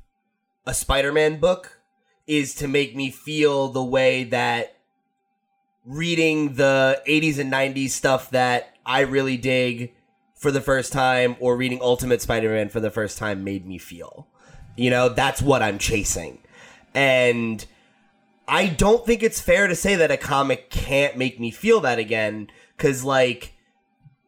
a 0.66 0.74
Spider-Man 0.74 1.40
book 1.40 1.80
is 2.28 2.54
to 2.56 2.68
make 2.68 2.96
me 2.96 3.10
feel 3.10 3.68
the 3.68 3.84
way 3.84 4.24
that 4.26 4.78
reading 5.86 6.54
the 6.54 7.02
80s 7.08 7.40
and 7.40 7.52
90s 7.52 7.90
stuff 7.90 8.30
that 8.30 8.71
I 8.86 9.02
really 9.02 9.38
dig 9.38 9.94
for 10.36 10.52
the 10.52 10.62
first 10.62 10.92
time 10.92 11.36
or 11.40 11.56
reading 11.56 11.80
Ultimate 11.82 12.22
Spider-Man 12.22 12.70
for 12.70 12.80
the 12.80 12.90
first 12.90 13.18
time 13.18 13.44
made 13.44 13.66
me 13.66 13.78
feel. 13.78 14.28
You 14.76 14.90
know, 14.90 15.10
that's 15.10 15.42
what 15.42 15.62
I'm 15.62 15.78
chasing. 15.78 16.40
And 16.94 17.66
I 18.48 18.68
don't 18.68 19.06
think 19.06 19.24
it's 19.24 19.40
fair 19.40 19.68
to 19.68 19.76
say 19.76 19.96
that 19.96 20.12
a 20.12 20.18
comic 20.18 20.70
can't 20.70 21.16
make 21.16 21.40
me 21.40 21.52
feel 21.52 21.82
that 21.82 22.00
again 22.00 22.50
cuz 22.78 23.04
like 23.04 23.54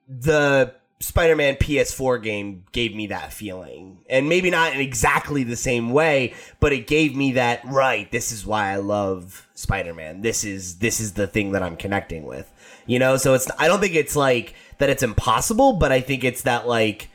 the 0.07 0.75
Spider-Man 0.99 1.56
PS4 1.56 2.23
game 2.23 2.64
gave 2.72 2.95
me 2.95 3.07
that 3.07 3.33
feeling. 3.33 3.99
And 4.09 4.30
maybe 4.30 4.49
not 4.49 4.73
in 4.73 4.80
exactly 4.80 5.43
the 5.43 5.57
same 5.57 5.91
way, 5.91 6.33
but 6.61 6.72
it 6.72 6.88
gave 6.88 7.15
me 7.15 7.33
that 7.33 7.61
right, 7.65 8.09
this 8.11 8.32
is 8.32 8.45
why 8.45 8.69
I 8.69 8.77
love 8.77 9.49
Spider-Man. 9.56 10.22
This 10.22 10.45
is 10.45 10.77
this 10.77 11.01
is 11.01 11.14
the 11.14 11.27
thing 11.27 11.51
that 11.51 11.64
I'm 11.64 11.75
connecting 11.75 12.23
with. 12.23 12.49
You 12.86 13.00
know, 13.00 13.18
so 13.18 13.34
it's 13.34 13.50
I 13.58 13.68
don't 13.68 13.80
think 13.80 13.95
it's 13.95 14.16
like 14.16 14.53
that 14.78 14.90
it's 14.90 15.03
impossible, 15.03 15.74
but 15.74 15.92
I 15.92 16.02
think 16.02 16.24
it's 16.24 16.44
that 16.44 16.68
like 16.68 17.10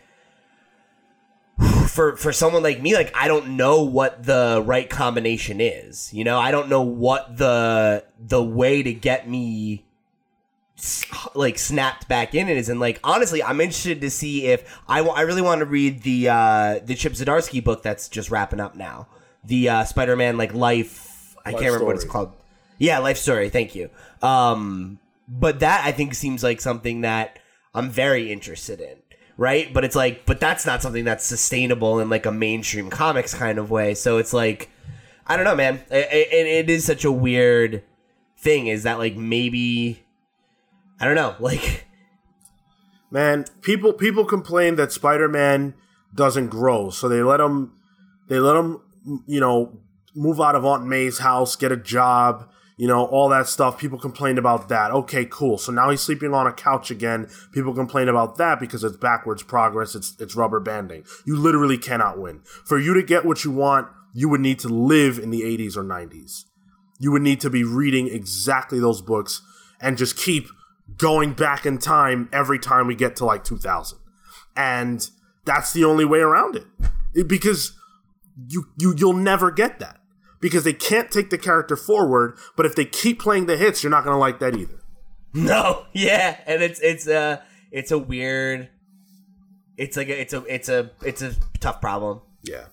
for 1.89 2.17
for 2.17 2.33
someone 2.33 2.63
like 2.63 2.81
me 2.81 2.95
like 2.95 3.15
I 3.15 3.29
don't 3.29 3.57
know 3.57 3.83
what 3.83 4.25
the 4.25 4.63
right 4.65 4.89
combination 4.89 5.61
is. 5.61 6.13
You 6.15 6.25
know, 6.25 6.39
I 6.39 6.51
don't 6.51 6.69
know 6.69 6.83
what 6.83 7.37
the 7.37 8.05
the 8.19 8.43
way 8.43 8.83
to 8.83 8.93
get 8.93 9.29
me 9.29 9.85
like 11.35 11.59
snapped 11.59 12.09
back 12.09 12.35
in 12.35 12.49
is. 12.49 12.69
And 12.69 12.79
like 12.81 13.01
honestly 13.03 13.43
i'm 13.43 13.61
interested 13.61 14.01
to 14.01 14.11
see 14.11 14.47
if 14.47 14.81
i, 14.89 15.01
I 15.01 15.23
really 15.23 15.43
want 15.43 15.59
to 15.61 15.65
read 15.65 16.03
the 16.03 16.29
uh 16.29 16.79
the 16.85 16.95
chip 16.95 17.15
zdarsky 17.15 17.63
book 17.63 17.83
that's 17.83 18.09
just 18.09 18.31
wrapping 18.31 18.61
up 18.61 18.77
now. 18.77 19.09
The 19.45 19.69
uh 19.69 19.85
spider-man 19.85 20.37
like 20.37 20.55
life 20.55 21.37
i 21.45 21.51
Life 21.51 21.61
can't 21.61 21.73
remember 21.73 21.87
what 21.87 21.97
it's 21.97 22.05
called. 22.05 22.33
Yeah 22.79 22.99
life 22.99 23.19
story 23.19 23.49
thank 23.51 23.75
you. 23.75 23.91
Um 24.23 25.01
but 25.29 25.61
that 25.61 25.85
i 25.85 25.93
think 25.93 26.15
seems 26.15 26.43
like 26.43 26.61
something 26.61 27.03
that 27.03 27.39
i'm 27.75 27.91
very 27.91 28.33
interested 28.33 28.81
in 28.81 28.97
right? 29.39 29.73
But 29.73 29.85
it's 29.85 29.97
like 29.97 30.27
but 30.27 30.41
that's 30.41 30.67
not 30.67 30.83
something 30.83 31.05
that's 31.05 31.25
sustainable 31.25 32.01
in 32.01 32.11
like 32.11 32.27
a 32.27 32.33
mainstream 32.33 32.91
comics 32.91 33.33
kind 33.33 33.59
of 33.59 33.71
way. 33.71 33.95
So 33.95 34.19
it's 34.19 34.35
like 34.35 34.69
i 35.27 35.37
don't 35.37 35.45
know 35.45 35.55
man. 35.55 35.77
It, 35.91 36.09
it, 36.13 36.47
it 36.47 36.71
is 36.71 36.85
such 36.85 37.05
a 37.05 37.13
weird 37.13 37.83
thing 38.37 38.67
is 38.67 38.83
that 38.83 38.99
like 38.99 39.17
maybe 39.17 40.05
I 41.01 41.07
don't 41.07 41.15
know. 41.15 41.37
Like, 41.41 41.87
man, 43.11 43.47
people 43.63 43.93
people 43.95 44.25
complain 44.25 44.77
that 44.77 44.93
Spider-Man 44.93 45.75
doesn't 46.15 46.49
grow, 46.49 46.91
so 46.91 47.09
they 47.09 47.23
let 47.23 47.41
him 47.41 47.73
they 48.29 48.39
let 48.39 48.57
him 48.57 48.83
you 49.27 49.41
know 49.41 49.79
move 50.15 50.41
out 50.41 50.57
of 50.57 50.65
Aunt 50.65 50.87
May's 50.87 51.19
house, 51.19 51.57
get 51.57 51.73
a 51.73 51.77
job, 51.77 52.51
you 52.79 52.87
know, 52.87 53.05
all 53.07 53.29
that 53.29 53.47
stuff. 53.47 53.77
People 53.79 53.99
complain 53.99 54.39
about 54.39 54.69
that. 54.71 54.91
Okay, 54.93 55.27
cool. 55.27 55.59
So 55.59 55.71
now 55.73 55.91
he's 55.91 56.01
sleeping 56.01 56.33
on 56.33 56.47
a 56.47 56.53
couch 56.53 56.91
again. 56.91 57.29
People 57.53 57.75
complain 57.75 58.09
about 58.09 58.37
that 58.39 58.59
because 58.59 58.83
it's 58.85 58.97
backwards 58.97 59.43
progress. 59.43 59.95
It's 59.95 60.17
it's 60.19 60.35
rubber 60.35 60.61
banding. 60.61 61.05
You 61.27 61.37
literally 61.37 61.77
cannot 61.77 62.19
win. 62.19 62.41
For 62.65 62.79
you 62.79 62.95
to 62.95 63.03
get 63.03 63.25
what 63.27 63.45
you 63.45 63.51
want, 63.51 63.89
you 64.15 64.29
would 64.31 64.41
need 64.41 64.59
to 64.61 64.69
live 64.69 65.19
in 65.19 65.31
the 65.31 65.43
80s 65.43 65.77
or 65.77 65.85
90s. 65.85 66.45
You 66.99 67.13
would 67.13 67.23
need 67.23 67.41
to 67.43 67.51
be 67.51 67.63
reading 67.65 68.09
exactly 68.09 68.81
those 68.81 69.03
books 69.03 69.43
and 69.81 69.99
just 69.99 70.17
keep 70.17 70.47
going 70.97 71.35
back 71.35 71.67
in 71.67 71.79
time 71.79 72.29
every 72.33 72.59
time 72.59 72.87
we 72.87 72.95
get 72.95 73.15
to 73.17 73.25
like 73.25 73.45
2000 73.45 73.99
and 74.57 75.11
that's 75.45 75.73
the 75.73 75.85
only 75.85 76.05
way 76.05 76.19
around 76.21 76.57
it, 76.57 76.67
It- 77.15 77.29
because 77.29 77.73
you 78.49 78.67
you 78.79 78.95
you'll 78.97 79.13
never 79.13 79.51
get 79.51 79.79
that 79.81 79.98
because 80.41 80.65
they 80.65 80.73
can't 80.73 81.10
take 81.10 81.31
the 81.31 81.39
character 81.39 81.76
forward 81.76 82.36
but 82.57 82.67
if 82.67 82.75
they 82.75 82.84
keep 82.84 83.20
playing 83.20 83.47
the 83.47 83.57
hits 83.57 83.83
you're 83.83 83.91
not 83.91 84.05
going 84.05 84.15
to 84.15 84.18
like 84.18 84.39
that 84.39 84.57
either. 84.57 84.75
No, 85.34 85.84
yeah, 85.92 86.39
and 86.47 86.62
it's 86.62 86.81
it's 86.81 87.07
a 87.07 87.42
it's 87.70 87.91
a 87.91 87.99
weird. 87.99 88.70
It's 89.76 89.94
like 89.94 90.08
a, 90.08 90.18
it's 90.18 90.33
a 90.33 90.42
it's 90.47 90.68
a 90.70 90.91
it's 91.05 91.20
a 91.20 91.34
tough 91.60 91.81
problem. 91.83 92.23
yeah. 92.42 92.65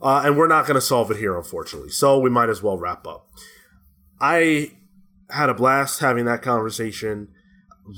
Uh, 0.00 0.22
and 0.24 0.36
we're 0.38 0.48
not 0.48 0.64
going 0.64 0.76
to 0.76 0.80
solve 0.80 1.10
it 1.10 1.16
here 1.18 1.36
unfortunately 1.36 1.90
so 1.90 2.18
we 2.18 2.30
might 2.30 2.48
as 2.48 2.62
well 2.62 2.78
wrap 2.78 3.06
up. 3.06 3.28
I 4.20 4.72
had 5.28 5.48
a 5.50 5.54
blast 5.54 6.00
having 6.00 6.24
that 6.24 6.40
conversation. 6.40 7.28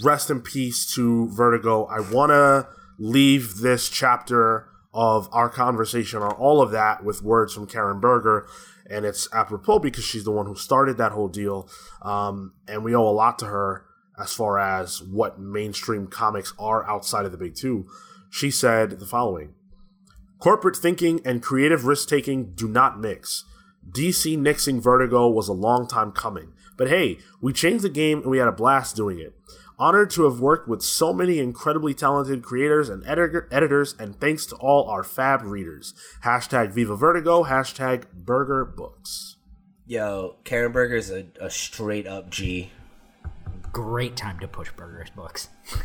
Rest 0.02 0.28
in 0.28 0.40
peace 0.40 0.92
to 0.94 1.28
vertigo. 1.28 1.84
I 1.84 2.00
want 2.00 2.30
to 2.30 2.68
leave 2.98 3.58
this 3.58 3.88
chapter 3.88 4.66
of 4.92 5.28
our 5.30 5.48
conversation 5.48 6.20
on 6.20 6.32
all 6.32 6.60
of 6.60 6.70
that 6.72 7.04
with 7.04 7.22
words 7.22 7.54
from 7.54 7.66
karen 7.66 8.00
berger 8.00 8.46
and 8.90 9.04
it's 9.04 9.28
apropos 9.32 9.78
because 9.78 10.04
she's 10.04 10.24
the 10.24 10.30
one 10.30 10.46
who 10.46 10.54
started 10.54 10.98
that 10.98 11.12
whole 11.12 11.28
deal 11.28 11.68
um, 12.02 12.52
and 12.68 12.84
we 12.84 12.94
owe 12.94 13.08
a 13.08 13.10
lot 13.10 13.38
to 13.38 13.46
her 13.46 13.86
as 14.18 14.32
far 14.32 14.58
as 14.58 15.00
what 15.02 15.38
mainstream 15.38 16.06
comics 16.06 16.52
are 16.58 16.88
outside 16.88 17.24
of 17.24 17.32
the 17.32 17.38
big 17.38 17.54
two 17.54 17.86
she 18.28 18.50
said 18.50 18.98
the 18.98 19.06
following 19.06 19.54
Corporate 20.40 20.76
thinking 20.76 21.20
and 21.22 21.42
creative 21.42 21.84
risk 21.84 22.08
taking 22.08 22.52
do 22.54 22.66
not 22.66 22.98
mix. 22.98 23.44
DC 23.90 24.38
nixing 24.38 24.80
Vertigo 24.80 25.28
was 25.28 25.48
a 25.48 25.52
long 25.52 25.86
time 25.86 26.12
coming, 26.12 26.54
but 26.78 26.88
hey, 26.88 27.18
we 27.42 27.52
changed 27.52 27.84
the 27.84 27.90
game 27.90 28.22
and 28.22 28.30
we 28.30 28.38
had 28.38 28.48
a 28.48 28.52
blast 28.52 28.96
doing 28.96 29.18
it. 29.18 29.34
Honored 29.80 30.10
to 30.10 30.24
have 30.24 30.40
worked 30.40 30.68
with 30.68 30.82
so 30.82 31.10
many 31.14 31.38
incredibly 31.38 31.94
talented 31.94 32.42
creators 32.42 32.90
and 32.90 33.02
editor- 33.06 33.48
editors, 33.50 33.94
and 33.98 34.20
thanks 34.20 34.44
to 34.44 34.56
all 34.56 34.86
our 34.90 35.02
fab 35.02 35.40
readers. 35.42 35.94
Hashtag 36.22 36.70
Viva 36.70 36.94
Vertigo, 36.94 37.44
hashtag 37.44 38.04
Berger 38.12 38.66
Books. 38.66 39.36
Yo, 39.86 40.36
Karen 40.44 40.70
Berger's 40.70 41.10
a, 41.10 41.28
a 41.40 41.48
straight 41.48 42.06
up 42.06 42.28
G. 42.28 42.72
Great 43.72 44.16
time 44.16 44.38
to 44.40 44.46
push 44.46 44.70
Berger's 44.72 45.10
books. 45.10 45.48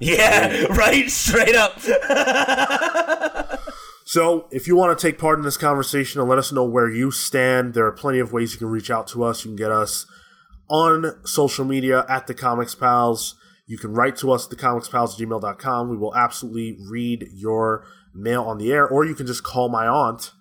Yeah, 0.00 0.64
right, 0.74 1.08
straight 1.08 1.54
up. 1.54 1.78
So, 4.06 4.48
if 4.50 4.66
you 4.66 4.76
want 4.76 4.96
to 4.96 5.02
take 5.02 5.18
part 5.18 5.38
in 5.38 5.46
this 5.46 5.56
conversation 5.56 6.20
and 6.20 6.28
let 6.28 6.38
us 6.38 6.52
know 6.52 6.62
where 6.62 6.90
you 6.90 7.10
stand, 7.10 7.72
there 7.72 7.86
are 7.86 7.92
plenty 7.92 8.18
of 8.18 8.34
ways 8.34 8.52
you 8.52 8.58
can 8.58 8.68
reach 8.68 8.90
out 8.90 9.06
to 9.08 9.24
us. 9.24 9.44
You 9.44 9.50
can 9.50 9.56
get 9.56 9.70
us 9.70 10.04
on 10.68 11.18
social 11.26 11.64
media 11.64 12.04
at 12.08 12.26
the 12.26 12.34
Comics 12.34 12.74
Pals. 12.74 13.34
You 13.66 13.78
can 13.78 13.92
write 13.94 14.16
to 14.18 14.30
us 14.32 14.50
at 14.50 14.58
thecomicspals@gmail.com. 14.58 15.88
We 15.88 15.96
will 15.96 16.14
absolutely 16.14 16.76
read 16.88 17.28
your 17.32 17.84
mail 18.14 18.42
on 18.44 18.58
the 18.58 18.72
air, 18.72 18.86
or 18.86 19.04
you 19.04 19.14
can 19.14 19.26
just 19.26 19.42
call 19.42 19.68
my 19.68 19.86
aunt 19.86 20.32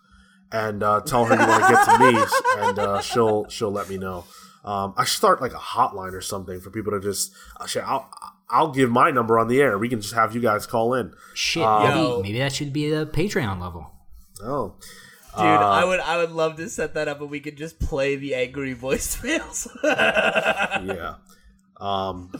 and 0.51 0.83
uh, 0.83 1.01
tell 1.01 1.25
her 1.25 1.33
you 1.33 1.47
want 1.47 1.63
to 1.63 1.69
get 1.69 1.85
to 1.85 1.99
me, 2.11 2.25
and 2.67 2.79
uh, 2.79 3.01
she'll 3.01 3.47
she'll 3.49 3.71
let 3.71 3.89
me 3.89 3.97
know. 3.97 4.25
Um, 4.65 4.93
I 4.97 5.03
should 5.03 5.17
start 5.17 5.41
like 5.41 5.53
a 5.53 5.57
hotline 5.57 6.13
or 6.13 6.21
something 6.21 6.59
for 6.61 6.69
people 6.69 6.91
to 6.93 6.99
just. 6.99 7.33
Uh, 7.59 7.65
shit, 7.65 7.83
I'll 7.85 8.09
I'll 8.49 8.71
give 8.71 8.89
my 8.91 9.09
number 9.11 9.39
on 9.39 9.47
the 9.47 9.61
air. 9.61 9.77
We 9.77 9.89
can 9.89 9.99
just 10.01 10.13
have 10.13 10.35
you 10.35 10.41
guys 10.41 10.65
call 10.67 10.93
in. 10.93 11.13
Shit, 11.33 11.63
Um, 11.63 11.83
maybe, 11.83 12.21
maybe 12.21 12.39
that 12.39 12.53
should 12.53 12.71
be 12.73 12.89
the 12.89 13.05
Patreon 13.07 13.59
level. 13.59 13.89
Oh, 14.43 14.75
Dude, 15.35 15.45
I 15.45 15.83
would 15.83 15.99
I 15.99 16.17
would 16.17 16.31
love 16.31 16.57
to 16.57 16.69
set 16.69 16.93
that 16.93 17.07
up 17.07 17.19
and 17.19 17.29
we 17.29 17.39
could 17.39 17.57
just 17.57 17.79
play 17.79 18.15
the 18.15 18.35
angry 18.35 18.75
voicemails. 18.75 19.67
yeah. 19.83 21.15
Um, 21.79 22.31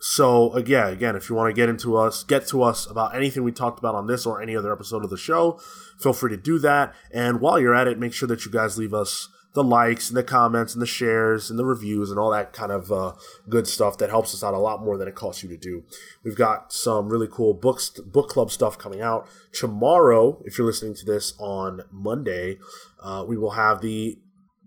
so 0.00 0.52
again, 0.52 0.92
again, 0.92 1.16
if 1.16 1.28
you 1.28 1.34
want 1.34 1.48
to 1.48 1.58
get 1.58 1.68
into 1.68 1.96
us, 1.96 2.22
get 2.22 2.46
to 2.48 2.62
us 2.62 2.86
about 2.86 3.16
anything 3.16 3.42
we 3.42 3.52
talked 3.52 3.78
about 3.78 3.94
on 3.94 4.06
this 4.06 4.26
or 4.26 4.40
any 4.40 4.54
other 4.54 4.72
episode 4.72 5.02
of 5.02 5.10
the 5.10 5.16
show, 5.16 5.58
feel 5.98 6.12
free 6.12 6.30
to 6.30 6.36
do 6.36 6.58
that. 6.60 6.94
And 7.10 7.40
while 7.40 7.58
you're 7.58 7.74
at 7.74 7.88
it, 7.88 7.98
make 7.98 8.12
sure 8.12 8.28
that 8.28 8.44
you 8.44 8.50
guys 8.52 8.78
leave 8.78 8.94
us 8.94 9.28
the 9.54 9.64
likes 9.64 10.10
and 10.10 10.16
the 10.16 10.22
comments 10.22 10.74
and 10.74 10.82
the 10.82 10.86
shares 10.86 11.48
and 11.48 11.58
the 11.58 11.64
reviews 11.64 12.10
and 12.10 12.18
all 12.18 12.30
that 12.30 12.52
kind 12.52 12.72
of 12.72 12.90
uh, 12.90 13.12
good 13.48 13.66
stuff 13.66 13.96
that 13.98 14.10
helps 14.10 14.34
us 14.34 14.42
out 14.42 14.52
a 14.52 14.58
lot 14.58 14.82
more 14.82 14.98
than 14.98 15.08
it 15.08 15.14
costs 15.14 15.42
you 15.42 15.48
to 15.48 15.56
do. 15.56 15.84
We've 16.24 16.36
got 16.36 16.72
some 16.72 17.08
really 17.08 17.28
cool 17.30 17.54
books, 17.54 17.88
book 17.90 18.28
club 18.28 18.50
stuff 18.50 18.76
coming 18.76 19.00
out 19.00 19.28
tomorrow. 19.52 20.42
If 20.44 20.58
you're 20.58 20.66
listening 20.66 20.94
to 20.96 21.06
this 21.06 21.34
on 21.38 21.82
Monday, 21.90 22.58
uh, 23.02 23.24
we 23.26 23.36
will 23.36 23.52
have 23.52 23.80
the 23.80 24.18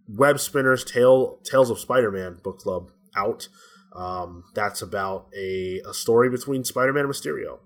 Web 0.08 0.40
Spinners 0.40 0.86
Tale 0.86 1.40
Tales 1.44 1.70
of 1.70 1.80
Spider-Man 1.80 2.40
book 2.42 2.60
club 2.60 2.92
out. 3.16 3.50
Um, 3.94 4.46
that's 4.54 4.82
about 4.82 5.28
a, 5.36 5.82
a 5.86 5.94
story 5.94 6.30
between 6.30 6.64
Spider-Man 6.64 7.06
and 7.06 7.14
Mysterio. 7.14 7.60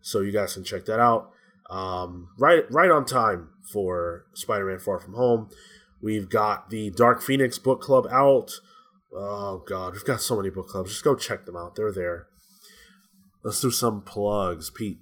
So 0.00 0.20
you 0.20 0.32
guys 0.32 0.54
can 0.54 0.64
check 0.64 0.86
that 0.86 1.00
out. 1.00 1.30
Um, 1.68 2.28
right 2.38 2.64
right 2.70 2.90
on 2.90 3.04
time 3.04 3.50
for 3.70 4.24
Spider-Man 4.34 4.78
Far 4.78 5.00
From 5.00 5.14
Home. 5.14 5.50
We've 6.02 6.28
got 6.28 6.70
the 6.70 6.90
Dark 6.90 7.22
Phoenix 7.22 7.58
book 7.58 7.80
club 7.80 8.06
out. 8.10 8.52
Oh 9.14 9.62
god, 9.66 9.94
we've 9.94 10.04
got 10.04 10.20
so 10.20 10.36
many 10.36 10.50
book 10.50 10.68
clubs. 10.68 10.90
Just 10.90 11.04
go 11.04 11.14
check 11.14 11.46
them 11.46 11.56
out. 11.56 11.74
They're 11.74 11.92
there. 11.92 12.26
Let's 13.42 13.60
do 13.60 13.70
some 13.70 14.02
plugs, 14.02 14.70
Pete. 14.70 14.98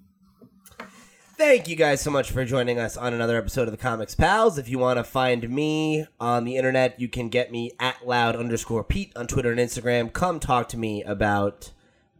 Thank 1.36 1.66
you 1.66 1.74
guys 1.74 2.00
so 2.00 2.12
much 2.12 2.30
for 2.30 2.44
joining 2.44 2.78
us 2.78 2.96
on 2.96 3.12
another 3.12 3.36
episode 3.36 3.62
of 3.66 3.72
the 3.72 3.76
Comics 3.76 4.14
Pals. 4.14 4.56
If 4.56 4.68
you 4.68 4.78
want 4.78 4.98
to 4.98 5.04
find 5.04 5.48
me 5.50 6.06
on 6.20 6.44
the 6.44 6.56
internet, 6.56 7.00
you 7.00 7.08
can 7.08 7.28
get 7.28 7.50
me 7.50 7.72
at 7.80 8.06
loud 8.06 8.36
underscore 8.36 8.84
Pete 8.84 9.12
on 9.16 9.26
Twitter 9.26 9.50
and 9.50 9.58
Instagram. 9.58 10.12
Come 10.12 10.38
talk 10.38 10.68
to 10.68 10.76
me 10.78 11.02
about 11.02 11.72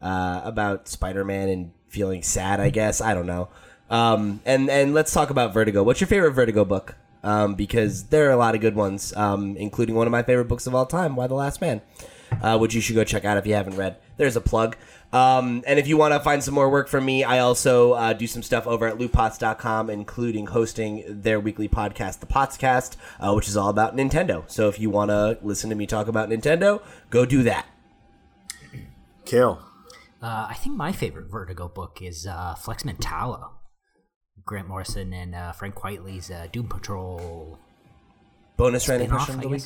uh, 0.03 0.41
about 0.45 0.89
Spider 0.89 1.25
Man 1.25 1.49
and 1.49 1.73
feeling 1.89 2.23
sad. 2.23 2.59
I 2.59 2.71
guess 2.71 3.01
I 3.01 3.15
don't 3.15 3.27
know. 3.27 3.51
Um, 3.89 4.41
and 4.45 4.69
and 4.69 4.95
let's 4.95 5.13
talk 5.13 5.31
about 5.31 5.55
Vertigo. 5.55 5.85
What's 5.85 6.01
your 6.01 6.09
favorite 6.09 6.33
Vertigo 6.33 6.65
book? 6.65 6.97
Um, 7.25 7.55
because 7.55 8.05
there 8.05 8.29
are 8.29 8.33
a 8.33 8.37
lot 8.37 8.55
of 8.55 8.61
good 8.61 8.77
ones, 8.77 9.17
um, 9.17 9.57
including 9.57 9.95
one 9.95 10.07
of 10.07 10.11
my 10.11 10.23
favorite 10.23 10.45
books 10.45 10.67
of 10.67 10.75
all 10.75 10.85
time, 10.85 11.17
Y 11.17 11.27
the 11.27 11.35
Last 11.35 11.61
Man, 11.61 11.81
uh, 12.43 12.59
which 12.59 12.75
you 12.75 12.83
should 12.83 12.95
go 12.95 13.03
check 13.03 13.25
out 13.25 13.39
if 13.39 13.47
you 13.47 13.55
haven't 13.55 13.77
read. 13.77 13.97
There's 14.19 14.37
a 14.37 14.43
plug. 14.43 14.77
Um, 15.11 15.63
and 15.67 15.79
if 15.79 15.87
you 15.87 15.97
want 15.97 16.13
to 16.13 16.21
find 16.21 16.43
some 16.45 16.55
more 16.55 16.69
work 16.69 16.89
from 16.89 17.05
me, 17.05 17.25
I 17.25 17.39
also 17.39 17.93
uh, 17.93 18.13
do 18.13 18.27
some 18.27 18.43
stuff 18.43 18.67
over 18.67 18.87
at 18.87 18.99
lootpots.com, 18.99 19.89
including 19.89 20.47
hosting 20.47 21.05
their 21.09 21.41
weekly 21.41 21.69
podcast, 21.69 22.21
The 22.21 22.27
Potscast, 22.27 22.97
uh, 23.21 23.33
which 23.33 23.49
is 23.49 23.57
all 23.57 23.71
about 23.71 23.97
Nintendo. 23.97 24.43
So 24.51 24.69
if 24.69 24.79
you 24.79 24.91
want 24.91 25.11
to 25.11 25.39
listen 25.41 25.71
to 25.71 25.77
me 25.77 25.87
talk 25.87 26.09
about 26.09 26.29
Nintendo, 26.29 26.83
go 27.11 27.25
do 27.25 27.43
that. 27.45 27.67
Cale. 29.25 29.63
Uh, 30.21 30.49
I 30.51 30.55
think 30.55 30.77
my 30.77 30.91
favorite 30.93 31.31
Vertigo 31.31 31.69
book 31.69 32.01
is 32.03 32.27
uh, 32.27 32.55
Flex 32.55 32.83
Mentallo. 32.83 33.51
Grant 34.47 34.69
Morrison 34.69 35.13
and 35.13 35.35
uh, 35.35 35.53
Frank 35.53 35.75
Quitely's 35.75 36.31
uh, 36.31 36.47
Doom 36.53 36.69
Patrol 36.69 37.59
Bonus 38.57 38.89
random 38.89 39.09
spin-off, 39.09 39.27
question, 39.27 39.35
of 39.37 39.43
the 39.43 39.49
week? 39.49 39.63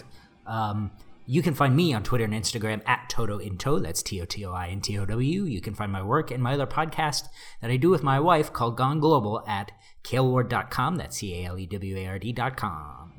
Um, 0.46 0.90
you 1.26 1.42
can 1.42 1.52
find 1.54 1.76
me 1.76 1.92
on 1.92 2.02
Twitter 2.02 2.24
and 2.24 2.32
Instagram 2.32 2.80
at 2.86 3.10
Toto 3.10 3.38
Into. 3.38 3.78
That's 3.80 4.02
T 4.02 4.20
O 4.22 4.24
T 4.24 4.44
O 4.46 4.52
I 4.52 4.68
N 4.68 4.80
T 4.80 4.98
O 4.98 5.04
W. 5.04 5.44
You 5.44 5.60
can 5.60 5.74
find 5.74 5.92
my 5.92 6.02
work 6.02 6.30
and 6.30 6.42
my 6.42 6.54
other 6.54 6.66
podcast 6.66 7.28
that 7.60 7.70
I 7.70 7.76
do 7.76 7.90
with 7.90 8.02
my 8.02 8.18
wife 8.18 8.50
called 8.52 8.78
Gone 8.78 8.98
Global 8.98 9.44
at 9.46 9.72
caleward.com. 10.04 10.96
That's 10.96 11.18
C 11.18 11.42
A 11.42 11.48
L 11.48 11.58
E 11.58 11.66
W 11.66 11.96
A 11.98 12.06
R 12.06 12.18
D.com. 12.18 13.12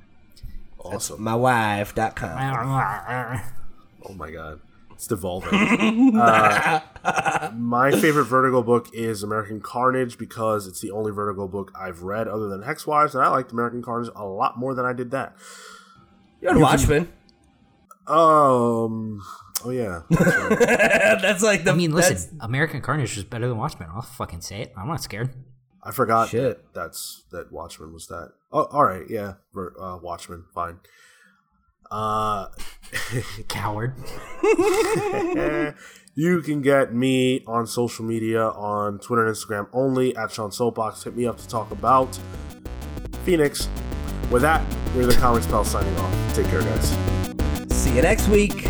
Awesome. 0.80 1.20
Mywife.com. 1.20 3.42
Oh 4.08 4.14
my 4.14 4.32
god. 4.32 4.62
It's 5.00 5.08
devolving. 5.08 6.18
uh, 6.20 7.52
my 7.56 7.90
favorite 7.90 8.26
Vertigo 8.26 8.62
book 8.62 8.90
is 8.92 9.24
American 9.24 9.62
Carnage 9.62 10.18
because 10.18 10.68
it's 10.68 10.82
the 10.82 10.92
only 10.92 11.14
Vertigo 11.14 11.48
book 11.48 11.72
I've 11.74 12.04
read 12.04 12.28
other 12.28 12.50
than 12.50 12.64
Hex 12.64 12.86
Wives, 12.86 13.16
and 13.16 13.24
I 13.24 13.30
liked 13.30 13.54
American 13.54 13.82
Carnage 13.82 14.12
a 14.14 14.26
lot 14.26 14.60
more 14.60 14.74
than 14.74 14.84
I 14.84 14.92
did 14.92 15.12
that. 15.12 15.38
You're 16.42 16.52
on 16.52 16.60
Watchmen. 16.60 17.08
Um. 18.08 19.22
Oh 19.64 19.70
yeah. 19.70 20.02
That's 20.10 20.36
right. 20.36 21.22
that's 21.22 21.44
like 21.44 21.64
the. 21.64 21.72
I 21.72 21.76
mean, 21.76 21.94
listen, 21.94 22.38
American 22.42 22.82
Carnage 22.82 23.18
is 23.18 23.24
better 23.24 23.48
than 23.48 23.58
Watchmen. 23.58 23.88
I'll 23.96 24.02
fucking 24.02 24.42
say 24.42 24.64
it. 24.64 24.74
I'm 24.78 24.90
not 24.90 25.02
scared. 25.02 25.30
I 25.82 25.92
forgot 25.92 26.28
Shit. 26.28 26.42
that 26.42 26.74
that's 26.74 27.24
that 27.32 27.54
Watchmen 27.54 27.94
was 27.94 28.08
that. 28.08 28.34
Oh, 28.52 28.64
all 28.66 28.84
right. 28.84 29.06
Yeah. 29.10 29.36
Ver- 29.54 29.76
Uh, 29.80 29.96
Watchmen. 29.96 30.44
Fine. 30.54 30.82
Uh. 31.92 32.48
Coward. 33.48 33.94
you 36.16 36.42
can 36.42 36.62
get 36.62 36.94
me 36.94 37.44
on 37.48 37.68
social 37.68 38.06
media 38.06 38.44
on 38.44 39.00
Twitter 39.00 39.26
and 39.26 39.36
Instagram 39.36 39.68
only 39.74 40.16
at 40.16 40.32
Sean 40.32 40.52
Soapbox. 40.52 41.04
Hit 41.04 41.16
me 41.16 41.26
up 41.26 41.38
to 41.38 41.48
talk 41.48 41.72
about 41.72 42.18
Phoenix. 43.24 43.68
With 44.32 44.42
that, 44.44 44.66
we're 44.96 45.06
the 45.06 45.16
Comics 45.16 45.48
Pal 45.48 45.66
signing 45.66 45.96
off. 45.98 46.36
Take 46.36 46.48
care, 46.48 46.62
guys. 46.62 46.98
See 47.72 47.96
you 47.96 48.02
next 48.02 48.28
week. 48.28 48.68